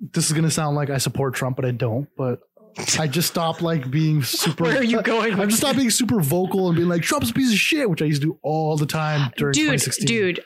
this 0.00 0.26
is 0.26 0.32
gonna 0.32 0.50
sound 0.50 0.76
like 0.76 0.90
I 0.90 0.98
support 0.98 1.34
Trump, 1.34 1.56
but 1.56 1.64
I 1.64 1.70
don't. 1.70 2.08
But 2.16 2.40
I 2.98 3.06
just 3.06 3.28
stopped 3.28 3.62
like 3.62 3.90
being 3.90 4.22
super. 4.22 4.64
Where 4.64 4.78
are 4.78 4.82
you 4.84 5.02
going? 5.02 5.32
I'm 5.40 5.48
just 5.48 5.60
stopped 5.62 5.76
being 5.76 5.90
super 5.90 6.20
vocal 6.20 6.68
and 6.68 6.76
being 6.76 6.88
like 6.88 7.02
Trump's 7.02 7.30
a 7.30 7.34
piece 7.34 7.52
of 7.52 7.58
shit, 7.58 7.88
which 7.88 8.02
I 8.02 8.06
used 8.06 8.22
to 8.22 8.28
do 8.28 8.38
all 8.42 8.76
the 8.76 8.86
time 8.86 9.32
during 9.36 9.52
dude, 9.52 9.64
2016. 9.72 10.06
dude, 10.06 10.40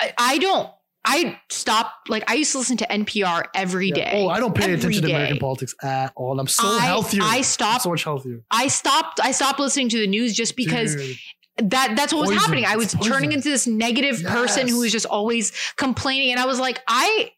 I, 0.00 0.12
I 0.18 0.38
don't. 0.38 0.70
I 1.04 1.40
stopped. 1.50 2.10
Like 2.10 2.28
I 2.30 2.34
used 2.34 2.52
to 2.52 2.58
listen 2.58 2.76
to 2.78 2.86
NPR 2.86 3.44
every 3.54 3.88
Yeah. 3.88 3.94
day. 3.94 4.10
Oh, 4.14 4.28
I 4.28 4.40
don't 4.40 4.54
pay 4.54 4.64
Every 4.64 4.74
attention 4.76 5.02
to. 5.04 5.08
American 5.10 5.38
politics 5.38 5.74
at 5.82 6.12
all. 6.16 6.32
And 6.32 6.40
I'm 6.40 6.48
so 6.48 6.66
I- 6.68 6.80
healthier. 6.80 7.22
I 7.22 7.36
I'm 7.38 7.42
stopped- 7.44 7.82
so 7.84 7.90
much 7.90 8.04
healthier 8.04 8.42
I 8.50 8.68
stopped. 8.68 9.20
I 9.22 9.30
stopped 9.32 9.58
listening 9.58 9.88
to 9.90 9.98
the 9.98 10.06
news 10.06 10.34
just 10.34 10.54
because 10.56 10.96
Dude. 10.96 11.16
That 11.58 11.94
that's 11.96 12.12
what 12.12 12.20
was 12.20 12.30
Poison. 12.30 12.40
happening. 12.40 12.64
I 12.66 12.76
was 12.76 12.94
poison. 12.94 13.12
turning 13.12 13.32
into 13.32 13.48
this 13.48 13.66
negative 13.66 14.22
person 14.24 14.68
who 14.68 14.80
was 14.80 14.92
just 14.92 15.06
always 15.06 15.52
complaining, 15.76 16.30
and 16.30 16.40
I 16.40 16.46
was 16.46 16.58
like, 16.60 16.80
I. 16.86 17.32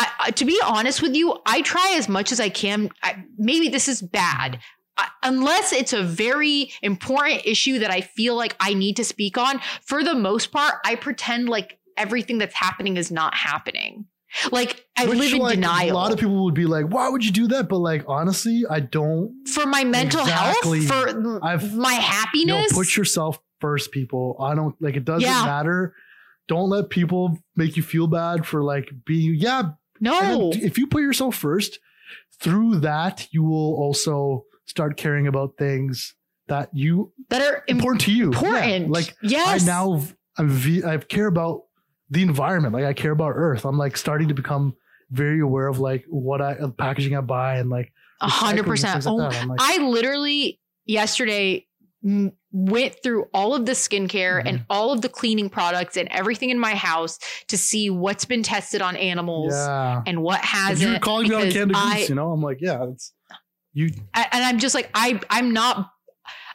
I, 0.00 0.08
I- 0.20 0.30
to 0.30 0.44
be 0.44 0.60
honest 0.64 1.02
with 1.02 1.16
you, 1.16 1.40
I 1.44 1.60
try 1.62 1.94
as 1.98 2.08
much 2.08 2.30
as 2.30 2.38
I 2.38 2.50
can. 2.50 2.90
I, 3.02 3.24
maybe 3.36 3.68
this 3.68 3.88
is 3.88 4.00
bad. 4.00 4.60
I, 4.96 5.08
unless 5.24 5.72
it's 5.72 5.92
a 5.92 6.02
very 6.04 6.70
important 6.82 7.42
issue 7.44 7.80
that 7.80 7.90
I 7.90 8.02
feel 8.02 8.36
like 8.36 8.54
I 8.60 8.74
need 8.74 8.96
to 8.96 9.04
speak 9.04 9.36
on, 9.36 9.60
for 9.82 10.04
the 10.04 10.14
most 10.14 10.52
part, 10.52 10.74
I 10.84 10.94
pretend 10.94 11.48
like 11.48 11.78
everything 11.96 12.38
that's 12.38 12.54
happening 12.54 12.96
is 12.96 13.10
not 13.10 13.34
happening. 13.34 14.06
Like 14.52 14.84
I 14.96 15.06
Which, 15.06 15.18
live 15.18 15.32
in 15.32 15.38
like, 15.38 15.54
denial. 15.54 15.92
A 15.92 15.98
lot 15.98 16.12
of 16.12 16.18
people 16.18 16.44
would 16.44 16.54
be 16.54 16.66
like, 16.66 16.86
"Why 16.86 17.08
would 17.08 17.24
you 17.24 17.32
do 17.32 17.46
that?" 17.48 17.68
But 17.68 17.78
like, 17.78 18.04
honestly, 18.06 18.64
I 18.68 18.80
don't. 18.80 19.34
for 19.48 19.64
my 19.66 19.84
mental 19.84 20.20
Exactly. 20.20 20.84
health, 20.84 21.12
for 21.14 21.40
I've- 21.44 21.74
my 21.76 21.92
You 22.34 22.46
know, 22.46 22.56
happiness. 22.56 22.72
put 22.72 22.96
yourself 22.96 23.38
first, 23.60 23.90
people. 23.90 24.36
I 24.40 24.54
don't 24.54 24.74
like. 24.80 24.96
It 24.96 25.04
doesn't 25.04 25.22
Yeah. 25.28 25.44
matter. 25.44 25.94
Don't 26.46 26.68
let 26.70 26.90
people 26.90 27.38
make 27.56 27.76
you 27.76 27.82
feel 27.82 28.06
bad 28.06 28.46
for 28.46 28.62
like 28.62 28.90
being. 29.06 29.34
Yeah, 29.34 29.70
no, 30.00 30.50
if 30.54 30.78
you 30.78 30.86
put 30.86 31.02
yourself 31.02 31.34
first, 31.34 31.78
through 32.40 32.80
that 32.80 33.26
you 33.32 33.42
will 33.42 33.74
also 33.76 34.44
start 34.66 34.96
caring 34.96 35.26
about 35.26 35.56
things 35.58 36.14
that 36.48 36.68
you 36.72 37.12
that 37.30 37.40
are 37.42 37.64
im- 37.68 37.76
important 37.78 38.02
to 38.02 38.12
you. 38.12 38.26
important. 38.26 38.86
Yeah, 38.86 38.92
like 38.92 39.14
yes, 39.22 39.62
I 39.62 39.66
now 39.66 40.02
I'm 40.36 40.48
v- 40.50 40.84
I 40.84 40.96
care 40.98 41.26
about 41.26 41.62
the 42.10 42.22
environment. 42.22 42.74
Like 42.74 42.84
I 42.84 42.92
care 42.92 43.12
about 43.12 43.32
Earth. 43.34 43.64
I'm 43.64 43.78
like 43.78 43.96
starting 43.96 44.28
to 44.28 44.34
become 44.34 44.74
very 45.10 45.40
aware 45.40 45.68
of 45.68 45.78
like 45.78 46.04
what 46.08 46.40
I 46.42 46.54
of 46.54 46.76
packaging 46.76 47.16
I 47.16 47.20
buy 47.20 47.56
and 47.56 47.70
like 47.70 47.92
a 48.20 48.28
hundred 48.28 48.60
and 48.60 48.66
percent. 48.68 49.04
Oh, 49.06 49.18
that. 49.18 49.34
I'm 49.42 49.48
like, 49.48 49.58
I 49.62 49.78
literally 49.78 50.60
yesterday 50.86 51.66
m- 52.04 52.32
went 52.52 52.96
through 53.02 53.26
all 53.34 53.54
of 53.54 53.66
the 53.66 53.72
skincare 53.72 54.42
and 54.44 54.60
Mhm. 54.60 54.64
all 54.70 54.90
of 54.92 55.02
the 55.02 55.08
cleaning 55.08 55.50
products 55.50 55.96
and 55.96 56.08
everything 56.10 56.50
in 56.50 56.58
my 56.58 56.74
house 56.74 57.18
to 57.48 57.58
see 57.58 57.90
what's 57.90 58.24
been 58.24 58.42
tested 58.42 58.80
on 58.82 58.96
animals 58.96 59.52
yeah. 59.52 60.02
and 60.06 60.22
what 60.22 60.40
hasn't. 60.40 60.90
you're 60.90 60.98
calling 61.00 61.28
me 61.28 61.34
on 61.34 61.50
Canada 61.50 61.74
Goose, 61.94 62.08
you 62.08 62.14
know, 62.14 62.32
I'm 62.32 62.40
like, 62.42 62.58
yeah, 62.60 62.84
it's 62.90 63.12
you. 63.74 63.90
And 64.14 64.26
I'm 64.44 64.58
just 64.58 64.74
like 64.74 64.90
I 64.94 65.20
I'm 65.30 65.52
not 65.52 65.90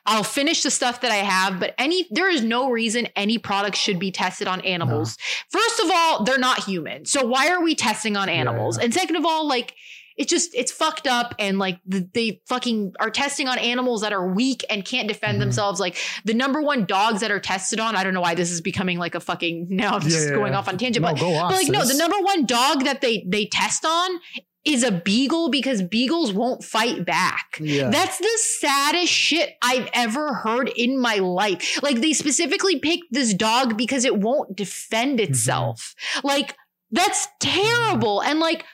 I'll 0.06 0.24
finish 0.24 0.64
the 0.64 0.72
stuff 0.72 1.02
that 1.02 1.12
I 1.12 1.16
have, 1.18 1.60
but 1.60 1.74
any 1.78 2.08
there 2.12 2.30
is 2.30 2.44
no 2.44 2.70
reason 2.70 3.08
any 3.16 3.38
product 3.38 3.78
should 3.78 4.00
be 4.00 4.12
tested 4.12 4.48
on 4.48 4.60
animals. 4.62 5.18
First 5.50 5.80
of 5.80 5.90
all, 5.94 6.24
they're 6.26 6.38
not 6.38 6.64
human. 6.66 7.06
So 7.06 7.26
why 7.26 7.50
are 7.50 7.62
we 7.64 7.74
testing 7.76 8.18
on 8.18 8.28
animals? 8.30 8.78
yeah. 8.78 8.84
And 8.86 8.94
second 8.94 9.16
of 9.16 9.26
all, 9.26 9.48
like 9.48 9.74
it's 10.16 10.30
just 10.30 10.54
it's 10.54 10.72
fucked 10.72 11.08
up 11.08 11.34
and 11.40 11.58
like 11.58 11.80
the, 11.88 12.08
they 12.14 12.40
fucking 12.48 12.94
are 13.00 13.10
testing 13.10 13.48
on 13.48 13.58
animals 13.58 14.02
that 14.02 14.14
are 14.14 14.28
weak 14.28 14.64
and 14.70 14.86
can't 14.86 15.08
defend 15.08 15.38
Mhm. 15.38 15.40
themselves 15.40 15.80
like 15.80 15.98
the 16.24 16.36
number 16.36 16.62
one 16.62 16.86
dogs 16.86 17.22
that 17.22 17.32
are 17.32 17.40
tested 17.40 17.80
on 17.80 17.96
i 17.96 18.04
don't 18.04 18.14
know 18.14 18.22
why 18.22 18.36
this 18.36 18.52
is 18.52 18.62
becoming 18.62 19.00
like 19.00 19.16
a 19.16 19.20
fucking 19.20 19.66
now 19.72 19.96
i'm 19.96 20.02
just 20.02 20.30
yeah, 20.30 20.36
going 20.36 20.54
yeah. 20.54 20.60
off 20.60 20.68
on 20.68 20.78
tangent 20.78 21.04
No, 21.04 21.14
but, 21.14 21.20
off, 21.24 21.50
but 21.50 21.56
like 21.64 21.68
no 21.70 21.84
the 21.84 21.98
number 21.98 22.18
one 22.22 22.46
dog 22.46 22.84
that 22.84 23.02
they 23.02 23.26
they 23.28 23.48
test 23.48 23.86
on 23.86 24.20
is 24.66 24.84
a 24.84 24.92
beagle 24.92 25.50
because 25.50 25.82
beagles 25.82 26.32
won't 26.32 26.64
fight 26.64 27.06
back 27.06 27.58
Yeah. 27.60 27.90
that's 27.90 28.18
the 28.18 28.38
saddest 28.38 29.12
shit 29.12 29.56
I've 29.62 29.90
ever 29.94 30.34
heard 30.36 30.70
in 30.70 30.98
my 31.00 31.16
life. 31.16 31.82
Like 31.84 32.00
they 32.02 32.14
specifically 32.14 32.80
picked 32.80 33.12
this 33.12 33.34
dog 33.34 33.78
because 33.78 34.06
it 34.06 34.18
won't 34.18 34.56
defend 34.56 35.20
Mm-hmm. 35.20 35.32
itself. 35.32 35.96
Like 36.24 36.56
that's 36.92 37.28
terrible. 37.40 38.22
And 38.22 38.40
like 38.40 38.66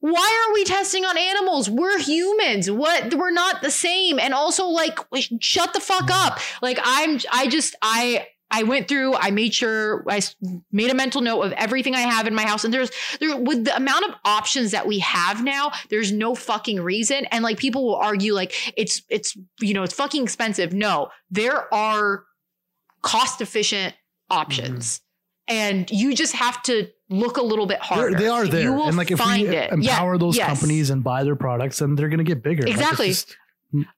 why 0.00 0.46
are 0.48 0.52
we 0.54 0.64
testing 0.64 1.04
on 1.04 1.16
animals? 1.16 1.70
We're 1.70 1.98
humans. 1.98 2.70
What 2.70 3.14
we're 3.14 3.30
not 3.30 3.62
the 3.62 3.70
same. 3.70 4.18
And 4.18 4.34
also 4.34 4.66
like 4.66 4.98
shut 5.40 5.72
the 5.72 5.80
fuck 5.80 6.08
Mm-hmm. 6.08 6.32
up. 6.32 6.38
Like 6.62 6.78
I'm 6.84 7.18
I 7.32 7.46
just 7.48 7.76
I 7.82 8.26
I 8.50 8.62
went 8.62 8.86
through, 8.86 9.14
I 9.14 9.30
made 9.32 9.52
sure 9.54 10.04
I 10.08 10.20
made 10.70 10.90
a 10.90 10.94
mental 10.94 11.20
note 11.20 11.42
of 11.42 11.52
everything 11.52 11.94
I 11.96 12.00
have 12.00 12.26
in 12.28 12.34
my 12.34 12.44
house. 12.46 12.64
And 12.64 12.72
there's 12.72 12.90
there 13.18 13.36
with 13.36 13.64
the 13.64 13.74
amount 13.76 14.04
of 14.08 14.14
options 14.24 14.70
that 14.70 14.86
we 14.86 15.00
have 15.00 15.42
now, 15.42 15.72
there's 15.90 16.12
no 16.12 16.34
fucking 16.36 16.80
reason. 16.80 17.24
And 17.26 17.42
like 17.42 17.58
people 17.58 17.84
will 17.84 17.96
argue 17.96 18.34
like 18.34 18.54
it's 18.76 19.02
it's 19.08 19.36
you 19.60 19.74
know, 19.74 19.82
it's 19.82 19.94
fucking 19.94 20.22
expensive. 20.22 20.72
No, 20.72 21.08
there 21.30 21.72
are 21.74 22.24
cost 23.02 23.40
efficient 23.40 23.94
options. 24.30 24.98
Mm-hmm. 24.98 25.02
And 25.48 25.90
you 25.92 26.14
just 26.14 26.34
have 26.34 26.60
to 26.64 26.88
look 27.08 27.36
a 27.36 27.42
little 27.42 27.66
bit 27.66 27.78
They're- 27.78 27.98
harder. 27.98 28.18
they 28.18 28.26
are 28.28 28.46
there. 28.48 28.62
You 28.62 28.72
will 28.74 28.88
and 28.88 28.96
like 28.96 29.10
if 29.12 29.18
find 29.18 29.48
we 29.48 29.56
it. 29.56 29.70
empower 29.72 30.14
Yeah, 30.14 30.18
those 30.18 30.36
yes. 30.36 30.46
companies 30.48 30.90
and 30.90 31.04
buy 31.04 31.22
their 31.22 31.36
products, 31.36 31.78
then 31.78 31.94
they're 31.94 32.08
going 32.08 32.18
to 32.18 32.24
get 32.24 32.42
bigger. 32.42 32.64
Like, 32.64 32.72
Exactly. 32.72 33.08
just 33.08 33.36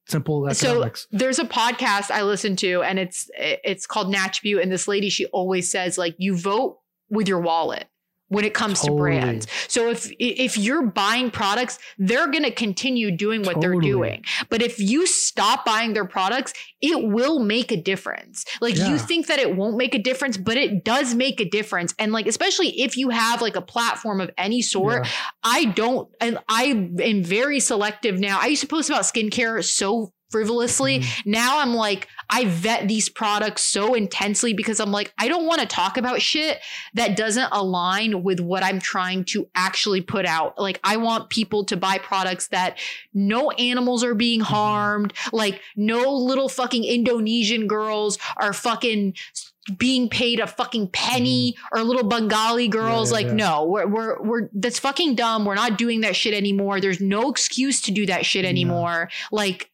simple 0.08 0.48
So 0.52 0.68
economics. 0.68 1.06
there's 1.10 1.38
a 1.38 1.44
podcast 1.44 2.10
I 2.10 2.22
listen 2.22 2.56
to, 2.56 2.82
and 2.82 2.98
it's 2.98 3.30
it's 3.36 3.86
called 3.86 4.12
Natchview, 4.12 4.62
and 4.62 4.70
this 4.72 4.88
lady 4.88 5.08
she 5.10 5.26
always 5.26 5.70
says 5.70 5.98
like 5.98 6.14
you 6.18 6.36
vote 6.36 6.78
with 7.10 7.28
your 7.28 7.40
wallet 7.40 7.86
when 8.28 8.44
it 8.44 8.54
comes 8.54 8.80
to 8.82 8.90
brands. 8.92 9.46
So 9.68 9.90
if 9.90 10.10
if 10.18 10.56
you're 10.58 10.86
buying 10.86 11.30
products, 11.30 11.78
they're 11.98 12.30
going 12.30 12.44
to 12.44 12.50
continue 12.50 13.10
doing 13.10 13.42
what 13.42 13.60
they're 13.60 13.80
doing. 13.80 14.24
But 14.48 14.62
if 14.62 14.78
you 14.78 15.06
stop 15.06 15.64
buying 15.64 15.94
their 15.94 16.04
products, 16.04 16.52
it 16.80 17.02
will 17.08 17.38
make 17.38 17.72
a 17.72 17.76
difference. 17.76 18.44
Like 18.60 18.76
Yeah. 18.76 18.90
you 18.90 18.98
think 18.98 19.26
that 19.28 19.38
it 19.38 19.56
won't 19.56 19.76
make 19.76 19.94
a 19.94 19.98
difference, 19.98 20.36
but 20.36 20.56
it 20.56 20.84
does 20.84 21.14
make 21.14 21.40
a 21.40 21.44
difference. 21.48 21.94
And 21.98 22.12
like 22.12 22.26
especially 22.26 22.80
if 22.80 22.96
you 22.96 23.08
have 23.10 23.40
like 23.40 23.56
a 23.56 23.62
platform 23.62 24.20
of 24.20 24.30
any 24.36 24.62
sort, 24.62 25.04
Yeah. 25.04 25.10
I 25.42 25.64
don't, 25.66 26.08
and 26.20 26.38
I 26.48 26.64
am 27.02 27.24
very 27.24 27.60
selective 27.60 28.18
now. 28.18 28.38
I 28.40 28.46
used 28.46 28.62
to 28.62 28.68
post 28.68 28.90
about 28.90 29.02
skincare 29.02 29.64
so 29.64 30.12
frivolously. 30.30 31.00
Mhm. 31.00 31.26
Now 31.26 31.58
I'm 31.60 31.74
like, 31.74 32.08
I 32.30 32.44
vet 32.44 32.86
these 32.88 33.08
products 33.08 33.62
so 33.62 33.94
intensely 33.94 34.52
because 34.52 34.80
I'm 34.80 34.92
like, 34.92 35.12
I 35.18 35.28
don't 35.28 35.46
want 35.46 35.60
to 35.60 35.66
talk 35.66 35.96
about 35.96 36.20
shit 36.20 36.58
that 36.94 37.16
doesn't 37.16 37.48
align 37.52 38.22
with 38.22 38.40
what 38.40 38.62
I'm 38.62 38.78
trying 38.80 39.24
to 39.26 39.48
actually 39.54 40.02
put 40.02 40.26
out. 40.26 40.58
Like, 40.58 40.80
I 40.84 40.98
want 40.98 41.30
people 41.30 41.64
to 41.64 41.76
buy 41.76 41.98
products 41.98 42.48
that 42.48 42.78
no 43.14 43.50
animals 43.52 44.04
are 44.04 44.14
being 44.14 44.40
Mm-hmm. 44.40 44.54
harmed, 44.54 45.12
like, 45.32 45.60
no 45.74 46.12
little 46.12 46.48
fucking 46.48 46.84
Indonesian 46.84 47.66
girls 47.66 48.18
are 48.36 48.52
fucking 48.52 49.14
being 49.76 50.08
paid 50.08 50.40
a 50.40 50.46
fucking 50.46 50.88
penny 50.88 51.54
or 51.72 51.82
little 51.82 52.04
Bengali 52.04 52.68
girls. 52.68 53.12
Mm-hmm. 53.12 53.26
yeah, 53.26 53.30
like, 53.32 53.38
yeah. 53.38 53.48
no, 53.48 53.64
we're, 53.64 53.86
we're, 53.86 54.22
we're, 54.22 54.48
that's 54.52 54.78
fucking 54.78 55.14
dumb. 55.14 55.44
We're 55.44 55.54
not 55.54 55.76
doing 55.76 56.02
that 56.02 56.14
shit 56.16 56.34
anymore. 56.34 56.80
There's 56.80 57.00
no 57.00 57.30
excuse 57.30 57.80
to 57.82 57.90
do 57.90 58.06
that 58.06 58.24
shit 58.24 58.44
anymore. 58.44 59.10
Like, 59.32 59.70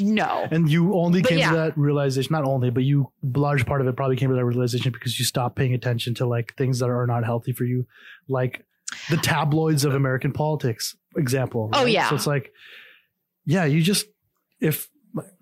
no. 0.00 0.46
And 0.50 0.68
you 0.68 0.94
only 0.94 1.22
But 1.22 1.28
came 1.30 1.38
yeah. 1.38 1.50
to 1.50 1.56
that 1.56 1.78
realization, 1.78 2.32
not 2.32 2.44
only, 2.44 2.70
but 2.70 2.82
you, 2.82 3.10
large 3.22 3.64
part 3.66 3.80
of 3.80 3.86
it 3.86 3.96
probably 3.96 4.16
came 4.16 4.30
to 4.30 4.36
that 4.36 4.44
realization 4.44 4.92
because 4.92 5.18
you 5.18 5.24
stopped 5.24 5.56
paying 5.56 5.74
attention 5.74 6.14
to 6.14 6.26
like 6.26 6.54
things 6.56 6.78
that 6.80 6.90
are 6.90 7.06
not 7.06 7.24
healthy 7.24 7.52
for 7.52 7.64
you, 7.64 7.86
like 8.28 8.64
the 9.10 9.16
tabloids 9.16 9.84
of 9.84 9.94
American 9.94 10.32
politics 10.32 10.96
example. 11.16 11.70
Oh, 11.72 11.84
yeah. 11.84 12.08
So 12.08 12.16
it's 12.16 12.26
like, 12.26 12.52
yeah, 13.46 13.64
you 13.64 13.82
just, 13.82 14.06
if, 14.60 14.88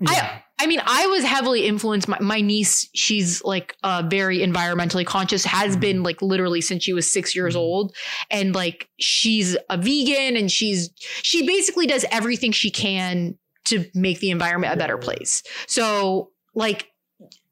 yeah. 0.01 0.41
I 0.61 0.67
mean, 0.67 0.81
I 0.85 1.07
was 1.07 1.25
heavily 1.25 1.67
influenced. 1.67 2.07
My, 2.07 2.19
my 2.21 2.41
niece, 2.41 2.89
she's 2.95 3.43
like 3.43 3.75
uh, 3.83 4.05
very 4.09 4.39
environmentally 4.39 5.05
conscious, 5.05 5.45
has 5.45 5.77
Mhm. 5.77 5.81
been 5.81 6.03
like 6.05 6.23
literally 6.23 6.61
since 6.61 6.85
she 6.85 6.93
was 6.93 7.11
six 7.11 7.35
years 7.35 7.55
Mhm. 7.55 7.59
old. 7.61 7.97
And 8.31 8.55
like 8.55 8.89
she's 9.01 9.57
a 9.71 9.77
vegan 9.77 10.37
and 10.37 10.53
she's, 10.53 10.91
she 11.23 11.47
basically 11.47 11.87
does 11.89 12.05
everything 12.13 12.53
she 12.53 12.71
can 12.71 13.39
to 13.67 13.85
make 13.95 14.21
the 14.21 14.31
environment 14.31 14.75
a 14.75 14.77
better 14.77 14.99
mm. 14.99 15.03
place. 15.03 15.43
So, 15.67 16.31
like, 16.55 16.93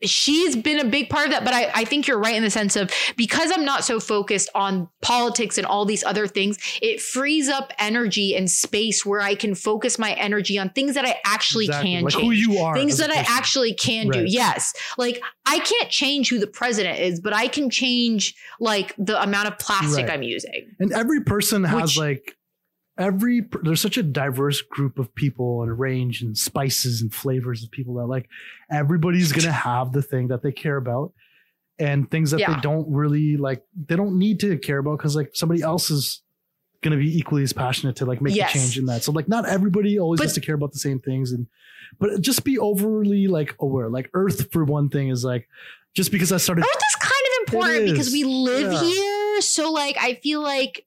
she's 0.03 0.57
been 0.57 0.79
a 0.81 0.85
big 0.85 1.09
part 1.09 1.27
of 1.27 1.33
that. 1.33 1.45
But 1.45 1.55
I, 1.55 1.71
I 1.75 1.85
think 1.85 2.07
you're 2.07 2.19
right 2.19 2.35
in 2.35 2.43
the 2.43 2.51
sense 2.51 2.77
of 2.77 2.91
because 3.17 3.51
I'm 3.53 3.65
not 3.65 3.85
so 3.85 4.01
focused 4.01 4.49
on 4.55 4.89
politics 5.03 5.59
and 5.59 5.67
all 5.67 5.85
these 5.85 6.05
other 6.05 6.27
things, 6.27 6.59
it 6.81 7.01
frees 7.01 7.49
up 7.49 7.73
energy 7.79 8.35
and 8.35 8.51
space 8.51 9.05
where 9.05 9.21
I 9.21 9.35
can 9.35 9.55
focus 9.55 9.99
my 9.99 10.13
energy 10.13 10.59
on 10.59 10.71
things 10.71 10.95
that 10.95 11.05
I 11.05 11.17
actually 11.25 11.67
Exactly. 11.67 11.93
can 11.93 12.05
like 12.05 12.15
change 12.15 12.25
who 12.25 12.53
you 12.53 12.59
are. 12.59 12.75
things 12.75 12.99
that 12.99 13.11
I 13.11 13.25
actually 13.29 13.75
can 13.75 14.09
do. 14.09 14.25
Yes. 14.27 14.73
Like 14.97 15.23
I 15.47 15.59
can't 15.59 15.91
change 15.91 16.31
who 16.31 16.39
the 16.39 16.47
president 16.47 16.99
is, 16.99 17.21
but 17.21 17.35
I 17.35 17.49
can 17.49 17.71
change 17.71 18.35
like 18.59 18.95
the 18.99 19.21
amount 19.23 19.49
of 19.49 19.59
plastic 19.59 20.07
Right. 20.07 20.15
I'm 20.15 20.23
using. 20.23 20.75
And 20.79 20.93
every 20.93 21.23
person 21.23 21.65
has 21.65 21.83
Which- 21.83 21.99
like 21.99 22.37
every 23.01 23.41
there's 23.63 23.81
such 23.81 23.97
a 23.97 24.03
diverse 24.03 24.61
group 24.63 24.99
of 24.99 25.13
people 25.15 25.63
and 25.63 25.79
range 25.79 26.23
and 26.23 26.37
spices 26.39 27.01
and 27.03 27.13
flavors 27.15 27.65
of 27.65 27.71
people 27.71 27.95
that 27.95 28.07
like 28.07 28.29
everybody's 28.71 29.33
gonna 29.33 29.51
have 29.51 29.93
the 29.93 30.03
thing 30.03 30.29
that 30.29 30.43
they 30.43 30.53
care 30.53 30.77
about 30.77 31.13
and 31.79 32.11
things 32.11 32.31
that 32.33 32.41
Yeah. 32.41 32.55
they 32.55 32.61
don't 32.61 32.87
really 32.93 33.37
like 33.37 33.65
they 33.87 33.97
don't 33.97 34.19
need 34.19 34.39
to 34.41 34.59
care 34.59 34.79
about 34.79 34.99
because 34.99 35.17
like 35.17 35.31
somebody 35.35 35.63
else 35.63 35.91
is 35.91 36.23
gonna 36.83 36.97
be 36.99 37.17
equally 37.19 37.43
as 37.43 37.53
passionate 37.53 37.97
to 37.97 38.07
like 38.07 38.21
make 38.21 38.35
Yes. 38.37 38.51
a 38.55 38.59
change 38.59 38.79
in 38.79 38.87
that 38.87 39.03
so 39.03 39.13
like 39.13 39.29
not 39.29 39.47
everybody 39.49 39.99
always 39.99 40.19
But- 40.19 40.25
has 40.25 40.35
to 40.35 40.41
care 40.41 40.55
about 40.55 40.73
the 40.73 40.79
same 40.79 40.99
things 41.01 41.33
and 41.33 41.47
but 41.99 42.21
just 42.21 42.45
be 42.45 42.59
overly 42.59 43.27
like 43.29 43.55
aware 43.61 43.89
like 43.89 44.11
earth 44.15 44.53
for 44.53 44.65
one 44.65 44.89
thing 44.91 45.09
is 45.09 45.25
like 45.25 45.49
just 45.95 46.13
because 46.13 46.31
i 46.33 46.37
started 46.37 46.63
Earth 46.63 46.83
is 46.91 46.97
kind 47.01 47.13
of 47.13 47.55
important 47.55 47.91
because 47.91 48.13
we 48.13 48.23
live 48.25 48.73
Yeah. 48.73 48.81
here. 48.83 49.41
So 49.41 49.73
like 49.73 49.97
I 49.99 50.15
feel 50.23 50.43
like 50.43 50.85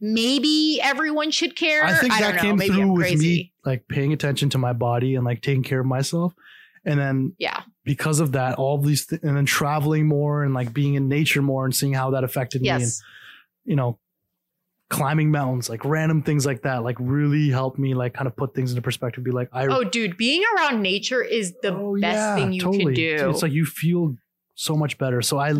maybe 0.00 0.80
everyone 0.82 1.30
should 1.30 1.56
care. 1.56 1.84
I 1.84 1.94
think 1.94 2.12
don't 2.12 2.20
that 2.22 2.36
know. 2.36 2.42
came 2.42 2.58
through 2.58 2.92
with 2.92 3.18
me 3.18 3.52
like 3.64 3.86
paying 3.88 4.12
attention 4.12 4.50
to 4.50 4.58
my 4.58 4.72
body 4.72 5.14
and 5.14 5.24
like 5.24 5.40
taking 5.42 5.62
care 5.62 5.80
of 5.80 5.86
myself. 5.86 6.34
And 6.84 7.00
then 7.00 7.34
Yeah. 7.38 7.62
because 7.84 8.20
of 8.20 8.32
that, 8.32 8.56
all 8.56 8.78
these 8.78 9.06
th- 9.06 9.22
and 9.22 9.36
then 9.36 9.46
traveling 9.46 10.06
more 10.06 10.42
and 10.44 10.52
like 10.52 10.72
being 10.74 10.94
in 10.94 11.08
nature 11.08 11.40
more 11.42 11.64
and 11.64 11.74
seeing 11.74 11.94
how 11.94 12.10
that 12.10 12.24
affected 12.24 12.60
me 12.62 12.68
and 12.68 12.80
Yes. 12.80 13.02
you 13.64 13.76
know 13.76 13.98
climbing 14.90 15.30
mountains, 15.30 15.68
like 15.70 15.84
random 15.84 16.22
things 16.22 16.44
like 16.46 16.62
that, 16.62 16.84
like 16.84 16.96
really 17.00 17.48
helped 17.48 17.78
me 17.78 17.94
like 17.94 18.12
kind 18.14 18.26
of 18.28 18.36
put 18.36 18.54
things 18.54 18.70
into 18.70 18.82
perspective. 18.82 19.24
Be 19.24 19.30
like, 19.30 19.48
I 19.52 19.66
Oh, 19.66 19.82
dude, 19.82 20.16
being 20.16 20.42
around 20.56 20.82
nature 20.82 21.22
is 21.22 21.54
the 21.62 21.74
Oh, 21.74 21.96
best 21.98 22.14
yeah, 22.16 22.34
thing 22.36 22.52
you 22.52 22.60
can 22.60 22.92
do. 22.94 23.30
It's 23.30 23.42
like 23.42 23.52
you 23.52 23.64
feel 23.64 24.14
so 24.54 24.76
much 24.76 24.98
better. 24.98 25.20
So 25.22 25.38
I 25.38 25.54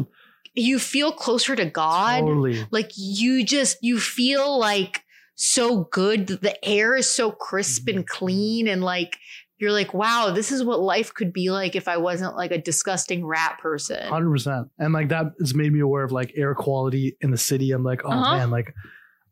you 0.55 0.78
feel 0.78 1.12
closer 1.12 1.55
to 1.56 1.64
God. 1.64 2.20
totally 2.20 2.66
like 2.70 2.90
you 2.97 3.44
just 3.44 3.76
you 3.82 3.98
feel 3.98 4.59
like 4.59 5.02
so 5.35 5.85
good 5.90 6.28
the 6.28 6.64
air 6.64 6.94
is 6.97 7.10
so 7.10 7.31
crisp 7.32 7.86
Mm-hmm. 7.89 7.98
and 7.98 8.06
clean 8.09 8.68
and 8.68 8.82
like 8.85 9.16
you're 9.59 9.72
like 9.72 9.93
wow 9.94 10.31
this 10.35 10.52
is 10.52 10.62
what 10.62 10.81
life 10.81 11.12
could 11.14 11.32
be 11.32 11.51
like 11.51 11.74
if 11.74 11.89
i 11.89 11.97
wasn't 11.97 12.36
like 12.36 12.51
a 12.52 12.59
disgusting 12.59 13.24
rat 13.26 13.59
person 13.60 14.06
hundred 14.09 14.31
percent. 14.31 14.68
And 14.78 14.93
like 14.93 15.09
that 15.09 15.26
has 15.40 15.55
made 15.55 15.72
me 15.72 15.81
aware 15.81 16.05
of 16.05 16.12
like 16.12 16.32
air 16.36 16.55
quality 16.55 17.16
in 17.20 17.31
the 17.31 17.39
city. 17.39 17.72
I'm 17.72 17.82
like, 17.85 18.02
oh 18.05 18.10
Uh-huh. 18.10 18.36
man, 18.36 18.51
like 18.51 18.72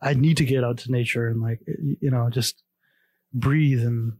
I 0.00 0.14
need 0.14 0.38
to 0.38 0.44
get 0.44 0.64
out 0.64 0.78
to 0.78 0.90
nature 0.90 1.28
and 1.28 1.40
like 1.40 1.60
you 2.00 2.10
know 2.10 2.28
just 2.30 2.62
breathe 3.32 3.82
and 3.84 4.14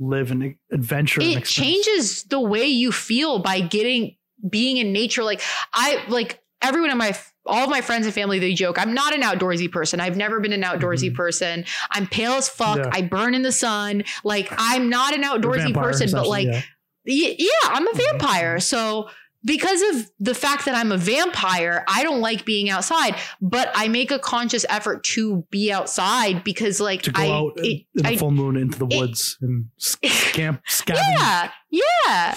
live 0.00 0.30
and 0.32 0.56
adventure. 0.72 1.20
it 1.22 1.44
changes 1.44 2.24
the 2.24 2.40
way 2.40 2.66
you 2.66 2.90
feel 2.90 3.38
by 3.38 3.60
getting 3.60 4.16
being 4.48 4.76
in 4.76 4.92
nature 4.92 5.22
like 5.24 5.40
i 5.72 6.02
like 6.08 6.40
everyone 6.62 6.90
in 6.90 6.98
my 6.98 7.16
all 7.46 7.64
of 7.64 7.70
my 7.70 7.80
friends 7.80 8.06
and 8.06 8.14
family 8.14 8.38
they 8.38 8.54
joke 8.54 8.78
i'm 8.78 8.94
not 8.94 9.14
an 9.14 9.22
outdoorsy 9.22 9.70
person 9.70 10.00
i've 10.00 10.16
never 10.16 10.40
been 10.40 10.52
an 10.52 10.62
outdoorsy 10.62 11.10
Mhm. 11.10 11.14
person 11.14 11.64
i'm 11.90 12.06
pale 12.06 12.32
as 12.32 12.48
fuck 12.48 12.78
Yeah. 12.78 12.90
i 12.92 13.02
burn 13.02 13.34
in 13.34 13.42
the 13.42 13.52
sun 13.52 14.04
like 14.24 14.48
i'm 14.56 14.88
not 14.90 15.14
an 15.14 15.22
outdoorsy 15.22 15.72
person 15.74 16.08
but 16.12 16.26
like 16.26 16.46
yeah. 16.46 16.62
Y- 17.06 17.36
yeah, 17.38 17.48
I'm 17.64 17.86
a 17.86 17.90
Mhm. 17.90 17.96
vampire. 18.12 18.60
So 18.60 19.10
because 19.44 19.82
of 19.94 20.10
the 20.20 20.34
fact 20.34 20.64
that 20.64 20.74
I'm 20.74 20.90
a 20.90 20.96
vampire, 20.96 21.84
I 21.86 22.02
don't 22.02 22.22
like 22.22 22.46
being 22.46 22.70
outside, 22.70 23.14
but 23.42 23.70
I 23.74 23.88
make 23.88 24.10
a 24.10 24.18
conscious 24.18 24.64
effort 24.70 25.04
to 25.12 25.44
be 25.50 25.70
outside 25.70 26.44
because 26.44 26.80
like 26.80 27.02
to 27.02 27.10
go 27.12 27.22
I, 27.22 27.28
out 27.28 27.52
it- 27.56 27.84
in 27.94 28.02
the 28.04 28.08
I- 28.08 28.16
full 28.16 28.30
moon 28.30 28.56
into 28.56 28.78
the 28.78 28.86
it- 28.90 28.96
woods 28.98 29.36
and 29.42 29.66
scamp 29.76 30.62
scavenge 30.66 30.96
yeah, 31.18 31.50
yeah. 31.70 32.34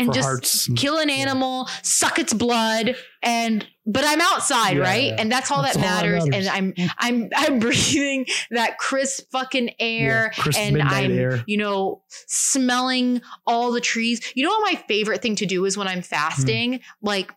And 0.00 0.12
just 0.14 0.26
hearts. 0.26 0.68
kill 0.76 0.98
an 0.98 1.08
yeah. 1.08 1.16
animal, 1.16 1.68
suck 1.82 2.18
its 2.18 2.32
blood, 2.32 2.96
and 3.22 3.66
but 3.86 4.04
I'm 4.06 4.20
outside, 4.20 4.76
Yeah, 4.76 4.82
right? 4.82 5.04
yeah. 5.06 5.16
And 5.18 5.30
that's 5.32 5.50
all 5.50 5.62
That's 5.62 5.76
that 5.76 5.84
all 5.84 6.08
matters. 6.08 6.28
matters. 6.28 6.46
And 6.46 6.74
I'm 6.78 6.92
I'm 6.98 7.28
I'm 7.34 7.58
breathing 7.66 8.26
that 8.50 8.78
crisp 8.78 9.30
fucking 9.32 9.70
air 9.80 10.32
Yeah, 10.36 10.42
crisp 10.42 10.58
and 10.60 10.80
I'm 10.82 11.12
air. 11.12 11.42
you 11.46 11.56
know 11.56 12.02
smelling 12.28 13.22
all 13.46 13.72
the 13.72 13.80
trees. 13.80 14.20
You 14.34 14.44
know 14.44 14.50
what 14.50 14.72
my 14.72 14.80
favorite 14.88 15.22
thing 15.22 15.36
to 15.36 15.46
do 15.46 15.64
is 15.64 15.76
when 15.76 15.88
I'm 15.88 16.02
fasting? 16.02 16.74
Hmm. 16.74 16.78
Like 17.02 17.32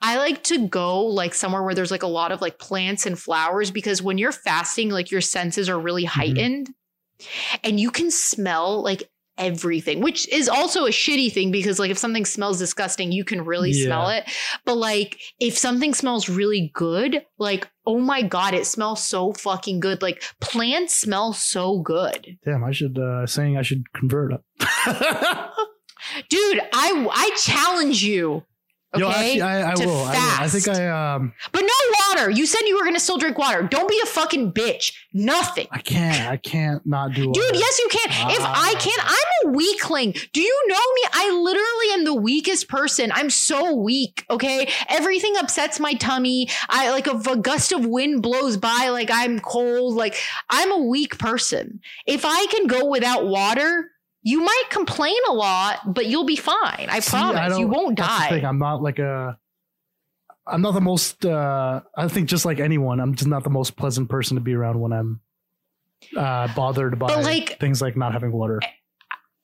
I 0.00 0.16
like 0.18 0.44
to 0.44 0.68
go 0.68 1.04
like 1.06 1.34
somewhere 1.34 1.62
where 1.62 1.74
there's 1.74 1.90
like 1.90 2.04
a 2.04 2.06
lot 2.08 2.30
of 2.32 2.40
like 2.40 2.58
plants 2.58 3.04
and 3.04 3.18
flowers 3.18 3.70
because 3.70 4.00
when 4.00 4.16
you're 4.16 4.30
fasting, 4.32 4.90
like 4.90 5.10
your 5.10 5.20
senses 5.20 5.68
are 5.68 5.78
really 5.78 6.04
Mm-hmm. 6.04 6.20
heightened 6.20 6.70
and 7.64 7.80
you 7.80 7.90
can 7.90 8.10
smell 8.12 8.80
like 8.82 9.10
everything, 9.38 10.00
which 10.00 10.28
is 10.28 10.48
also 10.48 10.84
a 10.86 10.90
shitty 10.90 11.32
thing 11.32 11.50
because 11.50 11.78
like 11.78 11.90
if 11.90 11.98
something 11.98 12.24
smells 12.24 12.58
disgusting, 12.58 13.12
you 13.12 13.24
can 13.24 13.44
really 13.44 13.70
Yeah. 13.70 13.86
smell 13.86 14.08
it. 14.10 14.24
But 14.64 14.76
like 14.76 15.18
if 15.40 15.56
something 15.56 15.94
smells 15.94 16.28
really 16.28 16.70
good, 16.74 17.24
like 17.38 17.68
oh 17.86 17.98
my 18.00 18.22
god, 18.22 18.52
it 18.54 18.66
smells 18.66 19.02
so 19.02 19.32
fucking 19.32 19.80
good. 19.80 20.02
Like 20.02 20.22
plants 20.40 20.94
smell 20.94 21.32
so 21.32 21.80
good. 21.80 22.36
Damn, 22.44 22.64
I 22.64 22.72
should 22.72 22.98
uh 22.98 23.26
saying 23.26 23.56
I 23.56 23.62
should 23.62 23.92
convert. 23.92 24.32
Dude, 26.28 26.60
I 26.72 27.08
I 27.12 27.30
challenge 27.36 28.02
you. 28.02 28.44
Okay? 28.94 29.02
Yo, 29.02 29.10
actually, 29.10 29.42
I, 29.42 29.70
I 29.72 29.74
to 29.74 29.86
will. 29.86 29.94
I 29.96 30.12
will. 30.12 30.42
I 30.44 30.48
think 30.48 30.64
fast. 30.64 30.80
I 30.80 31.14
um 31.14 31.32
but 31.52 31.60
no 31.60 31.68
water. 32.08 32.30
You 32.30 32.46
said 32.46 32.60
you 32.66 32.76
were 32.78 32.84
gonna 32.84 32.98
still 32.98 33.18
drink 33.18 33.36
water. 33.36 33.62
Don't 33.62 33.88
be 33.88 34.00
a 34.02 34.06
fucking 34.06 34.52
bitch. 34.52 34.92
Nothing. 35.12 35.66
I 35.70 35.78
can't. 35.80 36.26
I 36.28 36.38
can't 36.38 36.86
not 36.86 37.12
do. 37.12 37.24
Dude, 37.24 37.36
water. 37.36 37.54
yes, 37.54 37.78
you 37.78 37.88
can. 37.90 38.30
if 38.30 38.40
I 38.40 38.72
Ah. 38.74 38.78
can, 38.80 38.98
I'm 39.00 39.50
a 39.50 39.56
weakling. 39.56 40.14
Do 40.32 40.40
you 40.40 40.62
know 40.68 40.74
me? 40.94 41.02
I 41.12 41.30
literally 41.38 41.94
am 41.94 42.04
the 42.04 42.14
weakest 42.14 42.68
person. 42.68 43.12
I'm 43.12 43.28
so 43.28 43.74
weak. 43.74 44.24
Okay. 44.30 44.70
Everything 44.88 45.34
upsets 45.38 45.78
my 45.78 45.92
tummy. 45.94 46.48
I 46.70 46.90
like 46.90 47.06
if 47.08 47.26
a 47.26 47.36
gust 47.36 47.72
of 47.72 47.84
wind 47.84 48.22
blows 48.22 48.56
by, 48.56 48.88
like 48.90 49.10
I'm 49.12 49.38
cold. 49.40 49.96
Like 49.96 50.16
I'm 50.48 50.72
a 50.72 50.78
weak 50.78 51.18
person. 51.18 51.80
If 52.06 52.24
I 52.24 52.46
can 52.46 52.66
go 52.66 52.86
without 52.86 53.26
water, 53.26 53.90
you 54.22 54.40
might 54.42 54.64
complain 54.70 55.16
a 55.28 55.32
lot, 55.32 55.94
but 55.94 56.06
you'll 56.06 56.24
be 56.26 56.36
fine. 56.36 56.86
I 56.90 57.00
See, 57.00 57.10
promise. 57.10 57.50
don't- 57.52 57.60
you 57.60 57.68
won't 57.68 57.96
die. 57.96 58.28
thing. 58.28 58.44
I'm 58.44 58.58
not 58.58 58.82
like 58.82 58.98
a. 58.98 59.38
I'm 60.46 60.62
not 60.62 60.72
the 60.72 60.80
most. 60.80 61.24
uh 61.26 61.80
I 61.96 62.08
think 62.08 62.28
just 62.28 62.44
like 62.44 62.58
anyone, 62.58 63.00
I'm 63.00 63.14
just 63.14 63.28
not 63.28 63.44
the 63.44 63.50
most 63.50 63.76
pleasant 63.76 64.08
person 64.08 64.36
to 64.36 64.40
be 64.40 64.54
around 64.54 64.80
when 64.80 64.92
I'm 64.92 65.20
uh 66.16 66.48
bothered 66.54 66.98
by 66.98 67.08
But, 67.08 67.24
like- 67.24 67.58
things 67.60 67.82
like 67.82 67.96
not 67.96 68.12
having 68.12 68.32
water. 68.32 68.60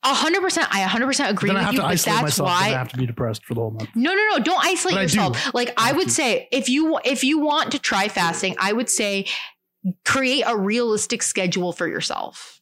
A 0.06 0.12
hundred 0.12 0.42
percent. 0.42 0.68
I 0.70 0.80
a 0.82 0.86
hundred 0.86 1.06
percent 1.06 1.30
agree 1.30 1.48
then 1.48 1.56
I 1.56 1.60
with 1.60 1.64
have 1.66 1.74
you. 1.74 1.80
to 1.80 1.86
But 1.86 1.92
isolate 1.92 2.14
that's 2.16 2.22
myself. 2.38 2.48
Then 2.50 2.58
I 2.74 2.76
have 2.76 2.88
to 2.90 2.96
be 2.98 3.06
depressed 3.06 3.44
for 3.46 3.54
the 3.54 3.60
whole 3.60 3.70
month. 3.70 3.88
No, 3.94 4.12
no, 4.14 4.22
no! 4.32 4.38
Don't 4.38 4.62
isolate 4.62 4.94
But 4.96 4.98
I 4.98 5.02
yourself. 5.02 5.54
Like 5.54 5.72
I 5.78 5.86
have 5.88 5.96
would 5.96 6.08
to. 6.08 6.10
say, 6.12 6.46
if 6.52 6.68
you 6.68 6.98
if 7.06 7.24
you 7.24 7.38
want 7.38 7.72
to 7.72 7.78
try 7.78 8.08
fasting, 8.08 8.54
I 8.58 8.72
would 8.74 8.90
say 8.90 9.26
create 10.04 10.42
a 10.46 10.56
realistic 10.58 11.22
schedule 11.22 11.72
for 11.72 11.88
yourself. 11.88 12.60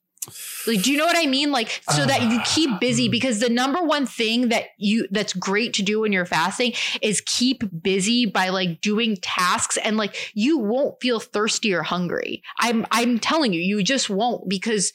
Like, 0.69 0.82
do 0.82 0.93
you 0.93 0.99
know 0.99 1.05
what 1.05 1.19
I 1.19 1.27
mean? 1.27 1.51
Like, 1.51 1.82
so 1.90 2.07
that 2.07 2.23
you 2.23 2.40
keep 2.44 2.78
busy. 2.78 3.09
Ah. 3.09 3.11
Because 3.11 3.40
the 3.40 3.49
number 3.49 3.82
one 3.82 4.07
thing 4.07 4.51
that 4.51 4.66
you 4.78 5.09
that's 5.11 5.32
great 5.32 5.74
to 5.74 5.82
do 5.82 6.01
when 6.01 6.12
you're 6.12 6.27
fasting 6.27 6.74
is 7.01 7.23
keep 7.27 7.65
busy 7.82 8.27
by 8.27 8.51
like 8.51 8.81
doing 8.81 9.16
tasks, 9.16 9.77
and 9.78 9.97
like 9.97 10.31
you 10.35 10.59
won't 10.59 11.01
feel 11.01 11.19
thirsty 11.19 11.74
or 11.74 11.82
hungry. 11.82 12.43
I'm 12.61 12.86
I'm 12.93 13.19
telling 13.19 13.53
you, 13.53 13.61
you 13.61 13.82
just 13.82 14.09
won't 14.09 14.49
because 14.49 14.93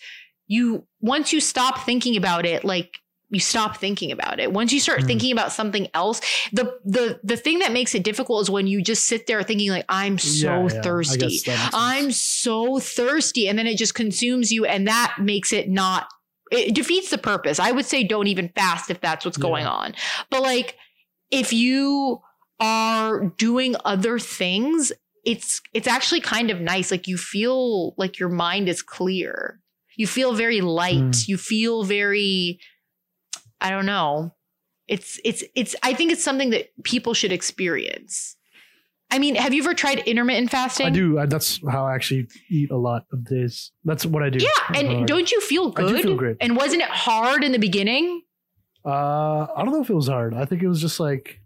you 0.47 0.87
once 1.01 1.33
you 1.33 1.41
stop 1.41 1.79
thinking 1.79 2.15
about 2.15 2.45
it, 2.45 2.63
like 2.63 2.97
you 3.29 3.39
stop 3.41 3.77
thinking 3.77 4.11
about 4.11 4.39
it. 4.39 4.53
Once 4.53 4.71
you 4.71 4.79
start 4.79 5.01
Mm. 5.01 5.07
thinking 5.07 5.31
about 5.33 5.51
something 5.51 5.87
else, 5.93 6.21
the 6.53 6.77
the 6.85 7.19
the 7.23 7.35
thing 7.37 7.59
that 7.59 7.71
makes 7.73 7.93
it 7.93 8.03
difficult 8.03 8.43
is 8.43 8.49
when 8.49 8.67
you 8.67 8.81
just 8.81 9.05
sit 9.05 9.27
there 9.27 9.43
thinking 9.43 9.69
like 9.69 9.85
I'm 9.89 10.17
so 10.17 10.47
Yeah, 10.67 10.73
yeah. 10.73 10.81
Thirsty. 10.81 11.17
guess 11.17 11.41
that 11.43 11.51
makes 11.51 11.61
sense. 11.61 11.73
I'm 11.75 12.11
so 12.11 12.79
thirsty 12.79 13.49
and 13.49 13.59
then 13.59 13.67
it 13.67 13.77
just 13.77 13.95
consumes 13.95 14.51
you 14.51 14.65
and 14.65 14.87
that 14.87 15.15
makes 15.19 15.51
it 15.51 15.69
not 15.69 16.07
it 16.49 16.73
defeats 16.73 17.09
the 17.09 17.17
purpose. 17.17 17.59
I 17.59 17.71
would 17.71 17.85
say 17.85 18.05
don't 18.05 18.27
even 18.27 18.47
fast 18.55 18.89
if 18.89 19.01
that's 19.01 19.25
what's 19.25 19.35
going 19.37 19.65
on. 19.65 19.93
But 20.29 20.41
like 20.41 20.77
if 21.29 21.51
you 21.51 22.21
are 22.61 23.25
doing 23.37 23.75
other 23.85 24.17
things, 24.19 24.91
it's 25.25 25.61
it's 25.73 25.87
actually 25.87 26.21
kind 26.21 26.49
of 26.49 26.61
nice. 26.61 26.89
Like 26.91 27.07
you 27.07 27.17
feel 27.17 27.93
like 27.97 28.17
your 28.19 28.29
mind 28.29 28.69
is 28.69 28.81
clear. 28.81 29.59
You 29.97 30.07
feel 30.07 30.33
very 30.33 30.61
light. 30.61 30.95
Mm. 30.95 31.27
You 31.27 31.37
feel 31.37 31.83
very 31.83 32.59
I 33.61 33.69
don't 33.69 33.85
know. 33.85 34.33
It's 34.87 35.19
it's 35.25 35.43
it's 35.55 35.75
I 35.83 35.93
think 35.93 36.11
it's 36.11 36.23
something 36.23 36.51
that 36.51 36.67
people 36.83 37.13
should 37.13 37.31
experience. 37.31 38.35
I 39.09 39.19
mean, 39.19 39.35
have 39.35 39.53
you 39.53 39.61
ever 39.63 39.73
tried 39.73 39.99
intermittent 39.99 40.49
fasting? 40.51 40.85
I 40.85 40.89
do. 40.89 41.17
I, 41.19 41.25
that's 41.25 41.61
how 41.69 41.85
I 41.85 41.95
actually 41.95 42.27
eat 42.49 42.71
a 42.71 42.77
lot 42.77 43.05
of 43.13 43.23
this. 43.25 43.71
That's 43.85 44.05
what 44.05 44.21
I 44.21 44.29
do. 44.29 44.39
Yeah, 44.43 44.79
and 44.79 44.87
Uh, 45.03 45.05
don't 45.05 45.31
you 45.31 45.39
feel 45.41 45.69
I 45.75 45.81
good? 45.81 45.95
do 45.97 46.03
feel 46.03 46.15
great. 46.17 46.37
And 46.41 46.55
wasn't 46.57 46.81
it 46.81 46.89
hard 46.89 47.43
in 47.43 47.51
the 47.53 47.57
beginning? 47.59 48.21
Uh, 48.85 49.47
I 49.55 49.63
don't 49.63 49.71
know 49.71 49.81
if 49.81 49.89
it 49.89 49.93
was 49.95 50.07
hard. 50.07 50.33
I 50.33 50.45
think 50.45 50.61
it 50.61 50.67
was 50.67 50.81
just 50.81 50.99
like 50.99 51.39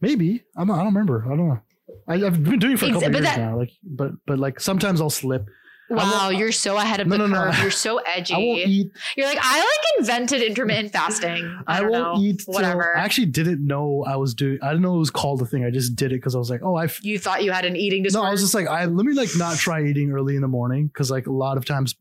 maybe. 0.00 0.42
I'm 0.56 0.70
I 0.70 0.76
don't 0.76 0.86
remember. 0.86 1.24
I 1.26 1.28
don't 1.36 1.48
know. 1.48 1.60
I, 2.08 2.14
I've 2.26 2.42
been 2.42 2.58
doing 2.58 2.74
it 2.74 2.78
for 2.78 2.86
a 2.86 2.92
couple 2.92 3.10
years 3.10 3.22
that- 3.24 3.38
now. 3.38 3.56
Like, 3.58 3.70
but 3.82 4.12
but 4.26 4.38
like 4.38 4.60
sometimes 4.60 5.00
I'll 5.00 5.10
slip. 5.10 5.46
Wow, 5.90 6.30
you're 6.30 6.52
so 6.52 6.76
ahead 6.76 7.00
of 7.00 7.08
No, 7.08 7.16
the 7.18 7.26
no, 7.26 7.34
no. 7.34 7.50
curve. 7.50 7.58
You're 7.62 7.70
so 7.86 7.98
edgy. 7.98 8.34
I 8.34 8.38
won't 8.38 8.60
eat. 8.60 8.92
You're 9.16 9.26
like, 9.26 9.38
I 9.42 9.58
like 9.58 9.98
invented 9.98 10.40
intermittent 10.42 10.92
fasting. 10.92 11.62
I, 11.66 11.78
I, 11.78 11.80
won't 11.82 11.92
know. 11.92 12.22
eat. 12.22 12.42
Whatever. 12.46 12.96
I 12.96 13.00
actually 13.00 13.26
didn't 13.26 13.66
know 13.66 14.04
I 14.06 14.16
was 14.16 14.32
doing. 14.34 14.58
I 14.62 14.68
didn't 14.68 14.82
know 14.82 14.94
it 14.94 14.98
was 15.00 15.10
called 15.10 15.42
a 15.42 15.46
thing. 15.46 15.64
I 15.64 15.70
just 15.70 15.96
did 15.96 16.12
it 16.12 16.16
because 16.16 16.34
I 16.34 16.38
was 16.38 16.48
like, 16.48 16.62
oh, 16.62 16.76
I. 16.76 16.84
f- 16.84 17.04
you 17.04 17.18
thought 17.18 17.42
you 17.42 17.50
had 17.52 17.64
an 17.64 17.74
eating 17.76 18.02
disorder. 18.04 18.24
No, 18.24 18.28
I 18.28 18.32
was 18.32 18.40
just 18.40 18.54
like, 18.54 18.68
I 18.68 18.84
let 18.84 19.04
me 19.04 19.14
like 19.14 19.30
not 19.36 19.56
try 19.58 19.82
eating 19.84 20.12
early 20.12 20.36
in 20.36 20.42
the 20.42 20.48
morning 20.48 20.86
because 20.86 21.10
like 21.10 21.26
a 21.26 21.32
lot 21.32 21.56
of 21.56 21.64
times, 21.64 21.96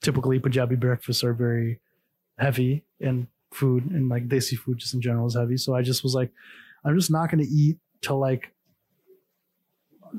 typically 0.00 0.38
Punjabi 0.38 0.76
breakfasts 0.76 1.24
are 1.24 1.34
very 1.34 1.80
heavy 2.38 2.84
and 3.00 3.26
food 3.52 3.84
and 3.90 4.08
like 4.08 4.28
desi 4.28 4.56
food 4.56 4.78
just 4.78 4.94
in 4.94 5.00
general 5.00 5.26
is 5.26 5.34
heavy. 5.36 5.56
So 5.56 5.74
I 5.74 5.82
just 5.82 6.02
was 6.02 6.14
like, 6.14 6.30
I'm 6.84 6.96
just 6.96 7.10
not 7.10 7.30
going 7.30 7.44
to 7.44 7.50
eat 7.50 7.78
till 8.00 8.18
like. 8.18 8.52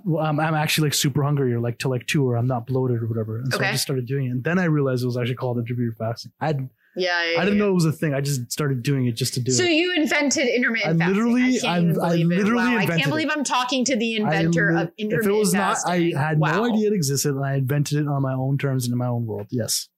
Well, 0.05 0.25
I'm, 0.25 0.39
I'm 0.39 0.55
actually 0.55 0.87
like 0.87 0.93
super 0.93 1.23
hungry 1.23 1.53
or 1.53 1.59
like 1.59 1.77
till 1.79 1.91
like 1.91 2.07
two 2.07 2.27
or 2.27 2.35
I'm 2.35 2.47
not 2.47 2.65
bloated 2.67 3.01
or 3.03 3.07
whatever. 3.07 3.39
And 3.39 3.53
so 3.53 3.59
I 3.59 3.71
just 3.71 3.83
started 3.83 4.05
doing 4.05 4.27
it. 4.27 4.29
And 4.31 4.43
then 4.43 4.59
I 4.59 4.65
realized 4.65 5.03
it 5.03 5.07
was 5.07 5.17
actually 5.17 5.35
called 5.35 5.57
intermittent 5.59 5.97
fasting. 5.97 6.31
I 6.41 6.55
yeah, 6.95 7.23
yeah, 7.33 7.41
I 7.41 7.43
didn't 7.43 7.57
know 7.57 7.69
it 7.69 7.73
was 7.73 7.85
a 7.85 7.91
thing. 7.91 8.13
I 8.13 8.21
just 8.21 8.51
started 8.51 8.83
doing 8.83 9.07
it 9.07 9.13
just 9.13 9.33
to 9.33 9.39
do 9.39 9.51
So 9.51 9.63
it. 9.63 9.65
So 9.65 9.71
you 9.71 9.93
invented 9.95 10.47
intermittent 10.47 11.01
I 11.01 11.05
fasting. 11.05 11.15
literally- 11.25 11.59
I 11.67 11.79
even 11.79 11.99
I 11.99 12.13
it. 12.13 12.25
literally 12.27 12.53
Wow, 12.75 12.77
I 12.77 12.85
can't 12.85 13.09
believe 13.09 13.29
I'm 13.31 13.43
talking 13.43 13.83
to 13.85 13.95
the 13.95 14.15
inventor 14.17 14.73
li- 14.75 14.81
of 14.83 14.91
intermittent 14.97 15.11
fasting. 15.11 15.19
If 15.19 15.25
it 15.25 15.39
was 15.39 15.53
not, 15.55 15.73
fasting. 15.77 16.15
I 16.15 16.19
had 16.27 16.37
wow. 16.39 16.51
no 16.57 16.65
idea 16.73 16.91
it 16.91 16.93
existed, 16.93 17.33
and 17.35 17.43
I 17.43 17.55
invented 17.55 17.97
it 17.99 18.07
on 18.07 18.21
my 18.21 18.33
own 18.33 18.57
terms 18.59 18.85
and 18.85 18.93
in 18.93 18.97
my 18.99 19.07
own 19.07 19.25
world. 19.25 19.47
Yes. 19.49 19.89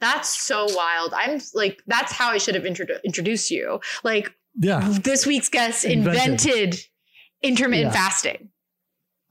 That's 0.00 0.28
so 0.28 0.66
wild. 0.74 1.12
I'm 1.14 1.40
like, 1.54 1.82
that's 1.86 2.10
how 2.12 2.30
I 2.30 2.38
should 2.38 2.54
have 2.56 2.64
introdu- 2.64 3.02
introduced 3.04 3.50
you. 3.52 3.80
Like 4.02 4.32
Yeah. 4.58 4.96
this 5.02 5.26
week's 5.26 5.48
guest 5.50 5.84
Invented. 5.84 6.22
invented, 6.50 6.80
intermittent 7.42 7.92
Yeah. 7.94 8.00
fasting. 8.00 8.48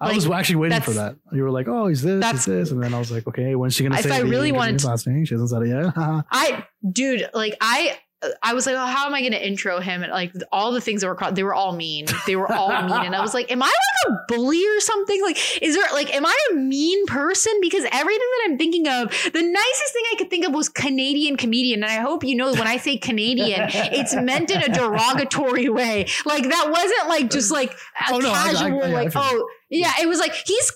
I 0.01 0.13
was 0.13 0.29
actually 0.29 0.55
waiting 0.57 0.81
for 0.81 0.91
that. 0.91 1.15
You 1.33 1.43
were 1.43 1.51
like, 1.51 1.67
"Oh, 1.67 1.87
he's 1.87 2.01
this, 2.01 2.25
he's 2.31 2.45
this," 2.45 2.71
and 2.71 2.81
then 2.81 2.93
I 2.93 2.99
was 2.99 3.11
like, 3.11 3.27
"Okay, 3.27 3.53
when's 3.55 3.73
she 3.75 3.83
gonna 3.83 3.95
If 3.95 4.03
say?" 4.03 4.11
I 4.11 4.19
the 4.19 4.25
really 4.27 4.51
wanted 4.51 4.79
to- 4.79 4.87
fasting? 4.87 5.25
She 5.25 5.33
hasn't 5.33 5.49
said 5.49 5.63
it 5.63 5.67
yet. 5.69 5.93
I, 5.97 6.65
dude, 6.89 7.29
like 7.33 7.55
I, 7.59 7.97
I 8.43 8.53
was 8.53 8.65
like, 8.65 8.75
oh, 8.75 8.85
how 8.85 9.05
am 9.05 9.13
I 9.13 9.21
going 9.21 9.31
to 9.31 9.47
intro 9.47 9.79
him? 9.79 10.03
And 10.03 10.11
like 10.11 10.33
all 10.51 10.73
the 10.73 10.81
things 10.81 10.99
that 11.01 11.07
were, 11.07 11.15
called, 11.15 11.35
they 11.37 11.43
were 11.43 11.53
all 11.53 11.71
mean. 11.73 12.05
They 12.27 12.35
were 12.35 12.51
all 12.51 12.67
mean. 12.69 13.05
And 13.05 13.15
I 13.15 13.21
was 13.21 13.33
like, 13.33 13.49
am 13.49 13.63
I 13.63 13.67
like 13.67 14.13
a 14.13 14.17
bully 14.27 14.61
or 14.67 14.79
something? 14.81 15.21
Like, 15.21 15.37
is 15.61 15.73
there 15.75 15.85
like, 15.93 16.13
am 16.13 16.25
I 16.25 16.35
a 16.51 16.55
mean 16.55 17.05
person? 17.05 17.53
Because 17.61 17.85
everything 17.91 18.19
that 18.19 18.47
I'm 18.49 18.57
thinking 18.57 18.87
of, 18.89 19.09
the 19.09 19.41
nicest 19.41 19.93
thing 19.93 20.03
I 20.11 20.15
could 20.17 20.29
think 20.29 20.45
of 20.45 20.53
was 20.53 20.67
Canadian 20.67 21.37
comedian. 21.37 21.81
And 21.81 21.89
I 21.91 22.01
hope 22.01 22.25
you 22.25 22.35
know 22.35 22.51
when 22.51 22.67
I 22.67 22.75
say 22.75 22.97
Canadian, 22.97 23.61
it's 23.73 24.13
meant 24.13 24.51
in 24.51 24.63
a 24.63 24.67
derogatory 24.67 25.69
way. 25.69 26.07
Like 26.25 26.43
that 26.43 26.67
wasn't 26.69 27.07
like 27.07 27.29
just 27.29 27.51
like 27.51 27.71
a 27.71 28.13
Oh, 28.13 28.17
no, 28.19 28.31
I- 28.31 28.33
I- 28.33 28.53
casual, 28.53 28.83
I- 28.83 28.87
like, 28.89 29.11
oh, 29.15 29.49
yeah, 29.69 29.93
it 30.01 30.07
was 30.07 30.19
like 30.19 30.33
he's 30.33 30.71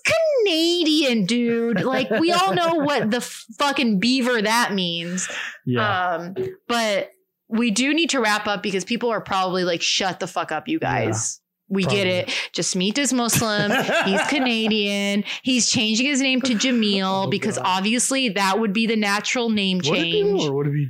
Canadian, 0.46 1.26
dude. 1.26 1.82
Like 1.82 2.10
we 2.10 2.32
all 2.32 2.54
know 2.54 2.76
what 2.76 3.10
the 3.12 3.22
fucking 3.22 4.00
beaver 4.00 4.42
that 4.42 4.74
means. 4.74 5.28
yeah. 5.66 6.14
Um, 6.16 6.36
but 6.68 7.12
we 7.54 7.72
do 7.72 7.94
need 7.94 8.10
to 8.12 8.20
wrap 8.20 8.48
up 8.48 8.64
because 8.64 8.84
people 8.84 9.10
are 9.10 9.22
probably 9.22 9.64
like, 9.64 9.82
shut 9.82 10.20
the 10.20 10.28
fuck 10.28 10.52
up, 10.52 10.68
you 10.68 10.80
guys. 10.80 11.40
we 11.70 11.84
get 11.84 11.90
probably. 11.92 12.10
it. 12.12 12.28
Jasmeet 12.54 12.98
is 12.98 13.14
Muslim. 13.14 13.72
He's 14.06 14.22
Canadian. 14.28 15.24
He's 15.44 15.70
changing 15.70 16.06
his 16.08 16.20
name 16.22 16.42
to 16.42 16.54
Jamil 16.56 17.04
Oh, 17.26 17.30
because 17.30 17.58
God. 17.58 17.66
obviously 17.66 18.30
that 18.30 18.60
would 18.60 18.74
be 18.74 18.88
the 18.88 18.96
natural 18.96 19.50
name 19.50 19.78
Would 19.78 19.86
change. 19.86 20.44
or 20.44 20.54
would 20.56 20.68
it 20.68 20.74
be? 20.74 20.88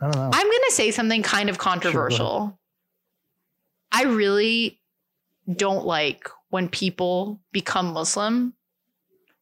I 0.00 0.04
don't 0.10 0.16
know. 0.16 0.30
I'm 0.32 0.46
going 0.46 0.62
to 0.68 0.72
say 0.72 0.90
something 0.90 1.22
kind 1.22 1.48
of 1.48 1.58
controversial. 1.58 2.58
I 3.92 4.02
really 4.04 4.80
don't 5.50 5.86
like 5.86 6.28
when 6.50 6.68
people 6.68 7.40
become 7.52 7.92
Muslim 7.92 8.54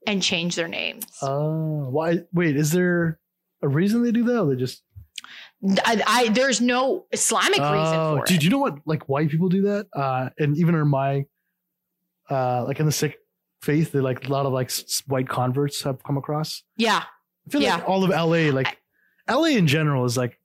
and 0.06 0.22
change 0.22 0.54
their 0.54 0.68
names. 0.68 1.04
Uh, 1.22 1.38
why? 1.38 2.20
Wait, 2.32 2.56
is 2.56 2.70
there 2.72 3.18
a 3.62 3.68
reason 3.68 4.02
they 4.02 4.12
do 4.12 4.22
that? 4.24 4.40
Or 4.42 4.50
they 4.54 4.60
just 4.60 4.82
I, 5.84 6.02
I 6.06 6.28
there's 6.28 6.60
no 6.60 7.06
Islamic 7.12 7.58
reason 7.60 7.98
Oh, 7.98 8.16
for 8.18 8.24
dude, 8.26 8.38
it. 8.38 8.44
you 8.44 8.50
know 8.50 8.58
what? 8.58 8.78
Like 8.84 9.08
white 9.08 9.30
people 9.30 9.48
do 9.48 9.62
that, 9.62 9.86
uh, 9.94 10.30
and 10.38 10.56
even 10.58 10.74
in 10.74 10.88
my, 10.88 11.24
uh, 12.30 12.64
like 12.64 12.80
in 12.80 12.86
the 12.86 12.92
Sikh 12.92 13.16
faith, 13.62 13.92
they 13.92 14.00
like 14.00 14.26
a 14.28 14.30
lot 14.30 14.46
of 14.46 14.52
like 14.52 14.70
white 15.06 15.28
converts 15.28 15.82
have 15.82 16.02
come 16.02 16.16
across. 16.16 16.62
yeah, 16.76 17.02
I 17.46 17.50
feel 17.50 17.62
Yeah. 17.62 17.76
like 17.76 17.88
all 17.88 18.04
of 18.04 18.10
LA, 18.10 18.50
like 18.52 18.78
LA 19.28 19.56
in 19.56 19.66
general, 19.66 20.04
is 20.04 20.16
like 20.16 20.38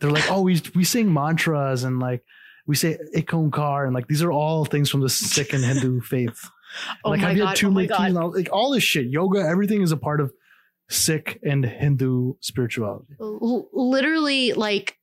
they're 0.00 0.10
like, 0.10 0.30
oh, 0.30 0.42
we 0.42 0.60
we 0.74 0.84
sing 0.84 1.12
mantras 1.12 1.84
and 1.84 2.00
like 2.00 2.24
we 2.66 2.74
say 2.76 2.98
Ik 3.12 3.28
Onkar 3.28 3.84
and 3.86 3.94
like 3.94 4.08
these 4.08 4.22
are 4.22 4.32
all 4.32 4.64
things 4.64 4.90
from 4.90 5.00
the 5.00 5.08
Sikh 5.08 5.52
and 5.52 5.64
Hindu 5.64 6.00
faith. 6.12 6.48
Oh 7.04 7.10
like 7.10 7.20
my 7.20 7.28
have 7.28 7.36
you 7.36 7.42
God, 7.44 7.58
had 7.58 7.64
oh 7.66 7.70
my 7.70 7.86
God. 7.86 8.16
all, 8.16 8.32
like 8.32 8.48
all 8.52 8.72
this 8.72 8.82
shit, 8.82 9.06
yoga, 9.06 9.40
everything 9.40 9.82
is 9.82 9.92
a 9.92 9.96
part 9.96 10.20
of 10.20 10.32
Sikh 10.88 11.38
and 11.42 11.64
Hindu 11.64 12.34
spirituality. 12.40 13.14
L- 13.20 13.68
literally 13.72 14.52
like 14.52 14.96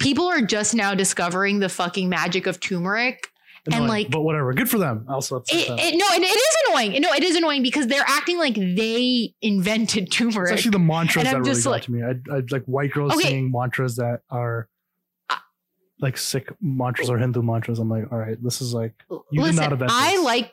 people 0.00 0.26
are 0.26 0.42
just 0.42 0.74
now 0.74 0.94
discovering 0.94 1.60
the 1.60 1.68
fucking 1.68 2.08
magic 2.08 2.46
of 2.46 2.58
turmeric 2.60 3.28
And, 3.72 3.86
like- 3.86 4.10
but 4.10 4.22
whatever, 4.22 4.52
good 4.54 4.68
for 4.68 4.78
them. 4.78 5.06
Also, 5.08 5.36
it's, 5.36 5.52
It, 5.52 5.68
it, 5.68 5.96
no, 5.96 6.06
and 6.14 6.24
it 6.24 6.26
is 6.26 6.56
annoying. 6.68 7.00
No, 7.00 7.12
it 7.12 7.22
is 7.22 7.36
annoying 7.36 7.62
because 7.62 7.86
they're 7.86 8.04
acting 8.06 8.36
like 8.38 8.54
they 8.56 9.34
invented 9.40 10.04
it's 10.08 10.16
turmeric. 10.16 10.52
actually 10.52 10.72
the 10.72 10.78
mantras 10.80 11.24
that 11.24 11.34
really 11.38 11.50
just 11.50 11.64
got 11.64 11.82
to 11.82 11.92
me. 11.92 12.02
I, 12.02 12.14
I 12.34 12.42
like 12.50 12.64
white 12.64 12.90
girls 12.92 13.12
Okay. 13.14 13.28
singing 13.28 13.52
mantras 13.52 13.96
that 13.96 14.22
are 14.30 14.68
like 16.00 16.16
Sikh 16.18 16.48
mantras 16.60 17.08
or 17.08 17.18
Hindu 17.18 17.42
mantras. 17.42 17.78
I'm 17.78 17.88
like, 17.88 18.10
all 18.10 18.18
right, 18.18 18.36
this 18.42 18.60
is 18.60 18.74
like 18.74 18.94
you 19.30 19.44
did 19.44 19.54
not 19.54 19.72
invent 19.72 19.92
I 19.94 20.20
like 20.22 20.52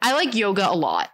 I 0.00 0.14
like 0.14 0.34
yoga 0.34 0.70
a 0.70 0.74
lot. 0.74 1.10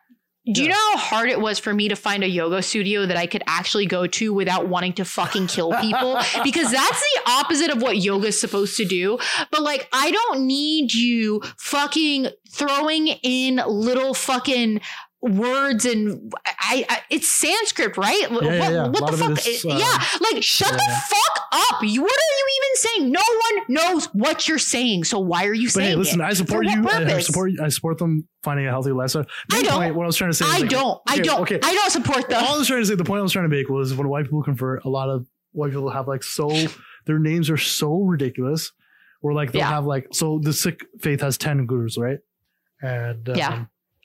Do 0.52 0.62
you 0.62 0.68
know 0.68 0.74
how 0.74 0.98
hard 0.98 1.30
it 1.30 1.40
was 1.40 1.58
for 1.58 1.72
me 1.72 1.88
to 1.88 1.96
find 1.96 2.22
a 2.22 2.28
yoga 2.28 2.62
studio 2.62 3.06
that 3.06 3.16
I 3.16 3.26
could 3.26 3.42
actually 3.46 3.86
go 3.86 4.06
to 4.06 4.34
without 4.34 4.68
wanting 4.68 4.92
to 4.94 5.04
fucking 5.04 5.46
kill 5.46 5.72
people? 5.80 6.18
because 6.44 6.70
that's 6.70 7.00
the 7.00 7.30
opposite 7.30 7.70
of 7.70 7.80
what 7.80 7.96
yoga 7.96 8.26
is 8.26 8.38
supposed 8.38 8.76
to 8.76 8.84
do. 8.84 9.18
But 9.50 9.62
like, 9.62 9.88
I 9.90 10.10
don't 10.10 10.46
need 10.46 10.92
you 10.92 11.40
fucking 11.56 12.28
throwing 12.50 13.08
in 13.08 13.62
little 13.66 14.12
fucking 14.12 14.82
words 15.24 15.84
and 15.84 16.32
I, 16.46 16.84
I 16.88 17.00
it's 17.10 17.28
Sanskrit, 17.28 17.96
right? 17.96 18.30
What, 18.30 18.44
yeah, 18.44 18.70
yeah. 18.70 18.86
what 18.88 19.10
the 19.10 19.16
fuck? 19.16 19.46
is, 19.46 19.64
uh, 19.64 19.68
yeah, 19.68 20.04
like 20.20 20.42
shut 20.42 20.70
the 20.72 20.84
yeah. 20.86 21.00
fuck 21.00 21.42
up. 21.52 21.82
You, 21.82 22.02
what 22.02 22.10
are 22.12 22.36
you 22.38 22.48
even 22.58 22.76
saying? 22.76 23.12
No 23.12 23.20
one 23.20 23.64
knows 23.68 24.06
what 24.12 24.46
you're 24.48 24.58
saying. 24.58 25.04
So 25.04 25.18
why 25.18 25.46
are 25.46 25.54
you 25.54 25.68
But 25.68 25.72
saying 25.72 25.90
hey, 25.90 25.96
listen, 25.96 26.20
it? 26.20 26.24
I 26.24 26.32
support 26.34 26.66
you. 26.66 26.82
what 26.82 26.94
I 26.94 27.20
support. 27.20 27.52
I 27.62 27.68
support 27.68 27.98
them 27.98 28.28
finding 28.42 28.66
a 28.66 28.70
healthy 28.70 28.92
lifestyle. 28.92 29.26
I 29.52 29.62
don't. 29.62 29.74
point, 29.74 29.94
what 29.94 30.04
I 30.04 30.06
was 30.06 30.16
trying 30.16 30.30
to 30.30 30.36
say. 30.36 30.44
I 30.46 30.58
like- 30.58 30.68
don't. 30.70 31.00
I 31.08 31.18
don't. 31.18 31.40
Okay. 31.42 31.58
I 31.62 31.74
don't 31.74 31.90
support 31.90 32.28
them. 32.28 32.44
All 32.44 32.54
I 32.54 32.58
was 32.58 32.68
trying 32.68 32.82
to 32.82 32.86
say. 32.86 32.94
The 32.94 33.04
point 33.04 33.20
I 33.20 33.22
was 33.22 33.32
trying 33.32 33.48
to 33.48 33.56
make 33.56 33.68
was 33.68 33.94
when 33.94 34.08
white 34.08 34.24
people 34.24 34.42
convert, 34.42 34.84
a 34.84 34.88
lot 34.88 35.08
of 35.08 35.26
white 35.52 35.70
people 35.70 35.90
have 35.90 36.06
like 36.08 36.22
so 36.22 36.50
their 37.06 37.18
names 37.18 37.50
are 37.50 37.56
so 37.56 38.02
ridiculous. 38.02 38.72
Or 39.22 39.32
like 39.32 39.52
they'll 39.52 39.60
Yeah. 39.60 39.70
have 39.70 39.86
like 39.86 40.08
so 40.12 40.38
the 40.42 40.52
Sikh 40.52 40.84
faith 41.00 41.22
has 41.22 41.38
ten 41.38 41.64
gurus, 41.64 41.96
right? 41.96 42.18
And 42.82 43.26
um, 43.26 43.36
Yeah. 43.36 43.64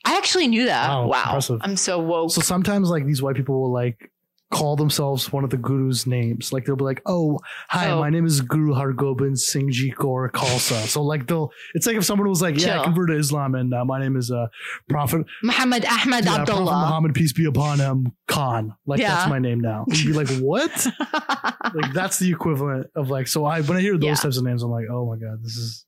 I 0.10 0.18
actually 0.18 0.48
knew 0.48 0.65
that. 0.65 0.90
Wow, 0.90 1.07
Wow. 1.07 1.23
impressive. 1.26 1.60
I'm 1.61 1.77
so 1.77 1.99
woke. 1.99 2.31
So 2.31 2.41
sometimes 2.41 2.90
like 2.90 3.06
these 3.06 3.22
white 3.22 3.36
people 3.36 3.61
will 3.61 3.72
like 3.72 4.11
call 4.52 4.76
themselves 4.76 5.31
one 5.31 5.44
of 5.44 5.52
the 5.52 5.57
guru's 5.57 6.07
names. 6.07 6.52
Like 6.52 6.65
they'll 6.65 6.76
be 6.76 6.84
like, 6.84 7.03
"Oh, 7.06 7.38
hi, 7.69 7.91
Oh. 7.91 7.99
my 7.99 8.10
name 8.10 8.26
is 8.26 8.41
Guru 8.41 8.73
Hargobind 8.73 9.38
Singh 9.38 9.69
Ji 9.69 9.91
Kaur 9.91 10.31
Khalsa." 10.31 10.88
So 10.88 11.03
like 11.03 11.27
they'll, 11.27 11.52
it's 11.76 11.86
like 11.86 11.98
if 11.98 12.03
someone 12.03 12.27
was 12.27 12.41
like, 12.41 12.60
"Yeah, 12.60 12.80
I 12.81 12.84
converted 12.84 13.14
to 13.15 13.19
Islam, 13.19 13.53
and 13.53 13.72
uh, 13.72 13.86
my 13.86 13.99
name 13.99 14.18
is 14.18 14.31
uh, 14.31 14.48
Prophet, 14.90 15.22
Muhammad 15.44 15.86
Ahmad 15.86 16.26
yeah, 16.26 16.38
Prophet 16.38 16.49
Abdullah. 16.52 16.80
Muhammad, 16.88 17.14
peace 17.14 17.31
be 17.31 17.45
upon 17.45 17.77
him, 17.77 18.11
Khan." 18.27 18.73
Like 18.88 18.99
Yeah. 18.99 19.15
that's 19.18 19.30
my 19.30 19.38
name 19.38 19.60
now. 19.60 19.86
You'd 19.90 20.07
be 20.07 20.14
like, 20.14 20.30
"What?" 20.41 20.88
like 21.76 21.94
that's 21.94 22.18
the 22.18 22.31
equivalent 22.31 22.88
of 22.95 23.10
like. 23.11 23.27
So 23.27 23.45
I 23.45 23.61
when 23.61 23.77
I 23.77 23.81
hear 23.81 23.94
those 23.99 24.03
Yeah. 24.07 24.15
types 24.15 24.38
of 24.38 24.44
names, 24.44 24.64
I'm 24.64 24.72
like, 24.72 24.86
"Oh 24.91 25.06
my 25.06 25.18
god, 25.18 25.44
this 25.44 25.57
is." 25.57 25.86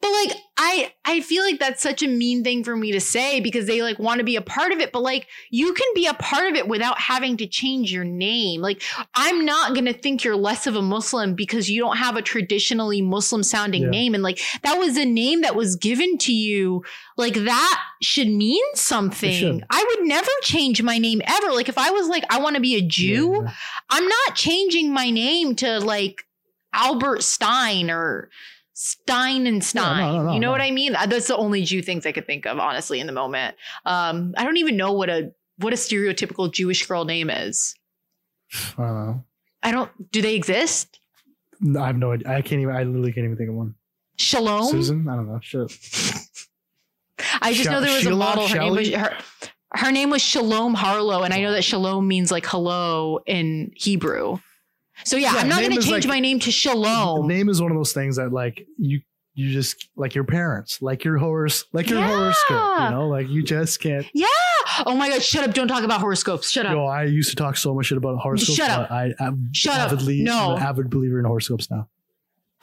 But 0.00 0.10
like 0.10 0.36
I 0.56 0.92
I 1.04 1.20
feel 1.20 1.42
like 1.44 1.58
that's 1.60 1.82
such 1.82 2.02
a 2.02 2.08
mean 2.08 2.42
thing 2.42 2.64
for 2.64 2.74
me 2.74 2.92
to 2.92 3.00
say 3.00 3.40
because 3.40 3.66
they 3.66 3.82
like 3.82 3.98
want 3.98 4.18
to 4.18 4.24
be 4.24 4.36
a 4.36 4.40
part 4.42 4.72
of 4.72 4.80
it 4.80 4.90
but 4.90 5.02
like 5.02 5.28
you 5.50 5.74
can 5.74 5.86
be 5.94 6.06
a 6.06 6.14
part 6.14 6.48
of 6.50 6.54
it 6.56 6.66
without 6.66 6.98
having 6.98 7.36
to 7.36 7.46
change 7.46 7.92
your 7.92 8.04
name. 8.04 8.62
Like 8.62 8.82
I'm 9.14 9.44
not 9.44 9.74
going 9.74 9.84
to 9.84 9.92
think 9.92 10.24
you're 10.24 10.34
less 10.36 10.66
of 10.66 10.76
a 10.76 10.82
Muslim 10.82 11.34
because 11.34 11.68
you 11.70 11.80
don't 11.80 11.98
have 11.98 12.16
a 12.16 12.22
traditionally 12.22 13.02
Muslim 13.02 13.42
sounding 13.42 13.82
Yeah. 13.82 13.90
name 13.90 14.14
and 14.14 14.22
like 14.22 14.40
that 14.62 14.78
was 14.78 14.96
a 14.96 15.04
name 15.04 15.42
that 15.42 15.54
was 15.54 15.76
given 15.76 16.16
to 16.18 16.32
you. 16.32 16.82
Like 17.18 17.34
that 17.34 17.80
should 18.02 18.28
mean 18.28 18.64
something. 18.74 19.32
should. 19.32 19.64
I 19.70 19.84
would 19.96 20.08
never 20.08 20.30
change 20.42 20.82
my 20.82 20.96
name 20.98 21.20
ever. 21.26 21.52
Like 21.52 21.68
if 21.68 21.76
I 21.78 21.90
was 21.90 22.08
like 22.08 22.24
I 22.30 22.40
want 22.40 22.56
to 22.56 22.62
be 22.62 22.76
a 22.76 22.82
Jew, 22.82 23.42
Yeah. 23.44 23.52
I'm 23.90 24.08
not 24.08 24.34
changing 24.36 24.92
my 24.92 25.10
name 25.10 25.54
to 25.56 25.80
like 25.80 26.24
Albert 26.72 27.22
Stein 27.22 27.90
or 27.90 28.30
Stein 28.82 29.46
and 29.46 29.62
Stein. 29.62 29.98
no, 29.98 30.16
no, 30.16 30.22
no, 30.28 30.32
you 30.32 30.40
know 30.40 30.46
no. 30.46 30.52
what 30.52 30.62
I 30.62 30.70
mean? 30.70 30.96
Uh, 30.96 31.04
That's 31.04 31.26
the 31.26 31.36
only 31.36 31.64
Jew 31.64 31.82
things 31.82 32.06
I 32.06 32.12
could 32.12 32.26
think 32.26 32.46
of, 32.46 32.58
honestly, 32.58 32.98
in 32.98 33.06
the 33.06 33.12
moment. 33.12 33.54
Um, 33.84 34.32
I 34.38 34.44
don't 34.44 34.56
even 34.56 34.78
know 34.78 34.92
what 34.94 35.10
a 35.10 35.32
what 35.58 35.74
a 35.74 35.76
stereotypical 35.76 36.50
Jewish 36.50 36.86
girl 36.86 37.04
name 37.04 37.28
is. 37.28 37.74
I 38.78 38.82
don't 38.82 39.06
know. 39.06 39.24
I 39.62 39.70
don't. 39.70 40.10
Do 40.10 40.22
they 40.22 40.34
exist? 40.34 40.98
I 41.78 41.86
have 41.88 41.98
no 41.98 42.12
idea. 42.12 42.28
I 42.30 42.40
can't 42.40 42.62
even. 42.62 42.74
I 42.74 42.84
literally 42.84 43.12
can't 43.12 43.26
even 43.26 43.36
think 43.36 43.50
of 43.50 43.54
one. 43.56 43.74
Shalom. 44.16 44.64
Susan, 44.70 45.06
I 45.06 45.16
don't 45.16 45.28
know. 45.28 45.40
Shit. 45.42 45.70
I 47.42 47.52
just 47.52 47.64
Sha- 47.64 47.72
know 47.72 47.80
there 47.82 47.92
was 47.92 48.02
Sheila? 48.02 48.14
a 48.14 48.18
model. 48.18 48.48
Her 48.48 48.58
name 48.60 48.74
was 48.76 48.88
her. 48.94 49.16
Her 49.74 49.92
name 49.92 50.08
was 50.08 50.22
Shalom 50.22 50.72
Harlow, 50.72 51.22
and 51.22 51.34
I 51.34 51.42
know 51.42 51.52
that 51.52 51.64
Shalom 51.64 52.08
means 52.08 52.30
like 52.32 52.46
hello 52.46 53.20
in 53.26 53.72
Hebrew. 53.76 54.38
So 55.04 55.16
yeah, 55.16 55.34
Yeah, 55.34 55.40
I'm 55.40 55.48
not 55.48 55.60
going 55.60 55.72
to 55.72 55.80
change 55.82 56.04
like- 56.06 56.14
my 56.14 56.20
name 56.20 56.38
to 56.40 56.50
Shalom. 56.50 57.26
name 57.28 57.48
is 57.48 57.60
one 57.62 57.70
of 57.70 57.76
those 57.76 57.92
things 57.92 58.16
that 58.16 58.32
like 58.32 58.66
you 58.78 59.00
you 59.34 59.52
just 59.52 59.88
like 59.96 60.14
your 60.16 60.24
parents 60.24 60.82
like 60.82 61.04
your 61.04 61.16
horse 61.16 61.64
like 61.72 61.88
your 61.88 62.00
Yeah. 62.00 62.08
horoscope 62.08 62.80
you 62.80 62.90
know 62.90 63.08
like 63.08 63.28
you 63.28 63.42
just 63.44 63.80
can't 63.80 64.04
Yeah. 64.12 64.26
Oh 64.84 64.94
my 64.96 65.08
god, 65.08 65.22
shut 65.22 65.48
up. 65.48 65.54
Don't 65.54 65.68
talk 65.68 65.84
about 65.84 66.00
horoscopes. 66.00 66.50
Shut 66.50 66.66
up. 66.66 66.72
yo 66.72 66.84
i 66.86 67.04
used 67.04 67.30
to 67.30 67.36
talk 67.36 67.56
so 67.56 67.72
much 67.74 67.86
shit 67.86 67.96
about 67.98 68.18
horoscopes 68.18 68.56
Shut 68.56 68.70
up. 68.70 68.90
i 68.90 69.12
i'm 69.20 69.48
Shut 69.52 69.78
up. 69.92 69.98
No. 70.02 70.50
I'm 70.52 70.56
an 70.56 70.62
avid 70.62 70.90
believer 70.90 71.18
in 71.20 71.24
horoscopes 71.24 71.70
now 71.70 71.88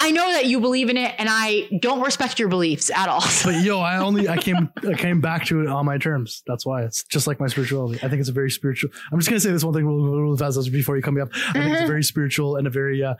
I 0.07 0.11
know 0.11 0.31
that 0.31 0.45
you 0.45 0.61
believe 0.61 0.89
in 0.89 0.95
it 0.97 1.13
and 1.17 1.27
I 1.29 1.67
don't 1.81 1.99
respect 2.01 2.39
your 2.39 2.47
beliefs 2.47 2.89
at 2.89 3.09
all. 3.09 3.23
but 3.43 3.61
yo 3.63 3.79
i 3.81 3.97
only 4.07 4.29
i 4.29 4.37
came 4.37 4.69
i 4.89 4.93
came 4.93 5.19
back 5.19 5.45
to 5.47 5.61
it 5.61 5.67
on 5.67 5.85
my 5.85 5.97
terms 5.97 6.43
that's 6.47 6.65
why 6.65 6.83
it's 6.83 7.03
just 7.05 7.27
like 7.27 7.39
my 7.41 7.47
spirituality 7.47 7.99
i 8.03 8.07
think 8.07 8.19
it's 8.21 8.29
a 8.29 8.33
very 8.33 8.49
spiritual 8.49 8.89
i'm 9.11 9.19
just 9.19 9.29
gonna 9.29 9.39
say 9.39 9.51
this 9.51 9.63
one 9.65 9.73
thing 9.73 9.85
really, 9.85 10.21
really 10.21 10.37
fast 10.37 10.71
before 10.71 10.95
you 10.95 11.01
come 11.03 11.19
up 11.19 11.27
i 11.49 11.53
think 11.53 11.75
it's 11.75 11.87
very 11.89 12.03
spiritual 12.13 12.55
and 12.55 12.67
a 12.67 12.69
very 12.69 13.03
uh 13.03 13.15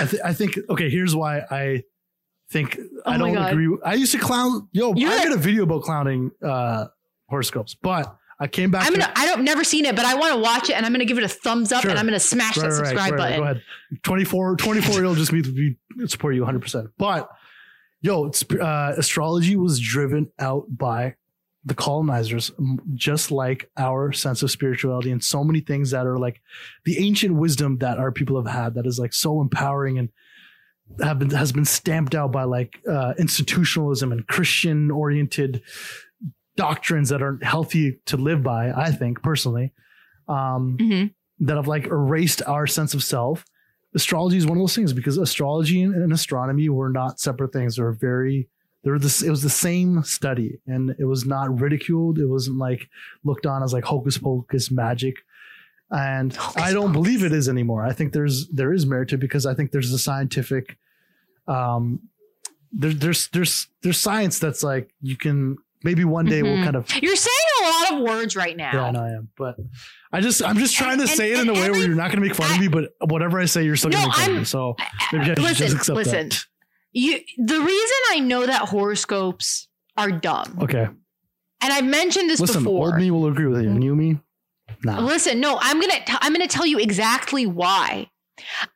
I, 0.00 0.06
th- 0.06 0.22
I 0.24 0.32
think 0.32 0.58
okay 0.70 0.88
here's 0.88 1.14
why 1.16 1.40
i 1.50 1.82
think 2.52 2.78
Oh 3.04 3.10
i 3.12 3.18
don't 3.18 3.34
God. 3.34 3.52
agree 3.52 3.68
with- 3.68 3.80
i 3.84 3.94
used 3.94 4.12
to 4.12 4.18
clown 4.18 4.68
yo 4.72 4.94
You're 4.94 5.10
i 5.10 5.24
did 5.24 5.32
a 5.32 5.36
video 5.36 5.64
about 5.64 5.82
clowning 5.82 6.30
uh 6.42 6.86
horoscopes 7.28 7.74
but 7.82 8.16
i 8.40 8.46
came 8.46 8.70
back 8.70 8.86
I'm 8.86 8.92
gonna 8.92 9.12
I 9.16 9.26
don't 9.26 9.42
never 9.44 9.64
seen 9.64 9.84
it, 9.84 9.96
but 9.96 10.04
I 10.04 10.14
want 10.14 10.34
to 10.34 10.40
watch 10.40 10.70
it 10.70 10.74
and 10.74 10.86
I'm 10.86 10.92
gonna 10.92 11.04
give 11.04 11.18
it 11.18 11.24
a 11.24 11.28
thumbs 11.28 11.72
up 11.72 11.82
Sure. 11.82 11.90
and 11.90 11.98
I'm 11.98 12.06
gonna 12.06 12.20
smash 12.20 12.56
that 12.56 12.72
subscribe 12.72 13.16
button. 13.16 13.38
Go 13.38 13.44
ahead. 13.44 13.62
24, 14.02 14.56
24 14.56 14.94
year 14.94 15.04
old 15.04 15.16
just 15.22 15.32
me 15.32 15.42
we 15.96 16.06
support 16.06 16.34
you 16.34 16.44
100%. 16.44 16.92
But 16.98 17.28
yo, 18.00 18.30
uh, 18.60 18.94
astrology 18.96 19.56
was 19.56 19.80
driven 19.80 20.30
out 20.38 20.66
by 20.68 21.14
the 21.64 21.74
colonizers, 21.74 22.52
just 22.94 23.30
like 23.30 23.68
our 23.76 24.12
sense 24.12 24.42
of 24.42 24.50
spirituality 24.50 25.10
and 25.10 25.22
so 25.22 25.42
many 25.44 25.60
things 25.60 25.90
that 25.90 26.06
are 26.06 26.16
like 26.16 26.40
the 26.84 27.04
ancient 27.04 27.34
wisdom 27.34 27.78
that 27.78 27.98
our 27.98 28.12
people 28.12 28.42
have 28.42 28.50
had 28.50 28.74
that 28.74 28.86
is 28.86 28.98
like 28.98 29.12
so 29.12 29.40
empowering 29.40 29.98
and 29.98 30.08
have 31.02 31.18
been, 31.18 31.30
has 31.30 31.52
been 31.52 31.64
stamped 31.66 32.14
out 32.14 32.32
by 32.32 32.44
like 32.44 32.80
uh, 32.88 33.12
institutionalism 33.18 34.12
and 34.12 34.26
Christian 34.26 34.90
oriented 34.90 35.60
doctrines 36.58 37.08
that 37.10 37.22
aren't 37.22 37.42
healthy 37.44 37.98
to 38.06 38.16
live 38.18 38.42
by, 38.42 38.70
I 38.72 38.90
think 38.90 39.22
personally. 39.22 39.72
Um, 40.28 40.76
Mhm. 40.78 41.14
that 41.40 41.56
have 41.56 41.68
like 41.68 41.86
erased 41.86 42.42
our 42.46 42.66
sense 42.66 42.92
of 42.94 43.02
self. 43.02 43.44
Astrology 43.94 44.36
is 44.36 44.44
one 44.46 44.58
of 44.58 44.62
those 44.62 44.74
things 44.74 44.92
because 44.92 45.16
astrology 45.16 45.80
and, 45.82 45.94
and 45.94 46.12
astronomy 46.12 46.68
were 46.68 46.90
not 46.90 47.20
separate 47.20 47.52
things. 47.52 47.76
They're 47.76 47.92
very, 47.92 48.48
they 48.82 48.90
were 48.90 48.98
this, 48.98 49.22
it 49.22 49.30
was 49.30 49.42
the 49.42 49.48
same 49.68 50.02
study 50.02 50.60
and 50.66 50.94
it 50.98 51.04
was 51.04 51.24
not 51.24 51.60
ridiculed. 51.60 52.18
It 52.18 52.26
wasn't 52.26 52.58
like 52.58 52.88
looked 53.24 53.46
on 53.46 53.62
as 53.62 53.72
like 53.72 53.84
hocus 53.84 54.18
pocus 54.18 54.70
magic. 54.70 55.14
And 55.90 56.34
Hocus 56.34 56.62
I 56.62 56.72
don't 56.74 56.88
pocus. 56.92 56.96
believe 57.02 57.22
it 57.24 57.32
is 57.32 57.48
anymore. 57.48 57.82
I 57.86 57.92
think 57.92 58.12
there's, 58.12 58.48
there 58.48 58.72
is 58.74 58.84
merit 58.84 59.08
to 59.10 59.14
it 59.14 59.20
because 59.20 59.46
I 59.46 59.54
think 59.54 59.70
there's 59.70 59.92
a 59.92 59.98
scientific, 59.98 60.76
um, 61.46 62.00
there, 62.72 62.92
there's, 62.92 63.28
there's, 63.28 63.68
there's 63.82 63.98
science 63.98 64.38
that's 64.40 64.62
like, 64.62 64.90
you 65.00 65.16
can 65.16 65.56
maybe 65.84 66.04
one 66.04 66.26
day 66.26 66.42
we'll 66.42 66.56
Mhm. 66.56 66.64
kind 66.64 66.76
of 66.76 66.90
You're 67.02 67.16
saying 67.16 67.36
a 67.62 67.64
lot 67.64 67.92
of 67.94 68.00
words 68.00 68.34
right 68.36 68.56
now. 68.56 68.70
yeah, 68.72 68.84
I 68.84 68.90
know 68.90 69.02
I 69.02 69.08
am. 69.10 69.28
But 69.36 69.56
I 70.12 70.20
just 70.20 70.42
I'm 70.42 70.58
just 70.58 70.74
trying 70.76 70.96
to 70.98 71.02
And- 71.04 71.10
say 71.10 71.32
it 71.32 71.40
in 71.40 71.48
a 71.48 71.52
way 71.52 71.60
every- 71.60 71.72
where 71.78 71.86
you're 71.86 71.96
not 71.96 72.10
gonna 72.10 72.20
make 72.22 72.34
fun 72.34 72.50
I- 72.50 72.54
of 72.54 72.60
me, 72.60 72.68
but 72.68 72.90
whatever 73.00 73.38
I 73.40 73.44
say, 73.46 73.64
you're 73.64 73.76
still 73.76 73.90
No, 73.90 73.96
gonna 73.98 74.08
make 74.08 74.16
fun 74.16 74.24
I'm- 74.30 74.38
me. 74.38 74.44
So 74.44 74.76
maybe 75.12 75.24
I 75.24 75.26
should 75.28 75.38
listen, 75.38 75.66
just 75.66 75.76
accept 75.76 75.96
listen. 75.96 76.28
that. 76.30 76.44
You 76.92 77.20
the 77.38 77.60
reason 77.60 77.96
I 78.12 78.20
know 78.20 78.46
that 78.46 78.62
horoscopes 78.68 79.68
are 79.96 80.10
dumb, 80.10 80.58
Okay. 80.62 80.86
and 81.60 81.72
I've 81.72 81.84
mentioned 81.84 82.30
this 82.30 82.40
Listen, 82.40 82.62
before. 82.64 82.86
old 82.88 82.96
me 82.96 83.10
will 83.10 83.26
agree 83.26 83.46
with 83.46 83.62
you. 83.62 83.70
New 83.70 83.94
me, 83.94 84.18
nah. 84.84 84.98
Listen, 85.00 85.38
no, 85.40 85.58
I'm 85.60 85.80
gonna 85.80 86.04
t- 86.04 86.14
I'm 86.20 86.32
gonna 86.32 86.46
tell 86.48 86.66
you 86.66 86.78
exactly 86.78 87.46
why. 87.46 88.08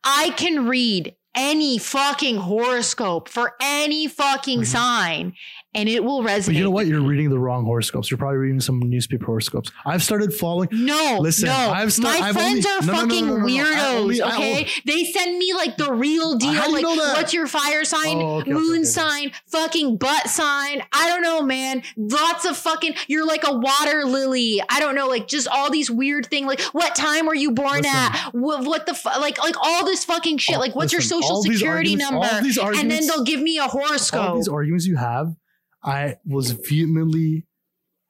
I 0.05 0.31
can 0.37 0.67
read 0.67 1.15
any 1.35 1.79
fucking 1.79 2.37
horoscope 2.37 3.29
for 3.29 3.55
any 3.63 4.07
fucking 4.09 4.61
Mhm. 4.63 4.67
sign 4.67 5.33
and 5.75 5.89
it 5.89 6.05
will 6.05 6.23
resonate. 6.23 6.47
But 6.47 6.55
you 6.57 6.65
know 6.65 6.71
what? 6.71 6.87
You're 6.87 7.03
reading 7.03 7.31
the 7.31 7.39
wrong 7.39 7.65
horoscopes. 7.65 8.11
You're 8.11 8.19
probably 8.19 8.39
reading 8.39 8.61
some 8.61 8.79
newspaper 8.81 9.25
horoscopes. 9.27 9.71
I've 9.87 10.03
started 10.03 10.33
following. 10.35 10.69
No, 10.73 11.19
Listen, 11.21 11.47
no. 11.47 11.55
I've 11.55 11.93
sta- 11.93 12.03
My 12.09 12.19
I've 12.29 12.35
friends 12.35 12.67
only- 12.67 12.79
are 12.79 12.87
no, 12.87 12.93
fucking 13.01 13.27
no, 13.27 13.37
no, 13.39 13.47
weirdos. 13.47 13.95
only- 14.03 14.23
okay, 14.23 14.69
they 14.85 15.05
send 15.05 15.39
me 15.39 15.53
like 15.55 15.77
the 15.77 15.93
real 15.93 16.37
deal. 16.37 16.53
How 16.53 16.65
do 16.67 16.79
you 16.79 16.87
like, 16.87 17.17
what's 17.17 17.33
your 17.33 17.47
fire 17.47 17.81
oh, 17.81 17.85
sign, 17.85 18.17
Oh, 18.19 18.37
okay, 18.41 18.43
okay, 18.43 18.53
moon 18.53 18.75
okay. 18.81 18.85
sign, 18.85 19.33
fucking 19.47 19.97
butt 19.97 20.29
sign? 20.29 20.83
I 20.93 21.09
don't 21.09 21.23
know, 21.23 21.43
man. 21.43 21.83
Lots 21.97 22.45
of 22.45 22.57
fucking. 22.57 22.95
You're 23.09 23.27
like 23.27 23.45
a 23.47 23.53
water 23.57 24.05
lily. 24.05 24.61
I 24.69 24.81
don't 24.81 24.95
know, 24.95 25.09
like 25.09 25.27
just 25.29 25.49
all 25.49 25.71
these 25.71 25.91
weird 25.91 26.27
things. 26.27 26.47
Like, 26.47 26.61
what 26.73 26.95
time 26.95 27.27
were 27.27 27.35
you 27.35 27.53
born 27.53 27.83
Listen. 27.83 27.91
at? 27.97 28.31
What, 28.33 28.65
what 28.65 28.87
the 28.87 28.95
fu- 28.95 29.09
like, 29.21 29.39
like 29.43 29.57
all 29.63 29.85
this 29.85 30.05
fucking 30.05 30.39
shit. 30.39 30.57
Oh, 30.57 30.61
like, 30.61 30.75
what's 30.75 30.93
listen, 30.93 31.17
your 31.17 31.23
social 31.23 31.43
security 31.43 31.97
number? 31.97 32.27
And 32.27 32.91
then 32.91 33.07
they'll 33.07 33.25
give 33.25 33.41
me 33.41 33.59
a 33.59 33.63
all 33.63 33.69
horoscope. 33.69 34.37
these 34.37 34.49
arguments 34.49 34.87
you 34.87 34.97
have, 34.97 35.35
I 35.85 36.17
was 36.27 36.53
vehemently, 36.53 37.47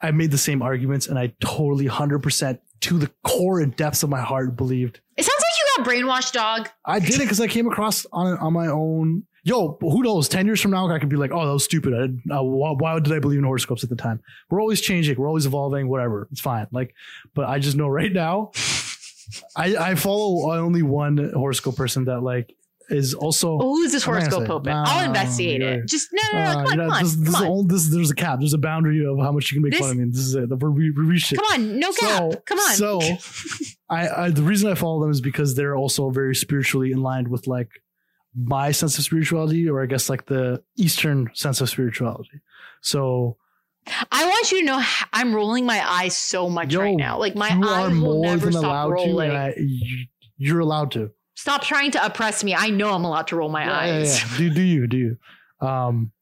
I 0.00 0.10
made 0.10 0.30
the 0.30 0.38
same 0.38 0.62
arguments, 0.62 1.06
and 1.06 1.18
I 1.18 1.32
totally, 1.40 1.86
hundred 1.86 2.20
percent, 2.20 2.60
to 2.80 2.98
the 2.98 3.10
core 3.24 3.60
and 3.60 3.74
depths 3.76 4.02
of 4.02 4.10
my 4.10 4.20
heart, 4.20 4.56
believed. 4.56 5.00
it 5.16 5.24
sounds 5.24 5.40
like 5.40 5.84
you 5.84 5.84
got 5.84 5.90
brainwashed, 5.92 6.32
dog. 6.32 6.68
I 6.84 6.98
did 6.98 7.14
it 7.16 7.20
because 7.20 7.40
I 7.40 7.46
came 7.46 7.66
across 7.66 8.04
on 8.12 8.36
on 8.38 8.52
my 8.52 8.66
own. 8.66 9.24
Yo, 9.44 9.76
who 9.80 10.02
knows? 10.02 10.28
Ten 10.28 10.46
years 10.46 10.60
from 10.60 10.70
now, 10.70 10.88
I 10.88 10.98
could 10.98 11.08
be 11.08 11.16
like, 11.16 11.32
"Oh, 11.32 11.44
that 11.46 11.52
was 11.52 11.64
stupid. 11.64 11.94
I 11.94 12.00
didn't, 12.02 12.22
uh, 12.30 12.42
why, 12.42 12.72
why 12.72 12.98
did 13.00 13.12
I 13.12 13.18
believe 13.18 13.38
in 13.38 13.44
horoscopes 13.44 13.82
at 13.82 13.90
the 13.90 13.96
time?" 13.96 14.20
We're 14.50 14.60
always 14.60 14.80
changing. 14.80 15.18
We're 15.18 15.28
always 15.28 15.46
evolving. 15.46 15.88
Whatever, 15.88 16.28
it's 16.30 16.40
fine. 16.40 16.66
Like, 16.70 16.94
but 17.34 17.48
I 17.48 17.58
just 17.58 17.76
know 17.76 17.88
right 17.88 18.12
now, 18.12 18.50
I 19.56 19.76
I 19.76 19.94
follow 19.94 20.52
only 20.52 20.82
one 20.82 21.30
horoscope 21.34 21.76
person 21.76 22.04
that 22.04 22.20
like 22.20 22.54
is 22.92 23.14
also. 23.14 23.58
Oh, 23.60 23.76
who's 23.76 23.92
this 23.92 24.06
I'm 24.06 24.14
not 24.14 24.20
gonna 24.20 24.34
horoscope 24.36 24.54
open? 24.54 24.72
I'll 24.72 25.06
investigate 25.06 25.62
it. 25.62 25.86
Just 25.86 26.08
no, 26.12 26.22
no, 26.32 26.42
no. 26.42 26.48
Uh, 26.48 26.52
come 26.52 26.60
on, 26.60 26.64
you 26.64 26.76
come 26.76 26.90
on, 26.90 27.02
this, 27.02 27.14
this 27.16 27.34
come 27.34 27.42
on. 27.42 27.46
all, 27.48 27.64
this, 27.64 27.88
there's 27.88 28.10
a 28.10 28.14
cap. 28.14 28.38
There's 28.38 28.54
a 28.54 28.58
boundary 28.58 29.04
of 29.04 29.18
how 29.18 29.32
much 29.32 29.50
you 29.50 29.56
can 29.56 29.62
make 29.62 29.72
This- 29.72 29.80
fun 29.80 29.90
of 29.90 29.96
me. 29.96 30.04
This 30.10 30.20
is 30.20 30.34
it. 30.34 30.48
We, 30.50 30.90
we, 30.90 30.90
reached 30.90 31.32
it. 31.32 31.36
Come 31.36 31.46
on, 31.52 31.78
no 31.78 31.92
cap. 31.92 32.32
So, 32.32 32.42
Come 32.46 32.58
on. 32.58 32.74
So, 32.74 33.00
I, 33.90 34.08
I 34.24 34.30
the 34.30 34.42
reason 34.42 34.70
I 34.70 34.74
follow 34.74 35.00
them 35.00 35.10
is 35.10 35.20
because 35.20 35.54
they're 35.54 35.76
also 35.76 36.10
very 36.10 36.34
spiritually 36.34 36.92
in 36.92 37.02
line 37.02 37.30
with 37.30 37.46
like 37.46 37.68
my 38.34 38.70
sense 38.70 38.98
of 38.98 39.04
spirituality, 39.04 39.68
or 39.68 39.82
I 39.82 39.86
guess 39.86 40.08
like 40.08 40.26
the 40.26 40.62
Eastern 40.76 41.30
sense 41.34 41.60
of 41.60 41.68
spirituality. 41.68 42.40
So 42.80 43.36
I 44.10 44.24
want 44.26 44.52
you 44.52 44.60
to 44.60 44.64
know 44.64 44.82
I'm 45.12 45.34
rolling 45.34 45.66
my 45.66 45.82
eyes 45.86 46.16
so 46.16 46.48
much 46.48 46.72
Yo, 46.72 46.80
right 46.80 46.96
now. 46.96 47.18
Like 47.18 47.34
my 47.34 47.48
eyes 47.48 47.62
are 47.62 47.88
will 47.88 48.22
more 48.22 48.26
never 48.26 48.46
than 48.46 48.52
stop 48.52 48.64
allowed 48.64 48.86
to, 48.86 48.92
rolling. 48.92 49.30
I, 49.32 49.54
you, 49.56 50.06
you're 50.36 50.60
allowed 50.60 50.92
to. 50.92 51.10
Stop 51.34 51.62
trying 51.62 51.90
to 51.92 52.04
oppress 52.04 52.44
me. 52.44 52.54
I 52.54 52.70
know 52.70 52.92
I'm 52.92 53.04
allowed 53.04 53.26
to 53.28 53.36
roll 53.36 53.48
my 53.48 53.64
Yeah, 53.64 53.86
yeah, 53.86 53.98
eyes. 54.00 54.20
yeah. 54.22 54.28
Do 54.38 54.50
do 54.50 54.62
you 54.62 54.86
do 54.86 54.96
you? 54.96 55.66
Um, 55.66 56.12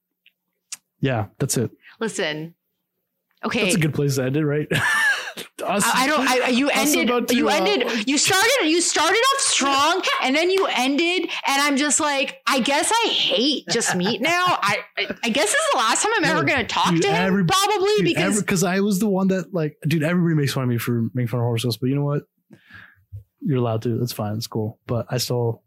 yeah, 1.00 1.26
that's 1.38 1.56
it. 1.56 1.70
Listen. 1.98 2.54
Okay. 3.44 3.64
That's 3.64 3.74
a 3.76 3.78
good 3.80 3.94
place 3.94 4.16
to 4.16 4.24
end 4.24 4.36
it, 4.36 4.44
right? 4.44 4.68
Us- 5.64 5.84
I, 5.94 6.06
don't. 6.06 6.26
I, 6.28 6.48
you 6.48 6.68
ended. 6.70 7.30
You 7.30 7.48
ended. 7.48 8.08
You 8.08 8.18
started. 8.18 8.50
You 8.64 8.80
started 8.80 9.18
off 9.34 9.40
strong, 9.40 10.02
and 10.22 10.34
then 10.34 10.50
you 10.50 10.66
ended. 10.70 11.22
And 11.46 11.62
I'm 11.62 11.76
just 11.76 12.00
like, 12.00 12.38
I 12.46 12.60
guess 12.60 12.90
I 13.04 13.08
hate 13.08 13.66
Jasmeet 13.68 14.20
now. 14.20 14.44
I. 14.46 14.78
I, 14.98 15.14
I 15.24 15.28
guess 15.30 15.46
this 15.52 15.54
is 15.60 15.66
the 15.72 15.78
last 15.78 16.02
time 16.02 16.12
I'm 16.16 16.24
ever 16.24 16.44
going 16.44 16.58
to 16.58 16.66
talk 16.66 16.90
dude, 16.90 17.02
to 17.02 17.08
him. 17.08 17.14
every- 17.14 17.44
probably 17.44 17.96
Dude, 17.98 18.04
because 18.06 18.40
because 18.40 18.64
I 18.64 18.80
was 18.80 18.98
the 19.00 19.08
one 19.08 19.28
that 19.28 19.54
like, 19.54 19.76
dude, 19.86 20.02
everybody 20.02 20.34
makes 20.34 20.52
fun 20.54 20.64
of 20.64 20.68
me 20.68 20.78
for 20.78 21.08
making 21.14 21.28
fun 21.28 21.40
of 21.40 21.44
horoscopes, 21.44 21.76
but 21.76 21.88
you 21.88 21.94
know 21.94 22.04
what? 22.04 22.22
You're 23.40 23.58
allowed 23.58 23.82
to. 23.82 23.98
That's 23.98 24.12
fine. 24.12 24.36
It's 24.36 24.46
cool. 24.46 24.78
But 24.86 25.06
I 25.08 25.18
still 25.18 25.62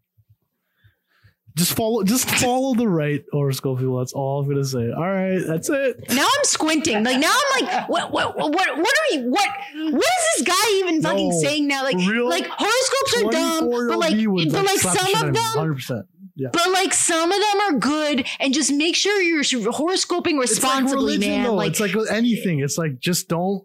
just 1.56 1.74
follow, 1.74 2.04
just 2.04 2.30
follow 2.42 2.74
the 2.74 2.88
right 2.88 3.24
horoscope 3.32 3.80
people. 3.80 3.98
That's 4.00 4.14
all 4.14 4.42
I'm 4.42 4.50
gonna 4.50 4.64
say. 4.66 4.92
All 4.92 5.02
right, 5.12 5.40
that's 5.46 5.70
it. 5.70 6.10
now 6.10 6.24
I'm 6.26 6.44
squinting. 6.44 7.04
Like 7.04 7.20
now 7.20 7.32
I'm 7.34 7.66
like, 7.66 7.90
what? 7.90 8.12
What? 8.12 8.38
What? 8.38 8.52
What 8.54 8.78
are 8.78 9.16
you? 9.16 9.30
What? 9.30 9.50
What 9.76 10.04
is 10.04 10.46
this 10.46 10.48
guy 10.48 10.80
even 10.80 11.02
fucking 11.02 11.30
No, 11.30 11.40
saying 11.42 11.68
now? 11.68 11.84
Like, 11.84 11.98
real 11.98 12.28
like 12.30 12.48
horoscopes 12.48 13.18
are 13.18 13.32
dumb, 13.32 13.70
but 13.70 13.98
like, 14.00 14.16
but 14.52 14.66
like 14.66 14.80
some 14.80 15.28
of 15.28 15.34
them, 15.34 15.44
hundred 15.44 15.76
percent. 15.76 16.06
Yeah. 16.36 16.50
but 16.52 16.68
like 16.72 16.94
some 16.94 17.32
of 17.32 17.38
them 17.40 17.60
are 17.76 17.80
good. 17.80 18.26
And 18.40 18.54
just 18.56 18.72
make 18.72 18.96
sure 18.96 19.22
you're 19.22 19.44
horoscoping 19.72 20.42
It's 20.42 20.64
like 20.64 20.74
responsibly, 20.74 20.96
religion, 21.18 21.30
man. 21.32 21.44
though. 21.44 21.54
Like, 21.54 21.72
it's 21.72 21.80
like 21.80 21.96
anything. 22.10 22.60
It's 22.60 22.78
like 22.78 23.00
just 23.00 23.28
don't. 23.28 23.64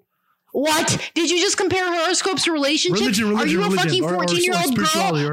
What? 0.62 1.10
Did 1.14 1.30
you 1.30 1.38
just 1.38 1.56
compare 1.56 1.86
horoscopes 1.92 2.44
to 2.44 2.52
relationships? 2.52 3.00
Religion, 3.00 3.36
are 3.36 3.46
you 3.46 3.60
a 3.60 3.64
religion, 3.64 4.02
fucking 4.02 4.02
14 4.02 4.42
year 4.44 4.54
old 4.56 4.76
girl 4.76 4.86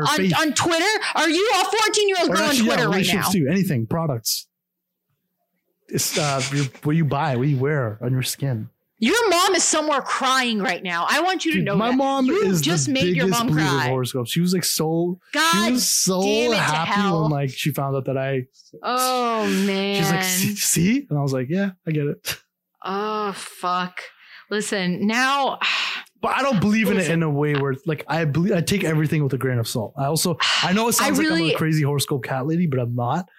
on, 0.07 0.33
on 0.33 0.53
Twitter? 0.53 1.03
Are 1.15 1.29
you 1.29 1.51
a 1.61 1.65
14 1.65 2.07
year 2.09 2.17
old 2.21 2.29
girl 2.31 2.37
on 2.43 2.49
actually, 2.49 2.67
yeah, 2.67 2.75
Twitter 2.75 2.89
right 2.89 3.07
now? 3.13 3.29
too. 3.29 3.47
Anything, 3.49 3.87
products. 3.87 4.47
It's 5.87 6.17
uh, 6.17 6.41
your, 6.51 6.65
what 6.83 6.95
you 6.95 7.05
buy, 7.05 7.35
what 7.35 7.47
you 7.47 7.57
wear 7.57 7.97
on 8.01 8.11
your 8.11 8.23
skin. 8.23 8.69
Your 8.97 9.29
mom 9.29 9.55
is 9.55 9.63
somewhere 9.63 10.01
crying 10.01 10.59
right 10.61 10.81
now. 10.81 11.05
I 11.09 11.19
want 11.19 11.43
you 11.43 11.51
to 11.51 11.57
Dude, 11.57 11.65
know 11.65 11.75
my 11.75 11.89
that. 11.89 11.97
mom 11.97 12.25
You 12.27 12.43
is 12.43 12.61
just 12.61 12.87
made 12.87 13.15
your 13.15 13.27
mom 13.27 13.51
cry. 13.51 13.89
horoscopes. 13.89 14.31
She 14.31 14.39
was 14.39 14.53
like 14.53 14.63
so, 14.63 15.19
she 15.33 15.39
God. 15.39 15.71
was 15.73 15.87
so 15.89 16.21
damn 16.21 16.51
it 16.53 16.55
to 16.55 16.61
happy 16.61 17.01
when 17.11 17.29
like 17.29 17.49
she 17.49 17.71
found 17.71 17.95
out 17.95 18.05
that 18.05 18.17
I. 18.17 18.47
Oh 18.81 19.45
man. 19.65 20.01
She's 20.01 20.11
like, 20.11 20.23
see, 20.23 20.55
see, 20.55 21.07
and 21.09 21.19
I 21.19 21.21
was 21.21 21.33
like, 21.33 21.47
yeah, 21.49 21.71
I 21.85 21.91
get 21.91 22.07
it. 22.07 22.37
Oh 22.83 23.33
fuck. 23.33 23.99
Listen, 24.49 25.07
now 25.07 25.59
But 26.25 26.39
I 26.39 26.41
don't 26.41 26.59
believe 26.59 26.89
in 26.89 26.97
it 26.97 27.07
in 27.07 27.21
a 27.21 27.29
way 27.29 27.53
where 27.53 27.75
like 27.85 28.03
I 28.07 28.25
believe 28.25 28.53
I 28.53 28.61
take 28.61 28.83
everything 28.83 29.23
with 29.23 29.33
a 29.33 29.37
grain 29.37 29.59
of 29.59 29.67
salt. 29.67 29.93
I 29.95 30.05
also 30.05 30.37
I 30.63 30.73
know 30.73 30.87
it 30.87 30.93
sounds 30.93 31.19
like 31.19 31.29
I'm 31.29 31.39
a 31.39 31.53
crazy 31.53 31.83
horoscope 31.83 32.23
cat 32.23 32.47
lady, 32.47 32.65
but 32.65 32.79
I'm 32.79 32.95
not. 32.95 33.29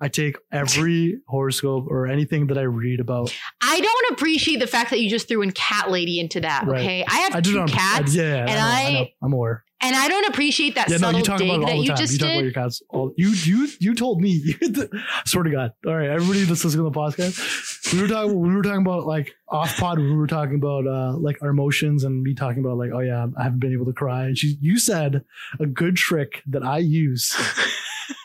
I 0.00 0.06
take 0.06 0.36
every 0.52 1.18
horoscope 1.26 1.86
or 1.88 2.06
anything 2.06 2.46
that 2.46 2.56
I 2.56 2.62
read 2.62 3.00
about. 3.00 3.36
I 3.60 3.80
don't 3.80 4.12
appreciate 4.12 4.60
the 4.60 4.68
fact 4.68 4.90
that 4.90 5.00
you 5.00 5.10
just 5.10 5.26
threw 5.26 5.42
in 5.42 5.50
cat 5.50 5.90
lady 5.90 6.20
into 6.20 6.40
that. 6.40 6.68
Right. 6.68 6.82
Okay. 6.82 7.04
I 7.08 7.16
have 7.16 7.34
I 7.34 7.40
two 7.40 7.54
not. 7.54 7.68
cats. 7.68 8.16
I, 8.16 8.22
yeah, 8.22 8.22
yeah, 8.22 8.40
and 8.42 8.50
I, 8.50 8.92
know, 8.92 8.98
I, 9.00 9.12
I'm 9.22 9.32
aware. 9.32 9.64
And 9.82 9.94
I 9.94 10.08
don't 10.08 10.26
appreciate 10.28 10.74
that 10.76 10.88
Yeah, 10.88 10.96
no, 10.96 11.08
subtle 11.08 11.18
you 11.18 11.24
talk 11.24 11.38
dig 11.38 11.48
about 11.50 11.62
it 11.62 11.66
that 11.66 11.72
all 11.72 11.76
the 11.78 11.82
you 11.82 11.88
time. 11.90 11.96
just 11.98 12.12
You 12.14 12.18
talk 12.18 12.28
about 12.30 12.42
your 12.44 12.52
cats. 12.52 12.82
All, 12.88 13.12
you 13.16 13.28
you 13.28 13.68
you 13.78 13.94
told 13.94 14.20
me. 14.20 14.30
You, 14.60 14.88
swear 15.26 15.44
to 15.44 15.50
God. 15.50 15.72
All 15.86 15.94
right, 15.94 16.08
everybody 16.08 16.44
that's 16.44 16.64
listening 16.64 16.84
to 16.84 16.90
the 16.90 16.98
podcast, 16.98 17.92
we 17.92 18.00
were 18.00 18.08
talking. 18.08 18.40
We 18.40 18.54
were 18.54 18.62
talking 18.62 18.80
about 18.80 19.06
like 19.06 19.34
off 19.48 19.76
pod. 19.76 19.98
We 19.98 20.14
were 20.16 20.26
talking 20.26 20.54
about 20.56 20.86
uh 20.86 21.16
like 21.18 21.42
our 21.42 21.50
emotions 21.50 22.04
and 22.04 22.22
me 22.22 22.34
talking 22.34 22.60
about 22.64 22.78
like, 22.78 22.90
oh 22.92 23.00
yeah, 23.00 23.26
I 23.38 23.42
haven't 23.44 23.60
been 23.60 23.72
able 23.72 23.84
to 23.86 23.92
cry. 23.92 24.24
And 24.24 24.36
she, 24.38 24.56
you 24.60 24.78
said 24.78 25.24
a 25.60 25.66
good 25.66 25.96
trick 25.96 26.42
that 26.46 26.64
I 26.64 26.78
use 26.78 27.34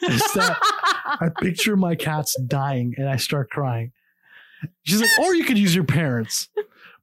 is 0.03 0.21
that 0.33 0.57
I 1.05 1.27
picture 1.41 1.75
my 1.75 1.95
cats 1.95 2.39
dying 2.47 2.93
and 2.97 3.09
I 3.09 3.17
start 3.17 3.49
crying. 3.49 3.91
She's 4.83 5.01
like, 5.01 5.09
or 5.19 5.35
you 5.35 5.43
could 5.43 5.57
use 5.57 5.73
your 5.75 5.83
parents. 5.83 6.47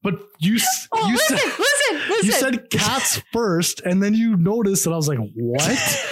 But 0.03 0.15
you 0.39 0.59
Oh, 0.93 1.07
you 1.09 1.15
listen, 1.15 1.37
said 1.39 1.47
listen, 1.59 2.09
listen. 2.09 2.27
you 2.27 2.33
said 2.33 2.71
cats 2.71 3.23
first, 3.33 3.81
and 3.81 4.03
then 4.03 4.15
you 4.15 4.37
noticed, 4.37 4.87
and 4.87 4.95
I 4.95 4.97
was 4.97 5.09
like, 5.09 5.19
what? 5.35 6.07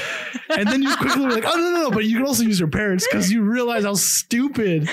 and 0.58 0.66
then 0.68 0.82
you 0.82 0.94
quickly 0.96 1.24
were 1.24 1.30
like, 1.30 1.44
oh 1.46 1.54
no, 1.56 1.70
no, 1.70 1.82
no, 1.82 1.90
but 1.90 2.04
you 2.04 2.16
can 2.18 2.26
also 2.26 2.42
use 2.42 2.58
your 2.58 2.68
parents 2.68 3.06
because 3.10 3.30
you 3.30 3.42
realize 3.42 3.84
how 3.84 3.94
stupid 3.94 4.88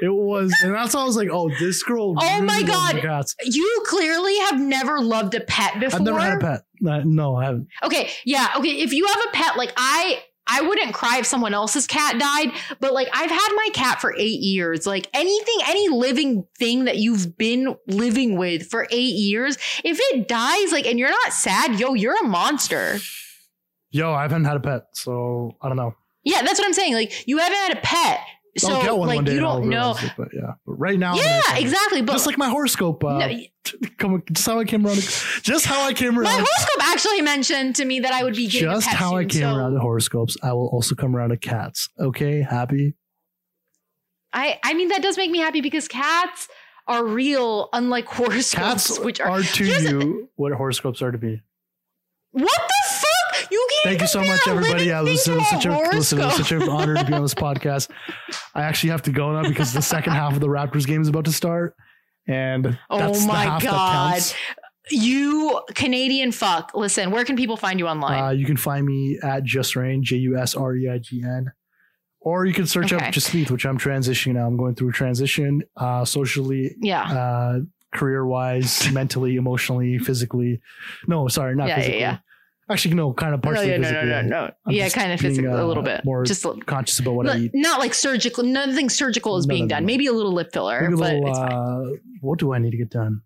it 0.00 0.08
was. 0.08 0.54
And 0.62 0.74
that's 0.74 0.94
why 0.94 1.02
I 1.02 1.04
was 1.04 1.16
like, 1.16 1.28
oh, 1.30 1.50
this 1.58 1.82
girl. 1.82 2.14
Oh 2.18 2.34
really 2.34 2.46
my 2.46 2.62
God. 2.62 3.00
Cats. 3.00 3.34
you 3.44 3.82
clearly 3.86 4.36
have 4.50 4.60
never 4.60 5.00
loved 5.00 5.34
a 5.34 5.40
pet 5.40 5.80
before. 5.80 5.98
I've 5.98 6.04
never 6.04 6.20
had 6.20 6.38
a 6.38 6.40
pet. 6.40 6.60
Uh, 6.86 7.02
No, 7.04 7.36
I 7.36 7.44
haven't. 7.46 7.68
Okay, 7.82 8.10
yeah, 8.24 8.52
okay. 8.56 8.80
If 8.80 8.92
you 8.92 9.06
have 9.06 9.20
a 9.28 9.32
pet, 9.32 9.56
like 9.56 9.72
I 9.76 10.22
I 10.50 10.62
wouldn't 10.62 10.92
cry 10.92 11.18
if 11.18 11.26
someone 11.26 11.54
else's 11.54 11.86
cat 11.86 12.18
died, 12.18 12.52
but 12.80 12.92
like 12.92 13.08
I've 13.12 13.30
had 13.30 13.48
my 13.54 13.68
cat 13.72 14.00
for 14.00 14.14
eight 14.16 14.40
years. 14.40 14.86
Like 14.86 15.08
anything, 15.14 15.56
any 15.66 15.88
living 15.88 16.46
thing 16.58 16.84
that 16.84 16.96
you've 16.96 17.38
been 17.38 17.76
living 17.86 18.36
with 18.36 18.68
for 18.68 18.86
eight 18.90 19.14
years, 19.14 19.56
if 19.84 19.98
it 20.10 20.28
dies, 20.28 20.72
like 20.72 20.86
and 20.86 20.98
you're 20.98 21.10
not 21.10 21.32
sad, 21.32 21.78
yo, 21.78 21.94
you're 21.94 22.18
a 22.24 22.26
monster. 22.26 22.98
Yo, 23.90 24.12
I 24.12 24.22
haven't 24.22 24.44
had 24.44 24.56
a 24.56 24.60
pet, 24.60 24.86
so 24.92 25.56
I 25.62 25.68
don't 25.68 25.76
know. 25.76 25.94
Yeah, 26.24 26.42
that's 26.42 26.58
what 26.58 26.66
I'm 26.66 26.72
saying. 26.72 26.94
Like 26.94 27.26
you 27.26 27.38
haven't 27.38 27.56
had 27.56 27.78
a 27.78 27.80
pet. 27.80 28.20
So 28.58 28.72
I'll 28.74 28.82
get 28.82 28.96
one 28.96 29.06
like 29.08 29.16
one 29.16 29.24
day. 29.24 29.34
you 29.34 29.40
don't 29.40 29.68
know. 29.68 29.94
it, 30.00 30.12
but 30.16 30.28
yeah, 30.34 30.54
but 30.66 30.72
right 30.74 30.98
now, 30.98 31.14
Yeah, 31.14 31.56
exactly. 31.56 32.02
But 32.02 32.12
Just 32.12 32.26
like 32.26 32.36
my 32.36 32.48
horoscope. 32.48 33.02
Uh, 33.04 33.18
no, 33.18 33.40
come, 33.98 34.22
just 34.32 34.46
how 34.46 34.58
I 34.58 34.64
came 34.64 34.84
around. 34.86 34.96
Just 35.42 35.66
how 35.66 35.82
I 35.86 35.92
came 35.92 36.18
around. 36.18 36.24
my 36.24 36.32
horoscope 36.32 36.82
actually 36.88 37.22
mentioned 37.22 37.76
to 37.76 37.84
me 37.84 38.00
that 38.00 38.12
I 38.12 38.24
would 38.24 38.34
be 38.34 38.48
getting 38.48 38.68
Just 38.70 38.88
how 38.88 39.16
I 39.16 39.24
came 39.24 39.42
so 39.42 39.54
around 39.56 39.74
to 39.74 39.80
horoscopes, 39.80 40.36
I 40.42 40.52
will 40.52 40.66
also 40.68 40.94
come 40.94 41.14
around 41.14 41.30
to 41.30 41.36
cats. 41.36 41.88
Okay, 41.98 42.42
happy. 42.42 42.94
I 44.32 44.58
I 44.64 44.74
mean 44.74 44.88
that 44.88 45.02
does 45.02 45.16
make 45.16 45.30
me 45.30 45.38
happy 45.38 45.60
because 45.60 45.88
cats 45.88 46.48
are 46.88 47.04
real, 47.04 47.68
unlike 47.72 48.06
horoscopes, 48.08 48.52
Cats 48.88 48.98
which 49.00 49.20
are. 49.20 49.28
are 49.30 49.42
to 49.42 49.64
you 49.64 50.28
what 50.36 50.52
horoscopes 50.52 51.02
are 51.02 51.12
to 51.12 51.18
me. 51.18 51.40
What 52.32 52.50
the? 52.68 52.89
You. 53.50 53.68
Thank 53.84 54.00
you 54.00 54.06
so 54.06 54.22
much, 54.22 54.46
everybody. 54.46 54.84
Yeah, 54.84 54.98
thing 55.02 55.06
listen, 55.12 55.34
to 55.34 55.38
it 55.38 55.40
was 55.40 55.48
such 55.50 55.66
a 55.66 55.96
listen, 55.96 56.18
it 56.20 56.24
was 56.24 56.36
such 56.36 56.52
an 56.52 56.62
honor 56.68 56.94
to 56.96 57.04
be 57.04 57.12
on 57.12 57.22
this 57.22 57.34
podcast. 57.34 57.90
I 58.54 58.62
actually 58.62 58.90
have 58.90 59.02
to 59.02 59.12
go 59.12 59.32
now 59.32 59.48
because 59.48 59.72
the 59.72 59.82
second 59.82 60.12
half 60.12 60.34
of 60.34 60.40
the 60.40 60.46
Raptors 60.48 60.86
game 60.86 61.00
is 61.02 61.08
about 61.08 61.24
to 61.26 61.32
start, 61.32 61.74
and 62.28 62.78
Oh 62.90 62.98
that's 62.98 63.26
my 63.26 63.44
the 63.44 63.50
half 63.50 63.62
God. 63.64 64.22
You 64.90 65.60
Canadian 65.74 66.32
fuck. 66.32 66.72
Listen, 66.74 67.10
where 67.10 67.24
can 67.24 67.36
people 67.36 67.56
find 67.56 67.78
you 67.78 67.86
online? 67.86 68.22
Uh, 68.22 68.30
you 68.30 68.44
can 68.46 68.56
find 68.56 68.84
me 68.86 69.18
at 69.22 69.44
Jus 69.44 69.76
Reign, 69.76 70.02
J 70.02 70.16
U 70.16 70.36
S 70.38 70.54
R 70.54 70.74
E 70.74 70.88
I 70.90 70.98
G 70.98 71.22
N. 71.24 71.52
Or 72.22 72.44
you 72.44 72.52
can 72.52 72.66
search 72.66 72.92
Okay. 72.92 73.06
up 73.06 73.14
Jasmeet, 73.14 73.50
which 73.50 73.64
I'm 73.64 73.78
transitioning 73.78 74.34
now. 74.34 74.46
I'm 74.46 74.56
going 74.58 74.74
through 74.74 74.90
a 74.90 74.92
transition 74.92 75.62
uh, 75.76 76.04
socially, 76.04 76.76
yeah. 76.80 77.02
uh, 77.10 77.60
career 77.94 78.26
wise, 78.26 78.90
mentally, 78.92 79.36
emotionally, 79.36 79.98
physically. 79.98 80.60
No, 81.06 81.28
sorry, 81.28 81.54
not 81.56 81.68
Yeah, 81.68 81.76
yeah, 81.76 81.80
physically. 81.80 82.00
yeah. 82.00 82.18
Actually, 82.70 82.94
no, 82.94 83.12
kind 83.12 83.34
of 83.34 83.42
No, 83.42 83.50
partially 83.50 83.70
yeah, 83.70 83.76
no, 83.78 83.82
no, 83.82 84.00
physically. 84.00 84.08
no, 84.10 84.22
no. 84.46 84.50
I'm 84.66 84.72
yeah, 84.72 84.88
kind 84.90 85.12
of 85.12 85.20
physical, 85.20 85.52
a 85.52 85.66
little 85.66 85.82
uh, 85.82 85.96
bit. 85.96 86.04
more 86.04 86.24
Just 86.24 86.44
a- 86.44 86.54
Conscious 86.66 86.98
about 87.00 87.14
what 87.14 87.28
I 87.28 87.32
not, 87.32 87.38
eat. 87.40 87.50
not 87.54 87.78
like 87.80 87.94
surgical. 87.94 88.44
Nothing 88.44 88.88
surgical 88.88 89.36
is 89.38 89.46
No, 89.46 89.52
being 89.54 89.64
no, 89.64 89.74
done. 89.76 89.84
Maybe 89.86 90.06
a 90.06 90.12
little 90.12 90.32
lip 90.32 90.52
filler, 90.52 90.80
Maybe 90.82 90.94
a 90.94 90.96
but 90.96 91.14
little, 91.14 91.34
uh, 91.34 91.96
what 92.20 92.38
do 92.38 92.52
I 92.54 92.58
need 92.58 92.70
to 92.70 92.76
get 92.76 92.90
done? 92.90 93.22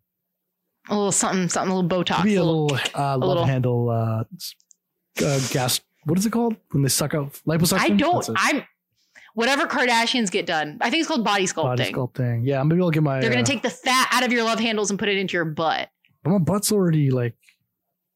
a 0.91 0.95
little 0.95 1.13
something, 1.13 1.49
something, 1.49 1.73
a 1.73 1.77
little 1.79 2.05
Botox. 2.05 2.25
Maybe 2.25 2.37
a 2.37 2.43
a 2.43 2.45
little, 2.45 2.75
uh, 2.95 3.17
love 3.19 3.23
little- 3.23 3.45
handle 3.45 3.91
uh, 3.91 4.25
uh, 5.25 5.41
gas. 5.51 5.81
What 6.05 6.19
is 6.19 6.27
it 6.27 6.31
called 6.31 6.57
when 6.73 6.83
they 6.83 6.89
suck 6.91 7.15
out 7.15 7.33
liposuction? 7.47 7.79
I 7.81 7.89
don't. 7.91 8.29
I'm 8.37 8.63
whatever 9.35 9.67
Kardashians 9.67 10.31
get 10.31 10.45
done. 10.47 10.77
I 10.81 10.91
think 10.91 11.01
it's 11.01 11.09
called 11.09 11.25
body 11.25 11.45
sculpting. 11.47 11.77
Body 11.77 11.93
sculpting. 11.93 12.43
Yeah, 12.45 12.63
maybe 12.63 12.83
I'll 12.83 12.91
get 12.91 13.03
my. 13.03 13.21
They're 13.21 13.31
gonna 13.31 13.43
uh, 13.43 13.47
take 13.47 13.63
the 13.63 13.71
fat 13.71 14.09
out 14.13 14.25
of 14.25 14.33
your 14.33 14.45
love 14.45 14.59
handles 14.61 14.91
and 14.91 14.99
put 14.99 15.09
it 15.09 15.17
into 15.17 15.33
your 15.35 15.45
butt. 15.47 15.89
But 16.23 16.31
my 16.31 16.39
butt's 16.39 16.73
already 16.73 17.11
like. 17.11 17.35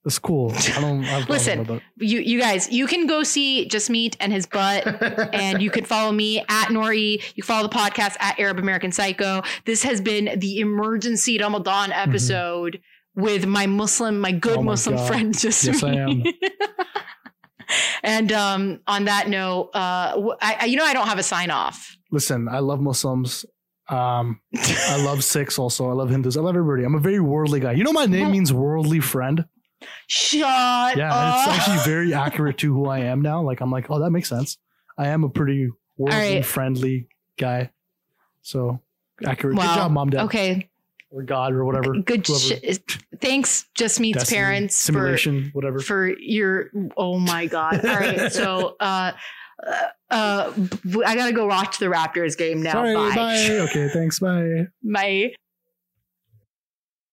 It's 0.05 0.19
cool. 0.19 0.53
I 0.55 0.81
don't. 0.81 1.05
I 1.05 1.20
Listen, 1.29 1.81
You, 1.97 2.20
you 2.20 2.41
guys, 2.41 2.70
you 2.70 2.87
can 2.87 3.07
go 3.07 3.23
see 3.25 3.69
Jasmeet 3.69 4.16
and 4.20 4.33
his 4.33 4.47
butt. 4.47 4.87
and 5.35 5.61
you 5.61 5.70
can 5.70 5.85
follow 5.85 6.12
me 6.12 6.39
at 6.49 6.69
Nori. 6.69 7.15
You 7.35 7.43
can 7.43 7.47
follow 7.47 7.69
the 7.69 7.75
podcast 7.75 8.16
at 8.20 8.39
Arab 8.41 8.59
American 8.59 8.91
Psycho. 8.93 9.43
This 9.66 9.83
has 9.83 10.01
been 10.01 10.39
the 10.39 10.61
emergency 10.61 11.39
Ramadan 11.39 11.93
episode 11.93 12.81
with 13.16 13.45
my 13.47 13.66
Muslim, 13.66 14.20
my 14.20 14.33
good 14.33 14.53
Mm-hmm. 14.53 14.61
Oh 14.61 14.62
my 14.62 14.73
Muslim 14.73 14.97
God. 14.97 15.09
friend, 15.09 15.39
just 15.39 15.65
Yes, 15.65 15.83
I 15.83 15.93
am. 15.95 16.23
and 18.03 18.33
um, 18.33 18.81
on 18.87 19.05
that 19.07 19.29
note, 19.29 19.70
uh, 19.75 20.35
I- 20.41 20.66
you 20.66 20.77
know, 20.77 20.85
I 20.85 20.95
don't 20.95 21.07
have 21.09 21.19
a 21.19 21.23
sign 21.25 21.51
off. 21.51 21.97
Listen, 22.11 22.49
I 22.49 22.61
love 22.61 22.81
Muslims. 22.81 23.45
Um, 23.91 24.41
I 24.57 25.03
love 25.05 25.25
Sikhs 25.25 25.59
also. 25.59 25.89
I 25.91 25.93
love 25.93 26.11
Hindus. 26.11 26.37
I 26.37 26.41
love 26.41 26.57
everybody. 26.57 26.85
I'm 26.85 26.95
a 26.95 26.99
very 27.01 27.20
worldly 27.20 27.61
guy. 27.61 27.73
You 27.73 27.85
know, 27.85 27.93
my 27.93 28.07
name 28.07 28.23
Well- 28.23 28.31
means 28.31 28.53
worldly 28.53 29.01
friend. 29.01 29.45
Shut 30.06 30.96
Yeah, 30.96 31.12
up. 31.14 31.48
it's 31.48 31.59
actually 31.59 31.78
very 31.92 32.14
accurate 32.14 32.59
to 32.59 32.72
who 32.72 32.86
I 32.86 33.00
am 33.00 33.22
now. 33.22 33.42
Like, 33.42 33.60
I'm 33.60 33.70
like, 33.70 33.90
oh, 33.90 33.98
that 34.00 34.10
makes 34.10 34.28
sense. 34.28 34.59
I 34.96 35.09
am 35.09 35.22
a 35.24 35.28
pretty 35.28 35.68
worldly, 35.96 36.36
right. 36.36 36.44
friendly 36.44 37.09
guy. 37.36 37.70
So 38.42 38.80
accurate. 39.24 39.56
Wow. 39.56 39.74
Good 39.74 39.80
job, 39.80 39.92
mom, 39.92 40.10
dad, 40.10 40.24
okay, 40.24 40.68
or 41.10 41.22
God, 41.22 41.52
or 41.52 41.64
whatever. 41.64 41.94
good. 41.94 42.26
Sh- 42.26 42.52
thanks, 43.20 43.66
Jasmeet's 43.78 44.18
Destiny, 44.18 44.38
parents 44.38 44.76
for 44.86 44.92
simulation, 44.92 45.50
whatever. 45.52 45.78
for 45.80 46.09
your 46.18 46.70
oh 46.96 47.18
my 47.18 47.46
god 47.46 47.84
all 47.84 47.96
right 47.96 48.30
so 48.32 48.76
uh 48.80 49.12
uh, 49.66 49.82
uh 50.10 50.52
i 51.06 51.14
gotta 51.16 51.32
go 51.32 51.46
watch 51.46 51.78
the 51.78 51.86
raptors 51.86 52.36
game 52.38 52.62
now 52.62 52.72
Sorry, 52.72 52.94
bye 52.94 53.14
bye. 53.14 53.48
Okay, 53.68 53.88
thanks. 53.88 54.18
Bye. 54.20 54.66
bye 54.82 55.32